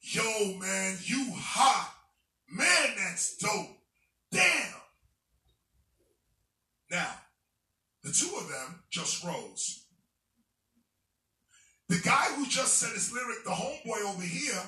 Yo, 0.00 0.58
man, 0.58 0.96
you 1.04 1.32
hot. 1.36 1.94
Man, 2.50 2.94
that's 2.96 3.36
dope. 3.36 3.78
Damn. 4.32 4.74
Now, 6.90 7.14
the 8.02 8.10
two 8.10 8.34
of 8.36 8.48
them 8.48 8.82
just 8.90 9.22
rose. 9.22 9.84
The 11.88 12.00
guy 12.02 12.26
who 12.34 12.46
just 12.46 12.78
said 12.78 12.92
his 12.94 13.12
lyric, 13.12 13.44
the 13.44 13.50
homeboy 13.50 14.12
over 14.12 14.22
here, 14.22 14.62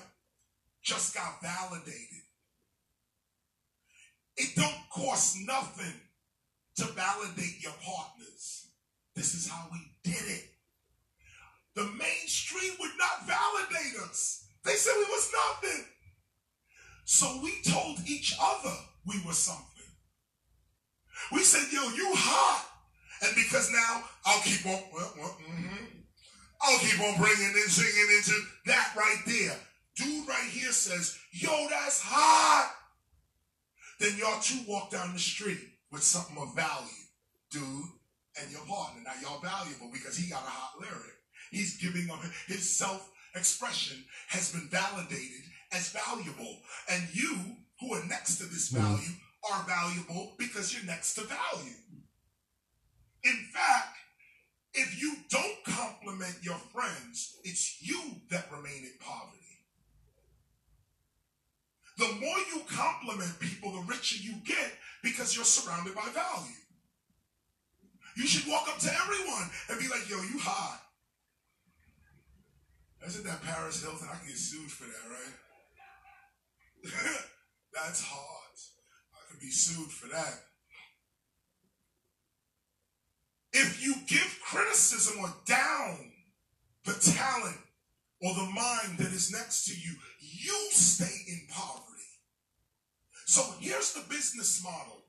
just 0.83 1.15
got 1.15 1.41
validated. 1.43 2.23
It 4.37 4.57
don't 4.57 4.91
cost 4.91 5.37
nothing 5.47 6.01
to 6.77 6.85
validate 6.85 7.63
your 7.63 7.75
partners. 7.85 8.69
This 9.15 9.35
is 9.35 9.49
how 9.49 9.67
we 9.71 9.79
did 10.03 10.23
it. 10.27 10.45
The 11.75 11.85
mainstream 11.85 12.73
would 12.81 12.93
not 12.99 13.27
validate 13.27 14.01
us. 14.09 14.47
They 14.65 14.73
said 14.73 14.95
we 14.97 15.05
was 15.05 15.33
nothing. 15.33 15.85
So 17.05 17.41
we 17.43 17.53
told 17.63 17.99
each 18.07 18.37
other 18.41 18.75
we 19.07 19.21
were 19.27 19.33
something. 19.33 19.67
We 21.33 21.41
said, 21.41 21.73
yo, 21.73 21.83
you 21.83 22.11
hot. 22.15 22.69
And 23.23 23.35
because 23.37 23.71
now 23.71 24.03
I'll 24.27 24.43
keep 24.43 24.65
on, 24.67 24.81
well, 24.93 25.13
well, 25.17 25.37
mm-hmm. 25.49 25.85
I'll 26.63 26.79
keep 26.79 27.01
on 27.01 27.17
bringing 27.21 27.53
and 27.55 27.71
singing 27.71 28.17
into 28.17 28.35
that 28.67 28.93
right 28.97 29.23
there. 29.27 29.57
Dude 29.97 30.29
right 30.29 30.49
here 30.51 30.73
says, 30.73 31.19
yo, 31.33 31.67
that's 31.69 32.01
hot. 32.03 32.75
Then 34.01 34.17
y'all 34.19 34.41
two 34.41 34.61
walk 34.67 34.91
down 34.91 35.13
the 35.13 35.19
street 35.19 35.61
with 35.91 36.03
something 36.03 36.37
of 36.39 36.55
value, 36.57 36.89
dude, 37.51 37.63
and 38.41 38.51
your 38.51 38.65
partner. 38.67 39.03
Now 39.05 39.13
y'all 39.23 39.41
valuable 39.41 39.91
because 39.93 40.17
he 40.17 40.31
got 40.31 40.43
a 40.43 40.51
hot 40.51 40.81
lyric. 40.81 41.13
He's 41.51 41.77
giving 41.77 42.11
up 42.11 42.21
his 42.47 42.77
self 42.77 43.11
expression 43.35 44.05
has 44.29 44.53
been 44.53 44.69
validated 44.71 45.43
as 45.73 45.91
valuable. 45.91 46.59
And 46.91 47.03
you, 47.13 47.37
who 47.81 47.95
are 47.95 48.05
next 48.07 48.39
to 48.39 48.45
this 48.45 48.71
hmm. 48.71 48.79
value, 48.79 49.13
are 49.51 49.65
valuable 49.67 50.35
because 50.39 50.73
you're 50.73 50.87
next 50.87 51.15
to 51.15 51.23
value. 51.23 51.77
In 53.25 53.47
fact, 53.53 53.97
if 54.75 55.01
you 55.01 55.17
don't 55.29 55.65
compliment 55.65 56.37
your 56.43 56.57
friends, 56.73 57.37
it's 57.45 57.83
you 57.83 58.01
that 58.31 58.51
remain 58.51 58.83
in 58.85 58.93
poverty. 59.01 59.42
The 61.99 62.09
more 62.21 62.39
you 62.55 62.63
compliment 62.69 63.39
people, 63.39 63.73
the 63.73 63.83
richer 63.83 64.17
you 64.23 64.35
get 64.45 64.73
because 65.03 65.37
you're 65.37 65.45
surrounded 65.45 65.95
by 65.95 66.09
value. 66.13 66.57
You 68.17 68.27
should 68.27 68.51
walk 68.51 68.69
up 68.69 68.79
to 68.79 68.93
everyone 68.93 69.51
and 69.69 69.79
be 69.79 69.89
like, 69.89 70.09
yo, 70.09 70.17
you 70.17 70.39
hot. 70.39 70.81
Isn't 73.07 73.25
that 73.25 73.43
Paris 73.43 73.83
Hilton? 73.83 74.09
I 74.11 74.17
can 74.19 74.29
get 74.29 74.37
sued 74.37 74.71
for 74.71 74.85
that, 74.85 75.11
right? 75.11 75.35
That's 77.75 78.03
hard. 78.05 78.43
I 79.15 79.31
could 79.31 79.41
be 79.41 79.51
sued 79.51 79.91
for 79.91 80.09
that. 80.09 80.35
If 83.53 83.85
you 83.85 83.95
give 84.07 84.39
criticism 84.43 85.21
or 85.21 85.35
down 85.47 86.13
the 86.85 86.95
talent 86.95 87.59
or 88.23 88.35
the 88.35 88.51
mind 88.55 88.99
that 88.99 89.13
is 89.13 89.33
next 89.33 89.67
to 89.67 89.75
you, 89.75 89.97
you 90.33 90.69
stay 90.71 91.33
in 91.33 91.47
poverty. 91.51 91.83
So 93.27 93.43
here's 93.61 93.93
the 93.93 94.05
business 94.09 94.63
model 94.63 95.03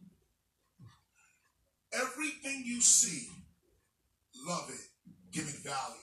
everything 1.94 2.64
you 2.66 2.82
see, 2.82 3.30
love 4.48 4.70
it, 4.70 5.12
give 5.32 5.48
it 5.48 5.60
value. 5.64 5.94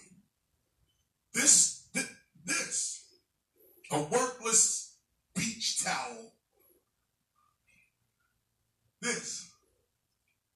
This, 1.34 1.88
this, 2.44 3.04
a 3.90 4.00
worthless 4.00 4.96
beach 5.34 5.82
towel. 5.82 6.32
This, 9.02 9.50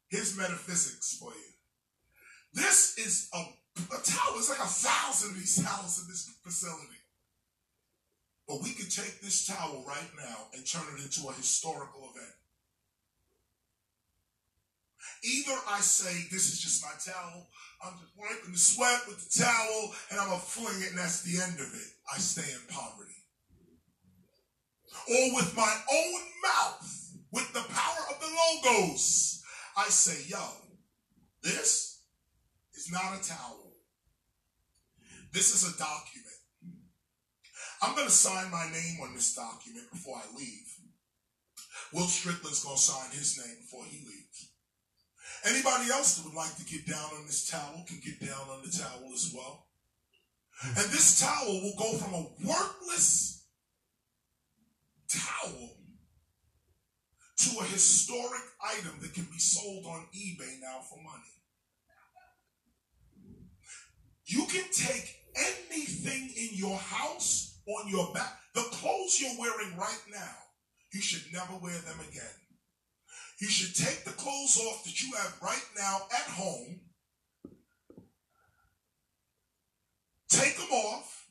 here's 0.09 0.37
metaphysics 0.37 1.17
for 1.19 1.31
you. 1.31 1.55
This 2.53 2.97
is 2.99 3.29
a, 3.35 3.39
a 3.39 4.03
towel. 4.03 4.35
It's 4.37 4.51
like 4.51 4.59
a 4.59 4.63
thousand 4.63 5.31
of 5.31 5.37
these 5.37 5.63
towels 5.63 6.03
in 6.03 6.09
this 6.09 6.31
facility. 6.45 6.94
But 8.47 8.63
we 8.63 8.73
could 8.73 8.91
take 8.91 9.21
this 9.21 9.47
towel 9.47 9.85
right 9.87 10.11
now 10.19 10.49
and 10.53 10.67
turn 10.67 10.83
it 10.97 11.03
into 11.03 11.29
a 11.29 11.33
historical 11.33 12.11
event. 12.15 12.35
Either 15.25 15.59
I 15.69 15.81
say, 15.81 16.29
this 16.31 16.53
is 16.53 16.61
just 16.61 16.83
my 16.83 17.13
towel, 17.13 17.49
I'm 17.83 17.95
just 18.01 18.13
wiping 18.17 18.53
the 18.53 18.59
sweat 18.59 19.01
with 19.09 19.25
the 19.25 19.43
towel, 19.43 19.93
and 20.11 20.21
I'm 20.21 20.29
going 20.29 20.41
to 20.41 20.47
fling 20.47 20.83
it, 20.83 20.91
and 20.91 20.99
that's 20.99 21.23
the 21.23 21.43
end 21.43 21.55
of 21.55 21.73
it. 21.73 21.89
I 22.13 22.19
stay 22.19 22.43
in 22.43 22.61
poverty. 22.69 23.13
Or 25.09 25.35
with 25.37 25.57
my 25.57 25.77
own 25.93 26.21
mouth, 26.43 27.17
with 27.33 27.53
the 27.53 27.61
power 27.61 28.05
of 28.11 28.21
the 28.21 28.29
logos, 28.29 29.43
I 29.77 29.85
say, 29.89 30.29
yo, 30.29 30.39
this 31.43 32.03
is 32.75 32.93
not 32.93 33.19
a 33.19 33.27
towel. 33.27 33.73
This 35.33 35.55
is 35.55 35.75
a 35.75 35.79
document. 35.79 36.24
I'm 37.85 37.95
going 37.95 38.07
to 38.07 38.13
sign 38.13 38.51
my 38.51 38.65
name 38.73 38.99
on 39.03 39.13
this 39.13 39.35
document 39.35 39.91
before 39.93 40.17
I 40.17 40.39
leave. 40.39 40.73
Will 41.93 42.07
Strickland's 42.07 42.65
going 42.65 42.77
to 42.77 42.83
sign 42.83 43.11
his 43.11 43.37
name 43.37 43.57
before 43.61 43.85
he 43.85 43.99
leaves. 43.99 44.49
Anybody 45.45 45.91
else 45.93 46.17
that 46.17 46.25
would 46.25 46.35
like 46.35 46.57
to 46.57 46.65
get 46.65 46.87
down 46.87 47.11
on 47.15 47.27
this 47.27 47.51
towel 47.51 47.85
can 47.87 48.01
get 48.03 48.27
down 48.27 48.49
on 48.51 48.63
the 48.63 48.71
towel 48.71 49.13
as 49.13 49.31
well. 49.37 49.67
And 50.65 50.87
this 50.91 51.21
towel 51.21 51.61
will 51.61 51.77
go 51.79 51.93
from 51.99 52.15
a 52.15 52.27
worthless 52.43 53.45
towel 55.07 55.77
to 57.37 57.61
a 57.61 57.65
historic 57.65 58.41
item 58.79 58.99
that 59.03 59.13
can 59.13 59.25
be 59.25 59.39
sold 59.39 59.85
on 59.85 60.07
eBay 60.17 60.59
now 60.63 60.81
for 60.89 60.97
money. 61.03 61.35
You 64.25 64.47
can 64.47 64.65
take 64.73 65.17
anything 65.37 66.31
in 66.35 66.57
your 66.57 66.79
house 66.79 67.54
on 67.67 67.89
your 67.89 68.13
back. 68.13 68.39
The 68.55 68.63
clothes 68.73 69.21
you're 69.21 69.39
wearing 69.39 69.77
right 69.77 70.03
now, 70.13 70.37
you 70.93 71.01
should 71.01 71.33
never 71.33 71.55
wear 71.61 71.79
them 71.79 71.99
again. 72.09 72.39
You 73.41 73.49
should 73.49 73.75
take 73.75 74.05
the 74.05 74.13
clothes 74.13 74.59
off 74.59 74.85
that 74.85 75.03
you 75.03 75.13
have 75.17 75.37
right 75.43 75.65
now 75.77 76.03
at 76.13 76.31
home. 76.31 76.81
Take 80.29 80.57
them 80.57 80.71
off. 80.71 81.27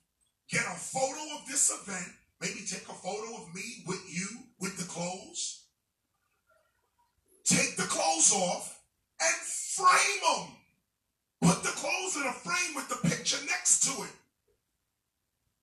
Get 0.49 0.61
a 0.61 0.75
photo 0.77 1.35
of 1.35 1.47
this 1.47 1.71
event. 1.71 2.11
Maybe 2.41 2.59
take 2.67 2.87
a 2.89 2.93
photo 2.93 3.41
of 3.41 3.55
me 3.55 3.83
with 3.87 4.03
you 4.07 4.27
with 4.59 4.77
the 4.77 4.83
clothes. 4.83 5.65
Take 7.45 7.75
the 7.77 7.83
clothes 7.83 8.33
off 8.33 8.79
and 9.21 9.35
frame 9.35 10.21
them. 10.27 10.55
Put 11.41 11.63
the 11.63 11.69
clothes 11.69 12.15
in 12.17 12.23
a 12.23 12.33
frame 12.33 12.75
with 12.75 12.89
the 12.89 13.07
picture 13.07 13.43
next 13.45 13.83
to 13.83 14.03
it. 14.03 14.11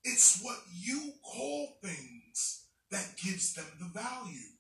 It's 0.04 0.42
what 0.42 0.58
you 0.72 1.12
call 1.22 1.78
things 1.82 2.66
that 2.90 3.16
gives 3.22 3.54
them 3.54 3.66
the 3.78 3.86
value. 3.92 4.50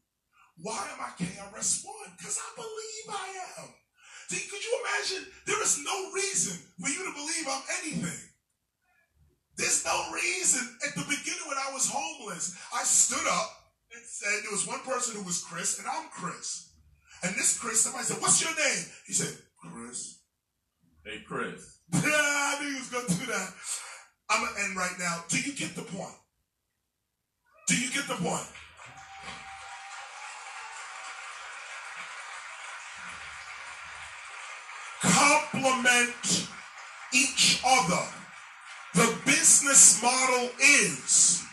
Why 0.62 0.86
am 0.92 1.00
I 1.00 1.10
KRS-One? 1.16 2.12
Because 2.18 2.38
I 2.38 2.54
believe 2.56 3.06
I 3.08 3.62
am. 3.62 3.68
See, 4.28 4.48
could 4.50 4.62
you 4.62 4.78
imagine? 4.84 5.32
There 5.46 5.62
is 5.62 5.80
no 5.84 6.12
reason 6.12 6.58
for 6.80 6.88
you 6.88 7.04
to 7.06 7.12
believe 7.12 7.46
I'm 7.48 7.62
anything. 7.82 8.28
There's 9.56 9.84
no 9.84 10.12
reason. 10.14 10.76
At 10.86 10.94
the 10.94 11.02
beginning 11.02 11.48
when 11.48 11.58
I 11.58 11.72
was 11.72 11.90
homeless, 11.92 12.56
I 12.74 12.84
stood 12.84 13.26
up 13.26 13.50
and 13.92 14.02
said, 14.04 14.44
there 14.44 14.52
was 14.52 14.66
one 14.66 14.80
person 14.80 15.16
who 15.16 15.24
was 15.24 15.42
Chris, 15.42 15.78
and 15.78 15.88
I'm 15.88 16.08
Chris. 16.10 16.70
And 17.22 17.34
this 17.34 17.58
Chris, 17.58 17.82
somebody 17.82 18.04
said, 18.04 18.22
what's 18.22 18.40
your 18.40 18.54
name? 18.54 18.84
He 19.06 19.12
said, 19.12 19.36
Chris. 19.60 20.20
Hey, 21.04 21.22
Chris. 21.26 21.78
Yeah, 21.92 22.00
I 22.06 22.58
knew 22.60 22.70
he 22.70 22.78
was 22.78 22.88
going 22.88 23.06
to 23.06 23.14
do 23.14 23.26
that. 23.26 23.52
I'm 24.30 24.44
going 24.44 24.54
to 24.54 24.62
end 24.62 24.76
right 24.76 24.98
now. 24.98 25.24
Do 25.28 25.40
you 25.40 25.52
get 25.52 25.74
the 25.74 25.82
point? 25.82 26.14
Do 27.66 27.76
you 27.76 27.90
get 27.90 28.06
the 28.06 28.14
point? 28.14 28.46
Complement 35.02 36.48
each 37.12 37.60
other. 37.66 38.02
The 38.94 39.14
business 39.24 40.00
model 40.02 40.50
is 40.60 41.44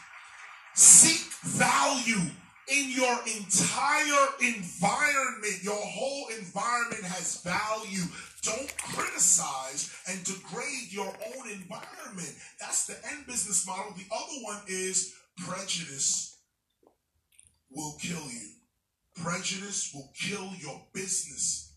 seek 0.74 1.32
value 1.44 2.30
in 2.68 2.92
your 2.92 3.18
entire 3.26 4.28
environment. 4.42 5.64
Your 5.64 5.76
whole 5.76 6.28
environment 6.38 7.04
has 7.04 7.42
value. 7.42 8.04
Don't 8.48 8.78
criticize 8.78 9.94
and 10.08 10.24
degrade 10.24 10.88
your 10.90 11.08
own 11.08 11.50
environment. 11.52 12.34
That's 12.62 12.88
the 12.88 12.96
end 13.12 13.28
business 13.28 13.68
model. 13.68 13.94
The 13.98 14.08
other 14.10 14.42
one 14.44 14.62
is 14.68 15.14
prejudice 15.38 16.40
will 17.70 17.98
kill 18.02 18.24
you. 18.32 18.52
Prejudice 19.22 19.92
will 19.94 20.10
kill 20.18 20.50
your 20.60 20.82
business. 20.94 21.74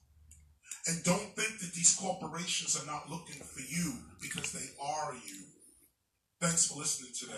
And 0.86 1.02
don't 1.02 1.34
think 1.34 1.58
that 1.58 1.72
these 1.74 1.98
corporations 2.00 2.80
are 2.80 2.86
not 2.86 3.10
looking 3.10 3.42
for 3.42 3.60
you 3.60 3.94
because 4.22 4.52
they 4.52 4.68
are 4.80 5.14
you. 5.26 5.46
Thanks 6.40 6.68
for 6.68 6.78
listening 6.78 7.10
today. 7.18 7.34